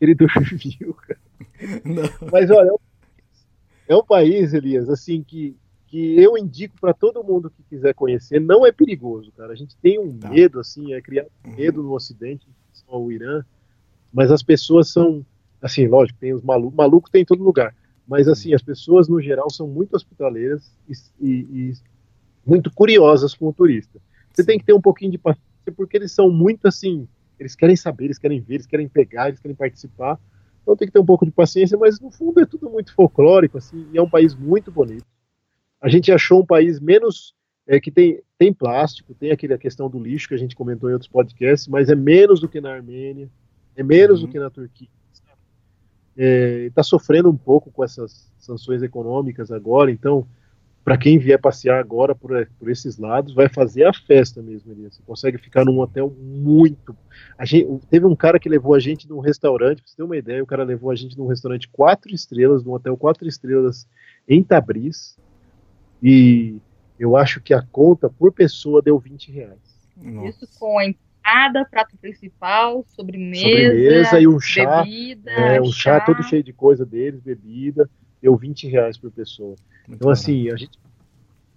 Ele 0.00 0.14
dormiu, 0.14 0.94
cara. 0.94 1.20
Não. 1.84 2.30
Mas 2.30 2.50
olha, 2.50 2.70
é 3.88 3.96
um 3.96 4.04
país, 4.04 4.54
Elias, 4.54 4.88
assim, 4.88 5.22
que, 5.22 5.56
que 5.86 6.20
eu 6.20 6.36
indico 6.38 6.76
para 6.80 6.94
todo 6.94 7.24
mundo 7.24 7.50
que 7.50 7.62
quiser 7.64 7.94
conhecer. 7.94 8.40
Não 8.40 8.66
é 8.66 8.70
perigoso, 8.70 9.32
cara. 9.32 9.52
A 9.52 9.56
gente 9.56 9.76
tem 9.76 9.98
um 9.98 10.16
tá. 10.16 10.30
medo, 10.30 10.60
assim, 10.60 10.92
é 10.92 11.00
criado 11.00 11.28
uhum. 11.44 11.54
medo 11.54 11.82
no 11.82 11.92
Ocidente, 11.92 12.46
ao 12.88 13.12
Irã, 13.12 13.44
mas 14.12 14.30
as 14.30 14.42
pessoas 14.42 14.90
são, 14.90 15.24
assim, 15.60 15.86
lógico, 15.86 16.18
tem 16.18 16.32
os 16.32 16.42
malucos, 16.42 16.76
maluco 16.76 17.10
tem 17.10 17.22
em 17.22 17.26
todo 17.26 17.42
lugar, 17.42 17.74
mas 18.06 18.26
assim, 18.26 18.54
as 18.54 18.62
pessoas 18.62 19.08
no 19.08 19.20
geral 19.20 19.50
são 19.50 19.68
muito 19.68 19.94
hospitaleiras 19.94 20.72
e, 20.88 20.94
e, 21.20 21.30
e 21.30 21.72
muito 22.44 22.72
curiosas 22.72 23.34
com 23.34 23.48
o 23.48 23.52
turista. 23.52 24.00
Você 24.32 24.44
tem 24.44 24.58
que 24.58 24.64
ter 24.64 24.72
um 24.72 24.80
pouquinho 24.80 25.10
de 25.10 25.18
paciência, 25.18 25.47
porque 25.70 25.96
eles 25.96 26.12
são 26.12 26.30
muito 26.30 26.66
assim, 26.66 27.06
eles 27.38 27.54
querem 27.54 27.76
saber, 27.76 28.06
eles 28.06 28.18
querem 28.18 28.40
ver, 28.40 28.54
eles 28.54 28.66
querem 28.66 28.88
pegar, 28.88 29.28
eles 29.28 29.40
querem 29.40 29.56
participar. 29.56 30.18
Então 30.62 30.76
tem 30.76 30.86
que 30.86 30.92
ter 30.92 31.00
um 31.00 31.06
pouco 31.06 31.24
de 31.24 31.30
paciência, 31.30 31.78
mas 31.78 32.00
no 32.00 32.10
fundo 32.10 32.40
é 32.40 32.46
tudo 32.46 32.68
muito 32.68 32.92
folclórico, 32.92 33.58
assim, 33.58 33.86
e 33.92 33.98
é 33.98 34.02
um 34.02 34.10
país 34.10 34.34
muito 34.34 34.70
bonito. 34.70 35.06
A 35.80 35.88
gente 35.88 36.12
achou 36.12 36.42
um 36.42 36.46
país 36.46 36.80
menos 36.80 37.34
é, 37.66 37.78
que 37.78 37.90
tem, 37.90 38.20
tem 38.36 38.52
plástico, 38.52 39.14
tem 39.14 39.30
aquele, 39.30 39.54
a 39.54 39.58
questão 39.58 39.88
do 39.88 39.98
lixo 39.98 40.28
que 40.28 40.34
a 40.34 40.38
gente 40.38 40.56
comentou 40.56 40.90
em 40.90 40.94
outros 40.94 41.10
podcasts, 41.10 41.68
mas 41.68 41.88
é 41.88 41.94
menos 41.94 42.40
do 42.40 42.48
que 42.48 42.60
na 42.60 42.72
Armênia, 42.72 43.30
é 43.76 43.82
menos 43.82 44.20
uhum. 44.20 44.26
do 44.26 44.32
que 44.32 44.38
na 44.38 44.50
Turquia. 44.50 44.88
Está 45.20 45.32
é, 46.16 46.70
tá 46.74 46.82
sofrendo 46.82 47.30
um 47.30 47.36
pouco 47.36 47.70
com 47.70 47.84
essas 47.84 48.28
sanções 48.38 48.82
econômicas 48.82 49.52
agora, 49.52 49.90
então 49.90 50.26
para 50.88 50.96
quem 50.96 51.18
vier 51.18 51.38
passear 51.38 51.78
agora 51.78 52.14
por, 52.14 52.30
por 52.58 52.70
esses 52.70 52.96
lados, 52.96 53.34
vai 53.34 53.46
fazer 53.46 53.84
a 53.84 53.92
festa 53.92 54.40
mesmo, 54.40 54.72
Elias. 54.72 54.96
Você 54.96 55.02
consegue 55.02 55.36
ficar 55.36 55.62
num 55.62 55.78
hotel 55.80 56.10
muito. 56.18 56.96
A 57.36 57.44
gente, 57.44 57.68
teve 57.90 58.06
um 58.06 58.16
cara 58.16 58.40
que 58.40 58.48
levou 58.48 58.72
a 58.74 58.80
gente 58.80 59.06
num 59.06 59.20
restaurante, 59.20 59.82
pra 59.82 59.90
você 59.90 59.96
ter 59.96 60.02
uma 60.02 60.16
ideia, 60.16 60.42
o 60.42 60.46
cara 60.46 60.64
levou 60.64 60.90
a 60.90 60.94
gente 60.94 61.18
num 61.18 61.26
restaurante 61.26 61.68
quatro 61.68 62.10
estrelas, 62.14 62.64
num 62.64 62.72
hotel 62.72 62.96
quatro 62.96 63.28
estrelas 63.28 63.86
em 64.26 64.42
Tabriz, 64.42 65.18
e 66.02 66.56
eu 66.98 67.18
acho 67.18 67.38
que 67.42 67.52
a 67.52 67.60
conta 67.60 68.08
por 68.08 68.32
pessoa 68.32 68.80
deu 68.80 68.98
20 68.98 69.30
reais. 69.30 69.58
Nossa. 69.94 70.28
Isso 70.30 70.58
com 70.58 70.78
a 70.78 70.86
entrada, 70.86 71.66
prato 71.70 71.98
principal, 71.98 72.82
sobremesa, 72.96 73.42
sobremesa 73.42 74.20
e 74.20 74.26
um 74.26 74.40
chá, 74.40 74.82
bebida, 74.84 75.30
é, 75.32 75.60
um 75.60 75.70
chá. 75.70 75.98
chá 75.98 76.06
todo 76.06 76.22
cheio 76.22 76.42
de 76.42 76.54
coisa 76.54 76.86
deles, 76.86 77.20
bebida, 77.20 77.90
deu 78.20 78.36
20 78.36 78.68
reais 78.68 78.96
por 78.96 79.10
pessoa. 79.10 79.54
Muito 79.86 80.00
então, 80.00 80.10
assim, 80.10 80.50
a 80.50 80.56
gente, 80.56 80.78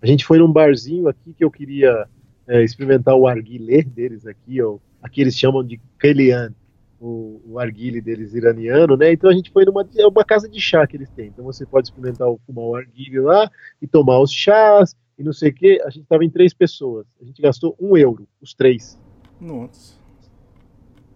a 0.01 0.05
gente 0.05 0.25
foi 0.25 0.37
num 0.37 0.51
barzinho 0.51 1.07
aqui 1.07 1.33
que 1.33 1.43
eu 1.43 1.51
queria 1.51 2.07
é, 2.47 2.63
experimentar 2.63 3.15
o 3.15 3.27
arguilé 3.27 3.83
deles 3.83 4.25
aqui, 4.25 4.61
ó, 4.61 4.77
aqui 5.01 5.21
eles 5.21 5.37
chamam 5.37 5.63
de 5.63 5.79
Kelian, 5.99 6.53
o, 6.99 7.41
o 7.45 7.59
arguile 7.59 7.99
deles 7.99 8.35
iraniano, 8.35 8.95
né? 8.95 9.11
Então 9.11 9.29
a 9.29 9.33
gente 9.33 9.49
foi 9.51 9.65
numa 9.65 9.87
é 9.97 10.05
uma 10.05 10.23
casa 10.23 10.47
de 10.47 10.61
chá 10.61 10.85
que 10.85 10.95
eles 10.95 11.09
têm. 11.09 11.27
Então 11.27 11.43
você 11.43 11.65
pode 11.65 11.87
experimentar 11.87 12.27
o, 12.27 12.39
fumar 12.45 12.65
o 12.65 12.75
arguile 12.75 13.19
lá 13.19 13.49
e 13.81 13.87
tomar 13.87 14.19
os 14.19 14.31
chás 14.31 14.95
e 15.17 15.23
não 15.23 15.33
sei 15.33 15.49
o 15.49 15.53
que. 15.53 15.81
A 15.81 15.89
gente 15.89 16.03
estava 16.03 16.23
em 16.23 16.29
três 16.29 16.53
pessoas. 16.53 17.07
A 17.19 17.25
gente 17.25 17.41
gastou 17.41 17.75
um 17.79 17.97
euro, 17.97 18.27
os 18.39 18.53
três. 18.53 18.99
Nossa 19.39 20.00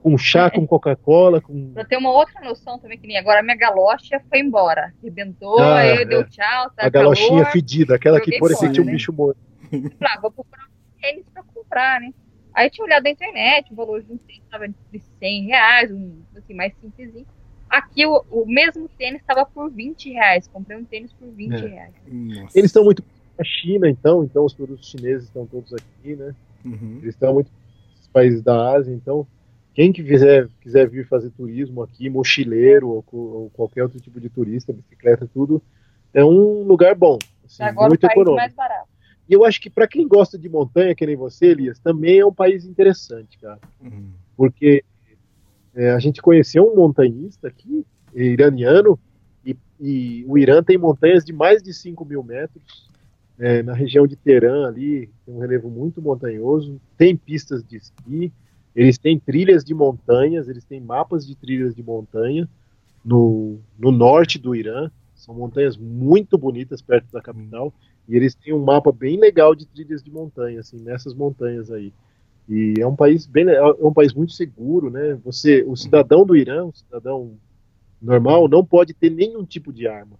com 0.06 0.20
chá, 0.20 0.52
com 0.52 0.68
Coca-Cola. 0.68 1.42
Com... 1.42 1.74
Pra 1.74 1.84
ter 1.84 1.98
uma 1.98 2.12
outra 2.12 2.40
noção 2.42 2.78
também, 2.78 2.96
que 2.96 3.08
nem 3.08 3.18
agora 3.18 3.40
a 3.40 3.44
minha 3.44 3.58
galocha 3.58 4.22
foi 4.30 4.38
embora. 4.40 4.94
Arrebentou, 5.02 5.58
ah, 5.60 5.80
aí 5.80 6.04
é. 6.04 6.06
deu 6.06 6.24
tchau, 6.30 6.70
tá 6.76 6.86
A 6.86 6.90
galochinha 6.90 7.44
fedida, 7.48 7.96
aquela 7.96 8.22
que 8.22 8.38
parecia 8.38 8.68
que 8.68 8.76
tinha 8.76 8.84
um 8.84 8.86
né? 8.86 8.92
bicho 8.92 9.12
morto. 9.12 9.40
Ah, 10.00 10.20
vou 10.22 10.30
procurar 10.30 10.66
um 10.66 11.02
tênis 11.02 11.26
pra 11.34 11.42
comprar, 11.42 12.00
né? 12.00 12.14
Aí 12.54 12.70
tinha 12.70 12.86
olhado 12.86 13.04
na 13.04 13.10
internet, 13.10 13.74
o 13.74 13.76
valor 13.76 14.04
de 14.04 14.14
um 14.14 14.18
tênis 14.18 14.44
estava 14.44 14.68
de 14.68 15.02
100 15.20 15.46
reais, 15.48 15.92
um 15.92 16.22
assim, 16.38 16.54
mais 16.54 16.72
simplesinho. 16.80 17.26
Aqui 17.68 18.06
o, 18.06 18.24
o 18.30 18.46
mesmo 18.46 18.88
tênis 19.00 19.22
estava 19.22 19.44
por 19.44 19.72
20 19.72 20.12
reais. 20.12 20.48
Comprei 20.48 20.78
um 20.78 20.86
tênis 20.86 21.12
por 21.14 21.28
20 21.30 21.52
é. 21.52 21.68
reais. 21.68 21.94
Nossa. 22.08 22.60
Eles 22.60 22.70
estão 22.70 22.84
muito 22.84 23.04
na 23.36 23.44
China, 23.44 23.90
então, 23.90 24.24
então 24.24 24.46
os 24.46 24.54
produtos 24.54 24.88
chineses 24.88 25.24
estão 25.24 25.48
todos 25.48 25.74
aqui, 25.74 26.16
né? 26.16 26.36
Uhum. 26.64 27.00
Eles 27.02 27.16
estão 27.16 27.34
muito 27.34 27.52
nos 27.98 28.08
países 28.10 28.44
da 28.44 28.76
Ásia, 28.76 28.94
então 28.94 29.26
quem 29.76 29.92
quiser, 29.92 30.48
quiser 30.62 30.90
vir 30.90 31.06
fazer 31.06 31.30
turismo 31.32 31.84
aqui, 31.84 32.10
mochileiro 32.10 32.88
ou, 32.88 33.06
ou, 33.12 33.50
qualquer 33.50 33.84
outro 33.84 34.00
tipo 34.00 34.22
de 34.22 34.30
turista, 34.30 34.72
bicicleta, 34.72 35.30
tudo, 35.32 35.62
é 36.14 36.24
um 36.24 36.64
lugar 36.64 36.96
bom. 36.96 37.20
Assim, 37.46 37.62
Agora 37.62 37.90
muito 37.90 38.00
o 38.00 38.08
país 38.08 38.14
econômico. 38.14 38.38
mais 38.38 38.54
barato. 38.54 38.88
E 39.28 39.34
eu 39.34 39.44
acho 39.44 39.60
que 39.60 39.70
para 39.70 39.86
quem 39.86 40.08
gosta 40.08 40.40
de 40.40 40.48
montanha, 40.48 40.96
que 40.96 41.06
nem 41.06 41.18
você, 41.18 41.48
Elias, 41.48 41.78
também 41.78 42.20
é 42.20 42.26
um 42.26 42.34
país 42.34 42.64
interessante, 42.66 43.38
cara. 43.38 43.60
Uhum. 43.82 44.12
Porque 44.38 44.86
é, 45.76 45.92
a 45.92 46.00
gente 46.00 46.22
conheceu 46.22 46.72
um 46.72 46.76
montanhista 46.76 47.50
aqui, 47.50 47.86
iraniano, 48.14 48.98
e, 49.46 49.58
e 49.78 50.26
o 50.26 50.38
Irã 50.38 50.64
tem 50.64 50.78
montanhas 50.78 51.26
de 51.26 51.34
mais 51.34 51.62
de 51.62 51.74
5 51.74 52.06
mil 52.06 52.24
metros. 52.24 52.90
É, 53.38 53.62
na 53.62 53.74
região 53.74 54.08
de 54.08 54.16
Teherã 54.16 54.66
ali, 54.66 55.10
tem 55.26 55.36
um 55.36 55.40
relevo 55.40 55.70
muito 55.70 56.02
montanhoso, 56.02 56.80
tem 56.98 57.18
pistas 57.18 57.62
de 57.62 57.76
esqui, 57.76 58.32
eles 58.76 58.98
têm 58.98 59.18
trilhas 59.18 59.64
de 59.64 59.74
montanhas, 59.74 60.50
eles 60.50 60.66
têm 60.66 60.82
mapas 60.82 61.26
de 61.26 61.36
trilhas 61.36 61.74
de 61.74 61.82
montanha 61.82 62.48
no, 63.04 63.60
no 63.78 63.92
norte 63.92 64.38
do 64.38 64.56
Irã, 64.56 64.92
são 65.14 65.34
montanhas 65.34 65.78
muito 65.78 66.38
bonitas 66.38 66.82
perto 66.82 67.12
da 67.12 67.22
capital, 67.22 67.74
e 68.08 68.16
eles 68.16 68.36
têm 68.36 68.54
um 68.54 68.64
mapa 68.64 68.92
bem 68.92 69.18
legal 69.18 69.56
de 69.56 69.66
trilhas 69.66 70.04
de 70.04 70.12
montanha, 70.12 70.60
assim, 70.60 70.78
nessas 70.82 71.14
montanhas 71.14 71.72
aí. 71.72 71.94
E 72.48 72.76
é 72.80 72.86
um 72.86 72.96
país 72.96 73.26
bem, 73.26 73.48
é 73.50 73.64
um 73.64 73.94
país 73.94 74.14
muito 74.14 74.34
seguro, 74.34 74.92
né? 74.92 75.18
Você, 75.24 75.64
o 75.68 75.76
cidadão 75.76 76.26
do 76.26 76.36
Irã, 76.36 76.66
o 76.66 76.76
cidadão 76.76 77.34
normal, 78.00 78.48
não 78.48 78.64
pode 78.64 78.94
ter 78.94 79.10
nenhum 79.10 79.44
tipo 79.44 79.74
de 79.74 79.88
arma. 79.88 80.18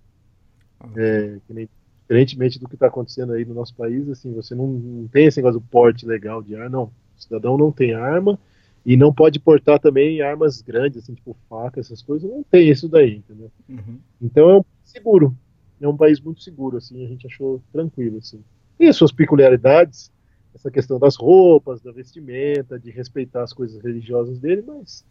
É, 0.96 1.38
que 1.46 1.54
nem, 1.54 1.70
diferentemente 2.02 2.60
do 2.60 2.68
que 2.68 2.76
está 2.76 2.88
acontecendo 2.88 3.34
aí 3.34 3.46
no 3.46 3.54
nosso 3.54 3.76
país, 3.76 4.08
assim, 4.10 4.34
você 4.34 4.56
não, 4.56 4.68
não, 4.68 5.08
tem 5.08 5.26
esse 5.26 5.38
negócio 5.38 5.60
do 5.60 5.66
porte 5.68 6.06
legal 6.06 6.42
de 6.42 6.56
arma, 6.56 6.70
não. 6.70 6.92
O 7.18 7.22
cidadão 7.22 7.58
não 7.58 7.72
tem 7.72 7.94
arma 7.94 8.40
e 8.86 8.96
não 8.96 9.12
pode 9.12 9.40
portar 9.40 9.80
também 9.80 10.22
armas 10.22 10.62
grandes, 10.62 11.04
assim, 11.04 11.16
tipo 11.16 11.36
faca, 11.50 11.80
essas 11.80 12.02
coisas, 12.02 12.30
não 12.30 12.44
tem 12.44 12.70
isso 12.70 12.88
daí, 12.88 13.18
entendeu? 13.18 13.52
Uhum. 13.68 13.98
Então 14.22 14.50
é 14.50 14.58
um 14.58 14.66
seguro, 14.84 15.36
é 15.82 15.88
um 15.88 15.98
país 15.98 16.20
muito 16.22 16.44
seguro, 16.44 16.78
assim, 16.78 17.04
a 17.04 17.08
gente 17.08 17.26
achou 17.26 17.62
tranquilo, 17.74 18.20
assim. 18.20 18.44
Tem 18.78 18.88
as 18.88 18.96
suas 18.96 19.12
peculiaridades, 19.12 20.12
essa 20.54 20.70
questão 20.70 21.00
das 21.00 21.16
roupas, 21.16 21.82
da 21.82 21.92
vestimenta, 21.92 22.78
de 22.78 22.92
respeitar 22.92 23.44
as 23.44 23.54
coisas 23.54 23.82
religiosas 23.82 24.38
dele, 24.38 24.64
mas 24.66 25.04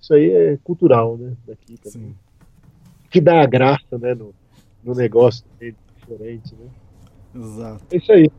isso 0.00 0.14
aí 0.14 0.30
é 0.30 0.58
cultural, 0.62 1.16
né, 1.16 1.36
daqui 1.46 1.76
também. 1.78 2.10
Sim. 2.10 2.16
Que 3.10 3.20
dá 3.20 3.42
a 3.42 3.46
graça, 3.46 3.98
né, 3.98 4.14
no, 4.14 4.32
no 4.84 4.94
negócio 4.94 5.44
dele, 5.58 5.76
diferente, 5.98 6.54
né. 6.54 6.68
Exato. 7.34 7.84
É 7.90 7.96
isso 7.96 8.12
aí. 8.12 8.30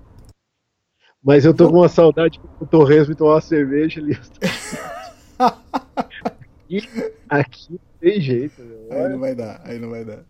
Mas 1.27 1.43
eu 1.43 1.53
tô 1.53 1.69
com 1.69 1.79
uma 1.79 1.89
saudade 1.89 2.39
do 2.57 2.65
Torresmo 2.65 3.13
tomar 3.13 3.33
uma 3.33 3.41
cerveja 3.41 3.99
ali. 3.99 4.15
e 6.69 6.81
aqui 7.27 7.73
não 7.73 7.79
tem 7.99 8.21
jeito, 8.21 8.61
meu. 8.61 8.87
Aí 8.89 9.09
não 9.09 9.19
vai 9.19 9.35
dar, 9.35 9.61
aí 9.65 9.77
não 9.77 9.89
vai 9.89 10.05
dar. 10.05 10.23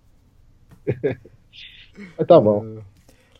Mas 2.18 2.28
tá 2.28 2.42
bom. 2.42 2.82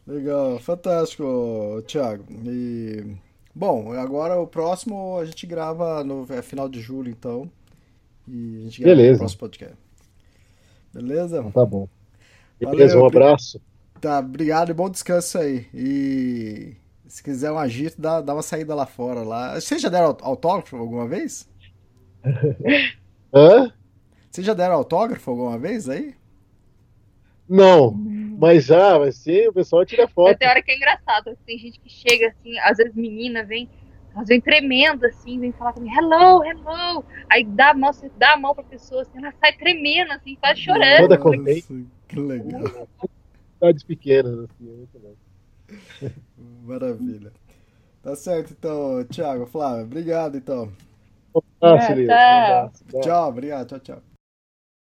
Legal, 0.06 0.60
fantástico, 0.60 1.84
Thiago. 1.88 2.26
E 2.46 3.16
bom, 3.56 3.92
agora 3.94 4.40
o 4.40 4.46
próximo 4.46 5.18
a 5.18 5.26
gente 5.26 5.48
grava 5.48 6.04
no 6.04 6.28
é 6.30 6.44
final 6.44 6.70
de 6.70 6.80
julho, 6.80 7.10
então. 7.10 7.50
E 8.28 8.60
a 8.60 8.64
gente 8.66 8.82
grava 8.82 8.98
Beleza. 8.98 9.16
o 9.16 9.20
próximo 9.22 9.40
podcast. 9.40 9.78
Beleza? 10.94 11.44
Tá 11.52 11.66
bom. 11.66 11.90
Valeu, 12.62 12.78
Beleza, 12.78 13.00
um 13.00 13.08
abraço. 13.08 13.60
Tá, 14.00 14.20
obrigado 14.20 14.70
e 14.70 14.76
bom 14.76 14.92
descanso 14.92 15.40
aí. 15.40 15.66
E 15.74 16.76
se 17.08 17.24
quiser 17.24 17.52
um 17.52 17.58
agito, 17.58 18.00
dá, 18.02 18.22
dá 18.22 18.34
uma 18.34 18.42
saída 18.42 18.76
lá 18.76 18.86
fora 18.86 19.22
lá. 19.22 19.56
Vocês 19.60 19.82
já 19.82 19.90
deram 19.90 20.18
autógrafo 20.22 20.76
alguma 20.78 21.08
vez? 21.08 21.50
Hã? 23.34 23.72
Vocês 24.30 24.46
já 24.46 24.54
deram 24.54 24.76
autógrafo 24.76 25.32
alguma 25.32 25.58
vez 25.58 25.90
aí? 25.90 26.16
Não, 27.50 27.94
mas 28.38 28.66
já, 28.66 28.98
vai 28.98 29.12
ser, 29.12 29.48
o 29.48 29.54
pessoal 29.54 29.86
tira 29.86 30.04
Mas 30.04 30.12
foto. 30.14 30.38
tem 30.38 30.48
hora 30.50 30.62
que 30.62 30.72
é 30.72 30.76
engraçado. 30.76 31.38
Tem 31.46 31.58
gente 31.58 31.80
que 31.80 31.90
chega 31.90 32.28
assim, 32.28 32.58
às 32.60 32.78
vezes 32.78 32.94
menina 32.94 33.44
vem, 33.44 33.70
elas 34.14 34.28
vêm 34.28 34.42
tremendo 34.42 35.06
assim, 35.06 35.40
vem 35.40 35.54
falar 35.54 35.72
comigo, 35.74 35.96
hello, 35.96 36.44
hello. 36.44 37.06
Aí 37.30 37.46
dá 37.46 37.70
a 37.70 37.74
mão, 37.74 37.94
você 37.94 38.12
dá 38.18 38.34
a 38.34 38.38
mão 38.38 38.54
pra 38.54 38.64
pessoa, 38.66 39.04
assim, 39.04 39.18
ela 39.18 39.34
sai 39.40 39.54
tremendo, 39.54 40.12
assim, 40.12 40.36
quase 40.36 40.60
chorando. 40.60 41.04
Toda 41.04 41.18
contente. 41.18 41.72
Nossa, 41.72 41.86
Que 42.10 42.20
legal. 42.20 42.88
Cidades 43.54 43.84
pequenas, 43.84 44.40
assim, 44.40 44.70
é 44.70 44.76
muito 44.76 45.00
bom. 45.00 45.16
Maravilha. 46.38 47.32
Tá 48.02 48.16
certo, 48.16 48.54
então, 48.58 49.04
Thiago, 49.06 49.46
Flávio, 49.46 49.84
obrigado, 49.86 50.38
então. 50.38 50.72
Abraço, 51.62 51.92
É, 51.92 51.96
tchau. 51.96 52.14
Um 52.14 52.44
abraço. 52.44 52.86
Tchau, 53.02 53.30
obrigado, 53.30 53.68
tchau, 53.68 53.80
tchau. 53.80 54.17